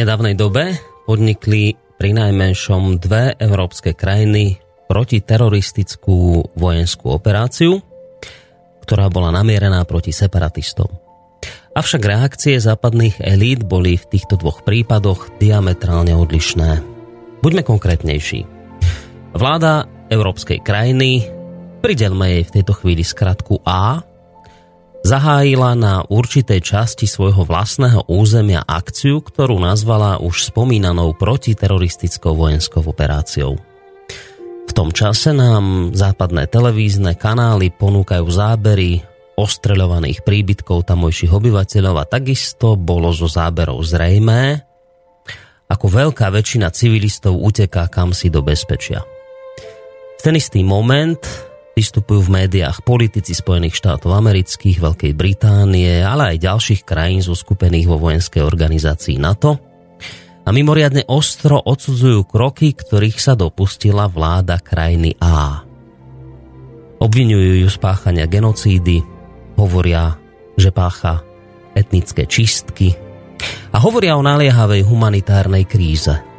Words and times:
Nedávnej 0.00 0.32
dobe 0.32 0.80
podnikli 1.04 1.76
pri 2.00 2.16
najmenšom 2.16 3.04
dve 3.04 3.36
európske 3.36 3.92
krajiny 3.92 4.56
protiteroristickú 4.88 6.40
vojenskú 6.56 7.12
operáciu, 7.12 7.84
ktorá 8.80 9.12
bola 9.12 9.28
namierená 9.28 9.84
proti 9.84 10.08
separatistom. 10.08 10.88
Avšak 11.76 12.00
reakcie 12.00 12.56
západných 12.56 13.20
elít 13.20 13.68
boli 13.68 14.00
v 14.00 14.08
týchto 14.08 14.40
dvoch 14.40 14.64
prípadoch 14.64 15.36
diametrálne 15.36 16.16
odlišné. 16.16 16.80
Buďme 17.44 17.60
konkrétnejší. 17.60 18.48
Vláda 19.36 19.84
európskej 20.08 20.64
krajiny, 20.64 21.28
pridelme 21.84 22.40
jej 22.40 22.44
v 22.48 22.54
tejto 22.56 22.72
chvíli 22.72 23.04
skratku 23.04 23.60
A, 23.68 24.00
zahájila 25.10 25.74
na 25.74 26.06
určitej 26.06 26.62
časti 26.62 27.10
svojho 27.10 27.42
vlastného 27.42 28.06
územia 28.06 28.62
akciu, 28.62 29.18
ktorú 29.18 29.58
nazvala 29.58 30.22
už 30.22 30.54
spomínanou 30.54 31.18
protiteroristickou 31.18 32.38
vojenskou 32.38 32.86
operáciou. 32.86 33.58
V 34.70 34.72
tom 34.72 34.94
čase 34.94 35.34
nám 35.34 35.90
západné 35.98 36.46
televízne 36.46 37.18
kanály 37.18 37.74
ponúkajú 37.74 38.22
zábery 38.30 39.02
ostreľovaných 39.34 40.22
príbytkov 40.22 40.86
tamojších 40.86 41.34
obyvateľov 41.34 41.96
a 41.98 42.06
takisto 42.06 42.78
bolo 42.78 43.10
zo 43.10 43.26
záberov 43.26 43.82
zrejmé, 43.82 44.62
ako 45.66 45.86
veľká 45.90 46.30
väčšina 46.30 46.70
civilistov 46.70 47.34
uteká 47.34 47.90
kam 47.90 48.14
si 48.14 48.30
do 48.30 48.46
bezpečia. 48.46 49.02
V 49.02 50.20
ten 50.22 50.38
istý 50.38 50.62
moment 50.62 51.49
Vystupujú 51.80 52.28
v 52.28 52.44
médiách 52.44 52.84
politici 52.84 53.32
Spojených 53.32 53.80
štátov 53.80 54.12
amerických, 54.12 54.84
Veľkej 54.84 55.16
Británie, 55.16 56.04
ale 56.04 56.36
aj 56.36 56.44
ďalších 56.44 56.84
krajín 56.84 57.24
zoskupených 57.24 57.88
vo 57.88 57.96
vojenskej 57.96 58.44
organizácii 58.44 59.16
NATO 59.16 59.56
a 60.44 60.52
mimoriadne 60.52 61.08
ostro 61.08 61.56
odsudzujú 61.56 62.28
kroky, 62.28 62.76
ktorých 62.76 63.16
sa 63.16 63.32
dopustila 63.32 64.12
vláda 64.12 64.60
krajiny 64.60 65.16
A. 65.24 65.64
Obvinujú 67.00 67.64
ju 67.64 67.68
z 67.72 67.78
páchania 67.80 68.28
genocídy, 68.28 69.00
hovoria, 69.56 70.20
že 70.60 70.76
pácha 70.76 71.24
etnické 71.72 72.28
čistky 72.28 72.92
a 73.72 73.80
hovoria 73.80 74.20
o 74.20 74.22
naliehavej 74.26 74.84
humanitárnej 74.84 75.64
kríze– 75.64 76.12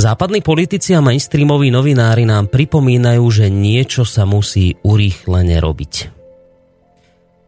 Západní 0.00 0.40
politici 0.40 0.96
a 0.96 1.04
mainstreamoví 1.04 1.68
novinári 1.68 2.24
nám 2.24 2.48
pripomínajú, 2.48 3.20
že 3.28 3.52
niečo 3.52 4.08
sa 4.08 4.24
musí 4.24 4.80
urýchlene 4.80 5.60
robiť. 5.60 5.92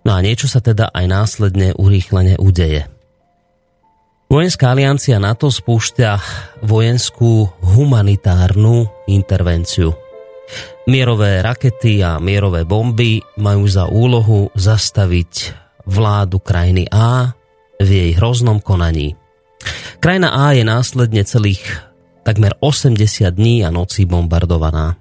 No 0.05 0.13
a 0.13 0.21
niečo 0.21 0.53
sa 0.53 0.61
teda 0.61 0.93
aj 0.93 1.07
následne 1.09 1.73
urýchlene 1.73 2.37
udeje. 2.37 2.93
Vojenská 4.29 4.69
aliancia 4.69 5.17
NATO 5.17 5.49
spúšťa 5.49 6.11
vojenskú 6.69 7.49
humanitárnu 7.65 8.85
intervenciu. 9.09 9.97
Mierové 10.85 11.41
rakety 11.41 12.05
a 12.05 12.21
mierové 12.21 12.69
bomby 12.69 13.25
majú 13.41 13.65
za 13.65 13.89
úlohu 13.89 14.53
zastaviť 14.53 15.57
vládu 15.89 16.37
krajiny 16.37 16.85
A 16.93 17.33
v 17.81 17.89
jej 17.89 18.11
hroznom 18.13 18.61
konaní. 18.61 19.17
Krajina 20.05 20.37
A 20.37 20.53
je 20.53 20.69
následne 20.69 21.25
celých 21.25 21.92
takmer 22.23 22.55
80 22.59 23.31
dní 23.35 23.67
a 23.67 23.71
nocí 23.71 24.07
bombardovaná. 24.07 24.99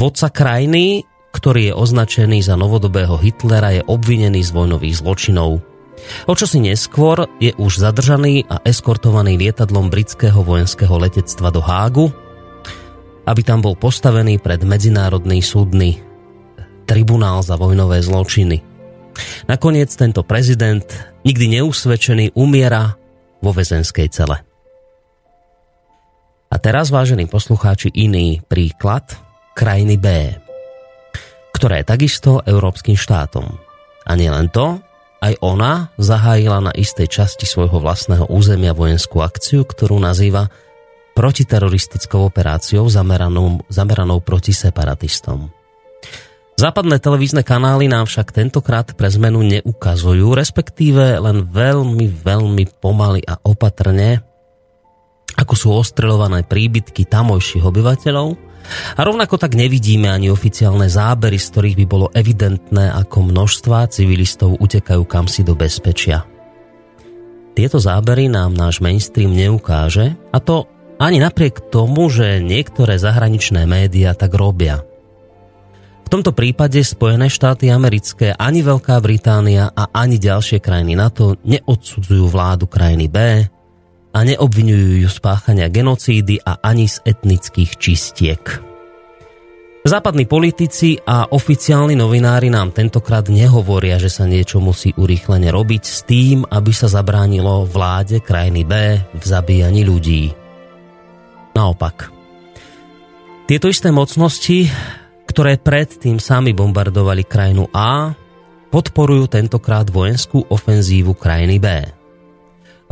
Vodca 0.00 0.28
krajiny, 0.28 1.04
ktorý 1.32 1.70
je 1.70 1.74
označený 1.74 2.44
za 2.44 2.54
novodobého 2.54 3.18
Hitlera, 3.18 3.74
je 3.74 3.82
obvinený 3.84 4.44
z 4.44 4.50
vojnových 4.54 5.02
zločinov. 5.02 5.62
O 6.26 6.34
čosi 6.34 6.58
neskôr 6.60 7.24
je 7.38 7.54
už 7.56 7.80
zadržaný 7.80 8.44
a 8.50 8.60
eskortovaný 8.66 9.38
lietadlom 9.38 9.88
britského 9.88 10.42
vojenského 10.42 10.94
letectva 10.98 11.54
do 11.54 11.62
Hágu, 11.62 12.10
aby 13.24 13.40
tam 13.40 13.64
bol 13.64 13.78
postavený 13.78 14.36
pred 14.42 14.60
Medzinárodný 14.66 15.40
súdny 15.40 16.02
tribunál 16.84 17.40
za 17.40 17.56
vojnové 17.56 18.04
zločiny. 18.04 18.60
Nakoniec 19.48 19.88
tento 19.94 20.26
prezident, 20.26 20.84
nikdy 21.24 21.60
neusvedčený, 21.60 22.36
umiera 22.36 22.98
vo 23.40 23.50
väzenskej 23.54 24.08
cele. 24.12 24.53
A 26.54 26.56
teraz, 26.62 26.94
vážení 26.94 27.26
poslucháči, 27.26 27.90
iný 27.90 28.38
príklad 28.46 29.02
krajiny 29.58 29.98
B, 29.98 30.38
ktorá 31.50 31.82
je 31.82 31.90
takisto 31.90 32.46
európskym 32.46 32.94
štátom. 32.94 33.58
A 34.06 34.14
nielen 34.14 34.54
to, 34.54 34.78
aj 35.18 35.34
ona 35.42 35.90
zahájila 35.98 36.62
na 36.62 36.70
istej 36.70 37.10
časti 37.10 37.42
svojho 37.42 37.82
vlastného 37.82 38.30
územia 38.30 38.70
vojenskú 38.70 39.18
akciu, 39.18 39.66
ktorú 39.66 39.98
nazýva 39.98 40.46
protiteroristickou 41.18 42.22
operáciou 42.30 42.86
zameranou, 42.86 43.66
zameranou 43.66 44.22
proti 44.22 44.54
separatistom. 44.54 45.50
Západné 46.54 47.02
televízne 47.02 47.42
kanály 47.42 47.90
nám 47.90 48.06
však 48.06 48.30
tentokrát 48.30 48.94
pre 48.94 49.10
zmenu 49.10 49.42
neukazujú, 49.42 50.38
respektíve 50.38 51.18
len 51.18 51.50
veľmi, 51.50 52.06
veľmi 52.22 52.78
pomaly 52.78 53.26
a 53.26 53.42
opatrne 53.42 54.22
ako 55.34 55.54
sú 55.54 55.68
ostreľované 55.74 56.46
príbytky 56.46 57.06
tamojších 57.06 57.64
obyvateľov 57.66 58.28
a 58.96 59.00
rovnako 59.04 59.36
tak 59.36 59.58
nevidíme 59.58 60.08
ani 60.08 60.32
oficiálne 60.32 60.88
zábery, 60.88 61.36
z 61.36 61.46
ktorých 61.52 61.76
by 61.84 61.86
bolo 61.86 62.06
evidentné, 62.16 62.88
ako 62.92 63.28
množstva 63.28 63.92
civilistov 63.92 64.56
utekajú 64.56 65.04
kamsi 65.04 65.44
do 65.44 65.52
bezpečia. 65.52 66.24
Tieto 67.54 67.78
zábery 67.78 68.26
nám 68.26 68.50
náš 68.56 68.82
mainstream 68.82 69.30
neukáže 69.30 70.18
a 70.34 70.38
to 70.42 70.66
ani 70.98 71.22
napriek 71.22 71.70
tomu, 71.70 72.10
že 72.10 72.42
niektoré 72.42 72.98
zahraničné 72.98 73.66
médiá 73.66 74.14
tak 74.14 74.34
robia. 74.34 74.82
V 76.04 76.12
tomto 76.12 76.36
prípade 76.36 76.78
Spojené 76.84 77.32
štáty 77.32 77.72
americké, 77.72 78.36
ani 78.36 78.60
Veľká 78.60 79.00
Británia 79.00 79.72
a 79.72 79.88
ani 79.90 80.20
ďalšie 80.20 80.60
krajiny 80.60 80.94
NATO 80.94 81.34
neodsudzujú 81.42 82.28
vládu 82.28 82.68
krajiny 82.68 83.08
B, 83.08 83.16
a 84.14 84.18
neobvinujú 84.22 85.02
ju 85.02 85.10
z 85.10 85.18
páchania 85.18 85.66
genocídy 85.66 86.38
a 86.46 86.62
ani 86.62 86.86
z 86.86 87.02
etnických 87.02 87.74
čistiek. 87.74 88.42
Západní 89.84 90.24
politici 90.24 90.96
a 91.04 91.28
oficiálni 91.28 91.92
novinári 91.92 92.48
nám 92.48 92.72
tentokrát 92.72 93.28
nehovoria, 93.28 94.00
že 94.00 94.08
sa 94.08 94.24
niečo 94.24 94.56
musí 94.56 94.96
urýchlene 94.96 95.52
robiť 95.52 95.82
s 95.84 96.08
tým, 96.08 96.40
aby 96.48 96.72
sa 96.72 96.88
zabránilo 96.88 97.68
vláde 97.68 98.24
krajiny 98.24 98.64
B 98.64 98.72
v 99.12 99.24
zabíjaní 99.28 99.84
ľudí. 99.84 100.32
Naopak. 101.52 102.08
Tieto 103.44 103.68
isté 103.68 103.92
mocnosti, 103.92 104.72
ktoré 105.28 105.60
predtým 105.60 106.16
sami 106.16 106.56
bombardovali 106.56 107.28
krajinu 107.28 107.68
A, 107.76 108.16
podporujú 108.72 109.28
tentokrát 109.28 109.84
vojenskú 109.92 110.48
ofenzívu 110.48 111.12
krajiny 111.12 111.60
B. 111.60 111.66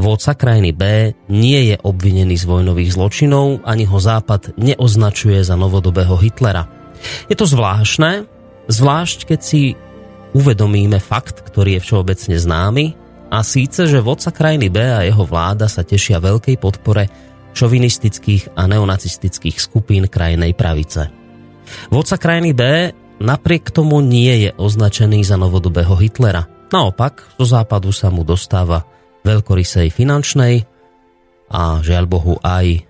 Vodca 0.02 0.34
krajiny 0.34 0.75
B 0.75 1.14
nie 1.31 1.70
je 1.70 1.76
obvinený 1.78 2.34
z 2.34 2.50
vojnových 2.50 2.99
zločinov, 2.99 3.62
ani 3.62 3.87
ho 3.87 4.02
Západ 4.02 4.58
neoznačuje 4.58 5.38
za 5.46 5.54
novodobého 5.54 6.19
Hitlera. 6.19 6.66
Je 7.31 7.38
to 7.38 7.46
zvláštne, 7.46 8.26
zvlášť 8.66 9.31
keď 9.31 9.40
si 9.46 9.78
uvedomíme 10.34 10.99
fakt, 10.99 11.46
ktorý 11.46 11.78
je 11.78 11.84
všeobecne 11.87 12.34
známy, 12.34 12.87
a 13.32 13.40
síce, 13.46 13.88
že 13.88 14.02
vodca 14.02 14.28
krajiny 14.28 14.69
B 14.69 14.82
a 14.82 15.06
jeho 15.06 15.25
vláda 15.25 15.64
sa 15.70 15.87
tešia 15.87 16.20
veľkej 16.20 16.60
podpore 16.60 17.08
šovinistických 17.56 18.58
a 18.58 18.69
neonacistických 18.69 19.56
skupín 19.56 20.10
krajnej 20.10 20.52
pravice. 20.52 21.08
Vodca 21.88 22.19
krajiny 22.19 22.52
B 22.52 22.90
napriek 23.22 23.70
tomu 23.70 24.02
nie 24.02 24.44
je 24.44 24.50
označený 24.58 25.25
za 25.25 25.38
novodobého 25.38 25.94
Hitlera. 25.96 26.44
Naopak, 26.69 27.38
zo 27.40 27.46
západu 27.46 27.94
sa 27.94 28.12
mu 28.12 28.26
dostáva 28.26 28.92
veľkorysej 29.23 29.89
finančnej 29.91 30.55
a 31.53 31.79
žiaľ 31.83 32.05
Bohu 32.11 32.35
aj 32.43 32.83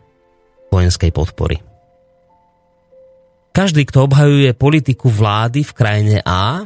vojenskej 0.73 1.13
podpory. 1.13 1.61
Každý, 3.53 3.85
kto 3.85 4.09
obhajuje 4.09 4.57
politiku 4.57 5.13
vlády 5.13 5.61
v 5.61 5.73
krajine 5.77 6.19
A, 6.25 6.65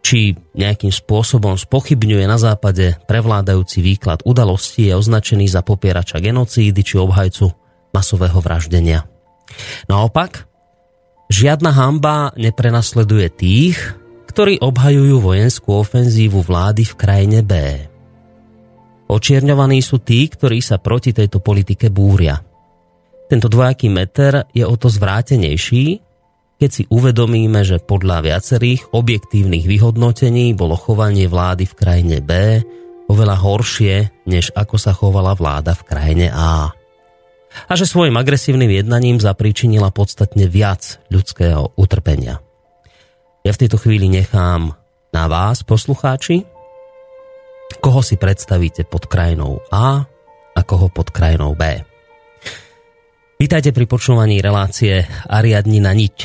či 0.00 0.32
nejakým 0.56 0.94
spôsobom 0.94 1.58
spochybňuje 1.58 2.24
na 2.24 2.38
západe 2.38 2.96
prevládajúci 3.04 3.82
výklad 3.82 4.22
udalostí, 4.22 4.88
je 4.88 4.94
označený 4.94 5.50
za 5.50 5.66
popierača 5.66 6.22
genocídy 6.22 6.80
či 6.80 6.96
obhajcu 6.96 7.50
masového 7.90 8.38
vraždenia. 8.38 9.04
Naopak, 9.90 10.46
žiadna 11.26 11.74
hamba 11.74 12.30
neprenasleduje 12.38 13.26
tých, 13.34 13.76
ktorí 14.30 14.62
obhajujú 14.62 15.18
vojenskú 15.18 15.82
ofenzívu 15.82 16.46
vlády 16.46 16.86
v 16.86 16.94
krajine 16.94 17.40
B. 17.42 17.89
Očierňovaní 19.10 19.82
sú 19.82 19.98
tí, 19.98 20.30
ktorí 20.30 20.62
sa 20.62 20.78
proti 20.78 21.10
tejto 21.10 21.42
politike 21.42 21.90
búria. 21.90 22.38
Tento 23.26 23.50
dvojaký 23.50 23.90
meter 23.90 24.46
je 24.54 24.62
o 24.62 24.74
to 24.78 24.86
zvrátenejší, 24.86 25.98
keď 26.60 26.70
si 26.70 26.82
uvedomíme, 26.86 27.66
že 27.66 27.82
podľa 27.82 28.22
viacerých 28.22 28.94
objektívnych 28.94 29.66
vyhodnotení 29.66 30.54
bolo 30.54 30.78
chovanie 30.78 31.26
vlády 31.26 31.66
v 31.66 31.74
krajine 31.74 32.18
B 32.22 32.62
oveľa 33.10 33.36
horšie, 33.42 33.94
než 34.30 34.54
ako 34.54 34.76
sa 34.78 34.94
chovala 34.94 35.34
vláda 35.34 35.74
v 35.74 35.86
krajine 35.86 36.26
A. 36.30 36.70
A 37.66 37.72
že 37.74 37.90
svojim 37.90 38.14
agresívnym 38.14 38.70
jednaním 38.70 39.18
zapríčinila 39.18 39.90
podstatne 39.90 40.46
viac 40.46 41.02
ľudského 41.10 41.74
utrpenia. 41.74 42.38
Ja 43.42 43.50
v 43.50 43.60
tejto 43.66 43.80
chvíli 43.80 44.06
nechám 44.06 44.78
na 45.10 45.24
vás, 45.26 45.66
poslucháči, 45.66 46.46
koho 47.78 48.02
si 48.02 48.18
predstavíte 48.18 48.82
pod 48.88 49.06
krajinou 49.06 49.62
A 49.70 50.02
a 50.50 50.60
koho 50.66 50.90
pod 50.90 51.14
krajinou 51.14 51.54
B. 51.54 51.86
Vítajte 53.40 53.70
pri 53.72 53.86
počúvaní 53.88 54.42
relácie 54.42 55.06
Ariadni 55.30 55.80
na 55.80 55.94
niť. 55.94 56.16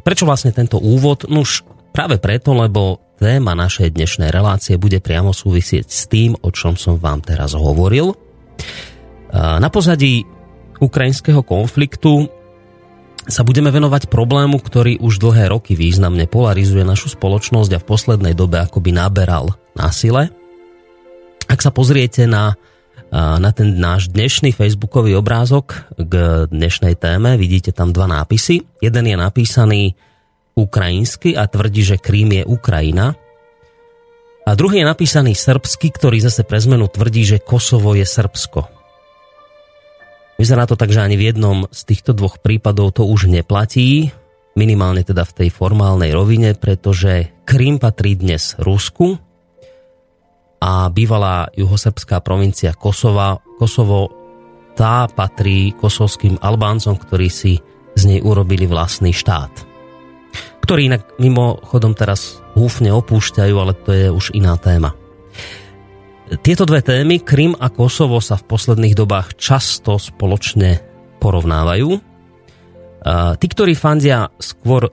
Prečo 0.00 0.24
vlastne 0.24 0.54
tento 0.54 0.80
úvod? 0.80 1.28
Nuž 1.28 1.66
práve 1.92 2.16
preto, 2.16 2.56
lebo 2.56 2.96
téma 3.20 3.52
našej 3.52 3.92
dnešnej 3.92 4.32
relácie 4.32 4.80
bude 4.80 5.04
priamo 5.04 5.36
súvisieť 5.36 5.84
s 5.84 6.08
tým, 6.08 6.32
o 6.40 6.48
čom 6.48 6.80
som 6.80 6.96
vám 6.96 7.20
teraz 7.20 7.52
hovoril. 7.52 8.16
Na 9.36 9.68
pozadí 9.68 10.24
ukrajinského 10.80 11.44
konfliktu 11.44 12.32
sa 13.28 13.44
budeme 13.44 13.68
venovať 13.68 14.08
problému, 14.08 14.56
ktorý 14.64 14.96
už 15.04 15.20
dlhé 15.20 15.52
roky 15.52 15.76
významne 15.76 16.24
polarizuje 16.24 16.80
našu 16.88 17.12
spoločnosť 17.12 17.76
a 17.76 17.82
v 17.84 17.84
poslednej 17.84 18.32
dobe 18.32 18.64
akoby 18.64 18.96
naberal 18.96 19.52
násile. 19.76 20.32
Ak 21.50 21.66
sa 21.66 21.74
pozriete 21.74 22.30
na, 22.30 22.54
na 23.10 23.50
ten 23.50 23.74
náš 23.82 24.06
dnešný 24.14 24.54
facebookový 24.54 25.18
obrázok 25.18 25.82
k 25.98 26.46
dnešnej 26.46 26.94
téme, 26.94 27.34
vidíte 27.34 27.74
tam 27.74 27.90
dva 27.90 28.06
nápisy. 28.06 28.62
Jeden 28.78 29.10
je 29.10 29.16
napísaný 29.18 29.98
ukrajinsky 30.54 31.34
a 31.34 31.50
tvrdí, 31.50 31.82
že 31.82 31.98
Krím 31.98 32.38
je 32.38 32.46
Ukrajina. 32.46 33.18
A 34.46 34.50
druhý 34.54 34.78
je 34.78 34.86
napísaný 34.86 35.34
srbsky, 35.34 35.90
ktorý 35.90 36.22
zase 36.22 36.46
pre 36.46 36.62
zmenu 36.62 36.86
tvrdí, 36.86 37.26
že 37.26 37.42
Kosovo 37.42 37.98
je 37.98 38.06
Srbsko. 38.06 38.70
Vyzerá 40.38 40.70
to 40.70 40.78
tak, 40.78 40.94
že 40.94 41.02
ani 41.02 41.18
v 41.18 41.34
jednom 41.34 41.66
z 41.74 41.80
týchto 41.82 42.14
dvoch 42.14 42.38
prípadov 42.38 42.94
to 42.94 43.02
už 43.02 43.26
neplatí, 43.26 44.14
minimálne 44.54 45.02
teda 45.02 45.26
v 45.26 45.34
tej 45.34 45.48
formálnej 45.50 46.14
rovine, 46.14 46.54
pretože 46.54 47.42
Krím 47.42 47.82
patrí 47.82 48.14
dnes 48.14 48.54
Rusku 48.54 49.18
a 50.60 50.92
bývalá 50.92 51.48
juhosrbská 51.56 52.20
provincia 52.20 52.76
Kosova, 52.76 53.40
Kosovo, 53.56 54.12
tá 54.76 55.08
patrí 55.08 55.72
kosovským 55.76 56.36
Albáncom, 56.40 57.00
ktorí 57.00 57.28
si 57.32 57.58
z 57.96 58.02
nej 58.06 58.20
urobili 58.20 58.68
vlastný 58.68 59.10
štát. 59.10 59.50
Ktorý 60.60 60.92
inak 60.92 61.16
mimochodom 61.18 61.96
teraz 61.96 62.38
húfne 62.54 62.92
opúšťajú, 62.92 63.54
ale 63.56 63.72
to 63.74 63.90
je 63.90 64.06
už 64.12 64.36
iná 64.36 64.54
téma. 64.60 64.94
Tieto 66.44 66.62
dve 66.62 66.84
témy, 66.84 67.24
Krym 67.26 67.58
a 67.58 67.72
Kosovo, 67.72 68.22
sa 68.22 68.38
v 68.38 68.46
posledných 68.46 68.94
dobách 68.94 69.34
často 69.34 69.98
spoločne 69.98 70.78
porovnávajú. 71.18 71.90
Tí, 73.40 73.46
ktorí 73.50 73.72
fandia 73.74 74.30
skôr 74.38 74.86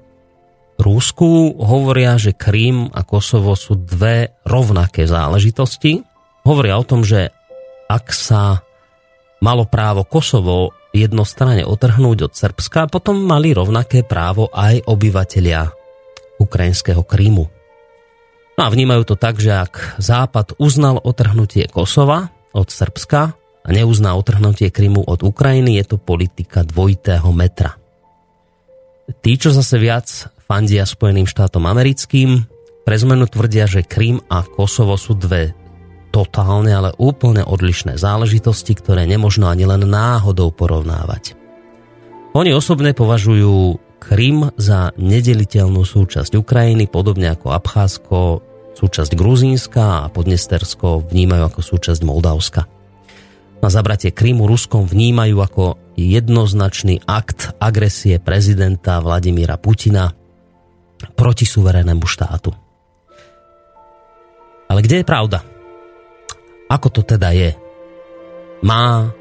Rúsku 0.77 1.57
hovoria, 1.57 2.22
že 2.22 2.38
Krím 2.38 2.93
a 2.93 3.01
Kosovo 3.01 3.57
sú 3.57 3.81
dve 3.81 4.38
rovnaké 4.46 5.10
záležitosti. 5.10 6.05
Hovoria 6.46 6.77
o 6.77 6.86
tom, 6.86 7.01
že 7.01 7.34
ak 7.89 8.13
sa 8.13 8.62
malo 9.41 9.65
právo 9.65 10.05
Kosovo 10.05 10.77
jednostranne 10.93 11.65
otrhnúť 11.65 12.29
od 12.29 12.34
Srbska, 12.34 12.93
potom 12.93 13.25
mali 13.25 13.57
rovnaké 13.57 14.05
právo 14.05 14.53
aj 14.53 14.86
obyvatelia 14.86 15.69
ukrajinského 16.38 17.01
Krímu. 17.01 17.46
No 18.57 18.62
a 18.65 18.69
vnímajú 18.74 19.13
to 19.13 19.15
tak, 19.17 19.38
že 19.38 19.53
ak 19.53 20.01
Západ 20.01 20.57
uznal 20.57 20.98
otrhnutie 21.01 21.69
Kosova 21.69 22.29
od 22.53 22.69
Srbska 22.69 23.22
a 23.65 23.69
neuzná 23.69 24.17
otrhnutie 24.17 24.74
Krymu 24.74 25.05
od 25.05 25.22
Ukrajiny, 25.22 25.77
je 25.81 25.86
to 25.93 25.98
politika 26.01 26.65
dvojitého 26.65 27.29
metra. 27.34 27.77
Tí, 29.22 29.38
čo 29.38 29.53
zase 29.53 29.77
viac 29.77 30.37
fandia 30.48 30.88
Spojeným 30.88 31.27
štátom 31.27 31.68
americkým. 31.68 32.48
Pre 32.88 32.96
zmenu 32.96 33.27
tvrdia, 33.27 33.68
že 33.68 33.84
Krym 33.84 34.24
a 34.32 34.48
Kosovo 34.48 34.96
sú 34.96 35.20
dve 35.20 35.51
totálne, 36.16 36.72
ale 36.72 36.96
úplne 36.96 37.44
odlišné 37.44 38.00
záležitosti, 38.00 38.74
ktoré 38.80 39.04
nemožno 39.04 39.51
ani 39.51 39.68
len 39.68 39.84
náhodou 39.84 40.56
porovnávať. 40.56 41.36
Oni 42.32 42.56
osobne 42.56 42.96
považujú 42.96 43.75
Krym 44.00 44.56
za 44.56 44.96
nedeliteľnú 44.96 45.84
súčasť 45.84 46.39
Ukrajiny, 46.39 46.88
podobne 46.88 47.36
ako 47.36 47.51
Abcházsko, 47.51 48.20
súčasť 48.77 49.12
Gruzínska 49.18 50.06
a 50.06 50.10
Podnestersko 50.13 51.12
vnímajú 51.12 51.44
ako 51.44 51.62
súčasť 51.66 52.01
Moldavska. 52.08 52.62
Na 53.58 53.74
zabratie 53.74 54.13
Krymu 54.13 54.46
Ruskom 54.46 54.86
vnímajú 54.86 55.38
ako 55.42 55.63
jednoznačný 55.98 57.01
akt 57.10 57.58
agresie 57.58 58.22
prezidenta 58.22 59.01
Vladimíra 59.01 59.58
Putina 59.58 60.13
proti 61.16 61.46
suverénemu 61.46 62.06
štátu. 62.06 62.51
Ale 64.68 64.80
kde 64.84 65.01
je 65.01 65.06
pravda? 65.08 65.39
Ako 66.68 66.92
to 66.92 67.01
teda 67.06 67.32
je? 67.32 67.56
Má 68.66 69.13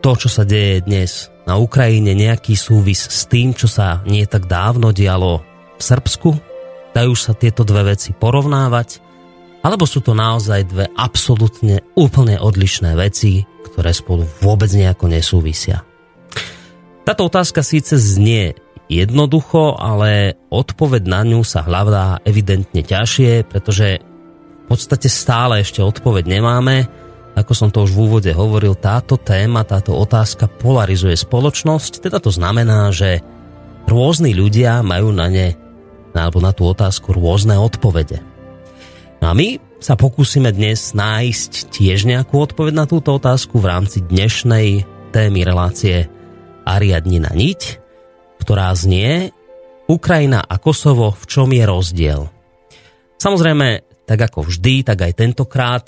to, 0.00 0.16
čo 0.16 0.28
sa 0.32 0.42
deje 0.42 0.82
dnes 0.82 1.28
na 1.44 1.58
Ukrajine, 1.58 2.14
nejaký 2.14 2.54
súvis 2.54 3.04
s 3.06 3.26
tým, 3.28 3.52
čo 3.52 3.68
sa 3.68 4.00
nie 4.08 4.24
tak 4.24 4.48
dávno 4.48 4.90
dialo 4.94 5.42
v 5.78 5.82
Srbsku? 5.82 6.30
Dajú 6.92 7.14
sa 7.14 7.36
tieto 7.36 7.62
dve 7.66 7.94
veci 7.94 8.14
porovnávať? 8.16 9.02
Alebo 9.62 9.86
sú 9.86 10.02
to 10.02 10.14
naozaj 10.14 10.66
dve 10.66 10.90
absolútne 10.98 11.86
úplne 11.94 12.38
odlišné 12.38 12.98
veci, 12.98 13.46
ktoré 13.70 13.94
spolu 13.94 14.26
vôbec 14.42 14.70
nejako 14.74 15.06
nesúvisia? 15.06 15.86
Táto 17.02 17.26
otázka 17.26 17.62
síce 17.66 17.98
znie 17.98 18.54
jednoducho, 19.00 19.80
ale 19.80 20.36
odpoveď 20.52 21.02
na 21.08 21.24
ňu 21.24 21.40
sa 21.40 21.64
hľadá 21.64 22.20
evidentne 22.28 22.84
ťažšie, 22.84 23.48
pretože 23.48 24.02
v 24.02 24.64
podstate 24.68 25.08
stále 25.08 25.64
ešte 25.64 25.80
odpoveď 25.80 26.28
nemáme. 26.28 26.84
Ako 27.32 27.56
som 27.56 27.72
to 27.72 27.88
už 27.88 27.96
v 27.96 28.00
úvode 28.04 28.32
hovoril, 28.36 28.76
táto 28.76 29.16
téma, 29.16 29.64
táto 29.64 29.96
otázka 29.96 30.52
polarizuje 30.52 31.16
spoločnosť, 31.16 32.04
teda 32.04 32.20
to 32.20 32.28
znamená, 32.28 32.92
že 32.92 33.24
rôzni 33.88 34.36
ľudia 34.36 34.84
majú 34.84 35.16
na 35.16 35.32
ne, 35.32 35.56
alebo 36.12 36.44
na 36.44 36.52
tú 36.52 36.68
otázku 36.68 37.16
rôzne 37.16 37.56
odpovede. 37.56 38.20
No 39.24 39.32
a 39.32 39.34
my 39.34 39.56
sa 39.82 39.98
pokúsime 39.98 40.54
dnes 40.54 40.94
nájsť 40.94 41.74
tiež 41.74 42.06
nejakú 42.06 42.38
odpoveď 42.38 42.74
na 42.74 42.86
túto 42.86 43.16
otázku 43.16 43.58
v 43.58 43.66
rámci 43.66 43.98
dnešnej 44.04 44.86
témy 45.10 45.42
relácie 45.42 46.06
Ariadnina 46.62 47.34
niť, 47.34 47.81
ktorá 48.42 48.74
znie 48.74 49.30
Ukrajina 49.86 50.42
a 50.42 50.58
Kosovo, 50.58 51.14
v 51.14 51.24
čom 51.30 51.48
je 51.54 51.62
rozdiel. 51.62 52.20
Samozrejme, 53.22 53.86
tak 54.02 54.18
ako 54.18 54.50
vždy, 54.50 54.82
tak 54.82 54.98
aj 55.06 55.12
tentokrát, 55.14 55.86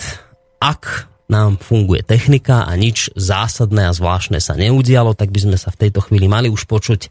ak 0.62 1.10
nám 1.26 1.56
funguje 1.58 2.04
technika 2.04 2.68
a 2.68 2.72
nič 2.76 3.10
zásadné 3.16 3.90
a 3.90 3.96
zvláštne 3.96 4.38
sa 4.38 4.54
neudialo, 4.54 5.16
tak 5.16 5.32
by 5.32 5.40
sme 5.50 5.56
sa 5.58 5.72
v 5.72 5.88
tejto 5.88 6.04
chvíli 6.04 6.28
mali 6.30 6.52
už 6.52 6.68
počuť 6.68 7.00
eh, 7.04 7.10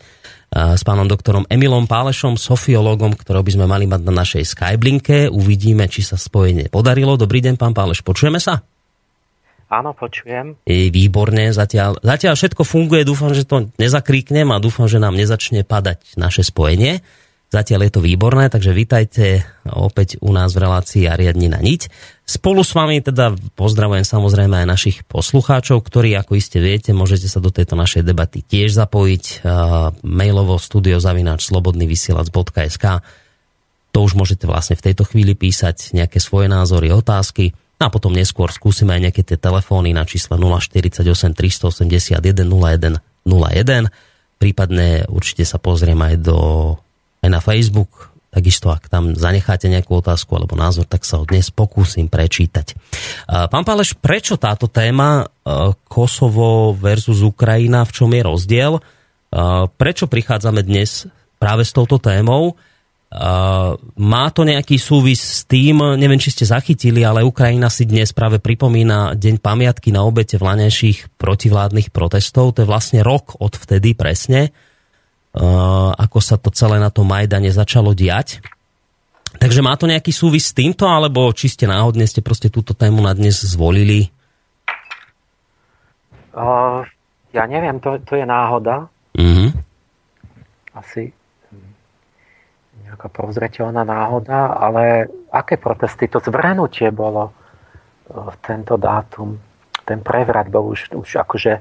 s 0.77 0.81
pánom 0.85 1.09
doktorom 1.09 1.49
Emilom 1.49 1.89
Pálešom, 1.89 2.39
sofiológom, 2.39 3.17
ktorého 3.17 3.43
by 3.43 3.51
sme 3.51 3.65
mali 3.65 3.85
mať 3.89 4.01
na 4.05 4.13
našej 4.13 4.43
Skyblinke. 4.47 5.27
Uvidíme, 5.27 5.89
či 5.89 6.05
sa 6.05 6.15
spojenie 6.15 6.69
podarilo. 6.69 7.19
Dobrý 7.19 7.41
deň, 7.41 7.57
pán 7.57 7.73
Páleš, 7.75 8.05
počujeme 8.05 8.39
sa? 8.39 8.72
Áno, 9.71 9.95
počujem. 9.97 10.59
Je 10.67 10.93
výborne, 10.93 11.49
zatiaľ, 11.49 11.97
zatiaľ 12.03 12.37
všetko 12.37 12.61
funguje, 12.61 13.07
dúfam, 13.07 13.33
že 13.33 13.47
to 13.47 13.71
nezakríknem 13.81 14.51
a 14.53 14.61
dúfam, 14.61 14.85
že 14.85 15.01
nám 15.01 15.17
nezačne 15.17 15.65
padať 15.65 16.19
naše 16.19 16.45
spojenie. 16.45 17.01
Zatiaľ 17.53 17.85
je 17.85 17.91
to 17.93 18.01
výborné, 18.01 18.49
takže 18.49 18.73
vítajte 18.73 19.45
opäť 19.69 20.17
u 20.25 20.33
nás 20.33 20.57
v 20.57 20.65
relácii 20.65 21.05
Ariadni 21.05 21.53
na 21.53 21.61
niť. 21.61 21.85
Spolu 22.25 22.65
s 22.65 22.73
vami 22.73 22.97
teda 22.97 23.37
pozdravujem 23.53 24.01
samozrejme 24.01 24.65
aj 24.65 24.67
našich 24.73 24.97
poslucháčov, 25.05 25.85
ktorí, 25.85 26.17
ako 26.17 26.33
iste 26.33 26.57
viete, 26.57 26.97
môžete 26.97 27.29
sa 27.29 27.37
do 27.37 27.53
tejto 27.53 27.77
našej 27.77 28.09
debaty 28.09 28.41
tiež 28.41 28.73
zapojiť 28.73 29.45
uh, 29.45 29.93
mailovo 30.01 30.57
studiozavináč 30.57 31.45
slobodnyvysielac.sk 31.45 32.85
To 33.93 33.99
už 34.01 34.17
môžete 34.17 34.49
vlastne 34.49 34.73
v 34.73 34.89
tejto 34.89 35.05
chvíli 35.05 35.37
písať 35.37 35.93
nejaké 35.93 36.17
svoje 36.17 36.49
názory, 36.49 36.89
otázky 36.89 37.53
a 37.81 37.87
potom 37.89 38.13
neskôr 38.13 38.51
skúsime 38.53 38.93
aj 38.95 39.01
nejaké 39.09 39.21
tie 39.25 39.37
telefóny 39.37 39.91
na 39.91 40.05
čísle 40.05 40.37
048 40.37 41.03
381 41.33 42.19
01 42.21 42.99
01 43.25 43.89
prípadne 44.39 45.07
určite 45.07 45.47
sa 45.47 45.55
pozriem 45.55 45.99
aj 46.03 46.15
do 46.19 46.37
aj 47.23 47.29
na 47.31 47.39
Facebook. 47.39 48.11
Takisto, 48.33 48.73
ak 48.73 48.89
tam 48.89 49.13
zanecháte 49.13 49.69
nejakú 49.69 50.01
otázku 50.01 50.33
alebo 50.35 50.57
názor, 50.57 50.89
tak 50.89 51.05
sa 51.05 51.21
ho 51.21 51.23
dnes 51.23 51.53
pokúsim 51.53 52.09
prečítať. 52.09 52.73
Pán 53.29 53.63
Páleš, 53.63 53.93
prečo 53.95 54.35
táto 54.41 54.67
téma 54.67 55.29
Kosovo 55.85 56.73
versus 56.73 57.21
Ukrajina, 57.21 57.85
v 57.85 57.93
čom 57.93 58.09
je 58.09 58.21
rozdiel? 58.25 58.73
Prečo 59.77 60.09
prichádzame 60.09 60.65
dnes 60.65 61.05
práve 61.37 61.61
s 61.61 61.71
touto 61.71 62.01
témou? 62.01 62.57
Má 63.93 64.25
to 64.33 64.41
nejaký 64.41 64.81
súvis 64.81 65.21
s 65.21 65.41
tým, 65.45 65.81
neviem, 66.01 66.17
či 66.17 66.33
ste 66.33 66.49
zachytili, 66.49 67.05
ale 67.05 67.21
Ukrajina 67.21 67.69
si 67.69 67.85
dnes 67.85 68.09
práve 68.09 68.41
pripomína 68.41 69.13
Deň 69.13 69.37
pamiatky 69.37 69.93
na 69.93 70.01
obete 70.01 70.41
vlanejších 70.41 71.21
protivládnych 71.21 71.93
protestov. 71.93 72.57
To 72.57 72.65
je 72.65 72.71
vlastne 72.71 73.05
rok 73.05 73.37
od 73.37 73.53
vtedy 73.53 73.93
presne 73.93 74.49
ako 75.97 76.19
sa 76.21 76.37
to 76.37 76.53
celé 76.53 76.77
na 76.77 76.93
tom 76.93 77.09
Majdane 77.09 77.49
začalo 77.49 77.97
diať. 77.97 78.37
Takže 79.33 79.65
má 79.65 79.73
to 79.73 79.89
nejaký 79.89 80.13
súvis 80.13 80.53
s 80.53 80.53
týmto, 80.53 80.85
alebo 80.85 81.33
čiste 81.33 81.65
náhodne 81.65 82.05
ste 82.05 82.21
proste 82.21 82.53
túto 82.53 82.77
tému 82.77 83.01
na 83.01 83.17
dnes 83.17 83.41
zvolili? 83.41 84.13
Uh, 86.37 86.85
ja 87.33 87.49
neviem, 87.49 87.81
to, 87.81 87.97
to 88.05 88.13
je 88.13 88.25
náhoda. 88.29 88.85
Mm-hmm. 89.17 89.49
Asi 90.77 91.09
nejaká 92.93 93.09
prozreteľná 93.09 93.81
náhoda, 93.81 94.53
ale 94.53 95.09
aké 95.33 95.57
protesty? 95.57 96.05
To 96.13 96.21
zvrhnutie 96.21 96.93
bolo 96.93 97.33
v 98.05 98.35
tento 98.45 98.77
dátum. 98.77 99.41
Ten 99.83 100.05
prevrat 100.05 100.47
bol 100.53 100.77
už, 100.77 100.93
už 100.93 101.25
akože 101.25 101.59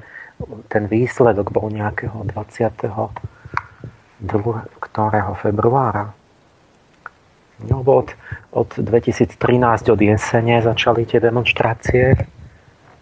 ten 0.69 0.85
výsledok 0.93 1.49
bol 1.49 1.73
nejakého 1.73 2.29
20 2.29 2.85
ktorého 4.79 5.33
februára? 5.35 6.15
No, 7.63 7.83
od, 7.83 8.11
od 8.53 8.71
2013, 8.75 9.39
od 9.91 10.01
jesene 10.03 10.63
začali 10.63 11.07
tie 11.07 11.23
demonstrácie. 11.23 12.15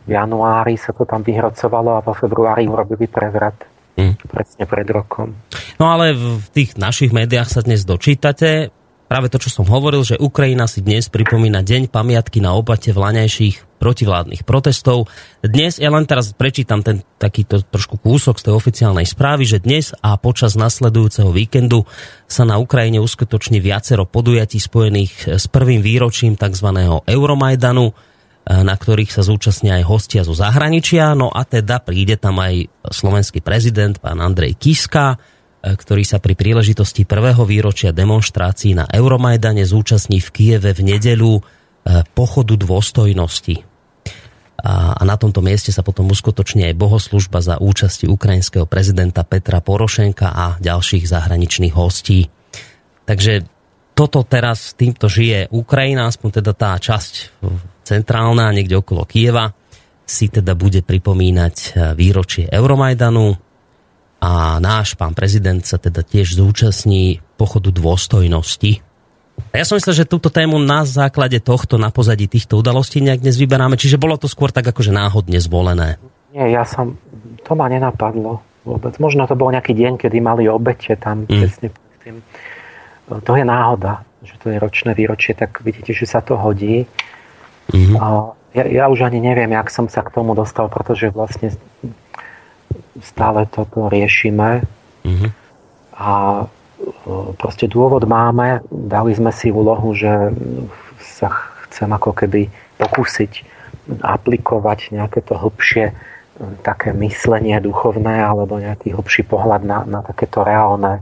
V 0.05 0.11
januári 0.11 0.77
sa 0.77 0.93
to 0.93 1.05
tam 1.05 1.25
vyhrocovalo 1.25 1.97
a 1.97 2.05
vo 2.05 2.13
februári 2.13 2.69
urobili 2.69 3.09
prevrat. 3.09 3.70
Hmm. 3.99 4.15
Presne 4.27 4.65
pred 4.67 4.89
rokom. 4.91 5.35
No 5.81 5.91
ale 5.91 6.15
v 6.15 6.47
tých 6.55 6.79
našich 6.79 7.11
médiách 7.11 7.49
sa 7.51 7.61
dnes 7.65 7.83
dočítate, 7.83 8.71
práve 9.11 9.27
to, 9.27 9.43
čo 9.43 9.51
som 9.51 9.67
hovoril, 9.67 10.07
že 10.07 10.21
Ukrajina 10.23 10.71
si 10.71 10.87
dnes 10.87 11.11
pripomína 11.11 11.67
deň 11.67 11.91
pamiatky 11.91 12.39
na 12.39 12.55
obate 12.55 12.95
vlaňajších 12.95 13.83
protivládnych 13.83 14.45
protestov. 14.47 15.09
Dnes, 15.41 15.81
ja 15.81 15.89
len 15.89 16.05
teraz 16.05 16.31
prečítam 16.37 16.85
ten 16.85 17.03
takýto 17.17 17.65
trošku 17.65 17.99
kúsok 17.99 18.37
z 18.39 18.47
tej 18.47 18.55
oficiálnej 18.55 19.09
správy, 19.09 19.49
že 19.49 19.59
dnes 19.59 19.97
a 20.05 20.15
počas 20.21 20.55
nasledujúceho 20.55 21.33
víkendu 21.33 21.89
sa 22.29 22.45
na 22.47 22.61
Ukrajine 22.61 23.01
uskutoční 23.01 23.59
viacero 23.59 24.05
podujatí 24.05 24.61
spojených 24.61 25.41
s 25.41 25.49
prvým 25.49 25.81
výročím 25.81 26.37
tzv. 26.37 26.69
Euromajdanu, 27.09 27.97
na 28.51 28.75
ktorých 28.75 29.15
sa 29.15 29.23
zúčastnia 29.23 29.79
aj 29.79 29.85
hostia 29.87 30.23
zo 30.27 30.35
zahraničia. 30.35 31.15
No 31.15 31.31
a 31.31 31.47
teda 31.47 31.79
príde 31.79 32.19
tam 32.19 32.43
aj 32.43 32.67
slovenský 32.91 33.39
prezident, 33.39 33.95
pán 34.03 34.19
Andrej 34.19 34.59
Kiska, 34.59 35.23
E, 35.61 35.77
ktorý 35.77 36.09
sa 36.09 36.17
pri 36.17 36.33
príležitosti 36.33 37.05
prvého 37.05 37.45
výročia 37.45 37.93
demonstrácií 37.93 38.73
na 38.73 38.89
Euromajdane 38.89 39.61
zúčastní 39.69 40.25
v 40.25 40.29
Kieve 40.33 40.73
v 40.73 40.97
nedeľu 40.97 41.33
e, 41.37 41.43
pochodu 42.17 42.57
dôstojnosti. 42.57 43.69
A 44.61 45.01
na 45.09 45.17
tomto 45.17 45.41
mieste 45.41 45.73
sa 45.73 45.81
potom 45.81 46.13
uskutoční 46.13 46.69
aj 46.69 46.77
bohoslužba 46.77 47.41
za 47.41 47.57
účasti 47.57 48.05
ukrajinského 48.05 48.69
prezidenta 48.69 49.25
Petra 49.25 49.65
Porošenka 49.65 50.37
a 50.37 50.61
ďalších 50.61 51.09
zahraničných 51.09 51.73
hostí. 51.73 52.29
Takže 53.09 53.49
toto 53.97 54.21
teraz 54.21 54.77
týmto 54.77 55.09
žije 55.09 55.49
Ukrajina, 55.49 56.13
aspoň 56.13 56.45
teda 56.45 56.53
tá 56.53 56.77
časť 56.77 57.41
centrálna, 57.91 58.55
niekde 58.55 58.79
okolo 58.79 59.03
Kieva, 59.03 59.51
si 60.07 60.31
teda 60.31 60.55
bude 60.55 60.87
pripomínať 60.87 61.55
e, 61.55 61.69
výročie 61.99 62.47
Euromajdanu, 62.47 63.51
a 64.21 64.61
náš 64.61 65.01
pán 65.01 65.17
prezident 65.17 65.65
sa 65.65 65.81
teda 65.81 66.05
tiež 66.05 66.37
zúčastní 66.37 67.25
pochodu 67.41 67.73
dôstojnosti. 67.73 68.85
Ja 69.57 69.65
som 69.65 69.81
myslel, 69.81 70.05
že 70.05 70.13
túto 70.13 70.29
tému 70.29 70.61
na 70.61 70.85
základe 70.85 71.41
tohto, 71.41 71.81
na 71.81 71.89
pozadí 71.89 72.29
týchto 72.29 72.61
udalostí 72.61 73.01
nejak 73.01 73.25
dnes 73.25 73.41
vyberáme, 73.41 73.81
čiže 73.81 73.97
bolo 73.97 74.21
to 74.21 74.29
skôr 74.29 74.53
tak 74.53 74.69
akože 74.69 74.93
náhodne 74.93 75.41
zvolené. 75.41 75.97
Nie, 76.37 76.53
ja 76.53 76.69
som, 76.69 77.01
to 77.41 77.57
ma 77.57 77.73
nenapadlo 77.73 78.45
vôbec. 78.69 78.93
Možno 79.01 79.25
to 79.25 79.33
bol 79.41 79.49
nejaký 79.49 79.73
deň, 79.73 79.97
kedy 79.97 80.21
mali 80.21 80.45
obete 80.53 80.93
tam 81.01 81.25
mm. 81.25 81.41
presne 81.41 81.69
tým. 82.05 82.21
To 83.09 83.33
je 83.33 83.43
náhoda, 83.49 84.05
že 84.21 84.37
to 84.37 84.53
je 84.53 84.61
ročné 84.61 84.93
výročie, 84.93 85.33
tak 85.33 85.65
vidíte, 85.65 85.97
že 85.97 86.05
sa 86.05 86.21
to 86.21 86.37
hodí. 86.37 86.85
Mm-hmm. 87.71 87.97
A 87.99 88.07
ja, 88.55 88.65
ja 88.67 88.85
už 88.91 89.07
ani 89.07 89.23
neviem, 89.23 89.51
jak 89.55 89.71
som 89.71 89.87
sa 89.87 90.03
k 90.03 90.11
tomu 90.11 90.35
dostal, 90.35 90.67
pretože 90.67 91.15
vlastne 91.15 91.55
stále 93.01 93.47
toto 93.47 93.87
riešime. 93.87 94.67
Mm-hmm. 95.07 95.31
A 95.97 96.13
e, 96.43 96.45
proste 97.39 97.71
dôvod 97.71 98.05
máme, 98.05 98.61
dali 98.69 99.15
sme 99.15 99.31
si 99.31 99.55
úlohu, 99.55 99.95
že 99.95 100.35
sa 100.99 101.31
chcem 101.69 101.89
ako 101.89 102.11
keby 102.13 102.51
pokúsiť 102.81 103.47
aplikovať 104.01 104.95
nejaké 104.95 105.23
to 105.23 105.39
hĺbšie 105.39 105.91
e, 105.91 105.95
také 106.67 106.91
myslenie 106.97 107.57
duchovné 107.63 108.19
alebo 108.19 108.59
nejaký 108.59 108.93
hĺbší 108.93 109.23
pohľad 109.31 109.63
na, 109.63 109.79
na 109.87 110.01
takéto 110.03 110.43
reálne 110.43 111.01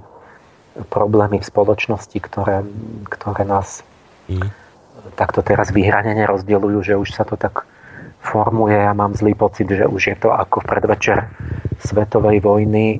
problémy 0.93 1.43
v 1.43 1.49
spoločnosti, 1.49 2.19
ktoré, 2.23 2.63
ktoré 3.11 3.43
nás 3.43 3.83
mm. 4.31 4.68
Takto 5.15 5.41
teraz 5.41 5.73
vyhranene 5.73 6.25
rozdeľujú, 6.27 6.79
že 6.85 6.95
už 6.99 7.09
sa 7.15 7.25
to 7.25 7.39
tak 7.39 7.65
formuje. 8.21 8.75
Ja 8.75 8.93
mám 8.93 9.15
zlý 9.15 9.39
pocit, 9.39 9.71
že 9.71 9.87
už 9.87 10.03
je 10.13 10.17
to 10.19 10.35
ako 10.35 10.61
predvečer 10.67 11.31
svetovej 11.81 12.43
vojny, 12.43 12.99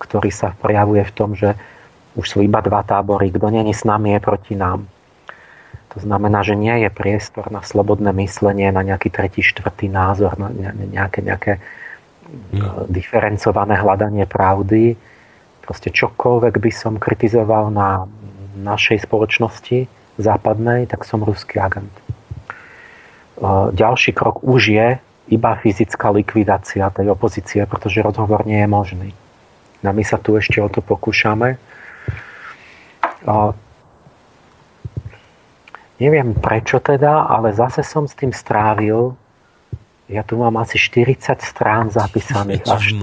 ktorý 0.00 0.30
sa 0.32 0.56
prejavuje 0.56 1.04
v 1.04 1.14
tom, 1.14 1.36
že 1.36 1.54
už 2.18 2.26
sú 2.26 2.38
iba 2.42 2.58
dva 2.64 2.82
tábory. 2.82 3.30
Kto 3.30 3.52
není 3.52 3.70
s 3.70 3.86
nami, 3.86 4.16
je 4.16 4.20
proti 4.20 4.54
nám. 4.58 4.88
To 5.90 5.98
znamená, 5.98 6.46
že 6.46 6.54
nie 6.54 6.86
je 6.86 6.90
priestor 6.90 7.50
na 7.50 7.66
slobodné 7.66 8.14
myslenie, 8.14 8.70
na 8.70 8.82
nejaký 8.86 9.10
tretí, 9.10 9.42
štvrtý 9.42 9.90
názor, 9.90 10.38
na 10.38 10.50
nejaké, 10.70 11.18
nejaké 11.22 11.52
mm. 12.54 12.86
diferencované 12.86 13.74
hľadanie 13.78 14.26
pravdy. 14.26 14.94
Proste 15.66 15.90
čokoľvek 15.90 16.54
by 16.62 16.70
som 16.70 16.94
kritizoval 16.98 17.74
na 17.74 18.06
našej 18.58 19.06
spoločnosti 19.06 19.99
západnej, 20.20 20.86
tak 20.86 21.02
som 21.08 21.24
ruský 21.24 21.58
agent. 21.60 21.92
E, 21.92 22.02
ďalší 23.72 24.12
krok 24.12 24.44
už 24.44 24.62
je 24.70 24.88
iba 25.30 25.50
fyzická 25.56 26.10
likvidácia 26.10 26.90
tej 26.90 27.14
opozície, 27.14 27.62
pretože 27.64 28.02
rozhovor 28.02 28.42
nie 28.44 28.60
je 28.60 28.68
možný. 28.68 29.10
A 29.80 29.94
my 29.94 30.04
sa 30.04 30.20
tu 30.20 30.36
ešte 30.36 30.60
o 30.60 30.68
to 30.68 30.84
pokúšame. 30.84 31.56
Neviem 36.00 36.32
prečo 36.36 36.80
teda, 36.80 37.28
ale 37.28 37.52
zase 37.52 37.84
som 37.84 38.08
s 38.08 38.16
tým 38.16 38.32
strávil. 38.32 39.16
Ja 40.10 40.26
tu 40.26 40.40
mám 40.40 40.56
asi 40.58 40.80
40 40.80 41.38
strán 41.44 41.92
zapísaných. 41.92 42.66
Až 42.66 42.96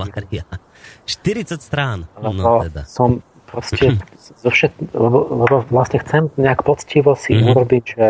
40 1.07 1.61
strán. 1.63 2.03
No, 2.19 2.67
teda. 2.67 2.83
Som 2.83 3.23
proste 3.47 3.95
zo 4.19 4.51
všet, 4.51 4.91
lebo, 4.91 5.47
lebo 5.47 5.55
vlastne 5.71 6.03
chcem 6.03 6.27
nejak 6.35 6.67
poctivo 6.67 7.15
si 7.15 7.33
mm-hmm. 7.33 7.49
urobiť, 7.55 7.83
že 7.87 8.07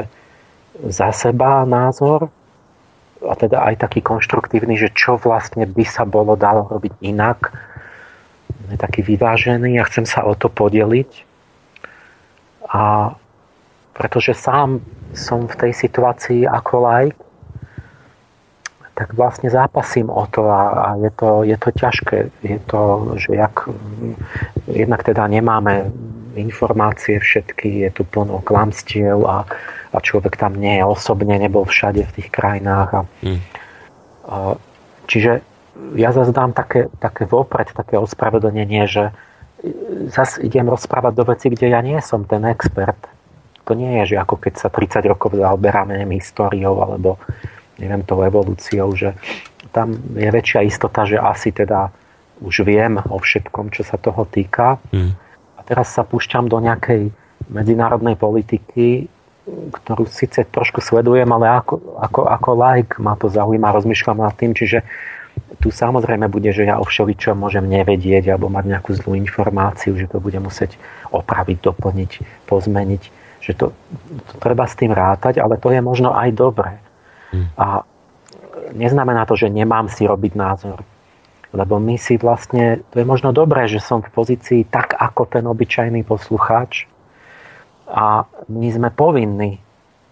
za 0.89 1.09
seba 1.13 1.65
názor 1.65 2.29
a 3.21 3.33
teda 3.33 3.65
aj 3.65 3.81
taký 3.81 4.01
konštruktívny, 4.05 4.77
že 4.77 4.93
čo 4.93 5.17
vlastne 5.17 5.65
by 5.65 5.85
sa 5.85 6.05
bolo 6.05 6.37
dalo 6.37 6.69
robiť 6.69 7.01
inak. 7.01 7.53
Je 8.69 8.77
taký 8.77 9.01
vyvážený 9.01 9.79
a 9.81 9.87
chcem 9.89 10.05
sa 10.05 10.25
o 10.27 10.37
to 10.37 10.51
podeliť. 10.51 11.11
A 12.67 13.13
pretože 13.97 14.37
sám 14.37 14.85
som 15.17 15.49
v 15.49 15.55
tej 15.57 15.71
situácii 15.73 16.45
ako 16.45 16.73
like, 16.85 17.17
tak 18.97 19.13
vlastne 19.13 19.53
zápasím 19.53 20.09
o 20.09 20.25
to 20.25 20.49
a, 20.49 20.63
a 20.73 20.87
je, 20.97 21.11
to, 21.13 21.45
je 21.45 21.57
to 21.61 21.69
ťažké. 21.69 22.17
Je 22.41 22.59
to, 22.65 23.13
že 23.21 23.37
jak, 23.37 23.69
jednak 24.65 25.05
teda 25.05 25.29
nemáme 25.29 25.93
informácie 26.33 27.21
všetky, 27.21 27.85
je 27.85 27.89
tu 27.93 28.01
plno 28.09 28.41
klamstiev 28.41 29.21
a, 29.29 29.45
a 29.93 29.97
človek 30.01 30.41
tam 30.41 30.57
nie 30.57 30.81
je 30.81 30.85
osobne, 30.85 31.37
nebol 31.37 31.69
všade 31.69 32.09
v 32.09 32.15
tých 32.17 32.29
krajinách. 32.33 32.89
A, 32.89 33.01
mm. 33.21 33.39
a, 34.25 34.35
čiže 35.05 35.45
ja 35.93 36.09
zase 36.09 36.33
dám 36.33 36.57
také, 36.57 36.89
také 36.97 37.29
vopred, 37.29 37.69
také 37.77 38.01
ospravedlnenie, 38.01 38.89
že 38.89 39.13
zase 40.09 40.41
idem 40.41 40.65
rozprávať 40.65 41.13
do 41.13 41.23
veci, 41.29 41.53
kde 41.53 41.69
ja 41.69 41.85
nie 41.85 42.01
som 42.01 42.25
ten 42.25 42.41
expert 42.49 42.97
to 43.67 43.75
nie 43.75 43.99
je, 43.99 44.15
že 44.15 44.23
ako 44.23 44.39
keď 44.39 44.53
sa 44.55 44.71
30 44.71 45.11
rokov 45.11 45.35
zaoberáme 45.35 45.99
históriou 46.15 46.79
alebo 46.79 47.19
neviem, 47.77 48.01
tou 48.03 48.21
evolúciou, 48.21 48.93
že 48.93 49.13
tam 49.71 49.93
je 50.13 50.29
väčšia 50.29 50.65
istota, 50.65 51.05
že 51.05 51.17
asi 51.17 51.53
teda 51.53 51.93
už 52.41 52.65
viem 52.65 53.01
o 53.09 53.17
všetkom, 53.17 53.73
čo 53.73 53.81
sa 53.81 53.97
toho 53.97 54.25
týka. 54.29 54.77
Mm. 54.93 55.17
A 55.57 55.61
teraz 55.65 55.93
sa 55.93 56.05
púšťam 56.05 56.45
do 56.49 56.61
nejakej 56.61 57.09
medzinárodnej 57.49 58.17
politiky, 58.17 59.09
ktorú 59.47 60.05
síce 60.11 60.43
trošku 60.43 60.83
sledujem, 60.83 61.29
ale 61.31 61.47
ako, 61.47 61.97
ako, 61.97 62.21
ako 62.27 62.49
like 62.57 62.93
ma 62.99 63.15
to 63.15 63.31
zaujíma, 63.31 63.71
rozmýšľam 63.71 64.19
nad 64.21 64.35
tým, 64.35 64.51
čiže 64.51 64.83
tu 65.61 65.69
samozrejme 65.69 66.27
bude, 66.27 66.49
že 66.49 66.67
ja 66.67 66.81
o 66.81 66.85
všeličom 66.85 67.37
môžem 67.37 67.63
nevedieť 67.63 68.33
alebo 68.33 68.51
mať 68.51 68.65
nejakú 68.73 68.91
zlú 68.97 69.15
informáciu, 69.15 69.95
že 69.95 70.09
to 70.09 70.17
budem 70.19 70.43
musieť 70.43 70.75
opraviť, 71.13 71.57
doplniť, 71.63 72.11
pozmeniť 72.49 73.03
že 73.47 73.55
to, 73.55 73.71
to 74.27 74.33
treba 74.43 74.67
s 74.67 74.75
tým 74.75 74.91
rátať, 74.91 75.39
ale 75.39 75.55
to 75.55 75.71
je 75.71 75.79
možno 75.79 76.11
aj 76.11 76.35
dobré. 76.35 76.75
A 77.57 77.83
neznamená 78.73 79.25
to, 79.27 79.35
že 79.35 79.51
nemám 79.51 79.87
si 79.91 80.07
robiť 80.07 80.33
názor. 80.35 80.81
Lebo 81.55 81.79
my 81.79 81.95
si 81.95 82.19
vlastne, 82.19 82.83
to 82.91 82.99
je 82.99 83.07
možno 83.07 83.31
dobré, 83.31 83.71
že 83.71 83.79
som 83.79 84.03
v 84.03 84.11
pozícii 84.11 84.67
tak 84.67 84.99
ako 84.99 85.31
ten 85.31 85.47
obyčajný 85.47 86.03
poslucháč 86.03 86.85
a 87.87 88.27
my 88.51 88.67
sme 88.67 88.89
povinní 88.91 89.63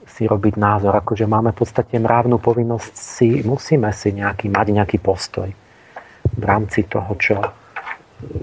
si 0.06 0.24
robiť 0.24 0.56
názor, 0.56 0.96
akože 0.96 1.28
máme 1.28 1.52
v 1.52 1.60
podstate 1.66 2.00
mravnú 2.00 2.40
povinnosť 2.40 2.94
si, 2.94 3.44
musíme 3.44 3.90
si 3.92 4.16
nejaký, 4.16 4.48
mať 4.48 4.68
nejaký 4.72 4.98
postoj 5.02 5.50
v 6.30 6.44
rámci 6.46 6.88
toho, 6.88 7.12
čo, 7.20 7.42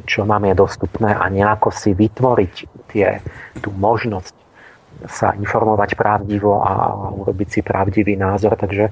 čo 0.05 0.27
nám 0.27 0.53
je 0.53 0.55
dostupné 0.59 1.17
a 1.17 1.25
nejako 1.33 1.73
si 1.73 1.97
vytvoriť 1.97 2.55
tie, 2.93 3.25
tú 3.63 3.73
možnosť 3.73 4.42
sa 5.09 5.35
informovať 5.35 5.99
pravdivo 5.99 6.63
a 6.63 6.73
urobiť 7.13 7.49
si 7.49 7.61
pravdivý 7.61 8.15
názor. 8.15 8.55
Takže 8.55 8.91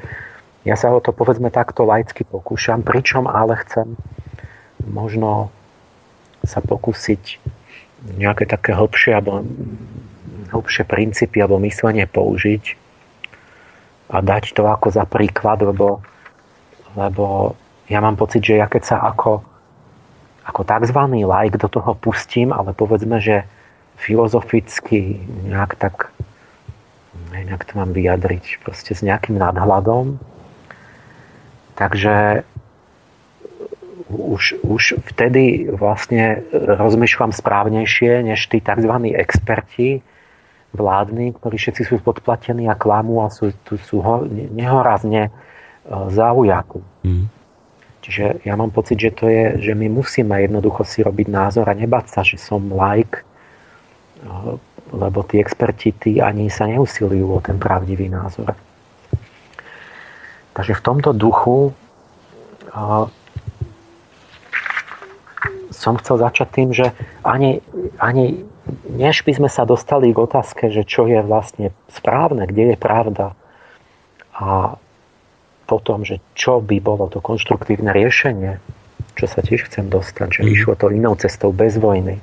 ja 0.66 0.77
sa 0.77 0.92
o 0.92 1.01
to 1.01 1.14
povedzme 1.14 1.49
takto 1.49 1.88
laicky 1.88 2.27
pokúšam, 2.27 2.85
pričom 2.85 3.25
ale 3.31 3.57
chcem 3.64 3.96
možno 4.85 5.53
sa 6.44 6.64
pokúsiť 6.64 7.40
nejaké 8.16 8.49
také 8.49 8.73
hlbšie 8.73 9.12
alebo 9.12 9.44
hlbšie 10.51 10.85
princípy 10.88 11.40
alebo 11.40 11.61
myslenie 11.61 12.09
použiť 12.09 12.64
a 14.11 14.16
dať 14.18 14.57
to 14.57 14.66
ako 14.66 14.90
za 14.90 15.05
príklad, 15.07 15.62
lebo, 15.62 16.03
lebo 16.99 17.55
ja 17.87 18.03
mám 18.03 18.18
pocit, 18.18 18.42
že 18.42 18.59
ja 18.59 18.66
keď 18.66 18.83
sa 18.83 18.96
ako, 19.07 19.44
ako 20.49 20.61
tzv. 20.66 21.01
like 21.23 21.57
do 21.61 21.68
toho 21.70 21.94
pustím, 21.94 22.51
ale 22.51 22.75
povedzme, 22.75 23.23
že 23.23 23.46
filozoficky 24.01 25.21
nejak 25.45 25.77
tak 25.77 26.11
nejak 27.31 27.63
to 27.65 27.73
mám 27.79 27.95
vyjadriť, 27.95 28.59
proste 28.63 28.93
s 28.95 29.07
nejakým 29.07 29.39
nadhľadom. 29.39 30.19
Takže 31.79 32.43
už, 34.11 34.59
už 34.67 34.83
vtedy 35.07 35.71
vlastne 35.71 36.43
rozmýšľam 36.53 37.31
správnejšie, 37.31 38.27
než 38.27 38.51
tí 38.51 38.59
tzv. 38.59 38.91
experti 39.15 40.03
vládni, 40.75 41.35
ktorí 41.35 41.57
všetci 41.59 41.83
sú 41.87 41.95
podplatení 42.03 42.67
a 42.71 42.79
klamú 42.79 43.23
a 43.23 43.31
sú, 43.31 43.55
tu 43.67 43.79
sú 43.79 44.03
ho, 44.03 44.23
nehorazne 44.31 45.31
e, 45.31 45.31
zaujatí. 46.15 46.79
Mm. 47.07 47.27
Čiže 48.01 48.47
ja 48.47 48.55
mám 48.55 48.71
pocit, 48.71 48.97
že 48.97 49.11
to 49.13 49.27
je, 49.27 49.71
že 49.71 49.73
my 49.75 49.91
musíme 49.91 50.33
jednoducho 50.33 50.87
si 50.87 51.03
robiť 51.03 51.27
názor 51.27 51.67
a 51.69 51.75
nebať 51.75 52.07
sa, 52.09 52.21
že 52.23 52.39
som 52.39 52.71
like, 52.71 53.27
lebo 54.91 55.23
tí 55.25 55.39
experti 55.41 55.95
tí 55.95 56.13
ani 56.19 56.51
sa 56.51 56.67
neusilujú 56.67 57.27
o 57.31 57.41
ten 57.41 57.57
pravdivý 57.57 58.11
názor. 58.11 58.53
Takže 60.53 60.77
v 60.77 60.85
tomto 60.85 61.11
duchu 61.15 61.73
som 65.71 65.97
chcel 65.97 66.17
začať 66.21 66.49
tým, 66.53 66.69
že 66.77 66.93
ani, 67.25 67.65
ani 67.97 68.45
než 68.91 69.25
by 69.25 69.33
sme 69.41 69.49
sa 69.49 69.65
dostali 69.65 70.13
k 70.13 70.19
otázke, 70.21 70.69
že 70.69 70.85
čo 70.85 71.09
je 71.09 71.25
vlastne 71.25 71.73
správne, 71.89 72.45
kde 72.45 72.75
je 72.75 72.77
pravda 72.77 73.27
a 74.37 74.77
potom, 75.65 76.03
že 76.03 76.19
čo 76.35 76.59
by 76.59 76.83
bolo 76.83 77.07
to 77.07 77.23
konštruktívne 77.23 77.95
riešenie, 77.95 78.59
čo 79.15 79.27
sa 79.31 79.41
tiež 79.41 79.71
chcem 79.71 79.87
dostať, 79.87 80.29
že 80.29 80.43
mm. 80.43 80.51
išlo 80.51 80.75
to 80.75 80.91
inou 80.91 81.15
cestou 81.15 81.55
bez 81.55 81.79
vojny, 81.79 82.19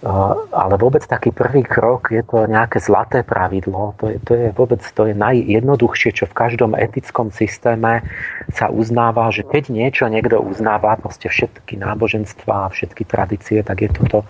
ale 0.00 0.80
vôbec 0.80 1.04
taký 1.04 1.28
prvý 1.28 1.60
krok 1.60 2.08
je 2.08 2.24
to 2.24 2.48
nejaké 2.48 2.80
zlaté 2.80 3.20
pravidlo. 3.20 3.92
To 4.00 4.08
je, 4.08 4.16
to 4.24 4.32
je 4.32 4.48
vôbec 4.56 4.80
to 4.80 5.04
je 5.04 5.12
najjednoduchšie, 5.12 6.16
čo 6.16 6.24
v 6.24 6.32
každom 6.32 6.72
etickom 6.72 7.28
systéme 7.28 8.00
sa 8.48 8.72
uznáva, 8.72 9.28
že 9.28 9.44
keď 9.44 9.68
niečo 9.68 10.08
niekto 10.08 10.40
uznáva, 10.40 10.96
proste 10.96 11.28
všetky 11.28 11.76
náboženstva 11.76 12.68
a 12.68 12.72
všetky 12.72 13.04
tradície, 13.04 13.60
tak 13.60 13.84
je 13.84 13.90
to 13.92 14.02
to, 14.08 14.20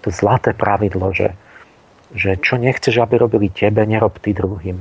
to 0.00 0.08
zlaté 0.08 0.56
pravidlo, 0.56 1.12
že, 1.12 1.36
že 2.16 2.40
čo 2.40 2.56
nechceš, 2.56 2.96
aby 2.96 3.20
robili 3.20 3.52
tebe, 3.52 3.84
nerob 3.84 4.16
ty 4.24 4.32
druhým. 4.32 4.80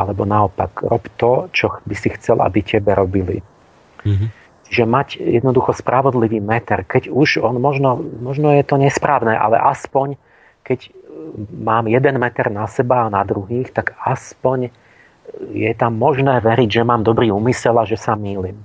Alebo 0.00 0.24
naopak, 0.24 0.80
rob 0.80 1.04
to, 1.20 1.52
čo 1.52 1.84
by 1.84 1.92
si 1.92 2.08
chcel, 2.16 2.40
aby 2.40 2.64
tebe 2.64 2.96
robili. 2.96 3.44
Mm-hmm. 4.08 4.37
Čiže 4.68 4.84
mať 4.84 5.08
jednoducho 5.16 5.72
spravodlivý 5.72 6.44
meter, 6.44 6.84
keď 6.84 7.08
už 7.08 7.40
on 7.40 7.56
možno, 7.56 7.96
možno 8.20 8.52
je 8.52 8.64
to 8.64 8.76
nesprávne, 8.76 9.32
ale 9.32 9.56
aspoň 9.56 10.20
keď 10.60 10.92
mám 11.48 11.88
jeden 11.88 12.20
meter 12.20 12.52
na 12.52 12.68
seba 12.68 13.08
a 13.08 13.12
na 13.12 13.24
druhých, 13.24 13.72
tak 13.72 13.96
aspoň 13.96 14.68
je 15.52 15.72
tam 15.72 15.96
možné 15.96 16.40
veriť, 16.44 16.80
že 16.80 16.88
mám 16.88 17.00
dobrý 17.00 17.32
úmysel 17.32 17.76
a 17.80 17.88
že 17.88 17.96
sa 17.96 18.12
mýlim. 18.12 18.60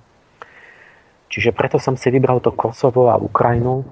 Čiže 1.32 1.56
preto 1.56 1.82
som 1.82 1.98
si 1.98 2.12
vybral 2.14 2.44
to 2.44 2.54
Kosovo 2.54 3.10
a 3.10 3.18
Ukrajinu, 3.18 3.88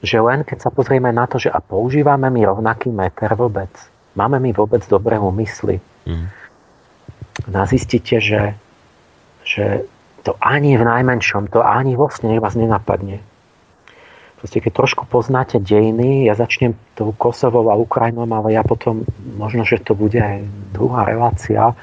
že 0.00 0.16
len 0.16 0.48
keď 0.48 0.64
sa 0.64 0.70
pozrieme 0.72 1.12
na 1.12 1.28
to, 1.28 1.36
že 1.36 1.52
a 1.52 1.60
používame 1.60 2.32
my 2.32 2.40
rovnaký 2.48 2.88
meter 2.88 3.36
vôbec, 3.36 3.68
máme 4.16 4.40
my 4.40 4.50
vôbec 4.56 4.80
dobré 4.88 5.20
úmysly. 5.20 5.76
Mm. 6.08 6.39
No 7.48 7.56
a 7.62 7.64
zistíte, 7.64 8.20
že, 8.20 8.58
že 9.46 9.88
to 10.26 10.36
ani 10.40 10.76
v 10.76 10.84
najmenšom, 10.84 11.48
to 11.48 11.64
ani 11.64 11.96
vlastne 11.96 12.28
nech 12.28 12.42
vás 12.42 12.58
nenapadne. 12.58 13.24
Proste 14.40 14.64
keď 14.64 14.72
trošku 14.72 15.04
poznáte 15.04 15.60
dejiny, 15.60 16.24
ja 16.24 16.32
začnem 16.32 16.72
tou 16.96 17.12
Kosovou 17.12 17.68
a 17.68 17.76
Ukrajinou, 17.76 18.24
ale 18.24 18.56
ja 18.56 18.64
potom, 18.64 19.04
možno, 19.36 19.68
že 19.68 19.76
to 19.84 19.92
bude 19.92 20.16
aj 20.16 20.40
druhá 20.72 21.04
relácia, 21.04 21.76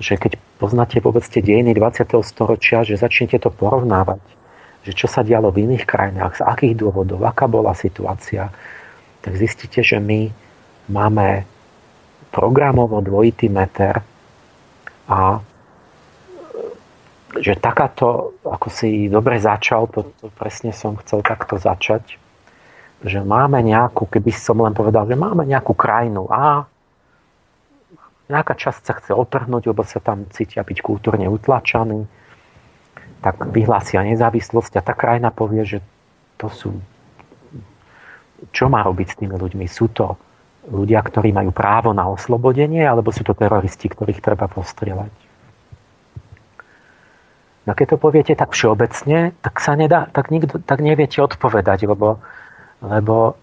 že 0.00 0.16
keď 0.16 0.40
poznáte 0.56 1.04
vôbec 1.04 1.20
tie 1.28 1.44
dejiny 1.44 1.76
20. 1.76 2.08
storočia, 2.24 2.80
že 2.80 2.96
začnete 2.96 3.36
to 3.36 3.52
porovnávať, 3.52 4.24
že 4.88 4.96
čo 4.96 5.04
sa 5.04 5.20
dialo 5.20 5.52
v 5.52 5.68
iných 5.68 5.84
krajinách, 5.84 6.40
z 6.40 6.42
akých 6.48 6.80
dôvodov, 6.80 7.20
aká 7.28 7.44
bola 7.44 7.76
situácia, 7.76 8.48
tak 9.20 9.36
zistíte, 9.36 9.84
že 9.84 10.00
my 10.00 10.32
máme 10.88 11.44
programovo 12.32 13.04
dvojitý 13.04 13.52
meter 13.52 14.00
a 15.08 15.40
že 17.36 17.56
takáto, 17.60 18.36
ako 18.44 18.68
si 18.72 19.08
dobre 19.08 19.36
začal, 19.40 19.88
to, 19.92 20.12
to 20.20 20.32
presne 20.36 20.72
som 20.72 20.96
chcel 21.00 21.20
takto 21.20 21.60
začať, 21.60 22.16
že 23.04 23.20
máme 23.20 23.60
nejakú, 23.60 24.08
keby 24.08 24.32
som 24.32 24.60
len 24.64 24.72
povedal, 24.72 25.04
že 25.08 25.16
máme 25.16 25.44
nejakú 25.44 25.76
krajinu 25.76 26.28
A, 26.32 26.64
nejaká 28.28 28.52
časť 28.56 28.80
sa 28.84 28.94
chce 29.00 29.12
otrhnúť, 29.16 29.72
lebo 29.72 29.84
sa 29.84 30.00
tam 30.00 30.28
cítia 30.28 30.60
byť 30.60 30.78
kultúrne 30.84 31.28
utlačaní, 31.28 32.04
tak 33.24 33.48
vyhlásia 33.50 34.04
nezávislosť 34.04 34.78
a 34.78 34.84
tá 34.84 34.92
krajina 34.92 35.32
povie, 35.32 35.64
že 35.64 35.78
to 36.36 36.52
sú... 36.52 36.70
Čo 38.54 38.70
má 38.70 38.86
robiť 38.86 39.06
s 39.10 39.18
tými 39.18 39.34
ľuďmi? 39.34 39.66
Sú 39.66 39.90
to 39.90 40.14
ľudia, 40.68 41.00
ktorí 41.00 41.32
majú 41.32 41.50
právo 41.50 41.96
na 41.96 42.06
oslobodenie, 42.06 42.84
alebo 42.84 43.10
sú 43.10 43.24
to 43.24 43.32
teroristi, 43.32 43.88
ktorých 43.88 44.20
treba 44.20 44.46
postrieľať? 44.46 45.12
No 47.68 47.76
keď 47.76 47.86
to 47.96 47.98
poviete 48.00 48.32
tak 48.32 48.56
všeobecne, 48.56 49.36
tak 49.44 49.60
sa 49.60 49.76
nedá, 49.76 50.08
tak, 50.08 50.32
nikto, 50.32 50.56
tak 50.64 50.80
neviete 50.80 51.20
odpovedať, 51.20 51.84
lebo, 51.84 52.16
lebo 52.80 53.36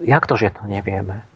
jak 0.00 0.24
to, 0.24 0.36
že 0.36 0.56
to 0.56 0.64
nevieme? 0.64 1.28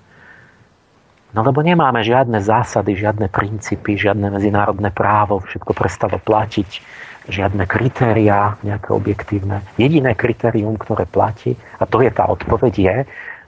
No 1.32 1.40
lebo 1.44 1.64
nemáme 1.64 2.04
žiadne 2.04 2.44
zásady, 2.44 2.96
žiadne 2.96 3.28
princípy, 3.32 3.96
žiadne 3.96 4.28
medzinárodné 4.28 4.92
právo, 4.92 5.40
všetko 5.40 5.72
prestalo 5.72 6.20
platiť, 6.20 6.80
žiadne 7.28 7.64
kritériá, 7.64 8.60
nejaké 8.60 8.92
objektívne. 8.92 9.64
Jediné 9.80 10.12
kritérium, 10.12 10.76
ktoré 10.76 11.08
platí, 11.08 11.56
a 11.80 11.84
to 11.88 12.04
je 12.04 12.12
tá 12.12 12.28
odpoveď, 12.28 12.74
je, 12.76 12.96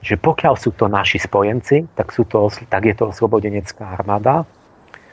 že 0.05 0.21
pokiaľ 0.21 0.53
sú 0.53 0.69
to 0.77 0.85
naši 0.85 1.17
spojenci, 1.17 1.89
tak, 1.97 2.13
sú 2.13 2.29
to, 2.29 2.53
tak 2.69 2.85
je 2.85 2.93
to 2.93 3.09
oslobodenecká 3.09 3.89
armáda, 3.89 4.45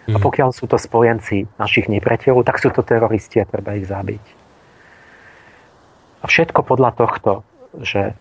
a 0.03 0.19
mhm. 0.19 0.23
pokiaľ 0.23 0.51
sú 0.51 0.67
to 0.67 0.77
spojenci 0.77 1.47
našich 1.57 1.87
nepriateľov, 1.87 2.43
tak 2.43 2.59
sú 2.59 2.75
to 2.75 2.83
teroristi 2.83 3.41
a 3.41 3.49
treba 3.49 3.79
ich 3.79 3.87
zabiť. 3.87 4.25
A 6.23 6.25
všetko 6.27 6.61
podľa 6.67 6.91
tohto, 6.95 7.33
že, 7.83 8.15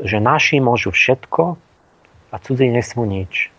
že 0.00 0.18
naši 0.18 0.60
môžu 0.60 0.92
všetko 0.92 1.56
a 2.32 2.36
cudzí 2.40 2.68
nesmú 2.68 3.08
nič. 3.08 3.52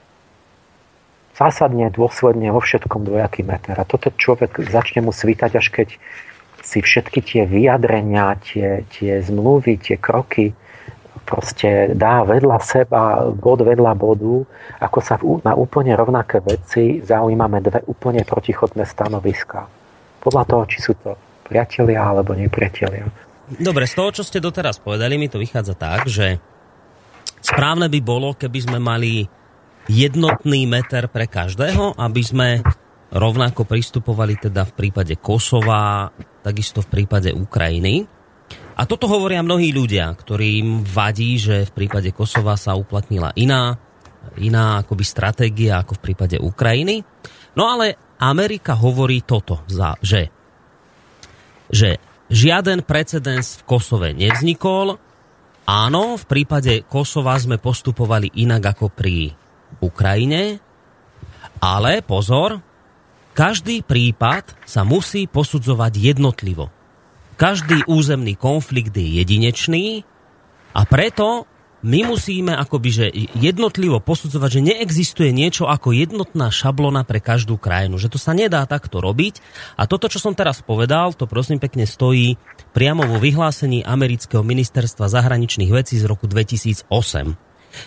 Zásadne, 1.37 1.87
dôsledne 1.93 2.51
vo 2.51 2.59
všetkom 2.59 3.05
dvojaký 3.07 3.47
meter. 3.47 3.77
A 3.79 3.87
toto 3.87 4.11
človek 4.11 4.59
začne 4.67 5.05
mu 5.05 5.15
svítať, 5.15 5.51
až 5.55 5.67
keď 5.71 5.89
si 6.59 6.83
všetky 6.83 7.23
tie 7.23 7.41
vyjadrenia, 7.47 8.35
tie, 8.43 8.83
tie 8.91 9.23
zmluvy, 9.23 9.79
tie 9.79 9.95
kroky 9.95 10.51
proste 11.29 11.93
dá 11.93 12.25
vedľa 12.25 12.57
seba, 12.57 13.29
bod 13.29 13.61
vedľa 13.61 13.93
bodu, 13.93 14.41
ako 14.81 14.97
sa 14.97 15.21
na 15.45 15.53
úplne 15.53 15.93
rovnaké 15.93 16.41
veci 16.41 17.05
zaujímame 17.05 17.61
dve 17.61 17.85
úplne 17.85 18.25
protichodné 18.25 18.81
stanoviska. 18.89 19.69
Podľa 20.25 20.43
toho, 20.49 20.63
či 20.65 20.81
sú 20.81 20.97
to 20.97 21.13
priatelia 21.45 22.01
alebo 22.01 22.33
nepriatelia. 22.33 23.05
Dobre, 23.49 23.85
z 23.85 23.93
toho, 23.93 24.09
čo 24.09 24.25
ste 24.25 24.41
doteraz 24.41 24.81
povedali, 24.81 25.21
mi 25.21 25.29
to 25.29 25.37
vychádza 25.37 25.77
tak, 25.77 26.09
že 26.09 26.41
správne 27.45 27.85
by 27.85 27.99
bolo, 28.01 28.33
keby 28.33 28.59
sme 28.65 28.79
mali 28.81 29.29
jednotný 29.89 30.65
meter 30.65 31.09
pre 31.09 31.29
každého, 31.29 31.97
aby 31.97 32.21
sme 32.25 32.47
rovnako 33.09 33.65
pristupovali 33.65 34.37
teda 34.37 34.69
v 34.69 34.73
prípade 34.77 35.17
Kosova, 35.17 36.09
takisto 36.45 36.85
v 36.85 36.89
prípade 36.93 37.33
Ukrajiny. 37.33 38.18
A 38.79 38.87
toto 38.87 39.11
hovoria 39.11 39.43
mnohí 39.43 39.75
ľudia, 39.75 40.07
ktorým 40.15 40.87
vadí, 40.87 41.35
že 41.35 41.67
v 41.67 41.75
prípade 41.83 42.15
Kosova 42.15 42.55
sa 42.55 42.79
uplatnila 42.79 43.35
iná, 43.35 43.75
iná 44.39 44.79
akoby 44.79 45.03
stratégia 45.03 45.83
ako 45.83 45.99
v 45.99 46.03
prípade 46.07 46.39
Ukrajiny. 46.39 47.03
No 47.59 47.67
ale 47.67 47.99
Amerika 48.23 48.79
hovorí 48.79 49.19
toto, 49.27 49.67
že, 49.99 50.31
že 51.67 51.99
žiaden 52.31 52.87
precedens 52.87 53.59
v 53.59 53.67
Kosove 53.67 54.15
nevznikol. 54.15 54.95
Áno, 55.67 56.15
v 56.15 56.23
prípade 56.23 56.87
Kosova 56.87 57.35
sme 57.35 57.59
postupovali 57.59 58.31
inak 58.39 58.79
ako 58.79 58.95
pri 58.95 59.35
Ukrajine, 59.83 60.55
ale 61.59 61.99
pozor, 61.99 62.63
každý 63.35 63.83
prípad 63.83 64.55
sa 64.63 64.87
musí 64.87 65.27
posudzovať 65.27 65.99
jednotlivo. 65.99 66.78
Každý 67.39 67.87
územný 67.87 68.35
konflikt 68.35 68.91
je 68.91 69.23
jedinečný 69.23 70.03
a 70.75 70.83
preto 70.83 71.47
my 71.87 72.03
musíme 72.03 72.51
akoby 72.51 72.89
že 72.91 73.07
jednotlivo 73.39 74.03
posudzovať, 74.03 74.59
že 74.59 74.65
neexistuje 74.67 75.31
niečo 75.31 75.63
ako 75.71 75.95
jednotná 75.95 76.51
šablona 76.51 77.07
pre 77.07 77.23
každú 77.23 77.55
krajinu, 77.55 77.95
že 77.95 78.11
to 78.11 78.19
sa 78.19 78.35
nedá 78.35 78.67
takto 78.67 78.99
robiť. 78.99 79.39
A 79.79 79.87
toto, 79.87 80.11
čo 80.11 80.19
som 80.19 80.35
teraz 80.35 80.59
povedal, 80.59 81.15
to 81.15 81.31
prosím 81.31 81.63
pekne 81.63 81.87
stojí 81.87 82.35
priamo 82.75 83.07
vo 83.07 83.23
vyhlásení 83.23 83.87
amerického 83.87 84.43
ministerstva 84.43 85.07
zahraničných 85.07 85.71
vecí 85.71 85.95
z 85.95 86.11
roku 86.11 86.27
2008. 86.27 86.91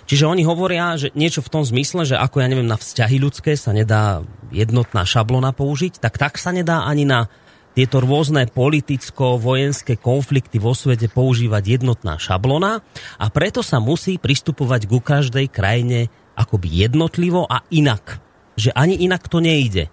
Čiže 0.08 0.24
oni 0.24 0.48
hovoria, 0.48 0.96
že 0.96 1.12
niečo 1.12 1.44
v 1.44 1.52
tom 1.52 1.62
zmysle, 1.66 2.08
že 2.08 2.16
ako 2.16 2.40
ja 2.40 2.48
neviem, 2.48 2.64
na 2.64 2.80
vzťahy 2.80 3.20
ľudské 3.20 3.60
sa 3.60 3.76
nedá 3.76 4.24
jednotná 4.48 5.04
šablona 5.04 5.52
použiť, 5.52 6.00
tak 6.00 6.16
tak 6.16 6.40
sa 6.40 6.56
nedá 6.56 6.88
ani 6.88 7.04
na 7.04 7.28
tieto 7.72 8.04
rôzne 8.04 8.44
politicko-vojenské 8.52 9.96
konflikty 9.96 10.60
vo 10.60 10.76
svete 10.76 11.08
používať 11.08 11.80
jednotná 11.80 12.20
šablona 12.20 12.84
a 13.16 13.26
preto 13.32 13.64
sa 13.64 13.80
musí 13.80 14.20
pristupovať 14.20 14.88
ku 14.88 15.00
každej 15.00 15.48
krajine 15.48 16.12
akoby 16.36 16.68
jednotlivo 16.68 17.48
a 17.48 17.64
inak. 17.72 18.20
Že 18.56 18.76
ani 18.76 19.00
inak 19.00 19.24
to 19.28 19.40
nejde. 19.40 19.88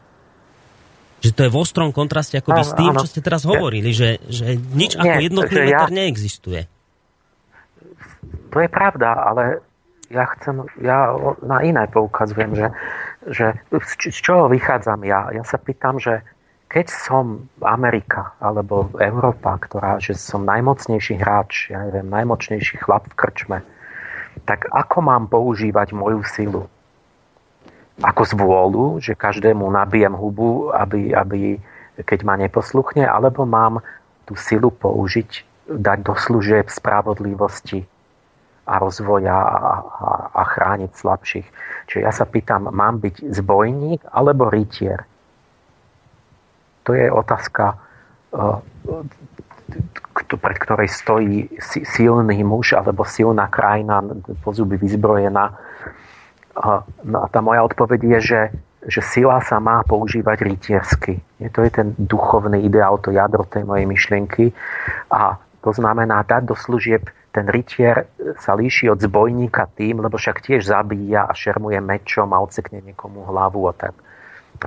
Že 1.20 1.32
to 1.36 1.42
je 1.48 1.52
v 1.52 1.58
ostrom 1.60 1.92
kontraste 1.92 2.40
akoby 2.40 2.64
s 2.64 2.76
tým, 2.76 2.96
čo 2.96 3.08
ste 3.08 3.24
teraz 3.24 3.44
hovorili, 3.44 3.92
že, 3.92 4.24
že 4.28 4.56
nič 4.56 4.96
Nie, 5.00 5.04
ako 5.04 5.18
jednotný 5.20 5.60
meter 5.68 5.92
ja, 5.92 5.92
neexistuje. 5.92 6.62
To 8.50 8.58
je 8.60 8.70
pravda, 8.72 9.16
ale 9.16 9.44
ja 10.10 10.26
chcem, 10.36 10.64
ja 10.82 11.14
na 11.44 11.60
iné 11.62 11.86
poukazujem, 11.92 12.56
že, 12.56 12.68
že 13.30 13.46
z 14.10 14.20
čoho 14.20 14.48
vychádzam 14.50 15.06
ja? 15.06 15.30
Ja 15.32 15.44
sa 15.44 15.60
pýtam, 15.60 16.02
že 16.02 16.24
keď 16.70 16.88
som 16.94 17.50
Amerika 17.66 18.38
alebo 18.38 18.94
Európa, 19.02 19.58
ktorá, 19.58 19.98
že 19.98 20.14
som 20.14 20.46
najmocnejší 20.46 21.18
hráč, 21.18 21.74
ja 21.74 21.82
neviem, 21.90 22.06
najmocnejší 22.06 22.78
chlap 22.86 23.10
v 23.10 23.18
krčme, 23.18 23.60
tak 24.46 24.70
ako 24.70 25.02
mám 25.02 25.26
používať 25.26 25.98
moju 25.98 26.22
silu? 26.30 26.70
Ako 28.00 28.22
z 28.24 28.34
vôľu, 28.38 28.86
že 29.04 29.18
každému 29.18 29.66
nabijem 29.66 30.14
hubu, 30.16 30.72
aby, 30.72 31.12
aby 31.12 31.60
keď 32.00 32.20
ma 32.24 32.40
neposluchne, 32.40 33.04
alebo 33.04 33.44
mám 33.44 33.84
tú 34.24 34.38
silu 34.40 34.72
použiť, 34.72 35.50
dať 35.70 35.98
do 36.06 36.14
služieb 36.16 36.70
spravodlivosti 36.70 37.84
a 38.70 38.78
rozvoja 38.78 39.36
a, 39.36 39.58
a, 39.82 40.10
a 40.38 40.42
chrániť 40.46 40.92
slabších. 40.94 41.48
Čiže 41.90 42.00
ja 42.06 42.14
sa 42.14 42.30
pýtam, 42.30 42.70
mám 42.70 43.02
byť 43.02 43.26
zbojník 43.26 44.06
alebo 44.14 44.54
rytier? 44.54 45.10
To 46.90 46.98
je 46.98 47.06
otázka, 47.06 47.78
eh, 48.34 48.58
pred 50.42 50.58
ktorej 50.58 50.90
stojí 50.90 51.54
silný 51.86 52.42
muž 52.42 52.74
alebo 52.74 53.06
silná 53.06 53.46
krajina 53.46 54.02
po 54.42 54.50
zuby 54.50 54.82
vyzbrojená. 54.82 55.54
No 57.06 57.18
a 57.24 57.28
tá 57.30 57.40
moja 57.46 57.62
odpoveď 57.64 58.18
je, 58.18 58.20
že, 58.20 58.42
že 58.90 59.02
sila 59.06 59.38
sa 59.46 59.62
má 59.62 59.86
používať 59.86 60.44
rytiersky. 60.44 61.22
To 61.54 61.62
je 61.62 61.72
ten 61.72 61.94
duchovný 61.96 62.66
ideál, 62.66 62.98
to 62.98 63.14
jadro 63.14 63.46
tej 63.46 63.64
mojej 63.64 63.86
myšlienky. 63.86 64.52
A 65.14 65.38
to 65.62 65.72
znamená 65.72 66.26
dať 66.26 66.52
do 66.52 66.56
služieb 66.58 67.06
ten 67.30 67.46
rytier 67.46 68.10
sa 68.42 68.58
líši 68.58 68.90
od 68.90 68.98
zbojníka 68.98 69.70
tým, 69.78 70.02
lebo 70.02 70.18
však 70.18 70.42
tiež 70.42 70.66
zabíja 70.66 71.30
a 71.30 71.38
šermuje 71.38 71.78
mečom 71.78 72.34
a 72.34 72.42
odsekne 72.42 72.82
niekomu 72.82 73.30
hlavu 73.30 73.70
a 73.70 73.74
tak 73.78 73.94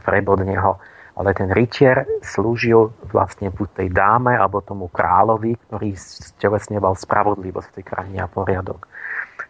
prebodne 0.00 0.54
ho 0.56 0.78
ale 1.12 1.36
ten 1.36 1.52
rytier 1.52 2.08
slúžil 2.24 2.88
vlastne 3.12 3.52
buď 3.52 3.68
tej 3.84 3.88
dáme 3.92 4.32
alebo 4.32 4.64
tomu 4.64 4.88
kráľovi, 4.88 5.60
ktorý 5.68 5.92
stelesňoval 5.92 6.96
spravodlivosť 6.96 7.68
v 7.68 7.76
tej 7.76 7.84
krajine 7.84 8.18
a 8.24 8.32
poriadok. 8.32 8.88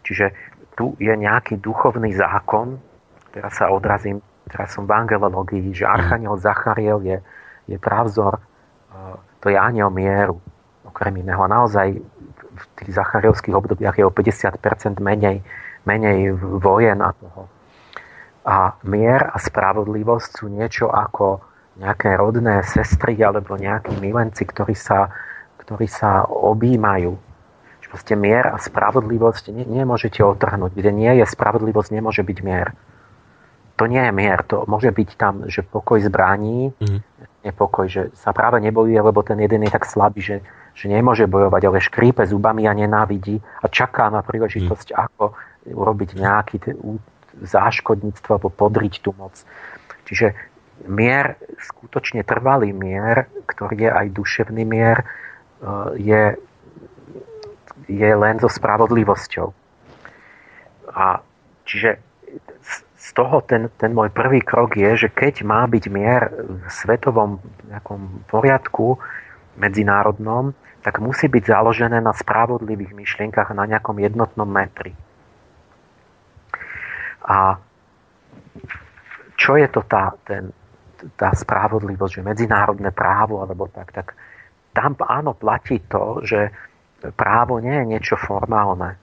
Čiže 0.03 0.35
tu 0.75 0.99
je 0.99 1.13
nejaký 1.15 1.63
duchovný 1.63 2.11
zákon, 2.11 2.75
teraz 3.31 3.55
sa 3.55 3.71
odrazím, 3.71 4.19
teraz 4.51 4.75
som 4.75 4.83
v 4.83 4.91
angelológii, 4.91 5.71
že 5.71 5.87
Archaniel 5.87 6.35
Zachariel 6.35 6.99
je, 6.99 7.17
je 7.71 7.77
pravzor, 7.79 8.37
e, 8.37 8.41
to 9.39 9.47
je 9.47 9.55
aniel 9.55 9.87
mieru, 9.87 10.43
okrem 10.83 11.23
iného. 11.23 11.39
A 11.47 11.47
naozaj 11.47 11.95
v 12.53 12.65
tých 12.75 12.91
zacharielských 12.91 13.55
obdobiach 13.55 13.95
je 13.95 14.03
o 14.03 14.11
50% 14.11 14.99
menej, 14.99 15.39
menej 15.87 16.35
vojen 16.59 16.99
a 16.99 17.15
toho. 17.15 17.47
A 18.43 18.75
mier 18.83 19.23
a 19.23 19.39
spravodlivosť 19.39 20.43
sú 20.43 20.51
niečo 20.51 20.91
ako 20.91 21.52
nejaké 21.77 22.13
rodné 22.17 22.61
sestry 22.65 23.17
alebo 23.21 23.57
nejakí 23.57 23.97
milenci, 23.97 24.45
ktorí 24.45 24.77
sa, 24.77 25.09
ktorí 25.61 25.89
sa 25.89 26.25
objímajú. 26.29 27.17
Proste 27.93 28.17
mier 28.17 28.49
a 28.49 28.57
spravodlivosť 28.57 29.53
ne, 29.53 29.69
nemôžete 29.69 30.25
otrhnúť. 30.25 30.73
Kde 30.73 30.89
nie 30.89 31.13
je 31.21 31.29
spravodlivosť, 31.29 31.93
nemôže 31.93 32.25
byť 32.25 32.37
mier. 32.41 32.73
To 33.77 33.85
nie 33.85 34.01
je 34.01 34.09
mier. 34.09 34.41
To 34.49 34.65
môže 34.65 34.89
byť 34.89 35.09
tam, 35.13 35.45
že 35.45 35.61
pokoj 35.61 36.01
zbraní, 36.01 36.73
mm. 36.73 36.99
nepokoj, 37.45 37.85
že 37.85 38.09
sa 38.17 38.33
práve 38.33 38.57
nebojuje, 38.65 38.97
lebo 38.97 39.21
ten 39.21 39.37
jeden 39.37 39.61
je 39.61 39.77
tak 39.77 39.85
slabý, 39.85 40.25
že, 40.25 40.41
že 40.73 40.89
nemôže 40.89 41.29
bojovať, 41.29 41.61
ale 41.69 41.85
škrípe 41.85 42.25
zubami 42.25 42.65
a 42.65 42.73
nenávidí 42.73 43.37
a 43.61 43.69
čaká 43.69 44.09
na 44.09 44.25
príležitosť, 44.25 44.89
mm. 44.89 44.97
ako 44.97 45.23
urobiť 45.77 46.09
nejaký 46.17 46.57
záškodníctvo 47.45 48.29
alebo 48.41 48.49
podriť 48.49 49.05
tú 49.05 49.13
moc. 49.13 49.37
Čiže 50.09 50.33
mier, 50.89 51.39
skutočne 51.61 52.25
trvalý 52.25 52.73
mier, 52.73 53.29
ktorý 53.45 53.87
je 53.87 53.91
aj 53.91 54.07
duševný 54.11 54.63
mier, 54.65 55.01
e, 55.01 55.05
je 56.01 56.23
je 57.87 58.11
len 58.15 58.39
so 58.39 58.47
spravodlivosťou. 58.47 59.47
A 60.93 61.19
čiže 61.65 61.99
z 62.95 63.09
toho 63.11 63.43
ten, 63.43 63.67
ten 63.75 63.91
môj 63.91 64.13
prvý 64.13 64.39
krok 64.39 64.79
je, 64.79 65.07
že 65.07 65.09
keď 65.11 65.43
má 65.43 65.67
byť 65.67 65.83
mier 65.91 66.31
v 66.31 66.67
svetovom 66.71 67.43
nejakom 67.67 68.23
poriadku 68.31 69.01
medzinárodnom, 69.59 70.55
tak 70.83 70.99
musí 70.99 71.31
byť 71.31 71.43
založené 71.47 71.99
na 72.03 72.11
spravodlivých 72.11 72.95
myšlienkach 72.95 73.51
na 73.55 73.67
nejakom 73.67 73.99
jednotnom 73.99 74.47
metri. 74.47 74.95
A 77.23 77.55
čo 79.39 79.55
je 79.55 79.67
to 79.71 79.83
tá, 79.87 80.15
ten, 80.27 80.51
tá 81.19 81.35
spravodlivosť, 81.35 82.13
že 82.19 82.27
medzinárodné 82.27 82.91
právo 82.95 83.43
alebo 83.43 83.67
tak, 83.67 83.91
tak 83.91 84.15
tam 84.73 84.97
áno 85.05 85.37
platí 85.37 85.83
to, 85.85 86.23
že 86.25 86.49
právo 87.13 87.59
nie 87.59 87.75
je 87.83 87.85
niečo 87.85 88.15
formálne. 88.15 88.95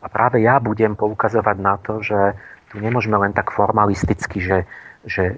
A 0.00 0.06
práve 0.08 0.40
ja 0.40 0.62
budem 0.62 0.96
poukazovať 0.96 1.56
na 1.60 1.76
to, 1.76 2.00
že 2.00 2.38
tu 2.72 2.78
nemôžeme 2.80 3.18
len 3.18 3.34
tak 3.34 3.52
formalisticky, 3.52 4.40
že, 4.40 4.58
že, 5.04 5.36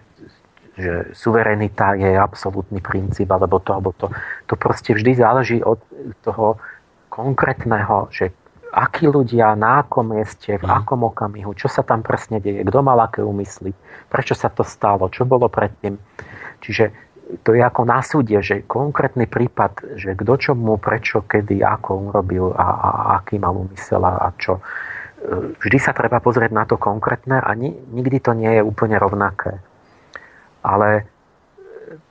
že 0.77 1.11
suverenita 1.17 1.99
je 1.99 2.15
absolútny 2.15 2.79
princíp, 2.79 3.33
alebo 3.33 3.59
to, 3.59 3.71
alebo 3.75 3.91
to. 3.97 4.13
To 4.47 4.55
proste 4.55 4.95
vždy 4.95 5.19
záleží 5.19 5.59
od 5.65 5.81
toho 6.23 6.61
konkrétneho, 7.09 8.13
že 8.13 8.31
akí 8.73 9.05
ľudia, 9.05 9.53
na 9.53 9.85
akom 9.85 10.17
mieste, 10.17 10.57
v 10.57 10.65
mhm. 10.65 10.73
akom 10.73 11.01
okamihu, 11.13 11.53
čo 11.53 11.69
sa 11.69 11.85
tam 11.85 12.01
presne 12.01 12.41
deje, 12.41 12.65
kto 12.65 12.81
mal 12.81 12.97
aké 13.05 13.21
úmysly, 13.21 13.77
prečo 14.09 14.33
sa 14.33 14.49
to 14.49 14.65
stalo, 14.65 15.13
čo 15.13 15.29
bolo 15.29 15.53
predtým. 15.53 16.01
Čiže 16.65 17.13
to 17.41 17.57
je 17.57 17.63
ako 17.65 17.83
na 17.89 18.01
súde, 18.05 18.37
že 18.45 18.65
konkrétny 18.69 19.25
prípad, 19.25 19.97
že 19.97 20.13
kto 20.13 20.33
čo 20.37 20.53
mu, 20.53 20.77
prečo, 20.77 21.25
kedy, 21.25 21.65
ako 21.65 22.13
urobil 22.13 22.53
a, 22.53 22.67
a 22.67 22.91
aký 23.21 23.41
mal 23.41 23.57
úmysel 23.57 24.05
a, 24.05 24.29
a 24.29 24.29
čo. 24.37 24.61
E, 24.61 24.63
vždy 25.57 25.79
sa 25.81 25.97
treba 25.97 26.21
pozrieť 26.21 26.53
na 26.53 26.69
to 26.69 26.77
konkrétne 26.77 27.41
a 27.41 27.51
ni, 27.57 27.73
nikdy 27.73 28.21
to 28.21 28.37
nie 28.37 28.53
je 28.61 28.63
úplne 28.65 29.01
rovnaké. 29.01 29.65
Ale 30.61 31.09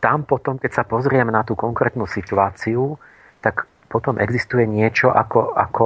tam 0.02 0.26
potom, 0.26 0.58
keď 0.58 0.72
sa 0.82 0.84
pozrieme 0.86 1.30
na 1.30 1.46
tú 1.46 1.54
konkrétnu 1.54 2.10
situáciu, 2.10 2.98
tak 3.46 3.70
potom 3.90 4.18
existuje 4.18 4.66
niečo 4.66 5.14
ako, 5.14 5.54
ako 5.54 5.86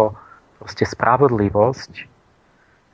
proste 0.59 0.85
spravodlivosť, 0.87 1.93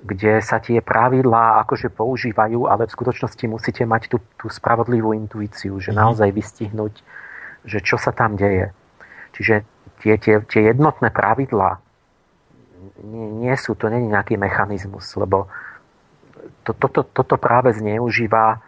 kde 0.01 0.41
sa 0.41 0.57
tie 0.57 0.81
pravidlá 0.81 1.61
akože 1.65 1.93
používajú, 1.93 2.65
ale 2.65 2.89
v 2.89 2.95
skutočnosti 2.97 3.45
musíte 3.45 3.83
mať 3.85 4.09
tú, 4.09 4.17
tú 4.41 4.49
spravodlivú 4.49 5.13
intuíciu, 5.13 5.77
že 5.77 5.93
mm. 5.93 5.97
naozaj 5.97 6.29
vystihnúť, 6.33 6.93
že 7.65 7.79
čo 7.85 8.01
sa 8.01 8.09
tam 8.09 8.33
deje. 8.33 8.73
Čiže 9.37 9.61
tie, 10.01 10.17
tie, 10.17 10.41
tie 10.41 10.61
jednotné 10.73 11.13
pravidlá 11.13 11.77
nie, 13.05 13.45
nie 13.45 13.55
sú, 13.57 13.77
to 13.77 13.89
není 13.89 14.09
nejaký 14.09 14.37
mechanizmus, 14.37 15.13
lebo 15.17 15.45
to, 16.65 16.73
toto, 16.73 17.05
toto 17.05 17.35
práve 17.37 17.73
zneužíva, 17.73 18.61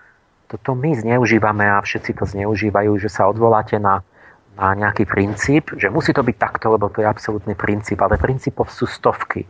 toto 0.50 0.78
my 0.78 0.94
zneužívame 0.94 1.66
a 1.66 1.82
všetci 1.82 2.22
to 2.22 2.26
zneužívajú, 2.30 2.94
že 3.02 3.10
sa 3.10 3.26
odvoláte 3.26 3.82
na, 3.82 4.06
na 4.54 4.78
nejaký 4.78 5.10
princíp, 5.10 5.74
že 5.74 5.90
musí 5.90 6.14
to 6.14 6.22
byť 6.22 6.38
takto, 6.38 6.70
lebo 6.70 6.90
to 6.94 7.02
je 7.02 7.08
absolútny 7.10 7.58
princíp, 7.58 7.98
ale 8.06 8.22
princípov 8.22 8.70
sú 8.70 8.86
stovky 8.86 9.46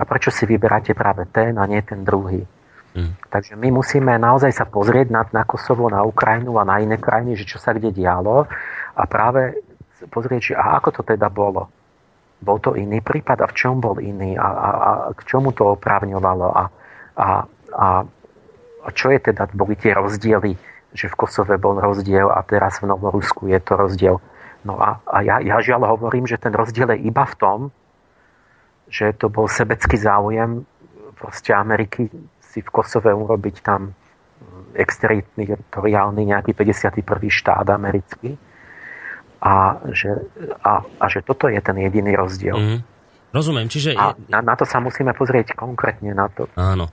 a 0.00 0.02
prečo 0.08 0.32
si 0.32 0.48
vyberáte 0.48 0.96
práve 0.96 1.28
ten 1.28 1.60
a 1.60 1.68
nie 1.68 1.84
ten 1.84 2.00
druhý. 2.00 2.40
Mm. 2.96 3.12
Takže 3.28 3.54
my 3.54 3.68
musíme 3.70 4.16
naozaj 4.16 4.50
sa 4.56 4.64
pozrieť 4.64 5.12
na, 5.12 5.22
na 5.30 5.44
Kosovo, 5.44 5.86
na 5.92 6.02
Ukrajinu 6.02 6.56
a 6.56 6.64
na 6.64 6.80
iné 6.80 6.96
krajiny, 6.96 7.36
že 7.36 7.44
čo 7.44 7.60
sa 7.60 7.76
kde 7.76 7.92
dialo 7.92 8.48
a 8.96 9.02
práve 9.04 9.60
pozrieť, 10.08 10.40
že 10.40 10.54
a 10.56 10.80
ako 10.80 11.00
to 11.00 11.02
teda 11.04 11.28
bolo. 11.28 11.68
Bol 12.40 12.56
to 12.58 12.72
iný 12.72 13.04
prípad 13.04 13.44
a 13.44 13.46
v 13.52 13.54
čom 13.54 13.84
bol 13.84 14.00
iný 14.00 14.32
a, 14.34 14.48
a, 14.48 14.70
a 14.80 14.90
k 15.12 15.20
čomu 15.28 15.52
to 15.52 15.76
oprávňovalo 15.76 16.48
a, 16.48 16.64
a, 17.20 17.28
a, 17.76 17.88
a 18.80 18.88
čo 18.96 19.12
je 19.12 19.20
teda, 19.20 19.52
boli 19.52 19.76
tie 19.76 19.92
rozdiely, 19.92 20.56
že 20.94 21.06
v 21.06 21.18
Kosove 21.18 21.54
bol 21.56 21.78
rozdiel 21.78 22.30
a 22.30 22.42
teraz 22.42 22.82
v 22.82 22.90
Novorusku 22.90 23.46
je 23.46 23.60
to 23.62 23.72
rozdiel. 23.78 24.16
No 24.66 24.76
a, 24.76 25.00
a 25.06 25.22
ja, 25.24 25.40
ja 25.40 25.62
žiaľ 25.62 25.96
hovorím, 25.96 26.28
že 26.28 26.36
ten 26.36 26.52
rozdiel 26.52 26.92
je 26.96 27.08
iba 27.08 27.24
v 27.24 27.34
tom, 27.38 27.58
že 28.90 29.14
to 29.14 29.30
bol 29.30 29.46
sebecký 29.46 29.96
záujem 29.96 30.66
proste 31.20 31.52
Ameriky 31.52 32.08
si 32.40 32.64
v 32.64 32.68
Kosove 32.72 33.12
urobiť 33.12 33.56
tam 33.60 33.92
exteritoriálny 34.72 36.22
nejaký 36.32 36.56
51. 36.56 37.04
štát 37.28 37.66
americký 37.68 38.40
a 39.40 39.76
že, 39.92 40.10
a, 40.64 40.84
a 40.84 41.04
že 41.08 41.20
toto 41.20 41.48
je 41.48 41.60
ten 41.60 41.76
jediný 41.76 42.16
rozdiel. 42.16 42.56
Mm. 42.56 42.80
Rozumiem, 43.30 43.68
čiže... 43.70 43.94
A 43.94 44.18
na, 44.26 44.42
na 44.42 44.54
to 44.58 44.66
sa 44.66 44.82
musíme 44.82 45.14
pozrieť 45.14 45.54
konkrétne 45.54 46.10
na 46.10 46.26
to. 46.26 46.50
Áno. 46.58 46.90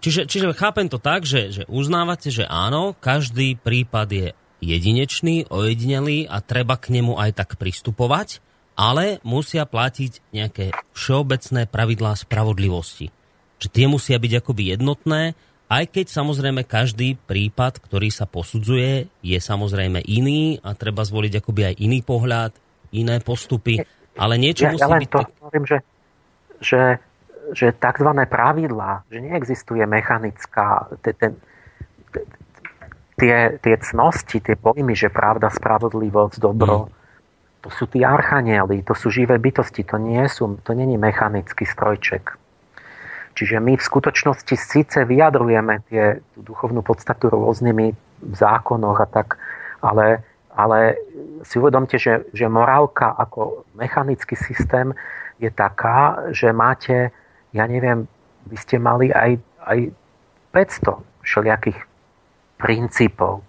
Čiže, 0.00 0.24
čiže 0.24 0.56
chápem 0.56 0.88
to 0.88 0.96
tak, 0.96 1.28
že, 1.28 1.52
že 1.52 1.62
uznávate, 1.68 2.32
že 2.32 2.48
áno, 2.48 2.96
každý 2.96 3.60
prípad 3.60 4.08
je 4.08 4.26
jedinečný, 4.64 5.48
ojedinelý 5.52 6.24
a 6.28 6.40
treba 6.40 6.80
k 6.80 6.96
nemu 6.96 7.20
aj 7.20 7.36
tak 7.36 7.60
pristupovať, 7.60 8.40
ale 8.80 9.20
musia 9.20 9.68
platiť 9.68 10.32
nejaké 10.32 10.72
všeobecné 10.96 11.68
pravidlá 11.68 12.16
spravodlivosti. 12.16 13.12
Že 13.60 13.68
tie 13.68 13.86
musia 13.92 14.16
byť 14.16 14.32
akoby 14.40 14.72
jednotné, 14.72 15.36
aj 15.68 15.84
keď 15.92 16.06
samozrejme 16.08 16.64
každý 16.64 17.20
prípad, 17.28 17.78
ktorý 17.84 18.08
sa 18.08 18.24
posudzuje, 18.24 19.06
je 19.20 19.38
samozrejme 19.38 20.00
iný 20.08 20.58
a 20.64 20.72
treba 20.72 21.04
zvoliť 21.04 21.44
akoby 21.44 21.62
aj 21.70 21.74
iný 21.76 22.00
pohľad, 22.00 22.56
iné 22.96 23.20
postupy, 23.20 23.84
ale 24.16 24.34
niečo 24.40 24.66
ja, 24.66 24.72
musí 24.72 24.82
ja 24.82 24.90
len 24.90 25.00
byť... 25.04 25.10
To 25.12 25.20
hovorím, 25.44 25.64
že, 25.68 25.78
že, 26.58 26.80
že 27.52 27.74
tzv. 27.74 28.10
pravidlá, 28.26 29.06
že 29.10 29.18
neexistuje 29.20 29.84
mechanická, 29.86 30.88
ten, 31.02 31.36
tie, 33.18 33.60
tie 33.60 33.76
cnosti, 33.78 34.40
tie 34.40 34.56
pojmy, 34.56 34.96
že 34.96 35.12
pravda, 35.12 35.52
spravodlivosť, 35.52 36.36
dobro, 36.40 36.88
mm 36.88 37.00
to 37.60 37.68
sú 37.68 37.84
tí 37.92 38.00
archanieli, 38.00 38.80
to 38.82 38.96
sú 38.96 39.12
živé 39.12 39.36
bytosti, 39.36 39.84
to 39.84 40.00
nie 40.00 40.24
sú, 40.32 40.56
to 40.64 40.72
není 40.72 40.96
mechanický 40.96 41.68
strojček. 41.68 42.40
Čiže 43.36 43.60
my 43.62 43.76
v 43.76 43.86
skutočnosti 43.86 44.54
síce 44.56 44.98
vyjadrujeme 45.04 45.84
tie, 45.86 46.24
tú 46.34 46.40
duchovnú 46.42 46.82
podstatu 46.82 47.30
rôznymi 47.30 47.94
zákonoch 48.36 48.98
a 49.00 49.06
tak, 49.06 49.38
ale, 49.84 50.24
ale 50.52 50.98
si 51.46 51.60
uvedomte, 51.60 51.96
že, 52.00 52.26
že 52.34 52.50
morálka 52.50 53.12
ako 53.12 53.64
mechanický 53.76 54.34
systém 54.36 54.96
je 55.40 55.48
taká, 55.52 56.32
že 56.34 56.52
máte, 56.52 57.12
ja 57.52 57.64
neviem, 57.66 58.06
by 58.46 58.56
ste 58.56 58.76
mali 58.80 59.12
aj, 59.12 59.36
aj 59.66 59.78
500 60.54 61.24
všelijakých 61.24 61.78
princípov, 62.60 63.44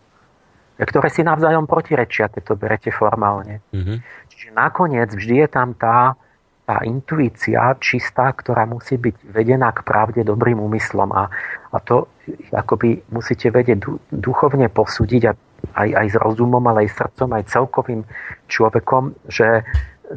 ktoré 0.79 1.07
si 1.13 1.21
navzájom 1.21 1.69
protirečia, 1.69 2.31
keď 2.31 2.41
to 2.41 2.53
berete 2.57 2.89
formálne. 2.89 3.61
Mm-hmm. 3.69 3.97
Čiže 4.33 4.49
nakoniec 4.55 5.09
vždy 5.13 5.45
je 5.45 5.47
tam 5.51 5.77
tá, 5.77 6.17
tá 6.65 6.81
intuícia 6.87 7.75
čistá, 7.77 8.33
ktorá 8.33 8.65
musí 8.65 8.97
byť 8.97 9.15
vedená 9.29 9.69
k 9.75 9.85
pravde 9.85 10.25
dobrým 10.25 10.57
úmyslom 10.57 11.13
a, 11.13 11.29
a 11.69 11.77
to 11.83 12.09
akoby 12.55 13.03
musíte 13.13 13.51
vedieť 13.51 13.83
duchovne 14.09 14.71
posúdiť 14.71 15.23
a 15.29 15.33
aj, 15.77 15.89
aj 15.93 16.07
s 16.09 16.15
rozumom, 16.17 16.63
ale 16.65 16.89
aj 16.89 16.97
srdcom, 16.97 17.29
aj 17.37 17.43
celkovým 17.51 18.01
človekom, 18.49 19.13
že, 19.29 19.61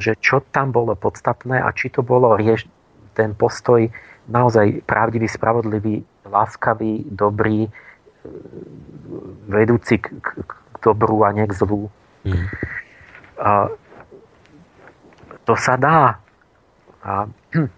že 0.01 0.16
čo 0.18 0.40
tam 0.49 0.73
bolo 0.73 0.97
podstatné 0.97 1.61
a 1.61 1.68
či 1.77 1.92
to 1.92 2.01
bolo 2.01 2.35
rieš, 2.35 2.64
ten 3.14 3.33
postoj 3.38 3.87
naozaj 4.29 4.83
pravdivý, 4.85 5.31
spravodlivý, 5.31 6.03
láskavý, 6.27 7.07
dobrý, 7.09 7.70
vedúci 9.48 10.00
k, 10.00 10.11
k, 10.20 10.29
k 10.48 10.77
dobru 10.81 11.24
a 11.24 11.33
nie 11.33 11.44
k 11.46 11.53
zlu. 11.55 11.92
Mm. 12.24 12.46
A 13.38 13.68
to 15.44 15.55
sa 15.61 15.77
dá. 15.77 16.18
A. 17.05 17.29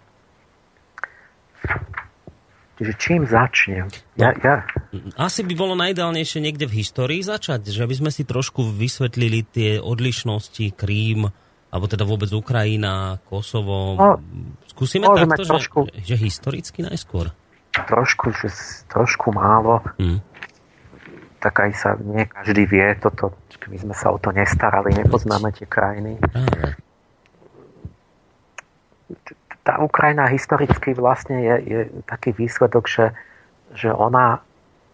Čiže 2.77 2.93
čím 3.01 3.25
začnem? 3.25 3.89
Ja, 4.21 4.37
ja... 4.45 4.69
Asi 5.17 5.41
by 5.41 5.57
bolo 5.57 5.73
najideálnejšie 5.81 6.45
niekde 6.45 6.69
v 6.69 6.85
histórii 6.85 7.25
začať, 7.25 7.73
že 7.73 7.81
aby 7.81 7.97
sme 7.97 8.13
si 8.13 8.29
trošku 8.29 8.69
vysvetlili 8.69 9.49
tie 9.49 9.71
odlišnosti, 9.81 10.77
Krím, 10.77 11.33
alebo 11.77 11.93
teda 11.93 12.09
vôbec 12.09 12.33
Ukrajina, 12.33 13.21
Kosovo. 13.29 14.01
No, 14.01 14.17
Skúsime 14.73 15.13
takto, 15.13 15.45
trošku, 15.45 15.79
že, 15.93 16.17
že 16.17 16.17
historicky 16.17 16.81
najskôr. 16.81 17.37
Trošku, 17.77 18.33
že 18.33 18.49
trošku 18.89 19.37
málo. 19.37 19.85
Hmm. 20.01 20.25
Tak 21.45 21.69
aj 21.69 21.73
sa 21.77 21.91
nie 22.01 22.25
každý 22.25 22.65
vie 22.65 22.97
toto. 22.97 23.37
My 23.69 23.77
sme 23.77 23.93
sa 23.93 24.09
o 24.09 24.17
to 24.17 24.33
nestarali, 24.33 24.97
nepoznáme 24.97 25.53
tie 25.53 25.69
krajiny. 25.69 26.17
Práve 26.25 26.81
tá 29.67 29.83
Ukrajina 29.83 30.31
historicky 30.31 30.95
vlastne 30.95 31.43
je, 31.43 31.55
je 31.67 31.81
taký 32.07 32.31
výsledok, 32.31 32.87
že, 32.87 33.07
že 33.75 33.91
ona 33.91 34.39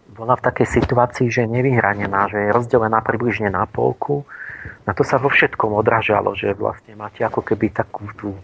bola 0.09 0.33
v 0.33 0.45
takej 0.49 0.81
situácii, 0.81 1.29
že 1.29 1.45
je 1.45 1.53
nevyhranená, 1.53 2.25
že 2.33 2.49
je 2.49 2.49
rozdelená 2.49 3.05
približne 3.05 3.53
na 3.53 3.69
polku. 3.69 4.25
Na 4.83 4.91
to 4.95 5.03
sa 5.03 5.19
vo 5.19 5.31
všetkom 5.31 5.75
odražalo, 5.75 6.35
že 6.35 6.55
vlastne 6.55 6.95
máte 6.95 7.23
ako 7.23 7.43
keby 7.43 7.71
takú 7.71 8.07
tú 8.15 8.35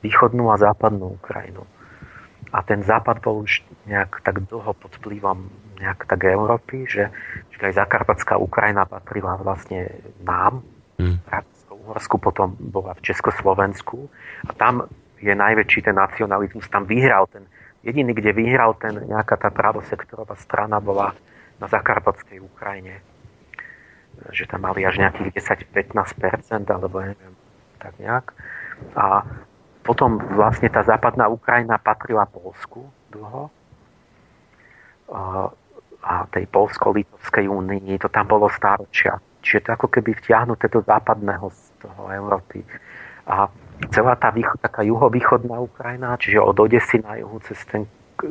východnú 0.00 0.50
a 0.50 0.60
západnú 0.60 1.16
Ukrajinu. 1.20 1.64
A 2.52 2.60
ten 2.60 2.84
západ 2.84 3.24
bol 3.24 3.48
už 3.48 3.64
nejak 3.88 4.20
tak 4.20 4.44
dlho 4.44 4.76
pod 4.76 4.92
vplyvom 5.00 5.48
nejak 5.80 6.04
tak 6.04 6.20
Európy, 6.28 6.84
že, 6.84 7.08
že 7.54 7.58
aj 7.64 7.80
Zakarpatská 7.80 8.36
Ukrajina 8.36 8.84
patrila 8.84 9.40
vlastne 9.40 9.88
nám, 10.20 10.60
mm. 11.00 11.22
Uhorsku, 11.82 12.22
potom 12.22 12.54
bola 12.54 12.94
v 12.94 13.02
Československu 13.10 14.06
a 14.46 14.54
tam 14.54 14.86
je 15.18 15.34
najväčší 15.34 15.90
ten 15.90 15.98
nacionalizmus. 15.98 16.70
Tam 16.70 16.86
vyhral 16.86 17.26
ten, 17.26 17.46
jediný, 17.82 18.14
kde 18.14 18.30
vyhral 18.30 18.78
ten 18.78 19.10
nejaká 19.10 19.34
tá 19.34 19.50
právosektorová 19.50 20.38
strana 20.38 20.78
bola 20.78 21.14
na 21.58 21.66
Zakarpatskej 21.66 22.38
Ukrajine. 22.38 23.02
Že 24.30 24.44
tam 24.46 24.62
mali 24.62 24.86
až 24.86 25.02
nejakých 25.02 25.34
10-15%, 25.74 26.70
alebo 26.70 27.02
neviem, 27.02 27.34
tak 27.82 27.98
nejak. 27.98 28.30
A 28.94 29.26
potom 29.82 30.22
vlastne 30.38 30.70
tá 30.70 30.86
západná 30.86 31.26
Ukrajina 31.26 31.78
patrila 31.82 32.22
Polsku 32.30 32.86
dlho. 33.10 33.50
A 36.02 36.26
tej 36.30 36.46
Polsko-Litovskej 36.50 37.46
únii, 37.50 37.98
to 37.98 38.10
tam 38.10 38.26
bolo 38.30 38.46
stáročia. 38.50 39.18
Čiže 39.42 39.66
to 39.66 39.68
ako 39.74 39.86
keby 39.90 40.14
vtiahnuté 40.14 40.70
do 40.70 40.82
západného 40.86 41.50
z 41.50 41.60
toho 41.82 42.02
Európy. 42.14 42.62
A 43.26 43.50
celá 43.90 44.14
tá 44.18 44.30
východ, 44.30 44.58
taká 44.62 44.82
juhovýchodná 44.86 45.58
Ukrajina, 45.58 46.18
čiže 46.18 46.42
od 46.42 46.58
Odesy 46.58 47.02
na 47.02 47.18
juhu 47.18 47.38
cez 47.42 47.58
ten 47.66 47.86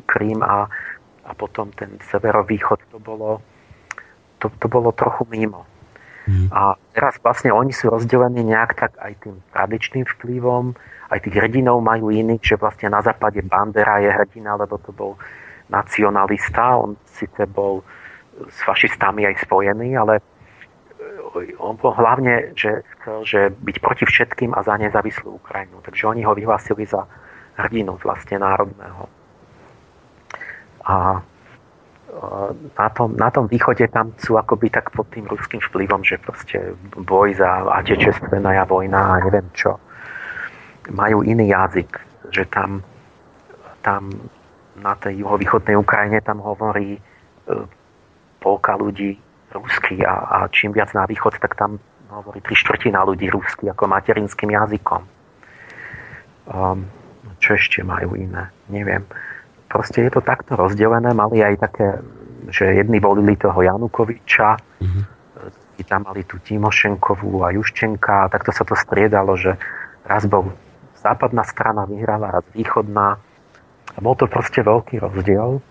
Krím 0.08 0.40
a, 0.40 0.72
a 1.28 1.32
potom 1.36 1.68
ten 1.76 2.00
severovýchod, 2.08 2.80
to 2.96 3.00
bolo, 3.00 3.44
to, 4.40 4.48
to 4.48 4.68
bolo 4.72 4.96
trochu 4.96 5.28
mimo. 5.28 5.68
Mm. 6.30 6.54
A 6.54 6.78
teraz 6.94 7.18
vlastne 7.22 7.50
oni 7.50 7.74
sú 7.74 7.90
rozdelení 7.90 8.46
nejak 8.46 8.78
tak 8.78 8.94
aj 9.02 9.14
tým 9.26 9.36
tradičným 9.54 10.06
vplyvom, 10.18 10.78
aj 11.10 11.20
tých 11.28 11.36
hrdinov 11.36 11.82
majú 11.82 12.14
iných, 12.14 12.44
že 12.44 12.56
vlastne 12.62 12.94
na 12.94 13.02
západe 13.02 13.42
Bandera 13.42 14.00
je 14.00 14.12
hrdina, 14.14 14.56
lebo 14.56 14.78
to 14.80 14.94
bol 14.94 15.18
nacionalista, 15.68 16.78
on 16.78 16.96
síce 17.10 17.48
bol 17.50 17.82
s 18.48 18.58
fašistami 18.64 19.28
aj 19.28 19.44
spojený, 19.44 19.98
ale 19.98 20.24
on 21.60 21.76
bol 21.80 21.96
hlavne, 21.96 22.52
že 22.56 22.84
chcel 23.00 23.18
že 23.24 23.40
byť 23.56 23.78
proti 23.80 24.04
všetkým 24.04 24.52
a 24.52 24.64
za 24.64 24.76
nezávislú 24.76 25.40
Ukrajinu. 25.40 25.80
Takže 25.84 26.12
oni 26.12 26.22
ho 26.28 26.36
vyhlásili 26.36 26.84
za 26.84 27.08
hrdinu 27.56 27.96
vlastne 28.04 28.40
národného. 28.40 29.08
A 30.84 31.24
na 32.78 32.90
tom, 32.92 33.16
na 33.16 33.30
tom 33.32 33.48
východe 33.48 33.88
tam 33.88 34.12
sú 34.20 34.36
akoby 34.36 34.68
tak 34.68 34.92
pod 34.92 35.08
tým 35.16 35.24
ruským 35.32 35.64
vplyvom, 35.64 36.04
že 36.04 36.20
proste 36.20 36.76
boj 37.00 37.40
za 37.40 37.64
atečestvená 37.72 38.68
vojna 38.68 39.00
a 39.00 39.24
neviem 39.24 39.48
čo. 39.56 39.80
Majú 40.92 41.24
iný 41.24 41.56
jazyk, 41.56 41.92
že 42.36 42.44
tam, 42.52 42.84
tam 43.80 44.12
na 44.76 44.94
tej 45.00 45.24
juhovýchodnej 45.24 45.80
Ukrajine 45.80 46.20
tam 46.20 46.44
hovorí 46.44 46.98
e, 46.98 47.02
polka 48.44 48.76
ľudí 48.76 49.16
rusky 49.56 50.04
a, 50.04 50.16
a 50.28 50.38
čím 50.52 50.76
viac 50.76 50.92
na 50.92 51.08
východ, 51.08 51.40
tak 51.40 51.56
tam 51.56 51.80
hovorí 52.12 52.44
tri 52.44 52.56
štvrtina 52.60 53.08
ľudí 53.08 53.32
rusky 53.32 53.72
ako 53.72 53.88
materinským 53.88 54.52
jazykom. 54.52 55.02
Um, 56.52 56.90
čo 57.40 57.56
ešte 57.56 57.80
majú 57.88 58.20
iné? 58.20 58.52
Neviem. 58.68 59.08
Proste 59.72 60.04
je 60.04 60.12
to 60.12 60.20
takto 60.20 60.60
rozdelené. 60.60 61.16
Mali 61.16 61.40
aj 61.40 61.56
také, 61.64 62.04
že 62.52 62.76
jedni 62.76 63.00
volili 63.00 63.40
toho 63.40 63.56
Janukoviča, 63.56 64.60
mm-hmm. 64.60 65.04
tam 65.88 66.06
mali 66.12 66.28
tú 66.28 66.38
Timošenkovú 66.44 67.42
a 67.48 67.56
Juščenka 67.56 68.28
a 68.28 68.30
takto 68.30 68.52
sa 68.52 68.68
to 68.68 68.76
striedalo, 68.76 69.34
že 69.40 69.56
raz 70.04 70.28
bol 70.28 70.52
západná 71.00 71.48
strana 71.48 71.88
vyhrala, 71.88 72.36
raz 72.36 72.46
východná. 72.52 73.18
A 73.92 74.00
bol 74.04 74.14
to 74.20 74.28
proste 74.28 74.62
veľký 74.62 75.00
rozdiel. 75.02 75.64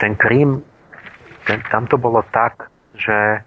Ten 0.00 0.16
Krím 0.16 0.64
ten, 1.44 1.60
tam 1.68 1.84
to 1.86 2.00
bolo 2.00 2.24
tak, 2.32 2.72
že 2.96 3.44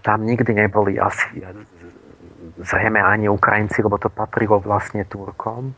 tam 0.00 0.24
nikdy 0.24 0.56
neboli 0.56 0.96
asi 0.96 1.44
zrejme 2.64 3.00
ani 3.00 3.28
Ukrajinci, 3.28 3.84
lebo 3.84 4.00
to 4.00 4.08
patrilo 4.08 4.56
vlastne 4.60 5.04
Turkom. 5.04 5.76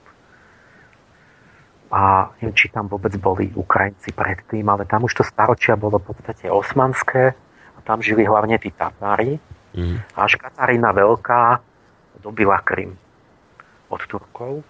A 1.87 2.35
neviem, 2.43 2.57
či 2.59 2.67
tam 2.69 2.91
vôbec 2.91 3.15
boli 3.15 3.47
Ukrajinci 3.55 4.11
predtým, 4.11 4.67
ale 4.67 4.83
tam 4.91 5.07
už 5.07 5.23
to 5.23 5.25
staročia 5.25 5.79
bolo 5.79 6.03
v 6.03 6.11
podstate 6.11 6.51
osmanské 6.51 7.31
a 7.75 7.79
tam 7.87 8.03
žili 8.03 8.27
hlavne 8.27 8.59
tí 8.59 8.75
Tatári. 8.75 9.39
Mm. 9.77 10.03
Až 10.19 10.35
Katarína 10.41 10.91
Veľká 10.91 11.63
dobila 12.19 12.59
Krym 12.67 12.99
od 13.87 14.03
Turkov, 14.11 14.63
e, 14.63 14.65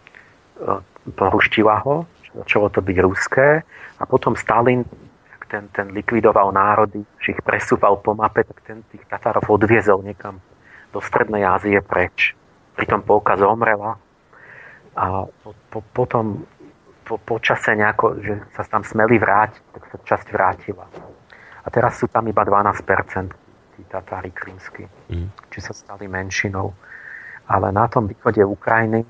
poruštila 1.17 1.81
ho, 1.89 2.05
začalo 2.37 2.69
to 2.69 2.85
byť 2.85 2.97
ruské 3.01 3.65
a 3.97 4.03
potom 4.05 4.37
Stalin 4.37 4.85
ten, 5.47 5.71
ten 5.71 5.95
likvidoval 5.95 6.51
národy, 6.51 7.07
že 7.23 7.39
ich 7.39 7.41
presúval 7.41 8.03
po 8.03 8.19
mape, 8.19 8.43
tak 8.43 8.59
ten 8.67 8.83
tých 8.91 9.07
Tatárov 9.07 9.47
odviezol 9.47 10.03
niekam 10.03 10.43
do 10.91 10.99
Strednej 10.99 11.47
Ázie 11.47 11.79
preč. 11.81 12.35
Pritom 12.75 13.01
polka 13.07 13.39
zomrela 13.39 13.97
a 14.97 15.29
po, 15.29 15.51
po, 15.71 15.79
potom 15.95 16.45
po, 17.07 17.23
po 17.23 17.39
čase 17.39 17.79
nejako, 17.79 18.19
že 18.19 18.35
sa 18.59 18.67
tam 18.67 18.83
smeli 18.83 19.23
vrátiť, 19.23 19.63
tak 19.71 19.83
sa 19.87 19.97
časť 20.03 20.27
vrátila. 20.35 20.87
A 21.63 21.67
teraz 21.71 22.03
sú 22.03 22.11
tam 22.11 22.27
iba 22.27 22.43
12% 22.43 22.83
tí 23.79 23.83
Tatári 23.87 24.35
krímsky, 24.35 24.91
mm. 25.11 25.51
či 25.55 25.59
sa 25.63 25.71
stali 25.71 26.11
menšinou. 26.11 26.75
Ale 27.47 27.71
na 27.71 27.87
tom 27.87 28.11
východe 28.11 28.43
Ukrajiny 28.43 29.07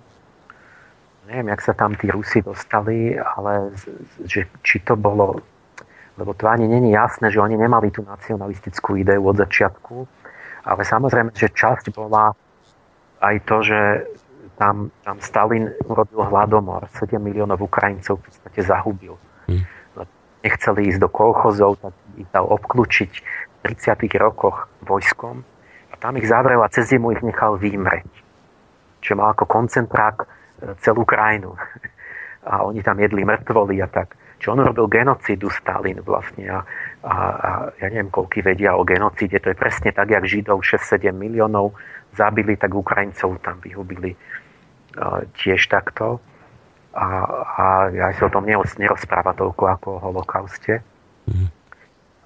neviem, 1.26 1.48
jak 1.56 1.62
sa 1.64 1.74
tam 1.74 1.96
tí 1.96 2.06
Rusi 2.06 2.44
dostali, 2.44 3.18
ale 3.18 3.74
že, 4.22 4.46
či 4.62 4.78
to 4.84 4.94
bolo 4.94 5.42
lebo 6.16 6.32
to 6.32 6.48
ani 6.48 6.64
není 6.68 6.96
jasné, 6.96 7.30
že 7.30 7.40
oni 7.40 7.60
nemali 7.60 7.92
tú 7.92 8.00
nacionalistickú 8.00 8.96
ideu 8.96 9.20
od 9.20 9.36
začiatku, 9.36 10.08
ale 10.64 10.80
samozrejme, 10.80 11.36
že 11.36 11.52
časť 11.52 11.92
bola 11.92 12.32
aj 13.20 13.36
to, 13.44 13.56
že 13.60 13.80
tam, 14.56 14.90
tam 15.04 15.20
Stalin 15.20 15.68
urobil 15.84 16.24
hladomor, 16.32 16.88
7 16.96 17.20
miliónov 17.20 17.60
Ukrajincov 17.60 18.20
v 18.20 18.22
podstate 18.24 18.60
zahubil. 18.64 19.14
Hmm. 19.46 19.64
Nechceli 20.40 20.88
ísť 20.88 21.00
do 21.02 21.10
kolchozov, 21.10 21.82
tak 21.82 21.92
ich 22.16 22.28
dal 22.32 22.48
obklúčiť 22.48 23.12
v 23.66 23.74
30 23.76 23.98
rokoch 24.16 24.70
vojskom 24.86 25.44
a 25.92 25.94
tam 25.98 26.16
ich 26.16 26.28
zavrel 26.28 26.62
a 26.62 26.72
cez 26.72 26.88
zimu 26.88 27.12
ich 27.12 27.22
nechal 27.22 27.60
vymreť. 27.60 28.08
Čiže 29.02 29.18
mal 29.18 29.34
ako 29.34 29.44
koncentrák 29.44 30.16
e, 30.22 30.26
celú 30.82 31.06
krajinu. 31.06 31.54
A 32.46 32.62
oni 32.62 32.78
tam 32.78 32.94
jedli 33.02 33.26
mŕtvoly 33.26 33.82
a 33.82 33.90
tak. 33.90 34.14
Čo 34.38 34.54
on 34.54 34.62
robil 34.62 34.86
genocidu 34.86 35.50
Stalin 35.50 35.98
vlastne 35.98 36.46
a, 36.46 36.62
a, 37.02 37.10
a 37.10 37.50
ja 37.82 37.90
neviem, 37.90 38.06
koľky 38.06 38.38
vedia 38.38 38.78
o 38.78 38.86
genocíde. 38.86 39.42
To 39.42 39.50
je 39.50 39.58
presne 39.58 39.90
tak, 39.90 40.14
jak 40.14 40.22
Židov 40.22 40.62
6-7 40.62 41.10
miliónov 41.10 41.74
zabili, 42.14 42.54
tak 42.54 42.70
Ukrajincov 42.70 43.42
tam 43.42 43.58
vyhubili 43.58 44.14
tiež 45.40 45.68
takto. 45.68 46.18
A, 46.96 47.06
a 47.44 47.64
ja 47.92 48.08
si 48.16 48.24
o 48.24 48.32
tom 48.32 48.48
nerozpráva 48.48 49.36
toľko 49.36 49.62
ako 49.68 49.86
o 50.00 50.00
holokauste. 50.00 50.80
Mm. 51.28 51.52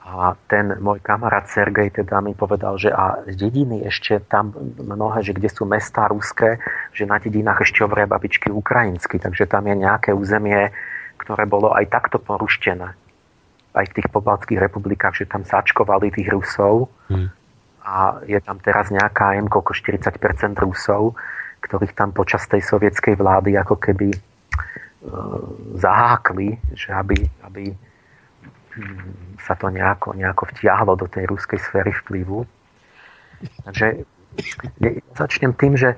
A 0.01 0.35
ten 0.51 0.75
môj 0.83 0.99
kamarát 1.05 1.47
Sergej 1.47 2.03
teda 2.03 2.19
mi 2.19 2.35
povedal, 2.35 2.75
že 2.81 2.91
a 2.91 3.23
z 3.31 3.37
dediny 3.37 3.87
ešte 3.87 4.19
tam 4.27 4.51
mnohé, 4.81 5.23
že 5.23 5.37
kde 5.37 5.47
sú 5.47 5.69
mestá 5.69 6.11
ruské, 6.11 6.59
že 6.91 7.07
na 7.07 7.23
dedinách 7.23 7.63
ešte 7.63 7.87
hovoria 7.87 8.11
babičky 8.11 8.51
ukrajinsky, 8.51 9.23
takže 9.23 9.47
tam 9.47 9.71
je 9.71 9.77
nejaké 9.77 10.11
územie, 10.11 10.75
ktoré 11.21 11.47
bolo 11.47 11.71
aj 11.77 11.93
takto 11.93 12.19
poruštené. 12.19 12.97
Aj 13.71 13.87
v 13.87 13.95
tých 13.95 14.09
pobaltských 14.11 14.59
republikách, 14.59 15.21
že 15.21 15.31
tam 15.31 15.47
sačkovali 15.47 16.11
tých 16.11 16.27
Rusov 16.33 16.91
hmm. 17.07 17.29
a 17.87 18.25
je 18.27 18.41
tam 18.43 18.59
teraz 18.59 18.91
nejaká 18.91 19.39
M, 19.39 19.47
koľko 19.47 19.79
40% 19.79 20.11
Rusov, 20.59 21.15
ktorých 21.61 21.95
tam 21.95 22.11
počas 22.11 22.45
tej 22.49 22.65
sovietskej 22.65 23.15
vlády 23.17 23.57
ako 23.61 23.77
keby 23.77 24.09
e, 24.11 24.19
zahákli, 25.77 26.57
že 26.75 26.91
aby, 26.93 27.19
aby 27.45 27.65
sa 29.43 29.55
to 29.59 29.69
nejako, 29.69 30.15
nejako 30.15 30.47
vtiahlo 30.55 30.95
do 30.95 31.07
tej 31.11 31.27
ruskej 31.27 31.59
sféry 31.59 31.91
vplyvu. 32.05 32.47
Takže 33.67 34.07
začnem 35.17 35.53
tým, 35.57 35.75
že 35.75 35.97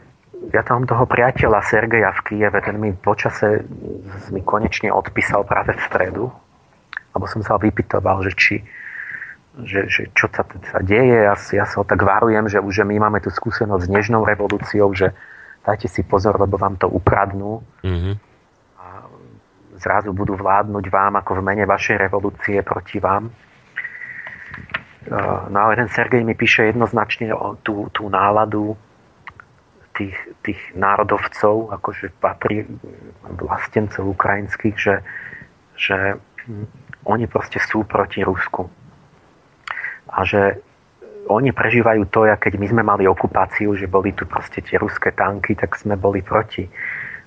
ja 0.51 0.67
tam 0.67 0.83
mám 0.83 0.91
toho 0.91 1.05
priateľa 1.07 1.63
Sergeja 1.63 2.11
v 2.19 2.21
Kieve, 2.27 2.59
ten 2.65 2.75
mi 2.75 2.91
počase 2.91 3.63
mi 4.35 4.43
konečne 4.43 4.91
odpísal 4.91 5.47
práve 5.47 5.79
v 5.79 5.85
stredu, 5.87 6.25
lebo 7.15 7.25
som 7.31 7.45
sa 7.47 7.61
vypytoval, 7.61 8.27
že 8.27 8.33
či 8.35 8.57
že, 9.53 9.85
že 9.85 10.09
čo 10.17 10.33
sa, 10.33 10.49
sa 10.49 10.81
deje. 10.81 11.29
Ja, 11.29 11.37
ja 11.37 11.65
sa 11.69 11.77
ho 11.77 11.85
tak 11.85 12.01
varujem, 12.01 12.49
že 12.49 12.57
už 12.57 12.73
že 12.73 12.85
my 12.89 12.97
máme 12.97 13.21
tú 13.21 13.29
skúsenosť 13.29 13.85
s 13.85 13.93
nežnou 13.93 14.25
revolúciou, 14.25 14.89
že 14.97 15.13
dajte 15.63 15.87
si 15.89 16.03
pozor, 16.03 16.39
lebo 16.39 16.59
vám 16.59 16.77
to 16.77 16.91
ukradnú. 16.91 17.63
Mm-hmm 17.83 18.33
zrazu 19.83 20.15
budú 20.15 20.39
vládnuť 20.39 20.85
vám 20.87 21.19
ako 21.19 21.43
v 21.43 21.43
mene 21.43 21.65
vašej 21.67 21.99
revolúcie 21.99 22.63
proti 22.63 23.03
vám. 23.03 23.27
E, 23.27 23.33
no 25.51 25.59
ale 25.59 25.75
ten 25.75 25.91
Sergej 25.91 26.23
mi 26.23 26.39
píše 26.39 26.71
jednoznačne 26.71 27.35
o 27.35 27.59
tú, 27.59 27.91
tú 27.91 28.07
náladu 28.07 28.79
tých, 29.99 30.15
tých 30.47 30.61
národovcov, 30.79 31.75
akože 31.83 32.15
patrí 32.23 32.63
vlastencov 33.27 34.15
ukrajinských, 34.15 34.77
že, 34.79 34.95
že 35.75 35.99
hm, 36.47 36.67
oni 37.11 37.27
proste 37.27 37.59
sú 37.59 37.83
proti 37.83 38.23
Rusku. 38.23 38.71
A 40.13 40.23
že 40.23 40.63
oni 41.31 41.55
prežívajú 41.55 42.09
to, 42.11 42.27
ja 42.27 42.35
keď 42.35 42.59
my 42.59 42.67
sme 42.67 42.83
mali 42.83 43.05
okupáciu, 43.07 43.75
že 43.79 43.87
boli 43.87 44.11
tu 44.17 44.27
proste 44.27 44.59
tie 44.59 44.79
ruské 44.79 45.15
tanky, 45.15 45.55
tak 45.55 45.79
sme 45.79 45.95
boli 45.95 46.23
proti. 46.25 46.67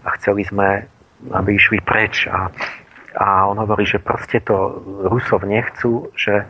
A 0.06 0.14
chceli 0.20 0.44
sme 0.46 0.96
aby 1.34 1.56
išli 1.56 1.82
preč. 1.82 2.28
A, 2.28 2.52
a 3.16 3.48
on 3.50 3.58
hovorí, 3.58 3.88
že 3.88 4.04
proste 4.04 4.44
to 4.44 4.84
Rusov 5.08 5.48
nechcú, 5.48 6.12
že, 6.14 6.46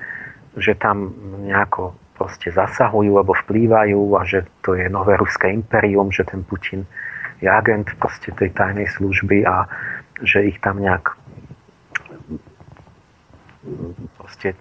že 0.57 0.75
tam 0.75 1.13
nejako 1.45 1.95
proste 2.15 2.51
zasahujú 2.51 3.19
alebo 3.19 3.35
vplývajú 3.35 4.01
a 4.15 4.21
že 4.23 4.47
to 4.63 4.73
je 4.75 4.87
nové 4.87 5.19
ruské 5.19 5.51
imperium, 5.51 6.09
že 6.11 6.23
ten 6.23 6.41
Putin 6.47 6.87
je 7.43 7.51
agent 7.51 7.91
proste 7.99 8.31
tej 8.31 8.55
tajnej 8.55 8.87
služby 8.87 9.43
a 9.43 9.67
že 10.23 10.47
ich 10.47 10.57
tam 10.63 10.79
nejak 10.79 11.11
proste 14.15 14.55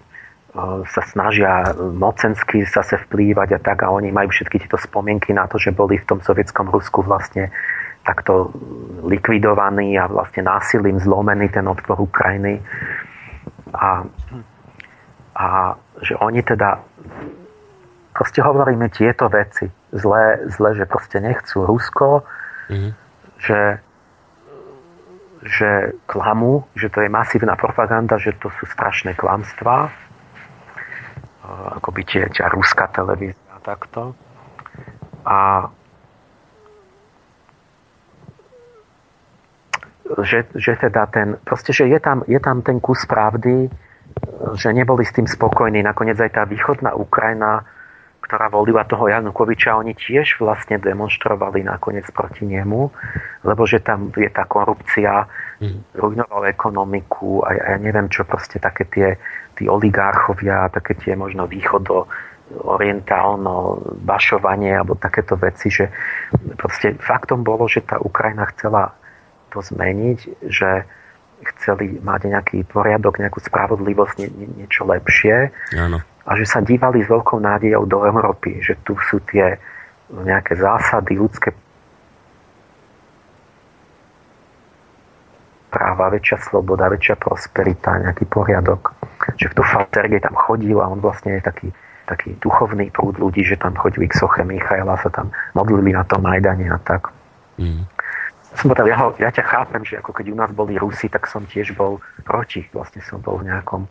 sa 0.87 1.03
snažia 1.03 1.75
mocensky 1.75 2.63
zase 2.63 2.95
vplývať 3.11 3.59
a 3.59 3.61
tak 3.61 3.83
a 3.83 3.91
oni 3.91 4.15
majú 4.15 4.31
všetky 4.31 4.63
tieto 4.63 4.79
spomienky 4.79 5.35
na 5.35 5.51
to, 5.51 5.59
že 5.59 5.75
boli 5.75 5.99
v 5.99 6.07
tom 6.07 6.23
sovietskom 6.23 6.71
Rusku 6.71 7.03
vlastne 7.03 7.51
takto 8.07 8.55
likvidovaný 9.03 9.99
a 9.99 10.07
vlastne 10.07 10.47
násilím 10.47 11.03
zlomený 11.03 11.51
ten 11.51 11.67
odpor 11.67 11.99
Ukrajiny. 11.99 12.63
A, 13.75 14.07
a 15.35 15.47
že 15.99 16.15
oni 16.23 16.47
teda 16.47 16.79
proste 18.15 18.39
hovoríme 18.39 18.87
tieto 18.95 19.27
veci. 19.27 19.67
Zlé, 19.91 20.47
zlé 20.55 20.79
že 20.79 20.87
proste 20.87 21.19
nechcú 21.19 21.67
Rusko, 21.67 22.23
mm-hmm. 22.71 22.93
že, 23.43 23.61
že 25.43 25.71
klamu, 26.07 26.63
že 26.79 26.95
to 26.95 27.03
je 27.03 27.11
masívna 27.11 27.59
propaganda, 27.59 28.23
že 28.23 28.39
to 28.39 28.55
sú 28.55 28.71
strašné 28.71 29.19
klamstvá, 29.19 30.04
by 31.95 32.03
tie, 32.03 32.27
tia 32.35 32.51
ruská 32.51 32.91
televízia 32.91 33.53
a 33.55 33.59
takto. 33.63 34.19
A 35.25 35.71
že, 40.21 40.45
že 40.53 40.77
teda 40.77 41.09
ten, 41.09 41.41
proste, 41.41 41.73
že 41.73 41.89
je 41.89 41.99
tam, 42.03 42.23
je 42.29 42.37
tam 42.37 42.61
ten 42.61 42.77
kus 42.77 43.09
pravdy, 43.09 43.73
že 44.55 44.69
neboli 44.71 45.03
s 45.07 45.17
tým 45.17 45.25
spokojní. 45.25 45.81
Nakoniec 45.81 46.21
aj 46.21 46.31
tá 46.37 46.43
východná 46.45 46.93
Ukrajina, 46.93 47.65
ktorá 48.25 48.49
volila 48.49 48.85
toho 48.89 49.09
Janukoviča, 49.09 49.77
oni 49.77 49.93
tiež 49.93 50.41
vlastne 50.41 50.81
demonstrovali 50.81 51.61
nakoniec 51.61 52.09
proti 52.13 52.49
nemu, 52.49 52.89
lebo 53.45 53.63
že 53.69 53.85
tam 53.85 54.13
je 54.17 54.29
tá 54.33 54.49
korupcia, 54.49 55.29
mm. 55.61 55.97
rujnoval 56.01 56.49
ekonomiku 56.49 57.45
a 57.45 57.49
ja 57.53 57.77
neviem 57.77 58.09
čo, 58.09 58.25
proste 58.25 58.57
také 58.57 58.89
tie 58.89 59.09
tí 59.55 59.71
oligarchovia, 59.71 60.71
také 60.71 60.99
tie 60.99 61.15
možno 61.15 61.47
východo 61.47 62.11
orientálno 62.53 63.81
bašovanie 64.05 64.77
alebo 64.77 65.01
takéto 65.01 65.35
veci, 65.41 65.73
že 65.73 65.89
proste 66.61 66.93
faktom 67.01 67.41
bolo, 67.41 67.65
že 67.65 67.81
tá 67.83 67.97
Ukrajina 67.97 68.45
chcela 68.53 68.93
to 69.49 69.65
zmeniť, 69.65 70.45
že 70.45 70.85
chceli 71.45 72.01
mať 72.01 72.21
nejaký 72.31 72.59
poriadok, 72.69 73.21
nejakú 73.21 73.41
spravodlivosť, 73.41 74.15
nie, 74.21 74.29
nie, 74.33 74.49
niečo 74.65 74.85
lepšie. 74.85 75.53
Áno. 75.77 76.01
A 76.25 76.31
že 76.41 76.49
sa 76.49 76.65
dívali 76.65 77.05
s 77.05 77.09
veľkou 77.11 77.37
nádejou 77.37 77.85
do 77.85 78.05
Európy, 78.09 78.65
že 78.65 78.81
tu 78.81 78.97
sú 79.09 79.21
tie 79.29 79.61
nejaké 80.09 80.57
zásady, 80.57 81.17
ľudské 81.17 81.53
práva, 85.75 86.07
väčšia 86.15 86.39
sloboda, 86.39 86.87
väčšia 86.87 87.19
prosperita, 87.19 87.99
nejaký 87.99 88.31
poriadok. 88.31 88.94
Že 89.37 89.57
tu 89.57 89.63
Sergej 89.65 90.21
tam 90.21 90.37
chodil 90.37 90.77
a 90.81 90.89
on 90.89 91.01
vlastne 91.01 91.39
je 91.39 91.43
taký, 91.43 91.69
taký 92.09 92.37
duchovný 92.41 92.93
prúd 92.93 93.17
ľudí, 93.17 93.45
že 93.45 93.57
tam 93.57 93.77
chodili 93.77 94.09
k 94.09 94.19
soche 94.19 94.45
Michaela, 94.45 95.01
sa 95.01 95.09
tam 95.09 95.33
modlili 95.57 95.97
na 95.97 96.05
tom 96.05 96.23
Majdane 96.23 96.69
a 96.69 96.79
tak. 96.83 97.13
Mm 97.57 97.89
som 98.55 98.71
povedal, 98.71 98.87
ja, 98.87 98.97
ho, 99.03 99.09
ja 99.19 99.31
ťa 99.35 99.45
chápem, 99.51 99.83
že 99.83 99.99
ako 99.99 100.15
keď 100.15 100.27
u 100.31 100.37
nás 100.39 100.51
boli 100.55 100.79
Rusi, 100.79 101.11
tak 101.11 101.27
som 101.27 101.43
tiež 101.43 101.75
bol 101.75 101.99
proti. 102.23 102.63
Vlastne 102.71 103.03
som 103.03 103.19
bol 103.19 103.43
v 103.43 103.51
nejakom 103.51 103.91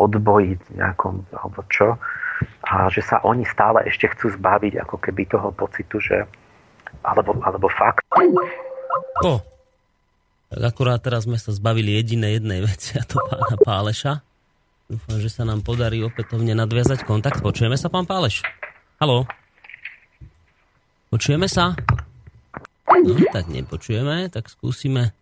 odboji, 0.00 0.56
nejakom, 0.72 1.28
alebo 1.36 1.60
čo. 1.68 2.00
A 2.64 2.88
že 2.88 3.04
sa 3.04 3.20
oni 3.22 3.44
stále 3.44 3.84
ešte 3.84 4.08
chcú 4.16 4.32
zbaviť 4.32 4.80
ako 4.80 4.96
keby 4.96 5.28
toho 5.28 5.52
pocitu, 5.52 6.00
že 6.00 6.24
alebo, 7.04 7.36
alebo 7.44 7.68
fakt. 7.68 8.00
O, 9.22 9.44
tak 10.48 10.62
akurát 10.64 11.04
teraz 11.04 11.28
sme 11.28 11.36
sa 11.36 11.52
zbavili 11.52 11.92
jedinej 12.00 12.40
jednej 12.40 12.64
veci 12.64 12.96
a 12.96 13.04
to 13.04 13.20
pána 13.28 13.56
Páleša. 13.60 14.12
Dúfam, 14.88 15.20
že 15.20 15.28
sa 15.28 15.44
nám 15.44 15.60
podarí 15.60 16.00
opätovne 16.00 16.56
nadviazať 16.56 17.04
kontakt. 17.04 17.44
Počujeme 17.44 17.76
sa, 17.76 17.92
pán 17.92 18.08
Páleš? 18.08 18.40
Haló? 18.96 19.28
Počujeme 21.12 21.44
sa? 21.44 21.76
No, 22.88 23.12
tak 23.28 23.52
nepočujeme, 23.52 24.32
tak 24.32 24.48
skúsime 24.48 25.12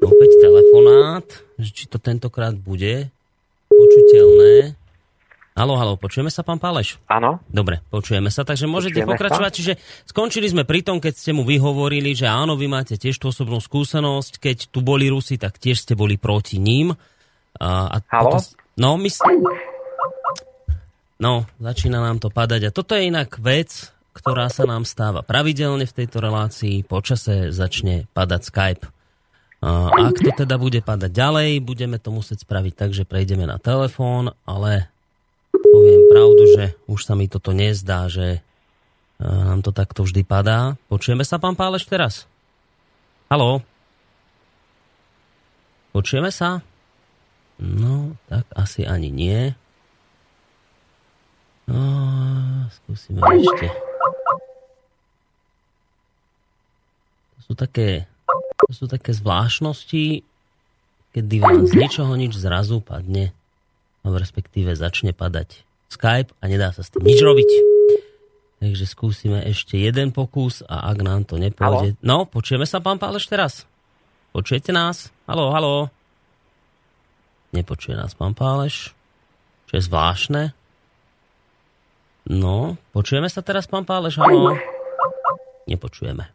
opäť 0.00 0.30
telefonát, 0.40 1.28
že 1.60 1.76
či 1.76 1.84
to 1.92 2.00
tentokrát 2.00 2.56
bude 2.56 3.12
počuteľné. 3.68 4.72
Halo, 5.52 5.76
halo, 5.76 6.00
počujeme 6.00 6.32
sa, 6.32 6.40
pán 6.40 6.56
Páleš? 6.56 6.96
Áno. 7.12 7.44
Dobre, 7.52 7.84
počujeme 7.92 8.32
sa, 8.32 8.48
takže 8.48 8.64
môžete 8.64 9.04
počujeme 9.04 9.12
pokračovať. 9.12 9.52
Sa? 9.52 9.56
Čiže 9.60 9.72
skončili 10.08 10.48
sme 10.48 10.64
pri 10.64 10.80
tom, 10.80 11.04
keď 11.04 11.20
ste 11.20 11.36
mu 11.36 11.44
vyhovorili, 11.44 12.16
že 12.16 12.32
áno, 12.32 12.56
vy 12.56 12.64
máte 12.64 12.96
tiež 12.96 13.20
tú 13.20 13.28
osobnú 13.28 13.60
skúsenosť, 13.60 14.40
keď 14.40 14.72
tu 14.72 14.80
boli 14.80 15.12
Rusi, 15.12 15.36
tak 15.36 15.60
tiež 15.60 15.84
ste 15.84 15.92
boli 15.92 16.16
proti 16.16 16.56
ním. 16.56 16.96
A, 17.60 17.92
a 17.92 17.96
halo? 18.08 18.40
Toto, 18.40 18.64
no, 18.76 18.96
my... 18.96 19.08
No, 21.16 21.48
začína 21.56 22.04
nám 22.04 22.20
to 22.20 22.28
padať. 22.28 22.68
A 22.68 22.74
toto 22.76 22.92
je 22.92 23.08
inak 23.08 23.40
vec, 23.40 23.90
ktorá 24.12 24.52
sa 24.52 24.68
nám 24.68 24.84
stáva 24.84 25.24
pravidelne 25.24 25.88
v 25.88 25.96
tejto 25.96 26.20
relácii. 26.20 26.84
Počase 26.84 27.52
začne 27.52 28.04
padať 28.12 28.42
Skype. 28.44 28.84
Ak 29.64 30.20
to 30.20 30.30
teda 30.36 30.60
bude 30.60 30.84
padať 30.84 31.08
ďalej, 31.08 31.64
budeme 31.64 31.96
to 31.96 32.12
musieť 32.12 32.44
spraviť 32.44 32.72
tak, 32.76 32.90
že 32.92 33.08
prejdeme 33.08 33.48
na 33.48 33.56
telefón, 33.56 34.36
ale 34.44 34.92
poviem 35.56 36.02
pravdu, 36.12 36.42
že 36.52 36.64
už 36.84 37.00
sa 37.00 37.16
mi 37.16 37.26
toto 37.32 37.56
nezdá, 37.56 38.12
že 38.12 38.44
nám 39.16 39.64
to 39.64 39.72
takto 39.72 40.04
vždy 40.04 40.20
padá. 40.28 40.76
Počujeme 40.92 41.24
sa, 41.24 41.40
pán 41.40 41.56
Páleš, 41.56 41.88
teraz? 41.88 42.28
Haló? 43.32 43.64
Počujeme 45.96 46.28
sa? 46.28 46.60
No, 47.56 48.14
tak 48.28 48.44
asi 48.52 48.84
ani 48.84 49.08
nie. 49.08 49.56
No, 51.66 51.80
skúsime 52.70 53.20
ešte. 53.22 53.68
sú 57.46 57.54
také, 57.54 58.10
to 58.66 58.74
sú 58.74 58.90
také 58.90 59.14
zvláštnosti, 59.14 60.26
kedy 61.14 61.34
vám 61.38 61.62
z 61.70 61.78
ničoho 61.78 62.18
nič 62.18 62.34
zrazu 62.34 62.82
padne 62.82 63.30
respektíve 64.14 64.70
začne 64.78 65.10
padať 65.10 65.66
Skype 65.90 66.30
a 66.38 66.44
nedá 66.46 66.70
sa 66.70 66.86
s 66.86 66.94
tým 66.94 67.02
nič 67.02 67.18
robiť. 67.18 67.50
Takže 68.62 68.84
skúsime 68.86 69.42
ešte 69.42 69.74
jeden 69.74 70.14
pokus 70.14 70.62
a 70.62 70.86
ak 70.90 70.98
nám 71.02 71.26
to 71.26 71.36
nepôjde... 71.42 71.98
Halo? 71.98 72.06
No, 72.06 72.16
počujeme 72.30 72.64
sa, 72.64 72.78
pán 72.78 73.02
Páleš, 73.02 73.26
teraz? 73.26 73.66
Počujete 74.30 74.70
nás? 74.70 75.10
Halo, 75.26 75.50
halo. 75.50 75.90
Nepočuje 77.56 77.96
nás 77.96 78.12
pán 78.12 78.36
Páleš, 78.36 78.92
čo 79.72 79.80
je 79.80 79.82
zvláštne. 79.88 80.52
No, 82.28 82.76
počujeme 82.92 83.32
sa 83.32 83.40
teraz, 83.40 83.64
pán 83.64 83.88
Páleš, 83.88 84.20
halo? 84.20 84.52
Nepočujeme. 85.64 86.28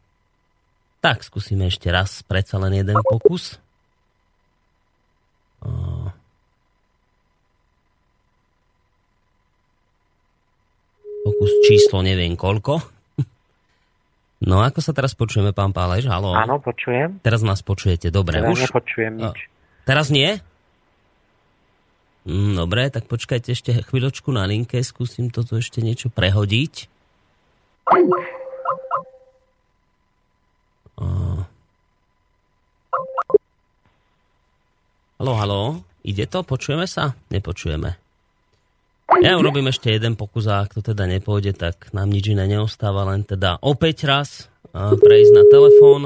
Tak, 0.98 1.22
skúsime 1.22 1.70
ešte 1.70 1.94
raz, 1.94 2.26
predsa 2.26 2.58
len 2.58 2.82
jeden 2.82 2.98
pokus. 3.06 3.62
Pokus 11.22 11.52
číslo 11.70 12.02
neviem 12.02 12.34
koľko. 12.34 12.82
No 14.42 14.66
ako 14.66 14.82
sa 14.82 14.90
teraz 14.90 15.14
počujeme, 15.14 15.54
pán 15.54 15.70
Pálež? 15.70 16.10
Halo? 16.10 16.34
Áno, 16.34 16.58
počujem. 16.58 17.22
Teraz 17.22 17.46
nás 17.46 17.62
počujete, 17.62 18.10
dobre. 18.10 18.42
Teraz 18.42 18.58
Už... 18.58 18.62
nepočujem 18.66 19.14
nič. 19.22 19.38
Teraz 19.86 20.10
nie? 20.10 20.42
Mm, 22.22 22.54
dobre, 22.54 22.86
tak 22.94 23.10
počkajte 23.10 23.58
ešte 23.58 23.74
chvíľočku 23.82 24.30
na 24.30 24.46
linke, 24.46 24.78
skúsim 24.86 25.34
toto 25.34 25.58
ešte 25.58 25.82
niečo 25.82 26.14
prehodiť. 26.14 26.92
Halo, 35.22 35.34
halo, 35.38 35.62
ide 36.02 36.26
to? 36.26 36.42
Počujeme 36.42 36.90
sa? 36.90 37.14
Nepočujeme. 37.30 37.94
Ja 39.22 39.38
urobím 39.38 39.70
ešte 39.70 39.94
jeden 39.94 40.18
pokus 40.18 40.50
a 40.50 40.66
ak 40.66 40.78
to 40.78 40.82
teda 40.82 41.06
nepôjde, 41.06 41.54
tak 41.54 41.94
nám 41.94 42.10
nič 42.10 42.34
iné 42.34 42.50
neostáva, 42.50 43.06
len 43.06 43.22
teda 43.22 43.62
opäť 43.62 44.10
raz 44.10 44.50
prejsť 44.74 45.34
na 45.38 45.44
telefón. 45.46 46.02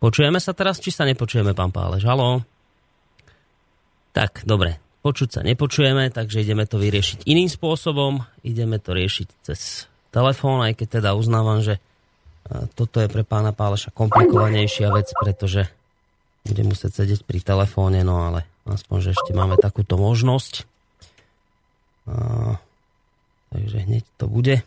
Počujeme 0.00 0.40
sa 0.40 0.56
teraz, 0.56 0.80
či 0.80 0.88
sa 0.88 1.04
nepočujeme, 1.04 1.52
pán 1.52 1.68
Pálež? 1.68 2.08
Halo? 2.08 2.40
Tak, 4.18 4.42
dobre. 4.42 4.82
Počuť 5.06 5.28
sa 5.30 5.40
nepočujeme, 5.46 6.10
takže 6.10 6.42
ideme 6.42 6.66
to 6.66 6.82
vyriešiť 6.82 7.22
iným 7.30 7.46
spôsobom. 7.46 8.26
Ideme 8.42 8.82
to 8.82 8.90
riešiť 8.98 9.28
cez 9.46 9.86
telefón, 10.10 10.66
aj 10.66 10.74
keď 10.74 10.98
teda 10.98 11.10
uznávam, 11.14 11.62
že 11.62 11.78
toto 12.74 12.98
je 12.98 13.06
pre 13.06 13.22
pána 13.22 13.54
Páleša 13.54 13.94
komplikovanejšia 13.94 14.90
vec, 14.90 15.14
pretože 15.14 15.70
bude 16.42 16.66
musieť 16.66 17.04
sedieť 17.04 17.22
pri 17.22 17.38
telefóne, 17.44 18.02
no 18.02 18.26
ale 18.26 18.48
Aspoň, 18.68 18.96
že 19.00 19.10
ešte 19.16 19.32
máme 19.32 19.56
takúto 19.56 19.96
možnosť. 19.96 20.68
A, 22.08 22.60
takže 23.48 23.88
hneď 23.88 24.04
to 24.20 24.28
bude. 24.28 24.60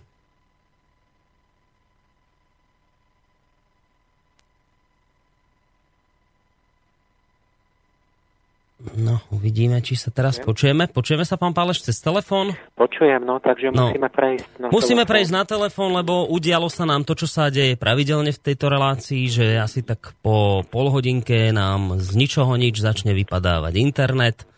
No, 8.97 9.21
uvidíme, 9.29 9.77
či 9.86 9.93
sa 9.93 10.09
teraz 10.09 10.41
počujeme. 10.41 10.89
Počujeme 10.89 11.21
sa, 11.21 11.38
pán 11.38 11.53
Páleš, 11.53 11.86
cez 11.86 12.01
telefón? 12.01 12.57
Počujem, 12.73 13.21
no, 13.21 13.38
takže 13.38 13.69
no. 13.69 13.93
musíme 13.93 14.09
prejsť 14.09 14.47
na 14.57 14.65
Musíme 14.73 15.05
telefón. 15.05 15.11
prejsť 15.13 15.32
na 15.32 15.43
telefón, 15.45 15.89
lebo 15.93 16.13
udialo 16.34 16.67
sa 16.67 16.89
nám 16.89 17.05
to, 17.05 17.13
čo 17.13 17.29
sa 17.29 17.53
deje 17.53 17.77
pravidelne 17.77 18.34
v 18.34 18.41
tejto 18.41 18.73
relácii, 18.73 19.23
že 19.29 19.45
asi 19.61 19.86
tak 19.86 20.17
po 20.25 20.65
pol 20.65 20.89
hodinke 20.89 21.53
nám 21.53 22.01
z 22.01 22.09
ničoho 22.17 22.57
nič 22.57 22.82
začne 22.82 23.13
vypadávať 23.13 23.73
internet 23.77 24.49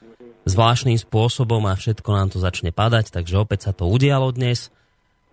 zvláštnym 0.43 0.99
spôsobom 0.99 1.63
a 1.67 1.75
všetko 1.75 2.09
nám 2.11 2.27
to 2.31 2.37
začne 2.39 2.75
padať, 2.75 3.15
takže 3.15 3.39
opäť 3.39 3.69
sa 3.69 3.71
to 3.71 3.87
udialo 3.87 4.31
dnes. 4.35 4.71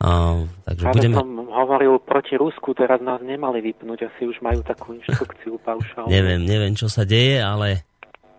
A, 0.01 0.41
takže 0.65 0.85
Ale 0.87 0.95
budeme... 0.97 1.15
som 1.19 1.31
hovoril 1.51 2.01
proti 2.01 2.39
Rusku, 2.39 2.73
teraz 2.73 3.03
nás 3.05 3.21
nemali 3.21 3.61
vypnúť, 3.61 4.07
asi 4.09 4.25
už 4.25 4.41
majú 4.41 4.65
takú 4.65 4.97
inštrukciu 4.97 5.61
paušálnu. 5.67 6.09
neviem, 6.09 6.41
neviem, 6.41 6.73
čo 6.73 6.89
sa 6.89 7.05
deje, 7.05 7.43
ale 7.43 7.85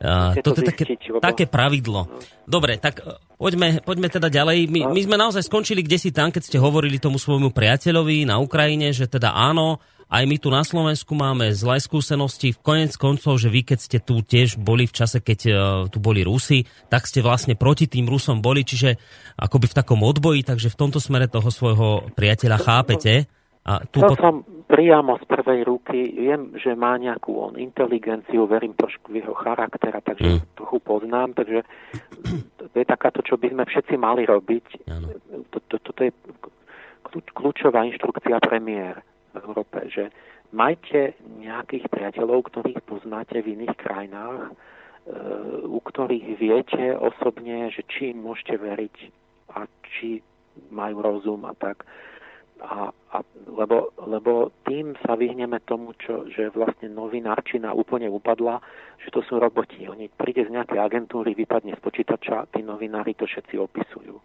To 0.01 0.57
je 0.57 0.65
také, 0.65 0.83
také 1.21 1.45
pravidlo. 1.45 2.09
Dobre, 2.49 2.81
tak 2.81 3.05
e, 3.05 3.21
poďme, 3.37 3.85
poďme 3.85 4.09
teda 4.09 4.33
ďalej. 4.33 4.65
My, 4.65 4.89
my 4.89 5.01
sme 5.05 5.15
naozaj 5.15 5.45
skončili 5.45 5.85
kde 5.85 6.01
si 6.01 6.09
tam, 6.09 6.33
keď 6.33 6.41
ste 6.49 6.57
hovorili 6.57 6.97
tomu 6.97 7.21
svojmu 7.21 7.53
priateľovi 7.53 8.25
na 8.25 8.41
Ukrajine, 8.41 8.89
že 8.97 9.05
teda 9.05 9.29
áno, 9.37 9.77
aj 10.11 10.23
my 10.27 10.35
tu 10.41 10.51
na 10.51 10.65
Slovensku 10.65 11.15
máme 11.15 11.53
zlé 11.55 11.79
skúsenosti. 11.79 12.51
V 12.51 12.59
konec 12.59 12.91
koncov, 12.99 13.39
že 13.39 13.47
vy 13.47 13.63
keď 13.63 13.79
ste 13.79 13.97
tu 14.03 14.19
tiež 14.19 14.59
boli 14.59 14.83
v 14.83 14.91
čase, 14.91 15.23
keď 15.23 15.39
uh, 15.47 15.55
tu 15.87 16.03
boli 16.03 16.27
Rusy, 16.27 16.67
tak 16.91 17.07
ste 17.07 17.23
vlastne 17.23 17.55
proti 17.55 17.87
tým 17.87 18.11
Rusom 18.11 18.43
boli, 18.43 18.67
čiže 18.67 18.99
akoby 19.39 19.71
v 19.71 19.77
takom 19.79 20.03
odboji, 20.03 20.43
takže 20.43 20.67
v 20.67 20.79
tomto 20.83 20.99
smere 20.99 21.31
toho 21.31 21.47
svojho 21.47 22.11
priateľa 22.11 22.57
chápete. 22.59 23.31
A 23.63 23.87
tu 23.87 24.03
to 24.03 24.11
pot... 24.11 24.19
som 24.19 24.35
priamo 24.71 25.19
z 25.19 25.27
prvej 25.27 25.67
ruky, 25.67 26.15
viem, 26.15 26.55
že 26.55 26.71
má 26.79 26.95
nejakú 26.95 27.35
on 27.35 27.59
inteligenciu, 27.59 28.47
verím 28.47 28.71
trošku 28.71 29.11
v 29.11 29.19
jeho 29.19 29.35
charaktera, 29.35 29.99
takže 29.99 30.39
mm. 30.39 30.55
trochu 30.55 30.79
poznám, 30.79 31.35
takže 31.35 31.67
to 32.55 32.75
je 32.79 32.85
takáto, 32.87 33.19
čo 33.19 33.35
by 33.35 33.51
sme 33.51 33.67
všetci 33.67 33.99
mali 33.99 34.23
robiť. 34.23 34.87
Toto 35.51 35.75
to, 35.75 35.91
to, 35.91 36.01
je 36.07 36.11
kľúčová 37.35 37.83
inštrukcia 37.83 38.39
premiér 38.39 39.03
v 39.35 39.43
Európe, 39.43 39.91
že 39.91 40.07
majte 40.55 41.19
nejakých 41.43 41.91
priateľov, 41.91 42.47
ktorých 42.47 42.79
poznáte 42.87 43.43
v 43.43 43.59
iných 43.59 43.75
krajinách, 43.75 44.47
e, 44.47 44.51
u 45.67 45.79
ktorých 45.83 46.39
viete 46.39 46.95
osobne, 46.95 47.67
že 47.75 47.83
či 47.91 48.15
im 48.15 48.23
môžete 48.23 48.55
veriť 48.55 48.95
a 49.51 49.67
či 49.83 50.23
majú 50.71 51.03
rozum 51.03 51.43
a 51.43 51.51
tak 51.59 51.83
a, 52.61 52.93
a, 52.93 53.17
lebo, 53.49 53.89
lebo 54.05 54.53
tým 54.69 54.93
sa 55.01 55.17
vyhneme 55.17 55.57
tomu, 55.65 55.97
čo, 55.97 56.29
že 56.29 56.53
vlastne 56.53 56.93
novinárčina 56.93 57.73
úplne 57.73 58.05
upadla, 58.05 58.61
že 59.01 59.09
to 59.09 59.25
sú 59.25 59.41
roboti. 59.41 59.89
Oni 59.89 60.07
príde 60.13 60.45
z 60.45 60.53
nejakej 60.53 60.77
agentúry, 60.77 61.33
vypadne 61.33 61.73
z 61.73 61.81
počítača, 61.81 62.53
tí 62.53 62.61
novinári 62.61 63.17
to 63.17 63.25
všetci 63.25 63.57
opisujú. 63.57 64.15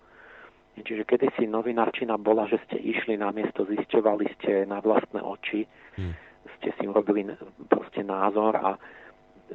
Čiže 0.77 1.09
kedysi 1.09 1.49
novinárčina 1.49 2.21
bola, 2.21 2.45
že 2.45 2.61
ste 2.69 2.77
išli 2.77 3.17
na 3.17 3.33
miesto, 3.33 3.65
zisťovali 3.65 4.27
ste 4.37 4.69
na 4.69 4.85
vlastné 4.85 5.25
oči, 5.25 5.65
hmm. 5.97 6.13
ste 6.61 6.69
si 6.77 6.85
urobili 6.85 7.25
proste 7.73 8.05
názor 8.05 8.61
a 8.61 8.77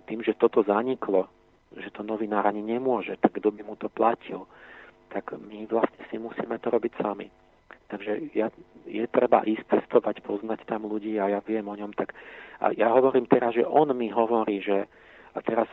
tým, 0.10 0.26
že 0.26 0.34
toto 0.34 0.66
zaniklo, 0.66 1.30
že 1.78 1.94
to 1.94 2.02
novinár 2.02 2.50
ani 2.50 2.66
nemôže, 2.66 3.14
tak 3.22 3.38
kto 3.38 3.54
by 3.54 3.62
mu 3.62 3.78
to 3.78 3.86
platil, 3.94 4.50
tak 5.14 5.30
my 5.38 5.70
vlastne 5.70 6.02
si 6.10 6.18
musíme 6.18 6.58
to 6.58 6.74
robiť 6.74 6.94
sami. 6.98 7.30
Takže 7.88 8.32
ja, 8.36 8.48
je 8.88 9.06
treba 9.08 9.44
ísť 9.44 9.68
cestovať, 9.68 10.24
poznať 10.24 10.66
tam 10.66 10.88
ľudí 10.88 11.20
a 11.20 11.28
ja 11.28 11.40
viem 11.44 11.68
o 11.68 11.76
ňom. 11.76 11.92
Tak, 11.96 12.16
a 12.62 12.76
ja 12.76 12.92
hovorím 12.92 13.28
teraz, 13.28 13.56
že 13.56 13.68
on 13.68 13.92
mi 13.96 14.12
hovorí, 14.12 14.64
že 14.64 14.88
a 15.32 15.40
teraz 15.40 15.68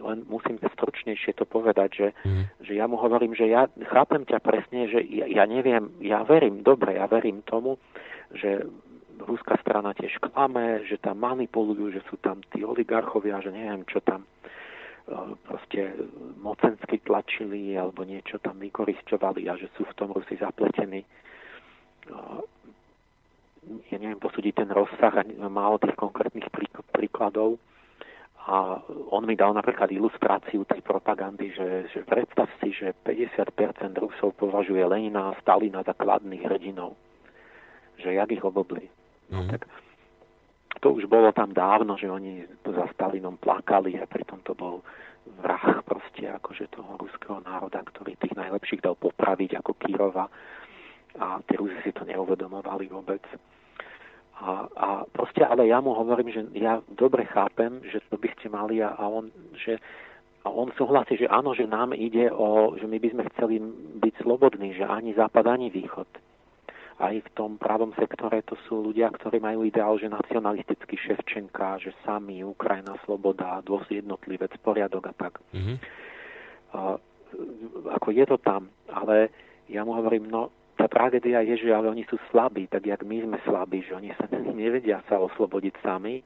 len 0.00 0.24
musím 0.32 0.56
stručnejšie 0.56 1.36
to 1.36 1.44
povedať, 1.44 1.90
že, 1.92 2.08
mm. 2.24 2.44
že 2.64 2.72
ja 2.72 2.88
mu 2.88 2.96
hovorím, 2.96 3.36
že 3.36 3.52
ja 3.52 3.68
chápem 3.92 4.24
ťa 4.24 4.40
presne, 4.40 4.88
že 4.88 5.04
ja, 5.04 5.28
ja 5.28 5.44
neviem, 5.44 5.92
ja 6.00 6.24
verím, 6.24 6.64
dobre, 6.64 6.96
ja 6.96 7.04
verím 7.04 7.44
tomu, 7.44 7.76
že 8.32 8.64
ruská 9.20 9.60
strana 9.60 9.92
tiež 9.92 10.18
klame, 10.24 10.82
že 10.88 10.96
tam 10.98 11.20
manipulujú, 11.20 11.92
že 11.92 12.00
sú 12.08 12.16
tam 12.18 12.40
tí 12.50 12.64
oligarchovia, 12.64 13.44
že 13.44 13.52
neviem, 13.52 13.84
čo 13.86 14.00
tam 14.00 14.24
e, 14.24 14.28
proste 15.44 15.94
mocensky 16.40 16.98
tlačili 17.04 17.76
alebo 17.76 18.02
niečo 18.08 18.40
tam 18.40 18.56
vykorisťovali 18.56 19.52
a 19.52 19.54
že 19.60 19.68
sú 19.76 19.84
v 19.84 19.96
tom 20.00 20.16
Rusi 20.16 20.40
zapletení 20.40 21.04
ja 23.90 23.96
neviem 23.96 24.20
posúdiť 24.20 24.64
ten 24.64 24.68
rozsah 24.68 25.24
a 25.24 25.48
málo 25.48 25.80
tých 25.80 25.96
konkrétnych 25.96 26.48
príkladov. 26.92 27.56
A 28.44 28.76
on 29.08 29.24
mi 29.24 29.40
dal 29.40 29.56
napríklad 29.56 29.88
ilustráciu 29.88 30.68
tej 30.68 30.84
propagandy, 30.84 31.48
že, 31.56 31.88
že 31.88 32.04
predstav 32.04 32.52
si, 32.60 32.76
že 32.76 32.92
50% 32.92 33.56
Rusov 33.96 34.36
považuje 34.36 34.84
Lenina 34.84 35.32
a 35.32 35.38
Stalina 35.40 35.80
za 35.80 35.96
kladných 35.96 36.44
hrdinov. 36.44 36.92
Že 37.96 38.20
jak 38.20 38.28
ich 38.36 38.44
obobli. 38.44 38.84
No, 39.32 39.48
mm. 39.48 39.48
tak 39.48 39.64
to 40.84 40.92
už 40.92 41.08
bolo 41.08 41.32
tam 41.32 41.56
dávno, 41.56 41.96
že 41.96 42.04
oni 42.04 42.44
za 42.60 42.84
Stalinom 42.92 43.40
plakali 43.40 43.96
a 43.96 44.04
pritom 44.04 44.44
to 44.44 44.52
bol 44.52 44.84
vrah 45.40 45.80
proste 45.80 46.28
akože 46.28 46.68
toho 46.68 47.00
ruského 47.00 47.40
národa, 47.40 47.80
ktorý 47.80 48.12
tých 48.20 48.36
najlepších 48.36 48.84
dal 48.84 48.92
popraviť 48.92 49.64
ako 49.64 49.72
Kirova 49.80 50.28
a 51.18 51.38
tí 51.46 51.54
Rusi 51.54 51.78
si 51.82 51.92
to 51.94 52.02
neuvedomovali 52.04 52.90
vôbec. 52.90 53.22
A, 54.34 54.66
a 54.66 54.88
proste, 55.14 55.46
ale 55.46 55.70
ja 55.70 55.78
mu 55.78 55.94
hovorím, 55.94 56.34
že 56.34 56.42
ja 56.58 56.82
dobre 56.90 57.22
chápem, 57.30 57.78
že 57.86 58.02
to 58.10 58.18
by 58.18 58.28
ste 58.34 58.50
mali 58.50 58.82
a, 58.82 58.90
a 58.98 59.06
on, 59.06 59.30
že 59.54 59.78
a 60.44 60.52
on 60.52 60.68
súhlasí, 60.76 61.16
že 61.16 61.30
áno, 61.30 61.56
že 61.56 61.64
nám 61.64 61.96
ide 61.96 62.28
o, 62.28 62.76
že 62.76 62.84
my 62.84 62.98
by 63.00 63.08
sme 63.16 63.24
chceli 63.32 63.62
byť 64.02 64.14
slobodní, 64.20 64.76
že 64.76 64.84
ani 64.84 65.16
západ, 65.16 65.46
ani 65.48 65.72
východ. 65.72 66.10
aj 67.00 67.26
v 67.26 67.28
tom 67.34 67.58
pravom 67.58 67.90
sektore 67.98 68.38
to 68.46 68.54
sú 68.68 68.90
ľudia, 68.90 69.10
ktorí 69.10 69.42
majú 69.42 69.66
ideál, 69.66 69.98
že 69.98 70.06
nacionalistický 70.06 70.94
Ševčenka, 70.94 71.82
že 71.82 71.90
sami 72.06 72.46
Ukrajina, 72.46 72.94
sloboda, 73.02 73.64
jednotlivec, 73.90 74.54
poriadok 74.62 75.10
a 75.10 75.14
tak. 75.16 75.34
Mm-hmm. 75.50 75.76
Uh, 76.74 76.96
ako 77.90 78.08
je 78.14 78.24
to 78.30 78.38
tam, 78.38 78.70
ale 78.92 79.32
ja 79.66 79.82
mu 79.82 79.96
hovorím, 79.98 80.30
no 80.30 80.54
tá 80.84 81.08
tragédia 81.08 81.40
je, 81.40 81.64
že 81.64 81.72
ale 81.72 81.88
oni 81.88 82.04
sú 82.04 82.20
slabí, 82.28 82.68
tak 82.68 82.84
jak 82.84 83.00
my 83.08 83.24
sme 83.24 83.38
slabí, 83.48 83.80
že 83.80 83.96
oni 83.96 84.12
sa 84.20 84.28
nevedia 84.52 85.00
sa 85.08 85.16
oslobodiť 85.16 85.80
sami 85.80 86.20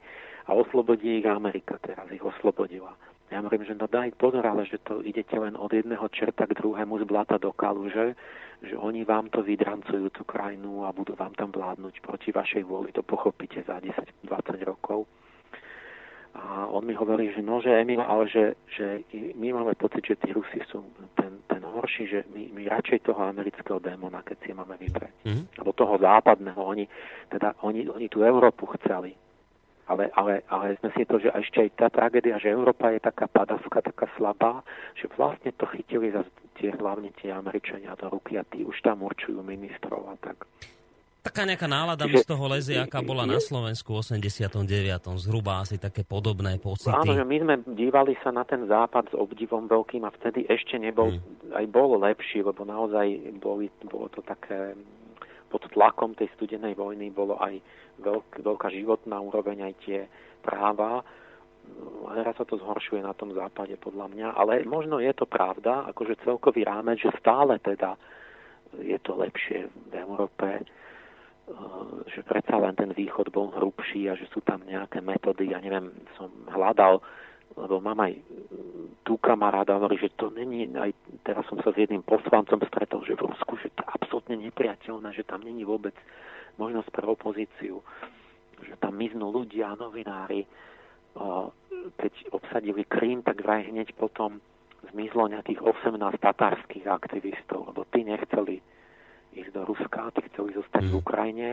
a 0.51 0.51
oslobodí 0.51 1.23
ich 1.23 1.27
Amerika 1.31 1.79
teraz, 1.79 2.11
ich 2.11 2.19
oslobodila. 2.19 2.91
Ja 3.31 3.39
hovorím, 3.39 3.63
že 3.63 3.77
no 3.77 3.87
daj 3.87 4.19
pozor, 4.19 4.43
ale 4.43 4.67
že 4.67 4.81
to 4.83 4.99
idete 4.99 5.37
len 5.39 5.55
od 5.55 5.71
jedného 5.71 6.03
čerta 6.11 6.43
k 6.43 6.59
druhému 6.59 6.99
z 6.99 7.05
blata 7.07 7.39
do 7.39 7.55
kaluže, 7.55 8.19
že 8.59 8.75
oni 8.75 9.07
vám 9.07 9.31
to 9.31 9.45
vydrancujú, 9.45 10.11
tú 10.11 10.27
krajinu 10.27 10.83
a 10.83 10.91
budú 10.91 11.15
vám 11.15 11.31
tam 11.39 11.55
vládnuť 11.55 12.03
proti 12.03 12.35
vašej 12.35 12.67
vôli, 12.67 12.91
to 12.91 13.05
pochopíte 13.05 13.63
za 13.63 13.79
10-20 13.79 14.27
rokov. 14.67 15.07
A 16.37 16.69
on 16.69 16.85
mi 16.85 16.93
hovorí, 16.93 17.33
že 17.33 17.41
no, 17.41 17.57
že 17.57 17.73
Emil, 17.73 18.01
ale 18.01 18.29
že, 18.29 18.53
že 18.69 19.01
my 19.33 19.53
máme 19.53 19.73
pocit, 19.73 20.05
že 20.05 20.15
tí 20.21 20.29
Rusi 20.29 20.61
sú 20.69 20.85
ten, 21.17 21.41
ten 21.49 21.61
horší, 21.65 22.05
že 22.05 22.19
my, 22.29 22.53
my 22.53 22.63
radšej 22.69 23.09
toho 23.09 23.21
amerického 23.25 23.81
démona, 23.81 24.21
keď 24.21 24.37
si 24.45 24.51
máme 24.53 24.77
vybrať. 24.77 25.13
Mm-hmm. 25.25 25.45
Alebo 25.57 25.71
toho 25.73 25.95
západného. 25.97 26.61
Oni, 26.61 26.85
teda, 27.33 27.57
oni, 27.65 27.89
oni 27.89 28.07
tú 28.07 28.21
Európu 28.21 28.69
chceli 28.77 29.17
ale, 29.89 30.13
ale, 30.13 30.45
ale 30.53 30.77
sme 30.77 30.93
si 30.93 31.01
to, 31.01 31.17
že 31.17 31.33
ešte 31.33 31.65
aj 31.65 31.69
tá 31.73 31.87
tragédia, 31.89 32.37
že 32.37 32.53
Európa 32.53 32.93
je 32.93 33.01
taká 33.01 33.25
padavská, 33.25 33.81
taká 33.81 34.05
slabá, 34.13 34.61
že 34.93 35.09
vlastne 35.17 35.49
to 35.57 35.65
chytili 35.65 36.13
za 36.13 36.21
tie, 36.61 36.69
hlavne 36.77 37.09
tie 37.17 37.33
Američania 37.33 37.97
do 37.97 38.13
ruky 38.13 38.37
a 38.37 38.45
tí 38.45 38.61
už 38.61 38.77
tam 38.85 39.01
určujú 39.01 39.41
ministrov 39.41 40.13
a 40.13 40.15
tak. 40.21 40.45
Taká 41.19 41.43
nejaká 41.43 41.67
nálada 41.67 42.07
mi 42.07 42.15
z 42.15 42.23
toho 42.23 42.47
lezie, 42.47 42.79
aká 42.79 43.03
bola 43.03 43.27
na 43.27 43.43
Slovensku 43.43 43.91
v 43.91 44.07
89. 44.07 44.55
Zhruba 45.19 45.59
asi 45.59 45.75
také 45.75 46.07
podobné 46.07 46.55
pocity. 46.63 46.95
Áno, 46.95 47.11
že 47.11 47.27
my 47.27 47.37
sme 47.43 47.55
dívali 47.75 48.15
sa 48.23 48.31
na 48.31 48.47
ten 48.47 48.63
západ 48.63 49.11
s 49.11 49.15
obdivom 49.19 49.67
veľkým 49.67 50.07
a 50.07 50.15
vtedy 50.15 50.47
ešte 50.47 50.79
nebol, 50.79 51.11
hmm. 51.11 51.59
aj 51.59 51.65
bol 51.67 51.99
lepší, 51.99 52.39
lebo 52.39 52.63
naozaj 52.63 53.35
boli, 53.35 53.67
bolo 53.83 54.07
to 54.07 54.23
také 54.23 54.79
pod 55.49 55.65
tlakom 55.73 56.13
tej 56.13 56.29
studenej 56.37 56.77
vojny 56.77 57.09
bolo 57.09 57.35
aj 57.41 57.57
veľk, 57.99 58.45
veľká 58.45 58.69
životná 58.69 59.17
úroveň, 59.19 59.73
aj 59.73 59.73
tie 59.83 59.99
práva. 60.45 61.01
Teraz 62.15 62.37
sa 62.37 62.45
to 62.45 62.57
zhoršuje 62.57 63.01
na 63.01 63.13
tom 63.13 63.33
západe 63.33 63.75
podľa 63.81 64.07
mňa, 64.13 64.27
ale 64.37 64.63
možno 64.65 65.01
je 65.01 65.11
to 65.13 65.25
pravda, 65.25 65.89
akože 65.91 66.21
celkový 66.23 66.65
rámec, 66.65 67.01
že 67.01 67.13
stále 67.17 67.57
teda 67.59 67.97
je 68.77 68.97
to 69.01 69.17
lepšie 69.17 69.65
v 69.89 69.93
Európe, 69.97 70.61
že 72.09 72.21
predsa 72.25 72.61
len 72.61 72.77
ten 72.77 72.93
východ 72.93 73.33
bol 73.33 73.49
hrubší 73.53 74.09
a 74.09 74.13
že 74.13 74.29
sú 74.29 74.41
tam 74.45 74.61
nejaké 74.65 75.01
metódy, 75.01 75.49
ja 75.49 75.57
neviem, 75.57 75.89
som 76.17 76.29
hľadal 76.53 77.01
lebo 77.57 77.81
mám 77.81 77.99
aj 78.05 78.13
tu 79.01 79.17
kamaráda, 79.17 79.75
hovorí, 79.75 79.97
že 79.97 80.13
to 80.13 80.29
není, 80.29 80.69
aj 80.77 80.93
teraz 81.25 81.43
som 81.49 81.57
sa 81.65 81.73
s 81.73 81.81
jedným 81.81 82.05
poslancom 82.05 82.61
stretol, 82.69 83.01
že 83.03 83.17
v 83.17 83.25
Rusku, 83.25 83.57
že 83.57 83.73
to 83.73 83.81
je 83.81 83.89
absolútne 83.89 84.35
nepriateľné, 84.37 85.09
že 85.17 85.25
tam 85.25 85.41
není 85.41 85.65
vôbec 85.65 85.95
možnosť 86.61 86.89
pre 86.93 87.05
opozíciu, 87.09 87.81
že 88.61 88.73
tam 88.77 88.95
miznú 88.95 89.33
ľudia, 89.33 89.73
novinári, 89.75 90.45
keď 91.97 92.13
obsadili 92.31 92.85
Krím, 92.85 93.25
tak 93.25 93.41
vraj 93.41 93.65
hneď 93.65 93.97
potom 93.97 94.37
zmizlo 94.93 95.27
nejakých 95.27 95.59
18 95.59 95.99
tatárskych 96.21 96.85
aktivistov, 96.85 97.73
lebo 97.73 97.83
tí 97.89 98.05
nechceli 98.05 98.61
ísť 99.43 99.51
do 99.55 99.63
Ruska, 99.67 100.11
tí 100.15 100.21
chceli 100.33 100.55
zostať 100.55 100.83
v 100.87 100.93
mhm. 100.95 101.01
Ukrajine, 101.01 101.49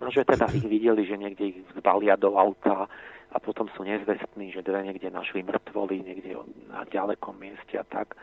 no 0.00 0.08
že 0.08 0.24
teda 0.24 0.48
ich 0.52 0.64
videli, 0.64 1.04
že 1.04 1.16
niekde 1.16 1.44
ich 1.54 1.58
zbalia 1.76 2.16
do 2.16 2.36
auta, 2.36 2.88
a 3.30 3.38
potom 3.38 3.70
sú 3.78 3.86
nezvestní, 3.86 4.50
že 4.50 4.66
dve 4.66 4.82
niekde 4.82 5.06
našli 5.10 5.46
mŕtvoly, 5.46 6.02
niekde 6.02 6.34
na 6.66 6.82
ďalekom 6.90 7.38
mieste 7.38 7.78
a 7.78 7.86
tak, 7.86 8.18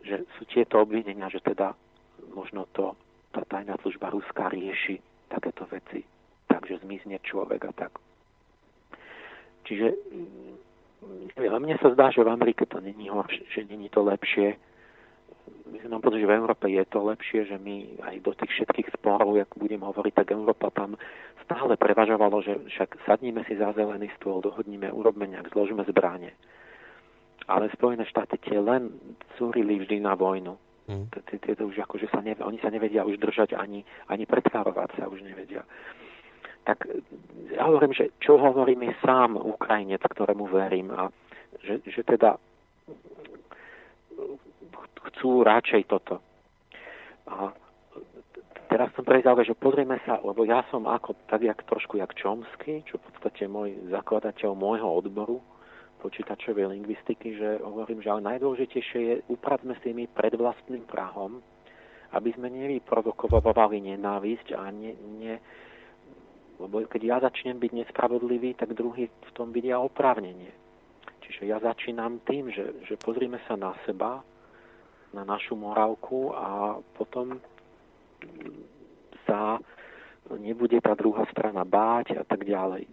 že 0.00 0.24
sú 0.40 0.48
tieto 0.48 0.80
obvinenia, 0.80 1.28
že 1.28 1.44
teda 1.44 1.76
možno 2.32 2.64
to 2.72 2.96
tá 3.36 3.44
tajná 3.44 3.76
služba 3.84 4.08
Ruská 4.10 4.48
rieši 4.48 4.96
takéto 5.28 5.68
veci, 5.68 6.02
takže 6.48 6.80
zmizne 6.82 7.20
človek 7.20 7.68
a 7.68 7.72
tak. 7.76 7.92
Čiže 9.68 9.92
mm, 9.92 10.54
neviem, 11.36 11.60
mne 11.60 11.76
sa 11.78 11.92
zdá, 11.92 12.08
že 12.08 12.24
v 12.24 12.32
Amerike 12.32 12.64
to 12.64 12.80
není 12.80 13.12
horšie, 13.12 13.44
že 13.52 13.68
není 13.68 13.92
to 13.92 14.00
lepšie, 14.02 14.56
myslím, 15.72 15.90
mám 15.90 16.04
pocit, 16.04 16.20
že 16.20 16.30
v 16.30 16.38
Európe 16.38 16.66
je 16.68 16.84
to 16.86 17.00
lepšie, 17.04 17.40
že 17.46 17.56
my 17.56 18.02
aj 18.02 18.14
do 18.20 18.32
tých 18.34 18.50
všetkých 18.50 18.88
sporov, 19.00 19.38
ako 19.38 19.56
budem 19.62 19.80
hovoriť, 19.80 20.12
tak 20.14 20.28
Európa 20.34 20.68
tam 20.74 20.98
stále 21.46 21.74
prevažovalo, 21.74 22.42
že 22.42 22.54
však 22.76 23.06
sadníme 23.06 23.42
si 23.46 23.58
za 23.58 23.72
zelený 23.72 24.10
stôl, 24.18 24.38
dohodníme, 24.38 24.90
urobme 24.92 25.26
nejak, 25.26 25.50
zložíme 25.50 25.82
zbráne. 25.88 26.30
Ale 27.50 27.72
Spojené 27.74 28.06
štáty 28.06 28.38
tie 28.38 28.62
len 28.62 28.94
súrili 29.34 29.82
vždy 29.82 29.98
na 29.98 30.14
vojnu. 30.14 30.54
Mm. 30.86 31.06
Tieto 31.42 31.66
už 31.66 31.82
akože 31.86 32.10
sa 32.10 32.22
ne, 32.22 32.38
oni 32.38 32.58
sa 32.62 32.70
nevedia 32.70 33.02
už 33.02 33.18
držať 33.18 33.58
ani, 33.58 33.82
ani 34.06 34.26
predkárovať 34.26 34.98
sa 34.98 35.10
už 35.10 35.22
nevedia. 35.26 35.66
Tak 36.66 36.86
ja 37.56 37.66
hovorím, 37.66 37.96
že 37.96 38.14
čo 38.22 38.38
hovorí 38.38 38.76
mi 38.76 38.92
sám 39.02 39.34
Ukrajinec, 39.34 40.02
ktorému 40.02 40.46
verím 40.46 40.92
a 40.94 41.10
že, 41.62 41.82
že 41.88 42.02
teda 42.06 42.38
chcú 45.10 45.42
radšej 45.44 45.82
toto. 45.90 46.20
A 47.30 47.54
teraz 48.70 48.90
som 48.94 49.04
prezal, 49.04 49.38
že 49.42 49.58
pozrieme 49.58 49.98
sa, 50.06 50.18
lebo 50.22 50.46
ja 50.46 50.62
som 50.70 50.86
ako, 50.86 51.14
tak 51.26 51.42
jak 51.46 51.62
trošku 51.66 51.98
jak 51.98 52.14
Čomsky, 52.16 52.82
čo 52.86 52.98
v 52.98 53.04
podstate 53.10 53.46
môj 53.46 53.74
zakladateľ 53.90 54.50
môjho 54.54 54.88
odboru 54.88 55.38
počítačovej 56.00 56.80
lingvistiky, 56.80 57.36
že 57.36 57.60
hovorím, 57.60 58.00
že 58.00 58.08
ale 58.08 58.24
najdôležitejšie 58.24 59.00
je 59.04 59.14
upracme 59.28 59.76
si 59.84 59.92
my 59.92 60.08
pred 60.08 60.32
vlastným 60.32 60.88
prahom, 60.88 61.44
aby 62.16 62.32
sme 62.32 62.48
nevyprovokovali 62.48 63.84
nenávisť 63.94 64.56
a 64.56 64.72
ne, 64.72 64.96
ne, 65.20 65.36
lebo 66.60 66.84
keď 66.88 67.00
ja 67.04 67.16
začnem 67.20 67.56
byť 67.56 67.72
nespravodlivý, 67.84 68.56
tak 68.56 68.76
druhý 68.76 69.08
v 69.08 69.30
tom 69.32 69.52
vidia 69.52 69.80
oprávnenie. 69.80 70.52
Čiže 71.24 71.48
ja 71.48 71.56
začínam 71.60 72.20
tým, 72.28 72.52
že, 72.52 72.84
že 72.84 73.00
pozrime 73.00 73.40
sa 73.48 73.56
na 73.56 73.72
seba, 73.88 74.20
na 75.10 75.26
našu 75.26 75.58
morálku 75.58 76.30
a 76.34 76.78
potom 76.94 77.38
sa 79.26 79.58
nebude 80.38 80.78
tá 80.78 80.94
druhá 80.94 81.26
strana 81.34 81.66
báť 81.66 82.14
a 82.18 82.24
tak 82.26 82.46
ďalej. 82.46 82.86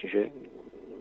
Čiže 0.00 0.20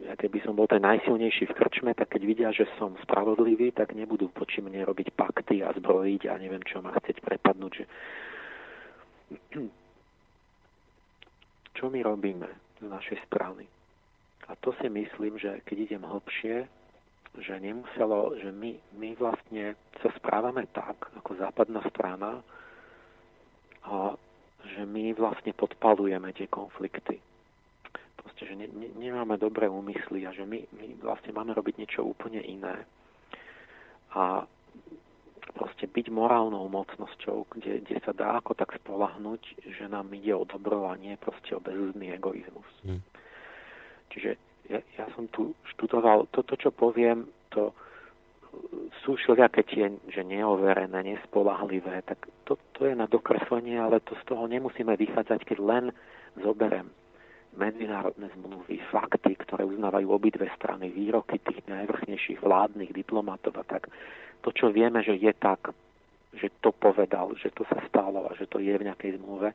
ja 0.03 0.19
keby 0.19 0.43
som 0.43 0.59
bol 0.59 0.67
ten 0.67 0.83
najsilnejší 0.83 1.47
v 1.47 1.55
krčme, 1.55 1.95
tak 1.95 2.11
keď 2.11 2.21
vidia, 2.27 2.49
že 2.51 2.67
som 2.75 2.99
spravodlivý, 3.07 3.71
tak 3.71 3.95
nebudú 3.95 4.27
poči 4.35 4.59
mne 4.59 4.83
robiť 4.83 5.15
pakty 5.15 5.63
a 5.63 5.71
zbrojiť 5.71 6.27
a 6.27 6.35
neviem 6.35 6.63
čo 6.67 6.83
ma 6.83 6.91
chcieť 6.91 7.23
prepadnúť. 7.23 7.71
Že... 7.71 7.85
Čo 11.73 11.87
my 11.87 11.99
robíme 12.03 12.51
z 12.83 12.85
našej 12.91 13.17
strany? 13.31 13.63
A 14.51 14.59
to 14.59 14.75
si 14.83 14.91
myslím, 14.91 15.39
že 15.39 15.63
keď 15.63 15.77
idem 15.87 16.03
hlbšie, 16.03 16.67
že 17.41 17.57
nemuselo, 17.57 18.37
že 18.37 18.53
my, 18.53 18.77
my 18.97 19.09
vlastne 19.17 19.73
sa 20.01 20.09
správame 20.17 20.69
tak, 20.69 21.09
ako 21.17 21.37
západná 21.41 21.81
strana, 21.89 22.45
a 23.83 24.15
že 24.63 24.85
my 24.87 25.11
vlastne 25.17 25.51
podpalujeme 25.51 26.31
tie 26.31 26.47
konflikty. 26.47 27.19
Proste, 28.15 28.47
že 28.47 28.55
ne, 28.55 28.71
ne, 28.71 28.87
nemáme 28.95 29.35
dobré 29.35 29.67
úmysly 29.67 30.23
a 30.23 30.31
že 30.31 30.47
my, 30.47 30.63
my 30.71 30.87
vlastne 31.03 31.35
máme 31.35 31.51
robiť 31.51 31.83
niečo 31.83 32.07
úplne 32.07 32.39
iné. 32.39 32.87
A 34.15 34.47
proste 35.51 35.91
byť 35.91 36.07
morálnou 36.07 36.63
mocnosťou, 36.71 37.51
kde, 37.51 37.83
kde 37.83 37.97
sa 38.07 38.15
dá 38.15 38.39
ako 38.39 38.55
tak 38.55 38.71
spolahnuť, 38.79 39.67
že 39.67 39.91
nám 39.91 40.07
ide 40.15 40.31
o 40.31 40.47
dobro 40.47 40.87
a 40.87 40.95
nie 40.95 41.19
proste 41.19 41.51
o 41.53 41.59
bezúzný 41.59 42.15
egoizmus. 42.15 42.69
Hmm. 42.87 43.03
Čiže 44.15 44.39
ja, 44.69 44.79
ja 44.99 45.05
som 45.15 45.27
tu 45.31 45.55
študoval, 45.75 46.31
toto, 46.31 46.55
čo 46.55 46.71
poviem, 46.71 47.27
to 47.51 47.73
sú 49.01 49.17
všelijaké 49.17 49.65
tie, 49.65 49.89
že 50.13 50.21
neoverené, 50.21 51.03
nespolahlivé, 51.03 52.05
tak 52.05 52.21
to, 52.45 52.55
to 52.77 52.85
je 52.85 52.93
na 52.93 53.09
dokreslenie, 53.09 53.81
ale 53.81 53.99
to 54.05 54.13
z 54.21 54.23
toho 54.29 54.45
nemusíme 54.45 54.93
vychádzať, 54.93 55.41
keď 55.43 55.57
len 55.59 55.85
zoberem 56.37 56.87
medzinárodné 57.53 58.29
zmluvy, 58.33 58.81
fakty, 58.89 59.37
ktoré 59.37 59.65
uznávajú 59.65 60.09
obidve 60.09 60.49
strany, 60.57 60.89
výroky 60.89 61.37
tých 61.37 61.61
najvrchnejších 61.69 62.41
vládnych 62.41 62.93
diplomatov 62.93 63.53
a 63.61 63.65
tak. 63.65 63.89
To, 64.41 64.49
čo 64.49 64.73
vieme, 64.73 65.05
že 65.05 65.13
je 65.17 65.29
tak, 65.37 65.69
že 66.33 66.49
to 66.61 66.73
povedal, 66.73 67.33
že 67.37 67.53
to 67.53 67.61
sa 67.69 67.77
stalo 67.89 68.25
a 68.25 68.31
že 68.33 68.49
to 68.49 68.57
je 68.57 68.73
v 68.73 68.85
nejakej 68.89 69.21
zmluve, 69.21 69.53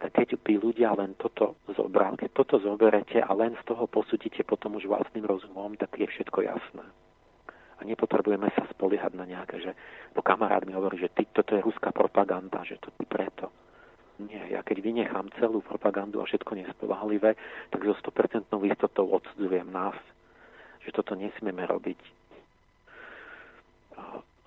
tak 0.00 0.10
keď 0.14 0.40
by 0.40 0.52
ľudia 0.56 0.94
len 0.96 1.12
toto 1.18 1.58
zobrali, 1.68 2.16
keď 2.16 2.30
toto 2.32 2.56
zoberete 2.62 3.20
a 3.20 3.30
len 3.34 3.52
z 3.60 3.62
toho 3.66 3.84
posúdite 3.90 4.40
potom 4.46 4.78
už 4.78 4.86
vlastným 4.86 5.26
rozumom, 5.26 5.74
tak 5.76 5.92
je 5.98 6.06
všetko 6.06 6.46
jasné. 6.46 6.86
A 7.80 7.84
nepotrebujeme 7.84 8.48
sa 8.52 8.64
spoliehať 8.76 9.12
na 9.16 9.24
nejaké, 9.24 9.60
že 9.60 9.72
bo 10.12 10.20
kamarát 10.20 10.64
mi 10.68 10.76
hovorí, 10.76 11.00
že 11.00 11.12
ty, 11.12 11.24
toto 11.28 11.56
je 11.56 11.64
ruská 11.64 11.92
propaganda, 11.92 12.60
že 12.64 12.76
to 12.78 12.92
ty 12.94 13.04
preto. 13.08 13.48
nie. 14.20 14.40
Ja 14.52 14.60
keď 14.60 14.84
vynechám 14.84 15.32
celú 15.40 15.64
propagandu 15.64 16.20
a 16.20 16.28
všetko 16.28 16.52
nespolahlivé, 16.60 17.40
tak 17.72 17.80
so 17.80 17.96
100% 17.96 18.52
istotou 18.68 19.08
odsudzujem 19.08 19.68
nás, 19.72 19.96
že 20.84 20.92
toto 20.92 21.16
nesmieme 21.16 21.64
robiť. 21.64 22.00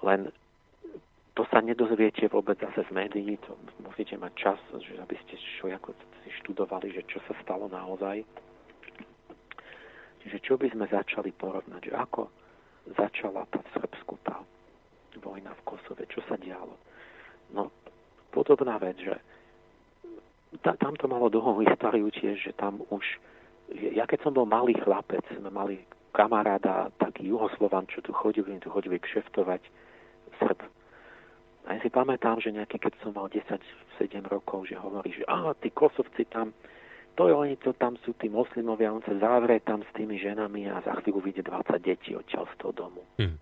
Len 0.05 0.29
to 1.33 1.43
sa 1.49 1.65
nedozviete 1.65 2.29
vôbec 2.29 2.61
zase 2.61 2.85
z 2.85 2.91
médií, 2.93 3.41
to 3.41 3.57
musíte 3.81 4.13
mať 4.21 4.33
čas, 4.37 4.59
že 4.85 4.93
aby 5.01 5.17
ste 5.25 5.33
čo, 5.57 5.65
ako 5.65 5.97
si 6.21 6.29
študovali, 6.45 6.93
že 6.93 7.01
čo 7.09 7.17
sa 7.25 7.33
stalo 7.41 7.65
naozaj. 7.65 8.21
Čiže 10.23 10.37
čo 10.45 10.53
by 10.55 10.69
sme 10.71 10.85
začali 10.87 11.33
porovnať, 11.33 11.89
že 11.89 11.93
ako 11.97 12.29
začala 12.95 13.49
tá 13.49 13.59
v 13.59 13.69
Srbsku 13.75 14.13
tá 14.21 14.37
vojna 15.25 15.51
v 15.57 15.65
Kosove, 15.65 16.05
čo 16.07 16.21
sa 16.29 16.37
dialo. 16.37 16.77
No, 17.49 17.73
podobná 18.29 18.77
vec, 18.77 18.97
že 19.01 19.17
tam 20.61 20.93
to 21.01 21.09
malo 21.09 21.33
dlhú 21.33 21.65
históriu 21.65 22.13
tiež, 22.13 22.45
že 22.45 22.53
tam 22.53 22.85
už, 22.93 23.01
ja 23.73 24.05
keď 24.05 24.21
som 24.21 24.37
bol 24.37 24.45
malý 24.45 24.77
chlapec, 24.77 25.25
sme 25.33 25.49
mali 25.49 25.81
kamaráda, 26.13 26.93
taký 27.01 27.33
juhoslovan, 27.33 27.89
čo 27.89 28.05
tu 28.05 28.13
chodili, 28.13 28.53
tu 28.61 28.69
chodili 28.69 29.01
kšeftovať, 29.01 29.61
Srb. 30.37 30.61
A 31.63 31.75
ja 31.75 31.79
si 31.79 31.87
pamätám, 31.87 32.43
že 32.43 32.51
nejaký, 32.51 32.75
keď 32.75 32.93
som 32.99 33.15
mal 33.15 33.31
10-7 33.31 33.63
rokov, 34.27 34.67
že 34.67 34.75
hovorí, 34.75 35.15
že 35.15 35.23
a 35.31 35.55
tí 35.55 35.71
kosovci 35.71 36.27
tam, 36.27 36.51
to 37.15 37.31
je 37.31 37.33
oni, 37.33 37.55
to 37.63 37.71
tam 37.79 37.95
sú 38.03 38.11
tí 38.19 38.27
moslimovia, 38.27 38.91
on 38.91 39.05
sa 39.07 39.15
zavrie 39.15 39.63
tam 39.63 39.79
s 39.79 39.91
tými 39.95 40.19
ženami 40.19 40.67
a 40.67 40.83
za 40.83 40.99
chvíľu 40.99 41.23
vyjde 41.23 41.47
20 41.47 41.79
detí 41.79 42.11
odtiaľ 42.11 42.51
z 42.51 42.55
toho 42.59 42.73
domu. 42.75 43.01
Hmm. 43.15 43.39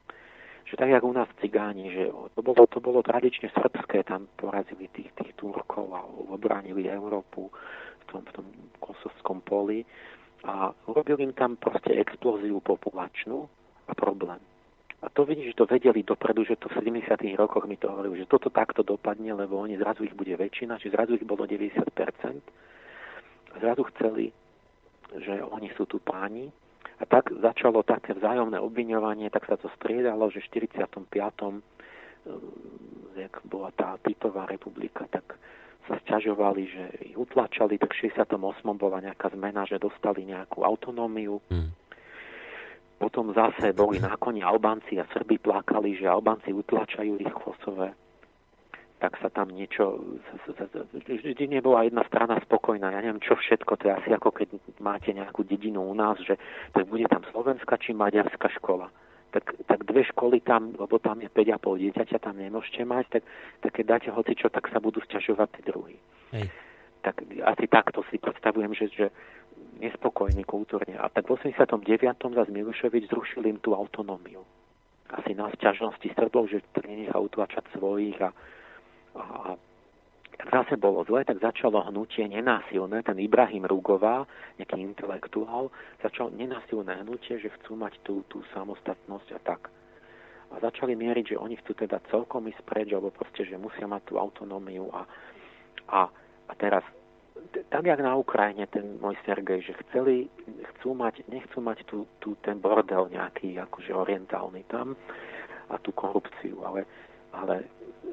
Že 0.70 0.78
tak, 0.78 0.90
jak 0.94 1.04
u 1.04 1.14
nás 1.14 1.30
cigáni, 1.42 1.90
že 1.90 2.14
to 2.38 2.42
bolo, 2.46 2.64
to 2.70 2.78
bolo 2.78 3.02
tradične 3.02 3.50
srbské, 3.50 4.06
tam 4.06 4.30
porazili 4.38 4.86
tých, 4.94 5.10
tých 5.18 5.34
Turkov 5.34 5.90
a 5.90 6.06
obránili 6.30 6.86
Európu 6.86 7.50
v 7.50 8.04
tom, 8.06 8.22
v 8.22 8.32
tom 8.38 8.46
kosovskom 8.78 9.42
poli 9.42 9.82
a 10.46 10.70
urobili 10.86 11.26
im 11.26 11.34
tam 11.34 11.58
proste 11.58 11.98
explóziu 11.98 12.62
populačnú 12.62 13.50
a 13.90 13.94
problém. 13.98 14.51
A 15.02 15.10
to 15.10 15.26
vidí, 15.26 15.50
že 15.50 15.58
to 15.58 15.66
vedeli 15.66 16.06
dopredu, 16.06 16.46
že 16.46 16.62
to 16.62 16.70
v 16.70 16.78
70. 16.78 17.10
rokoch 17.34 17.66
mi 17.66 17.74
to 17.74 17.90
hovorili, 17.90 18.22
že 18.22 18.30
toto 18.30 18.54
takto 18.54 18.86
dopadne, 18.86 19.34
lebo 19.34 19.58
oni 19.58 19.74
zrazu 19.82 20.06
ich 20.06 20.14
bude 20.14 20.38
väčšina, 20.38 20.78
že 20.78 20.94
zrazu 20.94 21.18
ich 21.18 21.26
bolo 21.26 21.50
90%. 21.50 21.82
A 23.52 23.56
zrazu 23.58 23.84
chceli, 23.98 24.30
že 25.18 25.42
oni 25.42 25.74
sú 25.74 25.90
tu 25.90 25.98
páni. 25.98 26.54
A 27.02 27.10
tak 27.10 27.34
začalo 27.34 27.82
také 27.82 28.14
vzájomné 28.14 28.62
obviňovanie, 28.62 29.34
tak 29.34 29.50
sa 29.50 29.58
to 29.58 29.74
striedalo, 29.74 30.30
že 30.30 30.46
v 30.46 30.70
45. 30.70 31.66
Eh, 32.22 33.26
jak 33.26 33.42
bola 33.50 33.74
tá 33.74 33.98
Titová 34.06 34.46
republika, 34.46 35.10
tak 35.10 35.34
sa 35.90 35.98
sťažovali, 36.06 36.62
že 36.70 36.84
ich 37.10 37.18
utlačali, 37.18 37.82
tak 37.82 37.98
v 37.98 38.14
68. 38.14 38.78
bola 38.78 39.02
nejaká 39.02 39.34
zmena, 39.34 39.66
že 39.66 39.82
dostali 39.82 40.30
nejakú 40.30 40.62
autonómiu. 40.62 41.42
Hmm. 41.50 41.74
Potom 43.02 43.34
zase 43.34 43.74
boli 43.74 43.98
na 43.98 44.14
koni 44.14 44.46
Albánci 44.46 45.02
a 45.02 45.10
Srby 45.10 45.42
plakali, 45.42 45.98
že 45.98 46.06
Albánci 46.06 46.54
utlačajú 46.54 47.18
ich 47.18 47.34
Kosove. 47.34 47.98
Tak 49.02 49.18
sa 49.18 49.34
tam 49.34 49.50
niečo... 49.50 49.98
Vždy 51.10 51.50
nebola 51.50 51.90
jedna 51.90 52.06
strana 52.06 52.38
spokojná. 52.46 52.94
Ja 52.94 53.02
neviem, 53.02 53.18
čo 53.18 53.34
všetko. 53.34 53.82
To 53.82 53.84
je 53.90 53.94
asi 53.98 54.10
ako 54.14 54.30
keď 54.30 54.54
máte 54.78 55.10
nejakú 55.10 55.42
dedinu 55.42 55.82
u 55.82 55.98
nás, 55.98 56.22
že 56.22 56.38
tak 56.78 56.86
bude 56.86 57.10
tam 57.10 57.26
slovenská 57.34 57.82
či 57.82 57.98
maďarská 57.98 58.54
škola 58.62 58.94
tak, 59.32 59.56
tak 59.66 59.88
dve 59.88 60.04
školy 60.12 60.44
tam, 60.44 60.76
lebo 60.76 61.00
tam 61.00 61.24
je 61.24 61.32
5,5 61.32 61.82
dieťaťa, 61.88 62.18
tam 62.20 62.36
nemôžete 62.36 62.84
mať, 62.84 63.06
tak, 63.18 63.24
tak 63.64 63.72
keď 63.80 63.86
dáte 63.88 64.10
hocičo, 64.12 64.52
tak 64.52 64.68
sa 64.68 64.84
budú 64.84 65.00
sťažovať 65.08 65.50
tí 65.56 65.62
druhí. 65.64 65.98
Hej. 66.36 66.52
Tak 67.02 67.26
asi 67.26 67.66
takto 67.66 68.06
si 68.12 68.22
predstavujem, 68.22 68.76
že, 68.78 68.86
že 68.94 69.06
kultúrne. 70.62 70.94
A 71.02 71.10
tak 71.10 71.26
v 71.26 71.34
89. 71.34 71.82
zase 72.38 72.52
Miluševič 72.54 73.10
zrušil 73.10 73.50
im 73.50 73.58
tú 73.58 73.74
autonómiu. 73.74 74.46
Asi 75.10 75.34
na 75.34 75.50
sťažnosti 75.58 76.06
Srbov, 76.14 76.54
že 76.54 76.62
nenechá 76.86 77.18
utlačať 77.18 77.66
svojich 77.74 78.16
a, 78.22 78.30
a, 79.18 79.22
a 79.22 79.50
tak 80.38 80.48
zase 80.54 80.78
bolo 80.78 81.02
zle, 81.04 81.26
tak 81.26 81.42
začalo 81.42 81.82
hnutie 81.90 82.30
nenásilné, 82.30 83.04
ten 83.04 83.18
Ibrahim 83.20 83.66
Rugová, 83.66 84.24
nejaký 84.62 84.80
intelektuál, 84.80 85.74
začal 86.00 86.32
nenásilné 86.32 87.02
hnutie, 87.04 87.42
že 87.42 87.52
chcú 87.62 87.76
mať 87.76 87.98
tú, 88.06 88.24
tú 88.32 88.46
samostatnosť 88.56 89.28
a 89.36 89.40
tak. 89.44 89.68
A 90.52 90.60
začali 90.64 90.96
mieriť, 90.96 91.36
že 91.36 91.42
oni 91.42 91.60
chcú 91.60 91.76
teda 91.76 92.00
celkom 92.14 92.48
ísť 92.48 92.62
preč, 92.64 92.88
alebo 92.94 93.12
proste, 93.12 93.44
že 93.44 93.60
musia 93.60 93.88
mať 93.90 94.02
tú 94.08 94.14
autonómiu 94.16 94.88
a, 94.96 95.04
a, 95.92 96.00
a 96.48 96.54
teraz 96.56 96.84
tak 97.70 97.86
jak 97.86 98.00
na 98.00 98.16
Ukrajine 98.16 98.68
ten 98.68 99.00
môj 99.00 99.16
Sergej, 99.26 99.64
že 99.64 99.74
chceli, 99.88 100.28
chcú 100.76 100.94
mať, 100.96 101.24
nechcú 101.28 101.60
mať 101.62 101.84
tu, 101.88 102.08
tu 102.20 102.36
ten 102.44 102.60
bordel 102.60 103.08
nejaký 103.12 103.60
akože 103.60 103.92
orientálny 103.96 104.64
tam 104.68 104.96
a 105.72 105.80
tú 105.80 105.96
korupciu, 105.96 106.64
ale, 106.68 106.84
ale 107.32 107.64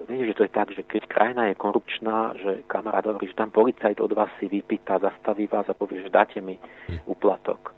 vieš, 0.06 0.32
že 0.32 0.36
to 0.38 0.42
je 0.46 0.52
tak, 0.54 0.68
že 0.70 0.82
keď 0.86 1.02
krajina 1.10 1.42
je 1.50 1.58
korupčná, 1.58 2.32
že 2.38 2.62
kamarát 2.70 3.06
hovorí, 3.06 3.26
že 3.26 3.38
tam 3.38 3.50
policajt 3.50 3.98
od 4.00 4.12
vás 4.14 4.30
si 4.38 4.46
vypýta, 4.46 5.02
zastaví 5.02 5.50
vás 5.50 5.66
a 5.66 5.74
povie, 5.74 6.02
že 6.02 6.14
dáte 6.14 6.38
mi 6.40 6.58
úplatok. 7.10 7.74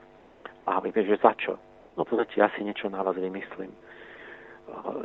A 0.69 0.81
vy 0.85 0.93
vieš, 0.93 1.17
že 1.17 1.25
za 1.25 1.33
čo? 1.35 1.57
No 1.97 2.05
pozrite, 2.05 2.37
ja 2.37 2.53
si 2.55 2.63
niečo 2.63 2.93
na 2.93 3.03
vás 3.03 3.17
vymyslím. 3.17 3.73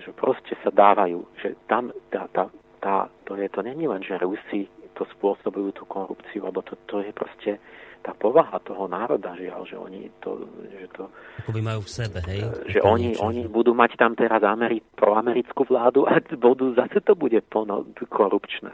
Že 0.03 0.11
proste 0.13 0.53
sa 0.61 0.69
dávajú, 0.69 1.25
že 1.41 1.57
tam 1.65 1.89
tá, 2.13 2.29
tá, 2.29 2.51
tá, 2.83 3.09
to, 3.25 3.33
je, 3.33 3.49
to 3.49 3.65
není 3.65 3.89
len, 3.89 4.03
že 4.05 4.21
Rusi 4.21 4.69
to 4.95 5.03
spôsobujú 5.19 5.75
tú 5.75 5.83
korupciu, 5.85 6.47
lebo 6.47 6.63
to, 6.63 6.79
to 6.87 7.03
je 7.03 7.11
proste 7.11 7.59
tá 8.05 8.13
povaha 8.13 8.61
toho 8.61 8.85
národa, 8.85 9.33
žiaľ, 9.33 9.65
že 9.65 9.73
oni 9.73 10.05
to... 10.21 10.45
Že 10.69 10.87
to 10.93 11.51
by 11.51 11.61
majú 11.65 11.81
v 11.81 11.89
sebe, 11.89 12.21
hej? 12.29 12.45
Že 12.69 12.79
oni, 12.85 13.17
niečo, 13.17 13.25
oni 13.25 13.41
budú 13.49 13.73
mať 13.73 13.97
tam 13.97 14.13
teraz 14.13 14.45
Ameri- 14.45 14.85
proamerickú 14.93 15.65
vládu 15.65 16.05
a 16.05 16.21
budú, 16.37 16.77
zase 16.77 17.01
to 17.01 17.17
bude 17.17 17.41
plno 17.49 17.81
korupčné. 18.13 18.69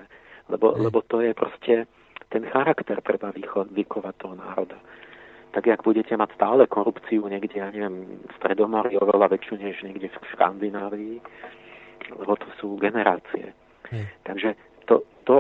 Lebo, 0.52 0.76
hej. 0.76 0.84
lebo 0.84 1.00
to 1.08 1.24
je 1.24 1.32
proste 1.32 1.88
ten 2.28 2.44
charakter 2.52 3.00
treba 3.00 3.32
vykovať 3.72 4.16
toho 4.20 4.36
národa. 4.36 4.76
Tak 5.52 5.68
jak 5.68 5.84
budete 5.84 6.16
mať 6.16 6.36
stále 6.36 6.64
korupciu 6.68 7.28
niekde, 7.28 7.60
ja 7.60 7.72
neviem, 7.72 8.24
v 8.24 8.34
Stredomorí 8.40 9.00
oveľa 9.00 9.36
väčšiu 9.36 9.56
než 9.60 9.84
niekde 9.84 10.08
v 10.12 10.28
Škandinávii, 10.36 11.16
lebo 12.20 12.34
to 12.36 12.48
sú 12.60 12.76
generácie. 12.80 13.56
Hej. 13.92 14.08
Takže 14.24 14.50
to, 14.86 15.06
to 15.26 15.36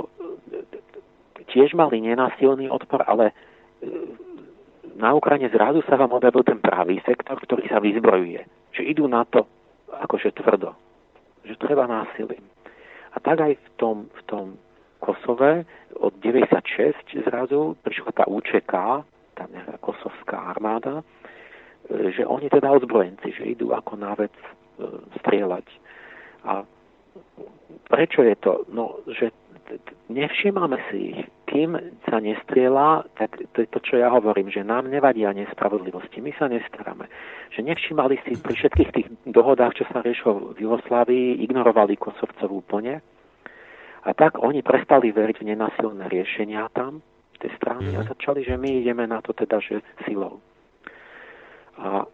tiež 1.52 1.76
mali 1.76 2.00
nenásilný 2.00 2.72
odpor, 2.72 3.04
ale 3.04 3.32
e, 3.32 3.34
na 4.96 5.12
Ukrajine 5.14 5.52
zrazu 5.52 5.84
sa 5.86 6.00
vám 6.00 6.16
objavil 6.16 6.44
ten 6.48 6.60
pravý 6.64 7.04
sektor, 7.04 7.36
ktorý 7.39 7.68
sa 7.68 7.84
vyzbrojuje. 7.84 8.42
Že 8.72 8.82
idú 8.88 9.06
na 9.08 9.28
to 9.28 9.44
akože 9.92 10.32
tvrdo. 10.39 10.72
Že 11.44 11.60
treba 11.60 11.86
násilím. 11.86 12.44
A 13.12 13.20
tak 13.20 13.44
aj 13.44 13.54
v 13.60 13.70
tom, 13.76 14.08
v 14.08 14.22
tom 14.30 14.46
Kosove 15.02 15.66
od 15.98 16.14
96 16.24 16.94
zrazu 17.26 17.76
prišla 17.84 18.12
tá 18.14 18.24
UČK, 18.30 18.74
tá 19.34 19.44
nejaká 19.50 19.76
kosovská 19.82 20.38
armáda, 20.56 21.02
e, 21.89 22.14
že 22.16 22.24
oni 22.24 22.48
teda 22.48 22.72
ozbrojenci, 22.72 23.34
že 23.36 23.52
idú 23.58 23.76
ako 23.76 23.98
na 24.00 24.14
vec 24.16 24.32
e, 24.32 24.48
strieľať. 25.20 25.68
A 26.46 26.64
prečo 27.88 28.24
je 28.24 28.36
to? 28.39 28.64
No, 28.72 29.03
že 29.07 29.36
nevšímame 30.12 30.78
si 30.89 31.16
ich. 31.16 31.22
Kým 31.51 31.76
sa 32.07 32.24
nestrieľa, 32.24 33.12
tak 33.20 33.36
to 33.51 33.68
je 33.68 33.68
to, 33.68 33.80
čo 33.84 33.99
ja 33.99 34.07
hovorím, 34.07 34.47
že 34.47 34.64
nám 34.64 34.88
nevadia 34.88 35.36
nespravodlivosti. 35.36 36.24
My 36.24 36.32
sa 36.39 36.47
nestaráme. 36.47 37.12
Že 37.51 37.68
nevšímali 37.68 38.16
si 38.24 38.39
pri 38.39 38.55
všetkých 38.55 38.89
tých 38.95 39.07
dohodách, 39.28 39.76
čo 39.76 39.86
sa 39.91 39.99
riešilo 39.99 40.55
v 40.55 40.64
Jugoslávii, 40.64 41.43
ignorovali 41.43 41.99
Kosovcov 41.99 42.47
úplne. 42.47 43.03
A 44.07 44.16
tak 44.16 44.39
oni 44.39 44.64
prestali 44.64 45.12
veriť 45.12 45.43
v 45.43 45.47
nenasilné 45.51 46.07
riešenia 46.07 46.72
tam, 46.72 47.03
tej 47.43 47.51
strany, 47.59 47.91
a 47.99 48.01
mhm. 48.05 48.09
začali, 48.16 48.47
že 48.47 48.55
my 48.55 48.70
ideme 48.82 49.03
na 49.03 49.20
to 49.20 49.36
teda, 49.36 49.59
že 49.59 49.84
silou. 50.07 50.39
A 51.82 52.07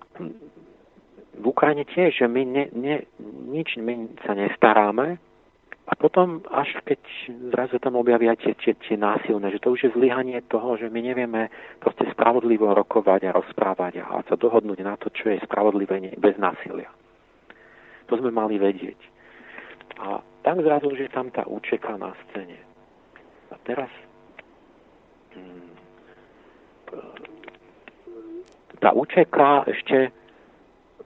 v 1.37 1.45
Ukrajine 1.45 1.85
tiež, 1.85 2.17
že 2.17 2.27
my 2.27 2.41
ne, 2.45 2.65
ne, 2.73 2.95
nič 3.53 3.77
my 3.77 4.17
sa 4.25 4.33
nestaráme, 4.33 5.21
a 5.87 5.95
potom, 5.95 6.43
až 6.51 6.67
keď 6.83 6.99
zrazu 7.55 7.79
tam 7.79 7.95
objavia 7.95 8.35
tie, 8.35 8.51
tie, 8.59 8.75
tie 8.75 8.99
násilné, 8.99 9.55
že 9.55 9.63
to 9.63 9.71
už 9.71 9.87
je 9.87 9.95
zlyhanie 9.95 10.35
toho, 10.51 10.75
že 10.75 10.91
my 10.91 10.99
nevieme 10.99 11.47
proste 11.79 12.03
spravodlivo 12.11 12.67
rokovať 12.75 13.31
a 13.31 13.35
rozprávať 13.39 14.03
a 14.03 14.19
sa 14.27 14.35
dohodnúť 14.35 14.83
na 14.83 14.99
to, 14.99 15.07
čo 15.15 15.31
je 15.31 15.39
spravodlivé 15.47 16.11
bez 16.19 16.35
násilia. 16.35 16.91
To 18.11 18.19
sme 18.19 18.35
mali 18.35 18.59
vedieť. 18.59 18.99
A 20.03 20.19
tak 20.43 20.59
zrazu, 20.59 20.91
že 20.91 21.07
tam 21.07 21.31
tá 21.31 21.47
účeka 21.47 21.95
na 21.95 22.11
scéne. 22.27 22.59
A 23.47 23.55
teraz 23.63 23.87
hmm, 25.39 25.71
tá 28.83 28.91
účeka 28.91 29.63
ešte 29.71 30.11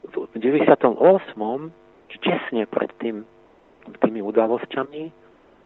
v 0.05 0.35
98. 0.35 0.97
tesne 2.21 2.63
pred 2.67 2.91
tým 2.99 3.23
tými 4.01 4.21
udalosťami 4.21 5.09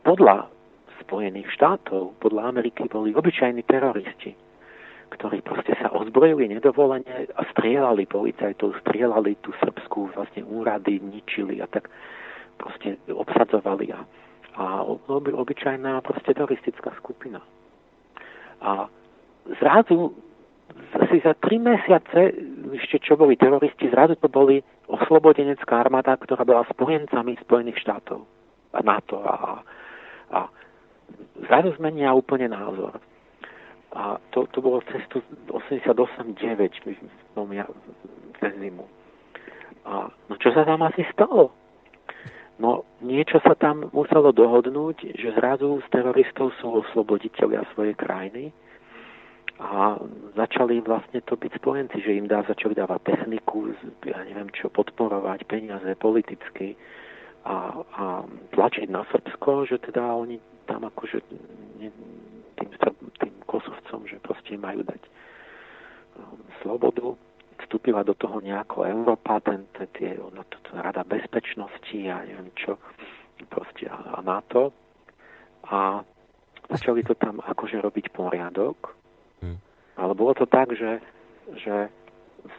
podľa 0.05 0.47
Spojených 1.03 1.51
štátov 1.53 2.15
podľa 2.23 2.55
Ameriky 2.55 2.88
boli 2.88 3.11
obyčajní 3.11 3.67
teroristi, 3.67 4.31
ktorí 5.11 5.43
proste 5.43 5.75
sa 5.77 5.91
ozbrojili 5.91 6.47
nedovolene 6.49 7.27
a 7.36 7.41
strieľali 7.51 8.07
policajtov, 8.07 8.79
strieľali 8.88 9.36
tú 9.43 9.51
srbskú 9.59 10.15
vlastne 10.15 10.47
úrady, 10.47 11.03
ničili 11.03 11.59
a 11.59 11.67
tak 11.67 11.91
proste 12.55 12.95
obsadzovali 13.11 13.91
a, 13.91 13.99
a 14.55 14.65
oby, 14.88 15.36
obyčajná 15.36 15.99
proste 15.99 16.31
teroristická 16.31 16.95
skupina. 17.03 17.43
A 18.63 18.88
zrazu 19.59 20.15
asi 20.95 21.19
za 21.21 21.36
tri 21.43 21.59
mesiace, 21.59 22.33
ešte 22.74 22.97
čo 23.03 23.13
boli 23.20 23.38
teroristi, 23.38 23.91
zrazu 23.91 24.18
to 24.18 24.32
boli 24.32 24.63
oslobodenecká 24.89 25.86
armáda, 25.86 26.18
ktorá 26.18 26.41
bola 26.41 26.66
spojencami 26.70 27.38
Spojených 27.45 27.82
štátov 27.86 28.26
a 28.76 28.80
NATO 28.82 29.22
a, 29.22 29.61
a 30.34 30.39
zrazu 31.45 31.76
zmenia 31.78 32.16
úplne 32.16 32.49
názor. 32.49 32.97
A 33.95 34.20
to, 34.36 34.43
to 34.51 34.59
bolo 34.59 34.84
cestu 34.91 35.24
88-9 35.47 36.36
no, 37.39 37.47
ja, 37.55 37.63
cez 38.43 38.51
zimu. 38.59 38.84
A 39.88 40.11
no 40.11 40.34
čo 40.41 40.51
sa 40.51 40.68
tam 40.68 40.84
asi 40.84 41.07
stalo? 41.13 41.55
No 42.59 42.88
niečo 43.03 43.39
sa 43.43 43.55
tam 43.55 43.88
muselo 43.91 44.32
dohodnúť, 44.36 45.16
že 45.16 45.36
zrazu 45.36 45.80
z 45.84 45.88
teroristov 45.91 46.51
sú 46.59 46.84
osloboditeľia 46.84 47.63
svojej 47.76 47.95
krajiny 47.95 48.51
a 49.56 49.95
začali 50.36 50.84
vlastne 50.84 51.24
to 51.24 51.39
byť 51.39 51.51
spojenci, 51.56 52.03
že 52.03 52.20
im 52.20 52.28
dá, 52.28 52.43
začali 52.43 52.76
dávať 52.76 53.16
techniku, 53.16 53.72
ja 54.03 54.20
neviem 54.28 54.51
čo, 54.51 54.68
podporovať 54.68 55.47
peniaze 55.47 55.88
politicky 55.95 56.76
a, 57.47 57.72
a 57.95 58.03
tlačiť 58.51 58.91
na 58.91 59.08
Srbsko, 59.08 59.70
že 59.72 59.80
teda 59.80 60.03
oni 60.12 60.43
tam 60.68 60.84
akože 60.84 61.24
tým, 61.80 62.72
tým 63.22 63.34
kosovcom, 63.47 64.03
že 64.10 64.20
proste 64.20 64.60
majú 64.60 64.84
dať 64.84 65.01
um, 66.20 66.41
slobodu. 66.60 67.16
Vstúpila 67.64 68.03
do 68.03 68.14
toho 68.14 68.43
nejako 68.43 68.84
Európa, 68.84 69.39
ten, 69.39 69.64
ten, 69.72 69.88
tie, 69.95 70.20
no, 70.20 70.43
to, 70.51 70.58
to, 70.68 70.76
Rada 70.76 71.08
bezpečnosti 71.08 71.95
a 72.12 72.28
neviem 72.28 72.51
čo, 72.60 72.76
proste 73.47 73.88
a, 73.88 74.20
a 74.20 74.26
NATO. 74.26 74.76
A 75.72 76.03
začali 76.68 77.08
to 77.08 77.16
tam 77.16 77.39
akože 77.39 77.80
robiť 77.80 78.12
poriadok. 78.12 79.05
Hmm. 79.43 79.59
Ale 79.95 80.13
bolo 80.15 80.36
to 80.36 80.45
tak, 80.45 80.71
že, 80.75 80.99
že 81.59 81.89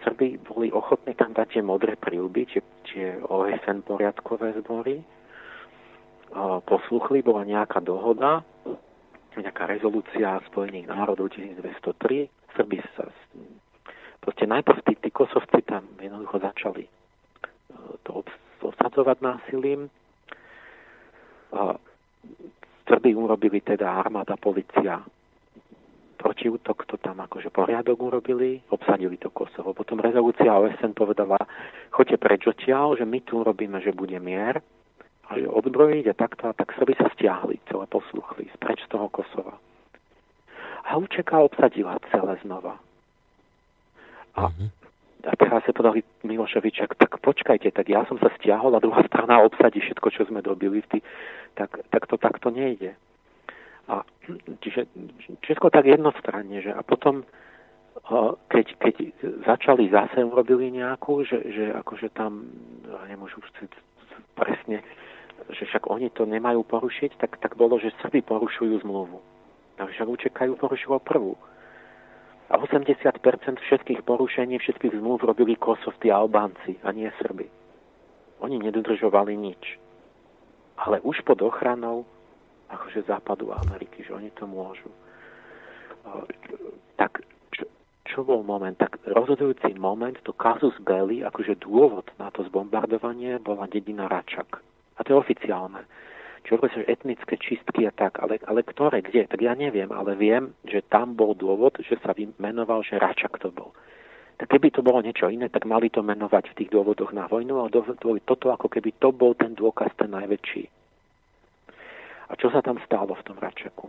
Srby 0.03 0.43
boli 0.43 0.73
ochotní 0.75 1.15
tam 1.15 1.31
dať 1.31 1.59
tie 1.59 1.63
modré 1.63 1.95
príľby, 1.95 2.43
tie, 2.51 2.63
tie 2.91 3.07
OSN 3.23 3.87
poriadkové 3.87 4.59
zbory. 4.65 5.05
Posluchli, 6.67 7.23
bola 7.23 7.47
nejaká 7.47 7.79
dohoda, 7.81 8.43
nejaká 9.39 9.71
rezolúcia 9.71 10.43
Spojených 10.51 10.91
národov 10.91 11.31
1203. 11.33 12.29
Srby 12.57 12.83
sa 12.97 13.07
proste 14.19 14.49
najprv 14.49 14.79
tí, 14.83 14.95
tí 14.99 15.11
kosovci 15.15 15.63
tam 15.63 15.87
jednoducho 16.03 16.41
začali 16.41 16.83
e, 16.83 16.91
to 18.03 18.25
obsadzovať 18.65 19.23
násilím. 19.23 19.87
Srby 22.87 23.15
urobili 23.15 23.63
teda 23.63 23.87
armáda, 23.87 24.35
policia 24.35 24.99
protiútok, 26.27 26.91
to 26.91 26.99
tam 26.99 27.23
akože 27.23 27.55
poriadok 27.55 28.03
urobili, 28.03 28.59
obsadili 28.75 29.15
to 29.15 29.31
Kosovo. 29.31 29.71
Potom 29.71 30.03
rezolúcia 30.03 30.51
OSN 30.51 30.99
povedala, 30.99 31.39
choďte 31.95 32.19
preč 32.19 32.43
odtiaľ, 32.51 32.99
že 32.99 33.07
my 33.07 33.23
tu 33.23 33.47
urobíme, 33.47 33.79
že 33.79 33.95
bude 33.95 34.19
mier, 34.19 34.59
a 35.27 35.31
že 35.39 35.47
odbrojiť 35.47 36.05
a 36.11 36.19
takto, 36.19 36.51
a 36.51 36.53
tak 36.55 36.75
by 36.75 36.95
sa 36.99 37.11
stiahli, 37.15 37.59
celé 37.71 37.87
posluchli, 37.87 38.51
preč 38.59 38.83
z 38.83 38.91
toho 38.91 39.07
Kosova. 39.11 39.55
A 40.87 40.99
Učeka 40.99 41.43
obsadila 41.43 41.99
celé 42.15 42.39
znova. 42.47 42.79
A, 44.39 44.51
mm-hmm. 44.51 44.69
a 45.27 45.35
teraz 45.35 45.67
sa 45.67 45.75
podali 45.75 46.07
Miloševičak, 46.23 46.95
tak 46.95 47.19
počkajte, 47.23 47.75
tak 47.75 47.87
ja 47.91 48.07
som 48.07 48.19
sa 48.23 48.31
stiahol 48.39 48.71
a 48.75 48.83
druhá 48.83 49.03
strana 49.11 49.43
obsadí 49.43 49.83
všetko, 49.83 50.09
čo 50.15 50.23
sme 50.31 50.47
dobili, 50.47 50.83
tak, 51.59 51.71
tak 51.91 52.03
to 52.07 52.15
takto 52.19 52.55
nejde. 52.55 52.95
A 53.87 54.03
čiže 54.63 54.91
všetko 55.47 55.71
tak 55.71 55.87
jednostranne, 55.87 56.59
že 56.59 56.75
a 56.75 56.83
potom 56.83 57.23
keď, 58.53 58.67
keď 58.77 58.95
začali 59.47 59.89
zase 59.89 60.21
urobili 60.21 60.71
nejakú, 60.71 61.25
že, 61.25 61.39
že 61.49 61.65
akože 61.75 62.13
tam, 62.13 62.45
nemôžu 63.09 63.41
presne, 64.37 64.85
že 65.51 65.65
však 65.65 65.89
oni 65.89 66.13
to 66.13 66.29
nemajú 66.29 66.63
porušiť, 66.67 67.17
tak, 67.17 67.41
tak 67.41 67.57
bolo, 67.57 67.81
že 67.81 67.95
Srby 68.05 68.23
porušujú 68.23 68.85
zmluvu. 68.85 69.19
A 69.81 69.89
však 69.89 70.09
učekajú 70.09 70.53
porušilo 70.57 71.01
prvú. 71.01 71.37
A 72.47 72.63
80% 72.63 73.03
všetkých 73.59 74.07
porušení, 74.07 74.59
všetkých 74.59 75.03
zmluv 75.03 75.27
robili 75.27 75.59
Kosovci 75.59 76.13
a 76.15 76.23
Albánci, 76.23 76.79
a 76.87 76.95
nie 76.95 77.11
Srby. 77.19 77.49
Oni 78.39 78.61
nedodržovali 78.61 79.35
nič. 79.35 79.81
Ale 80.77 81.01
už 81.01 81.25
pod 81.27 81.43
ochranou 81.43 82.07
akože 82.71 83.07
západu 83.07 83.55
Ameriky, 83.55 84.03
že 84.03 84.15
oni 84.15 84.31
to 84.35 84.47
môžu. 84.47 84.91
Tak 86.99 87.23
čo, 87.51 87.65
čo 88.07 88.19
bol 88.23 88.47
moment? 88.47 88.79
Tak 88.79 89.03
rozhodujúci 89.07 89.75
moment, 89.79 90.15
to 90.23 90.31
kazus 90.35 90.75
belli, 90.83 91.27
akože 91.27 91.59
dôvod 91.63 92.07
na 92.19 92.31
to 92.31 92.47
zbombardovanie 92.47 93.39
bola 93.43 93.67
dedina 93.67 94.07
Račak. 94.07 94.63
A 94.97 95.05
to 95.05 95.15
je 95.15 95.21
oficiálne. 95.21 95.83
Čo 96.47 96.63
že 96.63 96.87
etnické 96.87 97.35
čistky 97.43 97.91
a 97.91 97.93
tak, 97.93 98.23
ale, 98.23 98.39
ale 98.47 98.63
ktoré, 98.63 99.03
kde? 99.03 99.27
Tak 99.27 99.43
ja 99.43 99.59
neviem, 99.59 99.91
ale 99.91 100.15
viem, 100.15 100.55
že 100.63 100.79
tam 100.87 101.19
bol 101.19 101.35
dôvod, 101.35 101.75
že 101.83 101.99
sa 101.99 102.15
vymenoval, 102.15 102.87
že 102.87 103.03
Račak 103.03 103.35
to 103.43 103.51
bol. 103.51 103.75
Tak 104.39 104.55
keby 104.55 104.71
to 104.71 104.85
bolo 104.85 105.03
niečo 105.03 105.27
iné, 105.27 105.51
tak 105.51 105.67
mali 105.67 105.91
to 105.91 106.07
menovať 106.07 106.55
v 106.55 106.57
tých 106.63 106.71
dôvodoch 106.71 107.11
na 107.11 107.27
vojnu, 107.27 107.57
ale 107.57 107.75
toto 108.23 108.47
ako 108.55 108.71
keby 108.71 108.95
to 109.03 109.11
bol 109.11 109.35
ten 109.35 109.59
dôkaz, 109.59 109.91
ten 109.99 110.15
najväčší. 110.15 110.76
A 112.27 112.33
čo 112.35 112.51
sa 112.51 112.61
tam 112.63 112.81
stálo 112.83 113.15
v 113.15 113.25
tom 113.27 113.39
Račaku? 113.39 113.87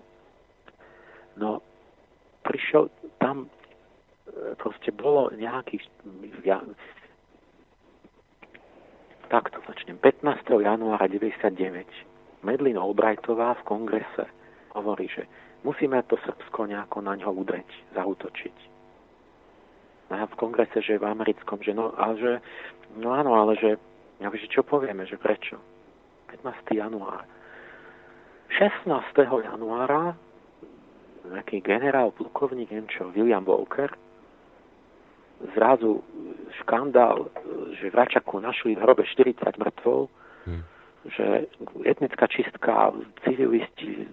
No, 1.38 1.61
prišiel 2.45 2.89
tam, 3.17 3.45
e, 3.45 4.53
proste 4.57 4.93
bolo 4.93 5.33
nejaký, 5.33 5.81
ja, 6.45 6.61
takto 9.29 9.59
začnem, 9.67 9.97
15. 9.99 10.63
januára 10.63 11.05
99 11.09 11.85
Medlin 12.45 12.77
Albrightová 12.77 13.57
v 13.61 13.65
kongrese 13.67 14.25
hovorí, 14.77 15.09
že 15.09 15.25
musíme 15.65 15.99
to 16.05 16.15
Srbsko 16.21 16.69
nejako 16.69 17.01
na 17.01 17.17
ňo 17.17 17.33
udreť, 17.33 17.67
zautočiť. 17.97 18.57
No 20.07 20.13
a 20.15 20.25
v 20.29 20.39
kongrese, 20.39 20.79
že 20.79 21.01
v 21.01 21.09
americkom, 21.09 21.59
že 21.59 21.75
no, 21.75 21.91
ale 21.99 22.15
že, 22.15 22.33
no 22.95 23.11
áno, 23.11 23.35
ale 23.35 23.59
že, 23.59 23.75
ja 24.23 24.31
že 24.31 24.47
čo 24.47 24.63
povieme, 24.63 25.03
že 25.03 25.19
prečo? 25.19 25.59
15. 26.31 26.71
január. 26.71 27.27
16. 28.56 28.88
januára 29.43 30.16
nejaký 31.28 31.60
generál, 31.60 32.16
plukovník, 32.16 32.72
neviem 32.72 32.88
čo, 32.88 33.12
William 33.12 33.43
Walker, 33.43 33.91
zrazu 35.54 36.02
škandál, 36.64 37.30
že 37.78 37.91
v 37.91 37.95
Račaku 38.00 38.39
našli 38.39 38.74
v 38.74 38.82
hrobe 38.82 39.04
40 39.04 39.36
mŕtvol, 39.60 40.08
hmm. 40.48 40.64
že 41.14 41.26
etnická 41.84 42.26
čistka, 42.32 42.95
civilisti, 43.28 44.08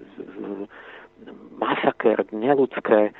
masaker, 1.56 2.26
neludské, 2.34 3.14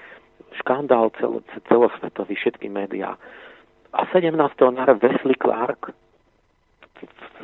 škandál 0.61 1.15
celo, 1.17 1.41
celosvetový, 1.71 2.35
všetky 2.35 2.69
médiá. 2.69 3.17
A 3.95 4.01
17. 4.11 4.35
januára 4.59 4.99
Wesley 4.99 5.39
Clark 5.39 5.95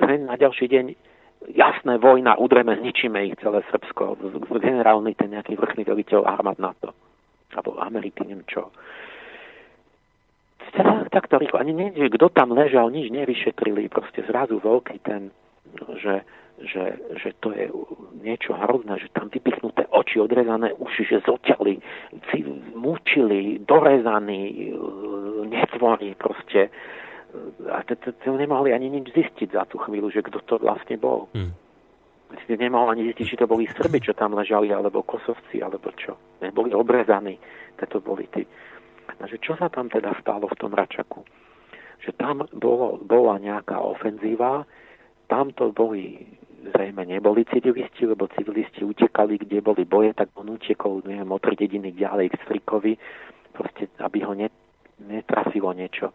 na 0.03 0.35
ďalší 0.35 0.66
deň 0.66 1.09
jasné, 1.49 1.97
vojna, 1.99 2.36
udreme, 2.36 2.76
zničíme 2.76 3.24
ich 3.26 3.36
celé 3.41 3.64
Srbsko. 3.72 4.20
Generálny 4.61 5.16
ten 5.16 5.32
nejaký 5.32 5.57
vrchný 5.57 5.88
veliteľ 5.88 6.28
armád 6.28 6.61
NATO. 6.61 6.93
Alebo 7.57 7.80
Ameriky, 7.80 8.22
neviem 8.28 8.47
čo. 8.47 8.70
Tak, 11.11 11.26
to 11.26 11.43
rýchlo. 11.43 11.59
Ani 11.59 11.74
neviem, 11.74 12.12
kto 12.12 12.30
tam 12.30 12.55
ležal, 12.55 12.95
nič 12.95 13.11
nevyšetrili. 13.11 13.91
Proste 13.91 14.22
zrazu 14.22 14.62
veľký 14.62 15.03
ten, 15.03 15.34
že, 15.99 16.22
že, 16.62 16.84
že 17.18 17.30
to 17.43 17.51
je 17.51 17.66
niečo 18.22 18.55
hrozné, 18.55 18.95
že 19.03 19.11
tam 19.11 19.26
vypichnuté 19.26 19.91
oči, 19.91 20.22
odrezané 20.22 20.70
uši, 20.78 21.03
že 21.11 21.26
zoťali, 21.26 21.82
mučili, 22.78 23.59
dorezaní, 23.66 24.70
netvorí 25.51 26.14
proste 26.14 26.70
a 27.70 27.81
to, 27.87 28.31
nemohli 28.35 28.74
ani 28.74 28.91
nič 28.91 29.14
zistiť 29.14 29.55
za 29.55 29.64
tú 29.70 29.78
chvíľu, 29.78 30.11
že 30.11 30.24
kto 30.26 30.43
to 30.47 30.55
vlastne 30.59 30.99
bol. 30.99 31.31
Hmm. 31.35 31.55
Nemohol 32.47 32.95
ani 32.95 33.11
zistiť, 33.11 33.26
či 33.26 33.41
to 33.41 33.51
boli 33.51 33.66
Srby, 33.66 33.99
čo 34.03 34.14
tam 34.14 34.39
ležali, 34.39 34.70
alebo 34.70 35.03
Kosovci, 35.03 35.59
alebo 35.62 35.91
čo. 35.99 36.14
Neboli 36.39 36.70
obrezaní, 36.70 37.39
to 37.74 37.99
boli 37.99 38.31
tí. 38.31 38.47
Takže 39.11 39.37
čo 39.43 39.59
sa 39.59 39.66
tam 39.66 39.91
teda 39.91 40.14
stalo 40.22 40.47
v 40.47 40.59
tom 40.59 40.70
Račaku? 40.70 41.26
Že 42.01 42.11
tam 42.16 42.47
bolo, 42.55 43.03
bola 43.03 43.37
nejaká 43.43 43.83
ofenzíva, 43.83 44.62
tam 45.26 45.51
to 45.53 45.74
boli 45.74 46.22
zrejme 46.61 47.09
neboli 47.09 47.45
civilisti, 47.49 48.05
lebo 48.05 48.28
civilisti 48.37 48.85
utekali, 48.85 49.41
kde 49.41 49.64
boli 49.64 49.89
boje, 49.89 50.12
tak 50.12 50.28
on 50.37 50.53
utekol, 50.53 51.01
neviem, 51.09 51.28
o 51.33 51.41
tri 51.41 51.57
dediny 51.57 51.97
ďalej 51.97 52.37
k 52.37 52.41
Strikovi, 52.45 52.93
proste, 53.57 53.89
aby 53.99 54.18
ho 54.24 54.37
netrafilo 55.01 55.72
niečo. 55.72 56.12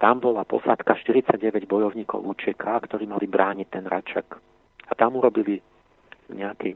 Tam 0.00 0.16
bola 0.16 0.48
posádka 0.48 0.96
49 0.96 1.68
bojovníkov 1.68 2.24
UČK, 2.24 2.64
ktorí 2.88 3.04
mali 3.04 3.28
brániť 3.28 3.68
ten 3.68 3.84
račak. 3.84 4.40
A 4.88 4.92
tam 4.96 5.20
urobili 5.20 5.60
nejaký 6.32 6.72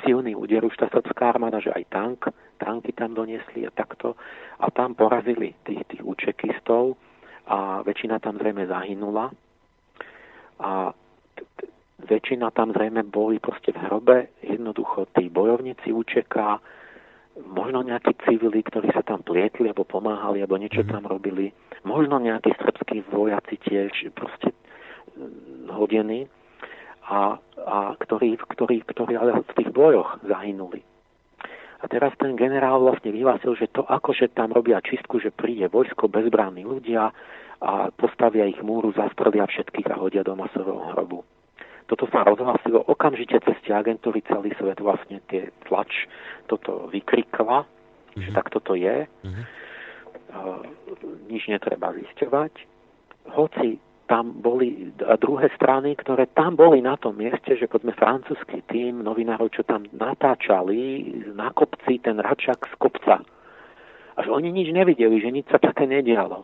silný 0.00 0.32
úder 0.32 0.64
už 0.64 0.72
tá 0.80 0.88
srbská 0.88 1.36
armáda, 1.36 1.60
že 1.60 1.68
aj 1.68 1.84
tank, 1.92 2.20
tanky 2.56 2.96
tam 2.96 3.12
doniesli 3.12 3.68
a 3.68 3.70
takto. 3.70 4.16
A 4.56 4.72
tam 4.72 4.96
porazili 4.96 5.52
tých, 5.68 5.84
tých 5.84 6.00
učekistov 6.00 6.96
a 7.44 7.84
väčšina 7.84 8.16
tam 8.24 8.40
zrejme 8.40 8.64
zahynula. 8.64 9.28
A 10.64 10.96
väčšina 12.00 12.48
tam 12.56 12.72
zrejme 12.72 13.04
boli 13.04 13.36
proste 13.36 13.76
v 13.76 13.84
hrobe, 13.84 14.16
jednoducho 14.40 15.12
tí 15.12 15.28
bojovníci 15.28 15.92
UČK, 15.92 16.36
možno 17.38 17.86
nejakí 17.86 18.16
civili, 18.26 18.62
ktorí 18.64 18.90
sa 18.90 19.06
tam 19.06 19.22
plietli 19.22 19.70
alebo 19.70 19.86
pomáhali, 19.86 20.42
alebo 20.42 20.58
niečo 20.58 20.82
mm-hmm. 20.82 20.94
tam 20.94 21.04
robili, 21.06 21.54
možno 21.86 22.18
nejakí 22.18 22.50
srbskí 22.58 23.06
vojaci 23.12 23.56
tiež 23.62 24.12
proste 24.12 24.50
mm, 25.14 25.70
hodení, 25.70 26.26
a, 27.10 27.42
a 27.66 27.76
ktorí, 27.98 28.38
ktorí, 28.38 28.86
ktorí 28.86 29.18
ale 29.18 29.42
v 29.42 29.52
tých 29.58 29.70
bojoch 29.74 30.22
zahynuli. 30.22 30.86
A 31.80 31.88
teraz 31.88 32.12
ten 32.20 32.36
generál 32.36 32.78
vlastne 32.78 33.10
vyhlásil, 33.10 33.56
že 33.56 33.72
to 33.72 33.82
akože 33.88 34.36
tam 34.36 34.52
robia 34.52 34.78
čistku, 34.84 35.18
že 35.18 35.34
príde 35.34 35.66
vojsko, 35.66 36.12
bezbranní 36.12 36.62
ľudia 36.62 37.10
a 37.60 37.72
postavia 37.90 38.46
ich 38.46 38.60
múru, 38.60 38.92
zastrlia 38.92 39.48
všetkých 39.48 39.88
a 39.90 39.98
hodia 39.98 40.22
do 40.22 40.36
masového 40.36 40.92
hrobu. 40.92 41.24
Toto 41.90 42.06
sa 42.14 42.22
rozhlasilo 42.22 42.86
okamžite 42.86 43.42
cez 43.42 43.58
tie 43.66 43.74
agentúry, 43.74 44.22
celý 44.22 44.54
svet 44.54 44.78
vlastne 44.78 45.18
tie 45.26 45.50
tlač 45.66 46.06
toto 46.46 46.86
vykrikla, 46.86 47.66
mm-hmm. 47.66 48.22
že 48.22 48.30
mhm. 48.30 48.36
tak 48.38 48.46
toto 48.54 48.78
je. 48.78 49.10
Mm-hmm. 49.26 49.44
Uh, 50.30 50.62
nič 51.26 51.50
netreba 51.50 51.90
zisťovať. 51.90 52.54
Hoci 53.34 53.82
tam 54.06 54.38
boli 54.38 54.94
druhé 55.18 55.50
strany, 55.58 55.98
ktoré 55.98 56.30
tam 56.30 56.54
boli 56.54 56.78
na 56.78 56.94
tom 56.94 57.18
mieste, 57.18 57.58
že 57.58 57.66
poďme 57.66 57.94
francúzsky 57.98 58.62
tým 58.70 59.02
novinárov, 59.02 59.50
čo 59.50 59.66
tam 59.66 59.86
natáčali 59.90 61.10
na 61.34 61.50
kopci 61.50 61.98
ten 62.02 62.18
račak 62.22 62.70
z 62.70 62.74
kopca. 62.78 63.22
Až 64.18 64.26
oni 64.30 64.50
nič 64.54 64.70
nevideli, 64.70 65.18
že 65.18 65.30
nič 65.30 65.46
sa 65.50 65.62
také 65.62 65.90
nedialo. 65.90 66.42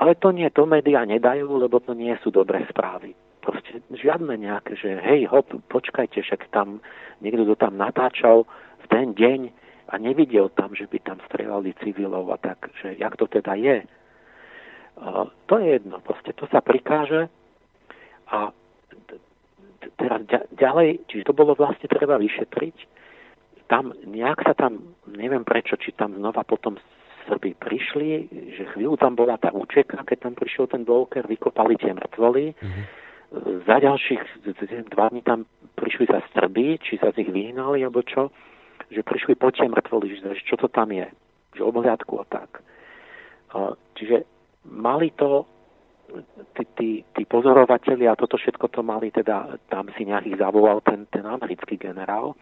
Ale 0.00 0.16
to 0.16 0.32
nie, 0.32 0.48
to 0.52 0.68
médiá 0.68 1.04
nedajú, 1.08 1.56
lebo 1.56 1.80
to 1.80 1.96
nie 1.96 2.12
sú 2.20 2.32
dobré 2.32 2.64
správy 2.68 3.16
proste 3.44 3.84
žiadne 3.92 4.40
nejaké, 4.40 4.72
že 4.80 4.96
hej, 5.04 5.28
hop, 5.28 5.52
počkajte, 5.68 6.24
však 6.24 6.48
tam 6.48 6.80
niekto 7.20 7.44
to 7.44 7.54
tam 7.60 7.76
natáčal 7.76 8.48
v 8.80 8.86
ten 8.88 9.12
deň 9.12 9.40
a 9.92 9.94
nevidel 10.00 10.48
tam, 10.56 10.72
že 10.72 10.88
by 10.88 10.98
tam 11.04 11.20
strelali 11.28 11.76
civilov 11.84 12.32
a 12.32 12.40
tak, 12.40 12.72
že 12.80 12.96
jak 12.96 13.12
to 13.20 13.28
teda 13.28 13.52
je. 13.60 13.84
To 15.46 15.54
je 15.60 15.66
jedno, 15.76 16.00
proste 16.00 16.32
to 16.32 16.48
sa 16.48 16.64
prikáže 16.64 17.28
a 18.32 18.48
teraz 20.00 20.24
ďalej, 20.56 21.04
čiže 21.12 21.28
to 21.28 21.36
bolo 21.36 21.52
vlastne 21.52 21.84
treba 21.92 22.16
vyšetriť, 22.16 22.76
tam 23.68 23.92
nejak 24.08 24.40
sa 24.40 24.56
tam, 24.56 24.96
neviem 25.04 25.44
prečo, 25.44 25.76
či 25.76 25.92
tam 25.92 26.16
znova 26.16 26.40
potom 26.48 26.80
Srby 27.24 27.56
prišli, 27.56 28.28
že 28.56 28.68
chvíľu 28.76 29.00
tam 29.00 29.16
bola 29.16 29.40
tá 29.40 29.48
účeka, 29.52 30.04
keď 30.04 30.28
tam 30.28 30.34
prišiel 30.36 30.68
ten 30.68 30.84
Volker, 30.84 31.24
vykopali 31.24 31.76
tie 31.76 31.92
mŕtvoly, 31.92 32.56
mm-hmm 32.56 33.03
za 33.66 33.76
ďalších 33.82 34.46
dva 34.94 35.10
dní 35.10 35.22
tam 35.26 35.46
prišli 35.74 36.06
sa 36.06 36.22
Srby, 36.34 36.78
či 36.78 36.98
sa 37.02 37.10
z 37.10 37.24
nich 37.24 37.30
vyhnali, 37.30 37.82
alebo 37.82 38.02
čo, 38.06 38.30
že 38.90 39.02
prišli 39.02 39.34
po 39.34 39.50
tie 39.50 39.66
mŕtvoli, 39.66 40.06
že 40.22 40.46
čo 40.46 40.54
to 40.54 40.70
tam 40.70 40.94
je, 40.94 41.06
že 41.58 41.62
obhľadku 41.62 42.14
a 42.22 42.24
tak. 42.30 42.62
Čiže 43.98 44.26
mali 44.70 45.10
to 45.14 45.46
tí, 46.54 46.64
tí, 46.78 46.90
tí 47.02 47.22
pozorovateľi 47.26 48.06
a 48.06 48.18
toto 48.18 48.38
všetko 48.38 48.70
to 48.70 48.80
mali, 48.86 49.10
teda 49.10 49.58
tam 49.70 49.90
si 49.98 50.06
nejakých 50.06 50.38
zavolal 50.38 50.78
ten, 50.86 51.06
ten 51.10 51.26
americký 51.26 51.74
generál, 51.78 52.38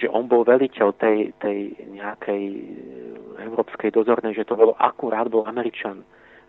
že 0.00 0.08
on 0.08 0.26
bol 0.26 0.48
veliteľ 0.48 0.96
tej, 0.96 1.36
tej 1.38 1.76
nejakej 1.92 2.42
európskej 3.36 3.92
dozornej, 3.92 4.32
že 4.32 4.48
to 4.48 4.56
bolo 4.56 4.72
akurát, 4.80 5.28
bol 5.28 5.44
Američan, 5.44 6.02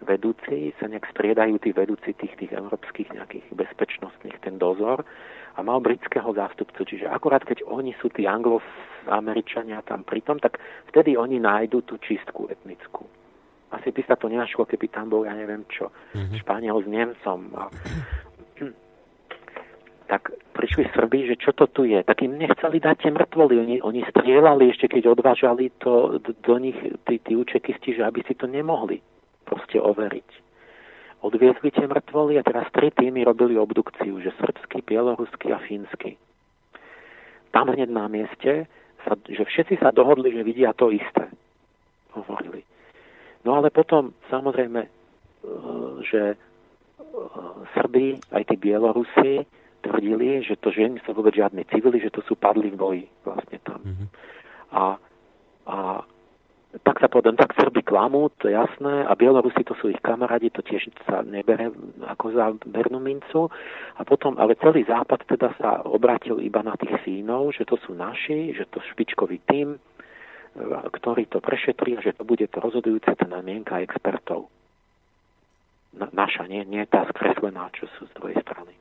vedúci, 0.04 0.76
sa 0.82 0.92
nejak 0.92 1.08
striedajú 1.16 1.56
tí 1.64 1.72
vedúci 1.72 2.12
tých, 2.18 2.36
tých 2.36 2.52
európskych 2.52 3.16
nejakých 3.16 3.46
bezpečnostných, 3.56 4.38
ten 4.44 4.60
dozor 4.60 5.08
a 5.56 5.60
mal 5.64 5.80
britského 5.80 6.28
zástupcu. 6.36 6.84
Čiže 6.84 7.08
akurát 7.08 7.48
keď 7.48 7.64
oni 7.64 7.96
sú 8.04 8.12
tí 8.12 8.28
anglo-američania 8.28 9.80
tam 9.88 10.04
pritom, 10.04 10.42
tak 10.44 10.60
vtedy 10.92 11.16
oni 11.16 11.40
nájdu 11.40 11.82
tú 11.88 11.96
čistku 12.04 12.52
etnickú. 12.52 13.08
Asi 13.72 13.92
by 13.92 14.02
sa 14.08 14.16
to 14.16 14.28
nenašlo, 14.28 14.68
keby 14.68 14.88
tam 14.92 15.12
bol, 15.12 15.26
ja 15.26 15.34
neviem 15.36 15.64
čo, 15.68 15.92
mm-hmm. 16.16 16.38
Španiel 16.44 16.80
s 16.84 16.88
Nemcom. 16.88 17.40
A, 17.56 17.64
tak 20.06 20.30
prišli 20.54 20.86
Srbi, 20.94 21.34
že 21.34 21.36
čo 21.42 21.50
to 21.50 21.66
tu 21.66 21.82
je. 21.90 21.98
Tak 22.06 22.22
im 22.22 22.38
nechceli 22.38 22.78
dať 22.78 22.96
tie 23.02 23.12
mŕtvoly. 23.12 23.58
Oni, 23.58 23.76
oni 23.82 24.06
strieľali 24.06 24.70
ešte, 24.70 24.86
keď 24.86 25.18
odvážali 25.18 25.74
to 25.82 26.22
do, 26.22 26.32
do 26.46 26.56
nich 26.62 26.78
tí, 27.10 27.18
tí 27.18 27.34
učekisti, 27.34 27.98
že 27.98 28.06
aby 28.06 28.22
si 28.22 28.38
to 28.38 28.46
nemohli 28.46 29.02
proste 29.46 29.78
overiť. 29.78 30.30
Odviezli 31.26 31.70
tie 31.74 31.86
mŕtvoly 31.90 32.38
a 32.38 32.46
teraz 32.46 32.70
tri 32.70 32.94
týmy 32.94 33.26
robili 33.26 33.58
obdukciu, 33.58 34.22
že 34.22 34.36
srbský, 34.38 34.86
bieloruský 34.86 35.54
a 35.54 35.62
fínsky. 35.64 36.18
Tam 37.50 37.72
hneď 37.72 37.90
na 37.90 38.06
mieste, 38.12 38.68
sa, 39.06 39.14
že 39.26 39.46
všetci 39.46 39.80
sa 39.80 39.94
dohodli, 39.94 40.34
že 40.34 40.44
vidia 40.44 40.74
to 40.74 40.90
isté. 40.90 41.30
Hovorili. 42.18 42.66
No 43.46 43.62
ale 43.62 43.70
potom, 43.70 44.18
samozrejme, 44.34 44.82
e, 44.86 44.90
že 46.10 46.22
e, 46.34 46.38
Srbi, 47.78 48.18
aj 48.34 48.44
tí 48.50 48.56
Bielorusi, 48.58 49.46
tvrdili, 49.86 50.42
že 50.42 50.58
to 50.58 50.74
ženy 50.74 50.98
sú 51.06 51.14
vôbec 51.14 51.38
žiadni 51.38 51.62
civili, 51.70 52.02
že 52.02 52.10
to 52.10 52.26
sú 52.26 52.34
padli 52.34 52.74
v 52.74 52.78
boji 52.78 53.06
vlastne 53.22 53.62
tam. 53.62 53.80
Mm-hmm. 53.86 54.08
A, 54.74 54.84
a 55.70 55.78
tak 56.84 57.00
sa 57.00 57.08
povedal, 57.08 57.40
tak 57.40 57.56
Srby 57.56 57.88
klamú, 57.88 58.28
to 58.42 58.52
je 58.52 58.58
jasné, 58.58 59.08
a 59.08 59.14
Bielorusi 59.16 59.64
to 59.64 59.78
sú 59.80 59.94
ich 59.94 60.02
kamarádi, 60.04 60.52
to 60.52 60.60
tiež 60.60 60.92
sa 61.08 61.24
nebere 61.24 61.72
ako 62.04 62.26
za 62.36 62.52
bernú 62.68 63.00
mincu. 63.00 63.48
A 63.96 64.02
potom, 64.04 64.36
ale 64.36 64.60
celý 64.60 64.84
západ 64.84 65.24
teda 65.24 65.56
sa 65.56 65.86
obratil 65.88 66.44
iba 66.44 66.60
na 66.66 66.76
tých 66.76 67.00
Fínov, 67.08 67.56
že 67.56 67.64
to 67.64 67.80
sú 67.80 67.96
naši, 67.96 68.52
že 68.52 68.68
to 68.68 68.84
špičkový 68.92 69.40
tým, 69.48 69.80
ktorý 70.92 71.28
to 71.28 71.40
prešetrí 71.40 72.00
a 72.00 72.04
že 72.04 72.16
to 72.16 72.24
bude 72.28 72.44
to 72.48 72.58
rozhodujúce 72.60 73.08
tá 73.08 73.28
mienka 73.44 73.80
expertov. 73.80 74.48
Na, 75.96 76.12
naša, 76.12 76.48
nie, 76.52 76.64
nie 76.68 76.84
tá 76.88 77.08
skreslená, 77.08 77.72
čo 77.72 77.88
sú 77.96 78.08
z 78.08 78.14
druhej 78.20 78.36
strany. 78.44 78.76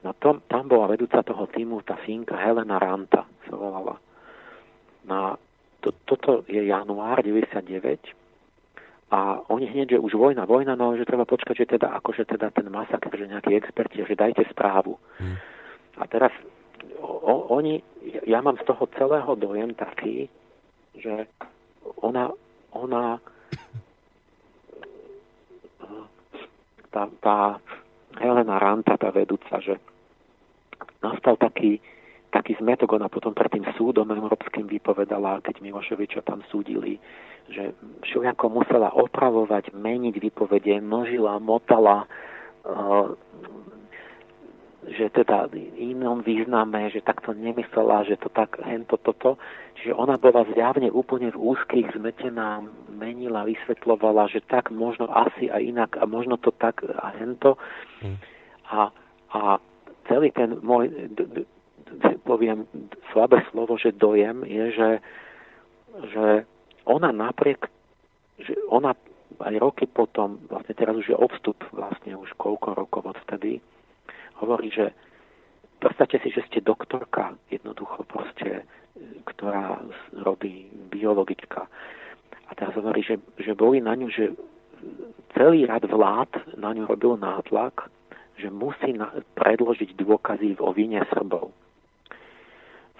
No 0.00 0.16
tom, 0.16 0.40
tam 0.48 0.68
bola 0.68 0.88
vedúca 0.88 1.20
toho 1.20 1.48
týmu 1.48 1.84
tá 1.84 1.96
Fínka 2.04 2.36
Helena 2.36 2.80
Ranta, 2.80 3.28
sa 3.48 3.54
volala. 3.56 3.96
No 5.04 5.36
to, 5.80 5.96
toto 6.04 6.44
je 6.46 6.68
január 6.68 7.24
99 7.24 8.20
a 9.10 9.42
oni 9.50 9.66
hneď, 9.66 9.90
že 9.90 9.98
už 9.98 10.14
vojna, 10.14 10.46
vojna, 10.46 10.78
no 10.78 10.94
že 10.94 11.02
treba 11.02 11.26
počkať, 11.26 11.58
že 11.58 11.66
teda 11.74 11.90
akože 11.98 12.30
teda 12.30 12.54
ten 12.54 12.70
masaker, 12.70 13.10
že 13.18 13.26
nejakí 13.26 13.58
experti, 13.58 14.06
že 14.06 14.14
dajte 14.14 14.46
správu. 14.54 14.94
Hmm. 15.18 15.34
A 15.98 16.06
teraz 16.06 16.30
o, 17.02 17.50
oni, 17.50 17.82
ja 18.30 18.38
mám 18.38 18.54
z 18.62 18.70
toho 18.70 18.86
celého 18.94 19.34
dojem 19.34 19.74
taký, 19.74 20.30
že 20.94 21.26
ona, 22.06 22.30
ona 22.70 23.18
tá, 26.94 27.10
tá 27.18 27.58
Helena 28.14 28.62
Ranta, 28.62 28.94
tá 28.94 29.10
vedúca, 29.10 29.58
že 29.58 29.74
nastal 31.02 31.34
taký, 31.34 31.82
taký 32.30 32.54
zmetok 32.62 32.94
ona 32.94 33.10
potom 33.10 33.34
pred 33.34 33.50
tým 33.50 33.66
súdom 33.74 34.06
európskym 34.10 34.70
vypovedala, 34.70 35.42
keď 35.42 35.60
Miloševiča 35.60 36.22
tam 36.22 36.46
súdili, 36.48 36.96
že 37.50 37.74
všelijako 38.06 38.62
musela 38.62 38.94
opravovať, 38.94 39.74
meniť 39.74 40.14
vypovede, 40.22 40.78
množila, 40.78 41.42
motala, 41.42 42.06
uh, 42.64 43.10
že 44.88 45.12
teda 45.12 45.52
inom 45.76 46.24
význame, 46.24 46.88
že 46.88 47.04
takto 47.04 47.36
nemyslela, 47.36 48.08
že 48.08 48.16
to 48.16 48.32
tak 48.32 48.56
hento 48.64 48.96
toto. 48.96 49.36
Čiže 49.76 49.92
ona 49.92 50.16
bola 50.16 50.48
zjavne 50.56 50.88
úplne 50.88 51.28
v 51.30 51.40
úzkých 51.52 52.00
zmetená, 52.00 52.64
menila, 52.88 53.44
vysvetlovala, 53.44 54.32
že 54.32 54.40
tak 54.48 54.72
možno 54.72 55.10
asi 55.12 55.52
a 55.52 55.60
inak 55.60 56.00
a 56.00 56.08
možno 56.08 56.40
to 56.40 56.48
tak 56.56 56.80
a 56.84 57.12
hento. 57.20 57.60
Hm. 58.00 58.16
A, 58.72 58.80
a 59.36 59.40
celý 60.08 60.32
ten 60.32 60.56
môj 60.64 60.88
poviem 62.24 62.66
slabé 63.10 63.42
slovo, 63.50 63.74
že 63.74 63.96
dojem 63.96 64.46
je, 64.46 64.64
že, 64.70 64.90
že 66.14 66.24
ona 66.86 67.10
napriek, 67.10 67.66
že 68.38 68.54
ona 68.70 68.94
aj 69.40 69.54
roky 69.58 69.86
potom, 69.86 70.38
vlastne 70.46 70.74
teraz 70.74 70.94
už 70.94 71.10
je 71.10 71.16
odstup 71.16 71.58
vlastne 71.74 72.14
už 72.14 72.30
koľko 72.38 72.74
rokov 72.74 73.02
od 73.14 73.18
vtedy, 73.26 73.58
hovorí, 74.38 74.70
že 74.70 74.94
predstavte 75.82 76.18
si, 76.22 76.30
že 76.30 76.44
ste 76.46 76.62
doktorka, 76.62 77.34
jednoducho 77.50 78.04
proste, 78.06 78.66
ktorá 79.26 79.80
robí 80.12 80.68
biologička. 80.92 81.66
A 82.46 82.50
teraz 82.58 82.74
hovorí, 82.74 83.06
že, 83.06 83.22
že 83.38 83.54
boli 83.54 83.78
na 83.78 83.94
ňu, 83.94 84.10
že 84.10 84.34
celý 85.38 85.64
rad 85.66 85.86
vlád 85.86 86.58
na 86.58 86.74
ňu 86.74 86.90
robil 86.90 87.14
nátlak, 87.16 87.86
že 88.36 88.50
musí 88.50 88.96
na, 88.96 89.12
predložiť 89.36 89.94
dôkazy 89.94 90.58
o 90.58 90.72
vine 90.74 91.00
Srbov 91.12 91.52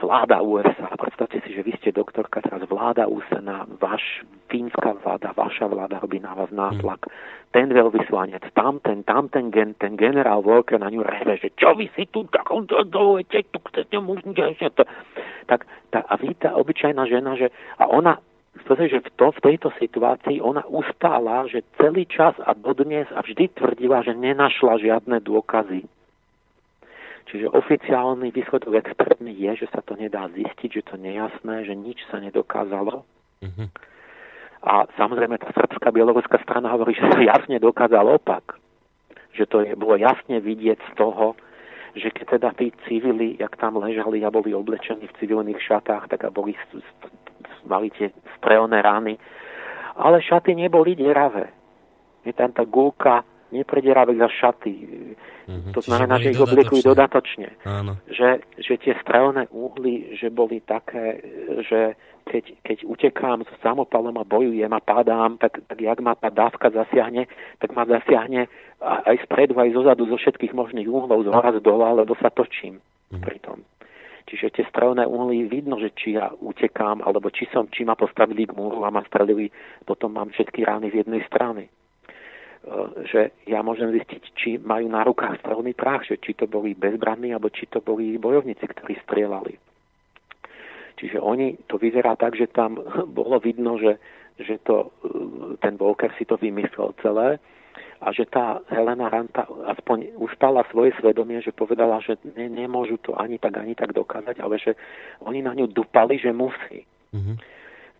vláda 0.00 0.40
USA, 0.40 0.88
predstavte 0.96 1.44
si, 1.44 1.52
že 1.52 1.62
vy 1.62 1.72
ste 1.78 1.92
doktorka, 1.92 2.40
teraz 2.40 2.64
vláda 2.64 3.04
USA, 3.06 3.68
váš 3.76 4.24
fínska 4.48 4.96
vláda, 5.04 5.36
vaša 5.36 5.68
vláda 5.68 6.00
robí 6.00 6.18
na 6.18 6.32
vás 6.32 6.48
nátlak. 6.50 7.04
Mm. 7.06 7.12
Ten 7.50 7.68
veľvyslanec, 7.70 8.44
tamten, 8.56 9.04
tamten 9.04 9.52
gen, 9.52 9.76
ten 9.76 9.94
generál 10.00 10.40
Walker 10.40 10.80
na 10.80 10.88
ňu 10.88 11.04
reve, 11.04 11.36
že 11.36 11.52
čo 11.54 11.76
vy 11.76 11.92
si 11.92 12.08
tu 12.08 12.24
tak 12.32 12.48
on 12.48 12.64
to 12.66 12.82
dojete, 12.88 13.46
tu 13.52 13.58
chcete 13.70 13.96
to. 14.74 14.82
Tak 15.46 15.68
tá, 15.92 16.00
a 16.08 16.14
vy 16.16 16.32
tá 16.40 16.56
obyčajná 16.56 17.04
žena, 17.06 17.36
že 17.36 17.52
a 17.76 17.86
ona 17.86 18.18
že 18.66 18.98
v, 18.98 19.08
to, 19.14 19.30
v 19.30 19.40
tejto 19.46 19.70
situácii 19.78 20.42
ona 20.42 20.66
ustála, 20.66 21.46
že 21.46 21.62
celý 21.78 22.02
čas 22.06 22.34
a 22.42 22.50
dodnes 22.52 23.06
a 23.14 23.22
vždy 23.22 23.46
tvrdila, 23.54 24.02
že 24.02 24.12
nenašla 24.14 24.74
žiadne 24.82 25.22
dôkazy 25.22 25.86
Čiže 27.30 27.46
oficiálny 27.54 28.34
výsledok 28.34 28.74
expertný 28.82 29.30
je, 29.38 29.62
že 29.62 29.66
sa 29.70 29.78
to 29.86 29.94
nedá 29.94 30.26
zistiť, 30.34 30.82
že 30.82 30.82
to 30.82 30.94
nejasné, 30.98 31.62
že 31.62 31.78
nič 31.78 32.02
sa 32.10 32.18
nedokázalo. 32.18 33.06
Mm-hmm. 33.46 33.68
A 34.66 34.84
samozrejme 34.98 35.38
tá 35.38 35.54
srbská 35.54 35.94
bieloruská 35.94 36.42
strana 36.42 36.74
hovorí, 36.74 36.98
že 36.98 37.06
sa 37.06 37.22
jasne 37.22 37.62
dokázal 37.62 38.02
opak. 38.18 38.58
Že 39.38 39.44
to 39.46 39.56
je, 39.62 39.70
bolo 39.78 39.94
jasne 39.94 40.42
vidieť 40.42 40.82
z 40.90 40.92
toho, 40.98 41.38
že 41.94 42.10
keď 42.10 42.26
teda 42.38 42.50
tí 42.58 42.74
civili, 42.90 43.38
jak 43.38 43.54
tam 43.56 43.78
ležali 43.78 44.26
a 44.26 44.34
boli 44.34 44.50
oblečení 44.50 45.06
v 45.06 45.16
civilných 45.22 45.62
šatách, 45.62 46.10
tak 46.10 46.26
a 46.26 46.34
boli, 46.34 46.58
mali 47.62 47.94
tie 47.94 48.10
strelné 48.42 48.82
rány. 48.82 49.14
Ale 49.94 50.18
šaty 50.18 50.58
neboli 50.58 50.98
deravé. 50.98 51.50
Je 52.26 52.34
tam 52.34 52.50
tá 52.50 52.66
gulka 52.66 53.22
nepredieravé 53.52 54.16
za 54.16 54.28
šaty. 54.30 54.72
Mm-hmm. 55.50 55.72
To 55.74 55.80
znamená, 55.82 56.22
že 56.22 56.30
ich 56.30 56.40
obliekujú 56.40 56.82
dodatočne. 56.86 57.58
Áno. 57.66 57.98
Že, 58.06 58.42
že 58.62 58.74
tie 58.78 58.94
strelné 59.02 59.50
uhly, 59.50 60.14
že 60.14 60.30
boli 60.30 60.62
také, 60.62 61.18
že 61.66 61.98
keď, 62.30 62.44
keď 62.62 62.78
utekám 62.86 63.42
s 63.42 63.52
samopalom 63.58 64.14
a 64.22 64.24
bojujem 64.24 64.70
a 64.70 64.78
padám, 64.78 65.34
tak, 65.42 65.58
tak 65.66 65.78
jak 65.82 65.98
ma 65.98 66.14
tá 66.14 66.30
dávka 66.30 66.70
zasiahne, 66.70 67.26
tak 67.58 67.74
ma 67.74 67.82
zasiahne 67.82 68.46
aj 68.80 69.16
spredu, 69.26 69.58
aj 69.58 69.74
zozadu, 69.74 70.06
zo 70.06 70.16
všetkých 70.16 70.54
možných 70.54 70.86
uhlov, 70.86 71.26
z 71.26 71.28
hora, 71.34 71.50
z 71.50 71.60
dola, 71.60 71.98
lebo 71.98 72.14
sa 72.22 72.30
točím 72.30 72.78
mm-hmm. 72.78 73.22
pri 73.26 73.38
tom. 73.42 73.58
Čiže 74.30 74.54
tie 74.54 74.64
strelné 74.70 75.10
uhly 75.10 75.50
vidno, 75.50 75.74
že 75.82 75.90
či 75.90 76.14
ja 76.14 76.30
utekám, 76.30 77.02
alebo 77.02 77.34
či 77.34 77.50
som, 77.50 77.66
či 77.66 77.82
ma 77.82 77.98
postavili 77.98 78.46
k 78.46 78.54
múru 78.54 78.86
a 78.86 78.94
ma 78.94 79.02
strelili, 79.02 79.50
potom 79.82 80.14
mám 80.14 80.30
všetky 80.30 80.62
rány 80.62 80.94
z 80.94 81.02
jednej 81.02 81.26
strany. 81.26 81.66
E, 82.60 83.08
že 83.08 83.20
ja 83.48 83.64
môžem 83.64 83.88
zistiť, 83.88 84.22
či 84.36 84.48
majú 84.60 84.92
na 84.92 85.00
rukách 85.00 85.40
strelný 85.40 85.72
práh, 85.72 86.04
že 86.04 86.20
či 86.20 86.36
to 86.36 86.44
boli 86.44 86.76
bezbranní, 86.76 87.32
alebo 87.32 87.48
či 87.48 87.64
to 87.64 87.80
boli 87.80 88.20
bojovníci, 88.20 88.60
ktorí 88.60 89.00
strieľali. 89.08 89.56
Čiže 91.00 91.16
oni, 91.16 91.56
to 91.64 91.80
vyzerá 91.80 92.20
tak, 92.20 92.36
že 92.36 92.52
tam 92.52 92.76
bolo 93.18 93.40
vidno, 93.40 93.80
že, 93.80 93.96
že 94.36 94.60
to, 94.60 94.92
e, 95.00 95.56
ten 95.64 95.80
Volker 95.80 96.12
si 96.20 96.28
to 96.28 96.36
vymyslel 96.36 96.92
celé 97.00 97.40
a 98.00 98.12
že 98.12 98.28
tá 98.28 98.60
Helena 98.72 99.12
Ranta 99.12 99.44
aspoň 99.68 100.16
ustala 100.16 100.64
svoje 100.72 100.96
svedomie, 101.00 101.40
že 101.44 101.52
povedala, 101.52 102.00
že 102.00 102.16
ne, 102.36 102.48
nemôžu 102.48 102.96
to 103.00 103.12
ani 103.16 103.36
tak, 103.36 103.56
ani 103.60 103.76
tak 103.76 103.92
dokázať, 103.92 104.40
ale 104.40 104.56
že 104.56 104.72
oni 105.20 105.44
na 105.44 105.52
ňu 105.52 105.68
dupali, 105.68 106.16
že 106.16 106.32
musí. 106.32 106.84
Mm-hmm. 107.12 107.36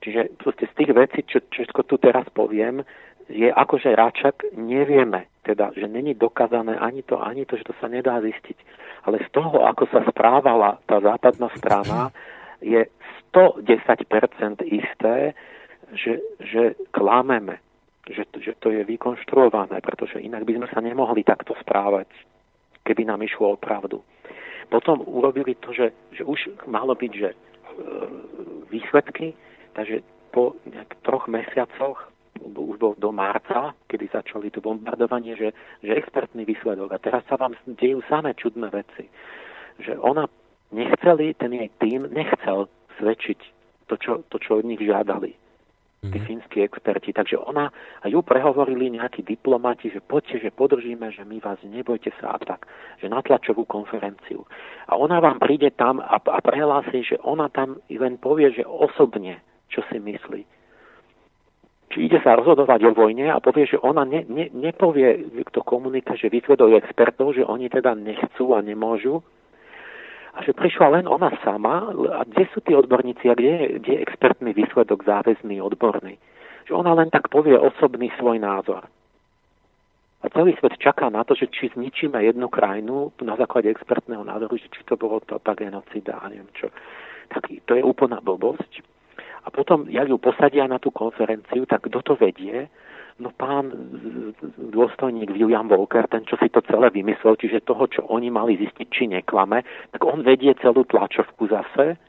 Čiže 0.01 0.21
proste 0.41 0.65
z 0.73 0.75
tých 0.81 0.91
vecí, 0.97 1.21
čo, 1.29 1.45
čo 1.53 1.69
tu 1.85 2.01
teraz 2.01 2.25
poviem, 2.33 2.81
je 3.31 3.49
akože 3.49 3.95
Račak, 3.95 4.43
nevieme, 4.59 5.31
teda, 5.47 5.71
že 5.73 5.87
není 5.87 6.15
dokázané 6.15 6.77
ani 6.77 7.03
to, 7.03 7.23
ani 7.23 7.47
to, 7.47 7.57
že 7.57 7.65
to 7.71 7.75
sa 7.79 7.87
nedá 7.87 8.19
zistiť. 8.21 8.59
Ale 9.07 9.23
z 9.25 9.29
toho, 9.33 9.65
ako 9.65 9.87
sa 9.89 10.05
správala 10.05 10.83
tá 10.85 11.01
západná 11.01 11.49
strana, 11.57 12.13
je 12.61 12.85
110% 13.33 14.61
isté, 14.67 15.33
že, 15.95 16.21
že 16.43 16.63
klameme, 16.93 17.59
že, 18.11 18.27
že 18.43 18.53
to 18.59 18.75
je 18.75 18.85
vykonštruované, 18.85 19.81
pretože 19.81 20.21
inak 20.21 20.45
by 20.45 20.61
sme 20.61 20.69
sa 20.69 20.83
nemohli 20.83 21.25
takto 21.25 21.55
správať, 21.63 22.11
keby 22.85 23.07
nám 23.07 23.23
išlo 23.23 23.55
o 23.55 23.61
pravdu. 23.61 24.03
Potom 24.71 25.03
urobili 25.03 25.59
to, 25.59 25.75
že, 25.75 25.91
že 26.15 26.23
už 26.23 26.63
malo 26.71 26.95
byť, 26.95 27.13
že 27.15 27.31
e, 27.35 27.37
výsledky, 28.71 29.35
takže 29.75 30.03
po 30.31 30.55
nejak 30.63 30.95
troch 31.03 31.27
mesiacoch 31.27 32.11
už 32.41 32.77
bol 32.79 32.95
do 32.97 33.13
marca, 33.13 33.75
kedy 33.87 34.09
začali 34.13 34.51
to 34.51 34.63
bombardovanie, 34.65 35.37
že, 35.37 35.53
že 35.85 35.97
expertný 35.97 36.45
výsledok. 36.47 36.93
A 36.93 37.03
teraz 37.03 37.23
sa 37.29 37.37
vám 37.37 37.55
dejú 37.67 38.01
samé 38.09 38.35
čudné 38.35 38.71
veci. 38.71 39.11
Že 39.83 39.99
ona 40.01 40.25
nechceli, 40.73 41.35
ten 41.35 41.53
jej 41.53 41.71
tým 41.83 42.09
nechcel 42.11 42.71
svedčiť 42.99 43.41
to, 43.91 43.95
čo, 43.99 44.13
to, 44.31 44.37
čo 44.39 44.63
od 44.63 44.65
nich 44.65 44.81
žiadali 44.81 45.35
tí 46.01 46.17
mm. 46.17 46.25
fínsky 46.25 46.65
experti. 46.65 47.13
Takže 47.13 47.37
ona 47.37 47.69
a 48.01 48.09
ju 48.09 48.25
prehovorili 48.25 48.89
nejakí 48.97 49.21
diplomati, 49.21 49.93
že 49.93 50.01
poďte, 50.01 50.49
že 50.49 50.51
podržíme, 50.57 51.13
že 51.13 51.29
my 51.29 51.45
vás 51.45 51.61
nebojte 51.61 52.09
sa 52.17 52.37
a 52.37 52.39
tak, 52.41 52.65
že 53.05 53.13
na 53.13 53.21
tlačovú 53.21 53.69
konferenciu. 53.69 54.49
A 54.89 54.97
ona 54.97 55.21
vám 55.21 55.37
príde 55.37 55.69
tam 55.77 56.01
a, 56.01 56.17
a 56.17 56.39
prehlási, 56.41 57.05
že 57.05 57.21
ona 57.21 57.53
tam 57.53 57.77
len 57.93 58.17
povie, 58.17 58.49
že 58.49 58.65
osobne, 58.65 59.45
čo 59.69 59.85
si 59.93 60.01
myslí 60.01 60.60
či 61.91 62.07
ide 62.07 62.23
sa 62.23 62.39
rozhodovať 62.39 62.87
o 62.87 62.95
vojne 62.95 63.35
a 63.35 63.43
povie, 63.43 63.67
že 63.67 63.83
ona 63.83 64.07
ne, 64.07 64.23
ne, 64.31 64.47
nepovie 64.55 65.27
to 65.51 65.67
komunika, 65.67 66.15
že 66.15 66.31
vyzvedol 66.31 66.79
expertov, 66.79 67.35
že 67.35 67.43
oni 67.43 67.67
teda 67.67 67.99
nechcú 67.99 68.55
a 68.55 68.63
nemôžu. 68.63 69.19
A 70.31 70.47
že 70.47 70.55
prišla 70.55 71.03
len 71.03 71.05
ona 71.11 71.35
sama. 71.43 71.91
A 72.15 72.23
kde 72.23 72.47
sú 72.55 72.63
tí 72.63 72.71
odborníci 72.79 73.27
a 73.27 73.35
kde, 73.35 73.83
kde 73.83 73.99
je 73.99 74.05
expertný 74.07 74.55
výsledok 74.55 75.03
záväzný, 75.03 75.59
odborný? 75.59 76.15
Že 76.71 76.79
ona 76.79 76.95
len 76.95 77.11
tak 77.11 77.27
povie 77.27 77.59
osobný 77.59 78.15
svoj 78.15 78.39
názor. 78.39 78.87
A 80.23 80.27
celý 80.31 80.55
svet 80.63 80.79
čaká 80.79 81.11
na 81.11 81.27
to, 81.27 81.35
že 81.35 81.51
či 81.51 81.75
zničíme 81.75 82.15
jednu 82.23 82.47
krajinu 82.47 83.11
na 83.25 83.35
základe 83.35 83.67
expertného 83.67 84.23
názoru, 84.23 84.55
že 84.55 84.71
či 84.71 84.87
to 84.87 84.95
bolo 84.95 85.19
to 85.27 85.43
tá 85.43 85.59
genocida 85.59 86.23
a 86.23 86.31
neviem 86.31 86.53
čo. 86.55 86.71
Tak 87.35 87.51
to 87.67 87.75
je 87.75 87.83
úplná 87.83 88.23
blbosť. 88.23 88.85
A 89.45 89.49
potom, 89.49 89.89
jak 89.89 90.09
ju 90.09 90.19
posadia 90.21 90.69
na 90.69 90.77
tú 90.77 90.93
konferenciu, 90.93 91.65
tak 91.65 91.89
kto 91.89 92.05
to 92.05 92.15
vedie? 92.17 92.69
No 93.21 93.29
pán 93.37 93.69
dôstojník 94.73 95.29
William 95.37 95.69
Walker, 95.69 96.09
ten, 96.09 96.25
čo 96.25 96.41
si 96.41 96.49
to 96.49 96.65
celé 96.65 96.89
vymyslel, 96.89 97.37
čiže 97.37 97.69
toho, 97.69 97.85
čo 97.85 98.01
oni 98.09 98.33
mali 98.33 98.57
zistiť, 98.57 98.87
či 98.89 99.05
neklame, 99.13 99.61
tak 99.93 100.01
on 100.09 100.25
vedie 100.25 100.57
celú 100.57 100.89
tlačovku 100.89 101.45
zase 101.53 102.01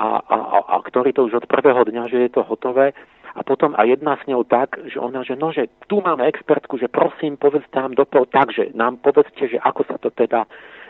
a, 0.00 0.06
a, 0.18 0.36
a, 0.36 0.58
a 0.66 0.74
ktorý 0.82 1.12
to 1.12 1.28
už 1.28 1.44
od 1.44 1.46
prvého 1.46 1.84
dňa, 1.84 2.08
že 2.08 2.18
je 2.26 2.30
to 2.32 2.42
hotové. 2.42 2.96
A 3.34 3.40
potom 3.46 3.78
a 3.78 3.86
jedna 3.86 4.18
s 4.18 4.26
ňou 4.26 4.42
tak, 4.44 4.78
že 4.90 4.98
ona, 4.98 5.22
že 5.22 5.38
no, 5.38 5.54
že 5.54 5.70
tu 5.86 6.02
máme 6.02 6.26
expertku, 6.26 6.78
že 6.78 6.90
prosím, 6.90 7.38
povedzte 7.38 7.76
nám 7.78 7.94
do 7.94 8.04
toho 8.04 8.26
tak, 8.26 8.50
že 8.50 8.74
nám 8.74 8.98
povedzte, 8.98 9.46
že 9.46 9.58
ako 9.62 9.82
sa 9.86 9.96
to 9.98 10.10
teda 10.10 10.46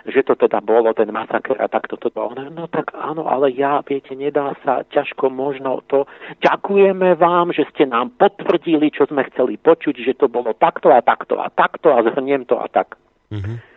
že 0.08 0.24
to 0.24 0.32
teda 0.32 0.64
bolo 0.64 0.96
ten 0.96 1.12
masaker 1.12 1.60
a 1.60 1.68
takto 1.68 2.00
to 2.00 2.08
bolo. 2.08 2.32
No 2.32 2.64
tak 2.72 2.96
áno, 2.96 3.28
ale 3.28 3.52
ja, 3.52 3.84
viete, 3.84 4.16
nedá 4.16 4.56
sa 4.64 4.80
ťažko 4.88 5.28
možno 5.28 5.84
to. 5.92 6.08
Ďakujeme 6.40 7.20
vám, 7.20 7.52
že 7.52 7.68
ste 7.68 7.84
nám 7.84 8.16
potvrdili, 8.16 8.88
čo 8.88 9.04
sme 9.12 9.28
chceli 9.28 9.60
počuť, 9.60 10.00
že 10.00 10.16
to 10.16 10.32
bolo 10.32 10.56
takto 10.56 10.88
a 10.88 11.04
takto 11.04 11.36
a 11.36 11.52
takto 11.52 11.92
a 11.92 12.00
zhrniem 12.00 12.48
to 12.48 12.56
a 12.56 12.64
tak. 12.72 12.96
Mm-hmm. 13.28 13.69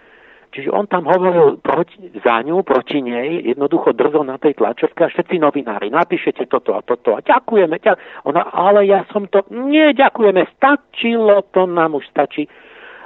Čiže 0.54 0.70
on 0.70 0.86
tam 0.86 1.10
hovoril 1.10 1.58
proti, 1.66 2.14
za 2.22 2.46
ňu, 2.46 2.62
proti 2.62 3.02
nej, 3.02 3.42
jednoducho 3.42 3.90
drzo 3.98 4.22
na 4.22 4.38
tej 4.38 4.54
tlačovke 4.54 5.02
a 5.02 5.10
všetci 5.10 5.42
novinári, 5.42 5.90
napíšete 5.90 6.46
toto 6.46 6.78
a 6.78 6.86
toto 6.86 7.18
a 7.18 7.26
ďakujeme. 7.26 7.82
Ďak... 7.82 8.30
Ona, 8.30 8.54
ale 8.54 8.86
ja 8.86 9.02
som 9.10 9.26
to, 9.26 9.42
nie, 9.50 9.98
ďakujeme, 9.98 10.46
stačilo, 10.54 11.42
to 11.50 11.66
nám 11.66 11.98
už 11.98 12.06
stačí. 12.06 12.46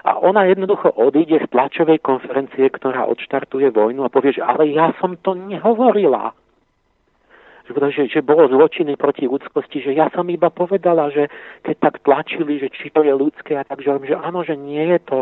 A 0.03 0.19
ona 0.19 0.43
jednoducho 0.43 0.91
odíde 0.91 1.39
z 1.39 1.47
tlačovej 1.47 2.03
konferencie, 2.03 2.67
ktorá 2.67 3.07
odštartuje 3.07 3.71
vojnu 3.71 4.03
a 4.03 4.11
povie, 4.11 4.35
že 4.35 4.43
ale 4.43 4.67
ja 4.71 4.91
som 4.99 5.15
to 5.19 5.31
nehovorila. 5.31 6.35
Že, 7.67 8.07
že 8.07 8.23
bolo 8.23 8.47
zločiny 8.47 8.95
proti 8.95 9.27
ľudskosti, 9.27 9.83
že 9.83 9.91
ja 9.91 10.07
som 10.15 10.23
iba 10.31 10.47
povedala, 10.47 11.11
že 11.11 11.27
keď 11.67 11.75
tak 11.83 11.95
tlačili, 12.07 12.63
že 12.63 12.71
či 12.71 12.87
to 12.87 13.03
je 13.03 13.11
ľudské 13.11 13.59
a 13.59 13.67
tak, 13.67 13.83
že, 13.83 13.91
že 14.07 14.15
áno, 14.15 14.39
že 14.47 14.55
nie 14.55 14.87
je 14.95 14.99
to, 15.03 15.19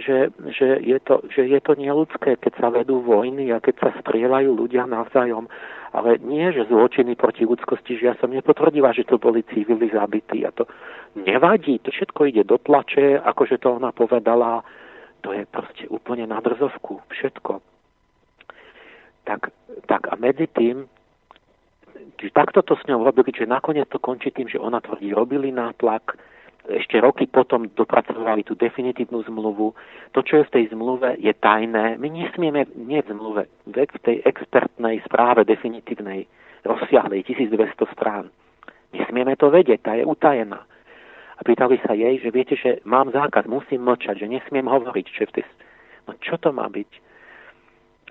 že, 0.00 0.16
že, 0.56 0.80
je 0.80 0.98
to, 1.04 1.20
že 1.28 1.44
je 1.52 1.60
to 1.60 1.76
neludské, 1.76 2.40
keď 2.40 2.52
sa 2.56 2.68
vedú 2.72 3.04
vojny 3.04 3.52
a 3.52 3.60
keď 3.60 3.74
sa 3.76 3.90
strieľajú 4.00 4.50
ľudia 4.56 4.88
navzájom. 4.88 5.52
Ale 5.92 6.16
nie, 6.24 6.48
že 6.56 6.64
zločiny 6.72 7.12
proti 7.12 7.44
ľudskosti, 7.44 8.00
že 8.00 8.08
ja 8.08 8.14
som 8.16 8.32
nepotvrdila, 8.32 8.96
že 8.96 9.04
to 9.04 9.20
boli 9.20 9.44
civili 9.52 9.92
zabití. 9.92 10.40
A 10.48 10.50
to 10.56 10.64
nevadí, 11.12 11.76
to 11.84 11.92
všetko 11.92 12.24
ide 12.32 12.48
do 12.48 12.56
tlače, 12.56 13.20
akože 13.20 13.60
to 13.60 13.76
ona 13.76 13.92
povedala, 13.92 14.64
to 15.20 15.36
je 15.36 15.44
proste 15.44 15.84
úplne 15.92 16.24
na 16.24 16.40
drzovku, 16.40 17.04
všetko. 17.12 17.60
tak, 19.28 19.52
tak 19.86 20.08
a 20.08 20.16
medzi 20.16 20.48
tým, 20.48 20.88
čiže 22.22 22.38
takto 22.38 22.62
to 22.62 22.78
s 22.78 22.86
ňou 22.86 23.02
robili, 23.02 23.34
že 23.34 23.50
nakoniec 23.50 23.90
to 23.90 23.98
končí 23.98 24.30
tým, 24.30 24.46
že 24.46 24.62
ona 24.62 24.78
tvrdí, 24.78 25.10
robili 25.10 25.50
nátlak, 25.50 26.14
ešte 26.70 27.02
roky 27.02 27.26
potom 27.26 27.66
dopracovali 27.74 28.46
tú 28.46 28.54
definitívnu 28.54 29.26
zmluvu. 29.26 29.74
To, 30.14 30.22
čo 30.22 30.38
je 30.38 30.46
v 30.46 30.54
tej 30.54 30.64
zmluve, 30.70 31.18
je 31.18 31.34
tajné. 31.34 31.98
My 31.98 32.06
nesmieme, 32.06 32.70
nie 32.78 33.02
v 33.02 33.10
zmluve, 33.10 33.50
v 33.66 33.98
tej 34.06 34.22
expertnej 34.22 35.02
správe 35.02 35.42
definitívnej, 35.42 36.30
rozsiahlej, 36.62 37.26
1200 37.26 37.82
strán. 37.98 38.30
Nesmieme 38.94 39.34
to 39.34 39.50
vedieť, 39.50 39.82
tá 39.82 39.98
je 39.98 40.06
utajená. 40.06 40.62
A 41.34 41.40
pýtali 41.42 41.82
sa 41.82 41.98
jej, 41.98 42.22
že 42.22 42.30
viete, 42.30 42.54
že 42.54 42.78
mám 42.86 43.10
zákaz, 43.10 43.50
musím 43.50 43.82
mlčať, 43.82 44.22
že 44.22 44.30
nesmiem 44.30 44.70
hovoriť, 44.70 45.06
že 45.10 45.26
v 45.26 45.42
tej... 45.42 45.44
No 46.06 46.14
čo 46.22 46.38
to 46.38 46.54
má 46.54 46.70
byť? 46.70 46.90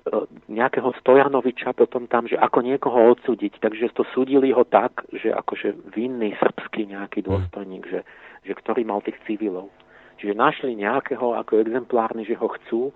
E, 0.02 0.26
nejakého 0.49 0.90
Stojanoviča 0.98 1.78
potom 1.78 2.10
tam, 2.10 2.26
že 2.26 2.34
ako 2.34 2.65
niekoho 2.65 3.14
odsúdiť. 3.14 3.61
Takže 3.61 3.94
to 3.94 4.02
súdili 4.10 4.49
ho 4.49 4.65
tak, 4.65 5.06
že 5.14 5.30
akože 5.30 5.94
vinný 5.94 6.34
srbský 6.41 6.90
nejaký 6.90 7.22
hm. 7.22 7.26
dôstojník, 7.30 7.84
že, 7.86 8.02
že 8.41 8.53
ktorý 8.57 8.82
mal 8.82 9.06
tých 9.06 9.18
civilov. 9.30 9.69
Čiže 10.18 10.34
našli 10.38 10.73
nejakého 10.78 11.38
ako 11.38 11.61
exemplárny, 11.65 12.26
že 12.26 12.38
ho 12.38 12.49
chcú 12.49 12.90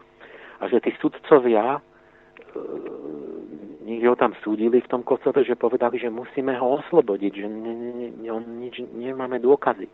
a 0.62 0.66
že 0.66 0.82
tí 0.82 0.98
sudcovia 0.98 1.78
e, 1.78 1.82
niekde 3.86 4.10
ho 4.10 4.18
tam 4.18 4.34
súdili 4.42 4.82
v 4.82 4.90
tom 4.90 5.06
Kosove, 5.06 5.46
že 5.46 5.54
povedali, 5.54 6.02
že 6.02 6.10
musíme 6.10 6.58
ho 6.58 6.82
oslobodiť, 6.82 7.34
že 7.38 7.46
ne, 7.46 7.74
ne, 7.74 7.92
ne, 8.18 8.30
on 8.34 8.42
nič, 8.58 8.82
nemáme 8.82 9.38
dôkazy. 9.38 9.86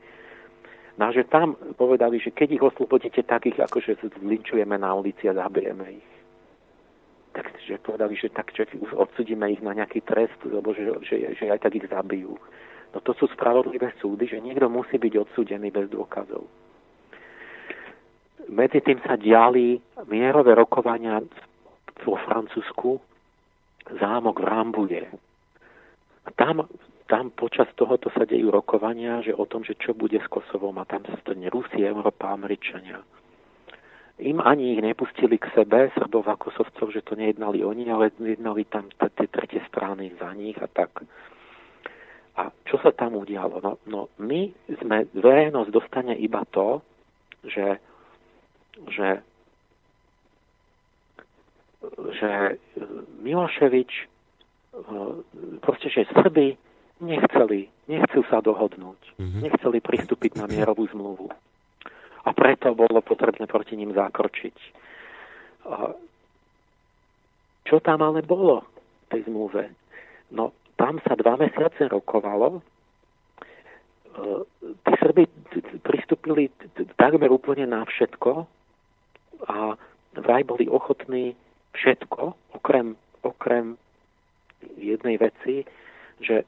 No 0.95 1.07
a 1.07 1.15
že 1.15 1.27
tam 1.27 1.59
povedali, 1.75 2.23
že 2.23 2.31
keď 2.31 2.47
ich 2.55 2.63
oslobodíte, 2.63 3.23
tak 3.27 3.51
ich 3.51 3.59
akože 3.59 3.99
zlinčujeme 3.99 4.79
na 4.79 4.95
ulici 4.95 5.27
a 5.27 5.35
zabijeme 5.35 5.99
ich 5.99 6.20
takže 7.31 7.79
povedali, 7.81 8.13
že 8.19 8.29
tak 8.29 8.51
že 8.51 8.67
odsudíme 8.91 9.47
ich 9.51 9.63
na 9.63 9.71
nejaký 9.71 10.03
trest, 10.03 10.35
lebo 10.43 10.75
že, 10.75 10.83
že, 11.07 11.15
že 11.35 11.45
aj 11.47 11.59
tak 11.63 11.75
ich 11.79 11.87
zabijú. 11.87 12.35
No 12.91 12.99
to 12.99 13.15
sú 13.15 13.31
spravodlivé 13.31 13.95
súdy, 14.03 14.27
že 14.27 14.43
niekto 14.43 14.67
musí 14.67 14.99
byť 14.99 15.13
odsudený 15.15 15.71
bez 15.71 15.87
dôkazov. 15.87 16.43
Medzi 18.51 18.83
tým 18.83 18.99
sa 19.07 19.15
diali 19.15 19.79
mierové 20.11 20.51
rokovania 20.59 21.23
vo 22.03 22.19
Francúzsku, 22.19 22.99
zámok 23.95 24.43
v 24.43 24.45
Rambuje. 24.45 25.03
A 26.27 26.29
tam, 26.35 26.67
tam 27.07 27.31
počas 27.31 27.71
tohoto 27.79 28.11
sa 28.11 28.27
dejú 28.27 28.51
rokovania, 28.51 29.23
že 29.23 29.31
o 29.31 29.47
tom, 29.47 29.63
že 29.63 29.79
čo 29.79 29.95
bude 29.95 30.19
s 30.19 30.27
Kosovom 30.27 30.75
a 30.83 30.89
tam 30.89 31.07
sa 31.07 31.15
stane 31.23 31.47
Rusie, 31.47 31.87
Európa, 31.87 32.35
Američania 32.35 32.99
im 34.21 34.37
ani 34.39 34.77
ich 34.77 34.81
nepustili 34.81 35.41
k 35.41 35.49
sebe, 35.57 35.89
Srbov 35.97 36.29
a 36.29 36.37
Kosovcov, 36.37 36.93
že 36.93 37.01
to 37.01 37.17
nejednali 37.17 37.65
oni, 37.65 37.89
ale 37.89 38.13
jednali 38.21 38.63
tam 38.69 38.87
tie 38.93 39.27
tretie 39.27 39.61
strany 39.65 40.13
za 40.21 40.29
nich 40.37 40.55
a 40.61 40.69
tak. 40.69 41.01
A 42.37 42.53
čo 42.69 42.77
sa 42.79 42.93
tam 42.93 43.17
udialo? 43.17 43.59
No, 43.59 43.71
no 43.89 43.99
my 44.21 44.53
sme, 44.79 45.09
verejnosť 45.11 45.69
dostane 45.73 46.13
iba 46.15 46.45
to, 46.53 46.85
že, 47.43 47.81
že, 48.93 49.09
že 52.15 52.31
Miloševič 53.25 53.91
proste, 55.65 55.91
že 55.91 56.07
Srby 56.13 56.55
nechceli, 57.01 57.67
nechcú 57.89 58.21
sa 58.29 58.39
dohodnúť, 58.39 59.01
mm-hmm. 59.17 59.41
nechceli 59.49 59.77
pristúpiť 59.81 60.37
na 60.37 60.45
mierovú 60.45 60.87
zmluvu 60.93 61.50
a 62.21 62.29
preto 62.33 62.77
bolo 62.77 63.01
potrebné 63.01 63.49
proti 63.49 63.73
ním 63.73 63.93
zakročiť. 63.97 64.57
Čo 67.65 67.75
tam 67.81 68.01
ale 68.01 68.21
bolo 68.25 68.65
v 68.65 69.05
tej 69.09 69.21
zmluve? 69.29 69.69
No, 70.33 70.51
tam 70.75 70.97
sa 71.05 71.13
dva 71.15 71.37
mesiace 71.37 71.87
rokovalo. 71.87 72.57
E, 72.57 72.61
tí 74.81 74.93
Srby 74.97 75.23
pristúpili 75.85 76.49
takmer 76.97 77.29
úplne 77.29 77.69
na 77.69 77.85
všetko 77.85 78.31
a 79.47 79.77
vraj 80.17 80.43
boli 80.43 80.65
ochotní 80.67 81.37
všetko, 81.77 82.35
okrem, 82.57 82.97
okrem 83.23 83.77
jednej 84.77 85.17
veci, 85.21 85.63
že 86.21 86.47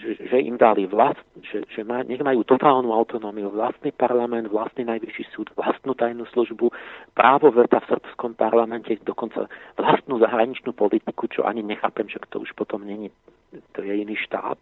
že 0.00 0.38
im 0.40 0.56
dali 0.56 0.88
vlast, 0.88 1.20
že, 1.44 1.60
že 1.68 1.84
má, 1.84 2.00
nech 2.00 2.24
majú 2.24 2.40
totálnu 2.44 2.88
autonómiu, 2.88 3.52
vlastný 3.52 3.92
parlament, 3.92 4.48
vlastný 4.48 4.88
najvyšší 4.88 5.24
súd, 5.36 5.52
vlastnú 5.52 5.92
tajnú 5.92 6.24
službu, 6.32 6.72
právo 7.12 7.52
veta 7.52 7.84
v 7.84 7.96
srbskom 7.96 8.32
parlamente, 8.32 8.96
dokonca 9.04 9.44
vlastnú 9.76 10.16
zahraničnú 10.16 10.72
politiku, 10.72 11.28
čo 11.28 11.44
ani 11.44 11.60
nechápem, 11.60 12.08
že 12.08 12.22
to 12.32 12.40
už 12.40 12.56
potom 12.56 12.86
není, 12.88 13.12
to 13.76 13.84
je 13.84 13.92
iný 13.92 14.16
štát. 14.16 14.56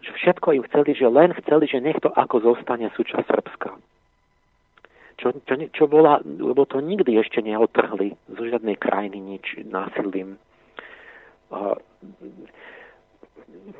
Že 0.00 0.10
všetko 0.16 0.48
im 0.56 0.64
chceli, 0.72 0.96
že 0.96 1.06
len 1.12 1.36
chceli, 1.44 1.68
že 1.68 1.84
nech 1.84 2.00
to 2.00 2.08
ako 2.08 2.40
zostane 2.40 2.88
súčasť 2.96 3.26
Srbska. 3.28 3.70
Čo, 5.20 5.36
čo, 5.44 5.54
čo 5.76 5.84
bola, 5.84 6.24
lebo 6.24 6.64
to 6.64 6.80
nikdy 6.80 7.20
ešte 7.20 7.44
neotrhli 7.44 8.16
zo 8.32 8.42
žiadnej 8.48 8.80
krajiny 8.80 9.20
nič 9.20 9.60
násilím. 9.68 10.40
Uh, 11.52 11.76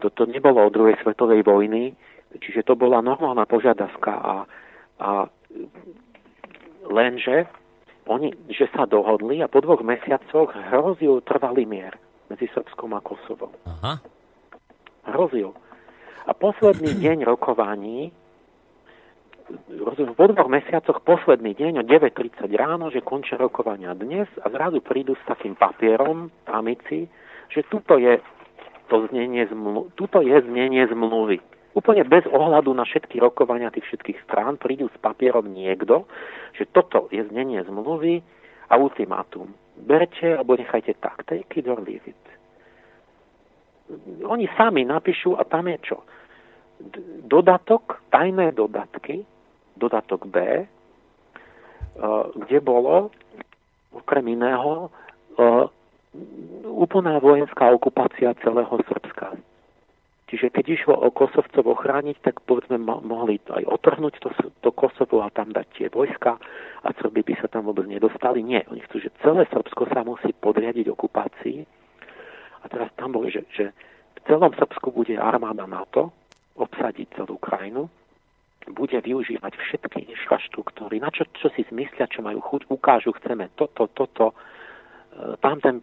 toto 0.00 0.26
nebolo 0.26 0.66
od 0.66 0.72
druhej 0.72 0.96
svetovej 1.02 1.42
vojny, 1.42 1.92
čiže 2.38 2.62
to 2.62 2.78
bola 2.78 3.02
normálna 3.02 3.44
požiadavka 3.44 4.12
a, 4.12 4.34
a 5.02 5.10
lenže 6.86 7.50
oni, 8.10 8.34
že 8.50 8.66
sa 8.74 8.86
dohodli 8.90 9.38
a 9.38 9.50
po 9.50 9.62
dvoch 9.62 9.86
mesiacoch 9.86 10.50
hrozil 10.72 11.22
trvalý 11.22 11.66
mier 11.66 11.94
medzi 12.30 12.50
Srbskom 12.50 12.94
a 12.94 13.00
Kosovom. 13.02 13.54
Aha. 13.66 14.02
Hrozil. 15.10 15.54
A 16.26 16.32
posledný 16.34 16.96
deň 17.04 17.26
rokovaní 17.26 18.14
po 20.14 20.24
dvoch 20.30 20.46
mesiacoch 20.46 21.02
posledný 21.02 21.58
deň 21.58 21.82
o 21.82 21.84
9.30 21.86 22.46
ráno, 22.54 22.86
že 22.94 23.02
končia 23.02 23.34
rokovania 23.34 23.98
dnes 23.98 24.30
a 24.38 24.46
zrazu 24.46 24.78
prídu 24.78 25.18
s 25.18 25.22
takým 25.26 25.58
papierom, 25.58 26.30
amici, 26.46 27.10
že 27.50 27.66
tuto 27.66 27.98
je 27.98 28.22
to 28.90 29.06
znenie 29.06 29.46
zmlu- 29.46 29.94
tuto 29.94 30.18
je 30.20 30.34
znenie 30.42 30.82
zmluvy. 30.90 31.38
Úplne 31.78 32.02
bez 32.10 32.26
ohľadu 32.26 32.74
na 32.74 32.82
všetky 32.82 33.22
rokovania 33.22 33.70
tých 33.70 33.86
všetkých 33.86 34.26
strán 34.26 34.58
prídu 34.58 34.90
s 34.90 34.96
papierom 34.98 35.46
niekto, 35.46 36.10
že 36.58 36.66
toto 36.66 37.06
je 37.14 37.22
znenie 37.30 37.62
zmluvy 37.62 38.18
a 38.66 38.74
ultimátum. 38.74 39.54
Berte 39.78 40.34
alebo 40.34 40.58
nechajte 40.58 40.98
tak. 40.98 41.22
Take 41.30 41.62
it 41.62 41.70
or 41.70 41.78
leave 41.78 42.02
it. 42.10 42.18
Oni 44.26 44.50
sami 44.58 44.82
napíšu 44.82 45.38
a 45.38 45.46
tam 45.46 45.70
je 45.70 45.78
čo? 45.82 45.98
Dodatok, 47.26 48.02
tajné 48.10 48.54
dodatky, 48.54 49.22
dodatok 49.78 50.26
B, 50.26 50.36
eh, 50.42 50.66
kde 52.34 52.58
bolo 52.62 53.10
okrem 53.94 54.26
iného 54.26 54.90
eh, 54.90 55.66
úplná 56.66 57.18
vojenská 57.22 57.70
okupácia 57.70 58.34
celého 58.42 58.74
Srbska. 58.88 59.38
Čiže 60.30 60.54
keď 60.54 60.64
išlo 60.70 60.94
o 60.94 61.10
Kosovcov 61.10 61.66
ochrániť, 61.66 62.22
tak 62.22 62.38
povedzme 62.46 62.78
mohli 62.78 63.42
aj 63.50 63.66
otrhnúť 63.66 64.22
to, 64.22 64.30
to 64.62 64.70
Kosovo 64.70 65.26
a 65.26 65.34
tam 65.34 65.50
dať 65.50 65.66
tie 65.74 65.86
vojska 65.90 66.38
a 66.86 66.88
Srby 67.02 67.26
by 67.26 67.34
sa 67.42 67.50
tam 67.50 67.66
vôbec 67.66 67.90
nedostali. 67.90 68.38
Nie, 68.38 68.62
oni 68.70 68.78
chcú, 68.86 69.02
že 69.02 69.10
celé 69.26 69.42
Srbsko 69.50 69.90
sa 69.90 70.06
musí 70.06 70.30
podriadiť 70.38 70.86
okupácii. 70.86 71.66
A 72.62 72.64
teraz 72.70 72.94
tam 72.94 73.10
boli, 73.10 73.34
že, 73.34 73.42
že 73.50 73.74
v 73.74 74.20
celom 74.30 74.54
Srbsku 74.54 74.94
bude 74.94 75.18
armáda 75.18 75.66
NATO, 75.66 76.14
obsadiť 76.54 77.18
celú 77.18 77.34
krajinu, 77.42 77.90
bude 78.70 79.02
využívať 79.02 79.52
všetky 79.56 80.14
infraštruktúry, 80.14 81.02
na 81.02 81.10
čo, 81.10 81.26
čo 81.42 81.50
si 81.58 81.66
zmyslia, 81.66 82.06
čo 82.06 82.22
majú 82.22 82.38
chuť, 82.38 82.70
ukážu, 82.70 83.10
chceme 83.18 83.50
toto, 83.58 83.90
toto, 83.90 84.36
tam 85.40 85.58
ten, 85.60 85.82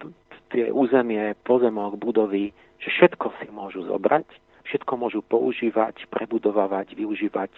tie 0.51 0.71
územie, 0.71 1.35
pozemok, 1.43 1.99
budovy, 1.99 2.55
že 2.79 2.89
všetko 2.93 3.33
si 3.39 3.47
môžu 3.51 3.83
zobrať, 3.87 4.27
všetko 4.67 4.93
môžu 4.99 5.19
používať, 5.23 6.07
prebudovávať, 6.11 6.95
využívať, 6.95 7.51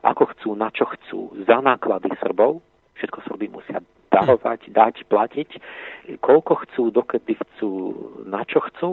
ako 0.00 0.32
chcú, 0.36 0.48
na 0.56 0.72
čo 0.72 0.88
chcú, 0.88 1.36
za 1.44 1.60
náklady 1.60 2.12
Srbov, 2.20 2.64
všetko 2.96 3.18
Srby 3.28 3.46
musia 3.52 3.80
darovať, 4.10 4.72
dať, 4.72 4.94
platiť, 5.06 5.50
koľko 6.24 6.66
chcú, 6.66 6.82
dokedy 6.90 7.36
chcú, 7.36 7.70
na 8.26 8.42
čo 8.44 8.64
chcú. 8.72 8.90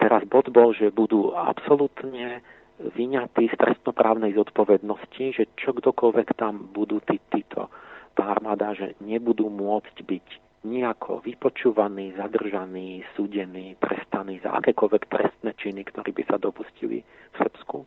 Teraz 0.00 0.24
bod 0.26 0.50
bol, 0.50 0.72
že 0.72 0.92
budú 0.92 1.36
absolútne 1.36 2.40
vyňatí 2.76 3.48
z 3.48 3.56
trestnoprávnej 3.56 4.36
zodpovednosti, 4.36 5.24
že 5.32 5.44
čo 5.56 5.72
kdokoľvek 5.72 6.36
tam 6.36 6.68
budú 6.76 7.00
tí, 7.04 7.16
títo, 7.32 7.72
tá 8.16 8.22
armáda, 8.28 8.76
že 8.76 8.96
nebudú 9.00 9.48
môcť 9.48 9.96
byť 10.04 10.26
nejako 10.66 11.22
vypočúvaní, 11.22 12.18
zadržaní, 12.18 13.06
súdení, 13.14 13.78
trestaní 13.78 14.42
za 14.42 14.50
akékoľvek 14.58 15.02
trestné 15.06 15.54
činy, 15.54 15.86
ktorí 15.86 16.10
by 16.10 16.22
sa 16.26 16.36
dopustili 16.42 17.06
v 17.06 17.34
Srbsku. 17.38 17.86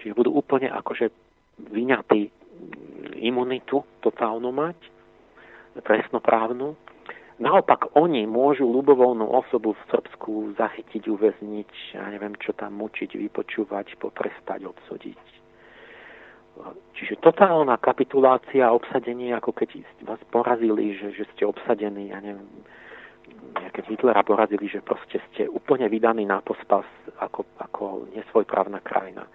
Čiže 0.00 0.16
budú 0.16 0.32
úplne 0.32 0.72
akože 0.72 1.12
vyňatí 1.72 2.32
imunitu 3.20 3.84
totálnu 4.00 4.48
mať, 4.52 4.76
trestnoprávnu 5.84 6.72
naopak 7.36 7.92
oni 7.96 8.24
môžu 8.24 8.64
ľubovoľnú 8.64 9.28
osobu 9.28 9.76
v 9.76 9.82
Srbsku 9.92 10.56
zachytiť, 10.56 11.02
uväzniť, 11.08 11.70
ja 11.96 12.08
neviem, 12.08 12.32
čo 12.40 12.56
tam 12.56 12.80
mučiť, 12.80 13.16
vypočúvať, 13.16 14.00
potrestať, 14.00 14.64
odsodiť. 14.64 15.20
Čiže 16.96 17.20
totálna 17.20 17.76
kapitulácia, 17.76 18.72
obsadenie, 18.72 19.36
ako 19.36 19.52
keď 19.52 19.84
vás 20.08 20.20
porazili, 20.32 20.96
že, 20.96 21.12
že 21.12 21.28
ste 21.36 21.44
obsadení, 21.44 22.08
ja 22.08 22.24
neviem, 22.24 22.48
keď 23.76 23.84
Hitlera 23.92 24.24
porazili, 24.24 24.64
že 24.64 24.80
proste 24.80 25.20
ste 25.32 25.44
úplne 25.52 25.92
vydaní 25.92 26.24
na 26.24 26.40
pospas 26.40 26.88
ako, 27.20 27.44
ako 27.60 27.84
nesvojprávna 28.16 28.80
krajina. 28.80 29.28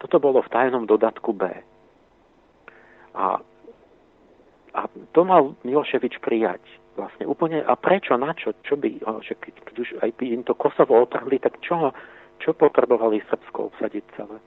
Toto 0.00 0.16
bolo 0.16 0.40
v 0.40 0.52
tajnom 0.52 0.88
dodatku 0.88 1.36
B. 1.36 1.44
A, 3.14 3.38
a 4.74 4.80
to 5.12 5.20
mal 5.22 5.52
Miloševič 5.64 6.24
prijať 6.24 6.64
vlastne 6.96 7.26
úplne, 7.26 7.60
a 7.60 7.74
prečo, 7.74 8.14
na 8.16 8.32
čo, 8.32 8.54
čo 8.62 8.78
by, 8.78 9.02
že 9.20 9.34
keď, 9.36 9.54
keď 9.66 9.74
už 9.82 9.88
aj 10.00 10.10
by 10.14 10.24
im 10.30 10.42
to 10.46 10.54
Kosovo 10.54 11.02
otrhli, 11.02 11.42
tak 11.42 11.58
čo, 11.60 11.90
čo 12.38 12.54
potrebovali 12.54 13.20
Srbsko 13.28 13.74
obsadiť 13.74 14.04
celé? 14.14 14.38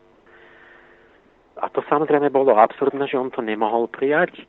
A 1.57 1.67
to 1.73 1.81
samozrejme 1.89 2.29
bolo 2.29 2.57
absurdné, 2.57 3.09
že 3.09 3.17
on 3.17 3.33
to 3.33 3.41
nemohol 3.41 3.89
prijať 3.89 4.45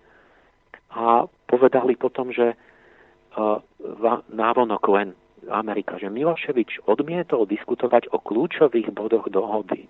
a 0.92 1.24
povedali 1.48 1.96
potom, 1.96 2.32
že 2.32 2.52
uh, 2.52 3.60
návonok 4.28 4.82
len 4.92 5.08
Amerika, 5.48 5.96
že 5.96 6.12
Miloševič 6.12 6.84
odmietol 6.90 7.46
diskutovať 7.46 8.10
o 8.12 8.18
kľúčových 8.18 8.90
bodoch 8.92 9.30
dohody, 9.30 9.86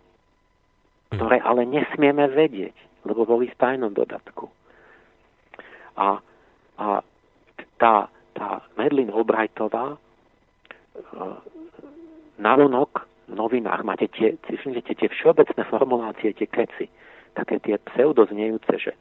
ktoré 1.16 1.40
ale 1.40 1.64
nesmieme 1.64 2.28
vedieť, 2.28 2.76
lebo 3.08 3.24
boli 3.24 3.48
v 3.48 3.58
tajnom 3.58 3.96
dodatku. 3.96 4.52
A, 5.98 6.20
a 6.78 6.86
tá, 7.80 7.94
tá 8.36 8.48
Medlin 8.76 9.10
Albrightová 9.10 9.94
e, 9.94 9.98
navonok 12.38 13.08
v 13.26 13.34
novinách 13.34 13.82
máte 13.82 14.06
tie, 14.14 14.38
tie 14.46 15.08
všeobecné 15.10 15.62
formulácie, 15.66 16.36
tie 16.38 16.46
keci, 16.46 16.86
také 17.34 17.60
tie 17.60 17.76
pseudoznejúce, 17.92 18.74
že, 18.78 18.92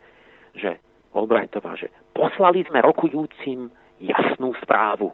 že 0.57 0.71
Albrightová, 1.17 1.73
že 1.73 1.89
poslali 2.13 2.61
sme 2.69 2.83
rokujúcim 2.85 3.73
jasnú 3.97 4.53
správu. 4.61 5.09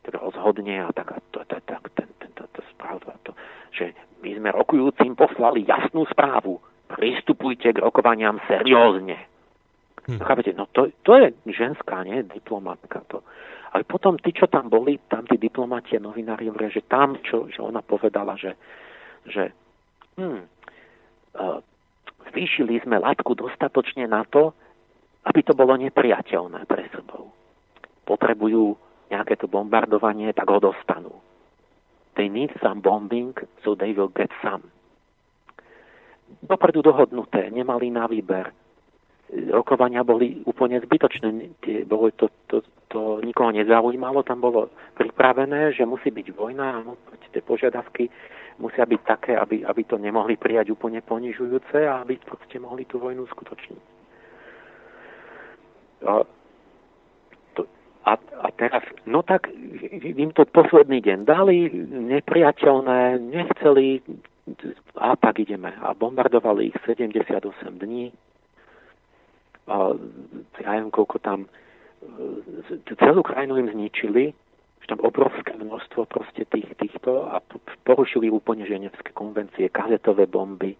Teda 0.00 0.22
rozhodne 0.22 0.86
a 0.86 0.88
tak, 0.94 1.18
to, 1.34 1.44
to, 1.44 1.56
to, 1.60 1.74
ten, 1.92 2.08
ten, 2.16 2.30
to, 2.32 2.44
to 2.54 2.60
správa, 2.72 3.12
to, 3.26 3.36
že 3.74 3.92
my 4.22 4.30
sme 4.32 4.48
rokujúcim 4.54 5.12
poslali 5.18 5.66
jasnú 5.68 6.08
správu. 6.08 6.62
Pristupujte 6.86 7.74
k 7.74 7.82
rokovaniam 7.82 8.38
seriózne. 8.46 9.18
Hm. 10.06 10.22
Chápete, 10.22 10.54
no 10.54 10.70
to, 10.70 10.94
to 11.02 11.18
je 11.18 11.34
ženská, 11.50 12.06
nie 12.06 12.22
diplomatka 12.30 13.02
to. 13.10 13.26
Ale 13.74 13.82
potom 13.82 14.16
tí, 14.16 14.30
čo 14.32 14.46
tam 14.46 14.70
boli, 14.70 14.96
tam 15.10 15.26
tí 15.26 15.36
diplomati 15.36 15.98
a 15.98 16.00
novinári 16.00 16.48
hovoria, 16.48 16.70
že 16.70 16.86
tam, 16.86 17.18
čo, 17.20 17.50
že 17.50 17.60
ona 17.60 17.82
povedala, 17.82 18.38
že, 18.38 18.54
že 19.26 19.50
hm, 20.16 20.40
uh, 21.36 21.58
zvýšili 22.36 22.84
sme 22.84 23.00
latku 23.00 23.32
dostatočne 23.32 24.04
na 24.04 24.20
to, 24.28 24.52
aby 25.24 25.40
to 25.40 25.56
bolo 25.56 25.72
nepriateľné 25.80 26.68
pre 26.68 26.84
Srbov. 26.92 27.32
Potrebujú 28.04 28.76
nejaké 29.08 29.40
to 29.40 29.48
bombardovanie, 29.48 30.36
tak 30.36 30.44
ho 30.52 30.60
dostanú. 30.60 31.16
They 32.20 32.28
need 32.28 32.52
some 32.60 32.84
bombing, 32.84 33.32
so 33.64 33.72
they 33.72 33.96
will 33.96 34.12
get 34.12 34.28
some. 34.44 34.68
Dopredu 36.44 36.84
dohodnuté, 36.84 37.48
nemali 37.48 37.88
na 37.88 38.04
výber 38.04 38.52
rokovania 39.32 40.06
boli 40.06 40.42
úplne 40.46 40.78
zbytočné. 40.78 41.58
Bolo 41.90 42.14
to, 42.14 42.30
to, 42.46 42.62
to 42.88 43.00
nikoho 43.26 43.50
nezaujímalo, 43.50 44.22
tam 44.22 44.40
bolo 44.40 44.70
pripravené, 44.94 45.74
že 45.74 45.82
musí 45.82 46.14
byť 46.14 46.26
vojna 46.34 46.66
a 46.78 46.78
tie 47.34 47.42
požiadavky 47.42 48.06
musia 48.62 48.86
byť 48.88 49.00
také, 49.04 49.32
aby, 49.36 49.66
aby 49.66 49.82
to 49.84 49.98
nemohli 49.98 50.38
prijať 50.38 50.72
úplne 50.72 51.02
ponižujúce 51.04 51.76
a 51.84 52.06
aby 52.06 52.16
proste 52.22 52.56
mohli 52.56 52.88
tú 52.88 53.02
vojnu 53.02 53.26
skutočniť. 53.28 53.82
A, 56.06 56.24
to, 57.58 57.62
a, 58.06 58.12
a 58.16 58.48
teraz, 58.56 58.84
no 59.04 59.20
tak 59.26 59.50
im 60.00 60.30
to 60.32 60.48
posledný 60.48 61.02
deň 61.02 61.18
dali, 61.26 61.68
nepriateľné, 61.90 63.20
nechceli, 63.20 64.00
a 64.96 65.18
tak 65.18 65.42
ideme. 65.42 65.74
A 65.82 65.92
bombardovali 65.92 66.70
ich 66.70 66.78
78 66.86 67.42
dní, 67.82 68.14
ja 70.62 70.68
neviem, 70.78 70.94
koľko 70.94 71.16
tam, 71.18 71.46
e, 71.46 72.94
celú 72.98 73.20
krajinu 73.26 73.58
im 73.58 73.68
zničili, 73.70 74.30
že 74.82 74.86
tam 74.86 75.02
obrovské 75.02 75.54
množstvo 75.58 76.06
proste 76.06 76.46
tých, 76.46 76.70
týchto 76.78 77.26
a 77.26 77.42
porušili 77.82 78.30
úplne 78.30 78.62
ženevské 78.62 79.10
konvencie, 79.10 79.66
kazetové 79.74 80.30
bomby, 80.30 80.78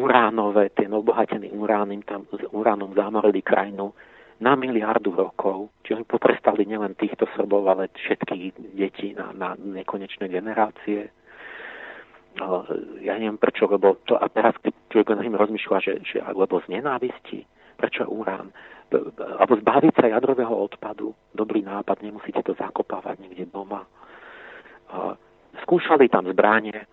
uránové, 0.00 0.72
ten 0.72 0.92
obohatený 0.92 1.52
urán, 1.56 1.92
tam 2.04 2.28
s 2.32 2.44
uránom 2.52 2.92
zamorili 2.92 3.40
krajinu 3.40 3.92
na 4.40 4.58
miliardu 4.58 5.14
rokov, 5.14 5.70
čiže 5.84 6.02
oni 6.02 6.06
potrestali 6.10 6.66
nielen 6.66 6.98
týchto 6.98 7.24
Srbov, 7.38 7.70
ale 7.70 7.88
všetky 7.94 8.74
deti 8.74 9.14
na, 9.14 9.30
na 9.30 9.48
nekonečné 9.54 10.26
generácie. 10.26 11.08
Ja 13.00 13.14
neviem 13.14 13.38
prečo, 13.38 13.70
lebo 13.70 13.94
to, 14.04 14.18
a 14.18 14.26
teraz 14.26 14.58
keď 14.58 14.74
človek 14.90 15.38
rozmýšľa, 15.38 15.78
že, 15.80 15.92
že 16.02 16.18
lebo 16.34 16.58
z 16.66 16.66
nenávisti, 16.66 17.46
Prečo 17.76 18.06
urán? 18.08 18.52
Alebo 19.38 19.58
zbaviť 19.58 19.94
sa 19.98 20.06
jadrového 20.06 20.54
odpadu. 20.54 21.14
Dobrý 21.34 21.66
nápad, 21.66 22.02
nemusíte 22.04 22.42
to 22.46 22.54
zakopávať 22.54 23.18
niekde 23.26 23.50
doma. 23.50 23.82
Skúšali 25.66 26.06
tam 26.06 26.30
zbranie. 26.30 26.86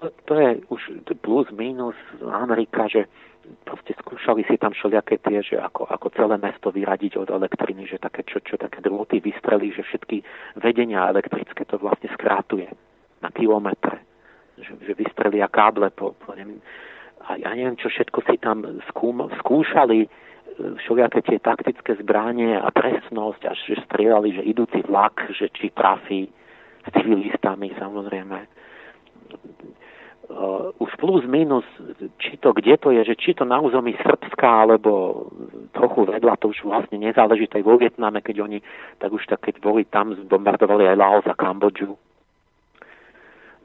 To, 0.00 0.10
to 0.24 0.32
je 0.34 0.50
už 0.72 0.80
plus, 1.22 1.46
minus 1.54 1.94
Amerika, 2.24 2.88
že 2.90 3.06
proste 3.64 3.92
skúšali 4.00 4.42
si 4.48 4.56
tam 4.56 4.72
všelijaké 4.72 5.20
tie, 5.20 5.44
že 5.44 5.56
ako, 5.60 5.84
ako 5.86 6.06
celé 6.16 6.36
mesto 6.40 6.72
vyradiť 6.72 7.20
od 7.20 7.28
elektriny, 7.30 7.84
že 7.86 8.00
také, 8.00 8.24
čo, 8.24 8.40
čo 8.40 8.56
také 8.56 8.80
drôty 8.80 9.20
vystrelí, 9.20 9.70
že 9.70 9.84
všetky 9.84 10.24
vedenia 10.58 11.12
elektrické 11.12 11.68
to 11.68 11.76
vlastne 11.76 12.08
skrátuje 12.16 12.66
na 13.20 13.28
kilometre. 13.30 14.00
Že, 14.58 14.72
že 14.86 14.92
vystrelia 14.96 15.50
káble 15.50 15.90
po, 15.92 16.14
po 16.16 16.32
neviem, 16.32 16.62
a 17.24 17.40
ja 17.40 17.50
neviem, 17.56 17.76
čo 17.80 17.88
všetko 17.88 18.18
si 18.28 18.36
tam 18.36 18.64
skúm, 18.92 19.24
skúšali, 19.40 20.04
e, 20.04 20.08
všelijaké 20.84 21.24
tie 21.24 21.38
taktické 21.40 21.96
zbranie 22.04 22.56
a 22.56 22.68
presnosť, 22.68 23.48
až 23.48 23.58
že 23.64 23.84
strieľali, 23.88 24.36
že 24.36 24.42
idúci 24.44 24.84
vlak, 24.84 25.24
že 25.32 25.48
či 25.56 25.72
trafí 25.72 26.28
s 26.84 26.88
civilistami, 26.92 27.72
samozrejme. 27.80 28.38
Uh, 30.24 30.72
už 30.80 30.88
plus 30.96 31.20
minus, 31.28 31.68
či 32.16 32.40
to 32.40 32.56
kde 32.56 32.80
to 32.80 32.88
je, 32.96 33.12
že 33.12 33.14
či 33.20 33.36
to 33.36 33.44
na 33.44 33.60
území 33.60 33.92
Srbska, 34.00 34.64
alebo 34.64 35.28
trochu 35.76 36.08
vedľa, 36.08 36.40
to 36.40 36.48
už 36.48 36.64
vlastne 36.64 36.96
nezáleží, 36.96 37.44
to 37.44 37.60
aj 37.60 37.68
vo 37.68 37.76
Vietname, 37.76 38.24
keď 38.24 38.40
oni, 38.40 38.58
tak 38.96 39.12
už 39.12 39.20
tak, 39.28 39.44
keď 39.44 39.60
boli 39.60 39.84
tam, 39.84 40.16
zbombardovali 40.16 40.88
aj 40.88 40.96
Laos 40.96 41.26
a 41.28 41.36
Kambodžu 41.36 41.92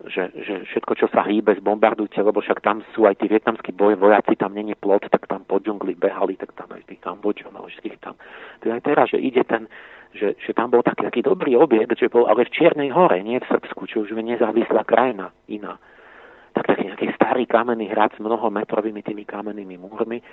že, 0.07 0.31
že 0.31 0.63
všetko, 0.71 0.93
čo 0.95 1.07
sa 1.11 1.27
hýbe, 1.27 1.59
zbombardujte, 1.59 2.23
lebo 2.23 2.39
však 2.39 2.63
tam 2.63 2.80
sú 2.95 3.03
aj 3.03 3.19
tí 3.19 3.27
vietnamskí 3.27 3.76
boj, 3.76 3.99
vojaci, 3.99 4.39
tam 4.39 4.55
není 4.55 4.71
plot, 4.71 5.11
tak 5.11 5.27
tam 5.27 5.43
po 5.43 5.59
džungli 5.59 5.99
behali, 5.99 6.39
tak 6.39 6.55
tam 6.55 6.71
aj 6.71 6.88
tých 6.88 7.03
Kambodžanov, 7.03 7.67
všetkých 7.67 7.99
tam. 7.99 8.15
To 8.63 8.71
aj 8.71 8.81
teraz, 8.88 9.11
že 9.11 9.19
ide 9.19 9.43
ten, 9.43 9.67
že, 10.15 10.39
že 10.39 10.55
tam 10.55 10.71
bol 10.71 10.80
taký, 10.80 11.03
taký 11.03 11.21
dobrý 11.21 11.59
objekt, 11.59 11.99
že 11.99 12.07
bol 12.07 12.31
ale 12.31 12.47
v 12.47 12.53
Čiernej 12.55 12.95
hore, 12.95 13.19
nie 13.19 13.43
v 13.43 13.49
Srbsku, 13.51 13.91
čo 13.91 14.07
už 14.07 14.15
je 14.15 14.23
nezávislá 14.23 14.88
krajina 14.88 15.35
iná. 15.51 15.76
Tak 16.55 16.71
taký 16.71 16.89
nejaký 16.89 17.07
starý 17.19 17.43
kamenný 17.45 17.91
hrad 17.91 18.15
s 18.15 18.23
mnohometrovými 18.23 19.03
tými 19.03 19.27
kamennými 19.27 19.76
múrmi. 19.77 20.23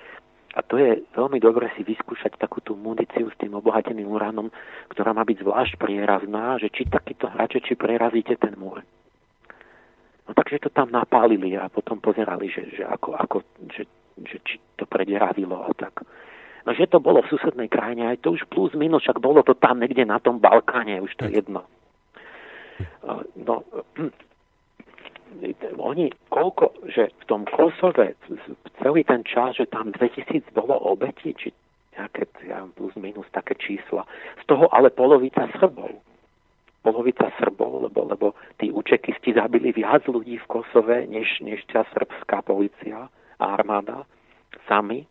A 0.56 0.64
to 0.64 0.80
je 0.80 1.04
veľmi 1.12 1.36
dobre 1.36 1.68
si 1.76 1.84
vyskúšať 1.84 2.40
takú 2.40 2.64
tú 2.64 2.72
muníciu 2.72 3.28
s 3.28 3.36
tým 3.36 3.52
obohateným 3.60 4.08
uránom, 4.08 4.48
ktorá 4.88 5.12
má 5.12 5.20
byť 5.20 5.44
zvlášť 5.44 5.76
prierazná, 5.76 6.56
že 6.56 6.72
či 6.72 6.88
takýto 6.88 7.28
hrače, 7.28 7.60
či 7.60 7.76
prerazíte 7.76 8.40
ten 8.40 8.56
múr. 8.56 8.80
No 10.26 10.34
takže 10.34 10.66
to 10.66 10.70
tam 10.74 10.90
napálili 10.90 11.54
a 11.54 11.70
potom 11.70 12.02
pozerali, 12.02 12.50
že, 12.50 12.66
že, 12.74 12.82
ako, 12.82 13.14
ako, 13.14 13.36
že, 13.70 13.86
že 14.26 14.36
či 14.42 14.58
to 14.74 14.82
predieravilo 14.86 15.62
a 15.62 15.70
tak. 15.78 16.02
No 16.66 16.74
že 16.74 16.90
to 16.90 16.98
bolo 16.98 17.22
v 17.22 17.30
susednej 17.30 17.70
krajine, 17.70 18.10
aj 18.10 18.26
to 18.26 18.34
už 18.34 18.42
plus 18.50 18.74
minus, 18.74 19.06
však 19.06 19.22
bolo 19.22 19.46
to 19.46 19.54
tam 19.54 19.78
niekde 19.78 20.02
na 20.02 20.18
tom 20.18 20.42
Balkáne, 20.42 20.98
už 20.98 21.14
to 21.14 21.30
je 21.30 21.38
jedno. 21.38 21.62
No, 23.38 23.62
oni 25.78 26.10
koľko, 26.26 26.74
že 26.90 27.14
v 27.22 27.24
tom 27.30 27.46
Kosove 27.46 28.18
celý 28.82 29.06
ten 29.06 29.22
čas, 29.22 29.54
že 29.54 29.70
tam 29.70 29.94
2000 29.94 30.50
bolo 30.50 30.74
obetí, 30.74 31.38
či 31.38 31.54
nejaké 31.94 32.26
ja, 32.50 32.66
plus 32.74 32.92
minus 32.98 33.30
také 33.30 33.54
čísla. 33.56 34.02
Z 34.42 34.44
toho 34.50 34.66
ale 34.74 34.90
polovica 34.90 35.46
Srbov 35.56 36.02
polovica 36.86 37.26
Srbov, 37.42 37.90
lebo, 37.90 38.00
lebo 38.06 38.26
tí 38.62 38.70
učekisti 38.70 39.34
zabili 39.34 39.74
viac 39.74 40.06
ľudí 40.06 40.38
v 40.38 40.46
Kosove, 40.46 41.10
než, 41.10 41.42
než 41.42 41.66
tá 41.66 41.82
srbská 41.90 42.46
policia 42.46 43.10
a 43.42 43.44
armáda 43.58 44.06
sami. 44.70 45.02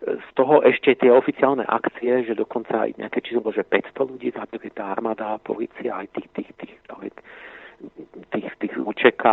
z 0.00 0.28
toho 0.32 0.64
ešte 0.64 0.96
tie 0.96 1.12
oficiálne 1.12 1.68
akcie, 1.68 2.24
že 2.24 2.32
dokonca 2.32 2.88
aj 2.88 2.96
nejaké 2.96 3.20
číslo, 3.20 3.52
že 3.52 3.68
500 3.68 3.92
ľudí 4.16 4.32
zabili 4.32 4.72
tá 4.72 4.88
armáda, 4.88 5.36
policia, 5.44 6.00
aj 6.00 6.08
tých, 6.16 6.28
tých, 6.32 6.50
tých, 6.56 6.74
tých, 6.88 7.16
tých, 8.32 8.48
tých 8.64 8.74
UČK. 8.80 9.24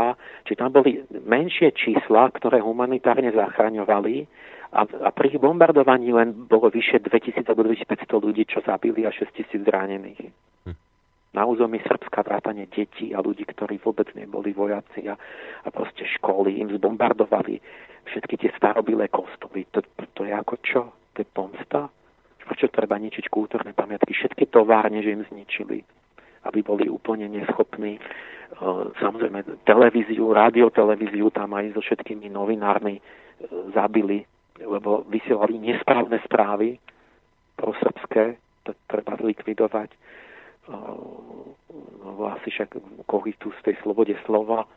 Čiže 0.48 0.60
tam 0.60 0.72
boli 0.76 1.08
menšie 1.24 1.72
čísla, 1.72 2.32
ktoré 2.36 2.60
humanitárne 2.60 3.32
zachraňovali 3.32 4.28
a, 4.72 4.88
a 4.88 5.10
pri 5.12 5.36
ich 5.36 5.40
bombardovaní 5.40 6.16
len 6.16 6.48
bolo 6.48 6.72
vyše 6.72 7.04
2000 7.04 7.44
alebo 7.52 7.68
2500 7.68 8.08
ľudí, 8.24 8.44
čo 8.48 8.64
zabili 8.64 9.04
a 9.04 9.12
6000 9.12 9.68
zranených. 9.68 10.32
Hm. 10.68 10.91
Na 11.32 11.48
území 11.48 11.80
Srbska 11.88 12.28
vrátane 12.28 12.68
detí 12.68 13.16
a 13.16 13.24
ľudí, 13.24 13.48
ktorí 13.48 13.80
vôbec 13.80 14.12
neboli 14.20 14.52
vojaci 14.52 15.08
a, 15.08 15.16
a 15.64 15.68
proste 15.72 16.04
školy 16.20 16.60
im 16.60 16.76
zbombardovali 16.76 17.56
všetky 18.12 18.36
tie 18.36 18.52
starobilé 18.60 19.08
kostoly. 19.08 19.64
To, 19.72 19.80
to 20.12 20.28
je 20.28 20.34
ako 20.36 20.56
čo? 20.60 20.82
To 21.16 21.18
je 21.24 21.28
pomsta? 21.32 21.88
Prečo 22.44 22.68
treba 22.68 23.00
ničiť 23.00 23.32
kultúrne 23.32 23.72
pamiatky? 23.72 24.12
Všetky 24.12 24.52
továrne, 24.52 25.00
že 25.00 25.16
im 25.16 25.24
zničili, 25.32 25.80
aby 26.52 26.60
boli 26.60 26.92
úplne 26.92 27.32
neschopní. 27.32 27.96
E, 27.96 28.02
samozrejme, 29.00 29.64
televíziu, 29.64 30.36
radiotelevíziu 30.36 31.32
tam 31.32 31.56
aj 31.56 31.72
so 31.72 31.80
všetkými 31.80 32.28
novinármi 32.28 33.00
e, 33.00 33.02
zabili, 33.72 34.28
lebo 34.60 35.08
vysielali 35.08 35.56
nesprávne 35.64 36.20
správy 36.28 36.76
pro 37.56 37.72
srbské, 37.80 38.36
to 38.68 38.76
treba 38.92 39.16
zlikvidovať. 39.16 39.96
E, 40.68 40.78
no, 42.06 42.26
asi 42.30 42.50
však 42.52 42.78
tu 43.40 43.48
z 43.50 43.62
tej 43.64 43.76
slobode 43.82 44.14
slova. 44.26 44.68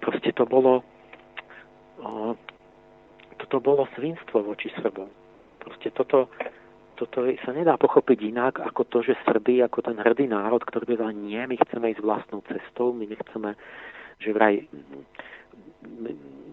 Proste 0.00 0.32
to 0.32 0.46
bolo 0.46 0.82
toto 3.50 3.58
bolo 3.58 3.82
svinstvo 3.98 4.46
voči 4.46 4.70
Srbom. 4.78 5.10
Proste 5.58 5.90
toto, 5.90 6.30
toto 6.94 7.26
sa 7.42 7.50
nedá 7.50 7.74
pochopiť 7.74 8.18
inak 8.30 8.62
ako 8.62 8.86
to, 8.86 8.98
že 9.02 9.18
Srby, 9.26 9.64
ako 9.66 9.82
ten 9.90 9.98
hrdý 9.98 10.30
národ, 10.30 10.62
ktorý 10.62 10.94
povedal, 10.94 11.10
nie, 11.10 11.40
my 11.42 11.58
chceme 11.58 11.90
ísť 11.90 12.04
vlastnou 12.04 12.46
cestou, 12.46 12.94
my 12.94 13.10
nechceme, 13.10 13.58
že 14.22 14.30
vraj, 14.30 14.62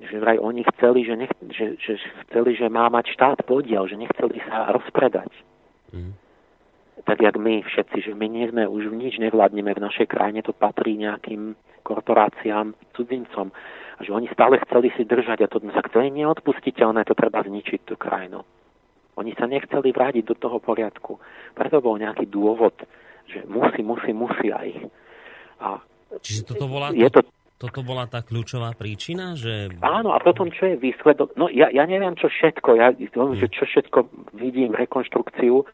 že 0.09 0.15
vraj 0.17 0.41
oni 0.41 0.65
chceli, 0.75 1.05
že, 1.05 1.15
nech, 1.21 1.33
že, 1.53 1.77
že 1.77 1.93
chceli, 2.27 2.57
že 2.57 2.65
má 2.65 2.89
mať 2.89 3.13
štát 3.13 3.45
podiel, 3.45 3.85
že 3.85 3.99
nechceli 3.99 4.41
sa 4.49 4.73
rozpredať. 4.73 5.29
Mm. 5.93 6.17
Tak 7.07 7.23
jak 7.23 7.39
my 7.39 7.63
všetci, 7.63 8.11
že 8.11 8.11
my 8.11 8.27
nie 8.27 8.51
sme 8.51 8.67
už 8.67 8.91
nič 8.91 9.15
nevládneme 9.23 9.71
v 9.71 9.83
našej 9.83 10.11
krajine, 10.11 10.43
to 10.43 10.51
patrí 10.51 10.99
nejakým 10.99 11.55
korporáciám, 11.87 12.75
cudzincom 12.91 13.55
a 13.97 13.99
že 14.03 14.11
oni 14.11 14.27
stále 14.35 14.59
chceli 14.67 14.91
si 14.99 15.07
držať 15.07 15.47
a 15.47 15.47
to, 15.47 15.63
sa 15.71 15.81
to 15.87 16.03
je 16.03 16.11
neodpustiteľné, 16.11 17.07
to 17.07 17.15
treba 17.15 17.47
zničiť 17.47 17.87
tú 17.87 17.95
krajinu. 17.95 18.43
Oni 19.17 19.31
sa 19.33 19.49
nechceli 19.49 19.89
vrátiť 19.95 20.27
do 20.27 20.35
toho 20.37 20.59
poriadku. 20.59 21.17
Preto 21.55 21.81
bol 21.81 21.97
nejaký 21.97 22.29
dôvod, 22.29 22.75
že 23.25 23.41
musí, 23.49 23.81
musí, 23.81 24.13
musí 24.13 24.53
aj. 24.53 24.91
A 25.63 25.81
Čiže 26.21 26.53
toto 26.53 26.69
bola, 26.69 26.93
je 26.93 27.09
to, 27.09 27.25
toto 27.57 27.81
bola 27.81 28.05
tá 28.05 28.21
kľúčová 28.21 28.77
príčina? 28.77 29.33
Že... 29.33 29.81
Áno, 29.81 30.13
a 30.13 30.21
potom 30.21 30.53
čo 30.53 30.69
je 30.69 30.75
výsledok? 30.77 31.33
No 31.33 31.49
ja, 31.49 31.73
ja 31.73 31.89
neviem, 31.89 32.13
čo 32.13 32.29
všetko, 32.29 32.69
ja, 32.77 32.93
hmm. 32.93 33.37
že 33.41 33.49
čo 33.49 33.65
všetko 33.65 33.99
vidím, 34.37 34.77
rekonštrukciu. 34.77 35.65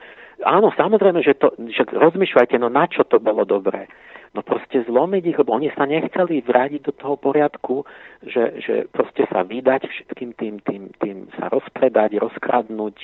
Áno, 0.44 0.72
samozrejme, 0.76 1.24
že, 1.24 1.36
to, 1.36 1.52
že 1.72 1.88
rozmýšľajte, 1.92 2.56
no 2.60 2.72
na 2.72 2.88
čo 2.88 3.04
to 3.04 3.20
bolo 3.20 3.44
dobré 3.44 3.92
no 4.34 4.42
proste 4.42 4.82
zlomiť 4.90 5.24
ich, 5.30 5.38
lebo 5.38 5.54
oni 5.54 5.70
sa 5.78 5.86
nechceli 5.86 6.42
vrátiť 6.42 6.82
do 6.90 6.94
toho 6.94 7.16
poriadku, 7.22 7.86
že, 8.26 8.58
že 8.66 8.76
proste 8.90 9.30
sa 9.30 9.46
vydať 9.46 9.86
všetkým 9.86 10.34
tým, 10.34 10.56
tým, 10.66 10.84
tým 10.98 11.18
sa 11.38 11.54
rozpredať, 11.54 12.18
rozkradnúť, 12.18 12.98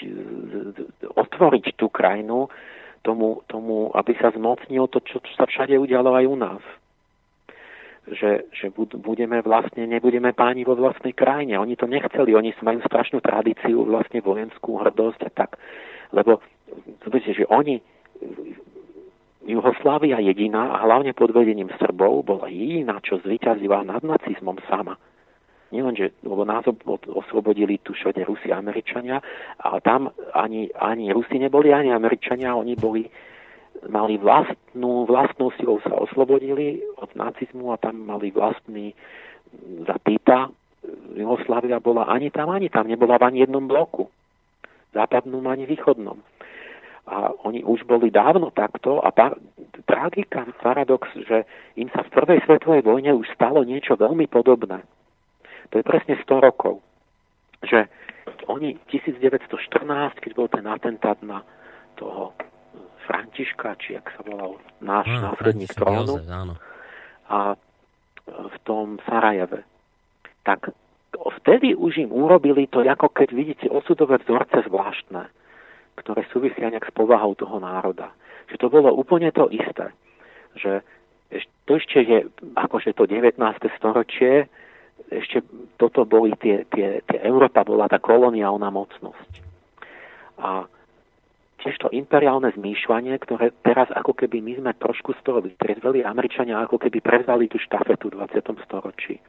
otvoriť 1.06 1.66
tú 1.78 1.88
krajinu 1.94 2.50
tomu, 3.06 3.46
tomu 3.46 3.94
aby 3.94 4.18
sa 4.18 4.34
zmocnilo 4.34 4.90
to, 4.90 5.00
čo, 5.06 5.22
čo 5.22 5.34
sa 5.38 5.46
všade 5.46 5.78
udialo 5.78 6.18
aj 6.18 6.26
u 6.26 6.36
nás. 6.36 6.64
Že, 8.10 8.50
že 8.50 8.74
budeme 8.74 9.38
vlastne, 9.46 9.86
nebudeme 9.86 10.34
páni 10.34 10.66
vo 10.66 10.74
vlastnej 10.74 11.14
krajine. 11.14 11.62
Oni 11.62 11.78
to 11.78 11.86
nechceli, 11.86 12.34
oni 12.34 12.58
majú 12.66 12.82
strašnú 12.82 13.22
tradíciu, 13.22 13.86
vlastne 13.86 14.26
vojenskú 14.26 14.82
hrdosť 14.82 15.30
a 15.30 15.32
tak. 15.32 15.62
Lebo, 16.10 16.42
že 17.06 17.46
oni 17.46 17.78
Juhoslávia 19.50 20.22
jediná 20.22 20.78
a 20.78 20.86
hlavne 20.86 21.10
pod 21.18 21.34
vedením 21.34 21.74
Srbov 21.82 22.22
bola 22.22 22.46
jediná, 22.54 23.02
čo 23.02 23.18
zvyťazila 23.18 23.82
nad 23.82 24.06
nacizmom 24.06 24.62
sama. 24.70 24.94
Nielenže, 25.74 26.18
lebo 26.22 26.46
nás 26.46 26.66
oslobodili 27.10 27.82
tu 27.82 27.94
všade 27.94 28.26
Rusi 28.26 28.54
a 28.54 28.62
Američania, 28.62 29.22
ale 29.62 29.82
tam 29.82 30.10
ani, 30.34 30.70
ani 30.74 31.14
Rusi 31.14 31.42
neboli, 31.42 31.74
ani 31.74 31.94
Američania, 31.94 32.58
oni 32.58 32.74
boli, 32.78 33.10
mali 33.88 34.20
vlastnú, 34.20 35.08
vlastnou 35.08 35.56
silou 35.56 35.80
sa 35.86 35.96
oslobodili 35.96 36.84
od 37.00 37.08
nacizmu 37.16 37.72
a 37.72 37.80
tam 37.80 38.04
mali 38.04 38.34
vlastný 38.36 38.92
zapýta. 39.88 40.52
Jugoslávia 41.16 41.80
bola 41.80 42.08
ani 42.12 42.32
tam, 42.34 42.52
ani 42.52 42.68
tam, 42.68 42.88
nebola 42.88 43.16
v 43.20 43.24
ani 43.32 43.38
jednom 43.48 43.64
bloku. 43.68 44.12
Západnom 44.92 45.46
ani 45.48 45.70
východnom 45.70 46.20
a 47.10 47.34
oni 47.42 47.66
už 47.66 47.90
boli 47.90 48.14
dávno 48.14 48.54
takto 48.54 49.02
a 49.02 49.10
par- 49.10 49.42
tragika, 49.90 50.46
paradox, 50.62 51.10
že 51.18 51.42
im 51.74 51.90
sa 51.90 52.06
v 52.06 52.14
prvej 52.14 52.40
svetovej 52.46 52.86
vojne 52.86 53.18
už 53.18 53.26
stalo 53.34 53.66
niečo 53.66 53.98
veľmi 53.98 54.30
podobné. 54.30 54.86
To 55.74 55.82
je 55.82 55.84
presne 55.84 56.22
100 56.22 56.46
rokov. 56.46 56.86
Že 57.66 57.90
oni 58.46 58.78
1914, 58.94 60.22
keď 60.22 60.32
bol 60.38 60.48
ten 60.54 60.66
atentát 60.70 61.18
na 61.26 61.42
toho 61.98 62.38
Františka, 63.10 63.74
či 63.82 63.98
jak 63.98 64.06
sa 64.14 64.22
volal 64.22 64.62
náš 64.86 65.10
no, 65.10 65.34
následník 65.34 65.74
trónu, 65.74 66.22
a 67.30 67.58
v 68.30 68.58
tom 68.62 69.02
Sarajeve, 69.10 69.66
tak 70.46 70.70
vtedy 71.42 71.74
už 71.74 72.06
im 72.06 72.14
urobili 72.14 72.70
to, 72.70 72.86
ako 72.86 73.10
keď 73.10 73.30
vidíte 73.34 73.66
osudové 73.74 74.22
vzorce 74.22 74.62
zvláštne 74.70 75.26
ktoré 76.00 76.24
súvisia 76.32 76.72
nejak 76.72 76.88
s 76.88 76.96
povahou 76.96 77.36
toho 77.36 77.60
národa. 77.60 78.16
Že 78.48 78.56
to 78.56 78.68
bolo 78.72 78.90
úplne 78.96 79.30
to 79.36 79.52
isté. 79.52 79.92
Že 80.56 80.82
to 81.68 81.72
ešte 81.78 82.00
je, 82.02 82.20
akože 82.56 82.96
to 82.96 83.06
19. 83.06 83.38
storočie, 83.78 84.48
ešte 85.12 85.44
toto 85.78 86.08
boli 86.08 86.34
tie, 86.40 86.66
tie, 86.72 87.04
tie 87.06 87.20
Európa 87.22 87.68
bola 87.68 87.92
tá 87.92 88.02
koloniálna 88.02 88.72
mocnosť. 88.72 89.32
A 90.40 90.66
tiež 91.60 91.76
to 91.80 91.88
imperiálne 91.92 92.48
zmýšľanie, 92.56 93.16
ktoré 93.20 93.52
teraz 93.62 93.92
ako 93.92 94.16
keby 94.16 94.40
my 94.40 94.54
sme 94.60 94.72
trošku 94.80 95.12
z 95.20 95.22
toho 95.28 95.40
vytriezveli, 95.44 96.04
Američania 96.04 96.64
ako 96.64 96.80
keby 96.80 97.04
prevzali 97.04 97.52
tú 97.52 97.60
štafetu 97.60 98.10
v 98.10 98.26
20. 98.26 98.66
storočí. 98.66 99.20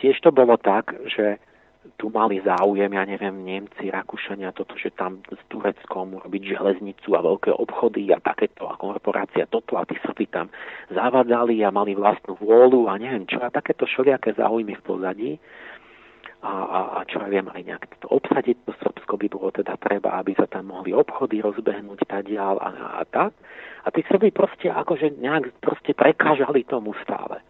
Tiež 0.00 0.16
to 0.20 0.30
bolo 0.34 0.60
tak, 0.60 0.92
že 1.08 1.40
tu 2.00 2.08
mali 2.08 2.40
záujem, 2.40 2.88
ja 2.88 3.04
neviem, 3.04 3.44
Nemci, 3.44 3.92
Rakúšania, 3.92 4.56
toto, 4.56 4.72
že 4.80 4.88
tam 4.88 5.20
s 5.28 5.42
Tureckom 5.52 6.16
robiť 6.16 6.56
železnicu 6.56 7.12
a 7.12 7.20
veľké 7.20 7.52
obchody 7.52 8.08
a 8.08 8.18
takéto 8.24 8.64
a 8.64 8.74
korporácia 8.80 9.44
toto 9.44 9.76
a 9.76 9.84
tí 9.84 10.00
Srby 10.00 10.26
tam 10.32 10.48
zavadzali 10.88 11.60
a 11.60 11.68
mali 11.68 11.92
vlastnú 11.92 12.40
vôľu 12.40 12.88
a 12.88 12.96
neviem 12.96 13.28
čo 13.28 13.36
a 13.44 13.52
takéto 13.52 13.84
všelijaké 13.84 14.32
záujmy 14.32 14.80
v 14.80 14.84
pozadí 14.84 15.30
a, 16.44 16.52
a, 16.52 16.80
a 16.96 17.08
čo 17.08 17.24
ja 17.24 17.28
viem, 17.32 17.48
aj 17.48 17.62
nejak 17.64 17.84
to 18.04 18.08
obsadiť 18.12 18.68
to 18.68 18.76
Srbsko 18.84 19.16
by 19.16 19.26
bolo 19.32 19.48
teda 19.48 19.80
treba, 19.80 20.20
aby 20.20 20.36
sa 20.36 20.44
tam 20.44 20.68
mohli 20.68 20.92
obchody 20.92 21.40
rozbehnúť 21.40 22.04
tadiaľ 22.04 22.60
a, 22.60 22.68
a, 22.68 22.86
a 23.00 23.02
tak. 23.08 23.32
A 23.84 23.88
tí 23.88 24.04
Srby 24.04 24.28
proste 24.28 24.68
akože 24.68 25.16
nejak 25.16 25.56
proste 25.64 25.96
prekážali 25.96 26.68
tomu 26.68 26.92
stále. 27.00 27.40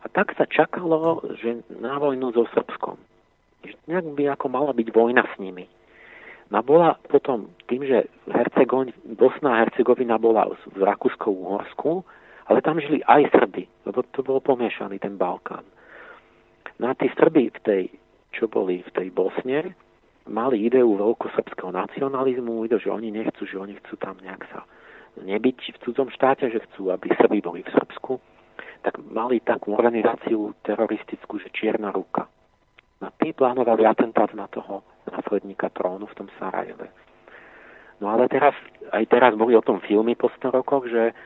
A 0.00 0.06
tak 0.12 0.36
sa 0.36 0.44
čakalo, 0.44 1.24
že 1.40 1.64
na 1.80 1.96
vojnu 1.96 2.32
so 2.32 2.44
Srbskom 2.52 3.00
nejak 3.90 4.06
by 4.16 4.24
ako 4.32 4.46
mala 4.48 4.72
byť 4.72 4.88
vojna 4.94 5.26
s 5.26 5.34
nimi. 5.42 5.66
No 6.50 6.62
bola 6.66 6.98
potom 7.06 7.54
tým, 7.70 7.86
že 7.86 8.10
Hercegoň, 8.26 9.14
Bosna 9.14 9.54
a 9.54 9.60
Hercegovina 9.66 10.18
bola 10.18 10.50
v 10.50 10.82
Rakúsko-Uhorsku, 10.82 12.02
ale 12.50 12.58
tam 12.66 12.82
žili 12.82 13.06
aj 13.06 13.30
Srby, 13.30 13.86
lebo 13.86 14.02
to 14.10 14.26
bol 14.26 14.42
pomiešaný 14.42 14.98
ten 14.98 15.14
Balkán. 15.14 15.62
No 16.82 16.90
a 16.90 16.98
tí 16.98 17.06
Srby 17.14 17.54
v 17.54 17.58
tej, 17.62 17.82
čo 18.30 18.46
boli 18.46 18.82
v 18.86 18.90
tej 18.94 19.08
Bosne, 19.10 19.74
mali 20.30 20.62
ideu 20.62 20.94
veľkosrbského 20.94 21.74
nacionalizmu, 21.74 22.66
že 22.70 22.90
oni 22.90 23.10
nechcú, 23.10 23.42
že 23.46 23.58
oni 23.58 23.74
chcú 23.82 23.94
tam 23.98 24.16
nejak 24.22 24.46
sa 24.54 24.62
nebyť 25.18 25.58
v 25.74 25.80
cudzom 25.82 26.08
štáte, 26.14 26.46
že 26.48 26.62
chcú, 26.70 26.94
aby 26.94 27.10
Srby 27.18 27.42
boli 27.42 27.60
v 27.66 27.74
Srbsku, 27.74 28.22
tak 28.86 28.94
mali 29.10 29.42
takú 29.42 29.74
organizáciu 29.74 30.54
teroristickú, 30.62 31.42
že 31.42 31.50
Čierna 31.50 31.90
ruka 31.90 32.30
No 33.00 33.08
tí 33.16 33.32
plánovali 33.32 33.88
atentát 33.88 34.28
na 34.36 34.44
toho 34.52 34.84
následníka 35.08 35.72
trónu 35.72 36.04
v 36.04 36.16
tom 36.20 36.28
Sarajeve. 36.36 36.92
No 38.00 38.12
ale 38.12 38.28
teraz, 38.28 38.52
aj 38.92 39.04
teraz 39.08 39.32
boli 39.36 39.56
o 39.56 39.64
tom 39.64 39.80
filmy 39.80 40.12
po 40.12 40.28
100 40.28 40.52
rokoch, 40.52 40.84
že, 40.84 41.16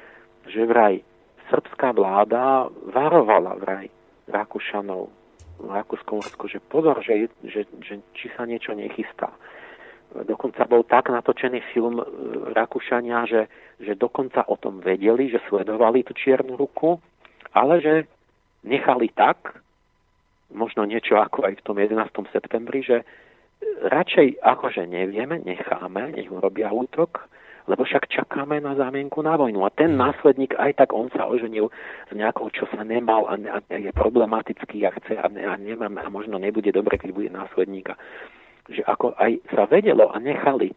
že 0.47 0.70
vraj 0.70 1.02
srbská 1.51 1.90
vláda 1.90 2.70
varovala 2.94 3.59
vraj 3.59 3.90
Rakúšanov 4.31 5.10
Rakúskom 5.60 6.20
že 6.51 6.60
pozor, 6.60 7.01
že, 7.02 7.31
že, 7.47 7.66
že 7.81 8.02
či 8.14 8.26
sa 8.35 8.44
niečo 8.44 8.74
nechystá. 8.74 9.31
Dokonca 10.14 10.62
bol 10.70 10.86
tak 10.86 11.10
natočený 11.10 11.59
film 11.74 11.98
e, 11.98 12.06
Rakúšania, 12.55 13.26
že, 13.26 13.43
že 13.82 13.98
dokonca 13.98 14.47
o 14.47 14.55
tom 14.55 14.78
vedeli, 14.78 15.26
že 15.26 15.43
sledovali 15.51 16.06
tú 16.06 16.14
čiernu 16.14 16.55
ruku, 16.55 17.02
ale 17.51 17.82
že 17.82 17.94
nechali 18.62 19.10
tak, 19.10 19.59
možno 20.55 20.86
niečo 20.86 21.18
ako 21.18 21.51
aj 21.51 21.55
v 21.59 21.64
tom 21.66 21.76
11. 21.82 21.98
septembri, 22.31 22.86
že 22.86 23.02
radšej 23.82 24.39
akože 24.39 24.86
nevieme, 24.86 25.43
necháme, 25.43 26.14
nech 26.14 26.31
urobia 26.31 26.70
útok, 26.70 27.26
lebo 27.65 27.85
však 27.85 28.12
čakáme 28.12 28.61
na 28.61 28.77
zámienku 28.77 29.24
na 29.24 29.36
vojnu. 29.41 29.65
A 29.65 29.73
ten 29.73 29.97
následník, 29.97 30.53
aj 30.61 30.85
tak 30.85 30.93
on 30.93 31.09
sa 31.16 31.24
oženil 31.24 31.73
s 32.09 32.12
nejakou, 32.12 32.53
čo 32.53 32.69
sa 32.69 32.85
nemal 32.85 33.24
a, 33.24 33.41
ne, 33.41 33.49
a 33.49 33.59
je 33.73 33.93
problematický 33.93 34.85
a 34.85 34.93
chce 35.01 35.16
a, 35.16 35.27
ne, 35.32 35.43
a 35.49 35.57
nemám 35.57 35.97
a 35.97 36.12
možno 36.12 36.36
nebude 36.36 36.69
dobre, 36.73 37.01
keď 37.01 37.11
bude 37.16 37.31
následníka. 37.32 37.97
Že 38.69 38.85
ako 38.85 39.07
aj 39.16 39.32
sa 39.57 39.65
vedelo 39.65 40.12
a 40.12 40.20
nechali. 40.20 40.77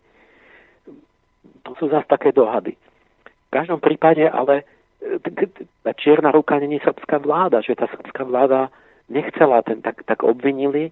To 1.68 1.76
sú 1.76 1.91
zase 1.91 2.07
také 2.07 2.31
dohady. 2.31 2.80
V 3.47 3.49
každom 3.51 3.84
prípade 3.84 4.23
ale 4.23 4.64
tá 5.84 5.91
čierna 5.93 6.31
ruka 6.31 6.59
není 6.59 6.80
srbská 6.80 7.18
vláda, 7.22 7.61
že 7.61 7.76
tá 7.76 7.88
srbská 7.88 8.23
vláda 8.23 8.72
nechcela, 9.09 9.61
ten 9.61 9.81
tak, 9.81 10.03
tak 10.03 10.23
obvinili 10.23 10.91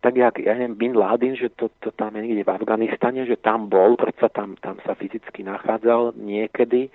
tak 0.00 0.14
jak, 0.16 0.38
ja 0.38 0.54
neviem, 0.54 0.76
Bin 0.76 0.94
Laden, 0.94 1.34
že 1.36 1.48
to, 1.56 1.72
to 1.80 1.90
tam 1.96 2.14
je 2.16 2.28
niekde 2.28 2.44
v 2.44 2.54
Afganistane, 2.54 3.24
že 3.24 3.40
tam 3.40 3.66
bol, 3.72 3.96
predsa 3.96 4.28
tam, 4.28 4.54
tam 4.60 4.76
sa 4.84 4.92
fyzicky 4.94 5.42
nachádzal 5.42 6.14
niekedy, 6.20 6.92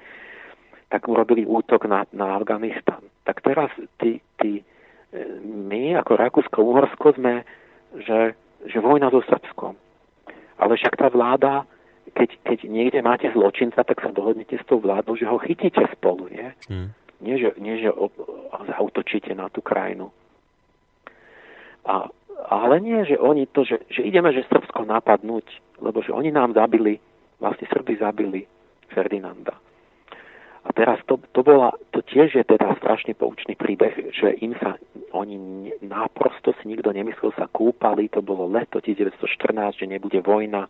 tak 0.91 1.07
urobili 1.07 1.48
útok 1.48 1.88
na, 1.88 2.06
na 2.14 2.38
Afganistan. 2.38 3.02
Tak 3.26 3.41
teraz 3.41 3.72
tí, 3.98 4.22
tí, 4.38 4.61
e, 4.61 5.23
my 5.44 5.98
ako 6.03 6.19
Rakúsko-Uhorsko 6.19 7.15
sme, 7.18 7.48
že, 7.99 8.36
že 8.68 8.78
vojna 8.84 9.10
so 9.10 9.23
Srbskom. 9.26 9.73
Ale 10.61 10.78
však 10.78 10.99
tá 10.99 11.07
vláda, 11.10 11.65
keď, 12.14 12.30
keď 12.44 12.60
niekde 12.69 12.99
máte 13.02 13.32
zločinca, 13.34 13.82
tak 13.82 13.98
sa 14.03 14.14
dohodnete 14.14 14.60
s 14.60 14.68
tou 14.68 14.78
vládou, 14.78 15.18
že 15.18 15.26
ho 15.26 15.41
chytíte 15.41 15.82
spolu, 15.95 16.30
nie? 16.30 16.48
Hmm. 16.69 16.94
Nie, 17.22 17.38
že, 17.38 17.53
nie, 17.61 17.78
že 17.78 17.94
zautočíte 18.78 19.32
na 19.38 19.49
tú 19.49 19.61
krajinu. 19.61 20.10
A 21.86 22.10
ale 22.49 22.81
nie, 22.81 23.05
že 23.05 23.19
oni 23.19 23.45
to, 23.51 23.61
že, 23.68 23.85
že 23.91 24.01
ideme, 24.01 24.34
že 24.34 24.47
Srbsko 24.49 24.88
napadnúť, 24.88 25.45
lebo 25.84 26.01
že 26.01 26.15
oni 26.15 26.34
nám 26.34 26.57
zabili, 26.57 26.97
vlastne 27.38 27.69
Srby 27.69 28.01
zabili 28.01 28.41
Ferdinanda. 28.89 29.53
A 30.61 30.69
teraz 30.77 31.01
to, 31.09 31.18
to, 31.34 31.41
bola, 31.41 31.73
to 31.89 32.05
tiež 32.05 32.38
je 32.38 32.45
teda 32.45 32.77
strašne 32.77 33.18
poučný 33.18 33.57
príbeh, 33.57 34.13
že 34.13 34.38
im 34.45 34.53
sa, 34.61 34.77
oni 35.09 35.73
naprosto 35.81 36.53
si 36.61 36.69
nikto 36.69 36.93
nemyslel, 36.93 37.34
sa 37.34 37.49
kúpali, 37.49 38.13
to 38.13 38.22
bolo 38.22 38.45
leto 38.45 38.77
1914, 38.77 39.81
že 39.81 39.89
nebude 39.89 40.22
vojna. 40.22 40.69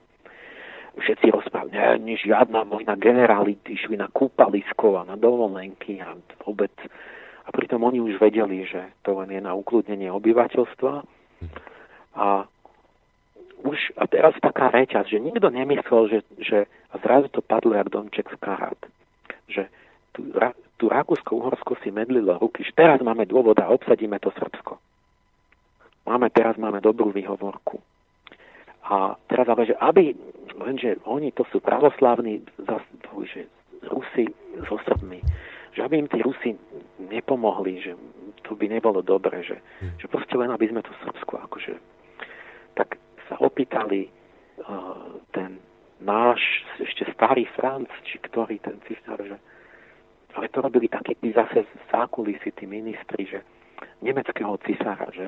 Všetci 0.96 1.28
rozprávali, 1.32 1.76
nie, 1.76 2.16
nie, 2.16 2.18
žiadna 2.20 2.68
vojna, 2.68 3.00
generáli 3.00 3.60
išli 3.68 4.00
na 4.00 4.08
kúpalisko 4.12 5.04
a 5.04 5.08
na 5.08 5.20
dovolenky 5.20 6.00
a 6.00 6.16
vôbec. 6.44 6.72
A 7.44 7.50
pritom 7.52 7.84
oni 7.84 8.00
už 8.00 8.20
vedeli, 8.20 8.64
že 8.64 8.96
to 9.04 9.20
len 9.20 9.32
je 9.32 9.44
na 9.44 9.52
ukludnenie 9.56 10.08
obyvateľstva 10.08 11.21
a 12.16 12.46
už 13.62 13.78
a 13.98 14.10
teraz 14.10 14.34
taká 14.42 14.74
reťaz, 14.74 15.06
že 15.06 15.22
nikto 15.22 15.54
nemyslel, 15.54 16.10
že, 16.10 16.20
že 16.42 16.60
zrazu 16.98 17.30
to 17.30 17.46
padlo 17.46 17.78
jak 17.78 17.94
domček 17.94 18.26
z 18.26 18.38
karát. 18.42 18.78
Že 19.48 19.70
tu, 20.18 20.34
tu 20.82 20.90
Rakúsko-Uhorsko 20.90 21.78
si 21.86 21.94
medlilo 21.94 22.42
ruky, 22.42 22.66
že 22.66 22.74
teraz 22.74 23.00
máme 23.06 23.30
dôvod 23.30 23.56
a 23.62 23.70
obsadíme 23.70 24.18
to 24.18 24.34
Srbsko. 24.34 24.82
Máme, 26.10 26.34
teraz 26.34 26.58
máme 26.58 26.82
dobrú 26.82 27.14
výhovorku. 27.14 27.78
A 28.90 29.14
teraz 29.30 29.46
ale, 29.46 29.70
že 29.70 29.78
aby, 29.78 30.18
lenže 30.58 30.98
oni 31.06 31.30
to 31.32 31.46
sú 31.54 31.62
pravoslavní, 31.62 32.42
že 33.30 33.46
Rusi 33.86 34.26
so 34.66 34.82
Srbmi, 34.82 35.22
že 35.78 35.86
aby 35.86 36.02
im 36.02 36.10
tí 36.10 36.20
Rusi 36.26 36.58
nepomohli, 36.98 37.78
že 37.80 37.94
to 38.46 38.58
by 38.58 38.66
nebolo 38.68 39.02
dobre, 39.06 39.42
že, 39.46 39.58
hmm. 39.82 39.98
že 40.02 40.08
proste 40.12 40.36
len 40.38 40.50
aby 40.52 40.70
sme 40.70 40.82
to 40.82 40.92
Srbsko 41.06 41.42
akože 41.50 41.74
tak 42.76 42.98
sa 43.28 43.36
opýtali 43.40 44.08
uh, 44.08 45.20
ten 45.36 45.60
náš 46.02 46.42
ešte 46.82 47.06
starý 47.14 47.46
Franc, 47.54 47.88
či 48.08 48.18
ktorý 48.18 48.58
ten 48.58 48.80
cisár, 48.90 49.22
že 49.22 49.38
ale 50.32 50.48
to 50.48 50.64
robili 50.64 50.88
takí 50.88 51.12
tí 51.20 51.36
zase 51.36 51.68
zákulisí, 51.92 52.56
tí 52.56 52.64
ministri, 52.64 53.28
že 53.28 53.44
nemeckého 54.00 54.56
cisára, 54.64 55.12
že, 55.12 55.28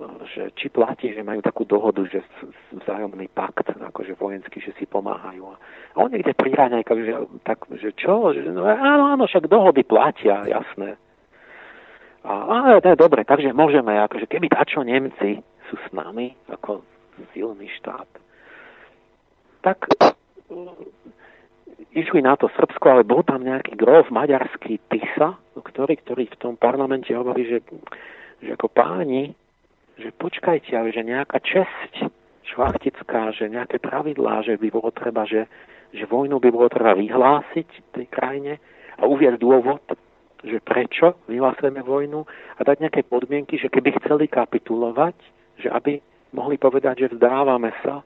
uh, 0.00 0.18
že 0.32 0.50
či 0.56 0.72
platí, 0.72 1.12
že 1.12 1.20
majú 1.20 1.44
takú 1.44 1.68
dohodu, 1.68 2.00
že 2.08 2.24
vzájomný 2.72 3.28
pakt, 3.36 3.68
akože 3.68 4.16
vojenský, 4.16 4.64
že 4.64 4.72
si 4.80 4.88
pomáhajú. 4.88 5.44
A 5.44 5.56
on 6.00 6.10
niekde 6.10 6.32
pri 6.32 6.56
že, 6.56 7.14
tak, 7.44 7.68
že 7.76 7.92
čo? 7.92 8.32
Že, 8.32 8.56
no, 8.56 8.64
áno, 8.64 9.12
áno, 9.12 9.24
však 9.28 9.52
dohody 9.52 9.84
platia, 9.84 10.48
jasné. 10.48 10.96
A, 12.24 12.32
ale 12.72 12.80
to 12.80 12.88
je 12.88 13.02
dobre, 13.02 13.20
takže 13.28 13.52
môžeme, 13.52 14.00
akože 14.00 14.24
keby 14.24 14.48
tačo 14.48 14.80
Nemci 14.80 15.44
sú 15.68 15.76
s 15.76 15.88
nami 15.92 16.32
ako 16.48 16.80
silný 17.36 17.68
štát, 17.80 18.08
tak 19.60 19.84
uh, 19.92 20.72
išli 21.92 22.24
na 22.24 22.34
to 22.40 22.48
Srbsko, 22.56 22.84
ale 22.88 23.02
bol 23.04 23.20
tam 23.22 23.44
nejaký 23.44 23.76
grof 23.76 24.08
maďarský 24.08 24.80
Tisa, 24.88 25.36
ktorý, 25.54 26.00
ktorý 26.00 26.24
v 26.32 26.40
tom 26.40 26.54
parlamente 26.56 27.12
hovorí, 27.12 27.44
že, 27.44 27.58
že 28.40 28.56
ako 28.56 28.72
páni, 28.72 29.36
že 30.00 30.10
počkajte, 30.16 30.74
ale 30.74 30.90
že 30.90 31.06
nejaká 31.06 31.38
česť 31.44 32.10
šlachtická, 32.54 33.32
že 33.36 33.52
nejaké 33.52 33.80
pravidlá, 33.80 34.44
že 34.44 34.58
by 34.58 34.68
bolo 34.72 34.90
treba, 34.92 35.24
že, 35.24 35.48
že 35.94 36.04
vojnu 36.04 36.40
by 36.40 36.48
bolo 36.50 36.68
treba 36.68 36.96
vyhlásiť 36.98 37.68
v 37.68 37.88
tej 38.00 38.06
krajine 38.10 38.52
a 38.98 39.08
uvieť 39.08 39.40
dôvod, 39.40 39.82
že 40.44 40.60
prečo 40.60 41.16
vyhlasujeme 41.26 41.80
vojnu 41.80 42.24
a 42.28 42.60
dať 42.60 42.76
nejaké 42.84 43.02
podmienky, 43.08 43.56
že 43.56 43.72
keby 43.72 43.96
chceli 44.04 44.28
kapitulovať, 44.28 45.16
že 45.58 45.72
aby 45.72 45.98
mohli 46.36 46.60
povedať, 46.60 47.08
že 47.08 47.12
vzdávame 47.16 47.72
sa. 47.80 48.04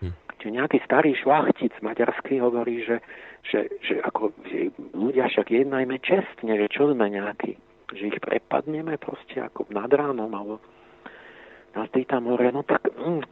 Hm. 0.00 0.14
Čiže 0.40 0.56
nejaký 0.56 0.78
starý 0.88 1.12
šlachtic 1.20 1.76
maďarský 1.84 2.40
hovorí, 2.40 2.80
že, 2.86 3.04
že, 3.44 3.68
že 3.84 4.00
ako 4.00 4.32
že 4.48 4.72
ľudia 4.96 5.28
však 5.28 5.52
jednajme 5.52 6.00
čestne, 6.00 6.52
že 6.56 6.66
čo 6.72 6.90
sme 6.96 7.12
nejakí, 7.12 7.54
že 7.92 8.04
ich 8.08 8.18
prepadneme 8.22 8.96
proste 8.96 9.44
ako 9.44 9.68
nad 9.68 9.90
ránom, 9.92 10.32
alebo 10.32 10.56
a 11.70 11.86
ty 11.86 12.02
tam 12.02 12.26
hovorí, 12.26 12.50
no 12.50 12.66
tak, 12.66 12.82
mm, 12.98 13.22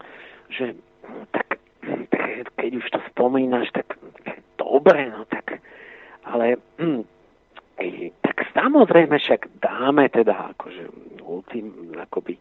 že 0.55 0.78
tak, 1.34 1.59
tak 2.10 2.22
keď 2.55 2.72
už 2.78 2.86
to 2.90 2.98
spomínaš, 3.10 3.66
tak 3.74 3.98
dobre, 4.55 5.10
no 5.10 5.26
tak, 5.26 5.59
ale 6.22 6.62
mm, 6.78 7.18
tak 8.22 8.42
samozrejme 8.55 9.14
však 9.18 9.62
dáme 9.62 10.10
teda 10.10 10.55
akože 10.55 10.90
ultim, 11.22 11.94
akoby 11.94 12.34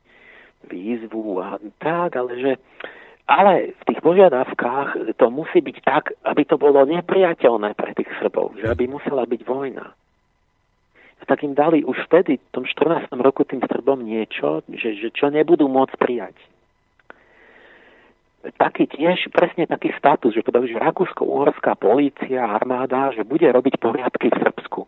výzvu 0.66 1.40
a 1.42 1.62
tak, 1.78 2.18
ale 2.18 2.32
že 2.42 2.52
ale 3.28 3.76
v 3.76 3.84
tých 3.92 4.00
požiadavkách 4.00 5.20
to 5.20 5.26
musí 5.28 5.60
byť 5.60 5.78
tak, 5.84 6.16
aby 6.24 6.48
to 6.48 6.56
bolo 6.56 6.88
nepriateľné 6.88 7.76
pre 7.76 7.92
tých 7.92 8.08
Srbov, 8.24 8.56
že 8.56 8.72
aby 8.72 8.88
musela 8.88 9.28
byť 9.28 9.42
vojna. 9.44 9.92
Tak 11.28 11.44
im 11.44 11.52
dali 11.52 11.84
už 11.84 12.08
vtedy, 12.08 12.40
v 12.40 12.52
tom 12.56 12.64
14. 12.64 13.12
roku 13.20 13.44
tým 13.44 13.60
Srbom 13.60 14.00
niečo, 14.00 14.64
že, 14.72 14.96
že 14.96 15.12
čo 15.12 15.28
nebudú 15.28 15.68
môcť 15.68 16.00
prijať. 16.00 16.40
Taký 18.48 18.88
tiež, 18.88 19.28
presne 19.36 19.68
taký 19.68 19.92
status, 20.00 20.32
že 20.32 20.40
povedali, 20.40 20.72
že 20.72 20.80
Rakúsko-Uhorská 20.80 21.76
polícia, 21.76 22.48
armáda, 22.48 23.12
že 23.12 23.28
bude 23.28 23.44
robiť 23.44 23.76
poriadky 23.76 24.32
v 24.32 24.40
Srbsku 24.40 24.88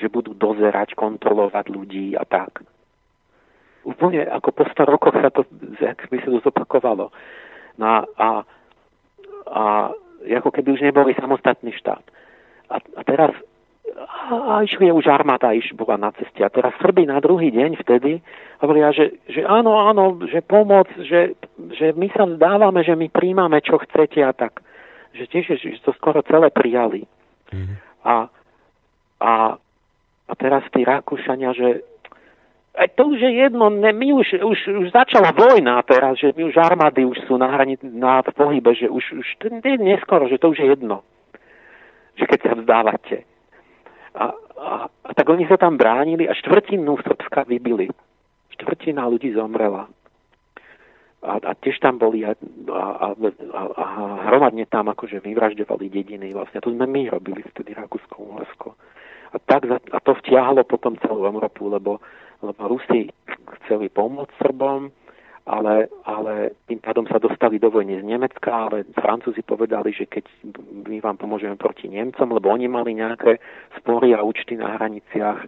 že 0.00 0.08
budú 0.08 0.32
dozerať, 0.32 0.96
kontrolovať 0.96 1.68
ľudí 1.68 2.16
a 2.16 2.24
tak. 2.24 2.64
Úplne 3.84 4.28
ako 4.28 4.48
po 4.52 4.64
100 4.64 4.88
rokoch 4.88 5.16
sa 5.16 5.28
to, 5.28 5.44
ak 5.80 6.08
by 6.08 6.16
sa 6.20 6.28
to 6.32 6.40
zopakovalo. 6.40 7.12
No 7.76 7.84
a, 7.84 7.96
a, 8.16 8.28
a 9.48 9.62
ako 10.40 10.48
keby 10.52 10.76
už 10.76 10.84
neboli 10.84 11.16
samostatný 11.16 11.72
štát. 11.76 12.04
A, 12.68 12.76
a 12.80 13.02
teraz 13.04 13.32
a, 13.96 14.34
a 14.36 14.54
išli 14.62 14.92
už 14.92 15.08
armáda, 15.08 15.52
iš 15.56 15.72
bola 15.74 15.96
na 15.96 16.10
ceste. 16.12 16.44
A 16.44 16.52
teraz 16.52 16.76
Srby 16.80 17.08
na 17.08 17.18
druhý 17.20 17.50
deň 17.50 17.80
vtedy 17.80 18.20
hovoria, 18.60 18.92
že, 18.92 19.16
že 19.26 19.42
áno, 19.44 19.76
áno, 19.88 20.20
že 20.28 20.44
pomoc, 20.44 20.86
že, 21.00 21.34
že 21.74 21.96
my 21.96 22.08
sa 22.12 22.28
zdávame, 22.28 22.84
že 22.84 22.94
my 22.94 23.08
príjmame, 23.08 23.58
čo 23.64 23.80
chcete 23.80 24.20
a 24.20 24.32
tak. 24.36 24.60
Že 25.16 25.24
tiež, 25.26 25.44
že 25.58 25.82
to 25.82 25.90
skoro 25.96 26.22
celé 26.22 26.52
prijali. 26.54 27.08
Mm-hmm. 27.50 27.76
A, 28.06 28.14
a 29.20 29.32
a 30.30 30.32
teraz 30.38 30.62
tí 30.70 30.86
Rakúšania, 30.86 31.50
že 31.50 31.82
aj 32.70 32.94
to 32.94 33.02
už 33.10 33.18
je 33.18 33.32
jedno, 33.34 33.66
ne, 33.66 33.90
my 33.90 34.14
už, 34.14 34.38
už, 34.46 34.58
už 34.86 34.86
začala 34.94 35.34
vojna 35.34 35.82
teraz, 35.82 36.22
že 36.22 36.30
my 36.38 36.46
už 36.46 36.54
armády 36.54 37.02
už 37.02 37.18
sú 37.26 37.34
na 37.34 37.50
hranici, 37.50 37.82
na 37.82 38.22
pohybe, 38.22 38.70
že 38.78 38.86
už, 38.86 39.04
už 39.18 39.28
to 39.42 39.50
je 39.50 39.74
neskoro, 39.74 40.30
že 40.30 40.38
to 40.38 40.54
už 40.54 40.62
je 40.62 40.70
jedno. 40.70 41.02
Že 42.14 42.24
keď 42.30 42.38
sa 42.46 42.52
vzdávate. 42.54 43.16
A, 44.14 44.24
a, 44.54 44.70
a 44.86 45.10
tak 45.10 45.26
oni 45.26 45.50
sa 45.50 45.58
tam 45.58 45.74
bránili 45.74 46.30
a 46.30 46.34
štvrtinu 46.38 46.94
Srbska 47.02 47.50
vybili. 47.50 47.90
štvrtina 48.54 49.02
ľudí 49.10 49.34
zomrela. 49.34 49.90
A, 51.20 51.36
a 51.36 51.52
tiež 51.58 51.82
tam 51.84 52.00
boli 52.00 52.24
a, 52.24 52.32
a, 52.70 53.12
a, 53.12 53.60
a 53.76 53.84
hromadne 54.30 54.64
tam 54.70 54.88
akože 54.88 55.20
vyvražďovali 55.20 55.90
dediny. 55.92 56.32
Vlastne 56.32 56.64
to 56.64 56.72
sme 56.72 56.86
my 56.86 57.12
robili 57.12 57.44
vtedy 57.44 57.76
Rakúsko-Uhorsko. 57.76 58.78
A, 59.30 59.38
tak, 59.38 59.66
a 59.70 59.98
to 60.02 60.12
vtiahlo 60.22 60.66
potom 60.66 60.98
celú 60.98 61.26
Európu, 61.26 61.70
lebo, 61.70 62.02
lebo 62.42 62.60
Rusi 62.66 63.10
chceli 63.62 63.86
pomôcť 63.86 64.34
Srbom, 64.42 64.90
ale, 65.46 65.90
ale 66.06 66.54
tým 66.66 66.78
pádom 66.82 67.06
sa 67.06 67.18
dostali 67.18 67.58
do 67.58 67.70
vojny 67.70 68.02
z 68.02 68.04
Nemecka, 68.06 68.50
ale 68.50 68.86
Francúzi 68.94 69.42
povedali, 69.42 69.90
že 69.94 70.06
keď 70.06 70.26
my 70.86 70.98
vám 71.02 71.16
pomôžeme 71.18 71.54
proti 71.58 71.90
Nemcom, 71.90 72.30
lebo 72.30 72.50
oni 72.50 72.66
mali 72.70 72.94
nejaké 72.98 73.38
spory 73.78 74.14
a 74.14 74.22
účty 74.22 74.58
na 74.58 74.78
hraniciach, 74.78 75.46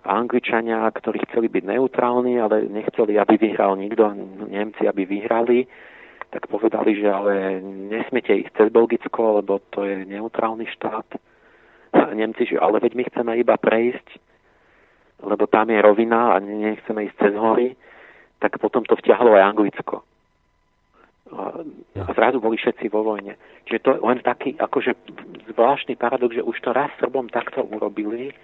a 0.00 0.16
Angličania, 0.16 0.88
ktorí 0.88 1.20
chceli 1.28 1.52
byť 1.52 1.64
neutrálni, 1.76 2.40
ale 2.40 2.64
nechceli, 2.72 3.20
aby 3.20 3.36
vyhral 3.36 3.76
nikto, 3.76 4.08
Nemci, 4.48 4.88
aby 4.88 5.04
vyhrali, 5.04 5.68
tak 6.32 6.48
povedali, 6.48 6.96
že 6.96 7.08
ale 7.10 7.60
nesmiete 7.60 8.32
ísť 8.32 8.52
cez 8.56 8.68
Belgicko, 8.72 9.44
lebo 9.44 9.60
to 9.68 9.84
je 9.84 10.08
neutrálny 10.08 10.64
štát. 10.72 11.04
Nemci, 11.90 12.46
že 12.46 12.56
ale 12.58 12.78
veď 12.82 12.92
my 12.94 13.02
chceme 13.06 13.32
iba 13.38 13.54
prejsť, 13.56 14.08
lebo 15.24 15.46
tam 15.46 15.70
je 15.70 15.78
rovina 15.82 16.34
a 16.34 16.42
nechceme 16.42 17.06
ísť 17.06 17.16
cez 17.18 17.34
hory, 17.36 17.76
tak 18.40 18.56
potom 18.56 18.82
to 18.86 18.96
vťahlo 18.96 19.36
aj 19.36 19.46
Anglicko. 19.52 20.02
A 21.30 22.10
zrazu 22.16 22.42
boli 22.42 22.58
všetci 22.58 22.90
vo 22.90 23.06
vojne. 23.06 23.38
Čiže 23.70 23.80
to 23.86 23.90
je 23.94 24.00
len 24.02 24.18
taký 24.18 24.58
akože 24.58 24.98
zvláštny 25.54 25.94
paradox, 25.94 26.34
že 26.34 26.42
už 26.42 26.58
to 26.58 26.74
raz 26.74 26.90
Srbom 26.98 27.30
takto 27.30 27.62
urobili, 27.62 28.34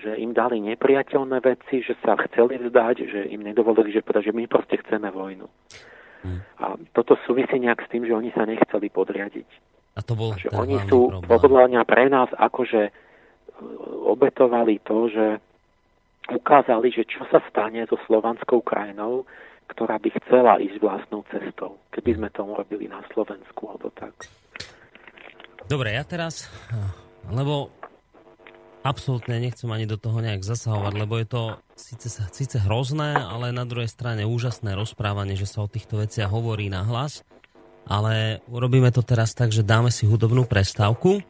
že 0.00 0.16
im 0.16 0.32
dali 0.32 0.60
nepriateľné 0.64 1.44
veci, 1.44 1.84
že 1.84 1.92
sa 2.00 2.16
chceli 2.16 2.56
vzdať, 2.56 2.96
že 3.04 3.20
im 3.28 3.44
nedovolili, 3.44 3.92
že, 3.92 4.00
že 4.00 4.32
my 4.32 4.48
proste 4.48 4.80
chceme 4.80 5.12
vojnu. 5.12 5.44
Hmm. 6.24 6.40
A 6.58 6.80
toto 6.96 7.20
súvisí 7.28 7.60
nejak 7.60 7.84
s 7.84 7.90
tým, 7.92 8.08
že 8.08 8.16
oni 8.16 8.32
sa 8.32 8.48
nechceli 8.48 8.88
podriadiť. 8.88 9.75
A 9.96 10.00
to 10.04 10.12
bol 10.12 10.36
že 10.36 10.52
oni 10.52 10.76
sú 10.86 11.08
podľa 11.24 11.82
pre 11.88 12.12
nás 12.12 12.28
akože 12.36 12.82
e, 12.88 12.92
obetovali 14.04 14.76
to, 14.84 15.08
že 15.08 15.26
ukázali, 16.28 16.92
že 16.92 17.08
čo 17.08 17.24
sa 17.32 17.40
stane 17.48 17.86
so 17.88 17.96
slovanskou 18.04 18.60
krajinou, 18.60 19.24
ktorá 19.72 19.98
by 19.98 20.08
chcela 20.22 20.60
ísť 20.60 20.78
vlastnou 20.78 21.24
cestou, 21.32 21.80
keby 21.90 22.18
sme 22.18 22.28
to 22.30 22.42
urobili 22.44 22.86
na 22.86 23.02
Slovensku 23.14 23.72
alebo 23.72 23.90
tak. 23.94 24.14
Dobre, 25.66 25.98
ja 25.98 26.06
teraz, 26.06 26.46
lebo 27.26 27.74
absolútne 28.86 29.42
nechcem 29.42 29.66
ani 29.66 29.86
do 29.90 29.98
toho 29.98 30.22
nejak 30.22 30.46
zasahovať, 30.46 30.92
lebo 30.94 31.18
je 31.18 31.26
to 31.26 31.42
síce, 31.74 32.06
síce 32.30 32.56
hrozné, 32.62 33.18
ale 33.18 33.50
na 33.50 33.66
druhej 33.66 33.90
strane 33.90 34.22
úžasné 34.22 34.78
rozprávanie, 34.78 35.34
že 35.34 35.50
sa 35.50 35.66
o 35.66 35.70
týchto 35.70 35.98
veciach 35.98 36.30
hovorí 36.30 36.70
na 36.70 36.86
hlas. 36.86 37.26
Ale 37.86 38.42
urobíme 38.50 38.90
to 38.90 39.06
teraz 39.06 39.30
tak, 39.32 39.54
že 39.54 39.62
dáme 39.62 39.94
si 39.94 40.10
hudobnú 40.10 40.42
prestávku. 40.42 41.22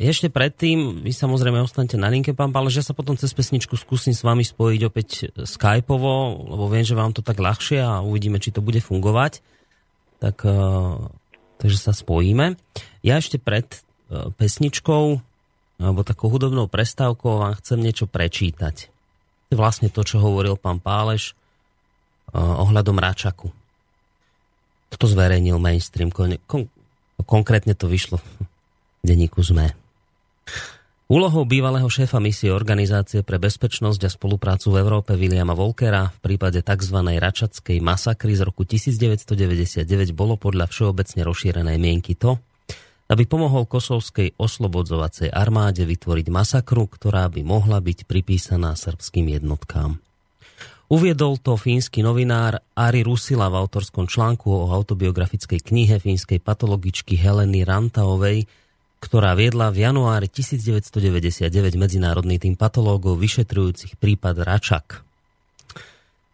Ešte 0.00 0.28
predtým, 0.28 1.04
vy 1.04 1.12
samozrejme 1.12 1.60
ostanete 1.60 1.96
na 1.96 2.12
linke, 2.12 2.36
pán 2.36 2.52
Pále, 2.52 2.68
že 2.68 2.84
sa 2.84 2.92
potom 2.92 3.16
cez 3.16 3.32
pesničku 3.32 3.76
skúsim 3.80 4.12
s 4.12 4.24
vami 4.24 4.44
spojiť 4.44 4.80
opäť 4.84 5.32
skypovo, 5.44 6.44
lebo 6.48 6.68
viem, 6.68 6.84
že 6.84 6.96
vám 6.96 7.16
to 7.16 7.24
tak 7.24 7.40
ľahšie 7.40 7.80
a 7.80 8.04
uvidíme, 8.04 8.36
či 8.40 8.52
to 8.52 8.60
bude 8.60 8.80
fungovať. 8.80 9.40
Tak, 10.20 10.44
takže 11.60 11.78
sa 11.80 11.92
spojíme. 11.96 12.60
Ja 13.04 13.20
ešte 13.20 13.40
pred 13.40 13.68
pesničkou 14.12 15.04
alebo 15.80 16.00
takou 16.04 16.28
hudobnou 16.28 16.68
prestávkou 16.68 17.40
vám 17.40 17.56
chcem 17.60 17.80
niečo 17.80 18.04
prečítať. 18.04 18.92
Vlastne 19.48 19.88
to, 19.88 20.04
čo 20.04 20.20
hovoril 20.20 20.60
pán 20.60 20.78
Páleš 20.78 21.34
uh, 22.32 22.62
ohľadom 22.62 22.96
Račaku. 23.00 23.48
Toto 24.94 25.10
zverejnil 25.10 25.58
mainstream. 25.58 26.14
Kon, 26.14 26.38
kon, 26.46 26.70
konkrétne 27.26 27.74
to 27.74 27.90
vyšlo 27.90 28.22
v 28.22 29.02
denníku 29.02 29.42
ZME. 29.42 29.74
Úlohou 31.10 31.44
bývalého 31.44 31.90
šéfa 31.90 32.22
misie 32.22 32.54
Organizácie 32.54 33.26
pre 33.26 33.42
bezpečnosť 33.42 34.00
a 34.06 34.10
spoluprácu 34.14 34.70
v 34.70 34.80
Európe 34.80 35.12
Williama 35.18 35.52
Volkera 35.52 36.14
v 36.14 36.18
prípade 36.22 36.62
tzv. 36.62 36.96
račackej 36.96 37.82
masakry 37.82 38.38
z 38.38 38.46
roku 38.46 38.62
1999 38.62 39.82
bolo 40.14 40.38
podľa 40.38 40.70
všeobecne 40.70 41.20
rozšírenej 41.26 41.76
mienky 41.76 42.14
to, 42.14 42.38
aby 43.10 43.28
pomohol 43.28 43.66
kosovskej 43.66 44.38
oslobodzovacej 44.40 45.28
armáde 45.28 45.84
vytvoriť 45.84 46.26
masakru, 46.32 46.88
ktorá 46.88 47.28
by 47.28 47.44
mohla 47.44 47.82
byť 47.82 48.08
pripísaná 48.08 48.72
srbským 48.72 49.28
jednotkám. 49.28 50.00
Uviedol 50.92 51.40
to 51.40 51.56
fínsky 51.56 52.04
novinár 52.04 52.60
Ari 52.76 53.00
Rusila 53.00 53.48
v 53.48 53.56
autorskom 53.56 54.04
článku 54.04 54.52
o 54.52 54.68
autobiografickej 54.68 55.64
knihe 55.64 55.96
fínskej 55.96 56.44
patologičky 56.44 57.16
Heleny 57.16 57.64
Rantaovej, 57.64 58.44
ktorá 59.00 59.32
viedla 59.32 59.72
v 59.72 59.84
januári 59.84 60.28
1999 60.28 61.48
medzinárodný 61.80 62.36
tým 62.36 62.56
patológov 62.56 63.16
vyšetrujúcich 63.16 63.96
prípad 63.96 64.44
Račak. 64.44 65.04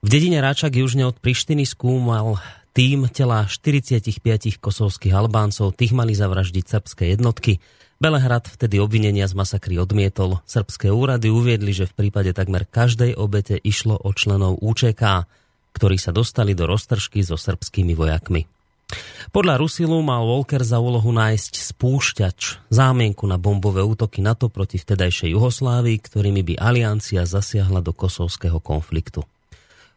V 0.02 0.08
dedine 0.10 0.42
Račak 0.42 0.74
južne 0.74 1.06
od 1.06 1.18
Prištiny 1.22 1.62
skúmal 1.62 2.42
tým 2.74 3.10
tela 3.10 3.46
45 3.46 4.62
kosovských 4.62 5.14
Albáncov, 5.14 5.74
tých 5.74 5.94
mali 5.94 6.14
zavraždiť 6.14 6.64
srbské 6.66 7.04
jednotky. 7.14 7.58
Belehrad 8.00 8.48
vtedy 8.48 8.80
obvinenia 8.80 9.28
z 9.28 9.36
masakry 9.36 9.76
odmietol. 9.76 10.40
Srbské 10.48 10.88
úrady 10.88 11.28
uviedli, 11.28 11.76
že 11.76 11.84
v 11.84 11.92
prípade 12.00 12.32
takmer 12.32 12.64
každej 12.64 13.12
obete 13.12 13.60
išlo 13.60 14.00
o 14.00 14.16
členov 14.16 14.56
UČK, 14.64 15.28
ktorí 15.76 16.00
sa 16.00 16.08
dostali 16.08 16.56
do 16.56 16.64
roztržky 16.64 17.20
so 17.20 17.36
srbskými 17.36 17.92
vojakmi. 17.92 18.48
Podľa 19.36 19.60
Rusilu 19.60 20.00
mal 20.00 20.24
Volker 20.24 20.64
za 20.64 20.80
úlohu 20.80 21.12
nájsť 21.12 21.60
spúšťač, 21.76 22.72
zámienku 22.72 23.28
na 23.28 23.36
bombové 23.36 23.84
útoky 23.84 24.24
NATO 24.24 24.48
proti 24.48 24.80
vtedajšej 24.80 25.36
Juhoslávii, 25.36 26.00
ktorými 26.00 26.40
by 26.40 26.54
aliancia 26.56 27.28
zasiahla 27.28 27.84
do 27.84 27.92
kosovského 27.92 28.64
konfliktu. 28.64 29.28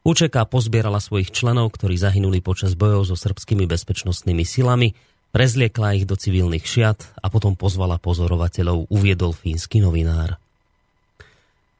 UČK 0.03 0.43
pozbierala 0.51 0.99
svojich 0.99 1.31
členov, 1.31 1.71
ktorí 1.79 1.95
zahynuli 1.95 2.43
počas 2.43 2.75
bojov 2.75 3.07
so 3.07 3.15
srbskými 3.15 3.63
bezpečnostnými 3.63 4.43
silami, 4.43 4.91
prezliekla 5.33 5.97
ich 5.97 6.05
do 6.05 6.13
civilných 6.13 6.61
šiat 6.61 7.19
a 7.19 7.27
potom 7.33 7.57
pozvala 7.57 7.97
pozorovateľov, 7.97 8.93
uviedol 8.93 9.33
fínsky 9.33 9.81
novinár. 9.81 10.37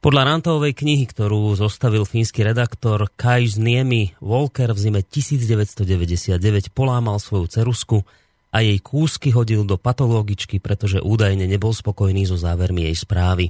Podľa 0.04 0.36
Rantovej 0.36 0.76
knihy, 0.76 1.08
ktorú 1.08 1.56
zostavil 1.56 2.04
fínsky 2.04 2.44
redaktor 2.44 3.08
Kajs 3.16 3.56
Niemi, 3.56 4.12
Walker 4.20 4.76
v 4.76 4.78
zime 4.82 5.00
1999 5.00 6.36
polámal 6.76 7.16
svoju 7.16 7.48
cerusku 7.48 8.04
a 8.52 8.60
jej 8.60 8.76
kúsky 8.84 9.32
hodil 9.32 9.64
do 9.64 9.80
patologičky, 9.80 10.60
pretože 10.60 11.00
údajne 11.00 11.48
nebol 11.48 11.72
spokojný 11.72 12.28
so 12.28 12.36
závermi 12.36 12.84
jej 12.92 13.00
správy. 13.00 13.48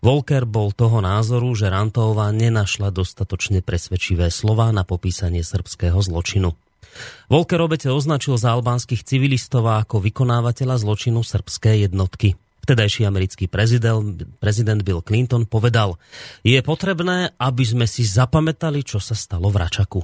Volker 0.00 0.48
bol 0.48 0.72
toho 0.72 1.04
názoru, 1.04 1.52
že 1.52 1.68
Rantová 1.68 2.32
nenašla 2.32 2.88
dostatočne 2.88 3.60
presvedčivé 3.60 4.32
slova 4.32 4.72
na 4.72 4.88
popísanie 4.88 5.44
srbského 5.44 6.00
zločinu. 6.00 6.56
Volker 7.28 7.60
obete 7.64 7.88
označil 7.88 8.36
za 8.36 8.52
albánskych 8.52 9.04
civilistov 9.06 9.64
ako 9.68 10.02
vykonávateľa 10.04 10.80
zločinu 10.82 11.24
srbské 11.24 11.84
jednotky. 11.88 12.36
Vtedajší 12.62 13.02
americký 13.02 13.50
prezident, 13.50 14.22
prezident 14.38 14.78
Bill 14.86 15.02
Clinton 15.02 15.50
povedal, 15.50 15.98
je 16.46 16.62
potrebné, 16.62 17.34
aby 17.34 17.64
sme 17.66 17.90
si 17.90 18.06
zapamätali, 18.06 18.86
čo 18.86 19.02
sa 19.02 19.18
stalo 19.18 19.50
v 19.50 19.58
Račaku. 19.58 20.00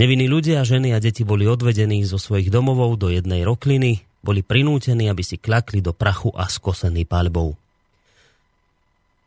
Nevinní 0.00 0.24
ľudia, 0.24 0.64
ženy 0.64 0.96
a 0.96 0.98
deti 1.02 1.20
boli 1.20 1.44
odvedení 1.44 2.00
zo 2.08 2.16
svojich 2.16 2.48
domovov 2.48 2.96
do 2.96 3.12
jednej 3.12 3.44
rokliny, 3.44 4.00
boli 4.24 4.40
prinútení, 4.40 5.12
aby 5.12 5.20
si 5.20 5.36
kľakli 5.36 5.84
do 5.84 5.92
prachu 5.92 6.32
a 6.32 6.48
skosení 6.48 7.04
paľbou. 7.04 7.60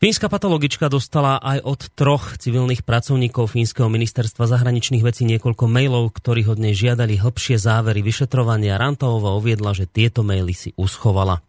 Fínska 0.03 0.27
patologička 0.27 0.91
dostala 0.91 1.39
aj 1.39 1.63
od 1.63 1.81
troch 1.95 2.35
civilných 2.35 2.83
pracovníkov 2.83 3.55
Fínskeho 3.55 3.87
ministerstva 3.87 4.51
zahraničných 4.51 4.99
vecí 4.99 5.23
niekoľko 5.23 5.63
mailov, 5.71 6.11
ktorí 6.11 6.43
od 6.43 6.59
nej 6.59 6.75
žiadali 6.75 7.15
hĺbšie 7.23 7.55
závery 7.55 8.03
vyšetrovania. 8.03 8.75
Rantovova 8.75 9.39
uviedla, 9.39 9.71
že 9.71 9.87
tieto 9.87 10.19
maily 10.27 10.51
si 10.51 10.75
uschovala. 10.75 11.39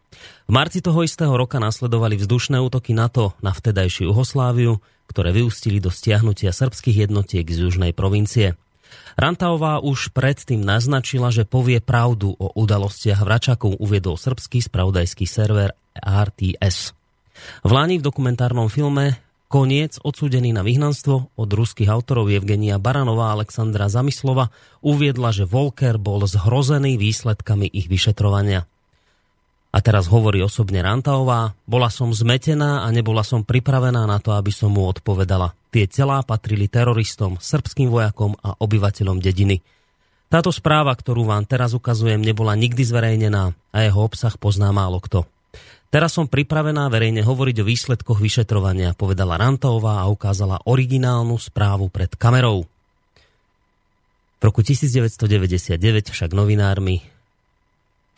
V 0.47 0.55
marci 0.55 0.79
toho 0.79 1.03
istého 1.03 1.35
roka 1.35 1.59
nasledovali 1.59 2.15
vzdušné 2.15 2.63
útoky 2.63 2.95
NATO 2.95 3.35
na 3.43 3.51
vtedajšiu 3.51 4.15
Juhosláviu, 4.15 4.79
ktoré 5.11 5.35
vyústili 5.35 5.83
do 5.83 5.91
stiahnutia 5.91 6.55
srbských 6.55 7.11
jednotiek 7.11 7.43
z 7.51 7.59
južnej 7.59 7.91
provincie. 7.91 8.55
Rantaová 9.19 9.83
už 9.83 10.15
predtým 10.15 10.63
naznačila, 10.63 11.35
že 11.35 11.43
povie 11.43 11.83
pravdu 11.83 12.39
o 12.39 12.55
udalostiach 12.55 13.19
v 13.19 13.31
Račaku, 13.35 13.83
uviedol 13.83 14.15
srbský 14.15 14.63
spravodajský 14.63 15.27
server 15.27 15.75
RTS. 15.99 17.04
V 17.63 17.71
Lani 17.71 18.01
v 18.01 18.07
dokumentárnom 18.07 18.69
filme 18.69 19.19
Koniec, 19.55 20.03
odsúdený 20.03 20.51
na 20.51 20.67
vyhnanstvo 20.67 21.31
od 21.39 21.51
ruských 21.55 21.87
autorov 21.87 22.27
Evgenia 22.27 22.83
Baranová 22.83 23.31
a 23.31 23.39
Alexandra 23.39 23.87
Zamislova, 23.87 24.51
uviedla, 24.83 25.31
že 25.31 25.47
Volker 25.47 25.95
bol 25.95 26.27
zhrozený 26.27 26.99
výsledkami 26.99 27.71
ich 27.71 27.87
vyšetrovania. 27.87 28.67
A 29.75 29.79
teraz 29.79 30.07
hovorí 30.07 30.39
osobne 30.39 30.83
Rantaová, 30.83 31.55
bola 31.67 31.91
som 31.91 32.15
zmetená 32.15 32.83
a 32.83 32.91
nebola 32.95 33.27
som 33.27 33.43
pripravená 33.43 34.07
na 34.07 34.19
to, 34.23 34.35
aby 34.35 34.55
som 34.55 34.75
mu 34.75 34.87
odpovedala. 34.87 35.55
Tie 35.75 35.91
telá 35.91 36.23
patrili 36.23 36.71
teroristom, 36.71 37.39
srbským 37.43 37.91
vojakom 37.91 38.39
a 38.39 38.55
obyvateľom 38.59 39.19
dediny. 39.19 39.63
Táto 40.31 40.51
správa, 40.51 40.95
ktorú 40.95 41.27
vám 41.27 41.47
teraz 41.47 41.75
ukazujem, 41.79 42.23
nebola 42.23 42.59
nikdy 42.59 42.83
zverejnená 42.87 43.55
a 43.71 43.77
jeho 43.83 44.03
obsah 44.03 44.35
pozná 44.35 44.71
málo 44.75 44.99
kto. 44.99 45.27
Teraz 45.95 46.19
som 46.19 46.27
pripravená 46.27 46.91
verejne 46.91 47.23
hovoriť 47.23 47.63
o 47.63 47.69
výsledkoch 47.71 48.19
vyšetrovania, 48.19 48.99
povedala 48.99 49.39
Rantová 49.39 50.03
a 50.03 50.11
ukázala 50.11 50.59
originálnu 50.67 51.39
správu 51.39 51.87
pred 51.87 52.11
kamerou. 52.19 52.67
V 54.39 54.43
roku 54.43 54.67
1999 54.67 56.11
však 56.11 56.35
novinármi 56.35 56.99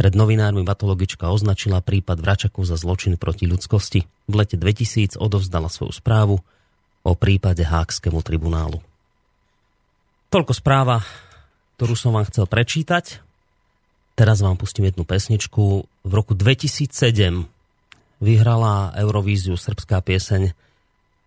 pred 0.01 0.13
novinármi 0.17 0.65
patologička 0.65 1.29
označila 1.29 1.85
prípad 1.85 2.17
Vračaku 2.17 2.65
za 2.65 2.81
zločin 2.81 3.21
proti 3.21 3.45
ľudskosti. 3.45 4.09
V 4.25 4.33
lete 4.33 4.57
2000 4.57 5.21
odovzdala 5.21 5.69
svoju 5.69 5.93
správu 5.93 6.41
o 7.05 7.13
prípade 7.13 7.61
Hákskému 7.61 8.25
tribunálu. 8.25 8.81
Toľko 10.33 10.53
správa 10.57 11.05
ktorú 11.77 11.93
som 11.93 12.17
vám 12.17 12.25
chcel 12.33 12.49
prečítať. 12.49 13.21
Teraz 14.17 14.41
vám 14.41 14.57
pustím 14.57 14.89
jednu 14.89 15.05
pesničku. 15.05 15.85
V 15.85 16.13
roku 16.13 16.33
2007 16.33 17.56
vyhrala 18.21 18.97
Eurovíziu 18.97 19.57
srbská 19.59 20.01
pieseň 20.01 20.43
e, 20.49 20.53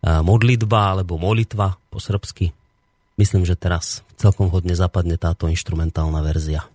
Modlitba 0.04 0.96
alebo 0.96 1.22
Molitva 1.22 1.78
po 1.94 2.02
srbsky. 2.02 2.52
Myslím, 3.20 3.44
že 3.44 3.60
teraz 3.60 4.02
celkom 4.16 4.48
hodne 4.48 4.74
zapadne 4.74 5.20
táto 5.20 5.52
instrumentálna 5.52 6.24
verzia. 6.24 6.66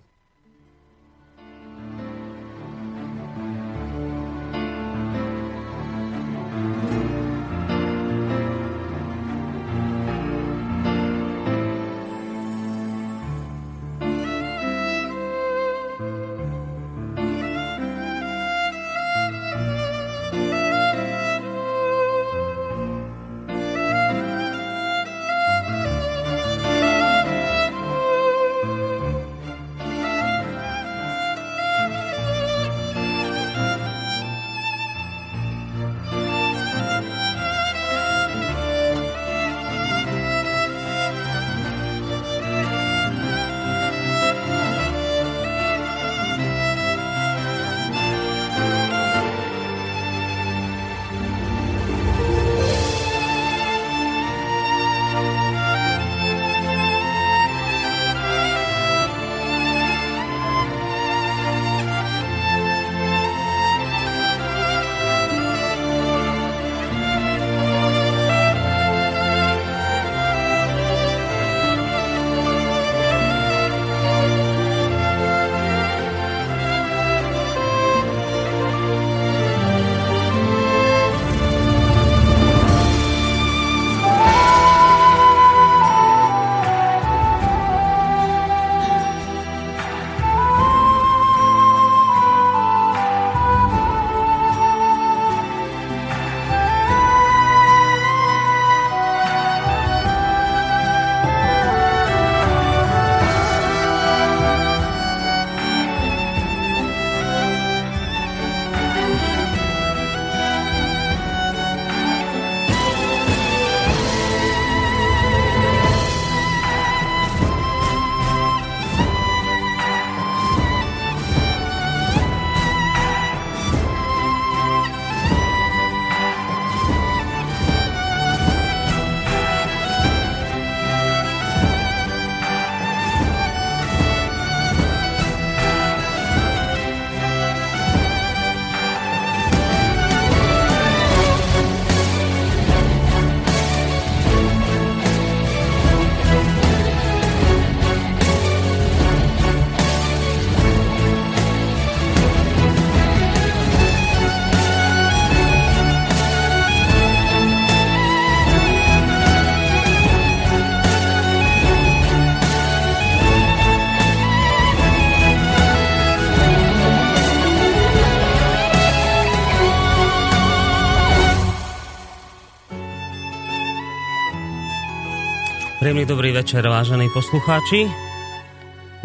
Príjemný 175.94 176.10
dobrý 176.10 176.34
večer, 176.34 176.66
vážení 176.66 177.06
poslucháči. 177.06 177.86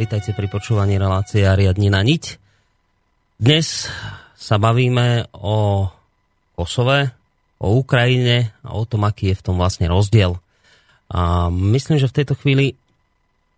Vítajte 0.02 0.34
pri 0.34 0.49
počúvaní 0.49 0.98
relácie 0.98 1.45
Ariadni 1.45 1.86
na 1.86 2.02
niť. 2.02 2.41
Dnes 3.38 3.86
sa 4.34 4.57
bavíme 4.57 5.30
o 5.38 5.86
Kosove, 6.57 7.14
o 7.61 7.78
Ukrajine 7.78 8.57
a 8.66 8.74
o 8.74 8.90
tom, 8.90 9.06
aký 9.06 9.30
je 9.30 9.38
v 9.38 9.45
tom 9.45 9.61
vlastne 9.61 9.86
rozdiel. 9.86 10.41
A 11.14 11.53
myslím, 11.53 12.02
že 12.02 12.10
v 12.10 12.26
tejto 12.26 12.34
chvíli 12.34 12.74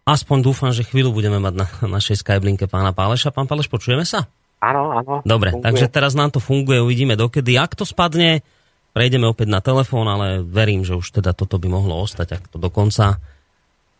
aspoň 0.03 0.51
dúfam, 0.51 0.75
že 0.75 0.83
chvíľu 0.83 1.15
budeme 1.15 1.39
mať 1.39 1.53
na 1.55 1.67
našej 1.87 2.19
Skyblinke 2.19 2.67
pána 2.67 2.91
Páleša. 2.91 3.31
Pán 3.31 3.47
Páleš, 3.47 3.71
počujeme 3.71 4.03
sa? 4.03 4.27
Áno, 4.59 4.91
áno. 4.91 5.23
Dobre, 5.23 5.55
funguje. 5.55 5.71
takže 5.71 5.87
teraz 5.87 6.19
nám 6.19 6.35
to 6.35 6.43
funguje, 6.43 6.83
uvidíme 6.83 7.15
dokedy. 7.15 7.55
Ak 7.55 7.79
to 7.79 7.87
spadne, 7.87 8.43
Prejdeme 8.91 9.31
opäť 9.31 9.47
na 9.47 9.63
telefón, 9.63 10.11
ale 10.11 10.43
verím, 10.43 10.83
že 10.83 10.99
už 10.99 11.23
teda 11.23 11.31
toto 11.31 11.55
by 11.55 11.71
mohlo 11.71 12.03
ostať 12.03 12.27
ak 12.35 12.43
to 12.51 12.57
dokonca. 12.59 13.23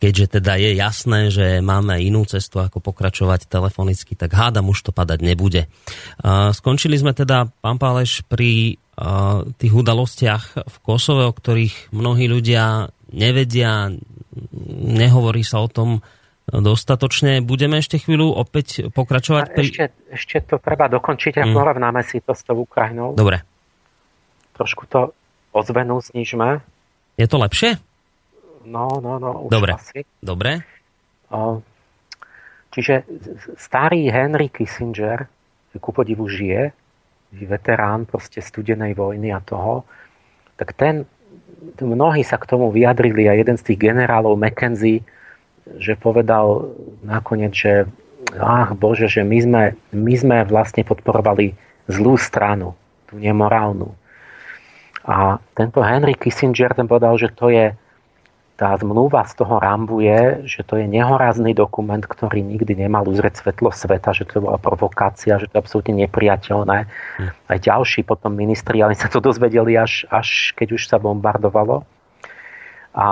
Keďže 0.02 0.42
teda 0.42 0.58
je 0.58 0.70
jasné, 0.74 1.30
že 1.30 1.46
máme 1.62 2.02
inú 2.02 2.26
cestu, 2.26 2.58
ako 2.58 2.82
pokračovať 2.82 3.46
telefonicky, 3.46 4.18
tak 4.18 4.34
hádam 4.34 4.74
už 4.74 4.82
to 4.82 4.90
padať 4.90 5.22
nebude. 5.22 5.70
Skončili 6.50 6.98
sme 6.98 7.14
teda, 7.14 7.46
pán 7.62 7.78
Páleš, 7.78 8.26
pri 8.26 8.82
tých 9.62 9.72
udalostiach 9.72 10.44
v 10.58 10.76
Kosove, 10.82 11.22
o 11.24 11.32
ktorých 11.32 11.94
mnohí 11.94 12.26
ľudia 12.26 12.90
nevedia, 13.14 13.94
nehovorí 14.82 15.46
sa 15.46 15.62
o 15.62 15.70
tom 15.70 16.02
dostatočne. 16.50 17.38
Budeme 17.38 17.78
ešte 17.78 18.02
chvíľu 18.02 18.34
opäť 18.34 18.90
pokračovať? 18.90 19.54
Pri... 19.54 19.70
Ešte, 19.70 19.84
ešte 20.10 20.36
to 20.50 20.58
treba 20.58 20.90
dokončiť 20.90 21.38
a 21.38 21.44
mm. 21.46 21.54
porovnáme 21.54 22.02
si 22.02 22.18
to 22.26 22.34
s 22.34 22.42
tou 22.42 22.58
Ukrajinou. 22.66 23.14
Dobre 23.14 23.51
trošku 24.62 24.86
to 24.86 25.10
ozvenu 25.50 25.98
znižme. 25.98 26.62
Je 27.18 27.26
to 27.26 27.42
lepšie? 27.42 27.82
No, 28.62 29.02
no, 29.02 29.18
no, 29.18 29.50
už 29.50 29.50
Dobre. 29.50 29.74
asi. 29.74 30.06
Dobre. 30.22 30.62
Čiže 32.72 33.04
starý 33.58 34.06
Henry 34.08 34.48
Kissinger, 34.48 35.26
ku 35.82 35.90
podivu 35.90 36.30
žije, 36.30 36.70
veterán 37.42 38.06
proste 38.06 38.38
studenej 38.38 38.94
vojny 38.94 39.34
a 39.34 39.42
toho, 39.42 39.82
tak 40.56 40.76
ten 40.78 41.08
mnohí 41.80 42.22
sa 42.22 42.36
k 42.38 42.48
tomu 42.48 42.70
vyjadrili 42.70 43.26
a 43.26 43.34
jeden 43.34 43.56
z 43.56 43.72
tých 43.72 43.92
generálov 43.92 44.36
Mackenzie, 44.38 45.02
že 45.78 45.96
povedal 45.96 46.70
nakoniec, 47.02 47.56
že 47.56 47.88
ach 48.36 48.76
Bože, 48.76 49.08
že 49.08 49.24
my 49.24 49.38
sme, 49.40 49.62
my 49.94 50.14
sme 50.14 50.36
vlastne 50.46 50.84
podporovali 50.84 51.56
zlú 51.88 52.14
stranu, 52.20 52.76
tú 53.08 53.18
nemorálnu. 53.18 53.94
A 55.02 55.42
tento 55.58 55.82
Henry 55.82 56.14
Kissinger 56.14 56.74
ten 56.74 56.86
povedal, 56.86 57.18
že 57.18 57.30
to 57.34 57.50
je 57.50 57.74
tá 58.62 58.78
zmluva 58.78 59.26
z 59.26 59.42
toho 59.42 59.58
Rambu 59.58 60.04
je, 60.06 60.46
že 60.46 60.62
to 60.62 60.78
je 60.78 60.86
nehorazný 60.86 61.50
dokument, 61.50 61.98
ktorý 61.98 62.46
nikdy 62.46 62.78
nemal 62.78 63.02
uzrieť 63.10 63.42
svetlo 63.42 63.74
sveta, 63.74 64.14
že 64.14 64.22
to 64.22 64.38
bola 64.38 64.54
provokácia, 64.60 65.40
že 65.42 65.50
to 65.50 65.58
je 65.58 65.62
absolútne 65.66 65.94
nepriateľné. 66.06 66.86
Hm. 66.86 67.30
Aj 67.50 67.58
ďalší 67.58 68.06
potom 68.06 68.38
ministri, 68.38 68.78
ale 68.78 68.94
sa 68.94 69.10
to 69.10 69.18
dozvedeli 69.18 69.74
až, 69.74 70.06
až 70.14 70.54
keď 70.54 70.78
už 70.78 70.82
sa 70.86 71.02
bombardovalo. 71.02 71.82
A, 72.94 73.08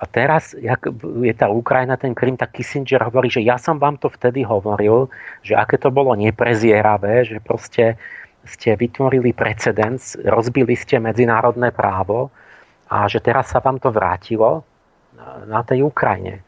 a 0.00 0.04
teraz, 0.10 0.56
jak 0.58 0.82
je 1.22 1.34
tá 1.36 1.46
Ukrajina, 1.52 1.94
ten 1.94 2.16
Krym, 2.16 2.34
tak 2.34 2.58
Kissinger 2.58 3.06
hovorí, 3.06 3.30
že 3.30 3.44
ja 3.44 3.60
som 3.60 3.78
vám 3.78 4.02
to 4.02 4.10
vtedy 4.10 4.42
hovoril, 4.42 5.14
že 5.46 5.54
aké 5.54 5.78
to 5.78 5.94
bolo 5.94 6.10
neprezieravé, 6.18 7.22
že 7.22 7.38
proste 7.38 8.00
ste 8.44 8.76
vytvorili 8.76 9.32
precedens, 9.32 10.16
rozbili 10.20 10.76
ste 10.76 11.00
medzinárodné 11.00 11.72
právo, 11.72 12.32
a 12.88 13.08
že 13.08 13.20
teraz 13.20 13.50
sa 13.50 13.64
vám 13.64 13.80
to 13.80 13.88
vrátilo 13.88 14.62
na 15.48 15.64
tej 15.64 15.88
Ukrajine. 15.88 16.40
E, 16.40 16.42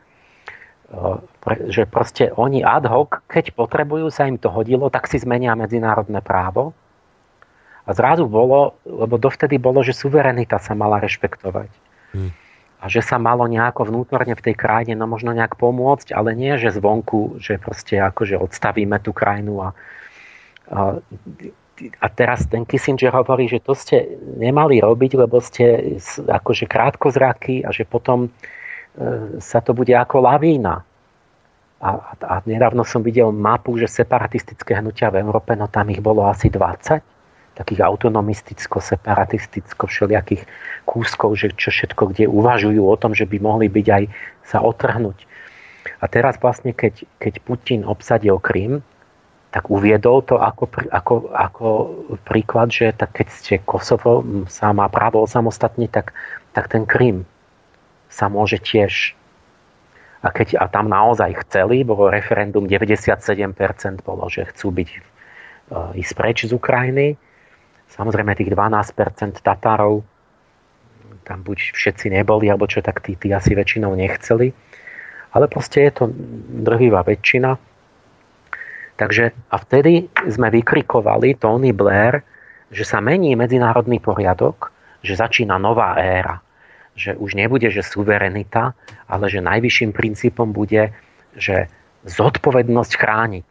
že 1.71 1.87
proste 1.87 2.31
oni 2.35 2.63
ad 2.63 2.87
hoc, 2.87 3.23
keď 3.31 3.55
potrebujú, 3.57 4.11
sa 4.11 4.29
im 4.29 4.37
to 4.39 4.51
hodilo, 4.53 4.91
tak 4.93 5.07
si 5.11 5.19
zmenia 5.19 5.57
medzinárodné 5.59 6.21
právo. 6.21 6.75
A 7.87 7.95
zrazu 7.95 8.27
bolo, 8.27 8.75
lebo 8.83 9.15
dovtedy 9.15 9.63
bolo, 9.63 9.83
že 9.87 9.95
suverenita 9.95 10.59
sa 10.59 10.75
mala 10.75 10.99
rešpektovať. 10.99 11.71
Hmm. 12.15 12.35
A 12.83 12.91
že 12.91 13.01
sa 13.01 13.17
malo 13.17 13.47
nejako 13.47 13.89
vnútorne 13.89 14.35
v 14.35 14.45
tej 14.51 14.55
krajine, 14.59 14.99
no 14.99 15.07
možno 15.07 15.31
nejak 15.33 15.55
pomôcť, 15.55 16.13
ale 16.13 16.35
nie, 16.35 16.59
že 16.59 16.75
zvonku, 16.75 17.39
že 17.39 17.63
proste 17.63 18.03
akože 18.03 18.37
odstavíme 18.37 18.99
tú 19.01 19.15
krajinu 19.15 19.63
a, 19.63 19.69
a 20.71 20.99
a 21.77 22.07
teraz 22.09 22.49
ten 22.49 22.65
Kissinger 22.65 23.13
hovorí, 23.13 23.49
že 23.49 23.61
to 23.61 23.77
ste 23.77 24.17
nemali 24.41 24.81
robiť, 24.81 25.13
lebo 25.21 25.41
ste 25.45 25.97
akože 26.25 26.65
krátkozraky 26.65 27.63
a 27.65 27.71
že 27.73 27.85
potom 27.85 28.27
e, 28.27 28.31
sa 29.39 29.61
to 29.61 29.77
bude 29.77 29.93
ako 29.93 30.25
lavína. 30.25 30.81
A, 31.77 31.91
a 32.25 32.35
nedávno 32.49 32.81
som 32.89 33.05
videl 33.05 33.29
mapu, 33.29 33.77
že 33.77 33.85
separatistické 33.85 34.81
hnutia 34.81 35.13
v 35.13 35.21
Európe, 35.21 35.53
no 35.53 35.69
tam 35.69 35.93
ich 35.93 36.01
bolo 36.01 36.25
asi 36.25 36.49
20 36.49 37.17
takých 37.57 37.81
autonomisticko, 37.81 38.85
separatisticko, 38.85 39.89
všelijakých 39.89 40.45
kúskov, 40.85 41.41
že 41.41 41.57
čo 41.57 41.73
všetko, 41.73 42.13
kde 42.13 42.29
uvažujú 42.29 42.85
o 42.85 42.97
tom, 43.01 43.17
že 43.17 43.25
by 43.25 43.41
mohli 43.41 43.73
byť 43.73 43.87
aj 43.89 44.03
sa 44.45 44.61
otrhnúť. 44.61 45.25
A 46.01 46.05
teraz 46.05 46.37
vlastne, 46.37 46.77
keď, 46.77 47.09
keď 47.17 47.41
Putin 47.41 47.89
obsadil 47.89 48.37
Krym, 48.45 48.85
tak 49.57 49.73
uviedol 49.73 50.21
to 50.21 50.37
ako, 50.37 50.69
ako, 50.93 51.15
ako 51.33 51.67
príklad, 52.29 52.69
že 52.69 52.93
tak 52.93 53.17
keď 53.17 53.27
ste 53.33 53.55
Kosovo 53.65 54.21
sa 54.53 54.77
má 54.77 54.85
právo 54.93 55.25
samostatniť, 55.25 55.89
tak, 55.89 56.13
tak 56.53 56.69
ten 56.69 56.85
Krym 56.85 57.25
sa 58.13 58.29
môže 58.29 58.61
tiež. 58.61 59.17
A, 60.21 60.29
keď, 60.29 60.61
a 60.61 60.69
tam 60.69 60.93
naozaj 60.93 61.41
chceli, 61.49 61.89
bolo 61.89 62.13
referendum 62.13 62.69
97% 62.69 64.05
bolo, 64.05 64.29
že 64.29 64.45
chcú 64.45 64.77
byť, 64.77 64.89
e, 64.93 65.01
ísť 66.05 66.13
preč 66.13 66.45
z 66.45 66.53
Ukrajiny. 66.53 67.17
Samozrejme 67.97 68.37
tých 68.37 68.53
12% 68.53 69.41
Tatárov 69.41 70.05
tam 71.25 71.41
buď 71.41 71.73
všetci 71.73 72.13
neboli, 72.13 72.53
alebo 72.53 72.69
čo, 72.69 72.85
tak 72.85 73.01
tí, 73.01 73.17
tí 73.17 73.33
asi 73.33 73.57
väčšinou 73.57 73.97
nechceli. 73.97 74.53
Ale 75.33 75.49
proste 75.49 75.81
je 75.89 75.93
to 75.97 76.05
drvivá 76.61 77.01
väčšina 77.09 77.76
Takže 78.97 79.37
a 79.53 79.57
vtedy 79.61 80.09
sme 80.33 80.49
vykrikovali 80.49 81.37
Tony 81.37 81.77
Blair, 81.77 82.25
že 82.73 82.83
sa 82.83 83.05
mení 83.05 83.37
medzinárodný 83.37 84.01
poriadok, 84.01 84.73
že 85.05 85.21
začína 85.21 85.61
nová 85.61 86.01
éra. 86.01 86.41
Že 86.97 87.21
už 87.21 87.37
nebude, 87.37 87.69
že 87.69 87.85
suverenita, 87.85 88.73
ale 89.07 89.29
že 89.29 89.45
najvyšším 89.45 89.93
princípom 89.93 90.49
bude, 90.51 90.97
že 91.37 91.69
zodpovednosť 92.09 92.93
chrániť. 92.97 93.45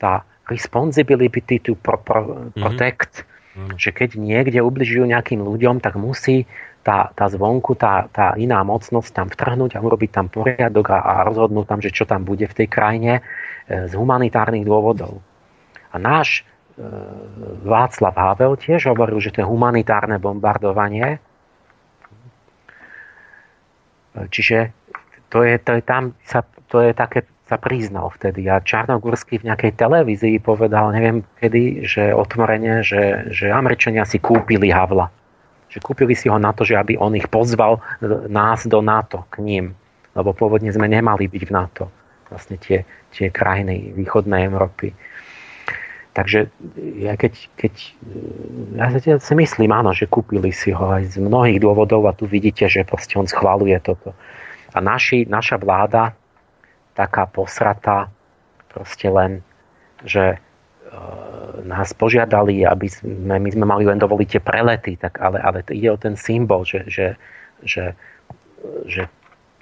Tá 0.00 0.24
responsibility 0.48 1.60
to 1.60 1.76
pro, 1.76 2.00
pro, 2.00 2.50
mhm. 2.50 2.56
protect. 2.56 3.22
Mm-hmm. 3.50 3.76
Že 3.76 3.90
keď 3.92 4.10
niekde 4.16 4.60
ubližujú 4.62 5.04
nejakým 5.10 5.42
ľuďom, 5.42 5.82
tak 5.82 5.98
musí 6.00 6.46
tá, 6.80 7.12
tá 7.12 7.28
zvonku, 7.28 7.76
tá, 7.76 8.08
tá 8.08 8.32
iná 8.40 8.64
mocnosť 8.64 9.10
tam 9.12 9.28
vtrhnúť 9.28 9.76
a 9.76 9.84
urobiť 9.84 10.10
tam 10.10 10.26
poriadok 10.32 10.86
a, 10.96 10.98
a 11.02 11.14
rozhodnúť 11.28 11.66
tam, 11.68 11.80
že 11.84 11.92
čo 11.92 12.08
tam 12.08 12.24
bude 12.24 12.48
v 12.48 12.56
tej 12.56 12.68
krajine 12.70 13.20
z 13.70 13.92
humanitárnych 13.94 14.66
dôvodov. 14.66 15.22
A 15.94 15.96
náš 15.96 16.42
e, 16.42 16.86
Václav 17.62 18.14
Havel 18.18 18.58
tiež 18.58 18.90
hovoril, 18.90 19.22
že 19.22 19.30
to 19.30 19.42
je 19.42 19.46
humanitárne 19.46 20.18
bombardovanie. 20.18 21.22
Čiže 24.10 24.74
to 25.30 25.46
je, 25.46 25.54
to 25.62 25.78
je 25.78 25.82
tam, 25.86 26.18
sa, 26.26 26.42
to 26.66 26.82
je 26.82 26.90
také, 26.90 27.22
sa 27.46 27.62
priznal 27.62 28.10
vtedy. 28.10 28.50
A 28.50 28.58
Čarnogórsky 28.58 29.38
v 29.38 29.46
nejakej 29.54 29.78
televízii 29.78 30.42
povedal, 30.42 30.90
neviem 30.90 31.22
kedy, 31.38 31.86
že 31.86 32.10
otvorene, 32.10 32.82
že, 32.82 33.30
že 33.30 33.54
Američania 33.54 34.02
si 34.02 34.18
kúpili 34.18 34.74
Havla 34.74 35.20
že 35.70 35.78
kúpili 35.78 36.18
si 36.18 36.26
ho 36.26 36.34
na 36.36 36.50
to, 36.50 36.66
že 36.66 36.74
aby 36.74 36.98
on 36.98 37.14
ich 37.14 37.30
pozval 37.30 37.78
nás 38.26 38.66
do 38.66 38.82
NATO 38.82 39.24
k 39.30 39.38
ním. 39.38 39.64
Lebo 40.18 40.34
pôvodne 40.34 40.74
sme 40.74 40.90
nemali 40.90 41.30
byť 41.30 41.42
v 41.46 41.54
NATO. 41.54 41.84
Vlastne 42.30 42.56
tie, 42.56 42.86
tie 43.10 43.28
krajiny 43.28 43.90
východnej 43.94 44.46
Európy. 44.46 44.94
Takže 46.14 46.50
ja 46.98 47.14
keď, 47.14 47.34
keď 47.54 47.74
ja 48.74 49.18
si 49.18 49.34
myslím, 49.34 49.70
áno, 49.70 49.94
že 49.94 50.10
kúpili 50.10 50.50
si 50.50 50.74
ho 50.74 50.90
aj 50.90 51.14
z 51.14 51.22
mnohých 51.22 51.62
dôvodov 51.62 52.06
a 52.10 52.14
tu 52.14 52.26
vidíte, 52.26 52.66
že 52.66 52.86
proste 52.86 53.14
on 53.14 53.30
schvaluje 53.30 53.78
toto. 53.78 54.14
A 54.74 54.78
naši, 54.82 55.26
naša 55.26 55.58
vláda, 55.58 56.14
taká 56.94 57.30
posrata, 57.30 58.10
proste 58.70 59.06
len, 59.10 59.42
že 60.02 60.38
nás 61.64 61.94
požiadali, 61.94 62.66
aby 62.66 62.90
sme, 62.90 63.38
my 63.38 63.50
sme 63.50 63.64
mali 63.66 63.84
len 63.86 64.00
dovoliť 64.00 64.28
tie 64.28 64.42
prelety, 64.42 64.98
tak 64.98 65.22
ale, 65.22 65.38
ale 65.38 65.62
ide 65.70 65.90
o 65.92 65.98
ten 66.00 66.18
symbol, 66.18 66.66
že, 66.66 66.82
že, 66.90 67.06
že, 67.62 67.94
že 68.90 69.06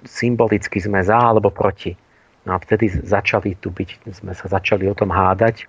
symbolicky 0.09 0.81
sme 0.81 1.05
za 1.05 1.19
alebo 1.19 1.53
proti. 1.53 1.93
No 2.49 2.57
a 2.57 2.59
vtedy 2.65 2.89
začali 2.89 3.61
tu 3.61 3.69
byť, 3.69 4.09
sme 4.17 4.33
sa 4.33 4.49
začali 4.49 4.89
o 4.89 4.97
tom 4.97 5.13
hádať 5.13 5.69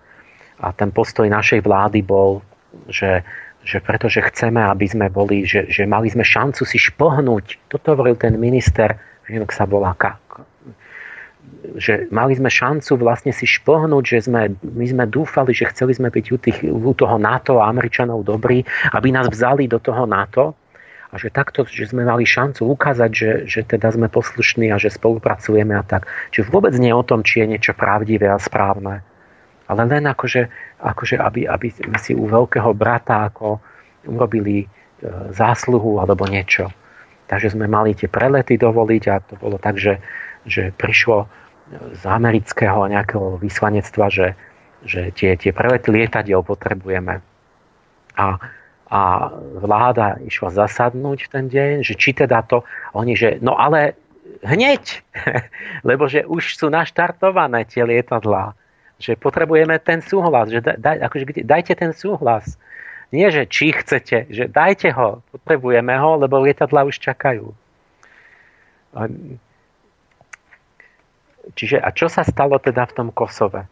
a 0.63 0.71
ten 0.71 0.95
postoj 0.95 1.27
našej 1.27 1.59
vlády 1.67 1.99
bol, 1.99 2.39
že, 2.87 3.27
že 3.67 3.83
pretože 3.83 4.23
chceme, 4.31 4.63
aby 4.63 4.87
sme 4.87 5.11
boli, 5.11 5.43
že, 5.43 5.67
že 5.67 5.83
mali 5.83 6.07
sme 6.07 6.23
šancu 6.23 6.63
si 6.63 6.79
špohnúť. 6.79 7.67
Toto 7.67 7.99
hovoril 7.99 8.15
ten 8.15 8.39
minister, 8.39 8.95
že 9.27 9.43
sa 9.51 9.67
volá 9.67 9.91
že 11.75 12.07
mali 12.13 12.39
sme 12.39 12.47
šancu 12.47 12.95
vlastne 12.95 13.35
si 13.35 13.43
špohnúť, 13.43 14.03
že 14.05 14.19
sme, 14.31 14.55
my 14.63 14.85
sme 14.87 15.03
dúfali, 15.09 15.51
že 15.51 15.67
chceli 15.75 15.91
sme 15.91 16.07
byť 16.07 16.25
u, 16.31 16.37
tých, 16.39 16.59
u 16.63 16.93
toho 16.95 17.19
NATO 17.19 17.59
a 17.59 17.67
Američanov 17.67 18.23
dobrí, 18.23 18.63
aby 18.95 19.11
nás 19.11 19.27
vzali 19.27 19.67
do 19.67 19.81
toho 19.83 20.07
NATO 20.07 20.55
a 21.09 21.15
že 21.17 21.33
takto, 21.33 21.65
že 21.65 21.89
sme 21.89 22.05
mali 22.05 22.21
šancu 22.21 22.69
ukázať, 22.69 23.11
že, 23.11 23.31
že 23.49 23.61
teda 23.65 23.89
sme 23.89 24.13
poslušní 24.13 24.69
a 24.69 24.77
že 24.77 24.93
spolupracujeme 24.93 25.73
a 25.73 25.81
tak. 25.81 26.05
Čiže 26.29 26.53
vôbec 26.53 26.77
nie 26.77 26.93
o 26.93 27.01
tom, 27.01 27.25
či 27.25 27.41
je 27.41 27.57
niečo 27.57 27.73
pravdivé 27.73 28.29
a 28.29 28.37
správne, 28.37 29.01
ale 29.65 29.81
len 29.89 30.05
akože, 30.05 30.41
akože 30.77 31.17
aby, 31.17 31.49
aby 31.49 31.67
sme 31.73 31.97
si 31.97 32.13
u 32.13 32.29
veľkého 32.29 32.77
brata 32.77 33.25
ako 33.25 33.57
urobili 34.05 34.65
e, 34.65 34.67
zásluhu 35.33 35.97
alebo 35.97 36.29
niečo. 36.29 36.69
Takže 37.25 37.57
sme 37.57 37.65
mali 37.65 37.97
tie 37.97 38.09
prelety 38.09 38.57
dovoliť 38.57 39.03
a 39.09 39.15
to 39.21 39.33
bolo 39.37 39.57
tak, 39.57 39.81
že, 39.81 40.01
že 40.45 40.73
prišlo 40.73 41.29
z 41.93 42.03
amerického 42.05 42.89
nejakého 42.89 43.37
vyslanectva, 43.37 44.09
že, 44.09 44.27
že 44.85 45.13
tie, 45.13 45.37
tie 45.37 45.53
prelety 45.53 45.93
lietadiel 45.93 46.41
potrebujeme. 46.41 47.21
A, 48.17 48.25
a 48.89 49.29
vláda 49.61 50.17
išla 50.25 50.49
zasadnúť 50.65 51.29
v 51.29 51.31
ten 51.31 51.45
deň, 51.45 51.73
že 51.85 51.93
či 51.93 52.17
teda 52.17 52.41
to, 52.41 52.65
oni, 52.97 53.13
že 53.13 53.37
no 53.37 53.53
ale 53.53 53.93
hneď, 54.41 55.05
lebo 55.89 56.09
že 56.09 56.25
už 56.25 56.57
sú 56.57 56.73
naštartované 56.73 57.69
tie 57.69 57.85
lietadlá, 57.85 58.57
že 58.97 59.13
potrebujeme 59.13 59.77
ten 59.77 60.01
súhlas, 60.01 60.49
že 60.49 60.65
daj, 60.65 61.05
akože, 61.05 61.45
dajte 61.45 61.73
ten 61.77 61.93
súhlas. 61.93 62.57
Nie, 63.09 63.33
že 63.33 63.49
či 63.49 63.73
chcete, 63.73 64.29
že 64.29 64.45
dajte 64.45 64.93
ho, 64.93 65.25
potrebujeme 65.33 65.97
ho, 65.97 66.21
lebo 66.21 66.41
lietadlá 66.45 66.85
už 66.85 67.01
čakajú. 67.01 67.49
Čiže 71.57 71.81
a 71.81 71.89
čo 71.89 72.05
sa 72.05 72.21
stalo 72.21 72.61
teda 72.61 72.85
v 72.85 72.93
tom 72.93 73.09
Kosove? 73.09 73.65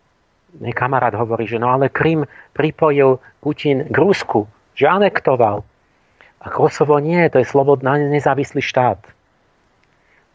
Kamarát 0.73 1.14
hovorí, 1.14 1.45
že 1.45 1.61
no 1.61 1.69
ale 1.69 1.94
Krym 1.94 2.26
pripojil 2.57 3.22
Putin 3.44 3.85
k 3.85 3.94
Rusku, 3.94 4.49
že 4.78 4.86
anektoval. 4.86 5.66
A 6.38 6.45
Kosovo 6.54 7.02
nie, 7.02 7.26
to 7.34 7.41
je 7.41 7.49
slobodná, 7.49 7.98
nezávislý 7.98 8.62
štát. 8.62 9.02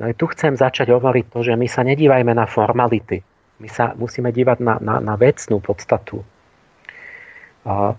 No 0.03 0.11
i 0.11 0.19
tu 0.19 0.27
chcem 0.35 0.59
začať 0.59 0.91
hovoriť 0.91 1.31
to, 1.31 1.47
že 1.47 1.55
my 1.55 1.71
sa 1.71 1.87
nedívajme 1.87 2.35
na 2.35 2.51
formality. 2.51 3.23
My 3.63 3.71
sa 3.71 3.95
musíme 3.95 4.35
dívať 4.35 4.59
na, 4.59 4.75
na, 4.83 4.99
na 4.99 5.15
vecnú 5.15 5.63
podstatu. 5.63 6.27
A 7.63 7.95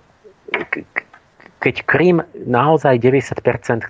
keď 1.64 1.88
Krym 1.88 2.20
naozaj 2.36 3.00
90% 3.00 3.40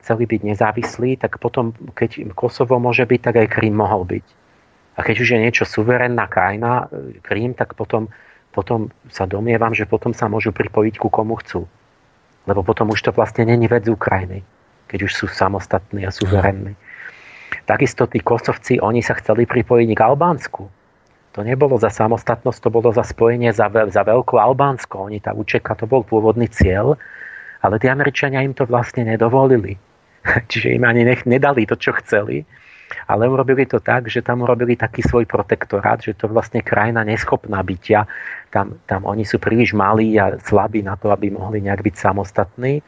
chceli 0.05 0.23
byť 0.29 0.41
nezávislí, 0.45 1.17
tak 1.17 1.41
potom, 1.41 1.73
keď 1.97 2.29
Kosovo 2.37 2.77
môže 2.77 3.09
byť, 3.09 3.19
tak 3.25 3.35
aj 3.41 3.47
Krym 3.49 3.73
mohol 3.73 4.05
byť. 4.05 4.25
A 4.93 4.99
keď 5.01 5.15
už 5.25 5.29
je 5.33 5.39
niečo 5.41 5.65
suverénna 5.65 6.29
krajina, 6.29 6.85
Krím, 7.25 7.57
tak 7.57 7.73
potom, 7.73 8.13
potom 8.53 8.93
sa 9.09 9.25
domievam, 9.25 9.73
že 9.73 9.89
potom 9.89 10.13
sa 10.13 10.29
môžu 10.29 10.53
pripojiť 10.53 11.01
ku 11.01 11.09
komu 11.09 11.33
chcú. 11.41 11.65
Lebo 12.43 12.61
potom 12.63 12.91
už 12.91 12.99
to 13.07 13.11
vlastne 13.15 13.47
není 13.47 13.71
vec 13.71 13.87
Ukrajiny, 13.87 14.43
keď 14.91 14.99
už 15.07 15.11
sú 15.15 15.25
samostatní 15.31 16.03
a 16.03 16.11
suverénni. 16.11 16.75
Takisto 17.63 18.09
tí 18.09 18.19
kosovci, 18.19 18.83
oni 18.83 18.99
sa 18.99 19.15
chceli 19.15 19.47
pripojiť 19.47 19.89
k 19.95 20.01
Albánsku. 20.03 20.63
To 21.33 21.39
nebolo 21.41 21.79
za 21.79 21.89
samostatnosť, 21.89 22.59
to 22.59 22.69
bolo 22.69 22.93
za 22.93 23.01
spojenie 23.01 23.49
za, 23.55 23.71
za 23.71 24.01
Veľkú 24.05 24.37
Albánsko. 24.37 25.09
Oni 25.09 25.17
tá 25.23 25.33
UČK, 25.33 25.65
to 25.79 25.85
bol 25.89 26.05
pôvodný 26.05 26.45
cieľ, 26.51 26.99
ale 27.63 27.79
tí 27.79 27.87
Američania 27.87 28.43
im 28.43 28.53
to 28.53 28.67
vlastne 28.67 29.07
nedovolili. 29.07 29.79
Čiže 30.51 30.75
im 30.75 30.83
ani 30.83 31.07
nech, 31.07 31.23
nedali 31.23 31.63
to, 31.65 31.79
čo 31.79 31.95
chceli 32.03 32.43
ale 33.13 33.29
urobili 33.29 33.69
to 33.69 33.77
tak, 33.77 34.09
že 34.09 34.25
tam 34.25 34.41
urobili 34.41 34.73
taký 34.73 35.05
svoj 35.05 35.29
protektorát, 35.29 36.01
že 36.01 36.17
to 36.17 36.25
vlastne 36.25 36.65
krajina 36.65 37.05
neschopná 37.05 37.61
bytia. 37.61 38.09
Tam, 38.49 38.81
tam 38.89 39.05
oni 39.05 39.21
sú 39.21 39.37
príliš 39.37 39.77
malí 39.77 40.17
a 40.17 40.41
slabí 40.41 40.81
na 40.81 40.97
to, 40.97 41.13
aby 41.13 41.29
mohli 41.29 41.61
nejak 41.61 41.85
byť 41.85 41.95
samostatní. 41.95 42.81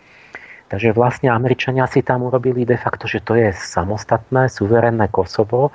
Takže 0.66 0.98
vlastne 0.98 1.30
Američania 1.30 1.86
si 1.86 2.02
tam 2.02 2.26
urobili 2.26 2.66
de 2.66 2.74
facto, 2.74 3.06
že 3.06 3.22
to 3.22 3.38
je 3.38 3.54
samostatné, 3.54 4.50
suverénne 4.50 5.06
Kosovo, 5.14 5.70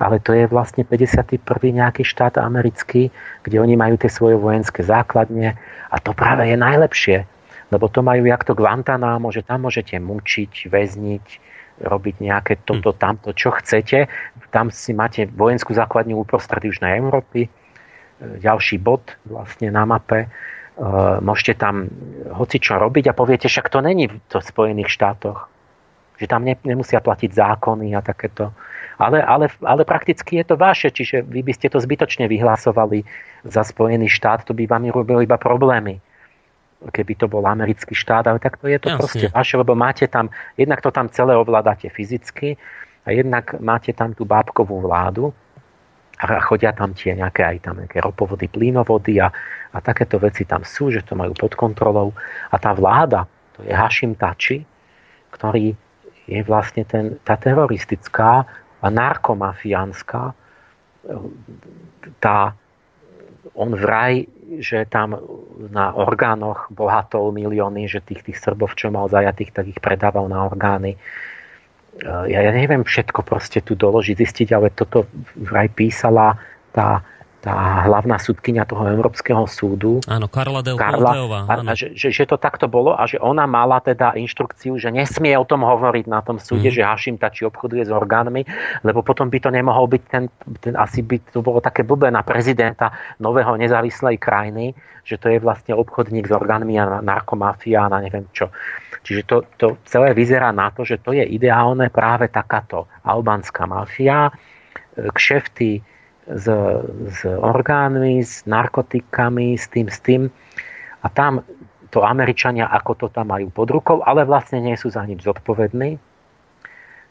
ale 0.00 0.16
to 0.16 0.32
je 0.32 0.48
vlastne 0.48 0.80
51. 0.80 1.44
nejaký 1.52 2.00
štát 2.00 2.40
americký, 2.40 3.12
kde 3.44 3.60
oni 3.60 3.76
majú 3.76 4.00
tie 4.00 4.08
svoje 4.08 4.40
vojenské 4.40 4.80
základne 4.80 5.60
a 5.92 5.96
to 6.00 6.16
práve 6.16 6.48
je 6.48 6.56
najlepšie, 6.56 7.28
lebo 7.68 7.92
to 7.92 8.00
majú 8.00 8.24
jak 8.24 8.48
to 8.48 8.56
Guantanamo, 8.56 9.28
že 9.28 9.44
tam 9.44 9.68
môžete 9.68 10.00
mučiť, 10.00 10.72
väzniť, 10.72 11.49
robiť 11.80 12.20
nejaké 12.20 12.54
toto, 12.62 12.92
hm. 12.92 12.98
tamto, 13.00 13.30
čo 13.32 13.50
chcete. 13.56 14.06
Tam 14.52 14.68
si 14.68 14.92
máte 14.92 15.26
vojenskú 15.26 15.72
základňu 15.72 16.20
uprostred 16.20 16.62
Južnej 16.62 17.00
Európy. 17.00 17.46
E, 17.46 17.50
ďalší 18.40 18.78
bod 18.80 19.16
vlastne 19.24 19.72
na 19.72 19.88
mape. 19.88 20.26
E, 20.26 20.28
môžete 21.24 21.60
tam 21.60 21.88
hoci 22.30 22.60
čo 22.60 22.76
robiť 22.76 23.10
a 23.10 23.16
poviete, 23.16 23.48
však 23.48 23.72
to 23.72 23.80
není 23.80 24.08
v 24.10 24.16
to 24.28 24.44
Spojených 24.44 24.92
štátoch. 24.92 25.48
Že 26.20 26.26
tam 26.28 26.44
ne, 26.44 26.54
nemusia 26.60 27.00
platiť 27.00 27.32
zákony 27.32 27.96
a 27.96 28.04
takéto. 28.04 28.52
Ale, 29.00 29.24
ale, 29.24 29.48
ale 29.64 29.82
prakticky 29.88 30.36
je 30.36 30.44
to 30.44 30.60
vaše, 30.60 30.92
čiže 30.92 31.24
vy 31.24 31.40
by 31.40 31.56
ste 31.56 31.72
to 31.72 31.80
zbytočne 31.80 32.28
vyhlasovali 32.28 33.08
za 33.48 33.64
Spojený 33.64 34.12
štát, 34.12 34.44
to 34.44 34.52
by 34.52 34.68
vám 34.68 34.92
robilo 34.92 35.24
iba 35.24 35.40
problémy 35.40 36.04
keby 36.88 37.12
to 37.20 37.28
bol 37.28 37.44
americký 37.44 37.92
štát, 37.92 38.24
ale 38.24 38.40
tak 38.40 38.56
to 38.56 38.64
je 38.64 38.80
to 38.80 38.88
Jasne. 38.88 38.98
proste 38.98 39.26
vaše, 39.28 39.54
lebo 39.60 39.76
máte 39.76 40.08
tam, 40.08 40.32
jednak 40.56 40.80
to 40.80 40.88
tam 40.88 41.12
celé 41.12 41.36
ovládate 41.36 41.92
fyzicky 41.92 42.56
a 43.04 43.12
jednak 43.12 43.60
máte 43.60 43.92
tam 43.92 44.16
tú 44.16 44.24
bábkovú 44.24 44.80
vládu 44.80 45.28
a 46.20 46.40
chodia 46.40 46.72
tam 46.72 46.96
tie 46.96 47.16
nejaké 47.16 47.44
aj 47.44 47.56
tam 47.64 47.80
nejaké 47.80 48.00
ropovody, 48.00 48.48
plynovody 48.48 49.20
a, 49.20 49.28
a 49.72 49.78
takéto 49.80 50.16
veci 50.20 50.48
tam 50.48 50.64
sú, 50.64 50.92
že 50.92 51.04
to 51.04 51.16
majú 51.16 51.32
pod 51.36 51.52
kontrolou. 51.56 52.12
A 52.52 52.56
tá 52.60 52.72
vláda, 52.76 53.24
to 53.56 53.64
je 53.64 53.72
Hashim 53.72 54.16
Tači, 54.16 54.64
ktorý 55.32 55.72
je 56.28 56.40
vlastne 56.44 56.84
ten, 56.84 57.16
tá 57.24 57.40
teroristická 57.40 58.44
a 58.80 58.86
narkomafiánska 58.88 60.36
tá 62.20 62.52
on 63.54 63.74
vraj, 63.74 64.26
že 64.58 64.86
tam 64.86 65.18
na 65.70 65.94
orgánoch 65.94 66.70
bohatol 66.70 67.30
milióny, 67.34 67.86
že 67.86 68.02
tých, 68.02 68.26
tých 68.26 68.38
Srbov, 68.38 68.74
čo 68.74 68.90
mal 68.90 69.10
zajatých, 69.10 69.50
tak 69.54 69.64
ich 69.70 69.80
predával 69.82 70.26
na 70.26 70.46
orgány. 70.46 70.98
Ja, 72.02 72.40
ja 72.40 72.52
neviem 72.54 72.86
všetko 72.86 73.26
proste 73.26 73.60
tu 73.60 73.74
doložiť, 73.74 74.16
zistiť, 74.16 74.48
ale 74.54 74.72
toto 74.72 75.10
vraj 75.36 75.68
písala 75.70 76.38
tá 76.70 77.02
tá 77.40 77.88
hlavná 77.88 78.20
súdkynia 78.20 78.68
toho 78.68 78.84
Európskeho 78.84 79.48
súdu. 79.48 80.04
Áno, 80.04 80.28
Karla 80.28 80.60
Del 80.60 80.76
Karla, 80.76 81.16
áno. 81.48 81.72
Že, 81.72 81.96
že, 81.96 82.08
že 82.12 82.24
to 82.28 82.36
takto 82.36 82.68
bolo 82.68 82.92
a 82.92 83.08
že 83.08 83.16
ona 83.16 83.48
mala 83.48 83.80
teda 83.80 84.12
inštrukciu, 84.12 84.76
že 84.76 84.92
nesmie 84.92 85.32
o 85.40 85.48
tom 85.48 85.64
hovoriť 85.64 86.04
na 86.04 86.20
tom 86.20 86.36
súde, 86.36 86.68
mm. 86.68 86.74
že 86.76 86.82
Hašim 86.84 87.16
Tači 87.16 87.48
obchoduje 87.48 87.88
s 87.88 87.92
orgánmi, 87.92 88.44
lebo 88.84 89.00
potom 89.00 89.32
by 89.32 89.40
to 89.40 89.48
nemohol 89.48 89.88
byť 89.88 90.02
ten, 90.04 90.28
ten 90.60 90.76
asi 90.76 91.00
by 91.00 91.16
to 91.32 91.40
bolo 91.40 91.64
také 91.64 91.80
blbé 91.80 92.12
na 92.12 92.20
prezidenta 92.20 92.92
nového 93.16 93.56
nezávislej 93.56 94.20
krajiny, 94.20 94.76
že 95.08 95.16
to 95.16 95.32
je 95.32 95.40
vlastne 95.40 95.72
obchodník 95.72 96.28
s 96.28 96.32
orgánmi 96.36 96.76
a 96.76 97.00
narkomafia 97.00 97.88
a 97.88 98.04
neviem 98.04 98.28
čo. 98.36 98.52
Čiže 99.00 99.22
to, 99.24 99.36
to 99.56 99.66
celé 99.88 100.12
vyzerá 100.12 100.52
na 100.52 100.68
to, 100.68 100.84
že 100.84 101.00
to 101.00 101.16
je 101.16 101.24
ideálne 101.24 101.88
práve 101.88 102.28
takáto 102.28 102.84
albánska 103.00 103.64
mafia, 103.64 104.28
kšefty, 104.92 105.80
s, 106.30 106.46
s 107.10 107.20
orgánmi, 107.26 108.22
s 108.22 108.46
narkotikami, 108.46 109.58
s 109.58 109.66
tým, 109.66 109.86
s 109.90 109.98
tým. 109.98 110.30
A 111.02 111.06
tam 111.10 111.42
to 111.90 112.06
Američania 112.06 112.70
ako 112.70 112.94
to 112.94 113.06
tam 113.10 113.34
majú 113.34 113.50
pod 113.50 113.68
rukou, 113.74 113.98
ale 114.06 114.22
vlastne 114.22 114.62
nie 114.62 114.78
sú 114.78 114.94
za 114.94 115.02
nič 115.02 115.26
zodpovední. 115.26 115.98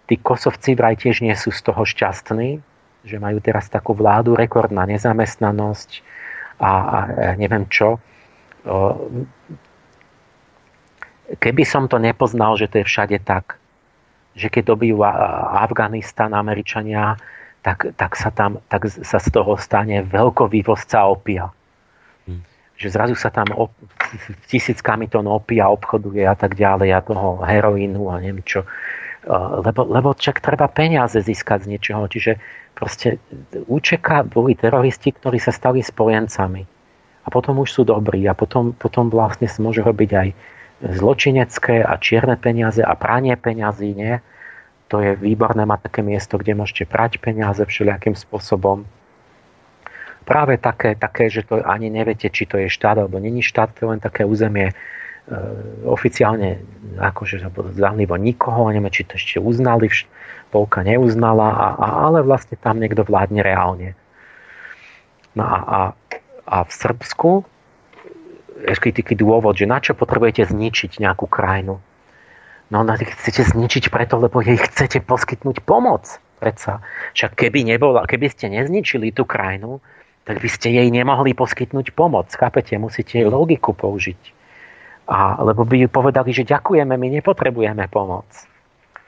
Tí 0.07 0.15
kosovci 0.17 0.73
vraj 0.73 0.95
tiež 0.97 1.21
nie 1.21 1.35
sú 1.35 1.51
z 1.51 1.61
toho 1.67 1.83
šťastní, 1.83 2.63
že 3.03 3.15
majú 3.19 3.43
teraz 3.43 3.67
takú 3.67 3.93
vládu, 3.93 4.33
rekordná 4.33 4.87
nezamestnanosť 4.87 6.01
a, 6.63 6.71
a 6.71 6.97
neviem 7.35 7.67
čo. 7.67 7.99
Keby 11.29 11.63
som 11.67 11.85
to 11.91 12.01
nepoznal, 12.01 12.57
že 12.57 12.71
to 12.71 12.81
je 12.81 12.89
všade 12.89 13.21
tak, 13.21 13.59
že 14.33 14.47
keď 14.49 14.73
dobijú 14.73 15.03
Afganistan 15.03 16.33
Američania, 16.33 17.19
tak, 17.61 17.91
tak, 17.95 18.15
sa 18.15 18.31
tam, 18.31 18.63
tak 18.71 18.87
sa 18.87 19.19
z 19.19 19.29
toho 19.29 19.59
stane 19.59 20.03
veľkovývozca 20.07 21.03
opia. 21.05 21.51
Hmm. 22.23 22.43
Že 22.79 22.87
zrazu 22.95 23.15
sa 23.19 23.29
tam 23.29 23.51
op, 23.51 23.75
tisíckami 24.47 25.11
tón 25.11 25.27
opia 25.27 25.67
obchoduje 25.67 26.23
a 26.23 26.35
tak 26.35 26.55
ďalej 26.55 26.89
a 26.95 27.03
toho 27.03 27.43
heroínu 27.43 28.07
a 28.07 28.23
neviem 28.23 28.43
čo. 28.47 28.63
Lebo, 29.29 29.83
lebo 29.83 30.15
čak 30.15 30.39
treba 30.39 30.71
peniaze 30.71 31.19
získať 31.19 31.67
z 31.67 31.69
niečoho. 31.75 32.07
Čiže 32.07 32.39
proste 32.71 33.19
účeka 33.67 34.23
boli 34.23 34.55
teroristi, 34.55 35.11
ktorí 35.11 35.37
sa 35.37 35.51
stali 35.51 35.83
spojencami. 35.83 36.63
A 37.23 37.27
potom 37.27 37.59
už 37.59 37.69
sú 37.69 37.81
dobrí 37.83 38.23
a 38.25 38.33
potom, 38.33 38.71
potom 38.71 39.11
vlastne 39.11 39.51
sa 39.51 39.59
môže 39.59 39.83
robiť 39.83 40.11
aj 40.15 40.29
zločinecké 40.79 41.83
a 41.83 41.99
čierne 41.99 42.39
peniaze 42.39 42.79
a 42.79 42.95
pranie 42.95 43.35
peňazí, 43.35 43.91
nie? 43.91 44.23
To 44.89 44.97
je 45.05 45.13
výborné 45.15 45.69
mať 45.69 45.79
také 45.85 46.01
miesto, 46.01 46.41
kde 46.41 46.57
môžete 46.57 46.89
prať 46.89 47.21
peniaze 47.21 47.61
všelijakým 47.61 48.17
spôsobom. 48.17 48.89
Práve 50.25 50.57
také, 50.57 50.97
také, 50.97 51.29
že 51.29 51.45
to 51.45 51.61
ani 51.61 51.93
neviete, 51.93 52.29
či 52.29 52.49
to 52.49 52.57
je 52.57 52.67
štát 52.69 52.97
alebo 52.97 53.21
není 53.21 53.45
štát, 53.45 53.73
to 53.77 53.85
je 53.85 53.89
len 53.93 54.01
také 54.01 54.25
územie 54.25 54.73
e, 54.73 54.75
oficiálne 55.85 56.61
akože 56.97 57.49
zanlivo 57.77 58.17
nikoho, 58.17 58.69
neviem, 58.73 58.89
či 58.89 59.05
to 59.05 59.17
ešte 59.17 59.37
uznali, 59.37 59.89
polka 60.49 60.81
neuznala, 60.81 61.49
a, 61.53 61.67
a, 61.77 61.87
ale 62.09 62.25
vlastne 62.25 62.57
tam 62.57 62.81
niekto 62.81 63.05
vládne 63.05 63.45
reálne. 63.45 63.93
No 65.37 65.45
a, 65.45 65.57
a, 65.61 65.79
a 66.49 66.57
v 66.65 66.71
Srbsku 66.73 67.45
je 68.65 68.75
taký 68.75 69.15
dôvod, 69.15 69.55
že 69.55 69.69
na 69.69 69.79
čo 69.79 69.93
potrebujete 69.93 70.49
zničiť 70.49 70.99
nejakú 70.99 71.29
krajinu. 71.29 71.79
No 72.69 72.85
ona 72.85 72.95
chcete 73.01 73.49
zničiť 73.49 73.89
preto, 73.89 74.21
lebo 74.21 74.45
jej 74.45 74.57
chcete 74.57 75.01
poskytnúť 75.01 75.65
pomoc. 75.65 76.21
Predsa. 76.39 76.79
Však 77.17 77.35
keby, 77.35 77.67
nebola, 77.67 78.07
keby 78.07 78.31
ste 78.31 78.47
nezničili 78.47 79.11
tú 79.11 79.27
krajinu, 79.27 79.83
tak 80.23 80.39
by 80.39 80.47
ste 80.47 80.71
jej 80.71 80.87
nemohli 80.93 81.33
poskytnúť 81.33 81.91
pomoc. 81.97 82.29
Chápete? 82.31 82.77
Musíte 82.77 83.19
jej 83.19 83.27
logiku 83.27 83.73
použiť. 83.73 84.37
A, 85.09 85.41
lebo 85.41 85.65
by 85.65 85.89
povedali, 85.89 86.29
že 86.29 86.45
ďakujeme, 86.45 86.93
my 86.93 87.07
nepotrebujeme 87.19 87.89
pomoc. 87.89 88.29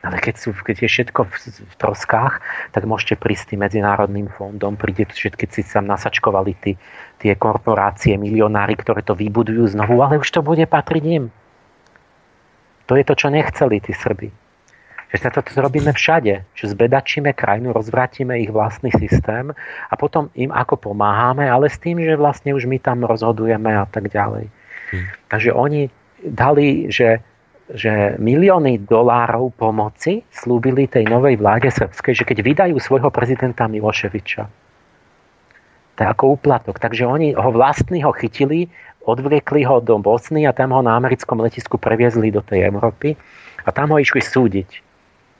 Ale 0.01 0.17
keď, 0.17 0.35
sú, 0.41 0.49
keď 0.57 0.81
je 0.81 0.89
všetko 0.89 1.29
v, 1.29 1.33
v 1.61 1.75
troskách, 1.77 2.41
tak 2.73 2.89
môžete 2.89 3.21
prísť 3.21 3.53
tým 3.53 3.61
medzinárodným 3.61 4.33
fondom, 4.33 4.73
príde 4.73 5.05
všetky 5.05 5.45
si 5.53 5.61
sa 5.61 5.77
nasačkovali 5.77 6.57
tí, 6.57 6.73
tie 7.21 7.37
korporácie, 7.37 8.17
milionári, 8.17 8.73
ktoré 8.81 9.05
to 9.05 9.13
vybudujú 9.13 9.69
znovu, 9.69 10.01
ale 10.01 10.17
už 10.17 10.25
to 10.33 10.41
bude 10.41 10.65
patriť 10.65 11.05
im. 11.05 11.25
To 12.91 12.99
je 12.99 13.07
to, 13.07 13.15
čo 13.15 13.31
nechceli 13.31 13.79
tí 13.79 13.95
Srby. 13.95 14.27
Že 15.15 15.17
sa 15.23 15.31
to 15.31 15.39
robíme 15.63 15.95
všade, 15.95 16.43
že 16.51 16.65
zbedačíme 16.75 17.31
krajinu, 17.31 17.71
rozvrátime 17.71 18.43
ich 18.43 18.51
vlastný 18.51 18.91
systém 18.99 19.55
a 19.87 19.93
potom 19.95 20.27
im 20.35 20.51
ako 20.51 20.91
pomáhame, 20.91 21.47
ale 21.47 21.71
s 21.71 21.79
tým, 21.79 22.03
že 22.03 22.19
vlastne 22.19 22.51
už 22.51 22.67
my 22.67 22.83
tam 22.83 23.07
rozhodujeme 23.07 23.71
a 23.79 23.87
tak 23.87 24.11
ďalej. 24.11 24.51
Hmm. 24.91 25.07
Takže 25.31 25.55
oni 25.55 25.87
dali, 26.19 26.91
že 26.91 27.23
že 27.71 28.19
milióny 28.19 28.83
dolárov 28.83 29.55
pomoci 29.55 30.27
slúbili 30.27 30.91
tej 30.91 31.07
novej 31.07 31.39
vláde 31.39 31.71
srbskej, 31.71 32.19
že 32.19 32.27
keď 32.27 32.37
vydajú 32.43 32.75
svojho 32.75 33.07
prezidenta 33.07 33.63
Miloševiča, 33.71 34.43
to 35.95 35.99
je 36.03 36.07
ako 36.07 36.35
úplatok. 36.35 36.83
Takže 36.83 37.07
oni 37.07 37.31
ho 37.31 37.49
vlastní 37.51 38.03
ho 38.03 38.11
chytili, 38.11 38.67
odvliekli 39.05 39.65
ho 39.65 39.81
do 39.81 39.97
Bosny 39.97 40.45
a 40.45 40.53
tam 40.53 40.73
ho 40.73 40.81
na 40.85 40.93
americkom 40.97 41.41
letisku 41.41 41.81
previezli 41.81 42.29
do 42.29 42.45
tej 42.45 42.69
Európy 42.69 43.17
a 43.65 43.69
tam 43.73 43.93
ho 43.93 43.97
išli 43.97 44.21
súdiť. 44.21 44.69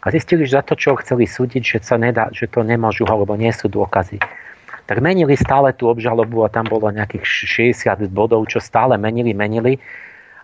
A 0.01 0.09
zistili, 0.09 0.49
že 0.49 0.57
za 0.57 0.65
to, 0.65 0.73
čo 0.73 0.97
chceli 0.97 1.29
súdiť, 1.29 1.61
že, 1.61 1.77
sa 1.85 1.93
nedá, 1.93 2.33
že 2.33 2.49
to 2.49 2.65
nemôžu 2.65 3.05
ho, 3.05 3.15
lebo 3.21 3.37
nie 3.37 3.53
sú 3.53 3.69
dôkazy. 3.69 4.17
Tak 4.89 4.97
menili 4.97 5.37
stále 5.37 5.77
tú 5.77 5.93
obžalobu 5.93 6.41
a 6.41 6.49
tam 6.49 6.65
bolo 6.65 6.89
nejakých 6.89 7.21
60 7.77 8.09
bodov, 8.09 8.49
čo 8.49 8.57
stále 8.57 8.97
menili, 8.97 9.31
menili. 9.37 9.77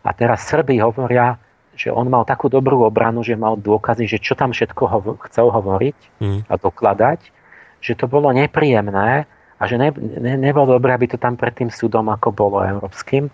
A 0.05 0.13
teraz 0.13 0.45
Srby 0.45 0.77
hovoria, 0.77 1.41
že 1.73 1.89
on 1.89 2.05
mal 2.05 2.21
takú 2.21 2.53
dobrú 2.53 2.85
obranu, 2.85 3.25
že 3.25 3.33
mal 3.33 3.57
dôkazy, 3.57 4.05
že 4.05 4.21
čo 4.21 4.37
tam 4.37 4.53
všetko 4.53 4.83
ho, 4.85 4.99
chcel 5.29 5.49
hovoriť 5.49 5.97
mm. 6.21 6.39
a 6.49 6.53
dokladať, 6.53 7.19
že 7.81 7.93
to 7.97 8.05
bolo 8.05 8.29
nepríjemné 8.29 9.25
a 9.57 9.63
že 9.65 9.81
ne, 9.81 9.89
ne, 9.95 10.37
nebolo 10.37 10.77
dobré, 10.77 10.93
aby 10.93 11.09
to 11.09 11.17
tam 11.17 11.33
pred 11.33 11.53
tým 11.57 11.73
súdom 11.73 12.07
ako 12.13 12.29
bolo 12.29 12.61
európskym. 12.61 13.29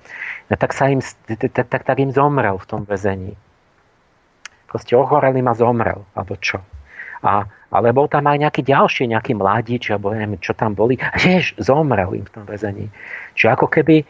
No, 0.47 0.53
tak, 0.55 0.71
sa 0.71 0.87
im, 0.87 1.03
tak, 1.27 1.67
tak, 1.67 1.83
tak 1.83 1.97
im 1.99 2.15
zomrel 2.15 2.55
v 2.59 2.67
tom 2.67 2.81
väzení 2.87 3.35
proste 4.73 4.97
ochorelý 4.97 5.45
ma 5.45 5.53
zomrel, 5.53 6.01
alebo 6.17 6.33
čo. 6.41 6.57
A, 7.21 7.45
ale 7.69 7.93
bol 7.93 8.09
tam 8.09 8.25
aj 8.25 8.41
nejaký 8.41 8.65
ďalší, 8.65 9.05
nejaký 9.13 9.37
mladíč, 9.37 9.93
alebo 9.93 10.09
neviem, 10.09 10.41
čo 10.41 10.57
tam 10.57 10.73
boli. 10.73 10.97
A 10.97 11.13
tiež 11.13 11.61
zomrel 11.61 12.09
im 12.17 12.25
v 12.25 12.33
tom 12.33 12.49
väzení. 12.49 12.89
Čiže 13.37 13.53
ako 13.53 13.69
keby 13.69 14.01
e, 14.01 14.05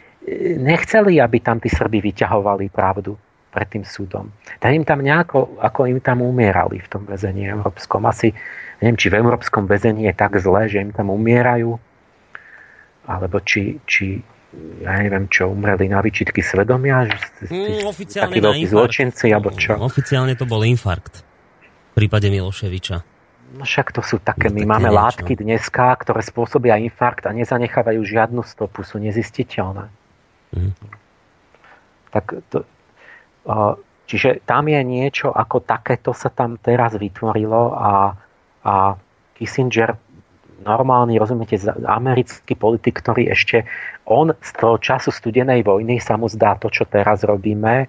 nechceli, 0.56 1.20
aby 1.20 1.44
tam 1.44 1.60
tí 1.60 1.68
Srby 1.68 2.00
vyťahovali 2.00 2.72
pravdu 2.72 3.20
pred 3.52 3.68
tým 3.70 3.84
súdom. 3.86 4.32
Tak 4.64 4.72
im 4.72 4.88
tam 4.88 5.04
nejako, 5.04 5.60
ako 5.62 5.86
im 5.92 6.00
tam 6.00 6.24
umierali 6.24 6.80
v 6.80 6.88
tom 6.90 7.04
väzení 7.06 7.46
európskom. 7.54 8.02
Asi, 8.08 8.34
neviem, 8.82 8.98
či 8.98 9.12
v 9.14 9.20
európskom 9.20 9.68
väzení 9.68 10.10
je 10.10 10.16
tak 10.16 10.40
zlé, 10.42 10.72
že 10.72 10.82
im 10.82 10.96
tam 10.96 11.14
umierajú, 11.14 11.76
alebo 13.08 13.40
či, 13.44 13.80
či 13.84 14.22
ja 14.86 15.02
neviem 15.02 15.26
čo, 15.34 15.50
umreli 15.50 15.90
na 15.90 16.00
výčitky 16.00 16.46
svedomia, 16.46 17.10
že 17.10 17.18
mm, 17.50 17.90
oficiálne 17.90 18.38
takí 18.38 18.40
veľkí 18.46 18.66
zločinci, 18.70 19.26
alebo 19.34 19.50
čo? 19.58 19.76
Oficiálne 19.82 20.38
to 20.38 20.46
bol 20.46 20.62
infarkt 20.62 21.26
v 21.94 21.94
prípade 21.98 22.30
Miloševiča. 22.30 22.98
No 23.54 23.66
však 23.66 23.94
to 23.94 24.02
sú 24.02 24.18
také, 24.18 24.50
no, 24.50 24.58
my 24.58 24.78
máme 24.78 24.90
niečo. 24.90 24.98
látky 24.98 25.34
dneska, 25.38 25.94
ktoré 26.02 26.26
spôsobia 26.26 26.82
infarkt 26.82 27.30
a 27.30 27.32
nezanechávajú 27.34 28.02
žiadnu 28.02 28.42
stopu, 28.46 28.82
sú 28.82 28.98
nezistiteľné. 28.98 29.90
Mm. 30.58 30.74
Tak 32.14 32.26
to, 32.50 32.66
čiže 34.10 34.42
tam 34.46 34.70
je 34.70 34.82
niečo 34.82 35.34
ako 35.34 35.66
takéto 35.66 36.14
sa 36.14 36.30
tam 36.30 36.58
teraz 36.62 36.98
vytvorilo 36.98 37.74
a, 37.74 38.18
a 38.66 38.74
Kissinger 39.38 39.98
normálny, 40.64 41.20
rozumiete, 41.20 41.60
americký 41.86 42.58
politik, 42.58 43.04
ktorý 43.04 43.30
ešte 43.30 43.68
on 44.08 44.34
z 44.40 44.52
toho 44.58 44.80
času 44.80 45.12
studenej 45.12 45.64
vojny 45.64 46.00
sa 46.00 46.16
mu 46.18 46.28
zdá 46.28 46.56
to, 46.58 46.72
čo 46.72 46.88
teraz 46.88 47.24
robíme, 47.24 47.88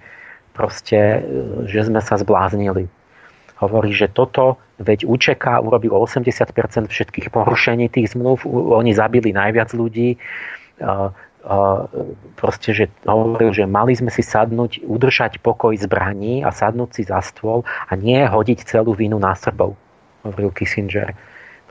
proste, 0.55 0.99
e, 0.99 1.19
že 1.67 1.87
sme 1.87 2.03
sa 2.03 2.19
zbláznili. 2.19 2.87
Hovorí, 3.59 3.95
že 3.95 4.11
toto, 4.11 4.59
veď 4.83 5.07
UČK 5.07 5.63
urobil 5.63 5.95
80% 5.95 6.91
všetkých 6.91 7.31
porušení 7.31 7.87
tých 7.87 8.13
zmluv, 8.13 8.43
oni 8.51 8.91
zabili 8.93 9.31
najviac 9.31 9.71
ľudí, 9.71 10.19
proste, 12.35 12.71
že 12.73 12.85
hovoril, 13.05 13.53
že 13.53 13.69
mali 13.69 13.93
sme 13.93 14.09
si 14.09 14.25
sadnúť, 14.25 14.81
udržať 14.89 15.45
pokoj 15.45 15.77
zbraní 15.77 16.41
a 16.41 16.49
sadnúť 16.49 16.91
si 16.97 17.03
za 17.05 17.21
stôl 17.21 17.69
a 17.89 17.93
nie 17.95 18.25
hodiť 18.25 18.65
celú 18.65 18.97
vinu 18.97 19.21
na 19.21 19.37
Srbov, 19.37 19.77
hovoril 20.25 20.51
Kissinger 20.57 21.13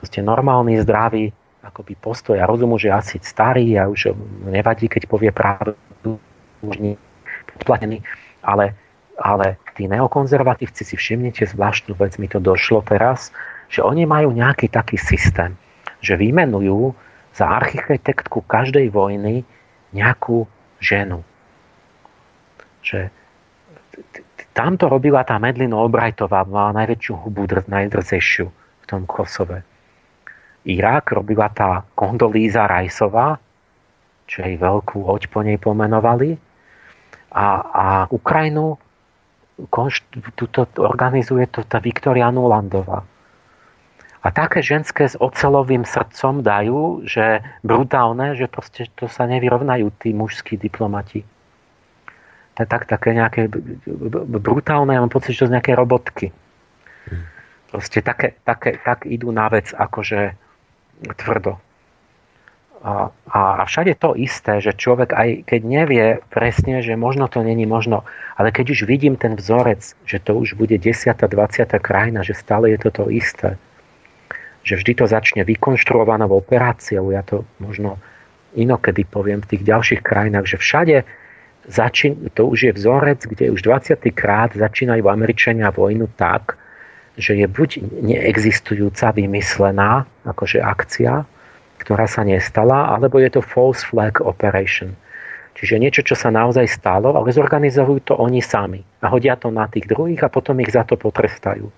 proste 0.04 0.20
normálny, 0.20 0.84
zdravý 0.84 1.32
akoby 1.64 1.96
postoj 1.96 2.36
a 2.36 2.44
rozumu, 2.44 2.76
že 2.76 2.92
asi 2.92 3.16
starý 3.24 3.80
a 3.80 3.88
už 3.88 4.12
nevadí, 4.52 4.84
keď 4.84 5.08
povie 5.08 5.32
pravdu, 5.32 6.20
už 6.60 6.76
nie 6.76 7.00
podplatený, 7.56 8.04
ale, 8.44 8.76
ale 9.16 9.56
tí 9.72 9.88
neokonzervatívci 9.88 10.84
si 10.84 10.92
všimnite 10.92 11.48
zvláštnu 11.48 11.96
vec, 11.96 12.20
mi 12.20 12.28
to 12.28 12.36
došlo 12.36 12.84
teraz, 12.84 13.32
že 13.72 13.80
oni 13.80 14.04
majú 14.04 14.36
nejaký 14.36 14.68
taký 14.68 15.00
systém, 15.00 15.56
že 16.04 16.20
vymenujú 16.20 16.92
za 17.32 17.48
architektku 17.48 18.44
každej 18.44 18.92
vojny 18.92 19.40
nejakú 19.96 20.44
ženu. 20.84 21.24
Že 22.84 23.08
tam 24.52 24.76
to 24.76 24.92
robila 24.92 25.24
tá 25.24 25.40
Medlin 25.40 25.72
Albrightová, 25.72 26.44
mala 26.44 26.84
najväčšiu 26.84 27.24
hubu, 27.24 27.48
najdrzejšiu 27.48 28.46
v 28.52 28.84
tom 28.84 29.08
Kosove. 29.08 29.64
Irak 30.64 31.12
robila 31.12 31.52
tá 31.52 31.84
Kondolíza 31.92 32.64
Rajsová, 32.64 33.36
čo 34.24 34.40
jej 34.40 34.56
veľkú 34.56 35.04
hoď 35.04 35.28
po 35.28 35.44
nej 35.44 35.60
pomenovali. 35.60 36.36
A, 37.34 37.46
a 37.60 37.86
Ukrajinu 38.08 38.80
tuto 40.34 40.66
organizuje 40.80 41.46
to 41.52 41.62
tá 41.62 41.78
Viktoria 41.78 42.32
Nulandová. 42.32 43.04
A 44.24 44.32
také 44.32 44.64
ženské 44.64 45.04
s 45.04 45.20
ocelovým 45.20 45.84
srdcom 45.84 46.40
dajú, 46.40 47.04
že 47.04 47.44
brutálne, 47.60 48.32
že 48.32 48.48
proste 48.48 48.88
to 48.96 49.04
sa 49.04 49.28
nevyrovnajú 49.28 49.92
tí 50.00 50.16
mužskí 50.16 50.56
diplomati. 50.56 51.20
Tak, 52.56 52.66
tak 52.72 52.82
také 52.88 53.12
nejaké 53.12 53.52
brutálne, 54.40 54.96
mám 54.96 55.12
pocit, 55.12 55.36
že 55.36 55.44
to 55.44 55.50
z 55.52 55.54
nejaké 55.60 55.76
robotky. 55.76 56.32
Hm. 57.12 57.24
Proste 57.68 58.00
také, 58.00 58.40
také, 58.48 58.80
tak 58.80 59.04
idú 59.04 59.28
na 59.28 59.44
vec, 59.52 59.76
akože 59.76 60.40
tvrdo. 61.16 61.58
A, 62.84 63.08
a 63.32 63.64
všade 63.64 63.96
to 63.96 64.12
isté, 64.12 64.60
že 64.60 64.76
človek 64.76 65.16
aj 65.16 65.48
keď 65.48 65.60
nevie 65.64 66.06
presne, 66.28 66.84
že 66.84 67.00
možno 67.00 67.32
to 67.32 67.40
není 67.40 67.64
možno, 67.64 68.04
ale 68.36 68.52
keď 68.52 68.76
už 68.76 68.84
vidím 68.84 69.16
ten 69.16 69.40
vzorec, 69.40 69.96
že 70.04 70.20
to 70.20 70.36
už 70.36 70.52
bude 70.60 70.76
10. 70.76 71.16
20. 71.16 71.64
krajina, 71.80 72.20
že 72.20 72.36
stále 72.36 72.76
je 72.76 72.78
to 72.84 72.90
to 72.92 73.04
isté, 73.08 73.56
že 74.68 74.76
vždy 74.76 75.00
to 75.00 75.04
začne 75.08 75.48
vykonštruovanou 75.48 76.28
operáciou, 76.36 77.08
ja 77.08 77.24
to 77.24 77.48
možno 77.56 77.96
inokedy 78.52 79.08
poviem 79.08 79.40
v 79.40 79.56
tých 79.56 79.62
ďalších 79.64 80.00
krajinách, 80.04 80.44
že 80.44 80.60
všade 80.60 80.96
začín, 81.64 82.28
to 82.36 82.52
už 82.52 82.68
je 82.68 82.72
vzorec, 82.76 83.24
kde 83.24 83.48
už 83.48 83.64
20. 83.64 83.96
krát 84.12 84.52
začínajú 84.52 85.08
Američania 85.08 85.72
vojnu 85.72 86.12
tak, 86.20 86.60
že 87.14 87.38
je 87.38 87.46
buď 87.46 88.02
neexistujúca, 88.02 89.14
vymyslená, 89.14 90.02
akože 90.26 90.58
akcia, 90.58 91.22
ktorá 91.78 92.10
sa 92.10 92.26
nestala, 92.26 92.90
alebo 92.90 93.22
je 93.22 93.30
to 93.30 93.42
false 93.44 93.86
flag 93.86 94.18
operation. 94.24 94.96
Čiže 95.54 95.78
niečo, 95.78 96.02
čo 96.02 96.18
sa 96.18 96.34
naozaj 96.34 96.66
stalo, 96.66 97.14
ale 97.14 97.30
zorganizujú 97.30 98.02
to 98.02 98.14
oni 98.18 98.42
sami. 98.42 98.82
A 99.06 99.06
hodia 99.06 99.38
to 99.38 99.54
na 99.54 99.70
tých 99.70 99.86
druhých 99.86 100.26
a 100.26 100.32
potom 100.32 100.58
ich 100.58 100.74
za 100.74 100.82
to 100.82 100.98
potrestajú. 100.98 101.70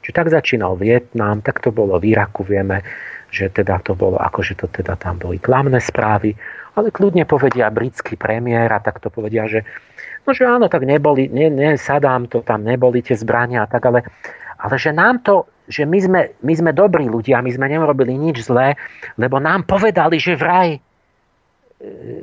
Čiže 0.00 0.16
tak 0.16 0.32
začínal 0.32 0.80
Vietnam, 0.80 1.44
tak 1.44 1.60
to 1.60 1.68
bolo 1.68 2.00
v 2.00 2.16
Iraku, 2.16 2.40
vieme, 2.48 2.80
že 3.28 3.52
teda 3.52 3.84
to 3.84 3.92
bolo, 3.92 4.16
akože 4.16 4.56
to 4.56 4.66
teda 4.72 4.96
tam 4.96 5.20
boli 5.20 5.36
klamné 5.36 5.76
správy, 5.78 6.32
ale 6.74 6.88
kľudne 6.88 7.28
povedia 7.28 7.68
britský 7.68 8.16
premiér 8.16 8.72
a 8.72 8.80
tak 8.80 8.98
to 8.98 9.12
povedia, 9.12 9.44
že 9.44 9.62
no 10.24 10.32
že 10.32 10.48
áno, 10.48 10.72
tak 10.72 10.88
neboli, 10.88 11.28
ne, 11.28 11.52
ne, 11.52 11.76
Sadám 11.76 12.26
to 12.26 12.40
tam 12.40 12.64
neboli 12.64 13.04
tie 13.04 13.14
zbrania 13.14 13.68
a 13.68 13.70
tak, 13.70 13.84
ale 13.84 14.08
ale 14.60 14.76
že 14.76 14.92
nám 14.92 15.24
to, 15.24 15.48
že 15.70 15.86
my 15.88 15.98
sme, 16.02 16.20
my 16.44 16.52
sme 16.52 16.70
dobrí 16.76 17.06
ľudia, 17.08 17.40
my 17.40 17.50
sme 17.50 17.70
nerobili 17.70 18.18
nič 18.18 18.44
zlé, 18.44 18.76
lebo 19.16 19.40
nám 19.40 19.64
povedali, 19.64 20.20
že 20.20 20.36
vraj 20.36 20.76
e, 20.76 20.80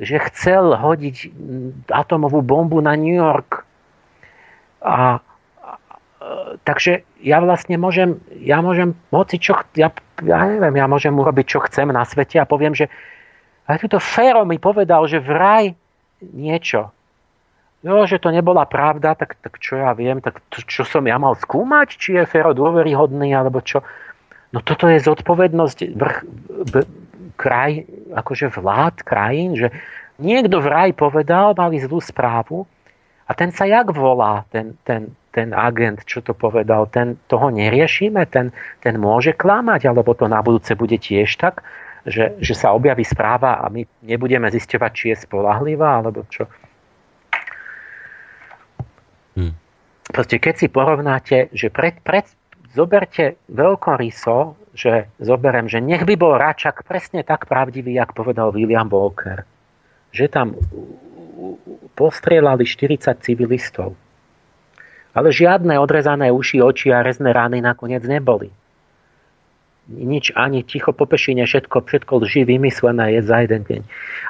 že 0.04 0.22
chcel 0.32 0.78
hodiť 0.78 1.34
atomovú 1.90 2.44
bombu 2.44 2.78
na 2.84 2.94
New 2.94 3.16
York. 3.16 3.66
A, 4.84 5.18
a 5.18 5.72
takže 6.62 7.08
ja 7.24 7.42
vlastne 7.42 7.80
môžem, 7.80 8.22
ja 8.44 8.62
môžem 8.62 8.94
moci, 9.10 9.42
čo, 9.42 9.58
ja, 9.74 9.90
ja 10.22 10.40
neviem, 10.46 10.76
ja 10.78 10.86
môžem 10.86 11.16
urobiť, 11.16 11.46
čo 11.48 11.60
chcem 11.66 11.90
na 11.90 12.06
svete 12.06 12.38
a 12.38 12.46
poviem, 12.46 12.78
že 12.78 12.92
ale 13.68 13.84
túto 13.84 14.00
Fero 14.00 14.48
mi 14.48 14.64
povedal, 14.64 15.04
že 15.12 15.20
vraj 15.20 15.76
niečo 16.24 16.96
jo, 17.88 18.04
že 18.04 18.20
to 18.20 18.36
nebola 18.36 18.68
pravda, 18.68 19.16
tak, 19.16 19.40
tak 19.40 19.64
čo 19.64 19.80
ja 19.80 19.96
viem, 19.96 20.20
tak 20.20 20.44
to, 20.52 20.60
čo 20.68 20.84
som 20.84 21.08
ja 21.08 21.16
mal 21.16 21.40
skúmať, 21.40 21.88
či 21.96 22.20
je 22.20 22.28
Fero 22.28 22.52
dôveryhodný, 22.52 23.32
alebo 23.32 23.64
čo. 23.64 23.80
No 24.52 24.60
toto 24.60 24.92
je 24.92 25.00
zodpovednosť 25.00 25.78
vrch, 25.96 26.18
b, 26.68 26.74
kraj, 27.40 27.88
akože 28.12 28.52
vlád 28.52 29.08
krajín, 29.08 29.56
že 29.56 29.72
niekto 30.20 30.60
vraj 30.60 30.92
povedal, 30.92 31.56
mali 31.56 31.80
zlú 31.80 32.04
správu 32.04 32.68
a 33.28 33.32
ten 33.32 33.54
sa 33.56 33.64
jak 33.64 33.94
volá, 33.94 34.44
ten, 34.52 34.76
ten, 34.84 35.14
ten 35.32 35.54
agent, 35.54 36.04
čo 36.04 36.26
to 36.26 36.34
povedal, 36.34 36.90
ten, 36.90 37.16
toho 37.30 37.54
neriešime, 37.54 38.26
ten, 38.28 38.52
ten 38.82 38.98
môže 38.98 39.38
klamať, 39.38 39.88
alebo 39.88 40.18
to 40.18 40.26
na 40.26 40.42
budúce 40.42 40.74
bude 40.74 40.98
tiež 40.98 41.38
tak, 41.38 41.62
že, 42.08 42.40
že 42.40 42.54
sa 42.56 42.74
objaví 42.74 43.04
správa 43.04 43.62
a 43.62 43.70
my 43.70 43.84
nebudeme 44.02 44.48
zisťovať, 44.50 44.92
či 44.96 45.06
je 45.14 45.18
spolahlivá, 45.28 46.02
alebo 46.02 46.26
čo. 46.32 46.48
Proste 50.12 50.40
keď 50.40 50.54
si 50.56 50.68
porovnáte, 50.72 51.52
že 51.52 51.68
pred, 51.70 52.00
pred, 52.02 52.26
zoberte 52.78 53.42
veľkoryso, 53.50 54.58
že 54.78 55.10
zoberem, 55.18 55.66
že 55.66 55.82
nech 55.82 56.06
by 56.06 56.14
bol 56.14 56.38
Račak 56.38 56.86
presne 56.86 57.26
tak 57.26 57.50
pravdivý, 57.50 57.98
jak 57.98 58.14
povedal 58.14 58.54
William 58.54 58.86
Walker. 58.86 59.42
Že 60.14 60.26
tam 60.30 60.48
postrieľali 61.98 62.62
40 62.62 63.26
civilistov. 63.26 63.98
Ale 65.18 65.34
žiadne 65.34 65.74
odrezané 65.82 66.30
uši, 66.30 66.62
oči 66.62 66.94
a 66.94 67.02
rezné 67.02 67.34
rány 67.34 67.58
nakoniec 67.58 68.06
neboli. 68.06 68.54
Nič, 69.88 70.36
ani 70.36 70.62
ticho 70.62 70.94
po 70.94 71.08
pešine, 71.10 71.48
všetko, 71.48 71.88
všetko 71.90 72.14
lži 72.22 72.44
vymyslené 72.46 73.18
je 73.18 73.22
za 73.24 73.42
jeden 73.42 73.64
deň. 73.66 73.82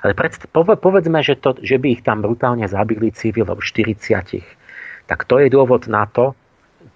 Ale 0.06 0.14
predst- 0.16 0.48
povedzme, 0.54 1.20
že, 1.26 1.36
to, 1.36 1.58
že 1.60 1.82
by 1.82 1.98
ich 1.98 2.02
tam 2.06 2.24
brutálne 2.24 2.64
zabili 2.70 3.12
civilov 3.12 3.60
40. 3.60 4.57
Tak 5.08 5.24
to 5.26 5.40
je 5.40 5.48
dôvod 5.48 5.88
na 5.88 6.06
to, 6.06 6.36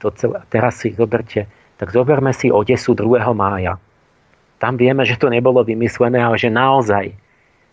to 0.03 0.11
celé, 0.15 0.43
teraz 0.51 0.83
si 0.83 0.91
zoberte, 0.93 1.47
tak 1.79 1.89
zoberme 1.95 2.35
si 2.35 2.51
Odesu 2.51 2.93
2. 2.93 3.23
mája. 3.33 3.79
Tam 4.61 4.77
vieme, 4.77 5.01
že 5.07 5.17
to 5.17 5.31
nebolo 5.31 5.65
vymyslené, 5.65 6.21
ale 6.21 6.37
že 6.37 6.53
naozaj 6.53 7.17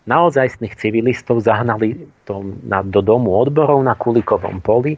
naozajstných 0.09 0.73
civilistov 0.73 1.45
zahnali 1.45 1.93
to, 2.25 2.41
na, 2.65 2.81
do 2.81 3.05
domu 3.05 3.37
odborov 3.37 3.77
na 3.85 3.93
Kulikovom 3.93 4.57
poli 4.57 4.97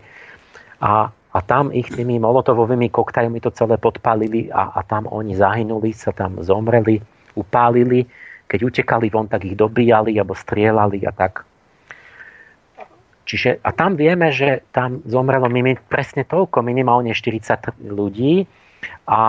a, 0.79 1.11
a 1.11 1.37
tam 1.43 1.67
ich 1.75 1.91
tými 1.91 2.15
molotovovými 2.15 2.87
koktajmi 2.87 3.43
to 3.43 3.51
celé 3.51 3.75
podpalili 3.75 4.47
a, 4.55 4.71
a 4.71 4.79
tam 4.87 5.11
oni 5.11 5.35
zahynuli, 5.35 5.91
sa 5.91 6.15
tam 6.15 6.39
zomreli, 6.39 7.03
upálili. 7.35 8.07
Keď 8.47 8.59
utekali 8.63 9.11
von, 9.11 9.27
tak 9.27 9.43
ich 9.47 9.59
dobíjali 9.59 10.15
alebo 10.15 10.31
strieľali 10.31 11.03
a 11.03 11.11
tak. 11.11 11.43
Čiže, 13.25 13.61
a 13.61 13.69
tam 13.71 13.95
vieme, 13.95 14.33
že 14.33 14.65
tam 14.73 15.05
zomrelo 15.05 15.47
presne 15.87 16.25
toľko, 16.25 16.65
minimálne 16.65 17.13
40 17.13 17.79
ľudí, 17.85 18.49
a 19.05 19.21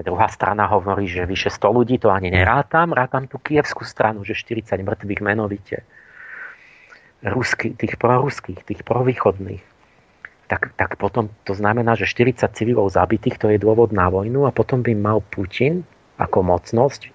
druhá 0.00 0.28
strana 0.32 0.64
hovorí, 0.70 1.08
že 1.08 1.28
vyše 1.28 1.52
100 1.52 1.76
ľudí, 1.76 2.00
to 2.00 2.08
ani 2.08 2.32
nerátam, 2.32 2.96
rátam 2.96 3.28
tú 3.28 3.36
kievskú 3.36 3.84
stranu, 3.84 4.24
že 4.24 4.32
40 4.32 4.80
mŕtvych 4.80 5.20
menovite. 5.20 5.84
Rusky, 7.24 7.72
tých 7.72 7.96
proruských, 7.96 8.64
tých 8.64 8.80
provýchodných. 8.84 9.64
Tak, 10.44 10.76
tak 10.76 11.00
potom 11.00 11.32
to 11.48 11.56
znamená, 11.56 11.96
že 11.96 12.04
40 12.04 12.52
civilov 12.52 12.92
zabitých, 12.92 13.40
to 13.40 13.48
je 13.48 13.56
dôvod 13.56 13.96
na 13.96 14.12
vojnu 14.12 14.44
a 14.44 14.52
potom 14.52 14.84
by 14.84 14.92
mal 14.92 15.24
Putin 15.32 15.88
ako 16.20 16.44
mocnosť 16.44 17.08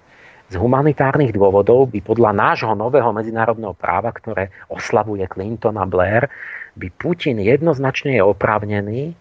z 0.50 0.54
humanitárnych 0.58 1.30
dôvodov 1.30 1.94
by 1.94 2.02
podľa 2.02 2.34
nášho 2.34 2.74
nového 2.74 3.14
medzinárodného 3.14 3.72
práva, 3.78 4.10
ktoré 4.10 4.50
oslavuje 4.66 5.22
Clinton 5.30 5.78
a 5.78 5.86
Blair, 5.86 6.26
by 6.74 6.90
Putin 6.98 7.38
jednoznačne 7.38 8.18
je 8.18 8.22
oprávnený 8.22 9.14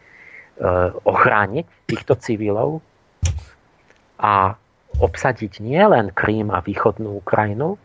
Eh, 0.60 0.92
ochrániť 1.08 1.88
týchto 1.88 2.20
civilov 2.20 2.84
a 4.20 4.60
obsadiť 5.00 5.64
nielen 5.64 6.12
Krím 6.12 6.52
a 6.52 6.60
východnú 6.60 7.24
Ukrajinu, 7.24 7.80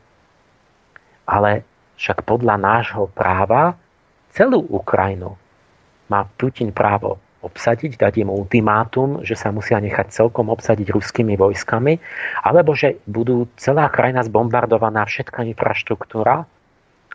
ale 1.23 1.63
však 1.95 2.27
podľa 2.27 2.59
nášho 2.59 3.07
práva 3.15 3.79
celú 4.35 4.67
Ukrajinu 4.75 5.39
má 6.11 6.27
Putin 6.35 6.75
právo 6.75 7.23
obsadiť, 7.45 8.01
dať 8.01 8.25
im 8.25 8.33
ultimátum, 8.33 9.21
že 9.21 9.37
sa 9.37 9.53
musia 9.53 9.77
nechať 9.77 10.11
celkom 10.11 10.49
obsadiť 10.49 10.89
ruskými 10.89 11.37
vojskami, 11.37 12.01
alebo 12.41 12.73
že 12.73 12.99
budú 13.05 13.47
celá 13.61 13.93
krajina 13.93 14.25
zbombardovaná, 14.25 15.05
všetká 15.05 15.45
infraštruktúra 15.53 16.49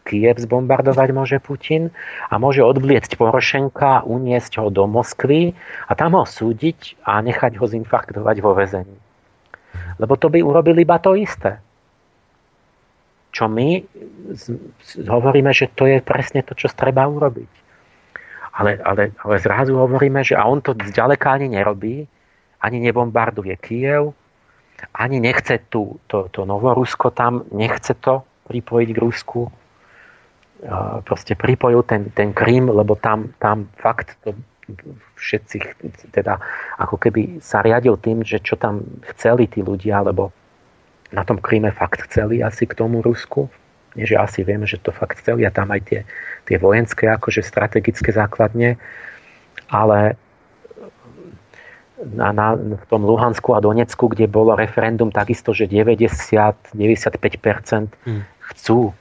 Kiev 0.10 0.42
zbombardovať 0.42 1.10
môže 1.14 1.38
Putin 1.38 1.94
a 2.34 2.42
môže 2.42 2.66
odvliecť 2.66 3.14
Porošenka, 3.14 4.08
uniesť 4.10 4.58
ho 4.58 4.74
do 4.74 4.90
Moskvy 4.90 5.54
a 5.86 5.92
tam 5.94 6.18
ho 6.18 6.26
súdiť 6.26 7.06
a 7.06 7.22
nechať 7.22 7.62
ho 7.62 7.66
zinfarktovať 7.70 8.36
vo 8.42 8.58
väzení. 8.58 8.98
Lebo 10.02 10.18
to 10.18 10.34
by 10.34 10.42
urobili 10.42 10.82
iba 10.82 10.98
to 10.98 11.14
isté. 11.14 11.62
Čo 13.30 13.46
my 13.46 13.86
hovoríme, 15.06 15.54
že 15.54 15.70
to 15.70 15.86
je 15.86 16.02
presne 16.02 16.42
to, 16.42 16.58
čo 16.58 16.74
treba 16.74 17.06
urobiť. 17.06 17.69
Ale, 18.60 18.76
ale, 18.84 19.16
ale 19.24 19.36
zrazu 19.40 19.80
hovoríme, 19.80 20.20
že 20.20 20.36
a 20.36 20.44
on 20.44 20.60
to 20.60 20.76
zďaleka 20.76 21.32
ani 21.32 21.48
nerobí, 21.48 22.04
ani 22.60 22.78
nebombarduje 22.84 23.56
Kiev, 23.56 24.12
ani 25.00 25.24
nechce 25.24 25.64
tu, 25.72 25.96
to, 26.12 26.28
to 26.28 26.44
Novorusko 26.44 27.16
tam, 27.16 27.48
nechce 27.56 27.96
to 28.04 28.28
pripojiť 28.52 28.90
k 28.92 29.00
Rusku 29.00 29.48
proste 31.08 31.40
pripojil 31.40 31.84
ten, 31.88 32.12
ten 32.12 32.36
Krím, 32.36 32.68
lebo 32.68 33.00
tam, 33.00 33.32
tam 33.40 33.72
fakt 33.80 34.20
to 34.24 34.36
všetci, 35.16 35.58
teda 36.14 36.38
ako 36.78 37.00
keby 37.00 37.42
sa 37.42 37.64
riadil 37.66 37.98
tým, 37.98 38.22
že 38.22 38.38
čo 38.44 38.60
tam 38.60 38.86
chceli 39.16 39.50
tí 39.50 39.64
ľudia, 39.64 40.04
lebo 40.06 40.30
na 41.10 41.26
tom 41.26 41.42
Kríme 41.42 41.72
fakt 41.74 42.06
chceli 42.06 42.44
asi 42.44 42.70
k 42.70 42.78
tomu 42.78 43.02
Rusku. 43.02 43.50
Nie, 43.98 44.06
že 44.06 44.22
asi 44.22 44.46
vieme, 44.46 44.70
že 44.70 44.78
to 44.78 44.94
fakt 44.94 45.18
chceli 45.18 45.42
a 45.42 45.50
tam 45.50 45.74
aj 45.74 45.82
tie, 45.90 46.00
tie 46.50 46.58
vojenské, 46.58 47.06
akože 47.06 47.46
strategické 47.46 48.10
základne, 48.10 48.82
ale 49.70 50.18
na, 52.02 52.34
na, 52.34 52.58
v 52.58 52.86
tom 52.90 53.06
Luhansku 53.06 53.54
a 53.54 53.62
Donecku, 53.62 54.10
kde 54.10 54.26
bolo 54.26 54.58
referendum 54.58 55.14
takisto, 55.14 55.54
že 55.54 55.70
90-95% 55.70 56.74
hmm. 56.74 58.22
chcú 58.56 58.96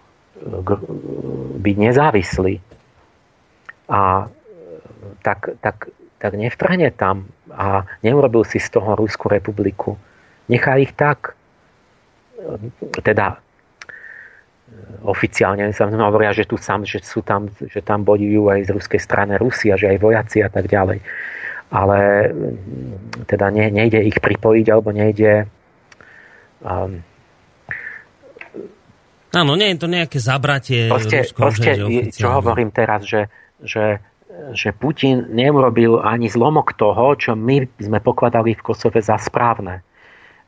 byť 1.59 1.77
nezávislý. 1.79 2.61
A 3.89 4.29
tak, 5.25 5.57
tak, 5.65 5.89
tak 6.21 6.33
nevtrhne 6.35 6.93
tam 6.93 7.27
a 7.55 7.89
neurobil 8.05 8.45
si 8.45 8.61
z 8.61 8.69
toho 8.77 8.99
Rusku 8.99 9.33
republiku. 9.33 9.97
Nechá 10.53 10.77
ich 10.77 10.93
tak. 10.93 11.35
Teda 13.03 13.41
oficiálne 15.03 15.71
sa 15.71 15.87
hovoria, 15.87 16.35
že, 16.35 16.45
tu 16.45 16.59
sam, 16.59 16.83
že, 16.83 17.03
sú 17.03 17.23
tam, 17.23 17.49
že 17.57 17.81
tam 17.81 18.03
bojujú 18.03 18.51
aj 18.51 18.61
z 18.67 18.71
ruskej 18.75 19.01
strany 19.01 19.39
Rusia, 19.39 19.79
že 19.79 19.95
aj 19.95 19.99
vojaci 20.03 20.39
a 20.43 20.51
tak 20.51 20.67
ďalej. 20.67 20.99
Ale 21.69 22.33
teda 23.29 23.53
ne, 23.53 23.69
nejde 23.69 24.01
ich 24.01 24.19
pripojiť, 24.19 24.67
alebo 24.73 24.91
nejde 24.91 25.47
um, 26.65 27.05
Áno, 29.29 29.61
nie 29.61 29.77
je 29.77 29.79
to 29.85 29.93
nejaké 29.93 30.19
zabratie. 30.25 30.89
Proste, 30.89 31.21
Ruskom, 31.21 31.43
proste 31.45 31.71
že 31.77 32.17
čo 32.17 32.33
hovorím 32.33 32.73
teraz, 32.73 33.05
že, 33.05 33.29
že, 33.61 34.01
že 34.57 34.73
Putin 34.73 35.29
neurobil 35.37 36.01
ani 36.01 36.33
zlomok 36.33 36.73
toho, 36.73 37.13
čo 37.13 37.37
my 37.37 37.69
sme 37.77 38.01
pokladali 38.01 38.57
v 38.57 38.65
Kosove 38.65 39.05
za 39.05 39.21
správne 39.21 39.85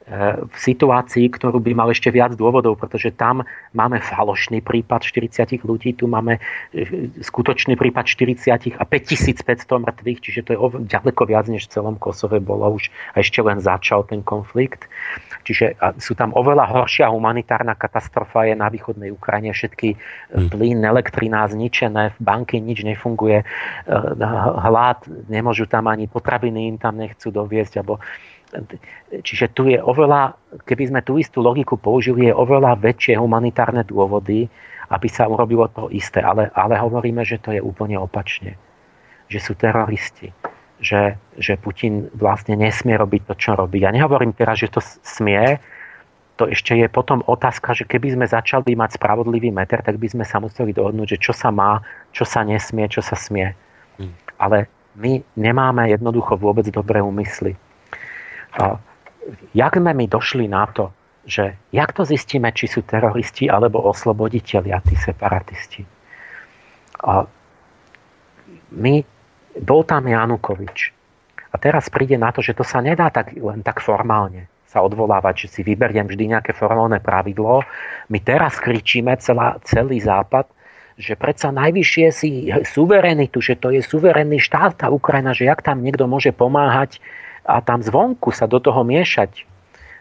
v 0.09 0.57
situácii, 0.57 1.29
ktorú 1.29 1.61
by 1.61 1.77
mal 1.77 1.89
ešte 1.93 2.09
viac 2.09 2.33
dôvodov, 2.33 2.81
pretože 2.81 3.13
tam 3.15 3.45
máme 3.77 4.01
falošný 4.01 4.65
prípad 4.65 5.05
40 5.05 5.61
ľudí, 5.63 5.93
tu 5.93 6.09
máme 6.09 6.41
e, 6.73 7.13
skutočný 7.21 7.77
prípad 7.77 8.09
40 8.09 8.81
a 8.81 8.85
5500 8.89 9.45
mŕtvych, 9.69 10.19
čiže 10.19 10.41
to 10.43 10.51
je 10.51 10.59
ďaleko 10.89 11.23
viac, 11.29 11.47
než 11.53 11.69
v 11.69 11.73
celom 11.79 11.95
Kosove 12.01 12.41
bolo 12.41 12.81
už 12.81 12.89
a 13.13 13.21
ešte 13.21 13.45
len 13.45 13.61
začal 13.61 14.09
ten 14.09 14.25
konflikt. 14.25 14.89
Čiže 15.45 15.77
sú 16.01 16.17
tam 16.17 16.33
oveľa 16.33 16.65
horšia 16.69 17.13
humanitárna 17.13 17.77
katastrofa 17.77 18.49
je 18.49 18.57
na 18.57 18.73
východnej 18.73 19.13
Ukrajine. 19.13 19.53
Všetky 19.53 19.89
hm. 19.95 20.49
plyn, 20.49 20.81
elektrina 20.81 21.45
zničené, 21.45 22.17
v 22.17 22.19
banky 22.19 22.57
nič 22.57 22.89
nefunguje, 22.89 23.45
e, 23.45 23.47
hlad, 24.65 25.05
nemôžu 25.29 25.69
tam 25.69 25.93
ani 25.93 26.09
potraviny 26.09 26.73
im 26.73 26.77
tam 26.81 26.97
nechcú 26.97 27.29
doviesť, 27.29 27.85
alebo 27.85 28.01
Čiže 29.11 29.55
tu 29.55 29.71
je 29.71 29.79
oveľa, 29.79 30.35
keby 30.67 30.91
sme 30.91 31.01
tú 31.07 31.19
istú 31.19 31.39
logiku 31.39 31.79
použili, 31.79 32.31
je 32.31 32.35
oveľa 32.35 32.79
väčšie 32.83 33.15
humanitárne 33.19 33.87
dôvody, 33.87 34.51
aby 34.91 35.07
sa 35.07 35.31
urobilo 35.31 35.71
to 35.71 35.87
isté. 35.95 36.19
Ale, 36.19 36.51
ale 36.59 36.75
hovoríme, 36.75 37.23
že 37.23 37.39
to 37.39 37.55
je 37.55 37.63
úplne 37.63 37.95
opačne. 37.95 38.59
Že 39.31 39.39
sú 39.39 39.53
teroristi. 39.55 40.35
Že, 40.83 41.15
že 41.39 41.55
Putin 41.61 42.11
vlastne 42.17 42.59
nesmie 42.59 42.99
robiť 42.99 43.31
to, 43.31 43.35
čo 43.39 43.51
robí. 43.55 43.85
Ja 43.85 43.95
nehovorím 43.95 44.35
teraz, 44.35 44.59
že 44.59 44.73
to 44.73 44.83
smie, 45.05 45.61
to 46.41 46.49
ešte 46.49 46.73
je 46.73 46.89
potom 46.89 47.21
otázka, 47.29 47.77
že 47.77 47.85
keby 47.85 48.17
sme 48.17 48.27
začali 48.27 48.73
mať 48.73 48.97
spravodlivý 48.97 49.53
meter, 49.53 49.85
tak 49.85 50.01
by 50.01 50.09
sme 50.09 50.25
sa 50.25 50.41
museli 50.41 50.73
dohodnúť, 50.73 51.15
že 51.15 51.19
čo 51.21 51.33
sa 51.37 51.53
má, 51.53 51.85
čo 52.17 52.25
sa 52.25 52.41
nesmie, 52.43 52.89
čo 52.89 53.05
sa 53.05 53.13
smie. 53.13 53.53
Hmm. 54.01 54.17
Ale 54.41 54.65
my 54.97 55.21
nemáme 55.37 55.93
jednoducho 55.93 56.41
vôbec 56.41 56.65
dobré 56.73 57.05
úmysly 57.05 57.55
jak 59.55 59.73
sme 59.77 59.93
my 59.95 60.07
došli 60.11 60.47
na 60.51 60.67
to, 60.71 60.91
že 61.27 61.55
jak 61.71 61.93
to 61.93 62.03
zistíme, 62.03 62.51
či 62.51 62.67
sú 62.67 62.83
teroristi 62.83 63.47
alebo 63.47 63.85
osloboditeľia, 63.87 64.83
tí 64.83 64.97
separatisti. 64.97 65.85
A 67.05 67.25
my, 68.71 68.95
bol 69.61 69.83
tam 69.83 70.07
Janukovič. 70.07 70.95
A 71.51 71.59
teraz 71.59 71.91
príde 71.91 72.15
na 72.15 72.31
to, 72.31 72.39
že 72.39 72.55
to 72.55 72.63
sa 72.63 72.79
nedá 72.79 73.11
tak, 73.11 73.35
len 73.35 73.67
tak 73.67 73.83
formálne 73.83 74.47
sa 74.71 74.87
odvolávať, 74.87 75.47
že 75.47 75.49
si 75.51 75.61
vyberiem 75.67 76.07
vždy 76.07 76.31
nejaké 76.31 76.55
formálne 76.55 77.03
pravidlo. 77.03 77.67
My 78.07 78.19
teraz 78.23 78.63
kričíme 78.63 79.19
celá, 79.19 79.59
celý 79.67 79.99
západ, 79.99 80.47
že 80.95 81.19
predsa 81.19 81.51
najvyššie 81.51 82.07
si 82.15 82.31
suverenitu, 82.71 83.43
že 83.43 83.59
to 83.59 83.75
je 83.75 83.83
suverénny 83.83 84.39
štát 84.39 84.79
tá 84.79 84.87
Ukrajina, 84.95 85.35
že 85.35 85.51
jak 85.51 85.67
tam 85.67 85.83
niekto 85.83 86.07
môže 86.07 86.31
pomáhať 86.31 87.03
a 87.45 87.61
tam 87.65 87.81
zvonku 87.81 88.31
sa 88.31 88.45
do 88.51 88.61
toho 88.61 88.85
miešať. 88.85 89.47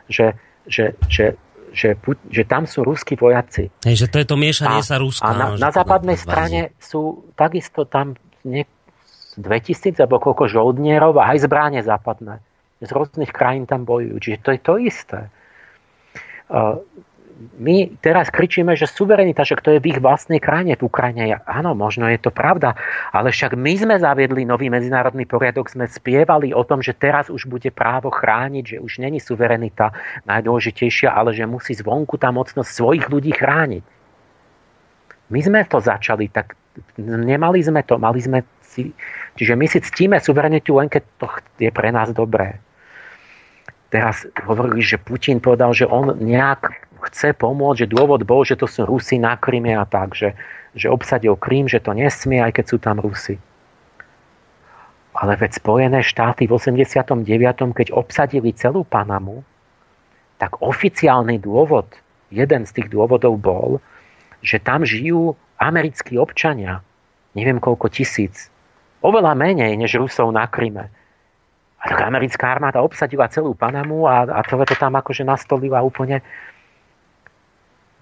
Že, 0.10 0.28
že, 0.66 0.86
že, 1.06 1.26
že, 1.72 1.90
že 2.30 2.44
tam 2.46 2.66
sú 2.66 2.82
ruskí 2.82 3.14
vojaci. 3.14 3.70
Hej, 3.86 4.06
že 4.06 4.08
to 4.10 4.18
je 4.22 4.28
to 4.28 4.36
miešanie 4.36 4.82
a, 4.82 4.86
sa 4.86 4.98
Ruska. 4.98 5.26
A 5.26 5.30
na, 5.38 5.46
no, 5.54 5.62
na 5.62 5.70
západnej 5.70 6.18
strane 6.18 6.74
sú 6.82 7.30
takisto 7.38 7.86
tam 7.86 8.18
nie, 8.42 8.66
2000 9.38 9.96
alebo 10.04 10.20
koľko 10.20 10.50
žoldnierov 10.50 11.16
a 11.22 11.32
aj 11.36 11.46
zbráne 11.46 11.80
západné. 11.86 12.42
Z 12.80 12.90
rôznych 12.96 13.32
krajín 13.32 13.68
tam 13.68 13.84
bojujú. 13.84 14.16
Čiže 14.20 14.38
to 14.40 14.50
je 14.56 14.60
to 14.60 14.74
isté. 14.80 15.20
My 17.56 17.88
teraz 18.04 18.28
kričíme, 18.28 18.76
že 18.76 18.84
suverenita, 18.84 19.48
že 19.48 19.56
to 19.64 19.72
je 19.72 19.80
v 19.80 19.96
ich 19.96 20.00
vlastnej 20.04 20.44
krajine, 20.44 20.76
v 20.76 20.92
Ukrajine. 20.92 21.40
Áno, 21.48 21.72
možno 21.72 22.12
je 22.12 22.20
to 22.20 22.36
pravda, 22.36 22.76
ale 23.16 23.32
však 23.32 23.56
my 23.56 23.80
sme 23.80 23.96
zaviedli 23.96 24.44
nový 24.44 24.68
medzinárodný 24.68 25.24
poriadok, 25.24 25.72
sme 25.72 25.88
spievali 25.88 26.52
o 26.52 26.68
tom, 26.68 26.84
že 26.84 26.92
teraz 26.92 27.32
už 27.32 27.48
bude 27.48 27.72
právo 27.72 28.12
chrániť, 28.12 28.64
že 28.76 28.78
už 28.84 29.00
není 29.00 29.24
suverenita 29.24 29.96
najdôležitejšia, 30.28 31.16
ale 31.16 31.32
že 31.32 31.48
musí 31.48 31.80
zvonku 31.80 32.20
tá 32.20 32.28
mocnosť 32.28 32.68
svojich 32.68 33.08
ľudí 33.08 33.32
chrániť. 33.32 33.84
My 35.32 35.40
sme 35.40 35.64
to 35.64 35.80
začali, 35.80 36.28
tak 36.28 36.60
nemali 37.00 37.64
sme 37.64 37.88
to, 37.88 37.96
mali 37.96 38.20
sme 38.20 38.44
si... 38.60 38.92
Čiže 39.40 39.56
my 39.56 39.66
si 39.70 39.80
ctíme 39.80 40.18
suverenitu 40.20 40.76
len 40.76 40.92
keď 40.92 41.04
to 41.16 41.28
je 41.56 41.72
pre 41.72 41.88
nás 41.96 42.12
dobré. 42.12 42.60
Teraz 43.90 44.28
hovorili, 44.46 44.86
že 44.86 45.02
Putin 45.02 45.42
povedal, 45.42 45.74
že 45.74 45.90
on 45.90 46.14
nejak 46.20 46.89
chce 47.08 47.32
pomôcť, 47.36 47.86
že 47.86 47.94
dôvod 47.94 48.28
bol, 48.28 48.44
že 48.44 48.60
to 48.60 48.68
sú 48.68 48.84
Rusi 48.84 49.16
na 49.16 49.40
Kryme 49.40 49.76
a 49.76 49.88
tak, 49.88 50.14
že, 50.14 50.36
že 50.76 50.92
obsadil 50.92 51.40
Krym, 51.40 51.66
že 51.66 51.80
to 51.80 51.96
nesmie, 51.96 52.44
aj 52.44 52.60
keď 52.60 52.66
sú 52.68 52.78
tam 52.78 53.00
Rusi. 53.00 53.40
Ale 55.16 55.36
veď 55.36 55.60
Spojené 55.60 56.00
štáty 56.06 56.48
v 56.48 56.56
89. 56.56 57.28
keď 57.76 57.88
obsadili 57.92 58.56
celú 58.56 58.88
Panamu, 58.88 59.44
tak 60.40 60.64
oficiálny 60.64 61.44
dôvod, 61.44 61.92
jeden 62.32 62.64
z 62.64 62.72
tých 62.72 62.88
dôvodov 62.88 63.36
bol, 63.36 63.84
že 64.40 64.62
tam 64.64 64.88
žijú 64.88 65.36
americkí 65.60 66.16
občania, 66.16 66.80
neviem 67.36 67.60
koľko 67.60 67.92
tisíc, 67.92 68.48
oveľa 69.04 69.36
menej 69.36 69.76
než 69.76 70.00
Rusov 70.00 70.32
na 70.32 70.48
Kryme. 70.48 70.88
A 71.80 71.84
tak 71.88 72.00
americká 72.04 72.56
armáda 72.56 72.84
obsadila 72.84 73.32
celú 73.32 73.56
Panamu 73.56 74.08
a, 74.08 74.28
a 74.28 74.40
to 74.44 74.60
tam 74.76 75.00
akože 75.00 75.24
nastolila 75.24 75.80
úplne 75.80 76.20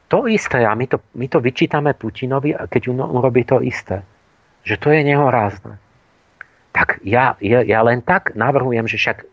to 0.08 0.28
isté 0.28 0.64
a 0.64 0.72
my 0.76 0.88
to, 0.88 1.04
my 1.20 1.28
to 1.28 1.44
vyčítame 1.44 1.92
Putinovi, 1.96 2.56
keď 2.56 2.82
urobí 2.92 3.44
to 3.44 3.60
isté. 3.60 4.04
Že 4.64 4.76
to 4.80 4.88
je 4.92 5.02
nehorázne. 5.04 5.76
Tak 6.72 7.04
ja, 7.04 7.36
ja, 7.40 7.64
ja 7.64 7.80
len 7.84 8.04
tak 8.04 8.36
navrhujem, 8.36 8.88
že 8.88 9.00
však 9.00 9.28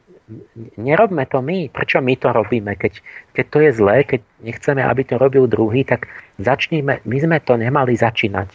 nerobme 0.80 1.28
to 1.28 1.44
my. 1.44 1.68
Prečo 1.68 2.00
my 2.00 2.14
to 2.16 2.32
robíme? 2.32 2.72
Keď, 2.74 2.92
keď 3.36 3.46
to 3.50 3.58
je 3.60 3.70
zlé, 3.76 3.96
keď 4.08 4.20
nechceme, 4.40 4.82
aby 4.82 5.02
to 5.04 5.20
robil 5.20 5.44
druhý, 5.46 5.84
tak 5.84 6.08
začníme, 6.40 7.04
my 7.04 7.16
sme 7.20 7.38
to 7.44 7.54
nemali 7.60 7.94
začínať. 7.94 8.50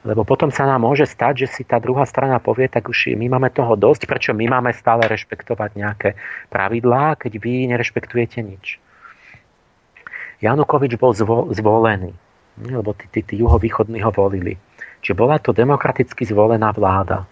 Lebo 0.00 0.24
potom 0.24 0.48
sa 0.48 0.64
nám 0.64 0.80
môže 0.80 1.04
stať, 1.04 1.44
že 1.44 1.60
si 1.60 1.62
tá 1.68 1.76
druhá 1.76 2.08
strana 2.08 2.40
povie, 2.40 2.72
tak 2.72 2.88
už 2.88 3.12
my 3.20 3.36
máme 3.36 3.52
toho 3.52 3.76
dosť, 3.76 4.08
prečo 4.08 4.32
my 4.32 4.48
máme 4.48 4.72
stále 4.72 5.04
rešpektovať 5.04 5.70
nejaké 5.76 6.08
pravidlá, 6.48 7.20
keď 7.20 7.36
vy 7.36 7.68
nerešpektujete 7.68 8.40
nič. 8.40 8.80
Janukovič 10.40 10.96
bol 10.96 11.12
zvolený, 11.52 12.16
lebo 12.56 12.96
tí, 12.96 13.06
tí, 13.12 13.20
tí 13.20 13.34
juhovýchodní 13.44 14.00
ho 14.00 14.10
volili. 14.12 14.56
Čiže 15.00 15.14
bola 15.16 15.36
to 15.40 15.52
demokraticky 15.52 16.24
zvolená 16.24 16.72
vláda. 16.72 17.28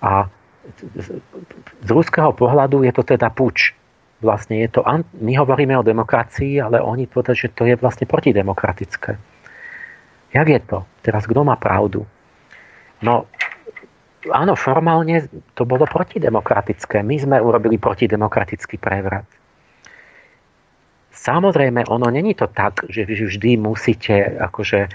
A 0.00 0.28
z 1.80 1.88
ruského 1.88 2.32
pohľadu 2.32 2.84
je 2.84 2.92
to 2.92 3.04
teda 3.04 3.32
puč. 3.32 3.72
Vlastne 4.20 4.60
je 4.60 4.68
to, 4.68 4.84
my 5.16 5.32
hovoríme 5.32 5.72
o 5.80 5.84
demokracii, 5.84 6.60
ale 6.60 6.76
oni 6.76 7.08
povedali, 7.08 7.48
že 7.48 7.52
to 7.56 7.64
je 7.64 7.72
vlastne 7.80 8.04
protidemokratické. 8.04 9.16
Jak 10.36 10.46
je 10.48 10.60
to? 10.60 10.84
Teraz 11.00 11.24
kto 11.24 11.40
má 11.40 11.56
pravdu? 11.56 12.04
No, 13.00 13.24
áno, 14.28 14.52
formálne 14.60 15.24
to 15.56 15.64
bolo 15.64 15.88
protidemokratické. 15.88 17.00
My 17.00 17.16
sme 17.16 17.40
urobili 17.40 17.80
protidemokratický 17.80 18.76
prevrat. 18.76 19.39
Samozrejme, 21.10 21.90
ono 21.90 22.06
není 22.08 22.32
to 22.38 22.46
tak, 22.46 22.86
že 22.86 23.04
vy 23.04 23.26
vždy 23.26 23.50
musíte, 23.58 24.14
akože 24.40 24.88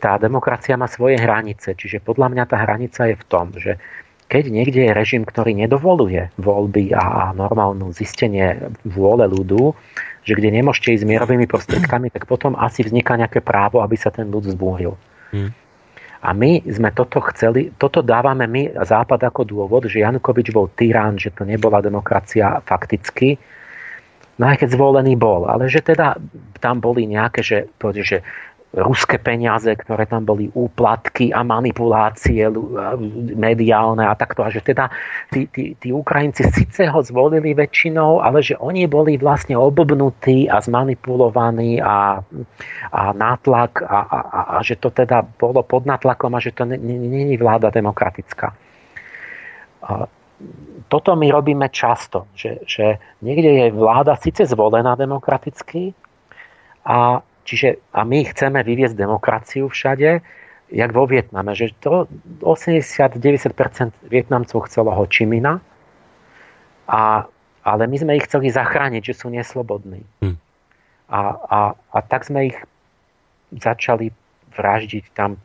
tá 0.00 0.16
demokracia 0.16 0.80
má 0.80 0.88
svoje 0.88 1.20
hranice, 1.20 1.76
čiže 1.76 2.00
podľa 2.00 2.32
mňa 2.32 2.44
tá 2.48 2.56
hranica 2.56 3.12
je 3.12 3.16
v 3.20 3.24
tom, 3.28 3.52
že 3.54 3.76
keď 4.30 4.44
niekde 4.46 4.80
je 4.88 4.92
režim, 4.96 5.22
ktorý 5.26 5.52
nedovoluje 5.52 6.30
voľby 6.38 6.94
a, 6.94 7.02
a 7.02 7.24
normálnu 7.36 7.90
zistenie 7.90 8.72
vôle 8.86 9.26
ľudu, 9.26 9.74
že 10.22 10.38
kde 10.38 10.54
nemôžete 10.54 11.02
ísť 11.02 11.04
mierovými 11.04 11.50
prostriedkami, 11.50 12.14
tak 12.14 12.30
potom 12.30 12.54
asi 12.54 12.86
vzniká 12.86 13.18
nejaké 13.18 13.42
právo, 13.42 13.82
aby 13.82 13.98
sa 13.98 14.14
ten 14.14 14.30
ľud 14.30 14.46
zbúril. 14.46 14.94
Hmm. 15.34 15.50
A 16.20 16.36
my 16.36 16.62
sme 16.68 16.92
toto 16.92 17.18
chceli, 17.32 17.72
toto 17.80 18.04
dávame 18.04 18.44
my 18.44 18.76
Západ 18.76 19.24
ako 19.24 19.48
dôvod, 19.48 19.88
že 19.88 20.04
Janukovič 20.04 20.52
bol 20.52 20.68
tyrán, 20.76 21.16
že 21.16 21.32
to 21.32 21.48
nebola 21.48 21.80
demokracia 21.80 22.60
fakticky, 22.62 23.40
No 24.40 24.48
aj 24.48 24.64
keď 24.64 24.72
zvolený 24.72 25.20
bol, 25.20 25.44
ale 25.44 25.68
že 25.68 25.84
teda 25.84 26.16
tam 26.64 26.80
boli 26.80 27.04
nejaké, 27.04 27.44
že, 27.44 27.68
že 28.00 28.24
ruské 28.70 29.18
peniaze, 29.18 29.66
ktoré 29.66 30.06
tam 30.06 30.22
boli 30.22 30.46
úplatky 30.54 31.34
a 31.34 31.42
manipulácie 31.42 32.46
mediálne 33.34 34.06
a 34.06 34.14
takto. 34.14 34.46
A 34.46 34.48
že 34.48 34.62
teda 34.62 34.86
tí, 35.34 35.50
tí, 35.50 35.74
tí 35.74 35.90
Ukrajinci 35.90 36.46
síce 36.54 36.86
ho 36.86 37.02
zvolili 37.02 37.50
väčšinou, 37.50 38.22
ale 38.22 38.40
že 38.46 38.54
oni 38.62 38.86
boli 38.86 39.18
vlastne 39.18 39.58
obobnutí 39.58 40.46
a 40.46 40.62
zmanipulovaní 40.62 41.82
a, 41.82 42.22
a 42.94 43.02
nátlak 43.10 43.82
a, 43.82 43.98
a, 44.06 44.18
a, 44.22 44.40
a 44.54 44.56
že 44.62 44.78
to 44.78 44.94
teda 44.94 45.26
bolo 45.26 45.66
pod 45.66 45.84
nátlakom 45.84 46.30
a 46.32 46.40
že 46.40 46.54
to 46.54 46.62
není 46.64 47.34
vláda 47.34 47.74
demokratická. 47.74 48.54
A 49.82 50.06
toto 50.90 51.14
my 51.14 51.30
robíme 51.30 51.70
často, 51.70 52.26
že, 52.34 52.66
že 52.66 52.98
niekde 53.22 53.50
je 53.62 53.66
vláda 53.70 54.18
síce 54.18 54.42
zvolená 54.42 54.98
demokraticky, 54.98 55.94
a, 56.82 57.22
čiže, 57.46 57.78
a 57.94 58.02
my 58.02 58.26
chceme 58.26 58.58
vyviesť 58.58 58.98
demokraciu 58.98 59.70
všade, 59.70 60.18
jak 60.74 60.90
vo 60.90 61.06
Vietname, 61.06 61.54
že 61.54 61.70
to 61.78 62.10
80-90% 62.42 64.10
Vietnamcov 64.10 64.66
chcelo 64.66 64.90
Ho 64.90 65.06
Chi 65.06 65.30
Mina, 65.30 65.62
a, 66.90 67.22
ale 67.62 67.82
my 67.86 67.96
sme 67.96 68.18
ich 68.18 68.26
chceli 68.26 68.50
zachrániť, 68.50 69.14
že 69.14 69.14
sú 69.14 69.30
neslobodní. 69.30 70.02
Hm. 70.26 70.36
A, 71.06 71.20
a, 71.38 71.60
a 71.94 71.98
tak 72.02 72.26
sme 72.26 72.50
ich 72.50 72.58
začali 73.54 74.10
vraždiť 74.58 75.14
tam 75.14 75.38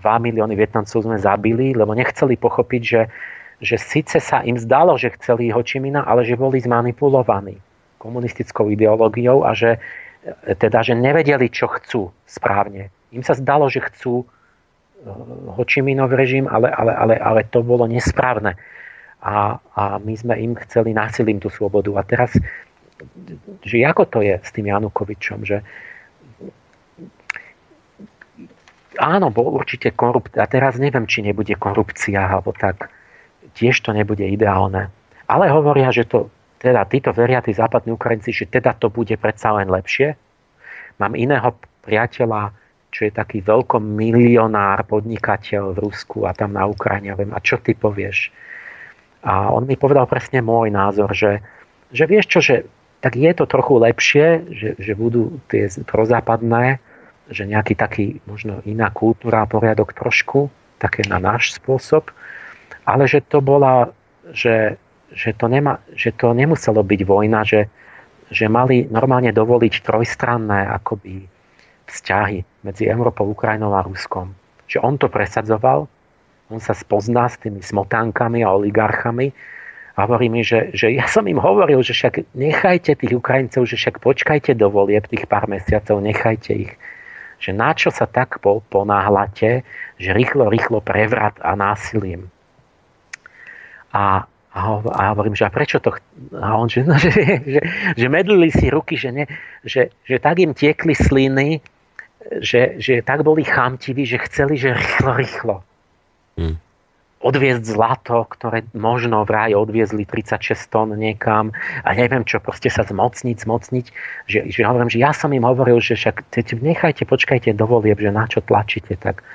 2 0.00 0.24
milióny 0.32 0.56
Vietnamcov 0.56 1.04
sme 1.04 1.20
zabili, 1.20 1.76
lebo 1.76 1.92
nechceli 1.92 2.40
pochopiť, 2.40 2.82
že 2.84 3.00
že 3.58 3.76
síce 3.78 4.22
sa 4.22 4.46
im 4.46 4.54
zdalo, 4.54 4.94
že 4.94 5.14
chceli 5.18 5.50
Hočimina, 5.50 6.06
ale 6.06 6.22
že 6.22 6.38
boli 6.38 6.62
zmanipulovaní 6.62 7.58
komunistickou 7.98 8.70
ideológiou 8.70 9.42
a 9.42 9.52
že, 9.52 9.82
e, 10.22 10.54
teda, 10.54 10.86
že 10.86 10.94
nevedeli, 10.94 11.50
čo 11.50 11.66
chcú 11.66 12.14
správne. 12.24 12.94
Im 13.10 13.26
sa 13.26 13.34
zdalo, 13.34 13.66
že 13.66 13.82
chcú 13.82 14.22
e, 14.22 14.26
Hočiminov 15.58 16.14
režim, 16.14 16.46
ale, 16.46 16.70
ale, 16.70 16.94
ale, 16.94 17.14
ale 17.18 17.40
to 17.50 17.66
bolo 17.66 17.90
nesprávne. 17.90 18.54
A, 19.18 19.58
a 19.74 19.98
my 19.98 20.14
sme 20.14 20.38
im 20.38 20.54
chceli 20.62 20.94
násilím 20.94 21.42
tú 21.42 21.50
slobodu. 21.50 21.90
A 21.98 22.06
teraz, 22.06 22.30
že 23.66 23.76
ako 23.82 24.06
to 24.06 24.18
je 24.22 24.38
s 24.38 24.50
tým 24.54 24.70
Janukovičom, 24.70 25.42
že 25.42 25.66
áno, 29.02 29.34
bol 29.34 29.58
určite 29.58 29.90
korupcia. 29.90 30.46
A 30.46 30.46
teraz 30.46 30.78
neviem, 30.78 31.06
či 31.10 31.26
nebude 31.26 31.58
korupcia, 31.58 32.30
alebo 32.30 32.54
tak 32.54 32.94
tiež 33.58 33.82
to 33.82 33.90
nebude 33.90 34.22
ideálne. 34.22 34.94
Ale 35.26 35.50
hovoria, 35.50 35.90
že 35.90 36.06
to, 36.06 36.30
teda 36.62 36.86
títo 36.86 37.10
veria, 37.10 37.42
tí 37.42 37.50
západní 37.50 37.92
Ukrajinci, 37.92 38.30
že 38.30 38.46
teda 38.46 38.78
to 38.78 38.88
bude 38.88 39.12
predsa 39.18 39.58
len 39.58 39.66
lepšie. 39.66 40.14
Mám 41.02 41.18
iného 41.18 41.58
priateľa, 41.82 42.54
čo 42.88 43.10
je 43.10 43.12
taký 43.12 43.44
veľkomilionár, 43.44 44.88
podnikateľ 44.88 45.76
v 45.76 45.78
Rusku 45.84 46.24
a 46.24 46.32
tam 46.32 46.56
na 46.56 46.64
Ukrajine. 46.64 47.12
Viem, 47.18 47.36
a 47.36 47.42
čo 47.42 47.60
ty 47.60 47.76
povieš? 47.76 48.32
A 49.26 49.52
on 49.52 49.66
mi 49.66 49.74
povedal 49.76 50.06
presne 50.08 50.40
môj 50.40 50.72
názor, 50.72 51.12
že, 51.12 51.42
že 51.92 52.08
vieš 52.08 52.26
čo, 52.30 52.40
že 52.40 52.56
tak 52.98 53.14
je 53.14 53.30
to 53.34 53.44
trochu 53.46 53.74
lepšie, 53.78 54.26
že, 54.50 54.68
že 54.78 54.92
budú 54.98 55.38
tie 55.46 55.70
prozápadné, 55.86 56.82
že 57.28 57.44
nejaký 57.44 57.74
taký 57.76 58.06
možno 58.24 58.64
iná 58.64 58.88
kultúra 58.88 59.44
a 59.44 59.50
poriadok 59.50 59.92
trošku, 59.92 60.48
také 60.80 61.04
na 61.06 61.20
náš 61.20 61.58
spôsob, 61.58 62.10
ale 62.88 63.04
že 63.04 63.20
to 63.20 63.44
bola, 63.44 63.92
že, 64.32 64.80
že, 65.12 65.36
to, 65.36 65.52
nema, 65.52 65.84
že 65.92 66.16
to 66.16 66.32
nemuselo 66.32 66.80
byť 66.80 67.00
vojna, 67.04 67.44
že, 67.44 67.68
že 68.32 68.48
mali 68.48 68.88
normálne 68.88 69.28
dovoliť 69.28 69.84
trojstranné 69.84 70.72
akoby 70.80 71.28
vzťahy 71.84 72.64
medzi 72.64 72.88
Európou, 72.88 73.28
Ukrajinou 73.28 73.76
a 73.76 73.84
Ruskom. 73.84 74.32
Že 74.64 74.80
on 74.80 74.94
to 74.96 75.12
presadzoval, 75.12 75.84
on 76.48 76.60
sa 76.64 76.72
spozná 76.72 77.28
s 77.28 77.36
tými 77.36 77.60
smotánkami 77.60 78.40
a 78.40 78.56
oligarchami 78.56 79.36
a 79.96 80.08
hovorí 80.08 80.32
mi, 80.32 80.40
že, 80.40 80.72
že 80.72 80.88
ja 80.96 81.04
som 81.04 81.28
im 81.28 81.36
hovoril, 81.36 81.84
že 81.84 81.92
však 81.92 82.32
nechajte 82.32 82.96
tých 82.96 83.12
Ukrajincov, 83.12 83.68
že 83.68 83.76
však 83.76 84.00
počkajte 84.00 84.56
do 84.56 84.72
volieb 84.72 85.04
tých 85.12 85.28
pár 85.28 85.44
mesiacov, 85.44 86.00
nechajte 86.00 86.52
ich. 86.56 86.72
Že 87.38 87.50
na 87.52 87.70
čo 87.76 87.92
sa 87.92 88.08
tak 88.08 88.40
ponáhľate, 88.40 89.62
že 90.00 90.10
rýchlo, 90.10 90.48
rýchlo 90.48 90.80
prevrat 90.80 91.36
a 91.44 91.52
násilím. 91.52 92.32
A 93.92 94.28
a, 94.58 94.60
ho, 94.64 94.82
a 94.90 95.12
hovorím, 95.12 95.36
že 95.36 95.46
a 95.46 95.52
prečo 95.52 95.78
to... 95.78 95.94
A 96.34 96.56
on, 96.56 96.66
že, 96.66 96.82
no, 96.82 96.98
že, 97.04 97.12
že, 97.46 97.60
že 97.94 98.06
medlili 98.08 98.50
si 98.50 98.72
ruky, 98.72 98.96
že, 98.96 99.12
ne, 99.12 99.24
že, 99.62 99.94
že 100.02 100.16
tak 100.18 100.40
im 100.40 100.56
tiekli 100.56 100.96
sliny, 100.96 101.62
že, 102.40 102.80
že 102.80 103.00
tak 103.04 103.22
boli 103.22 103.46
chamtiví, 103.46 104.08
že 104.08 104.18
chceli, 104.26 104.58
že 104.58 104.74
rýchlo, 104.74 105.10
rýchlo. 105.14 105.56
Hmm. 106.34 106.56
Odviezť 107.18 107.64
zlato, 107.66 108.22
ktoré 108.30 108.62
možno 108.78 109.26
vraj 109.26 109.50
odviezli 109.50 110.06
36 110.06 110.54
tón 110.70 110.94
niekam 110.94 111.50
a 111.82 111.90
neviem 111.90 112.22
čo, 112.22 112.38
proste 112.38 112.70
sa 112.70 112.86
zmocniť, 112.86 113.42
zmocniť. 113.42 113.86
Že, 114.30 114.40
že 114.54 114.60
hovorím, 114.62 114.86
že 114.86 115.02
ja 115.02 115.10
som 115.10 115.34
im 115.34 115.42
hovoril, 115.42 115.82
že 115.82 115.98
však 115.98 116.30
nechajte, 116.62 117.02
počkajte 117.10 117.50
do 117.58 117.66
volieb, 117.66 117.98
že 117.98 118.14
na 118.14 118.30
čo 118.30 118.38
tlačíte. 118.38 118.94
Tak. 118.94 119.26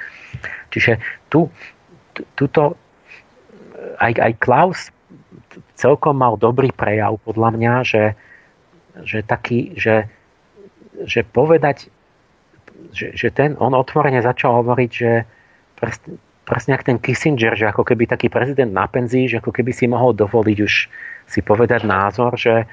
Čiže 0.72 1.04
tu, 1.28 1.52
tuto 2.40 2.80
aj, 4.00 4.14
aj 4.20 4.34
Klaus 4.42 4.80
celkom 5.78 6.18
mal 6.18 6.40
dobrý 6.40 6.74
prejav 6.74 7.22
podľa 7.22 7.50
mňa, 7.54 7.74
že, 7.86 8.04
že 9.06 9.20
taký, 9.22 9.74
že, 9.78 10.10
že 11.06 11.22
povedať, 11.26 11.90
že, 12.94 13.14
že 13.14 13.30
ten, 13.30 13.54
on 13.62 13.78
otvorene 13.78 14.22
začal 14.22 14.64
hovoriť, 14.64 14.92
že 14.92 15.12
presne, 15.78 16.18
presne 16.44 16.72
ako 16.78 16.84
ten 16.90 17.00
Kissinger, 17.00 17.54
že 17.54 17.70
ako 17.70 17.84
keby 17.86 18.10
taký 18.10 18.28
prezident 18.28 18.72
na 18.72 18.86
penzii, 18.90 19.30
že 19.30 19.40
ako 19.40 19.52
keby 19.54 19.72
si 19.72 19.86
mohol 19.90 20.14
dovoliť 20.16 20.58
už 20.62 20.74
si 21.30 21.40
povedať 21.40 21.88
názor, 21.88 22.36
že, 22.36 22.68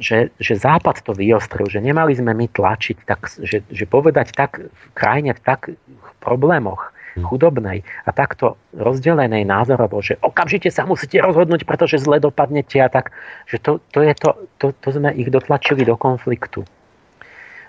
že, 0.00 0.32
že 0.40 0.54
Západ 0.56 1.04
to 1.04 1.12
vyostril, 1.12 1.68
že 1.68 1.82
nemali 1.82 2.16
sme 2.16 2.32
my 2.32 2.46
tlačiť, 2.48 2.96
tak, 3.04 3.28
že, 3.42 3.64
že 3.68 3.84
povedať 3.84 4.32
tak 4.32 4.64
v 4.64 4.84
krajine 4.96 5.36
v 5.36 5.40
tak 5.44 5.72
problémoch, 6.18 6.90
chudobnej 7.24 7.86
a 8.04 8.10
takto 8.10 8.58
rozdelenej 8.76 9.46
názorovo, 9.46 10.02
že 10.02 10.18
okamžite 10.20 10.68
sa 10.68 10.84
musíte 10.84 11.18
rozhodnúť, 11.22 11.64
pretože 11.64 12.02
zle 12.02 12.22
dopadnete 12.22 12.78
a 12.82 12.88
tak, 12.90 13.14
že 13.48 13.58
to, 13.58 13.82
to, 13.90 14.04
je 14.04 14.12
to, 14.18 14.30
to, 14.58 14.66
to 14.78 14.88
sme 14.94 15.10
ich 15.14 15.28
dotlačili 15.32 15.86
do 15.86 15.94
konfliktu. 15.94 16.66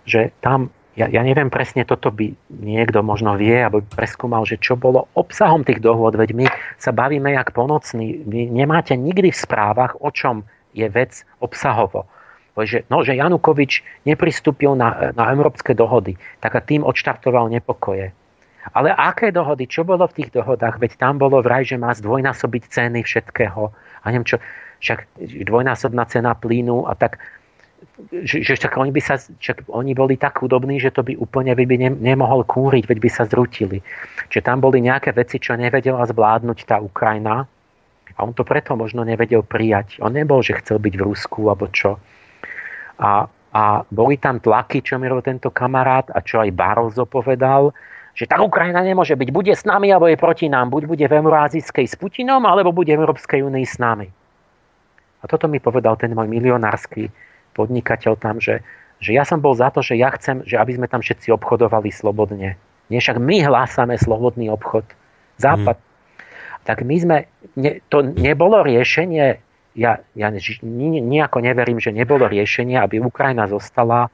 Že 0.09 0.33
tam, 0.43 0.73
ja, 0.97 1.07
ja 1.07 1.21
neviem 1.21 1.47
presne, 1.53 1.85
toto 1.85 2.11
by 2.11 2.33
niekto 2.49 2.99
možno 3.05 3.37
vie, 3.39 3.55
alebo 3.55 3.85
preskúmal, 3.85 4.43
že 4.43 4.59
čo 4.59 4.75
bolo 4.75 5.07
obsahom 5.15 5.63
tých 5.63 5.79
dohôd, 5.79 6.17
veď 6.19 6.29
my 6.35 6.45
sa 6.75 6.91
bavíme 6.91 7.31
jak 7.31 7.53
ponocný, 7.55 8.25
vy 8.25 8.49
nemáte 8.49 8.97
nikdy 8.97 9.31
v 9.31 9.41
správach, 9.41 9.95
o 10.01 10.09
čom 10.11 10.43
je 10.73 10.85
vec 10.89 11.25
obsahovo. 11.39 12.05
Že, 12.59 12.91
no, 12.91 13.07
že 13.07 13.15
Janukovič 13.15 14.03
nepristúpil 14.03 14.75
na, 14.75 15.15
na 15.15 15.31
európske 15.31 15.71
dohody, 15.71 16.19
tak 16.43 16.59
a 16.59 16.61
tým 16.61 16.83
odštartoval 16.83 17.47
nepokoje. 17.47 18.11
Ale 18.75 18.91
aké 18.91 19.31
dohody? 19.31 19.65
Čo 19.65 19.87
bolo 19.87 20.05
v 20.05 20.23
tých 20.23 20.29
dohodách? 20.35 20.77
Veď 20.77 20.99
tam 20.99 21.17
bolo 21.17 21.39
vraj, 21.39 21.63
že 21.63 21.79
má 21.79 21.95
zdvojnásobiť 21.95 22.63
ceny 22.69 23.01
všetkého. 23.01 23.71
A 23.71 24.05
neviem 24.11 24.27
čo, 24.27 24.37
však 24.83 25.07
dvojnásobná 25.47 26.07
cena 26.07 26.35
plynu 26.35 26.87
a 26.87 26.95
tak 26.95 27.19
že, 28.23 28.43
že 28.43 28.55
oni, 28.75 28.91
by 28.91 29.01
sa, 29.03 29.15
však 29.19 29.71
oni 29.71 29.95
boli 29.95 30.19
tak 30.19 30.39
chudobní, 30.39 30.79
že 30.79 30.91
to 30.91 31.03
by 31.03 31.15
úplne 31.15 31.55
by, 31.55 31.63
by 31.63 31.75
ne, 31.79 31.91
nemohol 31.95 32.43
kúriť, 32.43 32.87
veď 32.87 32.99
by 32.99 33.09
sa 33.11 33.23
zrutili. 33.27 33.79
Čiže 34.27 34.43
tam 34.43 34.59
boli 34.63 34.83
nejaké 34.83 35.15
veci, 35.15 35.39
čo 35.39 35.55
nevedela 35.55 36.03
zvládnuť 36.07 36.59
tá 36.67 36.79
Ukrajina 36.79 37.47
a 38.15 38.19
on 38.19 38.35
to 38.35 38.43
preto 38.43 38.75
možno 38.75 39.07
nevedel 39.07 39.43
prijať. 39.43 39.99
On 40.03 40.11
nebol, 40.11 40.43
že 40.43 40.59
chcel 40.59 40.79
byť 40.79 40.93
v 40.95 41.05
Rusku 41.07 41.47
alebo 41.47 41.71
čo. 41.71 41.99
A, 42.99 43.27
a 43.55 43.63
boli 43.87 44.19
tam 44.19 44.43
tlaky, 44.43 44.83
čo 44.83 44.99
mi 44.99 45.07
tento 45.23 45.51
kamarát 45.51 46.11
a 46.11 46.19
čo 46.19 46.43
aj 46.43 46.51
Barroso 46.51 47.07
povedal, 47.07 47.71
že 48.19 48.27
tá 48.27 48.43
Ukrajina 48.43 48.83
nemôže 48.83 49.15
byť, 49.15 49.29
bude 49.31 49.55
s 49.55 49.63
nami 49.63 49.95
alebo 49.95 50.11
je 50.11 50.19
proti 50.19 50.51
nám. 50.51 50.67
Buď 50.67 50.91
bude 50.91 51.05
v 51.07 51.23
Eurázijskej 51.23 51.87
s 51.87 51.95
Putinom, 51.95 52.43
alebo 52.43 52.75
bude 52.75 52.91
v 52.91 52.99
Európskej 52.99 53.39
únii 53.47 53.63
s 53.63 53.79
nami. 53.79 54.11
A 55.19 55.23
toto 55.23 55.47
mi 55.47 55.63
povedal 55.63 55.95
ten 55.95 56.11
môj 56.11 56.27
milionársky 56.27 57.07
podnikateľ 57.55 58.19
tam, 58.19 58.43
že, 58.43 58.59
že 58.99 59.15
ja 59.15 59.23
som 59.23 59.39
bol 59.39 59.55
za 59.55 59.71
to, 59.71 59.79
že 59.79 59.95
ja 59.95 60.11
chcem, 60.19 60.43
že 60.43 60.59
aby 60.59 60.75
sme 60.75 60.91
tam 60.91 60.99
všetci 60.99 61.31
obchodovali 61.31 61.95
slobodne. 61.95 62.59
Nie 62.91 62.99
však 62.99 63.23
my 63.23 63.47
hlásame 63.47 63.95
slobodný 63.95 64.51
obchod. 64.51 64.83
Západ. 65.39 65.79
Hmm. 65.79 65.87
Tak 66.67 66.83
my 66.83 66.95
sme, 66.99 67.17
ne, 67.55 67.79
to 67.87 68.03
nebolo 68.03 68.67
riešenie, 68.67 69.39
ja, 69.79 70.03
ja 70.11 70.27
nejako 71.07 71.39
neverím, 71.39 71.79
že 71.79 71.95
nebolo 71.95 72.27
riešenie, 72.27 72.75
aby 72.75 72.99
Ukrajina 72.99 73.47
zostala 73.47 74.11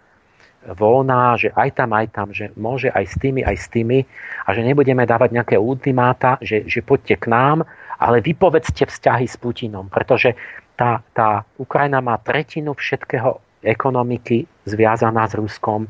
voľná, 0.74 1.38
že 1.38 1.54
aj 1.54 1.70
tam, 1.78 1.94
aj 1.94 2.08
tam, 2.10 2.28
že 2.34 2.50
môže 2.58 2.90
aj 2.90 3.06
s 3.06 3.16
tými, 3.22 3.46
aj 3.46 3.56
s 3.56 3.68
tými 3.70 4.02
a 4.46 4.50
že 4.58 4.66
nebudeme 4.66 5.06
dávať 5.06 5.30
nejaké 5.38 5.56
ultimáta, 5.62 6.42
že, 6.42 6.66
že 6.66 6.82
poďte 6.82 7.22
k 7.22 7.26
nám, 7.30 7.70
ale 8.02 8.26
vypovedzte 8.26 8.90
vzťahy 8.90 9.30
s 9.30 9.38
Putinom, 9.38 9.88
pretože 9.88 10.34
tá, 10.76 11.06
tá 11.14 11.46
Ukrajina 11.62 12.02
má 12.02 12.18
tretinu 12.20 12.74
všetkého 12.76 13.62
ekonomiky 13.64 14.50
zviazaná 14.66 15.30
s 15.30 15.38
Ruskom, 15.38 15.88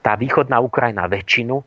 tá 0.00 0.16
východná 0.16 0.60
Ukrajina 0.60 1.08
väčšinu, 1.08 1.60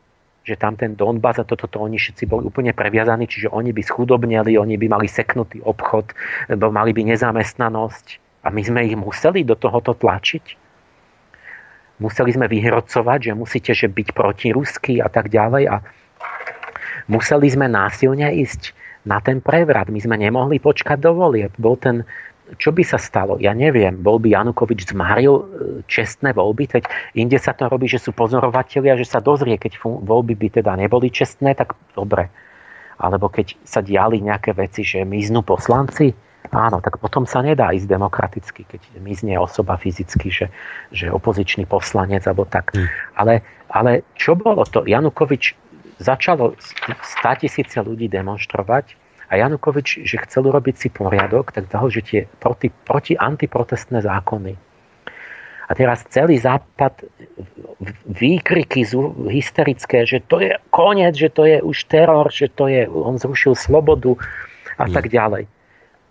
že 0.44 0.60
tam 0.60 0.76
ten 0.76 0.94
Donbass 1.00 1.40
a 1.40 1.48
toto 1.48 1.72
to, 1.72 1.80
oni 1.80 1.96
všetci 1.96 2.28
boli 2.28 2.44
úplne 2.48 2.76
previazaní, 2.76 3.30
čiže 3.30 3.54
oni 3.54 3.72
by 3.72 3.82
schudobneli, 3.86 4.60
oni 4.60 4.76
by 4.76 4.88
mali 4.92 5.08
seknutý 5.08 5.64
obchod, 5.64 6.12
mali 6.60 6.92
by 6.92 7.02
nezamestnanosť 7.16 8.06
a 8.44 8.52
my 8.52 8.62
sme 8.62 8.84
ich 8.84 8.96
museli 9.00 9.48
do 9.48 9.56
tohoto 9.56 9.96
tlačiť 9.96 10.63
museli 12.02 12.34
sme 12.34 12.50
vyhrocovať, 12.50 13.20
že 13.30 13.34
musíte 13.38 13.72
že 13.76 13.90
byť 13.90 14.08
protirusky 14.16 15.04
a 15.04 15.10
tak 15.10 15.30
ďalej 15.30 15.70
a 15.70 15.76
museli 17.10 17.48
sme 17.52 17.70
násilne 17.70 18.32
ísť 18.34 18.74
na 19.04 19.20
ten 19.20 19.44
prevrat. 19.44 19.92
My 19.92 20.00
sme 20.00 20.16
nemohli 20.16 20.58
počkať 20.64 21.04
do 21.04 21.12
volieb. 21.14 21.52
Bol 21.60 21.76
ten, 21.76 22.08
čo 22.58 22.72
by 22.72 22.84
sa 22.88 22.96
stalo? 22.96 23.36
Ja 23.40 23.52
neviem. 23.52 24.00
Bol 24.00 24.20
by 24.24 24.32
Janukovič 24.32 24.88
zmaril 24.88 25.36
e, 25.36 25.44
čestné 25.92 26.32
voľby? 26.32 26.72
Teď 26.72 26.84
inde 27.20 27.36
sa 27.36 27.52
to 27.52 27.68
robí, 27.68 27.92
že 27.92 28.00
sú 28.00 28.16
pozorovatelia, 28.16 28.96
že 28.96 29.08
sa 29.08 29.20
dozrie, 29.20 29.60
keď 29.60 29.84
voľby 29.84 30.40
by 30.40 30.48
teda 30.64 30.72
neboli 30.80 31.12
čestné, 31.12 31.52
tak 31.56 31.76
dobre. 31.92 32.32
Alebo 33.04 33.28
keď 33.28 33.60
sa 33.68 33.84
diali 33.84 34.24
nejaké 34.24 34.56
veci, 34.56 34.88
že 34.88 35.04
miznú 35.04 35.44
poslanci, 35.44 36.16
Áno, 36.52 36.84
tak 36.84 37.00
potom 37.00 37.24
sa 37.24 37.40
nedá 37.40 37.72
ísť 37.72 37.88
demokraticky, 37.88 38.68
keď 38.68 38.82
mizne 39.00 39.40
osoba 39.40 39.80
fyzicky, 39.80 40.28
že, 40.28 40.48
že 40.92 41.08
opozičný 41.08 41.64
poslanec 41.64 42.28
alebo 42.28 42.44
tak. 42.44 42.76
Hmm. 42.76 42.92
Ale, 43.16 43.34
ale 43.72 44.04
čo 44.20 44.36
bolo 44.36 44.68
to? 44.68 44.84
Janukovič 44.84 45.56
začalo 46.04 46.58
100 46.60 47.42
tisíce 47.48 47.80
ľudí 47.80 48.12
demonstrovať 48.12 49.00
a 49.32 49.40
Janukovič, 49.40 50.04
že 50.04 50.20
chcel 50.28 50.52
urobiť 50.52 50.76
si 50.76 50.88
poriadok, 50.92 51.56
tak 51.56 51.72
dal, 51.72 51.88
že 51.88 52.04
tie 52.04 52.22
proti, 52.44 52.70
proti 52.70 53.16
antiprotestné 53.16 54.04
zákony. 54.04 54.54
A 55.64 55.72
teraz 55.80 56.04
celý 56.12 56.38
západ 56.44 57.08
výkriky 58.04 58.84
hysterické, 59.32 60.04
že 60.04 60.20
to 60.28 60.44
je 60.44 60.60
koniec, 60.70 61.16
že 61.16 61.32
to 61.32 61.48
je 61.48 61.64
už 61.64 61.88
teror, 61.88 62.28
že 62.30 62.52
to 62.52 62.68
je, 62.68 62.84
on 62.92 63.16
zrušil 63.16 63.56
slobodu 63.56 64.20
a 64.76 64.86
hmm. 64.86 64.94
tak 64.94 65.08
ďalej. 65.08 65.48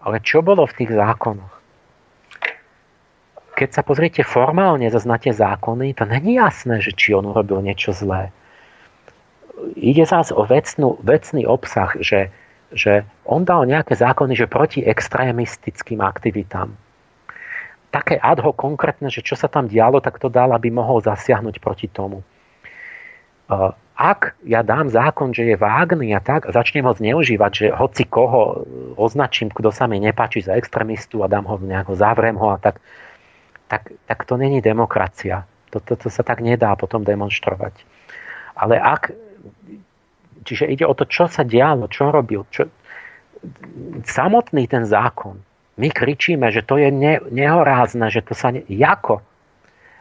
Ale 0.03 0.19
čo 0.23 0.43
bolo 0.43 0.66
v 0.66 0.77
tých 0.83 0.91
zákonoch? 0.91 1.55
Keď 3.53 3.69
sa 3.70 3.83
pozriete 3.87 4.27
formálne 4.27 4.91
tie 4.91 5.33
zákony, 5.33 5.95
to 5.95 6.05
není 6.09 6.41
jasné, 6.41 6.83
že 6.83 6.91
či 6.97 7.15
on 7.15 7.31
urobil 7.31 7.62
niečo 7.62 7.95
zlé. 7.95 8.35
Ide 9.79 10.03
zás 10.09 10.35
o 10.35 10.43
vecnú, 10.43 10.99
vecný 11.05 11.47
obsah, 11.47 11.95
že, 12.03 12.35
že 12.74 13.07
on 13.23 13.47
dal 13.47 13.62
nejaké 13.69 13.95
zákony, 13.95 14.35
že 14.35 14.51
proti 14.51 14.83
extrémistickým 14.83 16.03
aktivitám. 16.03 16.74
Také 17.93 18.16
ad 18.19 18.41
hoc 18.41 18.57
konkrétne, 18.57 19.12
že 19.12 19.23
čo 19.23 19.37
sa 19.39 19.47
tam 19.47 19.69
dialo, 19.69 20.01
tak 20.03 20.19
to 20.19 20.33
dal, 20.33 20.51
aby 20.57 20.73
mohol 20.73 21.05
zasiahnuť 21.05 21.61
proti 21.62 21.87
tomu 21.87 22.24
ak 24.03 24.35
ja 24.43 24.66
dám 24.66 24.91
zákon, 24.91 25.31
že 25.31 25.47
je 25.47 25.55
vágný 25.55 26.11
a 26.11 26.19
tak, 26.19 26.51
a 26.51 26.55
začnem 26.55 26.83
ho 26.83 26.91
zneužívať, 26.91 27.53
že 27.55 27.66
hoci 27.70 28.03
koho 28.03 28.66
označím, 28.99 29.55
kto 29.55 29.70
sa 29.70 29.87
mi 29.87 30.03
nepáči 30.03 30.43
za 30.43 30.59
extrémistu 30.59 31.23
a 31.23 31.31
dám 31.31 31.47
ho 31.47 31.55
nejako, 31.62 31.95
zavrem 31.95 32.35
ho 32.35 32.51
a 32.51 32.59
tak, 32.59 32.83
tak, 33.70 33.95
tak 34.11 34.19
to 34.27 34.35
není 34.35 34.59
demokracia. 34.59 35.47
Toto 35.70 35.95
to, 35.95 36.03
to 36.03 36.09
sa 36.11 36.27
tak 36.27 36.43
nedá 36.43 36.74
potom 36.74 37.07
demonstrovať. 37.07 37.79
Ale 38.59 38.74
ak, 38.74 39.15
čiže 40.43 40.66
ide 40.66 40.83
o 40.83 40.99
to, 40.99 41.07
čo 41.07 41.31
sa 41.31 41.47
dialo, 41.47 41.87
čo 41.87 42.11
robil, 42.11 42.43
čo, 42.51 42.66
samotný 44.03 44.66
ten 44.66 44.83
zákon, 44.83 45.39
my 45.79 45.89
kričíme, 45.89 46.51
že 46.51 46.66
to 46.66 46.77
je 46.77 46.91
ne, 46.91 47.23
nehorázne, 47.31 48.11
že 48.11 48.20
to 48.27 48.35
sa 48.35 48.51
ne, 48.51 48.66
jako? 48.66 49.23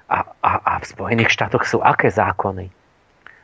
A, 0.10 0.26
a, 0.42 0.52
a 0.58 0.74
v 0.82 0.86
Spojených 0.90 1.32
štátoch 1.32 1.64
sú 1.64 1.80
aké 1.80 2.10
zákony? 2.12 2.81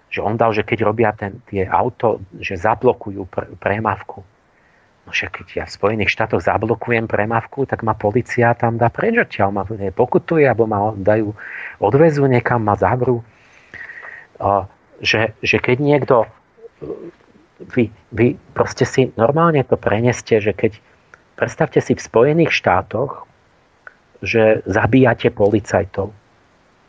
Že 0.07 0.19
on 0.23 0.35
dal, 0.39 0.51
že 0.55 0.63
keď 0.63 0.79
robia 0.87 1.11
ten, 1.11 1.43
tie 1.51 1.67
auto, 1.67 2.23
že 2.39 2.55
zablokujú 2.55 3.27
pr- 3.27 3.51
premávku. 3.59 4.23
No 5.07 5.15
však 5.15 5.39
keď 5.39 5.47
ja 5.55 5.63
v 5.63 5.75
Spojených 5.75 6.11
štátoch 6.11 6.43
zablokujem 6.43 7.07
premávku, 7.07 7.63
tak 7.63 7.83
ma 7.83 7.95
policia 7.95 8.51
tam 8.59 8.75
dá 8.75 8.91
preč 8.91 9.15
odtiaľ, 9.15 9.55
ma 9.55 9.63
pokutuje, 9.95 10.43
alebo 10.43 10.67
ma 10.67 10.91
dajú, 10.91 11.31
odvezú 11.79 12.27
niekam, 12.27 12.59
ma 12.59 12.75
zavrú. 12.75 13.23
Že, 14.99 15.31
že 15.39 15.57
keď 15.63 15.77
niekto 15.79 16.15
vy, 17.71 17.89
vy 18.11 18.37
proste 18.51 18.85
si 18.85 19.09
normálne 19.15 19.63
to 19.63 19.79
preneste, 19.79 20.37
že 20.37 20.53
keď 20.53 20.77
predstavte 21.39 21.79
si 21.81 21.95
v 21.97 22.03
Spojených 22.03 22.51
štátoch, 22.53 23.25
že 24.21 24.65
zabíjate 24.65 25.29
policajtov, 25.29 26.11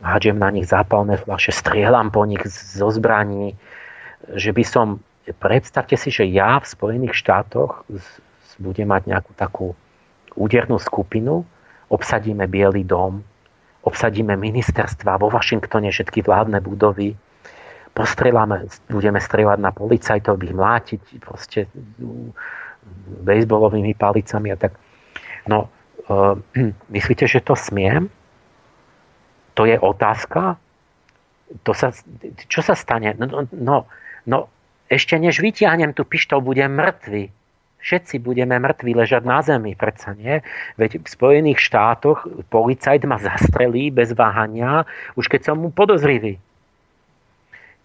hádžem 0.03 0.39
na 0.39 0.51
nich 0.55 0.67
zápalné 0.71 1.19
flaše, 1.19 1.51
strieľam 1.51 2.15
po 2.15 2.23
nich 2.25 2.43
zo 2.51 2.89
zbraní, 2.91 3.59
že 4.35 4.55
by 4.55 4.65
som 4.65 4.87
predstavte 5.39 5.99
si, 5.99 6.09
že 6.09 6.25
ja 6.25 6.59
v 6.63 6.67
Spojených 6.67 7.15
štátoch 7.19 7.85
budem 8.59 8.89
mať 8.89 9.03
nejakú 9.11 9.33
takú 9.35 9.67
údernú 10.35 10.79
skupinu, 10.79 11.47
obsadíme 11.91 12.47
Bielý 12.47 12.87
dom, 12.87 13.23
obsadíme 13.87 14.35
ministerstva 14.37 15.19
vo 15.19 15.31
Washingtone, 15.33 15.91
všetky 15.91 16.23
vládne 16.23 16.61
budovy, 16.63 17.15
postreláme, 17.95 18.71
budeme 18.91 19.19
strieľať 19.19 19.59
na 19.59 19.71
policajtov, 19.75 20.39
ich 20.43 20.55
mlátiť 20.55 21.03
proste 21.19 21.67
bejsbolovými 23.27 23.97
palicami 23.99 24.55
a 24.55 24.57
tak. 24.57 24.79
No, 25.51 25.67
uh, 26.07 26.39
myslíte, 26.95 27.27
že 27.27 27.43
to 27.43 27.59
smiem? 27.59 28.13
To 29.59 29.67
je 29.67 29.75
otázka? 29.75 30.55
To 31.67 31.73
sa, 31.75 31.91
čo 32.47 32.63
sa 32.63 32.79
stane? 32.79 33.19
No, 33.19 33.43
no, 33.51 33.91
no 34.23 34.39
ešte 34.87 35.19
než 35.19 35.43
vytiahnem 35.43 35.93
tú 35.93 36.07
pištol, 36.07 36.41
budem 36.41 36.79
mŕtvy. 36.79 37.35
Všetci 37.79 38.19
budeme 38.23 38.59
mŕtvi 38.59 38.91
ležať 38.91 39.23
na 39.23 39.39
zemi, 39.39 39.79
predsa 39.79 40.15
nie? 40.19 40.43
Veď 40.79 40.99
v 40.99 41.07
Spojených 41.07 41.63
štátoch 41.63 42.27
policajt 42.51 43.07
ma 43.07 43.23
zastrelí 43.23 43.95
bez 43.95 44.15
váhania, 44.19 44.83
už 45.15 45.31
keď 45.31 45.51
som 45.51 45.63
mu 45.63 45.71
podozrivý. 45.71 46.43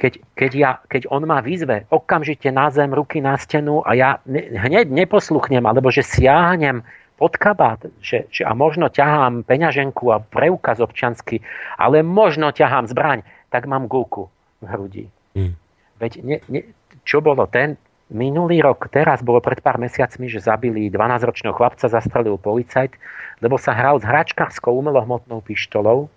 Keď, 0.02 0.14
keď, 0.34 0.52
ja, 0.58 0.72
keď 0.90 1.06
on 1.14 1.30
ma 1.30 1.46
vyzve 1.46 1.86
okamžite 1.94 2.50
na 2.50 2.74
zem, 2.74 2.90
ruky 2.90 3.22
na 3.22 3.38
stenu 3.38 3.86
a 3.86 3.94
ja 3.94 4.18
ne, 4.26 4.50
hneď 4.50 4.90
neposluchnem, 4.90 5.62
alebo 5.62 5.94
že 5.94 6.02
siahnem 6.02 6.82
pod 7.18 7.38
kabát, 7.38 7.80
že, 8.02 8.26
že 8.34 8.44
a 8.44 8.52
možno 8.58 8.90
ťahám 8.90 9.46
peňaženku 9.46 10.10
a 10.10 10.22
preukaz 10.22 10.82
občansky, 10.82 11.46
ale 11.78 12.02
možno 12.02 12.50
ťahám 12.50 12.90
zbraň, 12.90 13.22
tak 13.54 13.70
mám 13.70 13.86
gulku 13.86 14.28
v 14.62 14.66
hrudi. 14.66 15.06
Mm. 15.38 15.54
Veď 16.02 16.12
ne, 16.26 16.38
ne, 16.50 16.62
čo 17.06 17.22
bolo 17.22 17.46
ten 17.46 17.78
minulý 18.14 18.62
rok, 18.62 18.90
teraz 18.94 19.26
bolo 19.26 19.42
pred 19.42 19.62
pár 19.64 19.82
mesiacmi, 19.82 20.30
že 20.30 20.44
zabili 20.44 20.92
12-ročného 20.94 21.56
chlapca, 21.56 21.90
zastrelil 21.90 22.38
policajt, 22.38 22.94
lebo 23.42 23.58
sa 23.58 23.74
hral 23.74 23.98
s 24.02 24.06
hračkárskou 24.06 24.70
umelohmotnou 24.70 25.42
pištolou. 25.42 26.08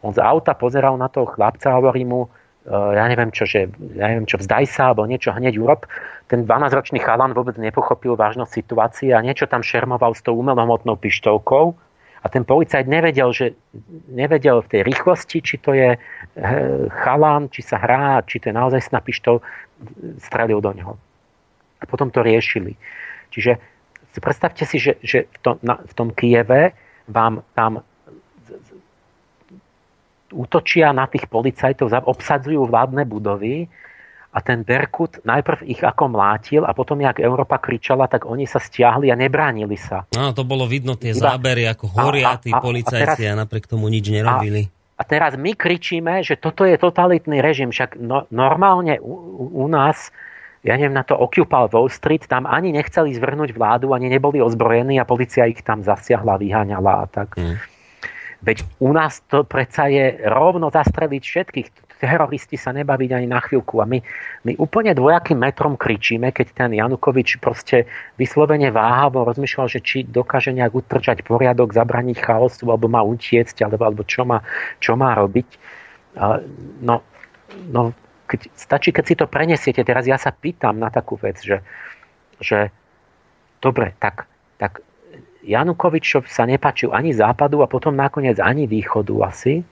On 0.00 0.12
z 0.16 0.20
auta 0.20 0.56
pozeral 0.56 0.96
na 0.96 1.12
toho 1.12 1.28
chlapca 1.28 1.70
a 1.70 1.76
hovorí 1.76 2.08
mu, 2.08 2.32
ja 2.68 3.04
neviem 3.08 3.32
čo, 3.32 3.48
že, 3.48 3.72
ja 3.96 4.06
neviem 4.12 4.28
čo, 4.28 4.36
vzdaj 4.36 4.64
sa, 4.68 4.92
alebo 4.92 5.08
niečo 5.08 5.32
hneď 5.32 5.56
urob. 5.56 5.88
Ten 6.28 6.44
12-ročný 6.44 7.00
chalan 7.00 7.32
vôbec 7.32 7.56
nepochopil 7.56 8.14
vážnosť 8.14 8.52
situácie 8.52 9.10
a 9.16 9.24
niečo 9.24 9.48
tam 9.48 9.64
šermoval 9.64 10.12
s 10.12 10.20
tou 10.20 10.36
umelohmotnou 10.36 11.00
pištolkou 11.00 11.72
a 12.20 12.26
ten 12.28 12.44
policajt 12.44 12.84
nevedel, 12.84 13.32
že, 13.32 13.56
nevedel 14.12 14.60
v 14.60 14.68
tej 14.76 14.80
rýchlosti, 14.84 15.40
či 15.40 15.56
to 15.56 15.72
je 15.72 15.96
chalán, 17.00 17.48
či 17.48 17.64
sa 17.64 17.80
hrá, 17.80 18.20
či 18.28 18.36
to 18.36 18.52
je 18.52 18.54
naozaj 18.54 18.92
sná 18.92 19.00
pištol, 19.00 19.40
strelil 20.20 20.60
do 20.60 20.76
neho. 20.76 20.94
A 21.80 21.88
potom 21.88 22.12
to 22.12 22.20
riešili. 22.20 22.76
Čiže 23.32 23.56
predstavte 24.20 24.68
si, 24.68 24.76
že, 24.76 25.00
že 25.00 25.32
v, 25.32 25.38
tom, 25.40 25.56
na, 25.64 25.80
v 25.80 25.92
tom 25.96 26.12
Kieve 26.12 26.76
vám 27.08 27.40
tam 27.56 27.80
útočia 30.32 30.94
na 30.94 31.10
tých 31.10 31.26
policajtov, 31.26 31.90
obsadzujú 32.06 32.66
vládne 32.66 33.04
budovy 33.06 33.66
a 34.30 34.38
ten 34.38 34.62
Berkut 34.62 35.18
najprv 35.26 35.66
ich 35.66 35.82
ako 35.82 36.14
mlátil 36.14 36.62
a 36.62 36.70
potom, 36.70 37.02
jak 37.02 37.18
Európa 37.18 37.58
kričala, 37.58 38.06
tak 38.06 38.30
oni 38.30 38.46
sa 38.46 38.62
stiahli 38.62 39.10
a 39.10 39.18
nebránili 39.18 39.74
sa. 39.74 40.06
No, 40.14 40.30
to 40.30 40.46
bolo 40.46 40.70
vidno 40.70 40.94
tie 40.94 41.10
Iba... 41.10 41.34
zábery, 41.34 41.66
ako 41.66 41.90
horia 41.90 42.34
a, 42.34 42.38
a, 42.38 42.42
tí 42.42 42.54
policajci 42.54 43.26
a, 43.26 43.34
teraz, 43.34 43.34
a 43.34 43.40
napriek 43.42 43.66
tomu 43.66 43.90
nič 43.90 44.06
nerobili. 44.06 44.70
A, 44.94 45.02
a 45.02 45.08
teraz 45.08 45.34
my 45.34 45.58
kričíme, 45.58 46.22
že 46.22 46.38
toto 46.38 46.62
je 46.62 46.78
totalitný 46.78 47.42
režim, 47.42 47.74
však 47.74 47.98
no, 47.98 48.30
normálne 48.30 49.02
u, 49.02 49.50
u 49.50 49.66
nás 49.66 50.14
ja 50.60 50.76
neviem, 50.76 50.92
na 50.92 51.00
to 51.00 51.16
Occupy 51.16 51.72
Wall 51.72 51.88
Street, 51.88 52.28
tam 52.28 52.44
ani 52.44 52.76
nechceli 52.76 53.16
zvrhnúť 53.16 53.56
vládu, 53.56 53.96
ani 53.96 54.12
neboli 54.12 54.44
ozbrojení 54.44 55.00
a 55.00 55.08
policia 55.08 55.48
ich 55.48 55.64
tam 55.64 55.80
zasiahla, 55.80 56.36
vyháňala 56.36 56.92
a 57.00 57.04
tak. 57.08 57.32
Mm. 57.40 57.56
Veď 58.40 58.64
u 58.80 58.96
nás 58.96 59.20
to 59.28 59.44
predsa 59.44 59.92
je 59.92 60.16
rovno 60.24 60.72
zastreliť 60.72 61.22
všetkých 61.22 61.68
teroristi 62.00 62.56
sa 62.56 62.72
nebaviť 62.72 63.10
ani 63.12 63.28
na 63.28 63.44
chvíľku. 63.44 63.84
A 63.84 63.84
my, 63.84 64.00
my 64.48 64.52
úplne 64.56 64.96
dvojakým 64.96 65.36
metrom 65.36 65.76
kričíme, 65.76 66.32
keď 66.32 66.46
ten 66.56 66.70
Janukovič 66.72 67.36
proste 67.36 67.84
vyslovene 68.16 68.72
váhavo 68.72 69.28
rozmýšľal, 69.28 69.68
že 69.68 69.84
či 69.84 70.08
dokáže 70.08 70.56
nejak 70.56 70.72
utržať 70.72 71.20
poriadok, 71.20 71.76
zabraniť 71.76 72.24
chaosu, 72.24 72.64
alebo 72.72 72.88
má 72.88 73.04
utiecť, 73.04 73.68
alebo, 73.68 73.84
alebo 73.84 74.02
čo, 74.08 74.24
má, 74.24 74.40
čo 74.80 74.96
má 74.96 75.12
robiť. 75.12 75.48
No, 76.80 77.04
no 77.68 77.80
keď, 78.24 78.40
stačí, 78.56 78.96
keď 78.96 79.04
si 79.04 79.14
to 79.20 79.28
prenesiete. 79.28 79.84
Teraz 79.84 80.08
ja 80.08 80.16
sa 80.16 80.32
pýtam 80.32 80.80
na 80.80 80.88
takú 80.88 81.20
vec, 81.20 81.36
že, 81.44 81.60
že 82.40 82.72
dobre, 83.60 83.92
tak, 84.00 84.24
tak 84.56 84.80
Janukovič 85.40 86.20
sa 86.28 86.44
nepačil 86.44 86.92
ani 86.92 87.16
západu 87.16 87.64
a 87.64 87.70
potom 87.70 87.96
nakoniec 87.96 88.36
ani 88.36 88.68
východu 88.68 89.14
asi, 89.24 89.64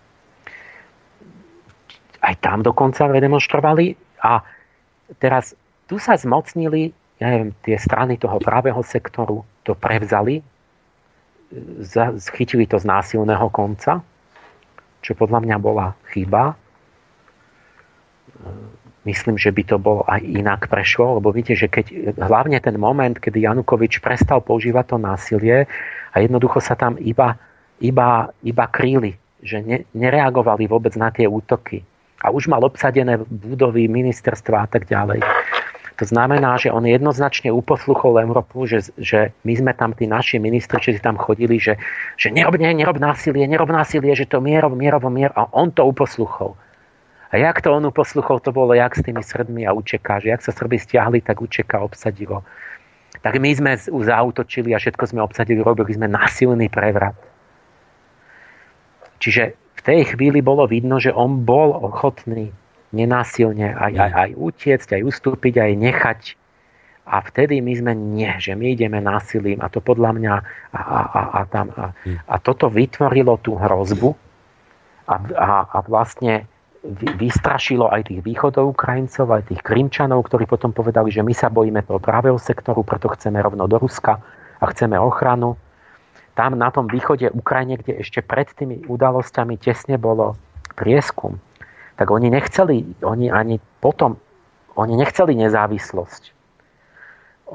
aj 2.24 2.34
tam 2.40 2.64
dokonca 2.64 3.06
demonstrovali. 3.08 3.94
A 4.24 4.42
teraz 5.22 5.52
tu 5.86 6.00
sa 6.00 6.16
zmocnili, 6.16 6.90
ja 7.20 7.30
neviem, 7.30 7.52
tie 7.62 7.76
strany 7.78 8.16
toho 8.16 8.40
pravého 8.40 8.80
sektoru 8.82 9.44
to 9.62 9.76
prevzali, 9.76 10.40
schytili 12.20 12.68
to 12.68 12.76
z 12.76 12.84
násilného 12.84 13.48
konca, 13.48 14.04
čo 15.00 15.12
podľa 15.16 15.40
mňa 15.44 15.56
bola 15.60 15.96
chyba. 16.12 16.56
Myslím, 19.06 19.38
že 19.38 19.54
by 19.54 19.62
to 19.62 19.76
bolo 19.78 20.02
aj 20.06 20.20
inak 20.20 20.66
prešlo, 20.66 21.22
lebo 21.22 21.30
viete, 21.30 21.54
že 21.54 21.70
keď 21.70 22.16
hlavne 22.18 22.58
ten 22.58 22.74
moment, 22.76 23.14
kedy 23.14 23.46
Janukovič 23.46 24.02
prestal 24.02 24.42
používať 24.42 24.94
to 24.94 24.96
násilie 24.98 25.70
a 26.12 26.16
jednoducho 26.18 26.58
sa 26.58 26.74
tam 26.74 26.98
iba, 26.98 27.38
iba, 27.78 28.28
iba 28.42 28.64
kríli, 28.66 29.14
že 29.40 29.62
ne, 29.62 29.86
nereagovali 29.94 30.66
vôbec 30.66 30.92
na 30.98 31.14
tie 31.14 31.30
útoky 31.30 31.86
a 32.18 32.34
už 32.34 32.50
mal 32.50 32.62
obsadené 32.66 33.22
budovy, 33.30 33.86
ministerstva 33.86 34.66
a 34.66 34.68
tak 34.68 34.90
ďalej. 34.90 35.22
To 35.98 36.06
znamená, 36.06 36.54
že 36.62 36.70
on 36.70 36.86
jednoznačne 36.86 37.50
uposluchol 37.50 38.22
Európu, 38.22 38.70
že, 38.70 38.86
že 39.02 39.34
my 39.42 39.54
sme 39.58 39.72
tam, 39.74 39.90
tí 39.98 40.06
naši 40.06 40.38
ministri, 40.38 40.78
či 40.78 41.02
tam 41.02 41.18
chodili, 41.18 41.58
že, 41.58 41.74
že 42.14 42.30
nerob, 42.30 42.54
ne, 42.54 42.70
nerob 42.70 43.02
násilie, 43.02 43.50
nerob 43.50 43.66
násilie, 43.66 44.14
že 44.14 44.30
to 44.30 44.38
mierov, 44.38 44.78
mierov, 44.78 45.02
mier. 45.10 45.34
A 45.34 45.50
on 45.50 45.74
to 45.74 45.82
uposluchol. 45.82 46.54
A 47.28 47.36
jak 47.36 47.60
to 47.60 47.68
on 47.72 47.84
uposluchol, 47.84 48.40
to 48.40 48.56
bolo 48.56 48.72
jak 48.72 48.96
s 48.96 49.04
tými 49.04 49.20
Srbmi 49.20 49.68
a 49.68 49.76
Učeka, 49.76 50.24
že 50.24 50.32
jak 50.32 50.40
sa 50.40 50.52
Srby 50.52 50.80
stiahli, 50.80 51.20
tak 51.20 51.44
Učeka 51.44 51.80
obsadilo. 51.80 52.40
Tak 53.20 53.36
my 53.36 53.50
sme 53.52 53.72
zautočili 53.84 54.72
a 54.72 54.80
všetko 54.80 55.04
sme 55.12 55.20
obsadili, 55.20 55.60
robili 55.60 55.92
sme 55.92 56.08
násilný 56.08 56.72
prevrat. 56.72 57.16
Čiže 59.18 59.58
tej 59.88 60.12
chvíli 60.12 60.44
bolo 60.44 60.68
vidno, 60.68 61.00
že 61.00 61.16
on 61.16 61.48
bol 61.48 61.72
ochotný 61.72 62.52
nenásilne 62.92 63.72
aj, 63.72 63.92
aj, 63.96 64.12
aj 64.12 64.30
utiecť, 64.36 64.88
aj 65.00 65.02
ustúpiť, 65.08 65.64
aj 65.64 65.72
nechať. 65.80 66.20
A 67.08 67.24
vtedy 67.24 67.64
my 67.64 67.72
sme 67.72 67.92
nie, 67.96 68.28
že 68.36 68.52
my 68.52 68.76
ideme 68.76 69.00
násilím 69.00 69.64
a 69.64 69.72
to 69.72 69.80
podľa 69.80 70.12
mňa 70.12 70.34
a, 70.76 70.76
a, 70.76 71.00
a, 71.08 71.22
a, 71.24 71.42
tam, 71.48 71.72
a, 71.72 71.96
a 72.04 72.36
toto 72.36 72.68
vytvorilo 72.68 73.40
tú 73.40 73.56
hrozbu 73.56 74.12
a, 75.08 75.16
a, 75.16 75.48
a 75.72 75.78
vlastne 75.88 76.44
vystrašilo 77.18 77.90
aj 77.90 78.12
tých 78.12 78.20
východov 78.22 78.72
Ukrajincov, 78.78 79.26
aj 79.34 79.50
tých 79.50 79.62
Krimčanov, 79.66 80.26
ktorí 80.30 80.46
potom 80.46 80.70
povedali, 80.70 81.10
že 81.10 81.26
my 81.26 81.34
sa 81.34 81.50
bojíme 81.50 81.82
toho 81.82 81.98
pravého 81.98 82.38
sektoru, 82.38 82.86
preto 82.86 83.10
chceme 83.10 83.42
rovno 83.42 83.66
do 83.66 83.82
Ruska 83.82 84.22
a 84.58 84.64
chceme 84.70 84.94
ochranu 84.94 85.58
tam 86.38 86.54
na 86.54 86.70
tom 86.70 86.86
východe 86.86 87.34
Ukrajine, 87.34 87.82
kde 87.82 87.98
ešte 87.98 88.22
pred 88.22 88.46
tými 88.54 88.86
udalosťami 88.86 89.58
tesne 89.58 89.98
bolo 89.98 90.38
prieskum, 90.78 91.42
tak 91.98 92.14
oni 92.14 92.30
nechceli, 92.30 92.86
oni 93.02 93.26
ani 93.26 93.58
potom, 93.82 94.14
oni 94.78 94.94
nechceli 94.94 95.34
nezávislosť. 95.34 96.30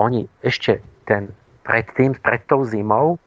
Oni 0.03 0.27
ešte 0.43 0.83
ten 1.07 1.31
predtým, 1.63 2.19
pred 2.19 2.43
tou 2.43 2.67
zimou, 2.67 3.22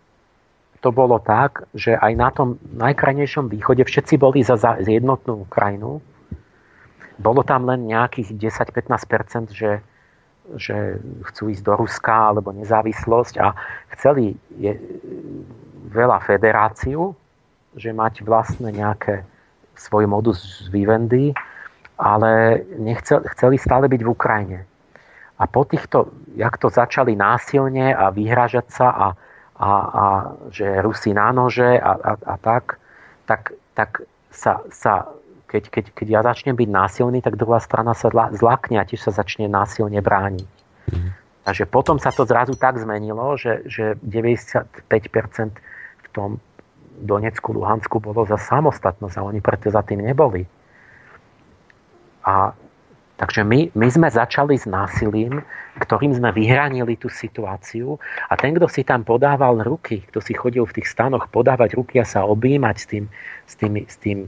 to 0.81 0.91
bolo 0.93 1.19
tak, 1.19 1.65
že 1.73 1.97
aj 1.97 2.13
na 2.17 2.31
tom 2.31 2.61
najkrajnejšom 2.77 3.49
východe 3.49 3.83
všetci 3.85 4.15
boli 4.21 4.45
za, 4.45 4.57
za 4.57 4.77
jednotnú 4.81 5.49
Ukrajinu. 5.49 6.01
Bolo 7.17 7.41
tam 7.41 7.65
len 7.65 7.89
nejakých 7.89 8.37
10-15%, 8.37 9.53
že, 9.57 9.81
že 10.61 11.01
chcú 11.33 11.43
ísť 11.49 11.63
do 11.65 11.75
Ruska 11.81 12.33
alebo 12.33 12.53
nezávislosť 12.53 13.35
a 13.41 13.57
chceli 13.97 14.37
je, 14.61 14.77
veľa 15.89 16.21
federáciu, 16.29 17.17
že 17.77 17.97
mať 17.97 18.21
vlastne 18.27 18.69
nejaké 18.69 19.25
svoj 19.77 20.09
modus 20.09 20.69
vivendi, 20.73 21.33
ale 21.97 22.65
nechcel, 22.77 23.25
chceli 23.37 23.57
stále 23.57 23.89
byť 23.89 24.01
v 24.05 24.13
Ukrajine. 24.13 24.61
A 25.37 25.45
po 25.45 25.69
týchto, 25.69 26.13
jak 26.33 26.57
to 26.57 26.73
začali 26.73 27.13
násilne 27.13 27.93
a 27.93 28.09
vyhražať 28.09 28.67
sa 28.73 28.89
a 28.89 29.07
a, 29.57 29.73
a 29.73 30.05
že 30.53 30.69
Rusi 30.85 31.17
na 31.17 31.33
nože 31.33 31.81
a, 31.81 31.93
a, 31.97 32.13
a 32.17 32.35
tak, 32.37 32.77
tak, 33.25 33.57
tak 33.73 34.05
sa, 34.29 34.61
sa 34.69 35.09
keď, 35.49 35.73
keď, 35.73 35.85
keď 35.97 36.07
ja 36.11 36.21
začnem 36.21 36.53
byť 36.59 36.69
násilný, 36.69 37.25
tak 37.25 37.41
druhá 37.41 37.63
strana 37.63 37.97
sa 37.97 38.13
zlakne 38.13 38.77
a 38.77 38.85
tiež 38.85 39.01
sa 39.01 39.13
začne 39.15 39.49
násilne 39.49 40.03
brániť. 40.05 40.53
Mm. 40.93 41.11
Takže 41.47 41.65
potom 41.71 41.97
sa 42.03 42.11
to 42.11 42.27
zrazu 42.27 42.59
tak 42.59 42.77
zmenilo, 42.77 43.39
že, 43.39 43.63
že 43.71 43.95
95% 44.03 44.67
v 46.03 46.09
tom 46.11 46.43
Donecku, 46.97 47.55
Luhansku 47.55 48.03
bolo 48.03 48.27
za 48.27 48.41
samostatnosť 48.41 49.17
a 49.21 49.27
oni 49.29 49.41
preto 49.45 49.71
za 49.71 49.85
tým 49.87 50.03
neboli. 50.03 50.49
A 52.27 52.51
Takže 53.17 53.49
my, 53.49 53.73
my 53.73 53.89
sme 53.89 54.09
začali 54.13 54.61
s 54.61 54.69
násilím, 54.69 55.41
ktorým 55.81 56.13
sme 56.13 56.37
vyhranili 56.37 57.01
tú 57.01 57.09
situáciu 57.09 57.97
a 58.29 58.37
ten, 58.37 58.53
kto 58.53 58.69
si 58.69 58.85
tam 58.85 59.09
podával 59.09 59.65
ruky, 59.65 60.05
kto 60.13 60.21
si 60.21 60.37
chodil 60.37 60.69
v 60.69 60.77
tých 60.81 60.93
stanoch 60.93 61.33
podávať 61.33 61.81
ruky 61.81 61.97
a 61.97 62.05
sa 62.05 62.29
objímať 62.29 62.77
s 62.77 62.87
tým, 62.87 63.05
s 63.49 63.55
tým, 63.57 63.73
s 63.89 63.97
tým 63.97 64.19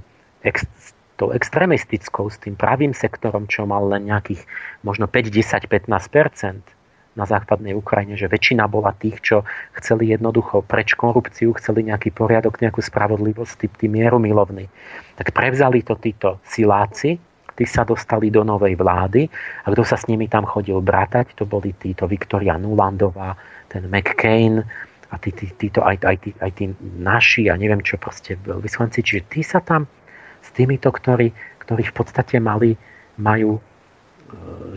ex, 0.41 0.65
s 0.81 0.97
tou 1.21 1.37
extremistickou, 1.37 2.33
s 2.33 2.41
tým 2.41 2.57
pravým 2.57 2.97
sektorom, 2.97 3.45
čo 3.45 3.69
mal 3.69 3.85
len 3.93 4.09
nejakých 4.09 4.49
možno 4.81 5.05
5, 5.05 5.37
10, 5.37 5.69
15% 5.69 6.79
na 7.19 7.27
západnej 7.27 7.75
Ukrajine, 7.75 8.15
že 8.15 8.31
väčšina 8.31 8.71
bola 8.71 8.95
tých, 8.95 9.21
čo 9.21 9.37
chceli 9.77 10.15
jednoducho 10.15 10.63
preč 10.65 10.95
korupciu, 10.95 11.51
chceli 11.59 11.91
nejaký 11.91 12.15
poriadok, 12.15 12.63
nejakú 12.63 12.79
spravodlivosť, 12.79 13.53
tí, 13.59 13.67
tí 13.69 13.87
mierumilovní. 13.91 14.71
Tak 15.19 15.35
prevzali 15.35 15.83
to 15.83 15.99
títo 15.99 16.39
siláci, 16.47 17.19
tí 17.59 17.67
sa 17.67 17.83
dostali 17.83 18.31
do 18.31 18.47
novej 18.47 18.79
vlády 18.79 19.27
a 19.67 19.75
kto 19.75 19.83
sa 19.83 19.99
s 19.99 20.07
nimi 20.07 20.31
tam 20.31 20.47
chodil 20.47 20.79
brátať, 20.79 21.35
to 21.35 21.43
boli 21.43 21.75
títo 21.75 22.07
Viktoria 22.07 22.55
Nulandová, 22.55 23.35
ten 23.67 23.91
McCain 23.91 24.63
a 25.11 25.15
tí, 25.19 25.35
tí, 25.35 25.51
títo 25.59 25.83
aj, 25.83 26.07
aj, 26.07 26.17
tí, 26.23 26.31
aj 26.39 26.51
tí 26.55 26.65
naši 27.03 27.51
a 27.51 27.59
neviem 27.59 27.83
čo 27.83 27.99
proste 27.99 28.39
vyslanci. 28.39 29.03
Čiže 29.03 29.23
tí 29.27 29.43
sa 29.43 29.59
tam 29.59 29.91
s 30.39 30.49
týmito, 30.55 30.95
ktorí, 30.95 31.35
ktorí 31.67 31.83
v 31.91 31.95
podstate 31.99 32.39
mali, 32.39 32.79
majú, 33.19 33.59
e, 33.59 33.63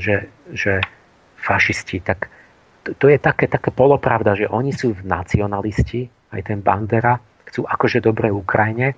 že, 0.01 0.15
že 0.49 0.81
fašisti, 1.37 2.01
tak 2.01 2.33
to, 2.81 2.97
to 2.97 3.05
je 3.13 3.21
také, 3.21 3.45
také 3.45 3.69
polopravda, 3.69 4.33
že 4.33 4.49
oni 4.49 4.73
sú 4.73 4.97
nacionalisti, 5.05 6.09
aj 6.33 6.41
ten 6.49 6.65
Bandera, 6.65 7.21
chcú 7.45 7.67
akože 7.67 8.01
dobre 8.01 8.33
Ukrajine, 8.33 8.97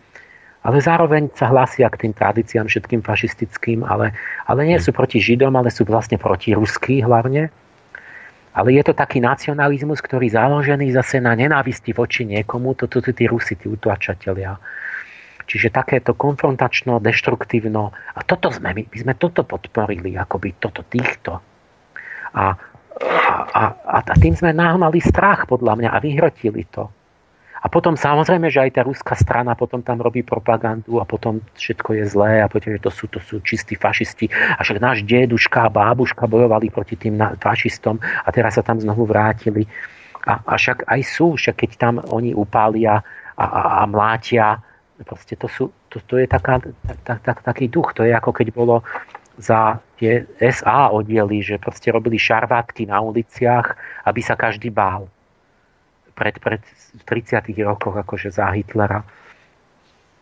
ale 0.63 0.79
zároveň 0.79 1.27
sa 1.35 1.51
hlásia 1.51 1.91
k 1.91 2.07
tým 2.07 2.13
tradíciám 2.15 2.71
všetkým 2.71 3.03
fašistickým, 3.03 3.83
ale, 3.83 4.15
ale 4.47 4.63
nie 4.63 4.79
sú 4.79 4.95
proti 4.95 5.19
Židom, 5.19 5.51
ale 5.59 5.67
sú 5.67 5.83
vlastne 5.83 6.15
proti 6.15 6.55
ruský 6.55 7.03
hlavne. 7.03 7.51
Ale 8.53 8.69
je 8.71 8.83
to 8.85 8.95
taký 8.95 9.19
nacionalizmus, 9.19 9.99
ktorý 9.99 10.31
založený 10.31 10.95
zase 10.95 11.19
na 11.19 11.35
nenávisti 11.35 11.91
voči 11.91 12.23
niekomu, 12.23 12.79
to 12.79 12.87
sú 12.87 13.11
tí 13.11 13.27
Rusi, 13.27 13.59
tí 13.59 13.67
utlačatelia. 13.67 14.55
Čiže 15.43 15.73
takéto 15.73 16.15
konfrontačno, 16.15 17.03
deštruktívno. 17.03 17.91
A 17.91 18.19
toto 18.23 18.47
sme, 18.47 18.71
my, 18.71 18.83
my 18.87 18.97
sme 18.97 19.13
toto 19.19 19.43
podporili, 19.43 20.15
akoby 20.15 20.55
toto, 20.55 20.87
týchto. 20.87 21.43
A, 22.39 22.55
a, 23.51 23.63
a, 23.83 23.97
a 23.99 24.13
tým 24.15 24.37
sme 24.37 24.55
nahnali 24.55 25.03
strach, 25.03 25.43
podľa 25.49 25.73
mňa, 25.75 25.89
a 25.91 25.97
vyhrotili 25.99 26.63
to. 26.71 26.87
A 27.63 27.71
potom 27.71 27.95
samozrejme, 27.95 28.51
že 28.51 28.59
aj 28.59 28.71
tá 28.75 28.81
ruská 28.83 29.15
strana 29.15 29.55
potom 29.55 29.79
tam 29.79 30.03
robí 30.03 30.19
propagandu 30.19 30.99
a 30.99 31.07
potom 31.07 31.39
všetko 31.55 31.95
je 31.95 32.03
zlé 32.11 32.43
a 32.43 32.51
potom, 32.51 32.75
že 32.75 32.83
to 32.83 32.91
sú, 32.91 33.07
to 33.07 33.23
sú 33.23 33.39
čistí 33.39 33.79
fašisti. 33.79 34.27
A 34.27 34.59
však 34.67 34.83
náš 34.83 35.07
deduška 35.07 35.63
a 35.63 35.71
bábuška 35.71 36.27
bojovali 36.27 36.67
proti 36.67 36.99
tým 36.99 37.23
fašistom 37.39 38.03
a 38.03 38.27
teraz 38.35 38.59
sa 38.59 38.67
tam 38.67 38.83
znovu 38.83 39.07
vrátili. 39.07 39.63
A, 40.27 40.43
a 40.43 40.53
však 40.59 40.91
aj 40.91 41.01
sú, 41.07 41.39
však 41.39 41.55
keď 41.55 41.71
tam 41.79 41.93
oni 42.11 42.35
upália 42.35 42.99
a, 43.39 43.45
a, 43.47 43.61
a 43.79 43.83
mlátia, 43.87 44.59
proste 45.07 45.39
to, 45.39 45.47
sú, 45.47 45.71
to, 45.87 46.03
to 46.03 46.19
je 46.19 46.27
taká, 46.27 46.59
tak, 47.07 47.23
tak, 47.23 47.47
taký 47.47 47.71
duch. 47.71 47.95
To 47.95 48.03
je 48.03 48.11
ako 48.11 48.35
keď 48.35 48.47
bolo 48.51 48.83
za 49.39 49.79
tie 50.03 50.27
SA 50.51 50.91
oddiely, 50.91 51.39
že 51.39 51.63
proste 51.63 51.95
robili 51.95 52.19
šarvátky 52.19 52.91
na 52.91 52.99
uliciach, 52.99 53.79
aby 54.03 54.19
sa 54.19 54.35
každý 54.35 54.67
bál 54.67 55.07
pred, 56.13 56.37
pred 56.39 56.61
30 57.05 57.49
rokoch 57.65 57.97
akože 57.97 58.29
za 58.29 58.53
Hitlera. 58.53 59.01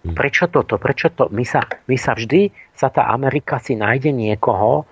Hm. 0.07 0.17
Prečo 0.17 0.49
toto? 0.49 0.81
Prečo 0.81 1.13
to? 1.13 1.29
My 1.29 1.45
sa, 1.45 1.61
my 1.85 1.97
sa 1.99 2.17
vždy, 2.17 2.49
sa 2.73 2.89
tá 2.89 3.11
Amerika 3.13 3.61
si 3.61 3.77
nájde 3.77 4.09
niekoho, 4.09 4.87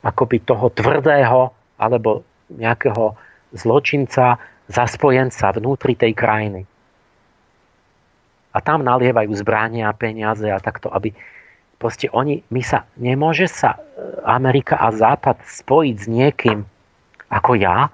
akoby 0.00 0.40
toho 0.42 0.72
tvrdého, 0.72 1.52
alebo 1.76 2.24
nejakého 2.48 3.16
zločinca, 3.52 4.40
zaspojenca 4.70 5.52
vnútri 5.52 5.92
tej 5.98 6.16
krajiny. 6.16 6.62
A 8.54 8.58
tam 8.62 8.86
nalievajú 8.86 9.34
zbrania 9.34 9.90
a 9.90 9.96
peniaze 9.96 10.46
a 10.46 10.62
takto, 10.62 10.88
aby 10.88 11.10
proste 11.76 12.06
oni, 12.14 12.40
my 12.48 12.62
sa, 12.62 12.86
nemôže 12.96 13.50
sa 13.50 13.76
Amerika 14.24 14.78
a 14.78 14.94
Západ 14.94 15.42
spojiť 15.42 15.96
s 15.98 16.06
niekým 16.06 16.64
ako 17.34 17.58
ja, 17.58 17.90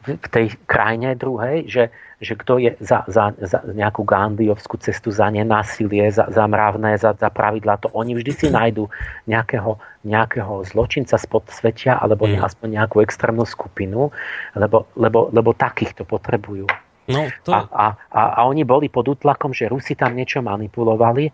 v 0.00 0.28
tej 0.32 0.56
krajine 0.64 1.12
druhej, 1.12 1.68
že, 1.68 1.84
že 2.24 2.32
kto 2.32 2.56
je 2.56 2.72
za, 2.80 3.04
za, 3.04 3.36
za 3.36 3.60
nejakú 3.68 4.00
Gandhiovskú 4.00 4.80
cestu, 4.80 5.12
za 5.12 5.28
nenásilie, 5.28 6.08
za, 6.08 6.24
za 6.32 6.44
mravné, 6.48 6.96
za, 6.96 7.12
za 7.12 7.28
pravidla, 7.28 7.76
to 7.76 7.92
oni 7.92 8.16
vždy 8.16 8.32
si 8.32 8.46
nájdu 8.48 8.88
nejakého, 9.28 9.76
nejakého 10.08 10.64
zločinca 10.64 11.20
spod 11.20 11.44
svetia 11.52 12.00
alebo 12.00 12.24
mm. 12.24 12.40
aspoň 12.40 12.68
nejakú 12.80 13.04
extrémnu 13.04 13.44
skupinu, 13.44 14.08
lebo, 14.56 14.88
lebo, 14.96 15.28
lebo 15.36 15.52
takýchto 15.52 16.08
potrebujú. 16.08 16.64
No, 17.10 17.28
to... 17.44 17.52
a, 17.52 17.68
a, 17.68 17.86
a, 18.08 18.22
a 18.40 18.40
oni 18.48 18.64
boli 18.64 18.88
pod 18.88 19.04
útlakom, 19.04 19.52
že 19.52 19.68
Rusi 19.68 19.98
tam 19.98 20.16
niečo 20.16 20.40
manipulovali 20.40 21.28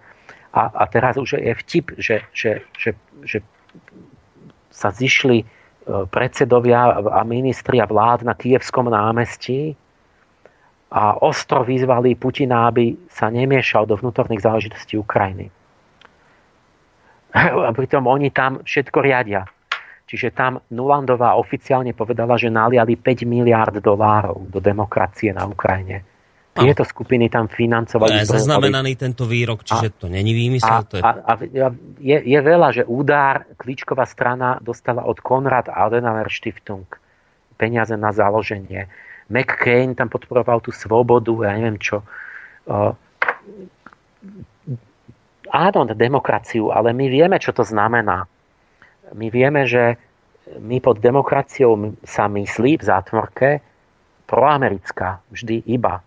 a, 0.57 0.62
a 0.75 0.85
teraz 0.91 1.15
už 1.20 1.39
je 1.39 1.55
vtip, 1.55 1.95
že, 2.01 2.27
že, 2.35 2.67
že, 2.75 2.99
že 3.23 3.45
sa 4.75 4.91
zišli 4.91 5.56
predsedovia 5.86 6.98
a 6.98 7.23
ministri 7.23 7.78
a 7.78 7.86
vlád 7.86 8.26
na 8.26 8.34
Kievskom 8.34 8.90
námestí 8.90 9.78
a 10.90 11.18
ostro 11.23 11.62
vyzvali 11.62 12.18
Putina, 12.18 12.70
aby 12.70 12.94
sa 13.10 13.31
nemiešal 13.31 13.86
do 13.86 13.98
vnútorných 13.98 14.42
záležitostí 14.42 14.98
Ukrajiny. 14.98 15.50
A 17.66 17.70
pritom 17.74 18.06
oni 18.06 18.31
tam 18.31 18.62
všetko 18.62 18.98
riadia. 19.02 19.42
Čiže 20.06 20.31
tam 20.31 20.62
Nulandová 20.70 21.34
oficiálne 21.34 21.90
povedala, 21.90 22.39
že 22.39 22.47
naliali 22.47 22.94
5 22.94 23.26
miliard 23.26 23.74
dolárov 23.82 24.47
do 24.47 24.62
demokracie 24.62 25.34
na 25.34 25.42
Ukrajine 25.50 26.16
tieto 26.57 26.83
skupiny 26.89 27.28
tam 27.28 27.52
financovali. 27.52 28.25
Je 28.25 28.33
zaznamenaný 28.33 28.97
tento 28.97 29.28
výrok, 29.28 29.62
čiže 29.62 29.93
a, 29.93 29.94
to 29.94 30.07
není 30.09 30.33
výmysel. 30.33 30.73
A, 30.73 30.83
to 30.83 30.94
je... 30.99 31.02
A, 31.05 31.10
a, 31.12 31.33
je, 32.01 32.18
je 32.25 32.41
veľa, 32.41 32.68
že 32.73 32.83
údar 32.89 33.44
Kličková 33.60 34.09
strana 34.09 34.57
dostala 34.65 35.05
od 35.05 35.20
Konrad 35.20 35.68
Adenauer 35.68 36.33
Stiftung 36.33 36.89
peniaze 37.57 37.97
na 37.97 38.12
založenie. 38.12 38.89
McCain 39.33 39.97
tam 39.97 40.09
podporoval 40.09 40.62
tú 40.62 40.70
svobodu, 40.70 41.33
ja 41.44 41.57
neviem 41.57 41.81
čo. 41.81 42.05
Uh, 42.68 42.94
áno, 45.51 45.89
demokraciu, 45.91 46.70
ale 46.70 46.94
my 46.94 47.07
vieme, 47.10 47.36
čo 47.41 47.51
to 47.51 47.67
znamená. 47.67 48.28
My 49.15 49.26
vieme, 49.31 49.67
že 49.67 49.99
my 50.62 50.78
pod 50.78 51.02
demokraciou 51.02 51.99
sa 52.07 52.31
myslí 52.31 52.78
v 52.78 52.86
zátvorke 52.86 53.49
proamerická, 54.31 55.23
vždy 55.31 55.67
iba. 55.67 56.02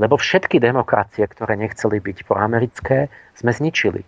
Lebo 0.00 0.16
všetky 0.16 0.56
demokracie, 0.56 1.24
ktoré 1.28 1.56
nechceli 1.56 2.00
byť 2.00 2.24
proamerické, 2.24 3.12
sme 3.36 3.52
zničili. 3.52 4.02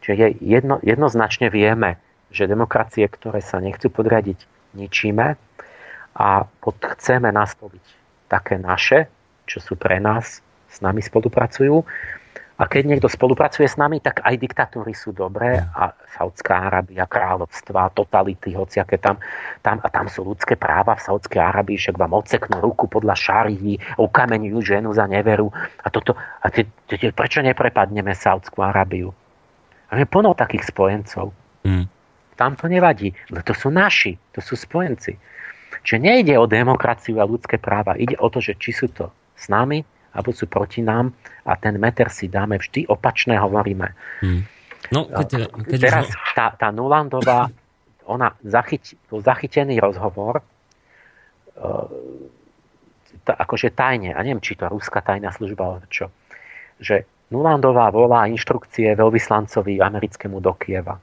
Čiže 0.00 0.14
je 0.16 0.28
jedno, 0.40 0.80
jednoznačne 0.84 1.48
vieme, 1.48 2.00
že 2.32 2.48
demokracie, 2.48 3.04
ktoré 3.08 3.44
sa 3.44 3.60
nechcú 3.60 3.88
podradiť, 3.88 4.36
ničíme 4.74 5.36
a 6.14 6.28
pod, 6.60 6.76
chceme 6.80 7.30
nastoliť 7.30 7.86
také 8.26 8.58
naše, 8.58 9.06
čo 9.44 9.60
sú 9.60 9.76
pre 9.76 10.00
nás, 10.00 10.40
s 10.68 10.78
nami 10.82 11.04
spolupracujú. 11.04 11.84
A 12.54 12.70
keď 12.70 12.86
niekto 12.86 13.08
spolupracuje 13.10 13.66
s 13.66 13.74
nami, 13.74 13.98
tak 13.98 14.22
aj 14.22 14.38
diktatúry 14.38 14.94
sú 14.94 15.10
dobré 15.10 15.58
a 15.58 15.90
Saudská 16.14 16.70
Arábia, 16.70 17.02
kráľovstva, 17.02 17.90
totality, 17.90 18.54
hociaké 18.54 18.94
tam, 19.02 19.18
tam, 19.58 19.82
a 19.82 19.90
tam 19.90 20.06
sú 20.06 20.22
ľudské 20.22 20.54
práva 20.54 20.94
v 20.94 21.02
Saudskej 21.02 21.42
Arábii, 21.42 21.74
však 21.74 21.98
vám 21.98 22.14
odseknú 22.14 22.62
ruku 22.62 22.86
podľa 22.86 23.18
šarí, 23.18 23.82
ukameňujú 23.98 24.58
ženu 24.62 24.94
za 24.94 25.10
neveru. 25.10 25.50
A, 25.82 25.90
toto, 25.90 26.14
a 26.14 26.46
te, 26.46 26.70
te, 26.86 26.94
te, 26.94 27.10
prečo 27.10 27.42
neprepadneme 27.42 28.14
Saudskú 28.14 28.62
Arábiu? 28.62 29.10
Je 29.90 30.06
plno 30.06 30.38
takých 30.38 30.70
spojencov. 30.70 31.34
Mm. 31.66 31.90
Tam 32.38 32.54
to 32.54 32.70
nevadí, 32.70 33.10
lebo 33.34 33.42
to 33.42 33.54
sú 33.54 33.70
naši, 33.74 34.14
to 34.30 34.38
sú 34.38 34.54
spojenci. 34.54 35.18
Čiže 35.82 35.98
nejde 35.98 36.34
o 36.38 36.46
demokraciu 36.46 37.18
a 37.18 37.26
ľudské 37.26 37.58
práva, 37.58 37.98
ide 37.98 38.14
o 38.22 38.30
to, 38.30 38.38
že 38.38 38.54
či 38.62 38.70
sú 38.70 38.90
to 38.94 39.10
s 39.34 39.50
nami, 39.50 39.82
alebo 40.14 40.30
sú 40.30 40.46
proti 40.46 40.80
nám 40.80 41.10
a 41.44 41.58
ten 41.58 41.76
meter 41.76 42.08
si 42.08 42.30
dáme 42.30 42.56
vždy 42.62 42.86
opačné, 42.86 43.34
hovoríme. 43.36 43.90
Hmm. 44.22 44.46
No, 44.94 45.10
keď, 45.10 45.50
keď 45.50 45.80
Teraz 45.80 46.06
už... 46.06 46.16
tá, 46.38 46.54
tá 46.54 46.68
Nulandová, 46.70 47.50
ona 48.06 48.36
zachyt, 48.44 48.94
zachytený 49.10 49.80
rozhovor, 49.80 50.44
uh, 51.58 51.88
tá, 53.24 53.32
akože 53.34 53.72
tajne, 53.72 54.12
a 54.12 54.20
neviem, 54.20 54.44
či 54.44 54.54
to 54.54 54.68
ruská 54.68 55.00
tajná 55.00 55.32
služba, 55.32 55.62
alebo 55.64 55.88
čo, 55.88 56.12
že 56.78 57.08
Nulandová 57.32 57.88
volá 57.88 58.28
inštrukcie 58.28 58.92
veľvyslancovi 58.94 59.80
americkému 59.80 60.38
do 60.38 60.52
Kieva 60.54 61.00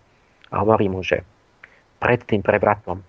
a 0.51 0.55
hovorí 0.61 0.87
mu, 0.87 1.01
že 1.01 1.25
pred 1.97 2.21
tým 2.21 2.45
prevratom 2.45 3.01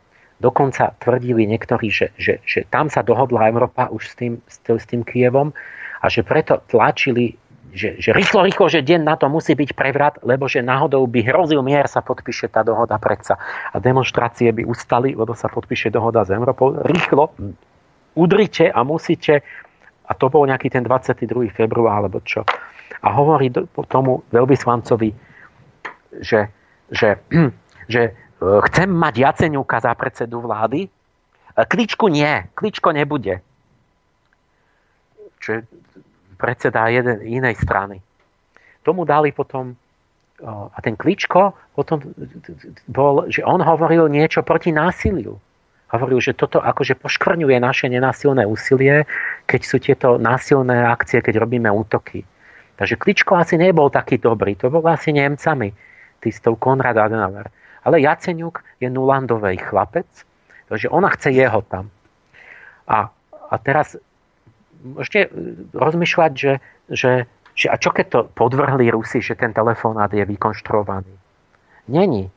dokonca 0.43 0.97
tvrdili 0.99 1.47
niektorí, 1.47 1.87
že, 1.93 2.11
že, 2.19 2.43
že 2.43 2.67
tam 2.67 2.91
sa 2.91 3.07
dohodla 3.07 3.47
Európa 3.47 3.87
už 3.93 4.03
s 4.11 4.15
tým, 4.19 4.33
s 4.49 4.59
tým, 4.65 4.77
s 4.81 4.87
tým 4.91 5.03
Kievom 5.07 5.55
a 6.03 6.07
že 6.11 6.27
preto 6.27 6.59
tlačili, 6.67 7.39
že, 7.71 7.97
že 7.97 8.11
rýchlo, 8.13 8.43
rýchlo, 8.43 8.67
že 8.69 8.83
deň 8.83 9.01
na 9.07 9.15
to 9.15 9.31
musí 9.31 9.55
byť 9.55 9.71
prevrat, 9.73 10.15
lebo 10.27 10.51
že 10.51 10.61
náhodou 10.61 11.07
by 11.07 11.23
hrozil 11.23 11.63
mier, 11.63 11.87
sa 11.87 12.03
podpíše 12.03 12.51
tá 12.51 12.67
dohoda 12.67 12.99
predsa. 12.99 13.39
A 13.73 13.79
demonstrácie 13.79 14.51
by 14.53 14.67
ustali, 14.67 15.15
lebo 15.15 15.33
sa 15.33 15.49
podpíše 15.49 15.89
dohoda 15.89 16.27
s 16.27 16.35
Európou. 16.35 16.75
Rýchlo, 16.85 17.33
udrite 18.19 18.69
a 18.69 18.83
musíte, 18.85 19.41
a 20.05 20.13
to 20.13 20.27
bol 20.29 20.45
nejaký 20.45 20.69
ten 20.69 20.85
22. 20.85 21.49
február, 21.55 22.05
alebo 22.05 22.21
čo. 22.21 22.45
A 23.01 23.09
hovorí 23.15 23.49
tomu 23.89 24.21
veľvyslancovi, 24.35 25.15
že, 26.21 26.51
že, 26.93 27.25
že 27.95 28.03
e, 28.05 28.13
chcem 28.69 28.91
mať 28.91 29.15
Jaceňuka 29.17 29.81
za 29.81 29.95
predsedu 29.97 30.45
vlády, 30.45 30.93
Kličku 31.53 32.09
nie, 32.09 32.49
kličko 32.57 32.97
nebude. 32.97 33.45
Čo 35.43 35.49
je 35.59 35.61
predseda 36.39 36.87
jeden, 36.87 37.19
inej 37.27 37.59
strany. 37.59 37.99
Tomu 38.87 39.03
dali 39.03 39.35
potom 39.35 39.75
a 40.43 40.79
ten 40.83 40.99
Kličko 40.99 41.55
potom 41.75 42.03
bol, 42.91 43.31
že 43.31 43.47
on 43.47 43.63
hovoril 43.63 44.11
niečo 44.11 44.43
proti 44.43 44.75
násiliu. 44.75 45.39
Hovoril, 45.95 46.19
že 46.19 46.35
toto 46.35 46.59
akože 46.59 46.99
poškvrňuje 46.99 47.57
naše 47.63 47.87
nenásilné 47.87 48.49
úsilie, 48.49 49.05
keď 49.47 49.61
sú 49.63 49.77
tieto 49.79 50.17
násilné 50.19 50.83
akcie, 50.89 51.21
keď 51.23 51.47
robíme 51.47 51.69
útoky. 51.69 52.25
Takže 52.81 52.97
Kličko 52.99 53.39
asi 53.39 53.61
nebol 53.61 53.93
taký 53.93 54.19
dobrý. 54.19 54.57
To 54.59 54.73
bol 54.73 54.83
asi 54.89 55.13
Nemcami, 55.13 55.71
tý 56.19 56.29
s 56.33 56.41
tou 56.41 56.57
Konrad 56.57 56.97
Adenauer. 56.97 57.53
Ale 57.85 58.01
Jaceňuk 58.03 58.65
je 58.81 58.89
Nulandovej 58.89 59.63
chlapec, 59.63 60.09
takže 60.67 60.89
ona 60.89 61.13
chce 61.13 61.31
jeho 61.37 61.61
tam. 61.69 61.93
A, 62.89 63.13
a 63.53 63.55
teraz 63.61 63.95
môžete 64.83 65.31
rozmýšľať, 65.73 66.33
že, 66.35 66.53
že, 66.91 67.13
že 67.55 67.67
a 67.71 67.77
čo 67.79 67.95
keď 67.95 68.07
to 68.11 68.21
podvrhli 68.35 68.91
Rusi, 68.91 69.23
že 69.23 69.39
ten 69.39 69.55
telefonát 69.55 70.11
je 70.11 70.27
vykonštruovaný? 70.27 71.15
Není. 71.89 72.31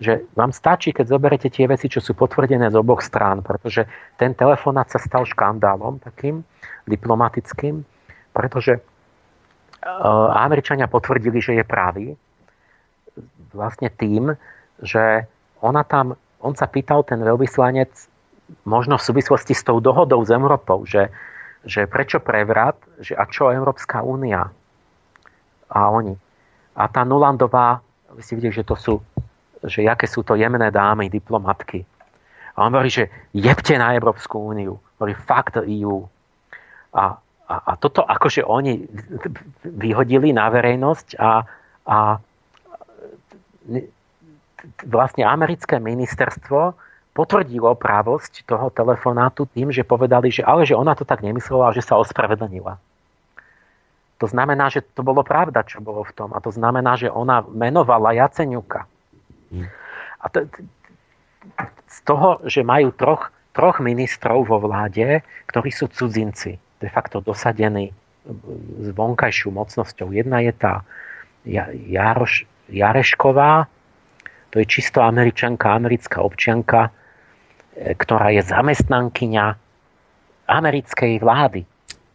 Že 0.00 0.32
vám 0.32 0.56
stačí, 0.56 0.96
keď 0.96 1.12
zoberete 1.12 1.52
tie 1.52 1.68
veci, 1.68 1.92
čo 1.92 2.00
sú 2.00 2.16
potvrdené 2.16 2.72
z 2.72 2.76
oboch 2.80 3.04
strán, 3.04 3.44
pretože 3.44 3.84
ten 4.16 4.32
telefonát 4.32 4.88
sa 4.88 4.96
stal 4.96 5.28
škandálom 5.28 6.00
takým 6.00 6.40
diplomatickým, 6.88 7.84
pretože 8.32 8.80
uh, 8.80 10.28
Američania 10.40 10.88
potvrdili, 10.88 11.44
že 11.44 11.60
je 11.60 11.64
pravý 11.68 12.06
vlastne 13.52 13.92
tým, 13.92 14.32
že 14.80 15.28
ona 15.60 15.84
tam, 15.84 16.16
on 16.40 16.56
sa 16.56 16.64
pýtal, 16.64 17.04
ten 17.04 17.20
veľvyslanec, 17.20 17.92
možno 18.64 18.96
v 18.96 19.06
súvislosti 19.06 19.52
s 19.52 19.62
tou 19.62 19.78
dohodou 19.78 20.24
s 20.24 20.30
Európou, 20.32 20.88
že, 20.88 21.12
že 21.64 21.84
prečo 21.90 22.20
prevrat, 22.20 22.76
že 23.00 23.12
a 23.12 23.28
čo 23.28 23.52
Európska 23.52 24.00
únia 24.00 24.48
a 25.70 25.80
oni. 25.92 26.16
A 26.76 26.82
tá 26.88 27.04
Nulandová, 27.04 27.84
vy 28.16 28.22
si 28.24 28.32
vidíte, 28.34 28.64
že 28.64 28.68
to 28.68 28.76
sú, 28.76 28.94
že 29.64 29.84
jaké 29.84 30.08
sú 30.08 30.24
to 30.24 30.34
jemné 30.34 30.72
dámy, 30.72 31.12
diplomatky. 31.12 31.84
A 32.56 32.66
on 32.66 32.72
hovorí, 32.74 32.90
že 32.90 33.08
jebte 33.36 33.76
na 33.76 33.94
Európsku 33.94 34.40
úniu. 34.40 34.80
Hovorí, 34.98 35.14
fakt 35.14 35.60
EU. 35.60 36.02
A, 36.96 37.14
a, 37.46 37.54
a 37.54 37.72
toto 37.78 38.02
akože 38.02 38.42
oni 38.42 38.82
vyhodili 39.62 40.34
na 40.34 40.50
verejnosť 40.50 41.16
a, 41.20 41.46
a 41.86 41.98
vlastne 44.84 45.24
americké 45.24 45.78
ministerstvo 45.78 46.74
potvrdilo 47.10 47.74
právosť 47.74 48.46
toho 48.46 48.70
telefonátu 48.70 49.46
tým, 49.50 49.74
že 49.74 49.82
povedali, 49.82 50.30
že 50.30 50.46
ale 50.46 50.62
že 50.62 50.78
ona 50.78 50.94
to 50.94 51.02
tak 51.02 51.20
nemyslela 51.26 51.74
že 51.74 51.82
sa 51.82 51.98
ospravedlnila. 51.98 52.78
To 54.20 54.26
znamená, 54.28 54.68
že 54.68 54.84
to 54.84 55.00
bolo 55.00 55.24
pravda, 55.24 55.64
čo 55.64 55.80
bolo 55.80 56.04
v 56.04 56.12
tom. 56.12 56.36
A 56.36 56.44
to 56.44 56.52
znamená, 56.52 56.92
že 57.00 57.08
ona 57.08 57.40
menovala 57.40 58.12
Jaceňuka. 58.12 58.84
Hmm. 59.48 59.64
A 60.20 60.26
to, 60.28 60.44
z 61.88 61.98
toho, 62.04 62.36
že 62.44 62.60
majú 62.60 62.92
troch, 62.92 63.32
troch 63.56 63.80
ministrov 63.80 64.44
vo 64.44 64.60
vláde, 64.60 65.24
ktorí 65.48 65.72
sú 65.72 65.88
cudzinci, 65.88 66.60
de 66.60 66.88
facto 66.92 67.24
dosadení 67.24 67.96
s 68.84 68.88
vonkajšou 68.92 69.56
mocnosťou. 69.56 70.12
Jedna 70.12 70.44
je 70.44 70.52
tá 70.52 70.84
Jaroš, 71.88 72.44
Jarešková, 72.68 73.64
to 74.52 74.60
je 74.60 74.66
čisto 74.68 75.00
američanka, 75.00 75.72
americká 75.72 76.20
občianka, 76.20 76.92
ktorá 77.76 78.34
je 78.34 78.42
zamestnankyňa 78.44 79.46
americkej 80.50 81.22
vlády. 81.22 81.62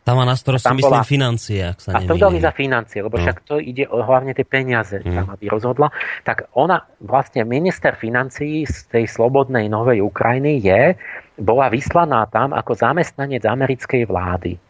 Tam 0.05 0.21
má 0.21 0.25
na 0.27 0.37
starosti, 0.37 0.69
myslím, 0.69 1.01
bola, 1.01 1.01
financie, 1.01 1.65
ak 1.65 1.81
sa 1.81 1.97
A 1.97 2.05
to 2.05 2.13
dali 2.13 2.37
za 2.37 2.53
financie, 2.53 3.01
lebo 3.01 3.17
no. 3.17 3.25
však 3.25 3.41
to 3.41 3.57
ide 3.57 3.89
o 3.89 4.05
hlavne 4.05 4.37
tie 4.37 4.45
peniaze, 4.45 5.01
mm. 5.01 5.09
tam 5.09 5.33
aby 5.33 5.49
rozhodla. 5.49 5.89
Tak 6.21 6.53
ona, 6.53 6.85
vlastne 7.01 7.41
minister 7.41 7.97
financií 7.97 8.69
z 8.69 8.85
tej 8.93 9.09
slobodnej 9.09 9.65
novej 9.65 10.05
Ukrajiny 10.05 10.61
je, 10.61 10.93
bola 11.41 11.73
vyslaná 11.73 12.29
tam 12.29 12.53
ako 12.53 12.77
zamestnanec 12.77 13.41
americkej 13.49 14.05
vlády. 14.05 14.61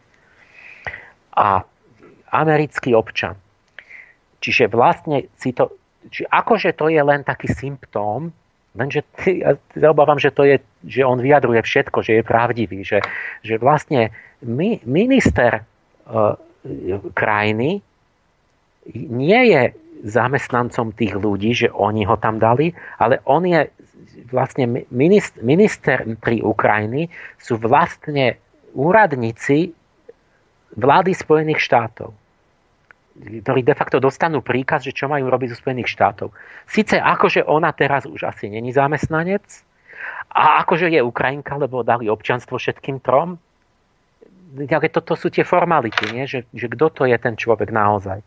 A 1.36 1.68
americký 2.32 2.96
občan. 2.96 3.36
Čiže 4.40 4.72
vlastne 4.72 5.28
si 5.36 5.52
to, 5.52 5.76
či 6.08 6.24
akože 6.24 6.80
to 6.80 6.88
je 6.88 7.04
len 7.04 7.28
taký 7.28 7.52
symptóm, 7.52 8.32
Lenže 8.76 9.08
ja 9.80 9.88
obávam, 9.88 10.20
že, 10.20 10.36
to 10.36 10.44
je, 10.44 10.60
že 10.84 11.08
on 11.08 11.24
vyjadruje 11.24 11.64
všetko, 11.64 12.04
že 12.04 12.20
je 12.20 12.24
pravdivý, 12.28 12.84
že, 12.84 13.00
že 13.42 13.56
vlastne 13.56 14.12
my, 14.44 14.84
minister 14.84 15.64
uh, 16.06 16.36
krajiny 17.16 17.80
nie 18.94 19.42
je 19.50 19.74
zamestnancom 20.06 20.94
tých 20.94 21.18
ľudí, 21.18 21.56
že 21.56 21.74
oni 21.74 22.06
ho 22.06 22.20
tam 22.20 22.38
dali, 22.38 22.76
ale 23.02 23.24
on 23.26 23.48
je 23.48 23.66
vlastne 24.30 24.86
minister, 24.94 25.40
minister 25.42 25.98
pri 26.22 26.44
Ukrajiny 26.46 27.10
sú 27.42 27.58
vlastne 27.58 28.38
úradníci 28.76 29.72
vlády 30.76 31.12
Spojených 31.16 31.64
štátov 31.64 32.25
ktorí 33.16 33.64
de 33.64 33.76
facto 33.76 34.04
dostanú 34.04 34.44
príkaz, 34.44 34.84
že 34.84 34.92
čo 34.92 35.08
majú 35.08 35.32
robiť 35.32 35.56
zo 35.56 35.60
Spojených 35.64 35.88
štátov. 35.88 36.36
Sice 36.68 37.00
akože 37.00 37.48
ona 37.48 37.72
teraz 37.72 38.04
už 38.04 38.28
asi 38.28 38.52
není 38.52 38.76
zamestnanec, 38.76 39.44
a 40.36 40.60
akože 40.64 40.92
je 40.92 41.00
Ukrajinka, 41.00 41.56
lebo 41.56 41.86
dali 41.86 42.12
občanstvo 42.12 42.60
všetkým 42.60 43.00
trom, 43.00 43.40
ale 44.56 44.88
toto 44.92 45.16
sú 45.16 45.32
tie 45.32 45.48
formality, 45.48 46.12
nie? 46.12 46.28
že, 46.28 46.44
že 46.52 46.68
kto 46.72 46.92
to 46.92 47.04
je 47.08 47.16
ten 47.16 47.40
človek 47.40 47.72
naozaj. 47.72 48.20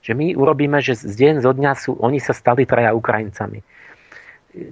Že 0.00 0.12
my 0.16 0.26
urobíme, 0.36 0.80
že 0.80 0.96
z 0.96 1.12
deň 1.12 1.34
zo 1.44 1.52
dňa 1.52 1.72
sú, 1.76 1.90
oni 2.00 2.16
sa 2.16 2.32
stali 2.32 2.64
traja 2.64 2.96
Ukrajincami. 2.96 3.60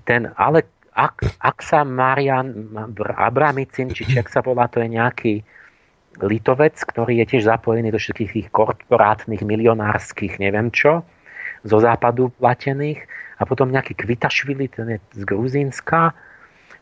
Ten, 0.08 0.32
ale 0.36 0.64
ak, 0.96 1.36
ak 1.38 1.56
sa 1.60 1.84
Marian 1.84 2.72
Abramicin, 3.14 3.92
či 3.92 4.08
či 4.08 4.16
sa 4.24 4.40
volá, 4.40 4.66
to 4.72 4.80
je 4.80 4.88
nejaký 4.88 5.34
Litovec, 6.18 6.74
ktorý 6.74 7.22
je 7.22 7.26
tiež 7.36 7.42
zapojený 7.46 7.94
do 7.94 8.00
všetkých 8.00 8.30
tých 8.34 8.48
korporátnych, 8.50 9.42
milionárskych, 9.46 10.42
neviem 10.42 10.74
čo, 10.74 11.06
zo 11.62 11.78
západu 11.78 12.34
platených. 12.38 13.06
A 13.38 13.46
potom 13.46 13.70
nejaký 13.70 13.94
Kvitašvili, 13.94 14.66
ten 14.66 14.98
je 14.98 14.98
z 15.14 15.22
Gruzínska, 15.22 16.10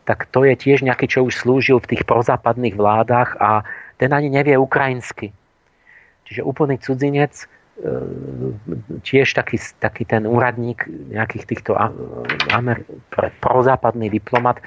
tak 0.07 0.25
to 0.31 0.47
je 0.47 0.55
tiež 0.57 0.81
nejaký, 0.87 1.05
čo 1.05 1.27
už 1.27 1.37
slúžil 1.37 1.77
v 1.83 1.93
tých 1.93 2.03
prozápadných 2.07 2.79
vládach 2.79 3.37
a 3.37 3.61
ten 4.01 4.09
ani 4.15 4.31
nevie 4.31 4.55
ukrajinsky. 4.57 5.35
Čiže 6.25 6.47
úplný 6.47 6.79
cudzinec 6.79 7.45
tiež 9.05 9.37
taký, 9.37 9.61
taký 9.77 10.03
ten 10.09 10.25
úradník 10.25 10.89
nejakých 10.89 11.45
týchto 11.45 11.77
Amer, 12.49 12.81
prozápadný 13.37 14.09
diplomat, 14.09 14.57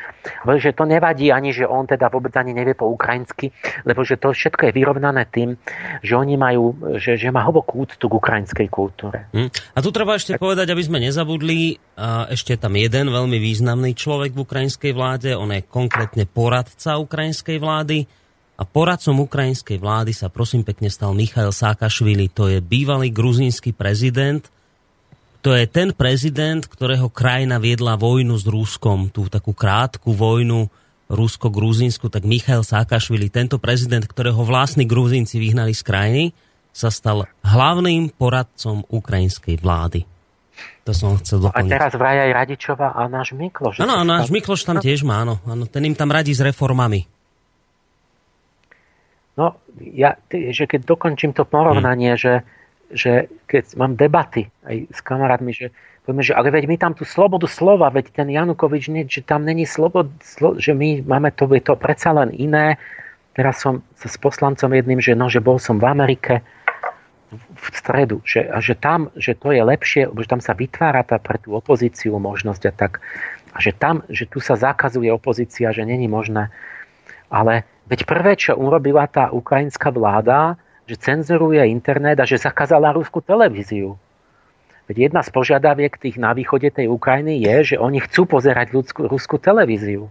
hovorí, 0.47 0.63
že 0.63 0.71
to 0.71 0.87
nevadí 0.87 1.35
ani, 1.35 1.51
že 1.51 1.67
on 1.67 1.91
teda 1.91 2.07
vôbec 2.07 2.31
ani 2.39 2.55
nevie 2.55 2.79
po 2.79 2.87
ukrajinsky, 2.87 3.51
lebo 3.83 4.07
že 4.07 4.15
to 4.15 4.31
všetko 4.31 4.71
je 4.71 4.73
vyrovnané 4.73 5.27
tým, 5.27 5.59
že 6.07 6.15
oni 6.15 6.39
majú, 6.39 6.95
že, 7.03 7.19
že 7.19 7.35
má 7.35 7.43
hlbokú 7.43 7.83
úctu 7.83 8.07
k 8.07 8.15
ukrajinskej 8.15 8.69
kultúre. 8.71 9.27
Hm. 9.35 9.51
A 9.51 9.79
tu 9.83 9.91
treba 9.91 10.15
ešte 10.15 10.39
tak... 10.39 10.41
povedať, 10.41 10.71
aby 10.71 10.83
sme 10.87 11.03
nezabudli, 11.03 11.83
a 11.99 12.31
ešte 12.31 12.55
tam 12.55 12.79
jeden 12.79 13.11
veľmi 13.11 13.43
významný 13.43 13.93
človek 13.99 14.39
v 14.39 14.43
ukrajinskej 14.47 14.93
vláde, 14.95 15.35
on 15.35 15.51
je 15.51 15.67
konkrétne 15.67 16.31
poradca 16.31 16.95
ukrajinskej 17.03 17.59
vlády, 17.59 18.07
a 18.61 18.63
poradcom 18.69 19.25
ukrajinskej 19.25 19.81
vlády 19.81 20.13
sa 20.13 20.29
prosím 20.29 20.61
pekne 20.61 20.93
stal 20.93 21.17
Michail 21.17 21.49
Sákašvili. 21.49 22.29
To 22.37 22.53
je 22.53 22.61
bývalý 22.61 23.09
gruzínsky 23.09 23.73
prezident. 23.73 24.45
To 25.41 25.57
je 25.57 25.65
ten 25.65 25.97
prezident, 25.97 26.61
ktorého 26.61 27.09
krajina 27.09 27.57
viedla 27.57 27.97
vojnu 27.97 28.37
s 28.37 28.45
Ruskom, 28.45 29.09
tú 29.09 29.33
takú 29.33 29.57
krátku 29.57 30.13
vojnu 30.13 30.69
Rusko-Gruzínsku, 31.09 32.13
tak 32.13 32.29
Michail 32.29 32.61
Sákašvili, 32.61 33.33
tento 33.33 33.57
prezident, 33.57 34.05
ktorého 34.05 34.45
vlastní 34.45 34.85
Gruzínci 34.85 35.41
vyhnali 35.41 35.73
z 35.73 35.81
krajiny, 35.81 36.25
sa 36.71 36.93
stal 36.93 37.25
hlavným 37.41 38.13
poradcom 38.15 38.85
ukrajinskej 38.93 39.57
vlády. 39.59 40.05
To 40.85 40.93
som 40.93 41.17
chcel 41.17 41.49
doplniť. 41.49 41.73
A 41.73 41.77
teraz 41.81 41.93
vraj 41.97 42.29
aj 42.29 42.31
Radičova 42.45 42.93
a 42.93 43.09
náš 43.09 43.33
Mikloš. 43.33 43.81
Áno, 43.81 44.05
náš 44.05 44.29
Mikloš 44.29 44.69
tam 44.69 44.77
tiež 44.77 45.03
má, 45.09 45.25
áno. 45.25 45.41
Ten 45.67 45.89
im 45.89 45.97
tam 45.97 46.13
radí 46.13 46.37
s 46.37 46.45
reformami. 46.45 47.09
No, 49.39 49.57
ja, 49.79 50.19
že 50.31 50.67
keď 50.67 50.87
dokončím 50.87 51.33
to 51.33 51.47
porovnanie, 51.47 52.15
hmm. 52.15 52.21
že, 52.21 52.35
že 52.91 53.13
keď 53.47 53.79
mám 53.79 53.95
debaty 53.95 54.51
aj 54.67 54.91
s 54.91 55.01
kamarátmi, 55.03 55.55
že 55.55 55.71
povieme, 56.03 56.27
že 56.27 56.35
ale 56.35 56.51
veď 56.51 56.65
my 56.67 56.77
tam 56.77 56.93
tú 56.99 57.07
slobodu 57.07 57.47
slova, 57.47 57.93
veď 57.95 58.11
ten 58.11 58.29
Janukovič, 58.29 58.91
nie, 58.91 59.07
že 59.07 59.23
tam 59.23 59.47
není 59.47 59.63
slobod, 59.63 60.11
slo, 60.25 60.59
že 60.59 60.75
my 60.75 61.07
máme 61.07 61.31
to, 61.31 61.47
je 61.55 61.63
to 61.63 61.79
predsa 61.79 62.11
len 62.11 62.35
iné. 62.35 62.81
Teraz 63.39 63.63
som 63.63 63.87
sa 63.95 64.11
s 64.11 64.19
poslancom 64.19 64.75
jedným, 64.75 64.99
že 64.99 65.15
no, 65.15 65.31
že 65.31 65.39
bol 65.39 65.63
som 65.63 65.79
v 65.79 65.87
Amerike 65.87 66.43
v 67.31 67.67
stredu, 67.71 68.19
že, 68.27 68.43
a 68.51 68.59
že 68.59 68.75
tam, 68.75 69.07
že 69.15 69.39
to 69.39 69.55
je 69.55 69.63
lepšie, 69.63 70.11
že 70.11 70.27
tam 70.27 70.43
sa 70.43 70.51
vytvára 70.51 71.07
tá 71.07 71.23
pre 71.23 71.39
tú 71.39 71.55
opozíciu 71.55 72.19
možnosť 72.19 72.63
a 72.67 72.73
tak. 72.75 72.99
A 73.55 73.63
že 73.63 73.71
tam, 73.71 74.03
že 74.11 74.27
tu 74.27 74.43
sa 74.43 74.59
zakazuje 74.59 75.11
opozícia, 75.15 75.71
že 75.71 75.87
není 75.87 76.11
možné. 76.11 76.51
Ale 77.31 77.63
Veď 77.91 78.07
prvé, 78.07 78.39
čo 78.39 78.55
urobila 78.55 79.11
tá 79.11 79.35
ukrajinská 79.35 79.91
vláda, 79.91 80.55
že 80.87 80.95
cenzuruje 80.95 81.59
internet 81.67 82.23
a 82.23 82.25
že 82.25 82.39
zakázala 82.39 82.95
ruskú 82.95 83.19
televíziu. 83.19 83.99
Veď 84.87 85.11
jedna 85.11 85.27
z 85.27 85.31
požiadaviek 85.35 85.99
tých 85.99 86.15
na 86.15 86.31
východe 86.31 86.71
tej 86.71 86.87
Ukrajiny 86.87 87.43
je, 87.43 87.75
že 87.75 87.77
oni 87.83 87.99
chcú 88.03 88.31
pozerať 88.31 88.71
ľudskú, 88.71 89.11
ruskú 89.11 89.43
televíziu. 89.43 90.07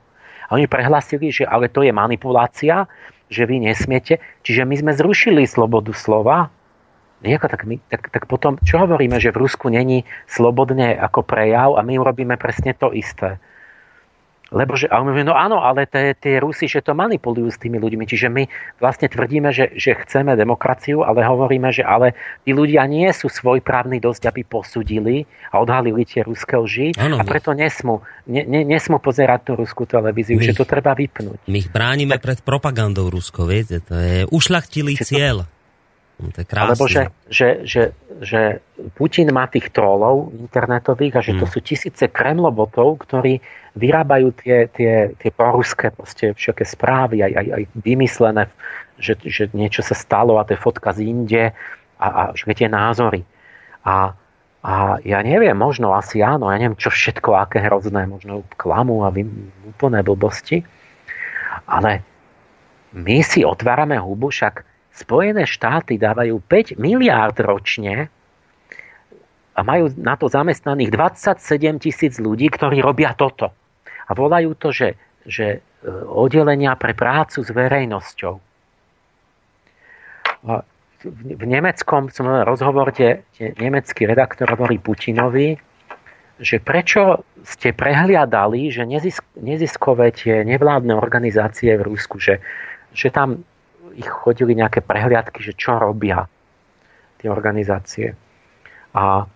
A 0.51 0.59
oni 0.59 0.67
prehlasili, 0.67 1.31
že 1.31 1.47
ale 1.47 1.71
to 1.71 1.83
je 1.83 1.95
manipulácia, 1.95 2.87
že 3.31 3.47
vy 3.47 3.63
nesmiete. 3.63 4.19
Čiže 4.43 4.67
my 4.67 4.75
sme 4.75 4.91
zrušili 4.95 5.43
slobodu 5.47 5.95
slova. 5.95 6.51
Nejako 7.23 7.47
tak, 7.47 7.63
my, 7.67 7.75
tak, 7.91 8.07
tak 8.11 8.23
potom, 8.27 8.55
čo 8.63 8.79
hovoríme, 8.79 9.19
že 9.19 9.31
v 9.31 9.43
Rusku 9.43 9.67
není 9.67 10.07
slobodne 10.27 10.95
ako 10.95 11.27
prejav 11.27 11.75
a 11.75 11.83
my 11.83 11.99
urobíme 11.99 12.35
presne 12.39 12.71
to 12.75 12.91
isté. 12.95 13.39
Lebo 14.49 14.73
že, 14.73 14.89
a 14.89 15.05
my 15.05 15.21
no 15.21 15.37
áno, 15.37 15.61
ale 15.61 15.85
tie, 15.85 16.41
Rusi, 16.41 16.65
že 16.65 16.81
to 16.81 16.97
manipulujú 16.97 17.53
s 17.53 17.61
tými 17.61 17.77
ľuďmi. 17.77 18.03
Čiže 18.09 18.27
my 18.33 18.43
vlastne 18.81 19.05
tvrdíme, 19.05 19.53
že, 19.53 19.77
že 19.77 19.93
chceme 19.93 20.33
demokraciu, 20.33 21.05
ale 21.05 21.21
hovoríme, 21.21 21.69
že 21.69 21.85
ale 21.85 22.17
tí 22.41 22.53
ľudia 22.53 22.89
nie 22.89 23.05
sú 23.13 23.29
svojprávni 23.29 24.01
dosť, 24.01 24.33
aby 24.33 24.41
posudili 24.41 25.29
a 25.53 25.61
odhalili 25.61 26.01
tie 26.01 26.25
ruské 26.25 26.57
lži 26.57 26.87
ano, 26.97 27.21
a 27.21 27.23
preto 27.25 27.53
nesmú, 27.53 28.01
ne, 28.25 28.41
ne, 28.45 28.65
nesmú 28.65 28.97
pozerať 28.97 29.39
tú 29.45 29.51
ruskú 29.53 29.85
televíziu, 29.85 30.41
my, 30.41 30.45
že 30.49 30.57
to 30.57 30.65
treba 30.65 30.97
vypnúť. 30.97 31.45
My 31.45 31.57
ich 31.61 31.69
bránime 31.69 32.17
tak, 32.17 32.25
pred 32.25 32.39
propagandou 32.41 33.13
Rusko, 33.13 33.45
viete, 33.45 33.85
to 33.85 33.93
je 33.93 34.17
ušlachtilý 34.33 34.97
cieľ. 34.97 35.45
To, 35.45 35.58
to 36.19 36.43
je 36.43 36.47
krásne. 36.51 36.67
Alebo 36.67 36.85
že, 36.91 37.03
že, 37.31 37.49
že, 37.63 37.83
že 38.19 38.41
Putin 38.99 39.31
má 39.31 39.47
tých 39.47 39.71
trolov 39.71 40.35
internetových 40.35 41.13
a 41.15 41.21
že 41.23 41.31
mm. 41.35 41.39
to 41.39 41.45
sú 41.47 41.59
tisíce 41.63 42.05
kremlobotov, 42.11 43.07
ktorí 43.07 43.39
vyrábajú 43.79 44.35
tie, 44.43 44.67
tie, 44.75 45.15
tie 45.15 45.31
proruské 45.31 45.95
proste 45.95 46.35
všetké 46.35 46.67
správy, 46.67 47.23
aj, 47.23 47.31
aj, 47.39 47.47
aj 47.55 47.63
vymyslené, 47.79 48.43
že, 48.99 49.15
že 49.23 49.47
niečo 49.55 49.79
sa 49.79 49.95
stalo 49.95 50.35
a 50.35 50.43
to 50.43 50.59
je 50.59 50.59
fotka 50.59 50.91
z 50.91 51.07
inde 51.07 51.43
a, 51.99 52.07
a 52.07 52.21
všetky 52.35 52.67
tie 52.67 52.69
názory. 52.69 53.23
A, 53.87 54.11
a 54.59 54.73
ja 55.07 55.19
neviem, 55.23 55.55
možno 55.55 55.95
asi 55.95 56.19
áno, 56.19 56.51
ja 56.51 56.59
neviem, 56.59 56.75
čo 56.75 56.91
všetko, 56.91 57.31
aké 57.39 57.63
hrozné, 57.63 58.03
možno 58.11 58.43
klamu 58.59 59.07
a 59.07 59.09
vy, 59.15 59.23
úplné 59.71 60.03
blbosti, 60.03 60.67
ale 61.63 62.03
my 62.91 63.23
si 63.23 63.47
otvárame 63.47 63.95
hubu, 63.95 64.33
však 64.33 64.67
Spojené 64.99 65.47
štáty 65.47 65.95
dávajú 65.95 66.43
5 66.43 66.75
miliárd 66.75 67.39
ročne 67.39 68.11
a 69.55 69.59
majú 69.63 69.91
na 69.95 70.19
to 70.19 70.27
zamestnaných 70.27 70.91
27 70.91 71.79
tisíc 71.79 72.19
ľudí, 72.19 72.51
ktorí 72.51 72.83
robia 72.83 73.15
toto. 73.15 73.55
A 74.07 74.11
volajú 74.11 74.59
to, 74.59 74.75
že, 74.75 74.99
že 75.23 75.45
e, 75.55 75.87
oddelenia 76.03 76.75
pre 76.75 76.91
prácu 76.91 77.43
s 77.43 77.49
verejnosťou. 77.51 78.35
A 80.47 80.63
v 81.03 81.43
nemeckom 81.47 82.11
som 82.11 82.27
rozhovorte 82.43 83.23
nemecký 83.39 84.03
redaktor 84.03 84.51
hovorí 84.51 84.83
Putinovi, 84.83 85.55
že 86.39 86.59
prečo 86.59 87.23
ste 87.43 87.75
prehliadali, 87.75 88.71
že 88.71 88.83
nezisk, 88.87 89.23
neziskové 89.35 90.11
tie 90.11 90.43
nevládne 90.43 90.95
organizácie 90.95 91.75
v 91.75 91.83
Rusku, 91.87 92.19
že, 92.19 92.39
že 92.95 93.11
tam 93.11 93.43
ich 93.99 94.07
chodili 94.07 94.55
nejaké 94.55 94.79
prehliadky, 94.79 95.43
že 95.43 95.53
čo 95.53 95.75
robia 95.75 96.25
tie 97.19 97.27
organizácie. 97.27 98.15
A, 98.95 99.27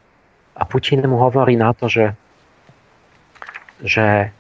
a 0.56 0.64
Putin 0.66 1.04
mu 1.04 1.20
hovorí 1.20 1.60
na 1.60 1.76
to, 1.76 1.92
že, 1.92 2.16
že, 3.84 4.32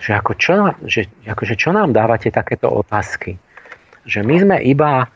že, 0.00 0.10
ako 0.16 0.32
čo, 0.40 0.52
že 0.88 1.12
akože 1.28 1.54
čo 1.60 1.76
nám 1.76 1.92
dávate 1.92 2.32
takéto 2.32 2.72
otázky? 2.72 3.36
Že 4.08 4.20
my 4.24 4.36
sme 4.40 4.56
iba 4.64 5.12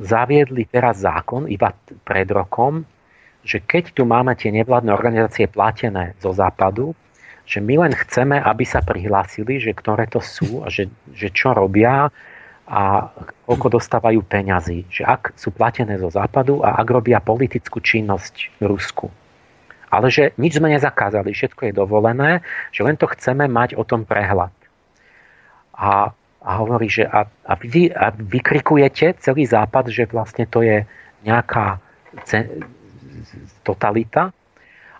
zaviedli 0.00 0.66
teraz 0.70 1.02
zákon, 1.02 1.50
iba 1.50 1.74
pred 2.06 2.30
rokom, 2.30 2.86
že 3.46 3.62
keď 3.62 3.94
tu 3.94 4.02
máme 4.06 4.34
tie 4.34 4.50
nevládne 4.50 4.90
organizácie 4.90 5.46
platené 5.46 6.18
zo 6.18 6.34
západu, 6.34 6.94
že 7.46 7.62
my 7.62 7.86
len 7.86 7.94
chceme, 7.94 8.42
aby 8.42 8.66
sa 8.66 8.82
prihlásili, 8.82 9.62
že 9.62 9.70
ktoré 9.70 10.10
to 10.10 10.18
sú 10.18 10.66
a 10.66 10.68
že, 10.70 10.90
že 11.14 11.30
čo 11.30 11.54
robia, 11.54 12.10
a 12.66 13.14
koľko 13.46 13.78
dostávajú 13.78 14.26
peňazí. 14.26 14.90
Že 14.90 15.02
ak 15.06 15.22
sú 15.38 15.54
platené 15.54 16.02
zo 16.02 16.10
západu 16.10 16.66
a 16.66 16.74
ak 16.82 16.86
robia 16.90 17.22
politickú 17.22 17.78
činnosť 17.78 18.58
v 18.58 18.64
Rusku. 18.66 19.06
Ale 19.86 20.10
že 20.10 20.34
nič 20.34 20.58
sme 20.58 20.74
nezakázali, 20.74 21.30
všetko 21.30 21.70
je 21.70 21.72
dovolené, 21.72 22.42
že 22.74 22.82
len 22.82 22.98
to 22.98 23.06
chceme 23.06 23.46
mať 23.46 23.78
o 23.78 23.86
tom 23.86 24.02
prehľad. 24.02 24.50
A, 25.78 26.10
a 26.42 26.50
hovorí, 26.58 26.90
že 26.90 27.06
a, 27.06 27.30
a, 27.46 27.54
vy, 27.54 27.94
a 27.94 28.10
vykrikujete 28.10 29.22
celý 29.22 29.46
západ, 29.46 29.94
že 29.94 30.10
vlastne 30.10 30.42
to 30.50 30.66
je 30.66 30.82
nejaká 31.22 31.78
totalita, 33.62 34.34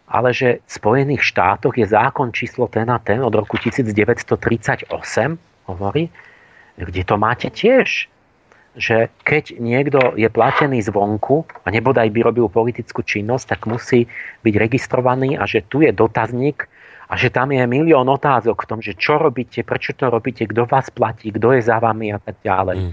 ale 0.07 0.31
že 0.31 0.63
v 0.63 0.71
Spojených 0.71 1.23
štátoch 1.35 1.75
je 1.75 1.87
zákon 1.87 2.31
číslo 2.31 2.71
ten 2.71 2.87
a 2.87 3.03
ten 3.03 3.19
od 3.19 3.35
roku 3.35 3.59
1938, 3.59 4.87
hovorí, 5.67 6.15
kde 6.77 7.03
to 7.03 7.17
máte 7.17 7.49
tiež, 7.49 8.13
že 8.77 9.09
keď 9.25 9.57
niekto 9.57 10.13
je 10.21 10.29
platený 10.29 10.85
zvonku 10.85 11.49
a 11.65 11.73
nebodaj 11.73 12.13
by 12.13 12.21
robil 12.29 12.47
politickú 12.53 13.01
činnosť, 13.01 13.57
tak 13.57 13.61
musí 13.65 14.05
byť 14.45 14.55
registrovaný 14.55 15.41
a 15.41 15.49
že 15.49 15.65
tu 15.65 15.81
je 15.81 15.91
dotazník 15.97 16.69
a 17.09 17.17
že 17.17 17.33
tam 17.33 17.57
je 17.57 17.65
milión 17.65 18.05
otázok 18.05 18.67
v 18.67 18.69
tom, 18.69 18.79
že 18.85 18.93
čo 18.93 19.17
robíte, 19.17 19.65
prečo 19.65 19.97
to 19.97 20.13
robíte, 20.13 20.45
kto 20.45 20.69
vás 20.69 20.93
platí, 20.93 21.33
kto 21.33 21.57
je 21.57 21.65
za 21.65 21.81
vami 21.81 22.13
a 22.13 22.21
tak 22.21 22.37
ďalej. 22.45 22.79
Mm. 22.85 22.93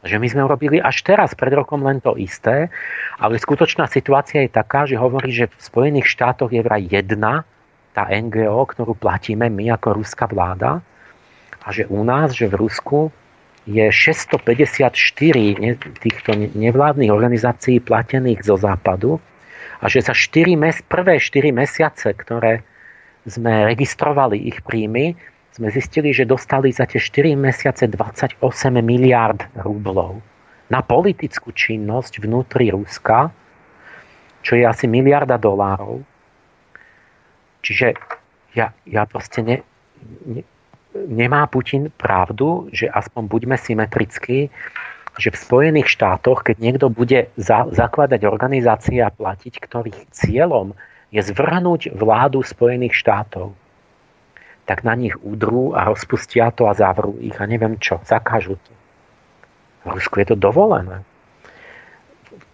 Že 0.00 0.16
my 0.16 0.26
sme 0.32 0.42
urobili 0.48 0.76
až 0.80 1.04
teraz, 1.04 1.36
pred 1.36 1.52
rokom 1.52 1.84
len 1.84 2.00
to 2.00 2.16
isté, 2.16 2.72
ale 3.20 3.36
skutočná 3.36 3.84
situácia 3.92 4.40
je 4.40 4.48
taká, 4.48 4.88
že 4.88 4.96
hovorí, 4.96 5.28
že 5.28 5.52
v 5.52 5.60
Spojených 5.60 6.08
štátoch 6.08 6.48
je 6.48 6.64
vraj 6.64 6.88
jedna 6.88 7.44
tá 7.92 8.08
NGO, 8.08 8.64
ktorú 8.64 8.96
platíme 8.96 9.52
my 9.52 9.76
ako 9.76 10.00
ruská 10.00 10.24
vláda 10.24 10.80
a 11.64 11.68
že 11.72 11.84
u 11.86 12.00
nás, 12.04 12.32
že 12.32 12.48
v 12.48 12.56
Rusku 12.56 13.12
je 13.68 13.86
654 13.92 14.96
týchto 16.00 16.30
nevládnych 16.56 17.12
organizácií 17.12 17.78
platených 17.84 18.40
zo 18.42 18.56
západu 18.56 19.20
a 19.80 19.88
že 19.88 20.00
za 20.00 20.16
4 20.16 20.56
mes, 20.56 20.80
prvé 20.88 21.20
4 21.20 21.52
mesiace, 21.52 22.16
ktoré 22.16 22.64
sme 23.28 23.68
registrovali 23.68 24.48
ich 24.48 24.64
príjmy, 24.64 25.12
sme 25.52 25.68
zistili, 25.68 26.14
že 26.16 26.24
dostali 26.24 26.72
za 26.72 26.88
tie 26.88 26.96
4 26.96 27.36
mesiace 27.36 27.84
28 27.84 28.40
miliard 28.80 29.44
rublov 29.60 30.24
na 30.70 30.80
politickú 30.80 31.50
činnosť 31.52 32.22
vnútri 32.22 32.70
Ruska, 32.70 33.28
čo 34.40 34.56
je 34.56 34.64
asi 34.64 34.86
miliarda 34.86 35.36
dolárov. 35.36 36.00
Čiže 37.60 37.92
ja, 38.56 38.72
ja 38.88 39.02
proste 39.04 39.44
ne, 39.44 39.56
ne, 40.24 40.40
nemá 40.94 41.46
Putin 41.46 41.90
pravdu, 41.94 42.68
že 42.74 42.90
aspoň 42.90 43.22
buďme 43.26 43.56
symetrickí, 43.56 44.50
že 45.18 45.28
v 45.30 45.36
Spojených 45.36 45.90
štátoch, 45.90 46.46
keď 46.46 46.56
niekto 46.58 46.86
bude 46.88 47.28
za, 47.36 47.66
zakladať 47.68 48.24
organizácie 48.24 49.02
a 49.02 49.12
platiť, 49.12 49.60
ktorých 49.60 50.08
cieľom 50.14 50.72
je 51.10 51.20
zvrhnúť 51.20 51.92
vládu 51.92 52.40
Spojených 52.46 52.94
štátov, 52.94 53.52
tak 54.64 54.86
na 54.86 54.94
nich 54.94 55.18
udrú 55.18 55.74
a 55.74 55.90
rozpustia 55.90 56.54
to 56.54 56.70
a 56.70 56.78
zavrú 56.78 57.18
ich 57.18 57.34
a 57.42 57.44
neviem 57.44 57.74
čo, 57.82 57.98
zakážu 58.06 58.54
to. 58.62 58.72
V 59.82 59.98
Rusku 59.98 60.22
je 60.22 60.30
to 60.30 60.36
dovolené. 60.38 61.02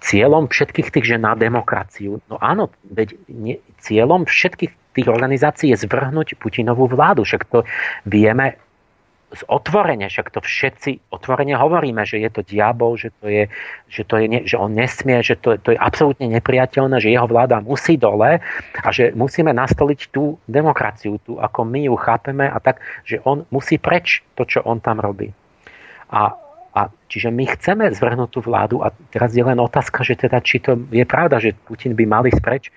Cieľom 0.04 0.46
všetkých 0.52 0.88
tých, 0.92 1.06
že 1.14 1.16
na 1.16 1.32
demokraciu, 1.32 2.20
no 2.28 2.36
áno, 2.38 2.68
veď 2.92 3.16
nie, 3.32 3.56
cieľom 3.80 4.28
všetkých 4.28 4.72
tých 4.96 5.08
organizácií 5.08 5.72
je 5.72 5.84
zvrhnúť 5.84 6.40
Putinovú 6.40 6.88
vládu. 6.88 7.24
Však 7.24 7.48
to 7.52 7.68
vieme 8.08 8.56
otvorene, 9.50 10.06
však 10.06 10.30
to 10.30 10.40
všetci 10.40 11.10
otvorene 11.10 11.58
hovoríme, 11.58 12.06
že 12.06 12.22
je 12.22 12.30
to 12.30 12.46
diabol, 12.46 12.94
že, 12.94 13.10
to 13.18 13.26
je, 13.26 13.44
že, 13.90 14.02
to 14.06 14.22
je, 14.22 14.26
že 14.46 14.56
on 14.56 14.70
nesmie, 14.70 15.18
že 15.20 15.34
to, 15.36 15.58
to 15.58 15.74
je 15.74 15.78
absolútne 15.78 16.30
nepriateľné, 16.30 17.02
že 17.02 17.10
jeho 17.10 17.26
vláda 17.26 17.58
musí 17.58 17.98
dole 17.98 18.38
a 18.80 18.88
že 18.94 19.10
musíme 19.18 19.50
nastoliť 19.50 20.14
tú 20.14 20.38
demokraciu, 20.46 21.18
tú, 21.26 21.42
ako 21.42 21.66
my 21.66 21.90
ju 21.90 21.94
chápeme 21.98 22.46
a 22.46 22.58
tak, 22.62 22.78
že 23.02 23.18
on 23.26 23.42
musí 23.50 23.82
preč 23.82 24.22
to, 24.38 24.46
čo 24.46 24.62
on 24.62 24.78
tam 24.78 25.02
robí. 25.02 25.34
A 26.14 26.38
a 26.76 26.92
čiže 27.08 27.32
my 27.32 27.48
chceme 27.56 27.88
zvrhnúť 27.88 28.28
tú 28.36 28.44
vládu 28.44 28.84
a 28.84 28.92
teraz 29.08 29.32
je 29.32 29.40
len 29.40 29.56
otázka, 29.56 30.04
že 30.04 30.12
teda, 30.12 30.44
či 30.44 30.60
to 30.60 30.76
je 30.92 31.08
pravda, 31.08 31.40
že 31.40 31.56
Putin 31.56 31.96
by 31.96 32.04
mal 32.04 32.28
ísť 32.28 32.40
preč, 32.44 32.68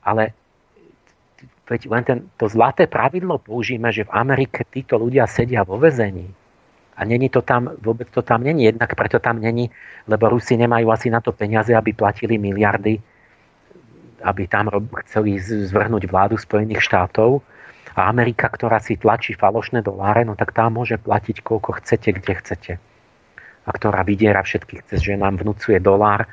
ale 0.00 0.32
veď 1.68 1.80
len 1.92 2.02
ten, 2.08 2.18
to 2.40 2.48
zlaté 2.48 2.88
pravidlo 2.88 3.36
použijeme, 3.44 3.92
že 3.92 4.08
v 4.08 4.14
Amerike 4.16 4.64
títo 4.64 4.96
ľudia 4.96 5.28
sedia 5.28 5.68
vo 5.68 5.76
vezení. 5.76 6.32
A 6.96 7.04
není 7.04 7.28
to 7.28 7.44
tam, 7.44 7.76
vôbec 7.84 8.08
to 8.08 8.24
tam 8.24 8.40
není. 8.40 8.72
Jednak 8.72 8.96
preto 8.96 9.20
tam 9.20 9.40
není, 9.40 9.68
lebo 10.08 10.32
Rusi 10.32 10.56
nemajú 10.56 10.88
asi 10.88 11.12
na 11.12 11.20
to 11.20 11.32
peniaze, 11.32 11.72
aby 11.76 11.92
platili 11.92 12.40
miliardy, 12.40 13.00
aby 14.24 14.42
tam 14.48 14.68
chceli 15.04 15.36
zvrhnúť 15.40 16.08
vládu 16.08 16.40
Spojených 16.40 16.84
štátov. 16.84 17.44
A 17.96 18.08
Amerika, 18.08 18.48
ktorá 18.48 18.80
si 18.80 18.96
tlačí 18.96 19.36
falošné 19.36 19.84
doláre, 19.84 20.24
no 20.24 20.36
tak 20.36 20.56
tá 20.56 20.68
môže 20.72 20.96
platiť 20.96 21.44
koľko 21.44 21.80
chcete, 21.80 22.16
kde 22.16 22.32
chcete 22.40 22.72
a 23.62 23.70
ktorá 23.70 24.02
vydiera 24.02 24.42
všetkých 24.42 24.90
cez, 24.90 25.06
že 25.06 25.14
nám 25.14 25.38
vnúcuje 25.38 25.78
dolár 25.78 26.26
e, 26.26 26.28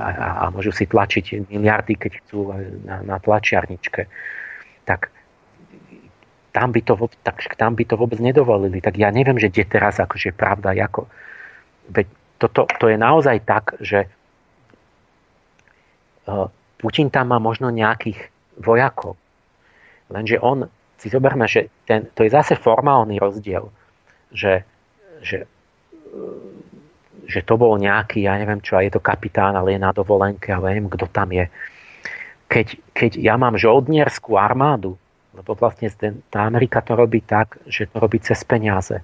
a, 0.00 0.08
a 0.40 0.44
môžu 0.48 0.72
si 0.72 0.88
tlačiť 0.88 1.52
miliardy, 1.52 2.00
keď 2.00 2.12
chcú 2.24 2.56
na, 2.84 3.04
na 3.04 3.16
tlačiarničke. 3.20 4.08
Tak 4.88 5.12
tam 6.50 6.72
by, 6.72 6.80
to, 6.82 6.96
tak 7.22 7.44
tam 7.60 7.76
by 7.76 7.84
to 7.84 7.94
vôbec 7.94 8.18
nedovolili. 8.18 8.80
Tak 8.80 8.96
ja 8.96 9.12
neviem, 9.12 9.36
že 9.36 9.52
kde 9.52 9.68
teraz 9.68 10.00
akože 10.00 10.32
pravda, 10.32 10.72
ako... 10.74 11.06
Veď 11.90 12.06
toto, 12.40 12.64
to 12.80 12.88
je 12.88 12.96
naozaj 12.96 13.44
tak, 13.44 13.76
že 13.84 14.08
e, 16.24 16.48
Putin 16.80 17.12
tam 17.12 17.36
má 17.36 17.38
možno 17.38 17.68
nejakých 17.68 18.32
vojakov. 18.56 19.20
Lenže 20.08 20.40
on, 20.40 20.66
si 21.00 21.08
zoberme, 21.08 21.48
že 21.48 21.72
ten, 21.88 22.08
to 22.12 22.24
je 22.24 22.32
zase 22.32 22.56
formálny 22.60 23.16
rozdiel, 23.16 23.72
že, 24.36 24.64
že 25.24 25.48
že 27.30 27.46
to 27.46 27.54
bol 27.54 27.78
nejaký, 27.78 28.26
ja 28.26 28.34
neviem 28.34 28.58
čo, 28.58 28.78
a 28.78 28.82
je 28.82 28.90
to 28.90 29.02
kapitán, 29.02 29.54
ale 29.54 29.78
je 29.78 29.80
na 29.80 29.94
dovolenke, 29.94 30.50
ale 30.50 30.74
neviem, 30.74 30.90
kto 30.90 31.06
tam 31.06 31.30
je. 31.30 31.46
Keď, 32.50 32.66
keď 32.90 33.10
ja 33.22 33.38
mám 33.38 33.54
žoldnierskú 33.54 34.34
armádu, 34.34 34.98
lebo 35.30 35.54
vlastne 35.54 35.86
tá 36.26 36.42
Amerika 36.42 36.82
to 36.82 36.98
robí 36.98 37.22
tak, 37.22 37.62
že 37.70 37.86
to 37.86 38.02
robí 38.02 38.18
cez 38.18 38.42
peniaze. 38.42 38.98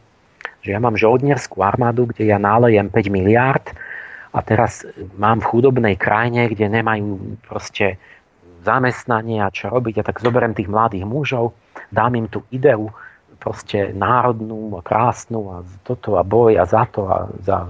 Že 0.67 0.75
ja 0.75 0.81
mám 0.83 0.99
žoldnierskú 0.99 1.63
armádu, 1.63 2.11
kde 2.11 2.27
ja 2.27 2.43
nálejem 2.43 2.91
5 2.91 3.15
miliárd 3.15 3.67
a 4.35 4.43
teraz 4.43 4.83
mám 5.15 5.39
v 5.39 5.49
chudobnej 5.49 5.95
krajine, 5.95 6.51
kde 6.51 6.67
nemajú 6.67 7.39
proste 7.47 7.95
zamestnanie 8.67 9.39
a 9.39 9.55
čo 9.55 9.71
robiť. 9.71 10.03
A 10.03 10.07
tak 10.11 10.19
zoberiem 10.19 10.51
tých 10.51 10.67
mladých 10.67 11.07
mužov, 11.07 11.55
dám 11.95 12.19
im 12.19 12.27
tú 12.27 12.43
ideu, 12.51 12.91
proste 13.37 13.93
národnú 13.93 14.77
a 14.79 14.83
krásnu 14.83 15.41
a 15.53 15.57
toto 15.85 16.17
a 16.19 16.23
boj 16.27 16.59
a 16.59 16.65
za 16.65 16.85
to 16.91 17.07
a 17.07 17.31
za, 17.45 17.69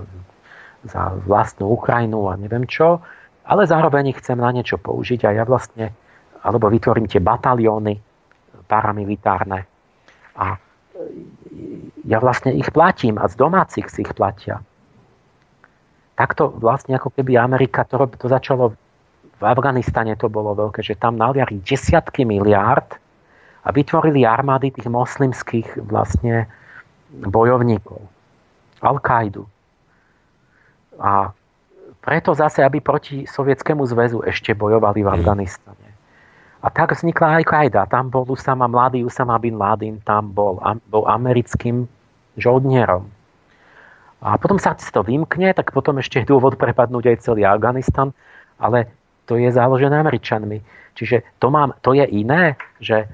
za 0.87 1.03
vlastnú 1.27 1.71
Ukrajinu 1.75 2.31
a 2.31 2.39
neviem 2.39 2.65
čo, 2.65 3.03
ale 3.47 3.69
zároveň 3.69 4.15
ich 4.15 4.19
chcem 4.23 4.39
na 4.39 4.51
niečo 4.51 4.79
použiť 4.81 5.27
a 5.27 5.31
ja 5.37 5.45
vlastne, 5.45 5.93
alebo 6.43 6.71
vytvorím 6.71 7.07
tie 7.11 7.23
batalióny 7.23 7.99
paramilitárne 8.67 9.67
a 10.37 10.47
ja 12.07 12.19
vlastne 12.19 12.55
ich 12.57 12.71
platím 12.73 13.19
a 13.21 13.29
z 13.29 13.35
domácich 13.37 13.87
si 13.93 14.03
ich 14.03 14.13
platia. 14.17 14.63
Takto 16.17 16.49
vlastne 16.49 16.97
ako 16.97 17.13
keby 17.13 17.37
Amerika, 17.37 17.85
to, 17.85 18.01
to 18.17 18.27
začalo 18.33 18.73
v 19.37 19.43
Afganistane 19.45 20.17
to 20.17 20.33
bolo 20.33 20.57
veľké, 20.57 20.81
že 20.81 20.97
tam 20.97 21.21
naliali 21.21 21.61
desiatky 21.61 22.25
miliárd 22.25 22.97
a 23.67 23.69
vytvorili 23.75 24.23
armády 24.23 24.71
tých 24.71 24.87
moslimských 24.87 25.83
vlastne 25.91 26.47
bojovníkov. 27.11 27.99
Al-Kaidu. 28.79 29.43
A 31.03 31.35
preto 31.99 32.31
zase, 32.39 32.63
aby 32.63 32.79
proti 32.79 33.27
Sovietskému 33.27 33.83
zväzu 33.91 34.23
ešte 34.23 34.55
bojovali 34.55 35.03
v. 35.03 35.09
Afganistane. 35.11 35.89
A 36.63 36.71
tak 36.71 36.95
vznikla 36.95 37.43
aj 37.43 37.45
Kajda. 37.51 37.83
Tam 37.91 38.07
bol 38.07 38.23
Usama, 38.31 38.71
mladý 38.71 39.03
Usama 39.03 39.35
bin 39.43 39.59
Laden, 39.59 39.99
tam 40.07 40.31
bol, 40.31 40.63
bol 40.87 41.05
americkým 41.11 41.91
žoldnierom. 42.39 43.11
A 44.23 44.39
potom 44.41 44.57
sa 44.57 44.79
to 44.79 45.03
vymkne, 45.03 45.53
tak 45.53 45.75
potom 45.75 45.99
ešte 45.99 46.23
je 46.23 46.31
dôvod 46.31 46.57
prepadnúť 46.57 47.13
aj 47.13 47.23
celý 47.23 47.43
Afganistan, 47.45 48.15
ale 48.57 48.89
to 49.27 49.37
je 49.37 49.51
založené 49.53 49.99
Američanmi. 50.01 50.63
Čiže 50.97 51.23
to, 51.43 51.53
mám, 51.53 51.77
to 51.85 51.93
je 51.93 52.07
iné, 52.09 52.57
že 52.81 53.05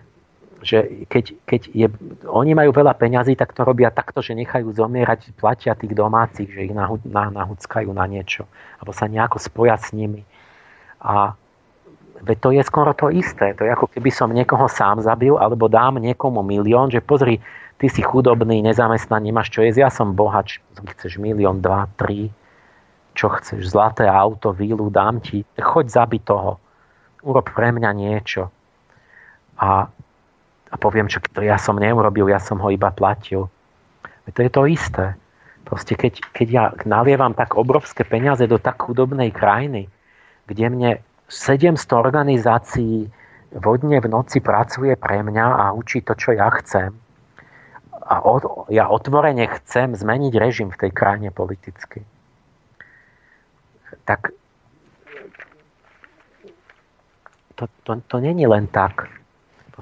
že 0.63 1.07
keď, 1.11 1.25
keď 1.43 1.61
je, 1.75 1.87
oni 2.31 2.55
majú 2.55 2.71
veľa 2.71 2.95
peňazí, 2.95 3.35
tak 3.35 3.51
to 3.51 3.67
robia 3.67 3.91
takto, 3.91 4.23
že 4.23 4.39
nechajú 4.39 4.71
zomierať, 4.71 5.35
platia 5.35 5.75
tých 5.75 5.93
domácich, 5.93 6.47
že 6.47 6.71
ich 6.71 6.75
nahu, 6.75 7.03
na, 7.11 7.29
niečo, 8.07 8.47
alebo 8.79 8.95
sa 8.95 9.11
nejako 9.11 9.43
spoja 9.43 9.75
s 9.75 9.91
nimi. 9.91 10.23
A 11.03 11.35
veď 12.23 12.37
to 12.39 12.49
je 12.55 12.63
skoro 12.63 12.95
to 12.95 13.11
isté. 13.11 13.59
To 13.59 13.67
je 13.67 13.75
ako 13.75 13.91
keby 13.91 14.15
som 14.15 14.31
niekoho 14.31 14.71
sám 14.71 15.03
zabil, 15.03 15.35
alebo 15.35 15.67
dám 15.67 15.99
niekomu 15.99 16.47
milión, 16.47 16.89
že 16.95 17.03
pozri, 17.03 17.43
ty 17.83 17.91
si 17.91 18.01
chudobný, 18.07 18.63
nezamestnaný, 18.63 19.35
nemáš 19.35 19.51
čo 19.51 19.67
jesť, 19.67 19.79
ja 19.83 19.91
som 19.91 20.15
bohač, 20.15 20.63
chceš 20.79 21.19
milión, 21.19 21.59
dva, 21.59 21.91
tri, 21.99 22.31
čo 23.19 23.35
chceš, 23.35 23.67
zlaté 23.67 24.07
auto, 24.07 24.55
vílu, 24.55 24.87
dám 24.89 25.19
ti, 25.19 25.43
choď 25.59 25.91
zabiť 25.91 26.23
toho, 26.23 26.63
urob 27.27 27.51
pre 27.51 27.75
mňa 27.75 27.91
niečo. 27.91 28.55
A 29.59 29.91
a 30.73 30.75
poviem, 30.81 31.07
čo 31.07 31.21
to 31.21 31.45
ja 31.45 31.61
som 31.61 31.77
neurobil, 31.77 32.33
ja 32.33 32.41
som 32.41 32.57
ho 32.65 32.73
iba 32.73 32.89
platil. 32.89 33.53
To 34.25 34.41
je 34.41 34.49
to 34.49 34.65
isté. 34.65 35.13
Proste 35.69 35.95
keď, 35.95 36.13
keď 36.33 36.49
ja 36.49 36.65
nalievam 36.89 37.37
tak 37.37 37.55
obrovské 37.55 38.09
peniaze 38.09 38.49
do 38.49 38.57
tak 38.57 38.81
chudobnej 38.81 39.31
krajiny, 39.31 39.93
kde 40.49 40.65
mne 40.73 40.91
700 41.29 41.77
organizácií 41.93 43.13
vodne 43.53 44.01
v 44.01 44.09
noci 44.09 44.41
pracuje 44.41 44.97
pre 44.97 45.21
mňa 45.21 45.47
a 45.47 45.65
učí 45.77 46.01
to, 46.01 46.17
čo 46.17 46.33
ja 46.33 46.49
chcem, 46.61 46.97
a 48.03 48.15
od, 48.25 48.69
ja 48.73 48.91
otvorene 48.91 49.47
chcem 49.61 49.95
zmeniť 49.95 50.33
režim 50.37 50.69
v 50.73 50.81
tej 50.89 50.91
krajine 50.91 51.31
politicky, 51.31 52.03
tak 54.09 54.35
to, 57.55 57.69
to, 57.87 58.03
to 58.09 58.17
není 58.19 58.49
len 58.49 58.67
tak 58.67 59.07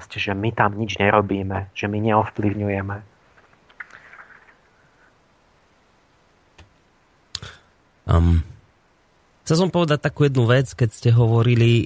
Proste, 0.01 0.17
že 0.17 0.33
my 0.33 0.49
tam 0.49 0.81
nič 0.81 0.97
nerobíme, 0.97 1.69
že 1.77 1.85
my 1.85 2.01
neovplyvňujeme. 2.01 2.97
Um, 8.09 8.41
chcel 9.45 9.61
som 9.61 9.69
povedať 9.69 10.01
takú 10.01 10.25
jednu 10.25 10.49
vec, 10.49 10.73
keď 10.73 10.89
ste 10.89 11.09
hovorili 11.13 11.85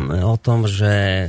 o 0.00 0.36
tom, 0.40 0.64
že 0.64 1.28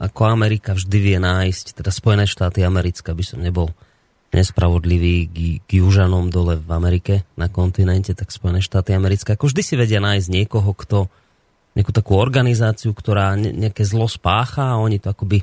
ako 0.00 0.32
Amerika 0.32 0.72
vždy 0.72 0.96
vie 0.96 1.20
nájsť, 1.20 1.76
teda 1.76 1.92
Spojené 1.92 2.24
štáty 2.24 2.64
Americká, 2.64 3.12
by 3.12 3.20
som 3.20 3.44
nebol 3.44 3.68
nespravodlivý 4.32 5.28
k, 5.28 5.36
k 5.60 5.70
južanom 5.84 6.32
dole 6.32 6.56
v 6.56 6.70
Amerike, 6.72 7.28
na 7.36 7.52
kontinente, 7.52 8.16
tak 8.16 8.32
Spojené 8.32 8.64
štáty 8.64 8.96
Americké, 8.96 9.36
ako 9.36 9.52
vždy 9.52 9.60
si 9.60 9.76
vedia 9.76 10.00
nájsť 10.00 10.32
niekoho, 10.32 10.72
kto 10.72 11.12
nejakú 11.72 11.92
takú 11.92 12.20
organizáciu, 12.20 12.92
ktorá 12.92 13.36
nejaké 13.36 13.84
zlo 13.88 14.04
spácha 14.08 14.76
a 14.76 14.80
oni 14.80 15.00
to 15.00 15.08
akoby 15.12 15.40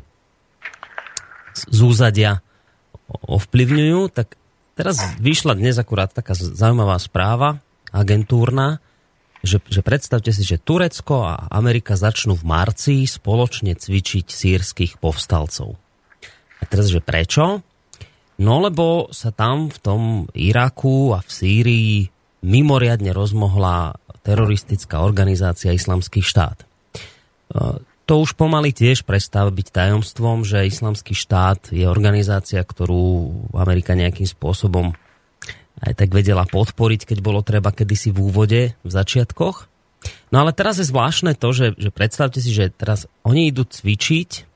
z 1.53 1.80
úzadia 1.82 2.45
ovplyvňujú, 3.09 4.14
tak, 4.14 4.38
teraz 4.77 5.01
vyšla 5.17 5.58
dnes 5.58 5.82
akurát 5.82 6.14
taká 6.14 6.38
zaujímavá 6.38 7.01
správa, 7.01 7.58
agentúrna, 7.90 8.77
že, 9.41 9.58
že 9.66 9.82
predstavte 9.82 10.30
si, 10.30 10.43
že 10.45 10.61
Turecko 10.61 11.25
a 11.25 11.49
Amerika 11.49 11.95
začnú 11.95 12.35
v 12.38 12.45
marci 12.45 13.08
spoločne 13.08 13.74
cvičiť 13.74 14.27
sírskych 14.27 14.99
povstalcov. 14.99 15.80
A 16.59 16.64
teraz, 16.67 16.91
že 16.91 16.99
prečo? 16.99 17.64
No 18.40 18.56
lebo 18.64 19.11
sa 19.11 19.32
tam 19.32 19.72
v 19.72 19.77
tom 19.80 20.01
Iraku 20.35 21.16
a 21.16 21.24
v 21.24 21.30
Sýrii 21.32 21.95
mimoriadne 22.45 23.11
rozmohla 23.11 24.00
teroristická 24.24 25.01
organizácia 25.01 25.76
Islamský 25.76 26.24
štát. 26.24 26.64
E, 26.64 26.66
to 28.09 28.14
už 28.26 28.34
pomaly 28.34 28.74
tiež 28.74 29.06
prestáva 29.06 29.53
byť 29.53 29.68
tajomstvom, 29.69 30.42
že 30.42 30.66
Islamský 30.66 31.14
štát 31.14 31.69
je 31.69 31.85
organizácia, 31.85 32.58
ktorú 32.58 33.30
Amerika 33.53 33.93
nejakým 33.93 34.26
spôsobom 34.26 34.98
aj 35.80 35.93
tak 35.95 36.09
vedela 36.11 36.43
podporiť, 36.43 37.08
keď 37.08 37.18
bolo 37.24 37.40
treba 37.45 37.72
kedysi 37.72 38.11
v 38.11 38.19
úvode, 38.19 38.61
v 38.76 38.92
začiatkoch. 38.92 39.69
No 40.34 40.43
ale 40.43 40.51
teraz 40.51 40.80
je 40.80 40.90
zvláštne 40.90 41.35
to, 41.35 41.53
že, 41.56 41.77
že 41.77 41.90
predstavte 41.93 42.40
si, 42.42 42.51
že 42.51 42.74
teraz 42.74 43.08
oni 43.24 43.51
idú 43.53 43.64
cvičiť 43.64 44.48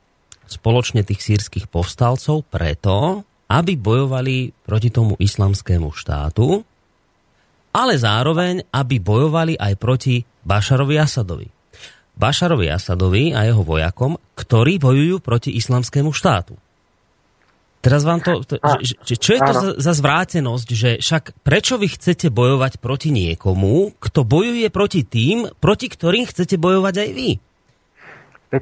spoločne 0.44 1.06
tých 1.06 1.24
sírskych 1.24 1.70
povstalcov 1.72 2.44
preto, 2.52 3.24
aby 3.48 3.76
bojovali 3.76 4.52
proti 4.64 4.90
tomu 4.92 5.16
islamskému 5.16 5.92
štátu, 5.92 6.64
ale 7.74 7.98
zároveň, 7.98 8.70
aby 8.70 9.02
bojovali 9.02 9.58
aj 9.58 9.74
proti 9.82 10.22
Bašarovi 10.22 10.94
Asadovi. 10.94 11.48
Bašarovi 12.14 12.70
Asadovi 12.70 13.34
a 13.34 13.42
jeho 13.42 13.66
vojakom, 13.66 14.14
ktorí 14.38 14.78
bojujú 14.78 15.18
proti 15.18 15.50
islamskému 15.58 16.14
štátu. 16.14 16.54
Teraz 17.84 18.00
vám 18.00 18.24
to, 18.24 18.40
to 18.48 18.56
že, 18.80 18.96
že, 19.04 19.14
čo 19.20 19.30
je 19.36 19.40
to 19.44 19.52
za, 19.52 19.70
za 19.76 19.92
zvrátenosť, 19.92 20.68
že 20.72 20.90
však 21.04 21.44
prečo 21.44 21.76
vy 21.76 21.92
chcete 21.92 22.32
bojovať 22.32 22.80
proti 22.80 23.12
niekomu, 23.12 24.00
kto 24.00 24.24
bojuje 24.24 24.72
proti 24.72 25.04
tým, 25.04 25.52
proti 25.60 25.92
ktorým 25.92 26.24
chcete 26.24 26.56
bojovať 26.56 26.94
aj 26.96 27.10
vy? 27.12 27.30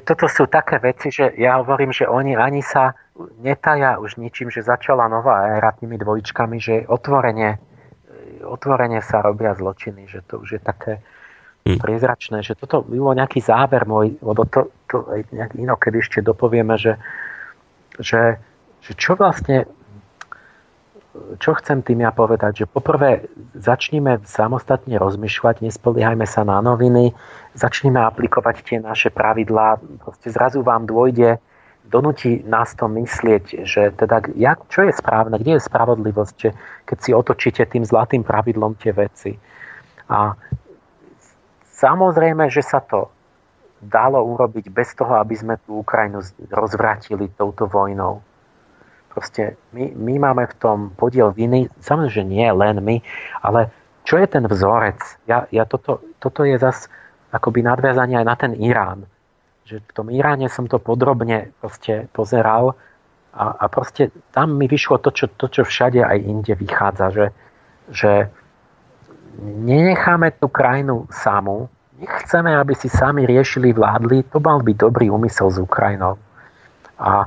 Toto 0.03 0.27
sú 0.27 0.49
také 0.51 0.81
veci, 0.83 1.07
že 1.07 1.37
ja 1.39 1.61
hovorím, 1.61 1.95
že 1.95 2.03
oni 2.03 2.35
ani 2.35 2.59
sa 2.65 2.97
netaja 3.39 4.01
už 4.01 4.19
ničím, 4.19 4.51
že 4.51 4.65
začala 4.65 5.07
nová 5.07 5.47
éra 5.55 5.71
tými 5.71 5.95
dvojičkami, 5.95 6.57
že 6.59 6.75
otvorene, 6.89 7.61
otvorene 8.45 8.99
sa 8.99 9.23
robia 9.23 9.55
zločiny, 9.55 10.05
že 10.05 10.21
to 10.27 10.43
už 10.43 10.59
je 10.59 10.61
také 10.61 10.93
hm. 11.65 11.79
priezračné, 11.79 12.43
že 12.43 12.59
toto 12.59 12.83
bylo 12.83 13.15
nejaký 13.15 13.39
záver 13.41 13.87
môj, 13.87 14.19
lebo 14.19 14.45
to, 14.45 14.69
to 14.91 15.03
nejak 15.31 15.55
inokedy 15.55 16.03
ešte 16.03 16.19
dopovieme, 16.21 16.75
že, 16.77 16.99
že 17.97 18.37
že 18.83 18.91
čo 18.99 19.15
vlastne, 19.15 19.63
čo 21.39 21.55
chcem 21.55 21.79
tým 21.79 22.03
ja 22.03 22.11
povedať, 22.11 22.65
že 22.65 22.65
poprvé 22.67 23.31
začníme 23.55 24.27
samostatne 24.27 24.99
rozmýšľať, 24.99 25.63
nespoliehajme 25.63 26.27
sa 26.27 26.43
na 26.43 26.59
noviny, 26.59 27.15
začneme 27.55 28.03
aplikovať 28.03 28.55
tie 28.67 28.77
naše 28.83 29.07
pravidlá, 29.07 29.79
proste 30.03 30.27
zrazu 30.35 30.59
vám 30.59 30.83
dôjde, 30.83 31.39
donúti 31.87 32.41
nás 32.47 32.73
to 32.75 32.87
myslieť, 32.87 33.67
že 33.67 33.91
teda, 33.95 34.23
jak, 34.33 34.63
čo 34.71 34.87
je 34.87 34.93
správne, 34.95 35.35
kde 35.37 35.59
je 35.59 35.67
spravodlivosť, 35.67 36.35
že 36.39 36.49
keď 36.87 36.97
si 36.99 37.11
otočíte 37.11 37.63
tým 37.67 37.83
zlatým 37.83 38.23
pravidlom 38.23 38.79
tie 38.79 38.95
veci. 38.95 39.35
A 40.07 40.35
samozrejme, 41.75 42.47
že 42.47 42.63
sa 42.63 42.79
to 42.79 43.11
dalo 43.83 44.23
urobiť 44.23 44.71
bez 44.71 44.95
toho, 44.95 45.19
aby 45.19 45.35
sme 45.35 45.59
tú 45.67 45.83
Ukrajinu 45.83 46.23
rozvrátili 46.47 47.27
touto 47.35 47.67
vojnou. 47.67 48.23
Proste 49.11 49.59
my, 49.75 49.93
my 49.93 50.13
máme 50.23 50.43
v 50.49 50.55
tom 50.57 50.77
podiel 50.95 51.35
viny, 51.35 51.69
samozrejme, 51.83 52.15
že 52.15 52.23
nie 52.23 52.47
len 52.49 52.81
my, 52.81 52.97
ale 53.43 53.69
čo 54.07 54.17
je 54.17 54.27
ten 54.27 54.47
vzorec? 54.47 54.99
Ja, 55.27 55.45
ja 55.51 55.67
toto, 55.67 56.01
toto 56.17 56.47
je 56.47 56.55
zas 56.57 56.87
akoby 57.29 57.61
nadviazanie 57.61 58.19
aj 58.19 58.27
na 58.27 58.35
ten 58.39 58.51
Irán. 58.57 59.05
Že 59.63 59.79
v 59.79 59.91
tom 59.95 60.07
Iráne 60.11 60.51
som 60.51 60.67
to 60.67 60.79
podrobne 60.79 61.55
proste 61.63 62.11
pozeral 62.11 62.75
a, 63.33 63.55
a 63.63 63.65
proste 63.71 64.11
tam 64.35 64.59
mi 64.59 64.67
vyšlo 64.67 64.99
to 65.01 65.09
čo, 65.15 65.31
to, 65.33 65.47
čo 65.49 65.63
všade 65.65 66.03
aj 66.03 66.17
inde 66.19 66.53
vychádza, 66.53 67.07
že, 67.09 67.27
že 67.89 68.11
nenecháme 69.41 70.35
tú 70.37 70.51
krajinu 70.51 71.09
samú, 71.09 71.71
nechceme, 71.97 72.53
aby 72.53 72.73
si 72.77 72.91
sami 72.91 73.25
riešili, 73.25 73.73
vládli, 73.73 74.29
to 74.29 74.37
mal 74.37 74.61
byť 74.61 74.75
dobrý 74.77 75.09
úmysel 75.09 75.49
s 75.49 75.57
Ukrajinou. 75.57 76.19
A 76.99 77.25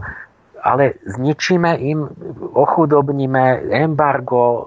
ale 0.67 0.99
zničíme 1.07 1.79
im, 1.79 2.11
ochudobníme, 2.59 3.71
embargo, 3.71 4.67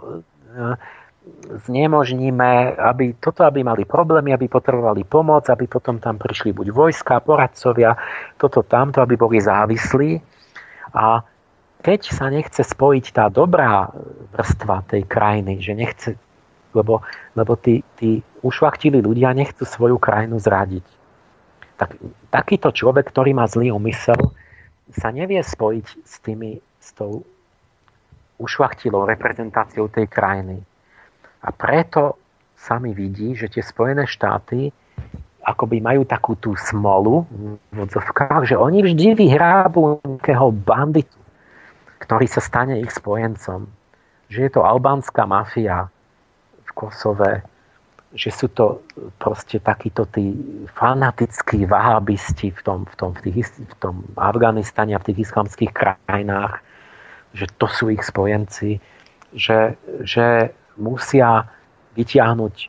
znemožníme, 1.66 2.78
aby 2.78 3.18
toto, 3.18 3.42
aby 3.46 3.66
mali 3.66 3.84
problémy, 3.84 4.34
aby 4.34 4.46
potrebovali 4.46 5.04
pomoc, 5.04 5.50
aby 5.50 5.66
potom 5.66 5.98
tam 5.98 6.22
prišli 6.22 6.54
buď 6.54 6.68
vojska, 6.70 7.24
poradcovia, 7.26 7.98
toto 8.38 8.62
tamto, 8.62 9.02
aby 9.02 9.18
boli 9.18 9.42
závislí. 9.42 10.22
A 10.94 11.24
keď 11.80 12.02
sa 12.12 12.28
nechce 12.28 12.62
spojiť 12.62 13.06
tá 13.16 13.26
dobrá 13.32 13.88
vrstva 14.36 14.84
tej 14.86 15.08
krajiny, 15.08 15.64
že 15.64 15.74
nechce, 15.74 16.10
lebo, 16.76 17.02
lebo 17.34 17.56
tí, 17.56 17.82
tí 17.98 18.20
ušlachtili 18.44 19.00
ľudia 19.00 19.34
nechcú 19.34 19.64
svoju 19.64 19.98
krajinu 19.98 20.38
zradiť. 20.38 20.86
Tak, 21.80 21.96
takýto 22.30 22.76
človek, 22.76 23.08
ktorý 23.08 23.32
má 23.32 23.48
zlý 23.48 23.72
úmysel, 23.72 24.20
sa 24.92 25.10
nevie 25.16 25.40
spojiť 25.40 25.86
s, 26.04 26.16
tými, 26.20 26.60
s 26.82 26.90
tou 26.98 27.24
ušlachtilou 28.40 29.08
reprezentáciou 29.08 29.92
tej 29.92 30.08
krajiny. 30.08 30.64
A 31.44 31.50
preto 31.56 32.20
sa 32.60 32.76
mi 32.78 32.92
vidí, 32.92 33.36
že 33.36 33.48
tie 33.48 33.64
Spojené 33.64 34.04
štáty 34.04 34.72
akoby 35.40 35.80
majú 35.80 36.04
takú 36.04 36.36
tú 36.36 36.54
smolu 36.60 37.24
v 37.72 37.78
odzovkách, 37.88 38.54
že 38.54 38.60
oni 38.60 38.84
vždy 38.84 39.16
vyhrábu 39.16 40.04
nejakého 40.04 40.52
banditu, 40.52 41.20
ktorý 42.04 42.28
sa 42.28 42.44
stane 42.44 42.78
ich 42.84 42.92
spojencom. 42.92 43.66
Že 44.30 44.40
je 44.46 44.52
to 44.52 44.62
albánska 44.68 45.26
mafia 45.26 45.90
v 46.68 46.70
Kosove, 46.76 47.42
že 48.14 48.30
sú 48.30 48.50
to 48.52 48.84
proste 49.18 49.62
takíto 49.62 50.06
tí 50.10 50.34
fanatickí 50.76 51.66
vahabisti 51.66 52.54
v 52.54 52.62
tom, 52.62 52.80
v 52.86 52.96
tom, 52.98 53.12
v 53.16 53.30
tých, 53.30 53.50
v 53.54 53.76
tom 53.80 54.06
Afganistane 54.18 54.94
a 54.94 55.02
v 55.02 55.14
tých 55.14 55.30
islamských 55.30 55.72
krajinách, 55.74 56.62
že 57.34 57.46
to 57.58 57.66
sú 57.70 57.94
ich 57.94 58.02
spojenci, 58.02 58.82
že, 59.34 59.78
že 60.02 60.54
musia 60.80 61.44
vytiahnuť 61.94 62.56
e, 62.56 62.68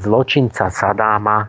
zločinca 0.00 0.72
Sadáma, 0.72 1.46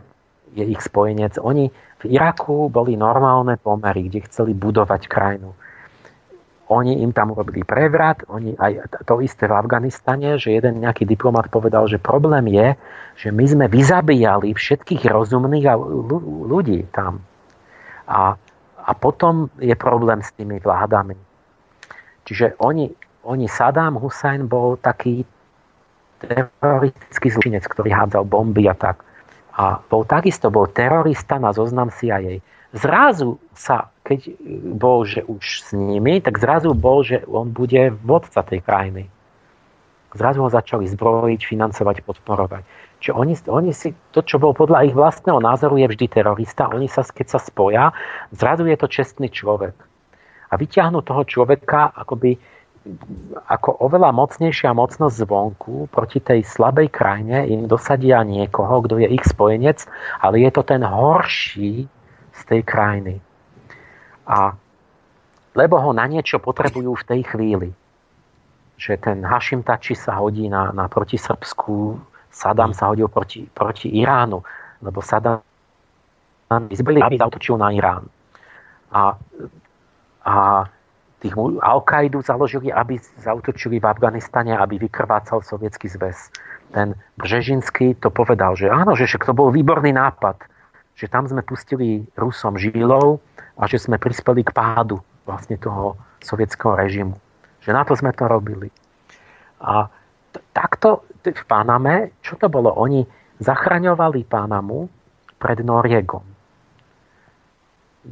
je 0.53 0.63
ich 0.67 0.81
spojenec. 0.83 1.39
Oni 1.39 1.71
v 1.71 2.03
Iraku 2.11 2.69
boli 2.69 2.93
normálne 2.99 3.57
pomery, 3.57 4.11
kde 4.11 4.27
chceli 4.27 4.53
budovať 4.53 5.07
krajinu 5.09 5.55
oni 6.67 6.99
im 6.99 7.15
tam 7.15 7.31
urobili 7.31 7.63
prevrat, 7.63 8.27
oni 8.27 8.59
aj 8.59 8.91
to 9.07 9.23
isté 9.23 9.47
v 9.47 9.55
Afganistane, 9.55 10.35
že 10.35 10.51
jeden 10.51 10.83
nejaký 10.83 11.07
diplomat 11.07 11.47
povedal, 11.47 11.87
že 11.87 11.95
problém 11.95 12.51
je, 12.51 12.67
že 13.15 13.29
my 13.31 13.45
sme 13.47 13.65
vyzabíjali 13.71 14.51
všetkých 14.51 15.07
rozumných 15.07 15.65
ľudí 16.43 16.91
tam. 16.91 17.23
A, 18.07 18.35
a 18.83 18.91
potom 18.99 19.47
je 19.63 19.71
problém 19.79 20.19
s 20.19 20.35
tými 20.35 20.59
vládami. 20.59 21.15
Čiže 22.27 22.59
oni, 22.59 22.91
oni 23.23 23.47
Saddam 23.47 23.95
Hussein 23.95 24.51
bol 24.51 24.75
taký 24.75 25.23
teroristický 26.21 27.27
zločinec, 27.33 27.65
ktorý 27.65 27.93
hádzal 27.93 28.23
bomby 28.25 28.65
a 28.69 28.75
tak. 28.77 29.01
A 29.57 29.81
bol 29.89 30.05
takisto 30.05 30.53
bol 30.53 30.69
terorista 30.69 31.41
na 31.41 31.49
zoznam 31.49 31.89
CIA 31.89 32.41
zrazu 32.75 33.39
sa, 33.55 33.89
keď 34.03 34.35
bol, 34.75 35.07
že 35.07 35.23
už 35.23 35.43
s 35.63 35.69
nimi, 35.71 36.19
tak 36.19 36.39
zrazu 36.39 36.75
bol, 36.75 37.03
že 37.03 37.23
on 37.27 37.51
bude 37.51 37.95
vodca 38.03 38.43
tej 38.43 38.63
krajiny. 38.63 39.07
Zrazu 40.15 40.41
ho 40.41 40.49
začali 40.49 40.87
zbrojiť, 40.87 41.41
financovať, 41.45 42.01
podporovať. 42.01 42.63
Čiže 42.97 43.13
oni, 43.13 43.33
oni 43.45 43.71
si, 43.75 43.93
to, 44.15 44.25
čo 44.25 44.41
bol 44.41 44.57
podľa 44.57 44.89
ich 44.89 44.95
vlastného 44.97 45.37
názoru, 45.37 45.77
je 45.77 45.91
vždy 45.93 46.05
terorista. 46.09 46.71
Oni 46.73 46.89
sa, 46.89 47.05
keď 47.05 47.37
sa 47.37 47.39
spoja, 47.43 47.93
zrazu 48.33 48.65
je 48.65 48.77
to 48.79 48.87
čestný 48.89 49.29
človek. 49.29 49.75
A 50.47 50.55
vyťahnú 50.55 51.03
toho 51.03 51.27
človeka 51.27 51.91
akoby 51.93 52.39
ako 53.47 53.83
oveľa 53.83 54.11
mocnejšia 54.15 54.71
mocnosť 54.71 55.15
zvonku 55.23 55.91
proti 55.91 56.19
tej 56.19 56.43
slabej 56.43 56.91
krajine 56.91 57.47
im 57.47 57.67
dosadia 57.67 58.23
niekoho, 58.23 58.83
kto 58.83 58.99
je 59.03 59.07
ich 59.11 59.25
spojenec, 59.27 59.83
ale 60.19 60.43
je 60.43 60.51
to 60.51 60.61
ten 60.63 60.81
horší 60.83 61.87
z 62.33 62.41
tej 62.47 62.61
krajiny. 62.63 63.19
A 64.27 64.55
lebo 65.57 65.81
ho 65.81 65.89
na 65.89 66.05
niečo 66.05 66.37
potrebujú 66.37 66.93
v 67.01 67.07
tej 67.07 67.21
chvíli. 67.33 67.69
Že 68.77 68.93
ten 69.01 69.17
Hašim 69.25 69.65
Tači 69.65 69.97
sa 69.97 70.21
hodí 70.21 70.45
na, 70.45 70.69
na 70.69 70.85
protisrbskú, 70.85 71.97
Saddam 72.29 72.77
sa 72.77 72.93
hodil 72.93 73.09
proti, 73.09 73.49
proti 73.49 73.89
Iránu, 73.89 74.45
lebo 74.85 75.01
Saddam 75.01 75.41
vyzbrili, 76.69 77.01
aby 77.01 77.17
zautočil 77.17 77.57
na 77.57 77.73
Irán. 77.73 78.05
A, 78.93 79.17
a 80.21 80.35
tých 81.19 81.33
Al-Kaidu 81.61 82.21
založili, 82.21 82.69
aby 82.69 83.01
zautočili 83.17 83.81
v 83.81 83.89
Afganistane, 83.89 84.53
aby 84.53 84.77
vykrvácal 84.77 85.41
sovietský 85.41 85.89
zväz. 85.89 86.29
Ten 86.71 86.93
Břežinský 87.17 87.97
to 87.97 88.13
povedal, 88.13 88.53
že 88.53 88.69
áno, 88.69 88.93
že 88.93 89.09
to 89.09 89.33
bol 89.33 89.49
výborný 89.49 89.95
nápad, 89.97 90.37
že 90.93 91.09
tam 91.09 91.25
sme 91.25 91.41
pustili 91.41 92.05
Rusom 92.13 92.59
žilov 92.59 93.17
a 93.57 93.65
že 93.65 93.81
sme 93.81 93.97
prispeli 93.97 94.45
k 94.45 94.53
pádu 94.53 95.01
vlastne 95.25 95.57
toho 95.57 95.97
sovietského 96.21 96.77
režimu. 96.77 97.17
Že 97.65 97.71
na 97.73 97.81
to 97.81 97.97
sme 97.97 98.13
to 98.13 98.29
robili. 98.29 98.69
A 99.63 99.89
t- 100.33 100.43
takto 100.53 101.09
v 101.25 101.43
Paname, 101.49 102.13
čo 102.21 102.37
to 102.37 102.45
bolo? 102.47 102.77
Oni 102.77 103.01
zachraňovali 103.41 104.21
Panamu 104.29 104.85
pred 105.41 105.59
Noriegom 105.65 106.36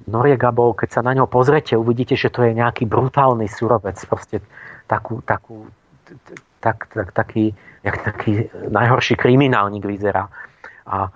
Noriega 0.05 0.51
bol, 0.51 0.75
keď 0.75 0.99
sa 0.99 1.01
na 1.01 1.15
ňo 1.15 1.25
pozrete, 1.31 1.79
uvidíte, 1.79 2.19
že 2.19 2.27
to 2.27 2.43
je 2.43 2.51
nejaký 2.51 2.83
brutálny 2.83 3.47
surovec, 3.47 3.95
proste 4.05 4.43
takú, 4.91 5.23
takú, 5.23 5.71
tak, 6.59 6.91
tak, 6.91 7.15
taký, 7.15 7.55
jak 7.81 7.95
taký 8.03 8.51
najhorší 8.69 9.15
kriminálnik 9.15 9.87
vyzerá. 9.87 10.27
A 10.85 11.09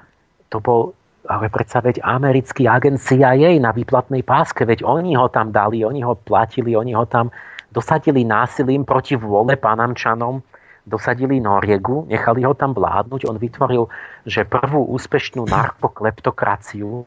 to 0.49 0.63
bol, 0.63 0.95
ale 1.27 1.51
predsa 1.51 1.83
veď 1.83 2.01
americký 2.01 2.65
agent 2.65 2.97
CIA 3.03 3.59
na 3.59 3.75
výplatnej 3.75 4.23
páske, 4.23 4.63
veď 4.65 4.87
oni 4.87 5.13
ho 5.13 5.27
tam 5.29 5.51
dali, 5.51 5.83
oni 5.85 6.01
ho 6.01 6.15
platili, 6.15 6.73
oni 6.73 6.95
ho 6.95 7.05
tam 7.05 7.29
dosadili 7.69 8.25
násilím 8.25 8.87
proti 8.87 9.13
vôle 9.13 9.53
panamčanom, 9.59 10.41
dosadili 10.89 11.37
Noriegu, 11.37 12.09
nechali 12.09 12.41
ho 12.41 12.57
tam 12.57 12.73
vládnuť, 12.73 13.29
on 13.29 13.37
vytvoril, 13.37 13.83
že 14.25 14.47
prvú 14.49 14.89
úspešnú 14.89 15.45
narkokleptokraciu 15.45 17.05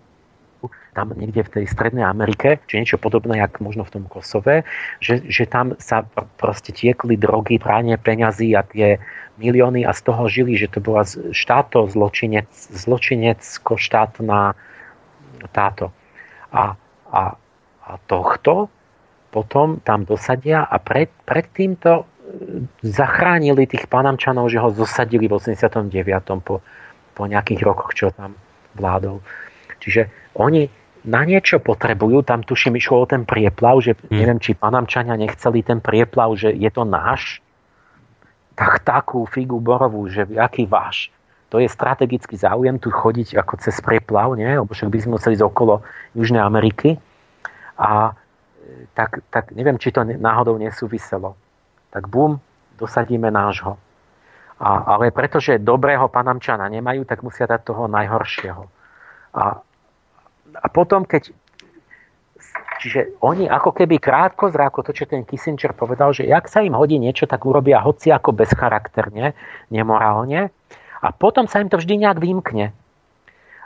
tam 0.93 1.17
niekde 1.17 1.43
v 1.43 1.53
tej 1.61 1.65
Strednej 1.67 2.05
Amerike, 2.05 2.61
či 2.69 2.83
niečo 2.83 3.01
podobné, 3.01 3.41
jak 3.41 3.59
možno 3.65 3.89
v 3.89 3.99
tom 3.99 4.05
Kosove, 4.07 4.69
že, 5.01 5.25
že 5.25 5.49
tam 5.49 5.75
sa 5.81 6.05
proste 6.37 6.71
tiekli 6.71 7.17
drogy, 7.17 7.57
pranie 7.57 7.97
peňazí 7.97 8.53
a 8.53 8.63
tie 8.63 9.01
milióny 9.41 9.89
a 9.89 9.97
z 9.97 10.01
toho 10.05 10.29
žili, 10.29 10.55
že 10.55 10.69
to 10.69 10.85
bola 10.85 11.09
štáto 11.33 11.89
zločinec, 11.89 12.47
zločinecko-štátna 12.53 14.55
táto. 15.51 15.91
A, 16.53 16.77
a, 17.09 17.23
a 17.83 17.93
tohto 18.07 18.69
potom 19.33 19.81
tam 19.81 20.05
dosadia 20.05 20.69
a 20.69 20.77
pred, 20.77 21.09
pred 21.25 21.49
týmto 21.57 22.05
e, 22.05 22.69
zachránili 22.85 23.65
tých 23.65 23.89
panamčanov, 23.89 24.53
že 24.53 24.61
ho 24.61 24.69
zosadili 24.69 25.25
v 25.25 25.41
89. 25.41 25.89
po, 26.45 26.61
po 27.17 27.23
nejakých 27.25 27.65
rokoch, 27.65 27.97
čo 27.97 28.13
tam 28.13 28.37
vládol. 28.77 29.25
Čiže 29.83 30.07
oni 30.39 30.71
na 31.03 31.27
niečo 31.27 31.59
potrebujú, 31.59 32.23
tam 32.23 32.47
tuším 32.47 32.79
išlo 32.79 33.03
o 33.03 33.11
ten 33.11 33.27
prieplav, 33.27 33.83
že 33.83 33.99
hmm. 33.99 34.15
neviem, 34.15 34.39
či 34.39 34.55
panamčania 34.55 35.19
nechceli 35.19 35.67
ten 35.67 35.83
prieplav, 35.83 36.39
že 36.39 36.55
je 36.55 36.71
to 36.71 36.87
náš, 36.87 37.43
tak 38.55 38.87
takú 38.87 39.27
figu 39.27 39.59
borovú, 39.59 40.07
že 40.07 40.29
aký 40.39 40.71
váš. 40.71 41.11
To 41.51 41.61
je 41.61 41.69
strategický 41.69 42.39
záujem 42.39 42.81
tu 42.81 42.89
chodiť 42.89 43.37
ako 43.37 43.61
cez 43.61 43.77
prieplav, 43.85 44.33
nie? 44.39 44.49
lebo 44.49 44.73
však 44.73 44.89
by 44.89 44.99
sme 45.05 45.13
museli 45.21 45.37
ísť 45.37 45.45
okolo 45.45 45.85
Južnej 46.17 46.41
Ameriky. 46.41 46.97
A 47.77 48.09
e, 48.09 48.89
tak, 48.97 49.21
tak 49.29 49.53
neviem, 49.53 49.77
či 49.77 49.93
to 49.93 50.01
náhodou 50.01 50.57
nesúviselo. 50.57 51.37
Tak 51.93 52.09
bum, 52.09 52.41
dosadíme 52.81 53.29
nášho. 53.29 53.77
A, 54.63 54.97
ale 54.97 55.13
pretože 55.13 55.61
dobrého 55.61 56.09
panamčana 56.09 56.73
nemajú, 56.73 57.05
tak 57.05 57.21
musia 57.21 57.45
dať 57.45 57.69
toho 57.69 57.85
najhoršieho. 57.85 58.65
A 59.37 59.61
a 60.57 60.67
potom, 60.69 61.05
keď 61.09 61.33
Čiže 62.83 63.23
oni 63.23 63.47
ako 63.47 63.79
keby 63.79 64.03
krátko 64.03 64.51
zráko, 64.51 64.83
to 64.83 64.91
čo 64.91 65.07
ten 65.07 65.23
Kissinger 65.23 65.71
povedal, 65.71 66.11
že 66.11 66.27
jak 66.27 66.51
sa 66.51 66.67
im 66.67 66.75
hodí 66.75 66.99
niečo, 66.99 67.31
tak 67.31 67.47
urobia 67.47 67.79
hoci 67.79 68.11
ako 68.11 68.35
bezcharakterne, 68.35 69.39
nemorálne. 69.71 70.51
A 70.99 71.09
potom 71.15 71.47
sa 71.47 71.63
im 71.63 71.71
to 71.71 71.79
vždy 71.79 72.03
nejak 72.03 72.19
vymkne. 72.19 72.75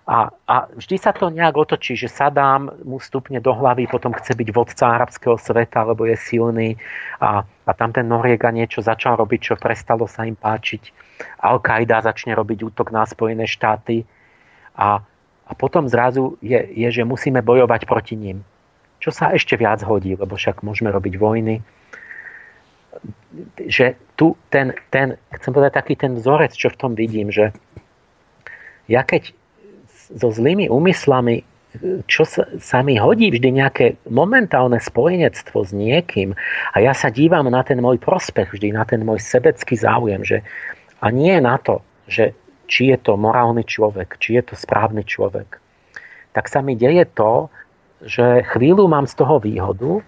A, 0.06 0.30
a 0.30 0.70
vždy 0.70 0.96
sa 1.00 1.16
to 1.16 1.32
nejak 1.32 1.56
otočí, 1.56 1.96
že 1.96 2.12
Sadám 2.12 2.70
mu 2.84 3.00
stupne 3.00 3.40
do 3.40 3.56
hlavy, 3.56 3.88
potom 3.88 4.12
chce 4.14 4.38
byť 4.38 4.48
vodca 4.52 5.00
arabského 5.00 5.40
sveta, 5.40 5.82
lebo 5.82 6.04
je 6.04 6.14
silný. 6.20 6.76
A, 7.18 7.42
a 7.42 7.72
tam 7.72 7.96
ten 7.96 8.06
Noriega 8.06 8.52
niečo 8.52 8.84
začal 8.84 9.16
robiť, 9.16 9.40
čo 9.40 9.54
prestalo 9.56 10.04
sa 10.06 10.28
im 10.28 10.36
páčiť. 10.36 10.92
Al-Qaida 11.40 12.04
začne 12.04 12.36
robiť 12.36 12.68
útok 12.68 12.92
na 12.92 13.08
Spojené 13.08 13.48
štáty. 13.48 14.04
A, 14.76 15.00
a 15.46 15.52
potom 15.54 15.86
zrazu 15.86 16.36
je, 16.42 16.58
je, 16.58 16.88
že 16.90 17.06
musíme 17.06 17.40
bojovať 17.42 17.86
proti 17.86 18.18
ním. 18.18 18.42
Čo 18.98 19.14
sa 19.14 19.30
ešte 19.30 19.54
viac 19.54 19.80
hodí, 19.86 20.18
lebo 20.18 20.34
však 20.34 20.66
môžeme 20.66 20.90
robiť 20.90 21.14
vojny. 21.16 21.62
Že 23.60 23.94
tu 24.18 24.34
ten, 24.50 24.74
ten, 24.90 25.20
chcem 25.38 25.52
povedať 25.52 25.72
taký 25.78 25.94
ten 25.94 26.18
vzorec, 26.18 26.56
čo 26.56 26.72
v 26.72 26.80
tom 26.80 26.92
vidím, 26.96 27.30
že 27.30 27.54
ja 28.90 29.06
keď 29.06 29.30
so 30.10 30.30
zlými 30.30 30.70
úmyslami 30.70 31.44
čo 32.06 32.24
sa, 32.24 32.48
sa 32.56 32.80
mi 32.80 32.96
hodí 32.96 33.28
vždy 33.28 33.48
nejaké 33.52 33.86
momentálne 34.08 34.80
spojenectvo 34.80 35.60
s 35.60 35.76
niekým 35.76 36.32
a 36.72 36.76
ja 36.80 36.96
sa 36.96 37.12
dívam 37.12 37.44
na 37.52 37.60
ten 37.60 37.80
môj 37.84 38.00
prospech, 38.00 38.52
vždy 38.52 38.72
na 38.72 38.88
ten 38.88 39.04
môj 39.04 39.20
sebecký 39.20 39.76
záujem, 39.76 40.24
že 40.24 40.40
a 41.04 41.12
nie 41.12 41.36
na 41.36 41.60
to, 41.60 41.84
že 42.08 42.32
či 42.66 42.90
je 42.92 42.98
to 42.98 43.14
morálny 43.14 43.62
človek, 43.62 44.18
či 44.18 44.38
je 44.38 44.52
to 44.52 44.54
správny 44.58 45.06
človek, 45.06 45.58
tak 46.36 46.50
sa 46.52 46.60
mi 46.60 46.76
deje 46.76 47.06
to, 47.16 47.48
že 48.04 48.44
chvíľu 48.52 48.90
mám 48.90 49.08
z 49.08 49.14
toho 49.16 49.40
výhodu 49.40 50.04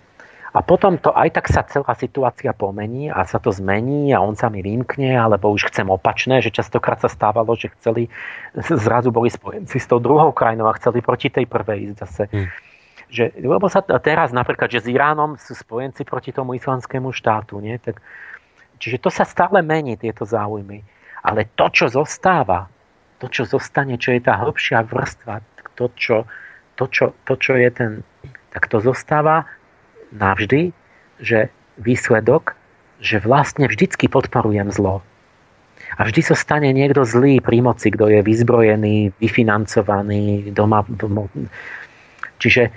a 0.52 0.64
potom 0.64 0.96
to 0.96 1.12
aj 1.12 1.38
tak 1.38 1.46
sa 1.48 1.62
celá 1.64 1.92
situácia 1.96 2.52
pomení 2.56 3.12
a 3.12 3.24
sa 3.28 3.36
to 3.36 3.52
zmení 3.52 4.12
a 4.16 4.20
on 4.24 4.32
sa 4.34 4.48
mi 4.48 4.64
vymkne, 4.64 5.12
alebo 5.12 5.52
už 5.52 5.68
chcem 5.72 5.88
opačné, 5.88 6.40
že 6.40 6.52
častokrát 6.52 7.00
sa 7.00 7.08
stávalo, 7.08 7.52
že 7.52 7.72
chceli, 7.80 8.08
zrazu 8.56 9.12
boli 9.12 9.28
spojenci 9.28 9.76
s 9.76 9.86
tou 9.88 10.00
druhou 10.00 10.32
krajinou 10.32 10.68
a 10.68 10.76
chceli 10.76 11.04
proti 11.04 11.28
tej 11.28 11.44
prvej 11.44 11.92
ísť 11.92 11.96
zase. 12.00 12.24
Hmm. 12.32 12.48
Že, 13.08 13.40
lebo 13.40 13.72
sa 13.72 13.80
teraz 13.80 14.36
napríklad, 14.36 14.68
že 14.68 14.84
s 14.84 14.86
Iránom 14.92 15.40
sú 15.40 15.56
spojenci 15.56 16.04
proti 16.04 16.28
tomu 16.28 16.60
islamskému 16.60 17.08
štátu. 17.08 17.56
Nie? 17.56 17.80
Tak, 17.80 18.04
čiže 18.76 19.00
to 19.00 19.08
sa 19.08 19.24
stále 19.24 19.64
mení, 19.64 19.96
tieto 19.96 20.28
záujmy. 20.28 20.84
Ale 21.22 21.50
to, 21.58 21.66
čo 21.70 21.86
zostáva, 21.90 22.70
to, 23.18 23.26
čo 23.26 23.46
zostane, 23.46 23.98
čo 23.98 24.14
je 24.14 24.20
tá 24.22 24.38
hĺbšia 24.38 24.86
vrstva, 24.86 25.42
to, 25.74 25.90
čo, 25.98 26.26
to, 26.78 26.84
čo, 26.90 27.14
to, 27.26 27.34
čo 27.38 27.58
je 27.58 27.68
ten, 27.70 27.90
tak 28.54 28.70
to 28.70 28.78
zostáva 28.78 29.46
navždy, 30.14 30.70
že 31.18 31.50
výsledok, 31.78 32.54
že 32.98 33.22
vlastne 33.22 33.70
vždycky 33.70 34.10
podporujem 34.10 34.70
zlo. 34.74 35.02
A 35.98 36.04
vždy 36.04 36.20
sa 36.20 36.36
stane 36.36 36.70
niekto 36.74 37.06
zlý 37.06 37.38
pri 37.38 37.62
moci, 37.62 37.94
kto 37.94 38.10
je 38.10 38.20
vyzbrojený, 38.22 39.14
vyfinancovaný, 39.22 40.50
doma. 40.50 40.82
Čiže 42.42 42.70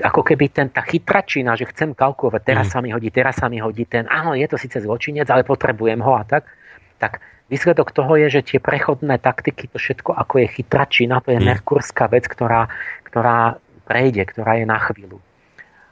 ako 0.00 0.24
keby 0.24 0.48
ten, 0.48 0.68
tá 0.72 0.80
chytračina, 0.84 1.52
že 1.56 1.68
chcem 1.68 1.92
kalkulovať, 1.92 2.42
teraz 2.42 2.66
mm. 2.68 2.72
sa 2.72 2.78
mi 2.80 2.90
hodí, 2.92 3.08
teraz 3.12 3.34
sa 3.36 3.46
mi 3.52 3.60
hodí 3.60 3.84
ten, 3.84 4.08
áno, 4.08 4.32
je 4.32 4.46
to 4.48 4.56
síce 4.56 4.80
zločinec, 4.80 5.28
ale 5.28 5.44
potrebujem 5.44 6.00
ho 6.00 6.16
a 6.16 6.24
tak, 6.24 6.48
tak 6.96 7.20
výsledok 7.52 7.92
toho 7.92 8.16
je, 8.16 8.40
že 8.40 8.56
tie 8.56 8.58
prechodné 8.62 9.20
taktiky, 9.20 9.68
to 9.68 9.76
všetko 9.76 10.16
ako 10.16 10.44
je 10.44 10.48
chytračina, 10.60 11.20
to 11.20 11.36
je 11.36 11.40
mm. 11.40 11.46
merkurská 11.46 12.08
vec, 12.08 12.24
ktorá, 12.24 12.72
ktorá 13.04 13.60
prejde, 13.84 14.24
ktorá 14.24 14.56
je 14.56 14.66
na 14.68 14.78
chvíľu. 14.80 15.20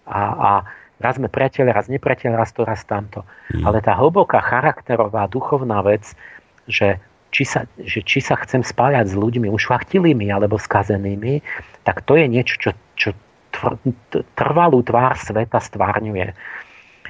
A, 0.08 0.20
a 0.32 0.50
raz 1.02 1.20
sme 1.20 1.28
priateľe, 1.28 1.68
raz 1.68 1.92
nepriateľe, 1.92 2.34
raz 2.34 2.56
to, 2.56 2.64
raz 2.64 2.80
tamto. 2.88 3.28
Mm. 3.52 3.68
Ale 3.68 3.84
tá 3.84 3.92
hlboká 3.98 4.40
charakterová, 4.40 5.28
duchovná 5.28 5.84
vec, 5.84 6.16
že 6.64 7.02
či 7.28 7.44
sa, 7.44 7.68
že 7.76 8.00
či 8.00 8.24
sa 8.24 8.40
chcem 8.40 8.64
spájať 8.64 9.12
s 9.12 9.14
ľuďmi 9.14 9.52
ušlachtilými 9.52 10.32
alebo 10.32 10.56
skazenými, 10.56 11.44
tak 11.84 12.00
to 12.08 12.16
je 12.16 12.24
niečo, 12.24 12.56
čo, 12.56 12.70
čo 12.97 13.12
trvalú 14.38 14.80
tvár 14.82 15.18
sveta 15.18 15.58
stvárňuje. 15.58 16.32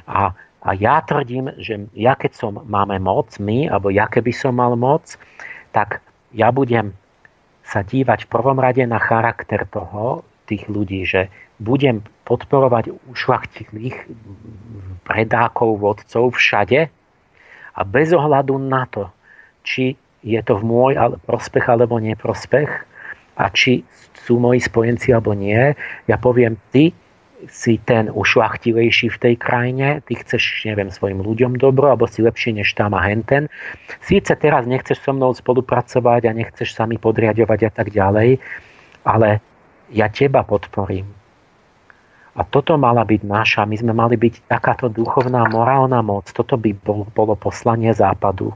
A, 0.09 0.33
a 0.65 0.71
ja 0.75 1.01
tvrdím, 1.05 1.53
že 1.61 1.89
ja 1.93 2.17
keď 2.17 2.33
som 2.35 2.53
máme 2.65 2.97
moc, 2.99 3.37
my, 3.39 3.69
alebo 3.69 3.93
ja 3.93 4.09
keby 4.09 4.33
som 4.33 4.57
mal 4.57 4.75
moc, 4.75 5.17
tak 5.73 6.01
ja 6.33 6.49
budem 6.53 6.97
sa 7.65 7.85
dívať 7.85 8.25
v 8.25 8.33
prvom 8.33 8.57
rade 8.57 8.81
na 8.89 8.97
charakter 8.97 9.69
toho, 9.69 10.25
tých 10.49 10.65
ľudí, 10.73 11.05
že 11.05 11.29
budem 11.61 12.01
podporovať 12.25 12.97
ušlachtilých 13.13 14.09
predákov, 15.05 15.77
vodcov 15.77 16.33
všade 16.41 16.89
a 17.77 17.81
bez 17.85 18.17
ohľadu 18.17 18.57
na 18.57 18.89
to, 18.89 19.13
či 19.61 20.01
je 20.25 20.41
to 20.41 20.57
v 20.57 20.65
môj 20.65 20.93
prospech 21.29 21.69
alebo 21.69 22.01
neprospech 22.01 22.89
a 23.39 23.49
či 23.55 23.87
sú 24.27 24.43
moji 24.43 24.61
spojenci 24.61 25.15
alebo 25.15 25.33
nie. 25.33 25.73
Ja 26.11 26.19
poviem, 26.19 26.59
ty 26.75 26.93
si 27.47 27.79
ten 27.87 28.11
ušlachtilejší 28.11 29.15
v 29.15 29.19
tej 29.23 29.35
krajine, 29.39 30.03
ty 30.11 30.19
chceš, 30.19 30.67
neviem, 30.67 30.91
svojim 30.91 31.23
ľuďom 31.23 31.55
dobro, 31.55 31.95
alebo 31.95 32.11
si 32.11 32.19
lepšie 32.19 32.59
než 32.59 32.75
tam 32.75 32.99
a 32.99 33.07
henten. 33.07 33.47
Síce 34.03 34.35
teraz 34.35 34.67
nechceš 34.67 34.99
so 34.99 35.15
mnou 35.15 35.31
spolupracovať 35.31 36.27
a 36.27 36.35
nechceš 36.35 36.75
sa 36.75 36.91
mi 36.91 36.99
podriadovať 36.99 37.61
a 37.63 37.71
tak 37.71 37.95
ďalej, 37.95 38.43
ale 39.07 39.39
ja 39.95 40.11
teba 40.11 40.43
podporím. 40.43 41.07
A 42.39 42.47
toto 42.47 42.79
mala 42.79 43.03
byť 43.03 43.23
naša, 43.27 43.67
my 43.67 43.77
sme 43.79 43.95
mali 43.95 44.15
byť 44.15 44.47
takáto 44.47 44.87
duchovná, 44.87 45.47
morálna 45.51 46.03
moc. 46.07 46.31
Toto 46.31 46.55
by 46.55 46.71
bol, 46.87 47.03
bolo 47.11 47.35
poslanie 47.35 47.91
západu. 47.91 48.55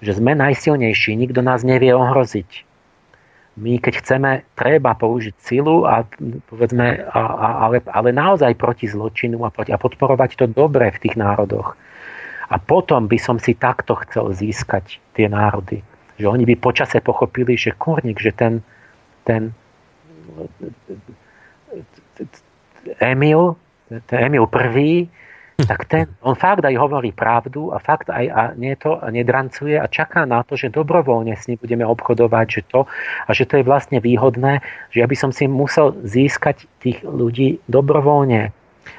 Že 0.00 0.24
sme 0.24 0.32
najsilnejší, 0.32 1.12
nikto 1.12 1.44
nás 1.44 1.64
nevie 1.64 1.92
ohroziť. 1.92 2.73
My 3.54 3.78
keď 3.78 4.02
chceme, 4.02 4.42
treba 4.58 4.98
použiť 4.98 5.34
silu 5.38 5.86
a, 5.86 6.02
povedzme, 6.50 7.06
a, 7.06 7.20
a, 7.22 7.48
ale, 7.70 7.78
ale 7.86 8.10
naozaj 8.10 8.58
proti 8.58 8.90
zločinu 8.90 9.46
a, 9.46 9.54
proti, 9.54 9.70
a 9.70 9.78
podporovať 9.78 10.30
to 10.34 10.46
dobre 10.50 10.90
v 10.90 11.00
tých 11.06 11.14
národoch. 11.14 11.78
A 12.50 12.56
potom 12.58 13.06
by 13.06 13.18
som 13.18 13.38
si 13.38 13.54
takto 13.54 13.94
chcel 14.02 14.34
získať 14.34 14.98
tie 15.14 15.30
národy. 15.30 15.86
Že 16.18 16.26
oni 16.34 16.44
by 16.50 16.54
počase 16.58 16.98
pochopili, 16.98 17.54
že 17.54 17.78
kurník, 17.78 18.18
že 18.18 18.34
ten, 18.34 18.58
ten 19.22 19.54
Emil, 22.98 23.54
ten 24.10 24.18
Emil 24.18 24.46
prvý, 24.50 25.06
tak 25.62 25.86
ten, 25.86 26.10
on 26.26 26.34
fakt 26.34 26.66
aj 26.66 26.74
hovorí 26.74 27.14
pravdu 27.14 27.70
a 27.70 27.78
fakt 27.78 28.10
aj 28.10 28.26
a 28.26 28.42
nie 28.58 28.74
to 28.74 28.98
a 28.98 29.06
nedrancuje 29.14 29.78
a 29.78 29.86
čaká 29.86 30.26
na 30.26 30.42
to, 30.42 30.58
že 30.58 30.74
dobrovoľne 30.74 31.30
s 31.38 31.46
ním 31.46 31.62
budeme 31.62 31.86
obchodovať, 31.86 32.46
že 32.50 32.62
to, 32.66 32.80
a 33.26 33.30
že 33.30 33.46
to 33.46 33.62
je 33.62 33.64
vlastne 33.64 34.02
výhodné, 34.02 34.58
že 34.90 34.98
ja 34.98 35.06
by 35.06 35.14
som 35.14 35.30
si 35.30 35.46
musel 35.46 35.94
získať 36.02 36.66
tých 36.82 36.98
ľudí 37.06 37.62
dobrovoľne. 37.70 38.50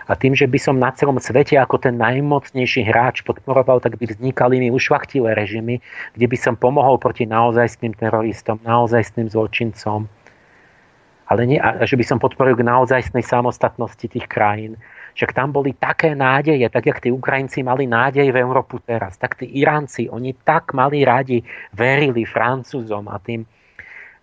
A 0.09 0.17
tým, 0.17 0.34
že 0.34 0.50
by 0.50 0.58
som 0.58 0.82
na 0.82 0.90
celom 0.95 1.22
svete 1.22 1.59
ako 1.59 1.77
ten 1.77 2.00
najmocnejší 2.00 2.90
hráč 2.90 3.22
podporoval, 3.22 3.84
tak 3.84 4.01
by 4.01 4.09
vznikali 4.09 4.58
mi 4.58 4.74
ušvachtilé 4.74 5.38
režimy, 5.38 5.77
kde 6.17 6.25
by 6.25 6.38
som 6.40 6.58
pomohol 6.58 6.98
proti 6.98 7.30
naozajstným 7.30 7.93
teroristom, 7.93 8.58
naozajstným 8.64 9.30
zločincom 9.30 10.09
ale 11.25 11.42
nie, 11.50 11.58
a 11.58 11.82
že 11.85 11.98
by 11.98 12.06
som 12.06 12.22
podporil 12.22 12.53
k 12.53 12.66
naozajstnej 12.66 13.25
samostatnosti 13.25 14.06
tých 14.06 14.30
krajín. 14.30 14.77
Však 15.15 15.31
tam 15.31 15.55
boli 15.55 15.71
také 15.71 16.11
nádeje, 16.11 16.67
tak 16.67 16.91
jak 16.91 16.99
tí 16.99 17.07
Ukrajinci 17.07 17.63
mali 17.63 17.87
nádej 17.87 18.35
v 18.35 18.37
Európu 18.43 18.83
teraz, 18.83 19.15
tak 19.15 19.39
tí 19.39 19.47
Iránci, 19.47 20.11
oni 20.11 20.35
tak 20.43 20.75
mali 20.75 21.07
radi, 21.07 21.39
verili 21.71 22.27
Francúzom 22.27 23.07
a 23.07 23.15
tým, 23.23 23.47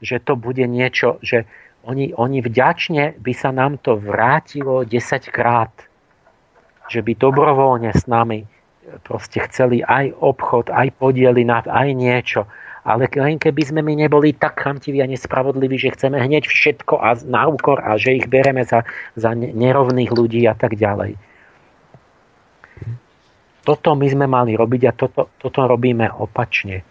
že 0.05 0.21
to 0.21 0.37
bude 0.37 0.61
niečo, 0.69 1.17
že 1.25 1.49
oni, 1.89 2.13
oni 2.13 2.45
vďačne 2.45 3.17
by 3.19 3.33
sa 3.33 3.51
nám 3.51 3.81
to 3.81 3.97
vrátilo 3.97 4.85
10 4.85 4.93
krát. 5.33 5.73
Že 6.93 7.01
by 7.09 7.13
dobrovoľne 7.17 7.91
s 7.97 8.05
nami 8.05 8.45
proste 9.01 9.41
chceli 9.49 9.81
aj 9.81 10.13
obchod, 10.21 10.69
aj 10.69 10.93
podiely, 11.01 11.49
aj 11.49 11.89
niečo 11.97 12.45
ale 12.83 13.07
len 13.15 13.39
keby 13.39 13.63
sme 13.63 13.81
my 13.81 13.95
neboli 13.95 14.35
tak 14.35 14.59
chamtiví 14.59 14.99
a 14.99 15.07
nespravodliví, 15.07 15.79
že 15.79 15.95
chceme 15.95 16.19
hneď 16.19 16.51
všetko 16.51 16.99
a 16.99 17.15
na 17.23 17.47
úkor 17.47 17.79
a 17.79 17.95
že 17.95 18.19
ich 18.19 18.27
bereme 18.27 18.67
za, 18.67 18.83
za 19.15 19.31
nerovných 19.39 20.11
ľudí 20.11 20.43
a 20.51 20.55
tak 20.59 20.75
ďalej. 20.75 21.15
Toto 23.63 23.95
my 23.95 24.07
sme 24.11 24.27
mali 24.27 24.59
robiť 24.59 24.83
a 24.91 24.93
toto, 24.99 25.31
toto 25.39 25.59
robíme 25.71 26.11
opačne. 26.11 26.83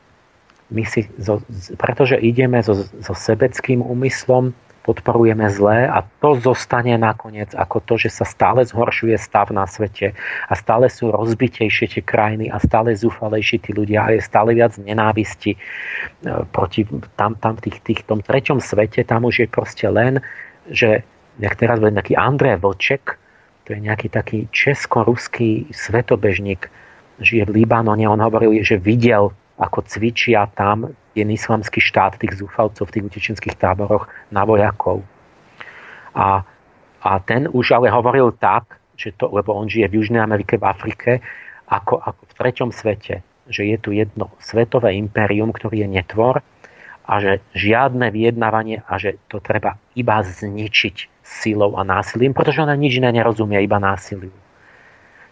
My 0.72 0.88
si, 0.88 1.04
zo, 1.20 1.44
pretože 1.76 2.16
ideme 2.16 2.64
so, 2.64 2.88
so 3.04 3.12
sebeckým 3.12 3.84
úmyslom, 3.84 4.56
podporujeme 4.82 5.46
zlé 5.54 5.86
a 5.86 6.02
to 6.02 6.38
zostane 6.42 6.98
nakoniec 6.98 7.54
ako 7.54 7.78
to, 7.86 7.94
že 8.02 8.10
sa 8.10 8.26
stále 8.26 8.66
zhoršuje 8.66 9.14
stav 9.18 9.54
na 9.54 9.70
svete 9.70 10.18
a 10.50 10.54
stále 10.58 10.90
sú 10.90 11.14
rozbitejšie 11.14 11.98
tie 11.98 12.04
krajiny 12.04 12.50
a 12.50 12.58
stále 12.58 12.98
zúfalejší 12.98 13.62
tí 13.62 13.72
ľudia 13.78 14.06
a 14.06 14.18
je 14.18 14.22
stále 14.26 14.58
viac 14.58 14.74
nenávisti 14.82 15.54
e, 15.54 15.58
proti 16.50 16.90
tam, 17.14 17.38
tam 17.38 17.62
tých, 17.62 17.78
tých, 17.86 18.02
tom 18.10 18.26
treťom 18.26 18.58
svete, 18.58 19.06
tam 19.06 19.30
už 19.30 19.46
je 19.46 19.48
proste 19.48 19.86
len, 19.86 20.18
že 20.66 21.06
jak 21.38 21.54
teraz 21.56 21.78
bude 21.78 21.94
nejaký 21.94 22.18
Andrej 22.18 22.58
Vlček, 22.62 23.22
to 23.70 23.78
je 23.78 23.80
nejaký 23.80 24.10
taký 24.10 24.50
česko-ruský 24.50 25.70
svetobežník, 25.70 26.68
žije 27.22 27.46
v 27.46 27.62
Libanone, 27.62 28.10
on 28.10 28.18
hovoril, 28.18 28.66
že 28.66 28.82
videl 28.82 29.30
ako 29.62 29.86
cvičia 29.86 30.50
tam 30.58 30.98
ten 31.16 31.28
islamský 31.28 31.84
štát 31.84 32.16
tých 32.18 32.40
zúfalcov 32.40 32.88
v 32.88 32.94
tých 32.98 33.06
utečenských 33.12 33.56
táboroch 33.60 34.08
na 34.32 34.48
vojakov. 34.48 35.04
A, 36.16 36.44
a 37.04 37.12
ten 37.24 37.48
už 37.52 37.76
ale 37.76 37.92
hovoril 37.92 38.32
tak, 38.40 38.80
že 38.96 39.16
to, 39.16 39.32
lebo 39.32 39.56
on 39.56 39.68
žije 39.68 39.90
v 39.90 39.98
Južnej 40.04 40.22
Amerike, 40.22 40.60
v 40.60 40.68
Afrike, 40.68 41.12
ako, 41.72 42.04
ako 42.04 42.22
v 42.28 42.34
treťom 42.36 42.70
svete, 42.70 43.24
že 43.48 43.64
je 43.66 43.78
tu 43.80 43.96
jedno 43.96 44.32
svetové 44.44 44.96
impérium, 45.00 45.56
ktorý 45.56 45.88
je 45.88 45.90
netvor 45.90 46.44
a 47.08 47.14
že 47.18 47.42
žiadne 47.58 48.14
vyjednávanie 48.14 48.86
a 48.86 48.94
že 49.02 49.18
to 49.32 49.42
treba 49.42 49.80
iba 49.98 50.22
zničiť 50.22 51.24
silou 51.26 51.80
a 51.80 51.84
násilím, 51.88 52.36
pretože 52.36 52.62
ona 52.62 52.76
nič 52.76 53.00
iné 53.00 53.10
nerozumie, 53.12 53.58
iba 53.64 53.80
násiliu. 53.82 54.36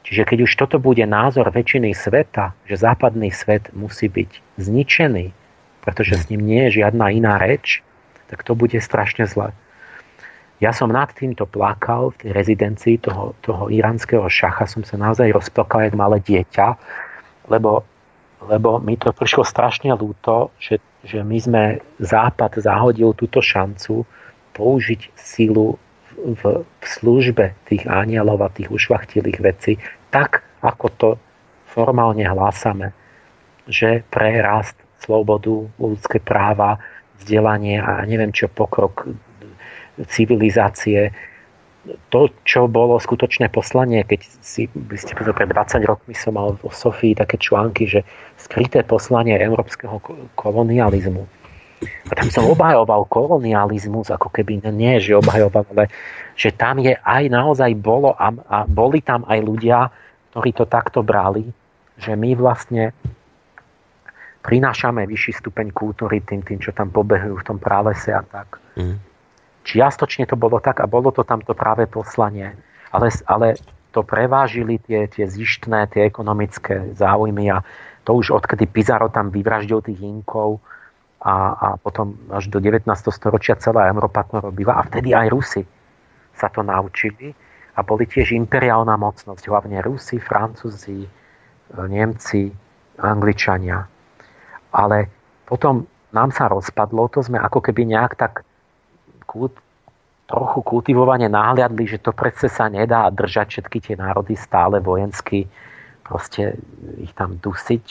Čiže 0.03 0.25
keď 0.25 0.40
už 0.48 0.51
toto 0.56 0.80
bude 0.80 1.03
názor 1.03 1.51
väčšiny 1.51 1.91
sveta, 1.93 2.56
že 2.66 2.82
západný 2.82 3.30
svet 3.30 3.69
musí 3.75 4.08
byť 4.08 4.58
zničený, 4.58 5.35
pretože 5.90 6.22
s 6.22 6.30
ním 6.30 6.45
nie 6.45 6.69
je 6.69 6.85
žiadna 6.85 7.09
iná 7.09 7.42
reč, 7.42 7.82
tak 8.30 8.45
to 8.45 8.53
bude 8.53 8.77
strašne 8.77 9.26
zle. 9.26 9.58
Ja 10.61 10.69
som 10.69 10.93
nad 10.93 11.09
týmto 11.18 11.50
plakal 11.50 12.14
v 12.14 12.19
tej 12.22 12.32
rezidencii 12.38 13.01
toho, 13.01 13.34
toho 13.42 13.74
iránskeho 13.74 14.30
šacha, 14.30 14.69
som 14.69 14.85
sa 14.85 15.01
naozaj 15.01 15.34
rozplakal 15.34 15.90
jak 15.90 15.98
malé 15.98 16.22
dieťa, 16.22 16.77
lebo, 17.50 17.82
lebo 18.45 18.77
mi 18.77 19.01
to 19.01 19.09
prišlo 19.09 19.42
strašne 19.42 19.90
ľúto, 19.98 20.53
že, 20.61 20.77
že 21.01 21.26
my 21.26 21.38
sme 21.42 21.64
Západ 21.98 22.61
zahodil 22.61 23.18
túto 23.18 23.42
šancu 23.42 24.06
použiť 24.53 25.18
sílu 25.18 25.82
v, 26.14 26.43
v 26.61 26.85
službe 26.85 27.58
tých 27.66 27.90
anielov 27.90 28.45
a 28.45 28.53
tých 28.53 28.69
ušvachtilých 28.69 29.40
vecí 29.42 29.82
tak, 30.14 30.45
ako 30.61 30.88
to 30.93 31.09
formálne 31.66 32.27
hlásame, 32.27 32.92
že 33.69 34.03
pre 34.11 34.42
rast, 34.42 34.76
slobodu, 35.00 35.68
ľudské 35.80 36.19
práva, 36.19 36.80
vzdelanie 37.19 37.80
a 37.80 38.03
neviem 38.08 38.32
čo, 38.32 38.48
pokrok 38.48 39.08
civilizácie, 40.08 41.11
to, 42.11 42.30
čo 42.44 42.68
bolo 42.68 43.00
skutočné 43.00 43.50
poslanie, 43.50 44.03
keď 44.03 44.19
si, 44.44 44.68
by 44.68 44.98
ste 45.00 45.16
pred 45.16 45.50
20 45.50 45.80
rokmi 45.88 46.14
som 46.14 46.36
mal 46.36 46.60
o 46.60 46.72
Sofii 46.72 47.16
také 47.16 47.40
články, 47.40 47.88
že 47.88 48.03
skryté 48.36 48.84
poslanie 48.84 49.34
európskeho 49.40 49.98
kolonializmu. 50.36 51.24
A 51.80 52.11
tam 52.11 52.28
som 52.28 52.44
obhajoval 52.52 53.08
kolonializmus, 53.08 54.11
ako 54.11 54.28
keby 54.28 54.60
nie, 54.76 55.00
že 55.00 55.16
obhajoval, 55.16 55.64
ale 55.72 55.88
že 56.36 56.52
tam 56.52 56.84
je 56.84 57.00
aj 57.00 57.32
naozaj 57.32 57.72
bolo 57.80 58.11
a, 58.19 58.36
a 58.52 58.58
boli 58.68 59.00
tam 59.00 59.24
aj 59.24 59.40
ľudia, 59.40 59.88
ktorí 60.36 60.52
to 60.52 60.68
takto 60.68 61.00
brali, 61.00 61.48
že 61.95 62.19
my 62.19 62.36
vlastne 62.36 62.92
prinášame 64.40 65.03
vyšší 65.03 65.43
stupeň 65.43 65.76
kultúry 65.76 66.24
tým, 66.24 66.42
tým, 66.43 66.59
čo 66.64 66.72
tam 66.72 66.90
pobehujú 66.90 67.43
v 67.43 67.48
tom 67.48 67.58
pralese 67.59 68.16
a 68.16 68.24
tak. 68.24 68.59
Mm. 68.80 68.98
Čiastočne 69.68 70.26
to 70.26 70.40
bolo 70.40 70.64
tak 70.64 70.80
a 70.80 70.88
bolo 70.88 71.11
to 71.11 71.27
tamto 71.27 71.51
práve 71.51 71.85
poslanie. 71.85 72.56
Ale, 72.90 73.11
ale 73.27 73.59
to 73.93 74.01
prevážili 74.01 74.80
tie, 74.82 75.06
tie 75.06 75.26
zištné, 75.27 75.92
tie 75.93 76.08
ekonomické 76.08 76.95
záujmy 76.95 77.53
a 77.53 77.61
to 78.08 78.18
už 78.18 78.42
odkedy 78.42 78.66
Pizarro 78.66 79.14
tam 79.14 79.30
vyvraždil 79.30 79.85
tých 79.85 80.01
Inkov 80.01 80.64
a, 81.22 81.35
a 81.53 81.68
potom 81.77 82.16
až 82.32 82.48
do 82.48 82.64
19. 82.64 82.88
storočia 83.11 83.59
celá 83.59 83.92
Európa 83.92 84.24
to 84.26 84.40
robila 84.40 84.80
a 84.80 84.85
vtedy 84.88 85.14
aj 85.14 85.27
Rusy 85.30 85.61
sa 86.34 86.48
to 86.48 86.64
naučili 86.64 87.35
a 87.76 87.84
boli 87.84 88.08
tiež 88.08 88.34
imperiálna 88.34 88.95
mocnosť, 88.95 89.43
hlavne 89.51 89.84
Rusi, 89.84 90.18
Francúzi, 90.18 91.03
Nemci, 91.76 92.50
Angličania. 93.00 93.99
Ale 94.69 95.09
potom 95.49 95.89
nám 96.14 96.33
sa 96.33 96.49
rozpadlo, 96.49 97.09
to 97.09 97.22
sme 97.22 97.38
ako 97.38 97.61
keby 97.61 97.85
nejak 97.85 98.17
tak 98.17 98.45
kult, 99.25 99.53
trochu 100.30 100.61
kultivovane 100.61 101.25
náhľadli, 101.25 101.89
že 101.89 101.98
to 101.98 102.14
predsa 102.14 102.49
sa 102.49 102.69
nedá 102.69 103.09
držať 103.09 103.49
všetky 103.49 103.77
tie 103.81 103.95
národy 103.98 104.38
stále 104.38 104.77
vojensky, 104.77 105.49
proste 106.06 106.57
ich 107.01 107.14
tam 107.17 107.41
dusiť. 107.41 107.85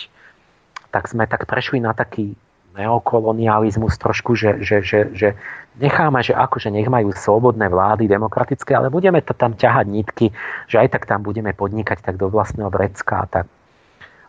Tak 0.94 1.10
sme 1.10 1.26
tak 1.26 1.50
prešli 1.50 1.82
na 1.82 1.94
taký 1.94 2.38
neokolonializmus 2.78 3.98
trošku, 3.98 4.38
že, 4.38 4.62
že, 4.62 4.86
že, 4.86 5.10
že 5.10 5.28
necháme, 5.82 6.22
že 6.22 6.30
akože 6.30 6.70
nech 6.70 6.86
majú 6.86 7.10
slobodné 7.10 7.66
vlády, 7.66 8.06
demokratické, 8.06 8.78
ale 8.78 8.86
budeme 8.86 9.18
to 9.18 9.34
tam 9.34 9.58
ťahať 9.58 9.86
nitky, 9.90 10.26
že 10.70 10.78
aj 10.78 10.94
tak 10.94 11.10
tam 11.10 11.26
budeme 11.26 11.50
podnikať 11.50 11.98
tak 12.06 12.14
do 12.22 12.30
vlastného 12.30 12.70
vrecka 12.70 13.26
a 13.26 13.26
tak. 13.26 13.46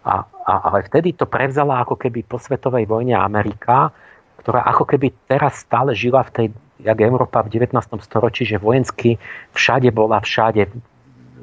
A, 0.06 0.24
a, 0.24 0.54
ale 0.72 0.88
vtedy 0.88 1.12
to 1.14 1.28
prevzala 1.28 1.84
ako 1.84 2.00
keby 2.00 2.24
po 2.24 2.40
svetovej 2.40 2.88
vojne 2.88 3.20
Amerika, 3.20 3.92
ktorá 4.40 4.64
ako 4.64 4.88
keby 4.88 5.12
teraz 5.28 5.68
stále 5.68 5.92
žila 5.92 6.24
v 6.28 6.32
tej, 6.32 6.48
jak 6.80 6.98
Európa 7.04 7.44
v 7.44 7.60
19. 7.60 7.76
storočí, 8.00 8.48
že 8.48 8.56
vojensky 8.56 9.20
všade 9.52 9.92
bola, 9.92 10.24
všade 10.24 10.72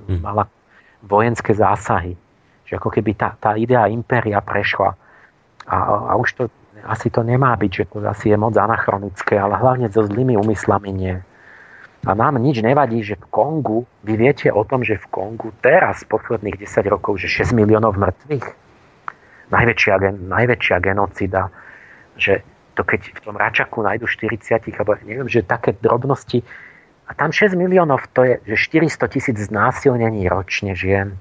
hm. 0.08 0.20
mala 0.24 0.48
vojenské 1.04 1.52
zásahy. 1.52 2.16
Že 2.66 2.82
ako 2.82 2.90
keby 2.98 3.12
tá, 3.14 3.36
tá 3.38 3.54
idea 3.54 3.86
impéria 3.86 4.40
prešla. 4.40 4.96
A, 5.68 5.76
a 6.10 6.12
už 6.16 6.28
to 6.34 6.42
asi 6.86 7.10
to 7.10 7.26
nemá 7.26 7.56
byť, 7.58 7.72
že 7.72 7.84
to 7.90 7.98
asi 8.06 8.30
je 8.30 8.36
moc 8.38 8.54
anachronické, 8.54 9.34
ale 9.40 9.58
hlavne 9.58 9.90
so 9.90 10.06
zlými 10.06 10.38
úmyslami 10.38 10.90
nie. 10.94 11.16
A 12.06 12.14
nám 12.14 12.38
nič 12.38 12.62
nevadí, 12.62 13.02
že 13.02 13.18
v 13.18 13.26
Kongu, 13.34 13.82
vy 14.06 14.14
viete 14.14 14.46
o 14.54 14.62
tom, 14.62 14.86
že 14.86 14.94
v 14.94 15.06
Kongu 15.10 15.50
teraz 15.58 16.06
posledných 16.06 16.62
10 16.62 16.86
rokov, 16.86 17.18
že 17.18 17.26
6 17.26 17.50
miliónov 17.50 17.98
mŕtvych, 17.98 18.46
najväčšia, 19.50 20.14
najväčšia 20.14 20.76
genocida, 20.78 21.50
že 22.14 22.46
to 22.78 22.86
keď 22.86 23.10
v 23.10 23.20
tom 23.26 23.34
Račaku 23.34 23.82
nájdu 23.82 24.06
40, 24.06 24.38
alebo 24.78 24.94
neviem, 25.02 25.26
že 25.26 25.42
také 25.42 25.74
drobnosti, 25.74 26.46
a 27.06 27.14
tam 27.14 27.30
6 27.30 27.54
miliónov, 27.58 28.02
to 28.14 28.26
je, 28.26 28.34
že 28.54 28.82
400 28.82 29.14
tisíc 29.14 29.38
znásilnení 29.38 30.26
ročne 30.26 30.74
žien. 30.74 31.14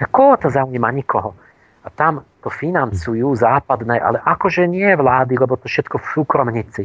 A 0.00 0.08
koho 0.08 0.36
to 0.40 0.48
zaujíma? 0.48 0.90
Nikoho. 0.96 1.36
A 1.84 1.92
tam 1.92 2.24
to 2.40 2.48
financujú 2.48 3.36
západné, 3.36 4.00
ale 4.00 4.16
akože 4.24 4.64
nie 4.64 4.88
vlády, 4.96 5.36
lebo 5.36 5.60
to 5.60 5.68
všetko 5.68 6.00
v 6.00 6.06
súkromníci 6.16 6.82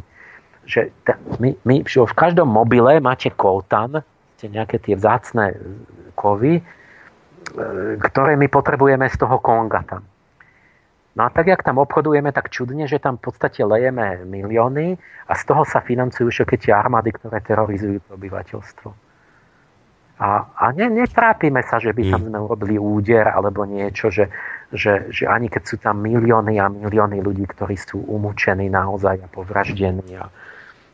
že 0.70 0.94
t- 1.02 1.20
my, 1.42 1.58
my 1.66 1.76
v 1.82 2.14
každom 2.14 2.46
mobile 2.46 3.02
máte 3.02 3.34
koltan, 3.34 4.06
nejaké 4.46 4.80
tie 4.80 4.96
vzácne 4.96 5.58
kovy, 6.16 6.62
e, 6.62 6.64
ktoré 8.00 8.40
my 8.40 8.48
potrebujeme 8.48 9.10
z 9.10 9.18
toho 9.20 9.42
Konga 9.42 9.84
tam. 9.84 10.06
No 11.18 11.28
a 11.28 11.30
tak, 11.34 11.52
jak 11.52 11.66
tam 11.66 11.82
obchodujeme, 11.84 12.32
tak 12.32 12.54
čudne, 12.54 12.88
že 12.88 13.02
tam 13.02 13.20
v 13.20 13.28
podstate 13.28 13.66
lejeme 13.66 14.24
milióny 14.24 14.96
a 15.28 15.34
z 15.36 15.44
toho 15.44 15.68
sa 15.68 15.84
financujú 15.84 16.32
všetky 16.32 16.70
tie 16.70 16.72
armády, 16.72 17.12
ktoré 17.12 17.44
terorizujú 17.44 18.00
to 18.08 18.16
obyvateľstvo. 18.16 18.90
A, 20.20 20.52
a 20.52 20.66
ne, 20.76 20.92
netrápime 20.92 21.64
sa, 21.64 21.80
že 21.80 21.96
by 21.96 22.12
tam 22.12 22.22
mm. 22.24 22.28
sme 22.28 22.40
urobili 22.44 22.76
úder 22.76 23.24
alebo 23.24 23.64
niečo, 23.64 24.12
že, 24.12 24.28
že, 24.72 25.08
že 25.12 25.24
ani 25.28 25.48
keď 25.48 25.64
sú 25.64 25.76
tam 25.80 26.04
milióny 26.04 26.60
a 26.60 26.68
milióny 26.68 27.24
ľudí, 27.24 27.48
ktorí 27.48 27.76
sú 27.80 28.04
umúčení 28.04 28.68
naozaj 28.68 29.16
a 29.24 29.28
povraždení 29.32 30.20
a, 30.20 30.28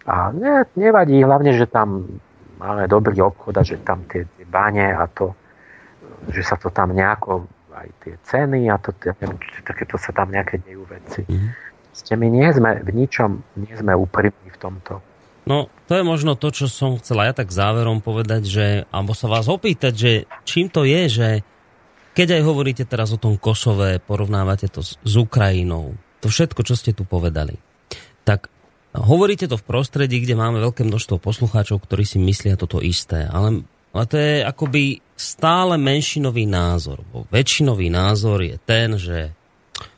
a 0.06 0.30
ne, 0.32 0.70
nevadí, 0.78 1.18
hlavne, 1.26 1.58
že 1.58 1.66
tam 1.66 2.06
máme 2.62 2.86
dobrý 2.86 3.18
obchod 3.26 3.58
a 3.58 3.64
že 3.66 3.82
tam 3.82 4.06
tie, 4.06 4.24
tie 4.38 4.46
bane 4.46 4.94
a 4.94 5.10
to, 5.10 5.34
že 6.30 6.46
sa 6.46 6.56
to 6.56 6.70
tam 6.70 6.94
nejako, 6.94 7.50
aj 7.76 7.90
tie 8.06 8.14
ceny 8.24 8.72
a 8.72 8.80
to, 8.80 8.96
neviem, 9.04 9.36
takéto 9.66 10.00
sa 10.00 10.16
tam 10.16 10.32
nejaké 10.32 10.64
dejú 10.64 10.88
veci. 10.88 11.28
Mm-hmm. 11.28 11.52
Ste 11.96 12.14
my 12.16 12.28
nie 12.28 12.48
sme 12.52 12.72
v 12.84 12.90
ničom, 12.92 13.30
nie 13.60 13.74
sme 13.76 13.92
úprimní 13.96 14.48
v 14.52 14.60
tomto. 14.60 15.04
No, 15.46 15.70
to 15.86 15.94
je 15.94 16.04
možno 16.04 16.34
to, 16.34 16.50
čo 16.50 16.66
som 16.66 16.98
chcela 16.98 17.30
ja 17.30 17.34
tak 17.38 17.54
záverom 17.54 18.02
povedať, 18.02 18.44
že, 18.50 18.68
alebo 18.90 19.14
sa 19.14 19.30
vás 19.30 19.46
opýtať, 19.46 19.94
že 19.94 20.12
čím 20.42 20.74
to 20.74 20.82
je, 20.88 21.02
že 21.06 21.30
keď 22.18 22.42
aj 22.42 22.42
hovoríte 22.48 22.84
teraz 22.88 23.14
o 23.14 23.22
tom 23.22 23.38
Kosove, 23.38 24.02
porovnávate 24.02 24.72
to 24.72 24.82
s, 24.82 24.98
s 25.06 25.14
Ukrajinou, 25.20 25.94
to 26.24 26.32
všetko, 26.32 26.66
čo 26.66 26.74
ste 26.74 26.98
tu 26.98 27.06
povedali, 27.06 27.62
tak 28.26 28.50
Hovoríte 28.96 29.52
to 29.52 29.60
v 29.60 29.68
prostredí, 29.68 30.24
kde 30.24 30.40
máme 30.40 30.64
veľké 30.64 30.88
množstvo 30.88 31.20
poslucháčov, 31.20 31.84
ktorí 31.84 32.08
si 32.08 32.16
myslia 32.24 32.56
toto 32.56 32.80
isté, 32.80 33.28
ale, 33.28 33.68
ale 33.92 34.06
to 34.08 34.16
je 34.16 34.34
akoby 34.42 35.04
stále 35.20 35.76
menšinový 35.76 36.48
názor. 36.48 37.04
Bo 37.12 37.28
väčšinový 37.28 37.92
názor 37.92 38.40
je 38.44 38.56
ten, 38.64 38.96
že 38.96 39.36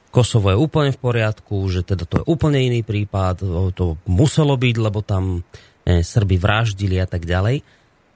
Kosovo 0.09 0.49
je 0.49 0.57
úplne 0.57 0.89
v 0.89 1.01
poriadku, 1.03 1.67
že 1.69 1.85
teda 1.85 2.09
to 2.09 2.23
je 2.23 2.25
úplne 2.25 2.57
iný 2.57 2.81
prípad, 2.81 3.43
to 3.77 4.01
muselo 4.09 4.57
byť, 4.57 4.75
lebo 4.81 5.05
tam 5.05 5.45
ne, 5.85 6.01
Srby 6.01 6.41
vraždili 6.41 6.97
a 6.97 7.05
tak 7.05 7.27
ďalej. 7.27 7.61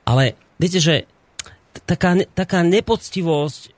Ale 0.08 0.34
viete, 0.58 0.82
že 0.82 1.06
taká, 1.86 2.18
taká 2.34 2.66
nepoctivosť, 2.66 3.76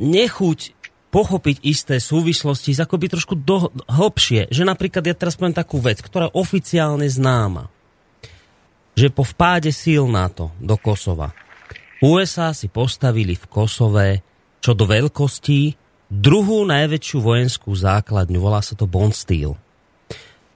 nechuť 0.00 0.75
pochopiť 1.16 1.64
isté 1.64 1.96
súvislosti, 1.96 2.76
akoby 2.76 3.16
trošku 3.16 3.40
do, 3.40 3.72
hlbšie. 3.88 4.52
Že 4.52 4.68
napríklad 4.68 5.00
ja 5.08 5.16
teraz 5.16 5.40
poviem 5.40 5.56
takú 5.56 5.80
vec, 5.80 6.04
ktorá 6.04 6.28
oficiálne 6.36 7.08
známa. 7.08 7.72
Že 8.92 9.08
po 9.16 9.24
vpáde 9.24 9.72
síl 9.72 10.04
NATO 10.04 10.52
do 10.60 10.76
Kosova 10.76 11.32
USA 12.04 12.52
si 12.52 12.68
postavili 12.68 13.32
v 13.32 13.44
Kosove 13.48 14.08
čo 14.60 14.76
do 14.76 14.84
veľkosti 14.84 15.72
druhú 16.12 16.68
najväčšiu 16.68 17.18
vojenskú 17.24 17.72
základňu, 17.72 18.36
volá 18.36 18.60
sa 18.60 18.76
to 18.76 18.84
Bond 18.84 19.16
Steel. 19.16 19.56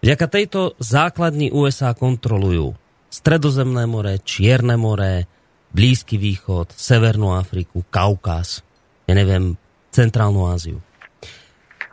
Vďaka 0.05 0.27
tejto 0.29 0.61
základni 0.81 1.53
USA 1.53 1.97
kontrolujú 1.97 2.77
Stredozemné 3.11 3.91
more, 3.91 4.23
Čierne 4.23 4.79
more, 4.79 5.27
Blízky 5.71 6.19
východ, 6.19 6.75
Severnú 6.75 7.35
Afriku, 7.35 7.83
Kaukaz, 7.87 8.63
ja 9.07 9.15
neviem, 9.15 9.59
Centrálnu 9.91 10.47
Áziu. 10.47 10.79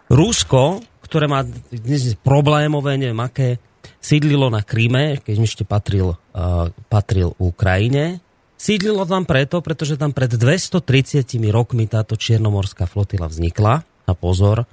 Rusko, 0.08 0.80
ktoré 1.03 1.27
má 1.27 1.43
dnes 1.74 2.16
problémové, 2.22 2.95
neviem 2.95 3.19
aké, 3.19 3.59
sídlilo 4.00 4.48
na 4.48 4.64
Kríme, 4.64 5.19
keď 5.19 5.35
ešte 5.43 5.64
patril, 5.67 6.16
uh, 6.16 6.72
patril 6.88 7.35
Ukrajine. 7.42 8.24
Sídlilo 8.58 9.06
tam 9.06 9.27
preto, 9.27 9.59
pretože 9.61 10.00
tam 10.00 10.16
pred 10.16 10.34
230 10.34 11.27
rokmi 11.51 11.85
táto 11.85 12.16
čiernomorská 12.17 12.90
flotila 12.90 13.30
vznikla. 13.30 13.85
A 14.08 14.11
pozor, 14.16 14.64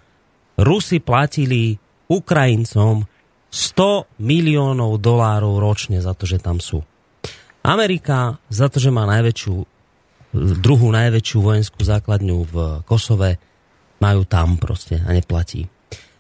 Rusi 0.55 1.03
platili 1.03 1.75
Ukrajincom 2.07 3.05
100 3.51 4.23
miliónov 4.23 4.99
dolárov 5.03 5.59
ročne 5.59 5.99
za 5.99 6.15
to, 6.15 6.27
že 6.27 6.39
tam 6.39 6.63
sú. 6.63 6.83
Amerika 7.65 8.39
za 8.53 8.71
to, 8.71 8.79
že 8.79 8.95
má 8.95 9.07
najväčšiu 9.09 9.74
druhú 10.35 10.91
najväčšiu 10.91 11.39
vojenskú 11.39 11.81
základňu 11.87 12.39
v 12.51 12.57
Kosove 12.83 13.39
majú 14.03 14.27
tam 14.27 14.59
proste 14.59 14.99
a 15.01 15.15
neplatí. 15.15 15.71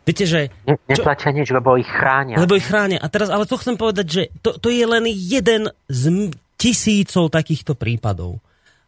Viete, 0.04 0.28
že... 0.28 0.52
Ne, 0.68 0.76
neplatia 0.84 1.32
nič, 1.32 1.48
lebo 1.48 1.80
ich 1.80 1.88
chránia. 1.88 2.36
Lebo 2.36 2.54
ich 2.54 2.68
chránia. 2.68 3.00
A 3.00 3.08
teraz, 3.08 3.32
ale 3.32 3.48
to 3.48 3.56
chcem 3.56 3.74
povedať, 3.74 4.06
že 4.06 4.22
to, 4.44 4.60
to 4.60 4.68
je 4.68 4.84
len 4.84 5.08
jeden 5.08 5.72
z 5.88 6.30
tisícov 6.60 7.32
takýchto 7.32 7.74
prípadov. 7.74 8.38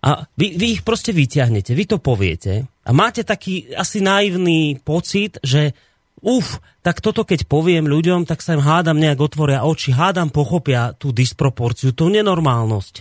A 0.05 0.29
vy, 0.37 0.55
vy 0.55 0.67
ich 0.79 0.83
proste 0.87 1.11
vyťahnete, 1.11 1.73
vy 1.73 1.85
to 1.89 1.99
poviete 1.99 2.69
a 2.87 2.91
máte 2.95 3.27
taký 3.27 3.75
asi 3.75 3.99
naivný 3.99 4.79
pocit, 4.79 5.41
že 5.43 5.75
uf, 6.23 6.63
tak 6.85 7.03
toto 7.03 7.27
keď 7.27 7.49
poviem 7.51 7.91
ľuďom, 7.91 8.23
tak 8.29 8.39
sa 8.45 8.55
im 8.55 8.63
hádam 8.63 9.01
nejak 9.03 9.19
otvoria 9.19 9.67
oči, 9.67 9.91
hádam 9.91 10.31
pochopia 10.31 10.95
tú 10.95 11.11
disproporciu, 11.11 11.91
tú 11.91 12.07
nenormálnosť. 12.13 12.95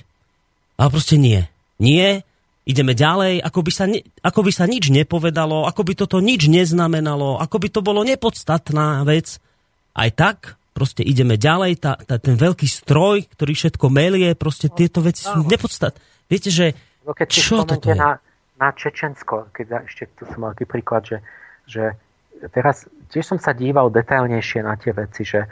Ale 0.81 0.89
proste 0.89 1.19
nie. 1.19 1.45
Nie, 1.81 2.23
ideme 2.65 2.97
ďalej, 2.97 3.43
ako 3.45 3.59
by, 3.61 3.71
sa, 3.71 3.85
ako 4.23 4.39
by 4.41 4.51
sa 4.51 4.65
nič 4.65 4.89
nepovedalo, 4.89 5.69
ako 5.69 5.81
by 5.85 5.93
toto 5.93 6.17
nič 6.23 6.49
neznamenalo, 6.49 7.37
ako 7.37 7.57
by 7.61 7.67
to 7.69 7.81
bolo 7.85 8.01
nepodstatná 8.01 9.05
vec. 9.05 9.37
Aj 9.95 10.09
tak 10.11 10.59
proste 10.75 11.07
ideme 11.07 11.39
ďalej, 11.39 11.79
tá, 11.79 11.95
tá, 11.95 12.19
ten 12.19 12.35
veľký 12.35 12.67
stroj, 12.67 13.31
ktorý 13.31 13.55
všetko 13.55 13.85
melie, 13.87 14.35
proste 14.35 14.67
tieto 14.67 14.99
veci 14.99 15.23
sú 15.23 15.47
nepodstatné. 15.47 15.95
Viete, 16.27 16.51
že 16.51 16.75
no 17.07 17.15
keď 17.15 17.27
čo 17.31 17.63
toto 17.63 17.87
je? 17.87 17.95
Na, 17.95 18.19
na 18.59 18.69
Čečensko, 18.75 19.55
keď 19.55 19.87
ešte 19.87 20.11
tu 20.19 20.27
som 20.27 20.43
mal 20.43 20.51
taký 20.51 20.67
príklad, 20.67 21.07
že, 21.07 21.17
že 21.63 21.95
teraz 22.51 22.83
tiež 23.07 23.23
som 23.23 23.39
sa 23.39 23.55
díval 23.55 23.87
detailnejšie 23.87 24.67
na 24.67 24.75
tie 24.75 24.91
veci, 24.91 25.23
že, 25.23 25.47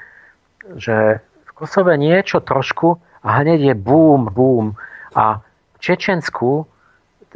že 0.76 1.24
v 1.24 1.52
Kosove 1.56 1.96
niečo 1.96 2.44
trošku 2.44 3.00
a 3.24 3.40
hneď 3.40 3.72
je 3.72 3.76
boom, 3.80 4.28
boom 4.28 4.76
a 5.16 5.40
Čečensku 5.84 6.64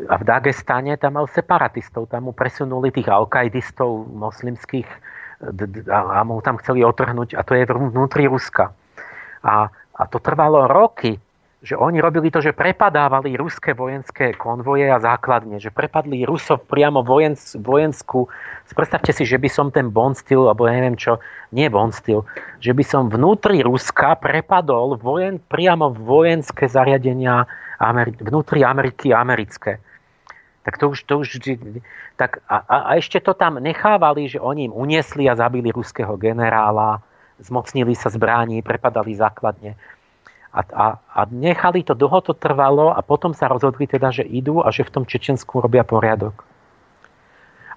a 0.08 0.16
v 0.16 0.24
Dagestane 0.24 0.96
tam 0.96 1.20
mal 1.20 1.28
separatistov, 1.28 2.08
tam 2.08 2.30
mu 2.30 2.32
presunuli 2.32 2.96
tých 2.96 3.12
alkaidistov 3.12 4.08
moslimských 4.08 4.88
a 5.92 6.24
mu 6.24 6.40
tam 6.40 6.56
chceli 6.64 6.82
otrhnúť 6.82 7.36
a 7.36 7.44
to 7.44 7.54
je 7.60 7.68
vnútri 7.68 8.26
Ruska. 8.32 8.72
A, 9.44 9.68
a 9.70 10.04
to 10.08 10.18
trvalo 10.24 10.66
roky, 10.66 11.20
že 11.58 11.74
oni 11.74 11.98
robili 11.98 12.30
to, 12.30 12.38
že 12.38 12.54
prepadávali 12.54 13.34
ruské 13.34 13.74
vojenské 13.74 14.38
konvoje 14.38 14.86
a 14.94 15.02
základne, 15.02 15.58
že 15.58 15.74
prepadli 15.74 16.22
Rusov 16.22 16.70
priamo 16.70 17.02
vojens, 17.02 17.58
vojenskú. 17.58 18.30
Predstavte 18.70 19.10
si, 19.10 19.26
že 19.26 19.42
by 19.42 19.50
som 19.50 19.68
ten 19.74 19.90
Bonstil, 19.90 20.46
alebo 20.46 20.70
neviem 20.70 20.94
čo, 20.94 21.18
nie 21.50 21.66
Bonstil, 21.66 22.22
že 22.62 22.78
by 22.78 22.84
som 22.86 23.10
vnútri 23.10 23.66
Ruska 23.66 24.14
prepadol 24.22 25.02
vojen, 25.02 25.42
priamo 25.42 25.90
vojenské 25.90 26.70
zariadenia 26.70 27.50
Ameri- 27.82 28.22
vnútri 28.22 28.62
Ameriky 28.62 29.10
americké. 29.10 29.82
Tak 30.62 30.78
to 30.78 30.94
už, 30.94 31.10
to 31.10 31.24
už 31.24 31.42
tak 32.20 32.44
a, 32.50 32.92
a 32.92 33.00
ešte 33.00 33.24
to 33.24 33.32
tam 33.34 33.58
nechávali, 33.58 34.28
že 34.28 34.38
oni 34.38 34.68
im 34.68 34.74
uniesli 34.76 35.26
a 35.26 35.38
zabili 35.38 35.72
ruského 35.72 36.20
generála, 36.20 37.00
zmocnili 37.40 37.96
sa 37.96 38.12
zbraní, 38.12 38.62
prepadali 38.62 39.16
základne. 39.16 39.80
A, 40.58 40.62
a, 40.74 40.86
a 40.98 41.22
nechali 41.30 41.86
to, 41.86 41.94
dlho 41.94 42.18
to 42.26 42.34
trvalo 42.34 42.90
a 42.90 43.06
potom 43.06 43.38
sa 43.38 43.46
rozhodli 43.46 43.86
teda, 43.86 44.10
že 44.10 44.26
idú 44.26 44.66
a 44.66 44.74
že 44.74 44.82
v 44.90 44.94
tom 44.98 45.04
Čečensku 45.06 45.62
robia 45.62 45.86
poriadok. 45.86 46.42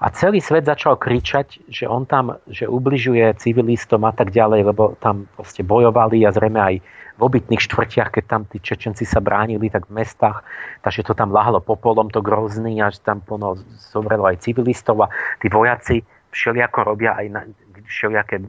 A 0.01 0.09
celý 0.09 0.41
svet 0.41 0.65
začal 0.65 0.97
kričať, 0.97 1.61
že 1.69 1.85
on 1.85 2.09
tam, 2.09 2.41
že 2.49 2.65
ubližuje 2.65 3.37
civilistom 3.37 4.09
a 4.09 4.17
tak 4.17 4.33
ďalej, 4.33 4.73
lebo 4.73 4.97
tam 4.97 5.29
proste 5.37 5.61
bojovali 5.61 6.25
a 6.25 6.33
zrejme 6.33 6.57
aj 6.57 6.75
v 6.81 7.21
obytných 7.21 7.61
štvrtiach, 7.61 8.09
keď 8.17 8.25
tam 8.25 8.43
tí 8.49 8.65
Čečenci 8.65 9.05
sa 9.05 9.21
bránili, 9.21 9.69
tak 9.69 9.93
v 9.93 10.01
mestách, 10.01 10.41
takže 10.81 11.05
to 11.05 11.13
tam 11.13 11.37
lahlo 11.37 11.61
popolom, 11.61 12.09
to 12.09 12.25
grozný, 12.25 12.81
až 12.81 12.97
tam 13.05 13.21
plno 13.21 13.61
zomrelo 13.93 14.25
aj 14.25 14.41
civilistov 14.41 15.05
a 15.05 15.13
tí 15.45 15.53
vojaci 15.53 16.01
všelijako 16.33 16.97
robia 16.97 17.21
aj 17.21 17.27
na, 17.29 17.41
všelijaké 17.85 18.41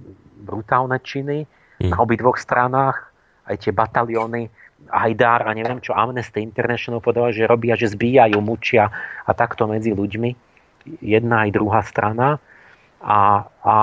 brutálne 0.48 1.04
činy 1.04 1.44
mm. 1.84 1.92
na 1.92 2.00
obidvoch 2.00 2.40
stranách, 2.40 3.11
aj 3.48 3.56
tie 3.68 3.72
batalióny 3.74 4.52
Hajdár 4.90 5.46
a 5.46 5.54
neviem 5.54 5.78
čo, 5.78 5.94
Amnesty 5.94 6.42
International 6.42 7.00
povedal, 7.00 7.30
že 7.30 7.46
robia, 7.46 7.78
že 7.78 7.94
zbíjajú, 7.94 8.42
mučia 8.42 8.90
a 9.24 9.32
takto 9.32 9.70
medzi 9.70 9.94
ľuďmi. 9.94 10.34
Jedna 11.06 11.46
aj 11.46 11.50
druhá 11.54 11.86
strana. 11.86 12.42
A, 13.02 13.46
a, 13.62 13.78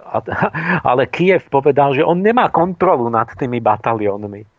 a, 0.00 0.16
ale 0.90 1.06
Kiev 1.12 1.44
povedal, 1.52 1.92
že 1.92 2.02
on 2.02 2.24
nemá 2.24 2.48
kontrolu 2.48 3.12
nad 3.12 3.28
tými 3.36 3.60
bataliónmi 3.60 4.54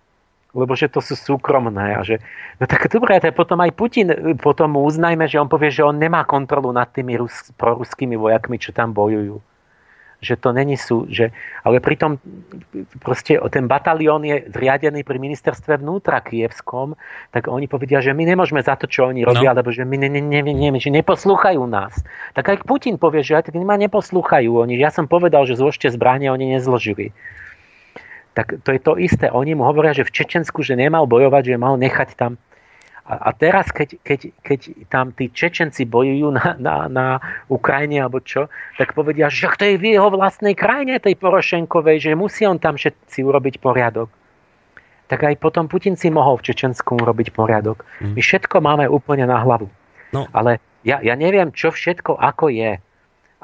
lebo 0.56 0.72
že 0.72 0.88
to 0.88 1.04
sú 1.04 1.20
súkromné 1.20 2.00
a 2.00 2.02
že, 2.02 2.24
no 2.58 2.66
tak 2.66 2.88
dobre, 2.88 3.20
tak 3.20 3.36
potom 3.36 3.60
aj 3.60 3.76
Putin, 3.76 4.08
potom 4.40 4.80
uznajme, 4.80 5.28
že 5.28 5.36
on 5.36 5.52
povie, 5.52 5.68
že 5.68 5.84
on 5.84 6.00
nemá 6.00 6.24
kontrolu 6.24 6.72
nad 6.72 6.88
tými 6.96 7.20
rus, 7.20 7.52
proruskými 7.60 8.16
vojakmi, 8.16 8.56
čo 8.56 8.72
tam 8.72 8.96
bojujú. 8.96 9.36
Že 10.26 10.36
to 10.42 10.50
není 10.50 10.74
sú, 10.74 11.06
že, 11.06 11.30
ale 11.62 11.78
pritom 11.78 12.18
proste 13.06 13.38
ten 13.54 13.70
batalión 13.70 14.26
je 14.26 14.50
zriadený 14.50 15.06
pri 15.06 15.22
ministerstve 15.22 15.86
vnútra 15.86 16.26
kievskom, 16.26 16.98
tak 17.30 17.46
oni 17.46 17.70
povedia, 17.70 18.02
že 18.02 18.18
my 18.18 18.26
nemôžeme 18.26 18.66
za 18.66 18.74
to, 18.74 18.90
čo 18.90 19.14
oni 19.14 19.22
robia, 19.22 19.54
no. 19.54 19.62
lebo 19.62 19.70
že 19.70 19.86
my 19.86 20.02
ne, 20.02 20.10
ne, 20.10 20.22
ne, 20.26 20.42
ne, 20.42 20.82
že 20.82 20.90
neposlúchajú 20.90 21.62
nás. 21.70 22.02
Tak 22.34 22.50
aj 22.50 22.58
Putin 22.66 22.98
povie, 22.98 23.22
že 23.22 23.38
aj 23.38 23.54
tak 23.54 23.56
ma 23.62 23.78
neposlúchajú. 23.78 24.66
Oni, 24.66 24.74
ja 24.82 24.90
som 24.90 25.06
povedal, 25.06 25.46
že 25.46 25.54
zložte 25.54 25.94
zbranie, 25.94 26.34
oni 26.34 26.58
nezložili 26.58 27.14
tak 28.36 28.60
to 28.68 28.76
je 28.76 28.84
to 28.84 29.00
isté. 29.00 29.32
Oni 29.32 29.56
mu 29.56 29.64
hovoria, 29.64 29.96
že 29.96 30.04
v 30.04 30.12
Čečensku, 30.12 30.60
že 30.60 30.76
nemal 30.76 31.08
bojovať, 31.08 31.56
že 31.56 31.56
mal 31.56 31.80
nechať 31.80 32.20
tam. 32.20 32.36
A, 33.06 33.30
a 33.30 33.38
teraz, 33.38 33.70
keď, 33.70 34.02
keď, 34.02 34.34
keď 34.42 34.60
tam 34.90 35.14
tí 35.14 35.30
Čečenci 35.30 35.86
bojujú 35.86 36.34
na, 36.34 36.58
na, 36.58 36.76
na 36.90 37.08
Ukrajine 37.54 38.02
alebo 38.02 38.18
čo, 38.18 38.50
tak 38.82 38.98
povedia, 38.98 39.30
že 39.30 39.46
to 39.54 39.64
je 39.66 39.78
v 39.78 39.94
jeho 39.94 40.10
vlastnej 40.10 40.58
krajine, 40.58 40.98
tej 40.98 41.14
Porošenkovej, 41.22 42.02
že 42.02 42.18
musí 42.18 42.50
on 42.50 42.58
tam 42.58 42.82
všetci 42.82 43.22
urobiť 43.22 43.62
poriadok. 43.62 44.10
Tak 45.06 45.22
aj 45.22 45.36
potom 45.38 45.70
Putin 45.70 45.94
si 45.94 46.10
mohol 46.10 46.42
v 46.42 46.50
Čečensku 46.50 46.98
urobiť 46.98 47.30
poriadok. 47.30 47.86
My 48.02 48.18
mm. 48.18 48.26
všetko 48.26 48.58
máme 48.58 48.90
úplne 48.90 49.30
na 49.30 49.38
hlavu. 49.38 49.70
No. 50.10 50.26
Ale 50.34 50.58
ja, 50.82 50.98
ja 51.06 51.14
neviem, 51.14 51.54
čo 51.54 51.70
všetko 51.70 52.18
ako 52.18 52.50
je. 52.50 52.82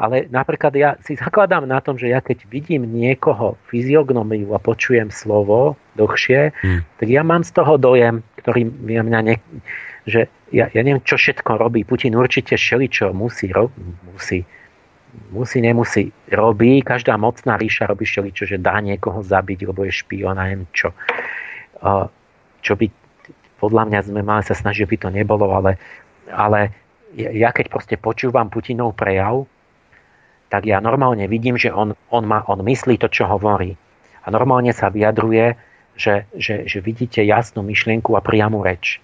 Ale 0.02 0.26
napríklad 0.34 0.74
ja 0.74 0.98
si 1.06 1.14
zakladám 1.14 1.70
na 1.70 1.78
tom, 1.78 1.94
že 1.94 2.10
ja 2.10 2.26
keď 2.26 2.50
vidím 2.50 2.90
niekoho 2.90 3.54
fyziognomiu 3.70 4.50
a 4.58 4.60
počujem 4.60 5.14
slovo 5.14 5.78
dlhšie, 5.94 6.58
hmm. 6.58 6.82
tak 6.98 7.06
ja 7.06 7.22
mám 7.22 7.46
z 7.46 7.54
toho 7.54 7.78
dojem, 7.78 8.26
ktorý 8.42 8.66
mňa 8.82 9.22
ne, 9.22 9.38
že 10.10 10.26
ja, 10.50 10.74
ja 10.74 10.82
neviem, 10.82 11.06
čo 11.06 11.22
všetko 11.22 11.62
robí. 11.62 11.86
Putin 11.86 12.18
určite 12.18 12.58
čo 12.58 13.14
musí, 13.14 13.54
ro, 13.54 13.70
musí, 14.10 14.42
musí, 15.30 15.58
nemusí, 15.62 16.10
robí. 16.34 16.82
Každá 16.82 17.14
mocná 17.22 17.62
ríša 17.62 17.86
robí 17.86 18.10
čo, 18.10 18.26
že 18.34 18.58
dá 18.58 18.82
niekoho 18.82 19.22
zabiť, 19.22 19.70
lebo 19.70 19.86
je 19.86 19.94
špion 19.94 20.34
a 20.34 20.50
neviem 20.50 20.66
čo. 20.74 20.98
Čo 22.66 22.74
by, 22.74 22.86
podľa 23.62 23.84
mňa 23.86 24.00
sme 24.10 24.22
mali 24.26 24.42
sa 24.42 24.58
snažiť, 24.58 24.90
by 24.90 24.98
to 24.98 25.10
nebolo, 25.14 25.46
ale, 25.54 25.78
ale 26.34 26.74
ja 27.14 27.54
keď 27.54 27.70
proste 27.70 27.96
počúvam 28.02 28.50
Putinov 28.50 28.98
prejav, 28.98 29.46
tak 30.52 30.68
ja 30.68 30.84
normálne 30.84 31.32
vidím, 31.32 31.56
že 31.56 31.72
on, 31.72 31.96
on, 32.12 32.24
má, 32.28 32.44
on 32.52 32.60
myslí 32.60 33.00
to, 33.00 33.08
čo 33.08 33.24
hovorí. 33.24 33.80
A 34.22 34.28
normálne 34.28 34.76
sa 34.76 34.92
vyjadruje, 34.92 35.56
že, 35.96 36.28
že, 36.36 36.68
že 36.68 36.84
vidíte 36.84 37.24
jasnú 37.24 37.64
myšlienku 37.64 38.12
a 38.20 38.22
priamu 38.22 38.60
reč. 38.60 39.00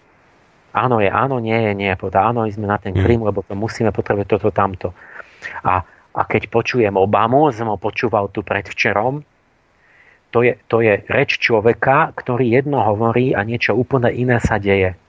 Áno 0.76 1.00
je 1.00 1.08
áno, 1.08 1.40
nie 1.40 1.56
je 1.56 1.72
nie. 1.74 1.90
Povedá, 1.96 2.28
áno, 2.28 2.44
sme 2.52 2.68
na 2.68 2.76
ten 2.76 2.92
mhm. 2.92 3.00
Krym, 3.00 3.22
lebo 3.24 3.40
to 3.48 3.56
musíme 3.56 3.96
potrebovať 3.96 4.28
toto, 4.28 4.52
tamto. 4.52 4.92
A, 5.64 5.88
a 6.12 6.22
keď 6.28 6.52
počujem 6.52 7.00
Obamu, 7.00 7.48
som 7.56 7.72
ho 7.72 7.80
počúval 7.80 8.28
tu 8.30 8.44
predvčerom, 8.44 9.24
to 10.36 10.44
je, 10.44 10.60
to 10.68 10.84
je 10.84 11.08
reč 11.08 11.40
človeka, 11.40 12.12
ktorý 12.12 12.52
jedno 12.52 12.84
hovorí 12.84 13.32
a 13.32 13.48
niečo 13.48 13.72
úplne 13.72 14.12
iné 14.12 14.44
sa 14.44 14.60
deje. 14.60 15.00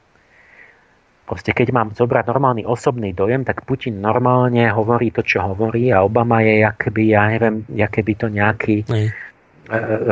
Proste 1.29 1.53
keď 1.53 1.69
mám 1.77 1.89
zobrať 1.93 2.25
normálny 2.25 2.65
osobný 2.65 3.13
dojem, 3.13 3.45
tak 3.45 3.69
Putin 3.69 4.01
normálne 4.01 4.65
hovorí 4.73 5.13
to, 5.13 5.21
čo 5.21 5.45
hovorí 5.45 5.93
a 5.93 6.01
Obama 6.01 6.41
je, 6.41 6.65
jakoby, 6.65 7.13
ja 7.13 7.29
neviem, 7.29 7.69
by 8.01 8.15
to 8.17 8.27
nejaký 8.33 8.89
Nie. 8.89 9.13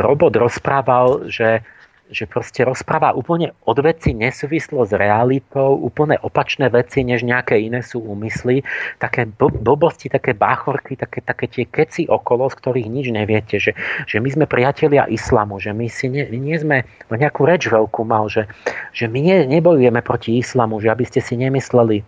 robot 0.04 0.36
rozprával, 0.36 1.32
že 1.32 1.64
že 2.10 2.30
proste 2.30 2.62
rozpráva 2.62 3.10
úplne 3.14 3.50
od 3.66 3.78
veci 3.82 4.14
nesúvislo 4.14 4.86
s 4.86 4.94
realitou, 4.94 5.74
úplne 5.74 6.14
opačné 6.22 6.70
veci, 6.70 7.02
než 7.02 7.26
nejaké 7.26 7.58
iné 7.58 7.82
sú 7.82 7.98
úmysly, 8.02 8.62
také 9.02 9.26
blbosti, 9.38 10.06
také 10.06 10.32
báchorky, 10.34 10.94
také, 10.94 11.18
také 11.22 11.50
tie 11.50 11.64
keci 11.66 12.06
okolo, 12.06 12.46
z 12.46 12.54
ktorých 12.62 12.88
nič 12.88 13.06
neviete, 13.10 13.58
že, 13.58 13.74
že 14.06 14.22
my 14.22 14.28
sme 14.30 14.46
priatelia 14.46 15.10
islamu, 15.10 15.58
že 15.58 15.74
my 15.74 15.86
si 15.90 16.06
nie, 16.06 16.24
nie 16.30 16.56
sme, 16.58 16.86
nejakú 17.10 17.42
reč 17.42 17.66
veľkú 17.66 18.06
mal, 18.06 18.30
že, 18.30 18.46
že 18.94 19.10
my 19.10 19.18
nie, 19.18 19.36
nebojujeme 19.58 19.98
proti 20.06 20.38
islamu, 20.38 20.78
že 20.78 20.94
aby 20.94 21.04
ste 21.06 21.18
si 21.18 21.34
nemysleli, 21.34 22.06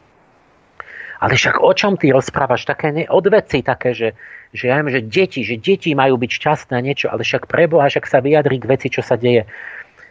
ale 1.19 1.35
však 1.35 1.59
o 1.59 1.75
čom 1.75 1.99
ty 1.99 2.15
rozprávaš? 2.15 2.63
Také 2.63 2.95
ne, 2.95 3.05
odveci 3.11 3.67
také, 3.67 3.91
že, 3.91 4.15
že 4.55 4.71
ja 4.71 4.79
viem, 4.79 4.91
že 4.95 5.03
deti, 5.03 5.43
že 5.43 5.59
deti 5.59 5.91
majú 5.91 6.15
byť 6.15 6.31
šťastné 6.31 6.79
niečo, 6.79 7.11
ale 7.11 7.27
však 7.27 7.51
preboha, 7.51 7.91
však 7.91 8.07
sa 8.07 8.23
vyjadri 8.23 8.63
k 8.63 8.71
veci, 8.71 8.87
čo 8.87 9.03
sa 9.03 9.19
deje. 9.19 9.43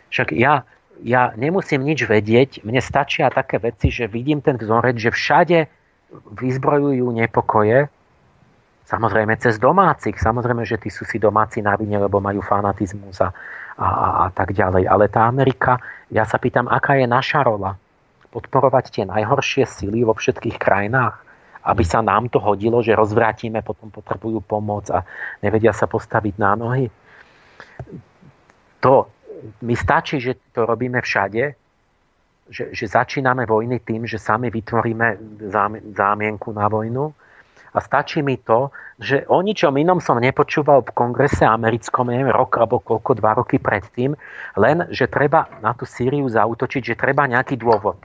Však 0.09 0.31
ja, 0.35 0.63
ja 1.03 1.35
nemusím 1.35 1.83
nič 1.83 2.07
vedieť, 2.07 2.63
mne 2.63 2.79
stačia 2.79 3.29
také 3.29 3.59
veci, 3.59 3.91
že 3.91 4.07
vidím 4.07 4.39
ten 4.39 4.55
vzorec, 4.55 4.97
že 4.97 5.11
všade 5.11 5.59
vyzbrojujú 6.39 7.07
nepokoje, 7.11 7.91
samozrejme 8.87 9.35
cez 9.37 9.59
domácich, 9.59 10.15
samozrejme, 10.15 10.63
že 10.63 10.79
tí 10.79 10.87
sú 10.87 11.03
si 11.03 11.19
domáci 11.19 11.59
na 11.59 11.75
vine, 11.75 11.99
lebo 11.99 12.23
majú 12.23 12.39
fanatizmus 12.39 13.19
a, 13.19 13.29
a, 13.75 13.87
a, 13.87 14.25
tak 14.31 14.55
ďalej. 14.55 14.87
Ale 14.87 15.11
tá 15.11 15.27
Amerika, 15.27 15.77
ja 16.07 16.23
sa 16.23 16.39
pýtam, 16.39 16.71
aká 16.71 16.95
je 16.95 17.05
naša 17.05 17.43
rola? 17.43 17.75
Podporovať 18.31 18.85
tie 18.91 19.03
najhoršie 19.03 19.67
sily 19.67 20.07
vo 20.07 20.15
všetkých 20.15 20.55
krajinách? 20.55 21.19
Aby 21.67 21.83
sa 21.83 21.99
nám 21.99 22.31
to 22.31 22.39
hodilo, 22.39 22.79
že 22.79 22.95
rozvrátime, 22.95 23.59
potom 23.59 23.91
potrebujú 23.91 24.39
pomoc 24.39 24.87
a 24.87 25.03
nevedia 25.43 25.75
sa 25.75 25.83
postaviť 25.83 26.39
na 26.39 26.55
nohy? 26.55 26.87
To, 28.79 29.11
mi 29.61 29.75
stačí, 29.75 30.19
že 30.19 30.37
to 30.51 30.65
robíme 30.65 31.01
všade, 31.01 31.43
že, 32.47 32.63
že 32.71 32.85
začíname 32.87 33.43
vojny 33.43 33.83
tým, 33.83 34.07
že 34.07 34.15
sami 34.15 34.47
vytvoríme 34.47 35.39
zámienku 35.93 36.49
na 36.55 36.71
vojnu. 36.71 37.11
A 37.75 37.77
stačí 37.83 38.23
mi 38.23 38.39
to, 38.41 38.71
že 38.97 39.27
o 39.29 39.43
ničom 39.43 39.75
inom 39.77 40.01
som 40.01 40.17
nepočúval 40.17 40.81
v 40.81 40.95
kongrese 40.95 41.45
americkom, 41.45 42.09
neviem, 42.09 42.33
rok 42.33 42.57
alebo 42.57 42.81
koľko, 42.81 43.11
dva 43.19 43.37
roky 43.37 43.61
predtým, 43.61 44.17
len, 44.57 44.87
že 44.89 45.11
treba 45.11 45.45
na 45.61 45.77
tú 45.77 45.85
Sýriu 45.85 46.25
zautočiť, 46.25 46.81
že 46.81 46.95
treba 46.97 47.29
nejaký 47.29 47.59
dôvod. 47.59 47.99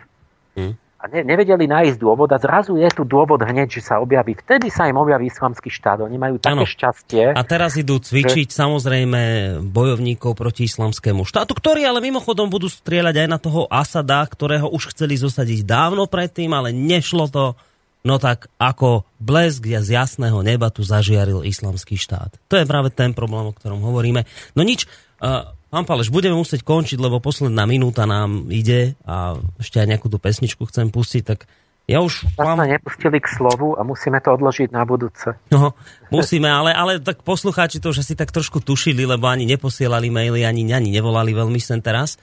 Hmm 0.58 0.81
a 1.02 1.10
ne, 1.10 1.26
nevedeli 1.26 1.66
nájsť 1.66 1.98
dôvod 1.98 2.31
a 2.31 2.39
zrazu 2.39 2.78
je 2.78 2.86
tu 2.94 3.02
dôvod 3.02 3.42
hneď, 3.42 3.66
že 3.66 3.82
sa 3.82 3.98
objaví. 3.98 4.39
Vtedy 4.39 4.70
sa 4.70 4.86
im 4.86 4.94
objaví 4.94 5.26
islamský 5.26 5.66
štát. 5.66 6.06
Oni 6.06 6.14
majú 6.14 6.39
také 6.39 6.55
ano. 6.55 6.62
šťastie. 6.62 7.34
A 7.34 7.42
teraz 7.42 7.74
idú 7.74 7.98
cvičiť 7.98 8.47
že... 8.47 8.55
samozrejme 8.55 9.20
bojovníkov 9.66 10.39
proti 10.39 10.70
islamskému 10.70 11.26
štátu, 11.26 11.58
ktorí 11.58 11.82
ale 11.82 11.98
mimochodom 11.98 12.47
budú 12.47 12.70
strieľať 12.70 13.26
aj 13.26 13.28
na 13.28 13.39
toho 13.42 13.66
Asada, 13.66 14.22
ktorého 14.22 14.70
už 14.70 14.94
chceli 14.94 15.18
zosadiť 15.18 15.66
dávno 15.66 16.06
predtým, 16.06 16.55
ale 16.55 16.70
nešlo 16.70 17.26
to. 17.26 17.58
No 18.02 18.18
tak 18.22 18.50
ako 18.58 19.02
blesk 19.18 19.62
z 19.66 19.94
jasného 19.94 20.39
neba 20.42 20.70
tu 20.70 20.86
zažiaril 20.86 21.42
islamský 21.47 21.98
štát. 21.98 22.34
To 22.47 22.55
je 22.58 22.66
práve 22.66 22.94
ten 22.94 23.10
problém, 23.10 23.50
o 23.50 23.55
ktorom 23.55 23.82
hovoríme. 23.82 24.26
No 24.55 24.62
nič, 24.66 24.86
uh, 25.22 25.50
Pán 25.73 25.89
Paleš, 25.89 26.12
budeme 26.12 26.36
musieť 26.36 26.68
končiť, 26.68 27.01
lebo 27.01 27.17
posledná 27.17 27.65
minúta 27.65 28.05
nám 28.05 28.52
ide 28.52 28.92
a 29.09 29.41
ešte 29.57 29.81
aj 29.81 29.89
nejakú 29.89 30.12
tú 30.12 30.20
pesničku 30.20 30.68
chcem 30.68 30.92
pustiť, 30.92 31.23
tak 31.25 31.49
ja 31.89 32.05
už... 32.05 32.28
Vám... 32.36 32.60
Sme 32.60 32.76
nepustili 32.76 33.17
k 33.17 33.26
slovu 33.33 33.73
a 33.75 33.81
musíme 33.81 34.20
to 34.20 34.36
odložiť 34.36 34.68
na 34.68 34.84
budúce. 34.84 35.33
No, 35.49 35.73
musíme, 36.12 36.52
ale, 36.52 36.76
ale 36.76 37.01
tak 37.01 37.25
poslucháči 37.25 37.81
to, 37.81 37.89
že 37.89 38.05
si 38.05 38.12
tak 38.12 38.28
trošku 38.28 38.60
tušili, 38.60 39.09
lebo 39.09 39.33
ani 39.33 39.49
neposielali 39.49 40.12
maily, 40.12 40.44
ani, 40.44 40.68
ani 40.76 40.92
nevolali 40.92 41.33
veľmi 41.33 41.57
sem 41.57 41.81
teraz. 41.81 42.20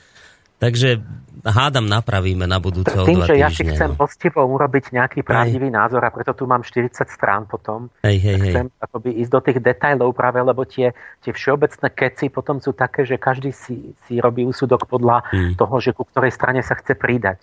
Takže 0.62 1.02
hádam 1.46 1.86
napravíme 1.88 2.44
na 2.50 2.60
budúce 2.60 2.92
Tým, 2.92 3.24
že 3.24 3.40
ja 3.40 3.48
si 3.48 3.64
chcem 3.64 3.94
no. 3.94 4.00
postivo 4.00 4.44
urobiť 4.44 4.92
nejaký 4.92 5.22
pravdivý 5.24 5.72
názor 5.72 6.04
a 6.04 6.12
preto 6.12 6.36
tu 6.36 6.44
mám 6.50 6.66
40 6.66 6.92
strán 7.08 7.46
potom. 7.46 7.88
Hej, 8.04 8.18
hej, 8.20 8.36
hej. 8.36 8.52
Chcem 8.52 8.66
akoby 8.82 9.10
ísť 9.22 9.32
do 9.32 9.40
tých 9.46 9.60
detajlov 9.62 10.12
práve, 10.18 10.42
lebo 10.42 10.66
tie, 10.66 10.92
tie 11.22 11.32
všeobecné 11.32 11.88
keci 11.94 12.28
potom 12.34 12.58
sú 12.60 12.74
také, 12.74 13.06
že 13.06 13.22
každý 13.22 13.54
si, 13.54 13.94
si 14.10 14.18
robí 14.18 14.44
úsudok 14.44 14.90
podľa 14.90 15.24
hmm. 15.30 15.54
toho, 15.56 15.76
že 15.78 15.96
ku 15.96 16.04
ktorej 16.04 16.34
strane 16.34 16.66
sa 16.66 16.76
chce 16.76 16.98
pridať. 16.98 17.40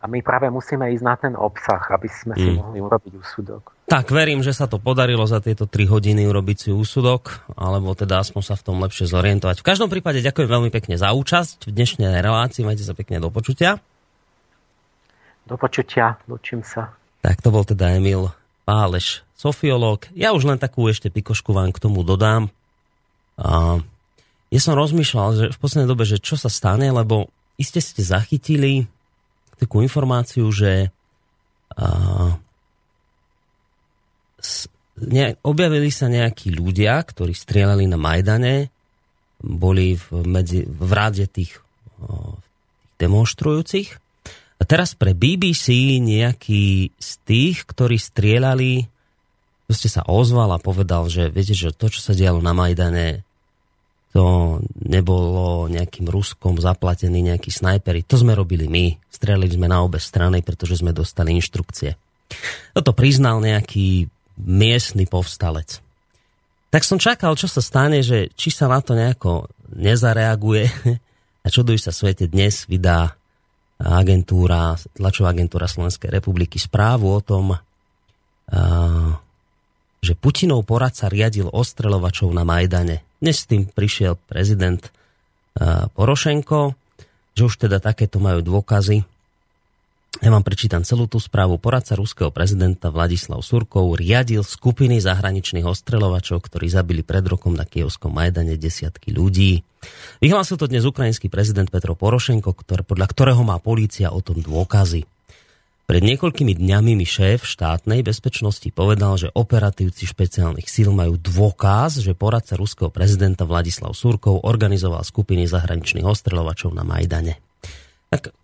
A 0.00 0.08
my 0.08 0.20
práve 0.24 0.48
musíme 0.48 0.88
ísť 0.92 1.04
na 1.04 1.14
ten 1.16 1.34
obsah, 1.36 1.82
aby 1.92 2.08
sme 2.08 2.34
si 2.34 2.48
hmm. 2.52 2.58
mohli 2.58 2.78
urobiť 2.80 3.12
úsudok. 3.20 3.75
Tak, 3.86 4.10
verím, 4.10 4.42
že 4.42 4.50
sa 4.50 4.66
to 4.66 4.82
podarilo 4.82 5.22
za 5.30 5.38
tieto 5.38 5.70
3 5.70 5.86
hodiny 5.86 6.26
urobiť 6.26 6.56
si 6.58 6.70
úsudok, 6.74 7.46
alebo 7.54 7.94
teda 7.94 8.18
aspoň 8.18 8.42
sa 8.42 8.54
v 8.58 8.64
tom 8.66 8.82
lepšie 8.82 9.06
zorientovať. 9.06 9.62
V 9.62 9.68
každom 9.70 9.86
prípade 9.86 10.26
ďakujem 10.26 10.50
veľmi 10.50 10.70
pekne 10.74 10.98
za 10.98 11.14
účasť 11.14 11.70
v 11.70 11.74
dnešnej 11.74 12.18
relácii. 12.18 12.66
Majte 12.66 12.82
sa 12.82 12.98
pekne 12.98 13.22
do 13.22 13.30
počutia. 13.30 13.78
Do 15.46 15.54
počutia, 15.54 16.18
lučím 16.26 16.66
sa. 16.66 16.98
Tak 17.22 17.38
to 17.38 17.54
bol 17.54 17.62
teda 17.62 17.94
Emil 17.94 18.34
Páleš, 18.66 19.22
sofiológ. 19.38 20.10
Ja 20.18 20.34
už 20.34 20.50
len 20.50 20.58
takú 20.58 20.90
ešte 20.90 21.06
pikošku 21.06 21.54
vám 21.54 21.70
k 21.70 21.78
tomu 21.78 22.02
dodám. 22.02 22.50
A 23.38 23.78
ja 24.50 24.60
som 24.62 24.74
rozmýšľal, 24.74 25.28
že 25.38 25.44
v 25.54 25.60
poslednej 25.62 25.86
dobe, 25.86 26.02
že 26.02 26.18
čo 26.18 26.34
sa 26.34 26.50
stane, 26.50 26.90
lebo 26.90 27.30
iste 27.54 27.78
ste 27.78 28.02
zachytili 28.02 28.90
takú 29.62 29.78
informáciu, 29.78 30.50
že 30.50 30.90
ne, 35.00 35.36
objavili 35.44 35.92
sa 35.92 36.08
nejakí 36.08 36.52
ľudia, 36.52 36.96
ktorí 37.04 37.36
strieľali 37.36 37.84
na 37.86 37.98
Majdane, 38.00 38.72
boli 39.40 39.94
v, 39.94 40.06
medzi, 40.24 40.64
v 40.64 40.90
ráde 40.92 41.28
tých 41.28 41.60
uh, 42.00 42.34
demonstrujúcich. 42.96 43.88
A 44.56 44.62
teraz 44.64 44.96
pre 44.96 45.12
BBC 45.12 46.00
nejaký 46.00 46.96
z 46.96 47.10
tých, 47.28 47.68
ktorí 47.68 48.00
strieľali, 48.00 48.88
proste 49.68 49.92
sa 49.92 50.00
ozval 50.08 50.56
a 50.56 50.62
povedal, 50.62 51.12
že 51.12 51.28
viete, 51.28 51.52
že 51.52 51.76
to, 51.76 51.92
čo 51.92 52.00
sa 52.00 52.16
dialo 52.16 52.40
na 52.40 52.56
Majdane, 52.56 53.26
to 54.16 54.64
nebolo 54.80 55.68
nejakým 55.68 56.08
Ruskom 56.08 56.56
zaplatený 56.56 57.20
nejaký 57.20 57.52
snajpery. 57.52 58.00
To 58.08 58.16
sme 58.16 58.32
robili 58.32 58.64
my. 58.64 58.96
Strelili 59.12 59.52
sme 59.52 59.68
na 59.68 59.84
obe 59.84 60.00
strany, 60.00 60.40
pretože 60.40 60.80
sme 60.80 60.96
dostali 60.96 61.36
inštrukcie. 61.36 62.00
Toto 62.72 62.96
priznal 62.96 63.44
nejaký 63.44 64.08
miestny 64.40 65.08
povstalec. 65.08 65.80
Tak 66.70 66.82
som 66.84 67.00
čakal, 67.00 67.32
čo 67.38 67.48
sa 67.48 67.64
stane, 67.64 68.04
že 68.04 68.28
či 68.36 68.52
sa 68.52 68.68
na 68.68 68.84
to 68.84 68.92
nejako 68.92 69.48
nezareaguje 69.72 70.64
a 71.44 71.46
čuduj 71.48 71.80
sa 71.80 71.92
svete 71.94 72.28
dnes 72.28 72.68
vydá 72.68 73.16
agentúra, 73.76 74.76
tlačová 74.96 75.36
agentúra 75.36 75.68
Slovenskej 75.68 76.08
republiky 76.08 76.56
správu 76.56 77.12
o 77.12 77.20
tom, 77.20 77.52
že 80.00 80.12
Putinov 80.16 80.64
poradca 80.64 81.12
riadil 81.12 81.50
ostreľovačov 81.50 82.32
na 82.32 82.46
Majdane. 82.46 83.04
Dnes 83.20 83.44
s 83.44 83.48
tým 83.48 83.68
prišiel 83.68 84.16
prezident 84.16 84.80
Porošenko, 85.92 86.76
že 87.36 87.42
už 87.42 87.68
teda 87.68 87.80
takéto 87.80 88.16
majú 88.16 88.40
dôkazy. 88.40 89.04
Ja 90.24 90.32
vám 90.32 90.40
prečítam 90.40 90.80
celú 90.80 91.04
tú 91.04 91.20
správu. 91.20 91.60
Poradca 91.60 91.92
ruského 91.92 92.32
prezidenta 92.32 92.88
Vladislav 92.88 93.44
Surkov 93.44 94.00
riadil 94.00 94.40
skupiny 94.40 94.96
zahraničných 94.96 95.68
ostreľovačov, 95.68 96.40
ktorí 96.40 96.72
zabili 96.72 97.04
pred 97.04 97.20
rokom 97.28 97.52
na 97.52 97.68
Kievskom 97.68 98.16
Majdane 98.16 98.56
desiatky 98.56 99.12
ľudí. 99.12 99.60
Vyhlásil 100.24 100.56
to 100.56 100.72
dnes 100.72 100.88
ukrajinský 100.88 101.28
prezident 101.28 101.68
Petro 101.68 101.92
Porošenko, 101.92 102.56
ktoré, 102.56 102.80
podľa 102.80 103.06
ktorého 103.12 103.42
má 103.44 103.60
polícia 103.60 104.08
o 104.08 104.24
tom 104.24 104.40
dôkazy. 104.40 105.04
Pred 105.86 106.02
niekoľkými 106.02 106.58
dňami 106.58 106.98
mi 106.98 107.06
šéf 107.06 107.46
štátnej 107.46 108.02
bezpečnosti 108.02 108.66
povedal, 108.74 109.20
že 109.20 109.30
operatívci 109.30 110.10
špeciálnych 110.10 110.66
síl 110.66 110.90
majú 110.90 111.14
dôkaz, 111.14 112.02
že 112.02 112.18
poradca 112.18 112.58
ruského 112.58 112.90
prezidenta 112.90 113.46
Vladislav 113.46 113.94
Surkov 113.94 114.42
organizoval 114.42 115.06
skupiny 115.06 115.46
zahraničných 115.46 116.02
ostreľovačov 116.02 116.74
na 116.74 116.82
Majdane. 116.82 117.38
Tak 118.10 118.34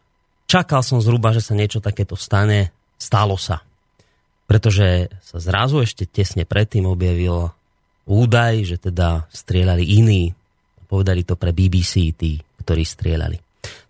čakal 0.52 0.84
som 0.84 1.00
zhruba, 1.00 1.32
že 1.32 1.40
sa 1.40 1.56
niečo 1.56 1.80
takéto 1.80 2.12
stane. 2.12 2.68
Stalo 3.00 3.40
sa. 3.40 3.64
Pretože 4.44 5.08
sa 5.24 5.40
zrazu 5.40 5.80
ešte 5.80 6.04
tesne 6.04 6.44
predtým 6.44 6.84
objavil 6.84 7.48
údaj, 8.04 8.68
že 8.68 8.76
teda 8.76 9.24
strieľali 9.32 9.80
iní. 9.80 10.36
Povedali 10.92 11.24
to 11.24 11.40
pre 11.40 11.56
BBC 11.56 12.12
tí, 12.12 12.36
ktorí 12.60 12.84
strieľali. 12.84 13.40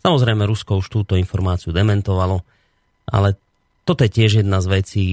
Samozrejme, 0.07 0.47
Rusko 0.47 0.78
už 0.78 0.86
túto 0.86 1.18
informáciu 1.18 1.74
dementovalo, 1.74 2.47
ale 3.10 3.34
toto 3.82 4.07
je 4.07 4.15
tiež 4.15 4.47
jedna 4.47 4.62
z 4.62 4.66
vecí, 4.70 5.05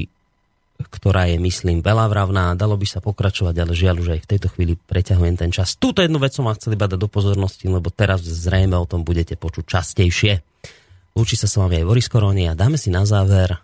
ktorá 0.80 1.28
je, 1.28 1.42
myslím, 1.42 1.82
veľa 1.82 2.08
Dalo 2.54 2.78
by 2.78 2.88
sa 2.88 3.02
pokračovať, 3.02 3.56
ale 3.58 3.74
žiaľ 3.74 4.06
už 4.06 4.10
aj 4.16 4.22
v 4.22 4.30
tejto 4.30 4.48
chvíli 4.54 4.78
preťahujem 4.78 5.36
ten 5.36 5.50
čas. 5.50 5.76
Túto 5.76 6.06
jednu 6.06 6.22
vec 6.22 6.32
som 6.32 6.46
vám 6.46 6.56
chcel 6.56 6.78
iba 6.78 6.86
dať 6.86 7.00
do 7.02 7.10
pozornosti, 7.10 7.66
lebo 7.68 7.90
teraz 7.90 8.22
zrejme 8.22 8.78
o 8.78 8.86
tom 8.86 9.02
budete 9.02 9.34
počuť 9.34 9.66
častejšie. 9.66 10.34
Lúči 11.18 11.36
sa 11.36 11.50
s 11.50 11.58
vami 11.58 11.82
aj 11.82 11.88
Boris 11.88 12.08
Koroni 12.12 12.48
a 12.48 12.58
dáme 12.58 12.78
si 12.78 12.94
na 12.94 13.04
záver, 13.04 13.58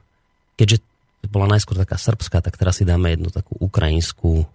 keďže 0.60 0.82
bola 1.30 1.50
najskôr 1.50 1.78
taká 1.78 1.98
srbská, 1.98 2.42
tak 2.42 2.58
teraz 2.58 2.82
si 2.82 2.86
dáme 2.86 3.14
jednu 3.14 3.34
takú 3.34 3.58
ukrajinskú, 3.58 4.46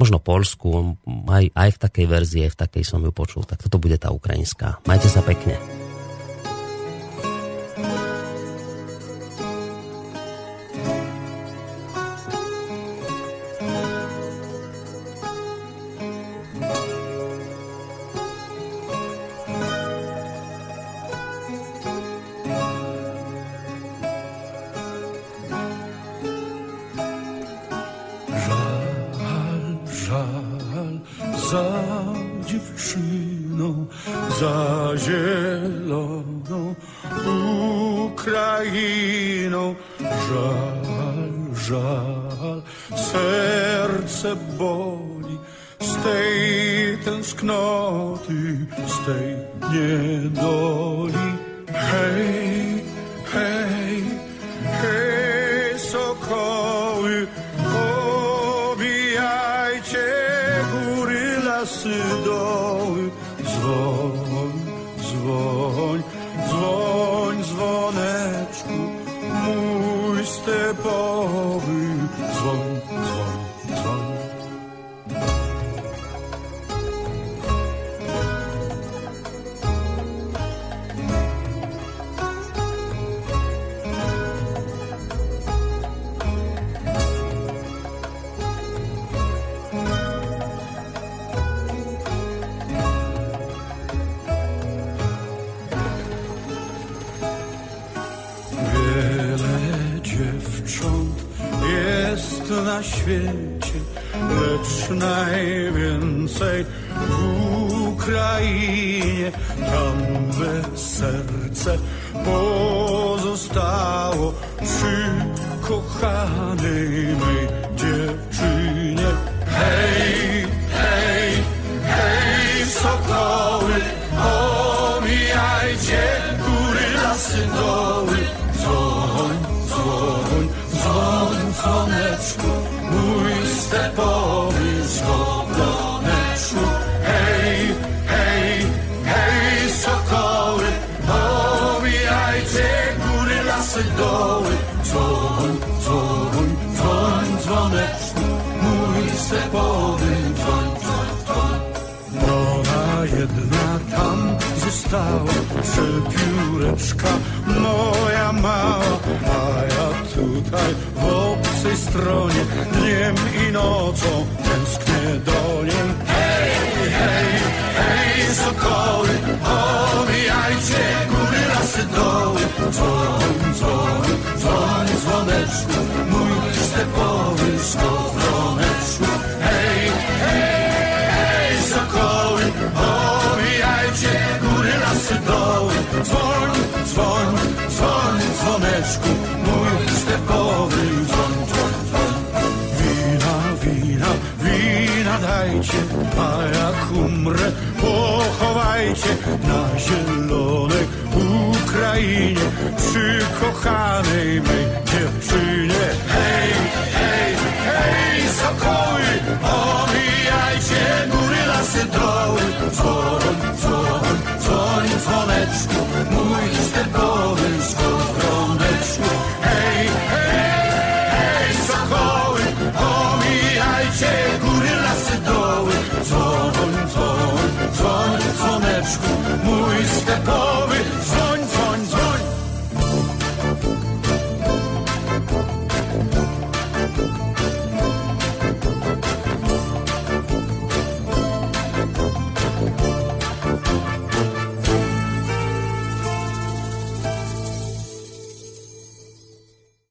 možno 0.00 0.16
polskú, 0.16 0.96
aj, 1.28 1.52
aj 1.52 1.70
v 1.76 1.78
takej 1.78 2.06
verzii, 2.08 2.42
aj 2.48 2.52
v 2.56 2.60
takej 2.64 2.84
som 2.88 3.04
ju 3.04 3.12
počul. 3.12 3.44
Tak 3.44 3.60
toto 3.60 3.76
bude 3.76 4.00
tá 4.00 4.08
ukrajinská. 4.08 4.80
Majte 4.88 5.12
sa 5.12 5.20
pekne. 5.20 5.79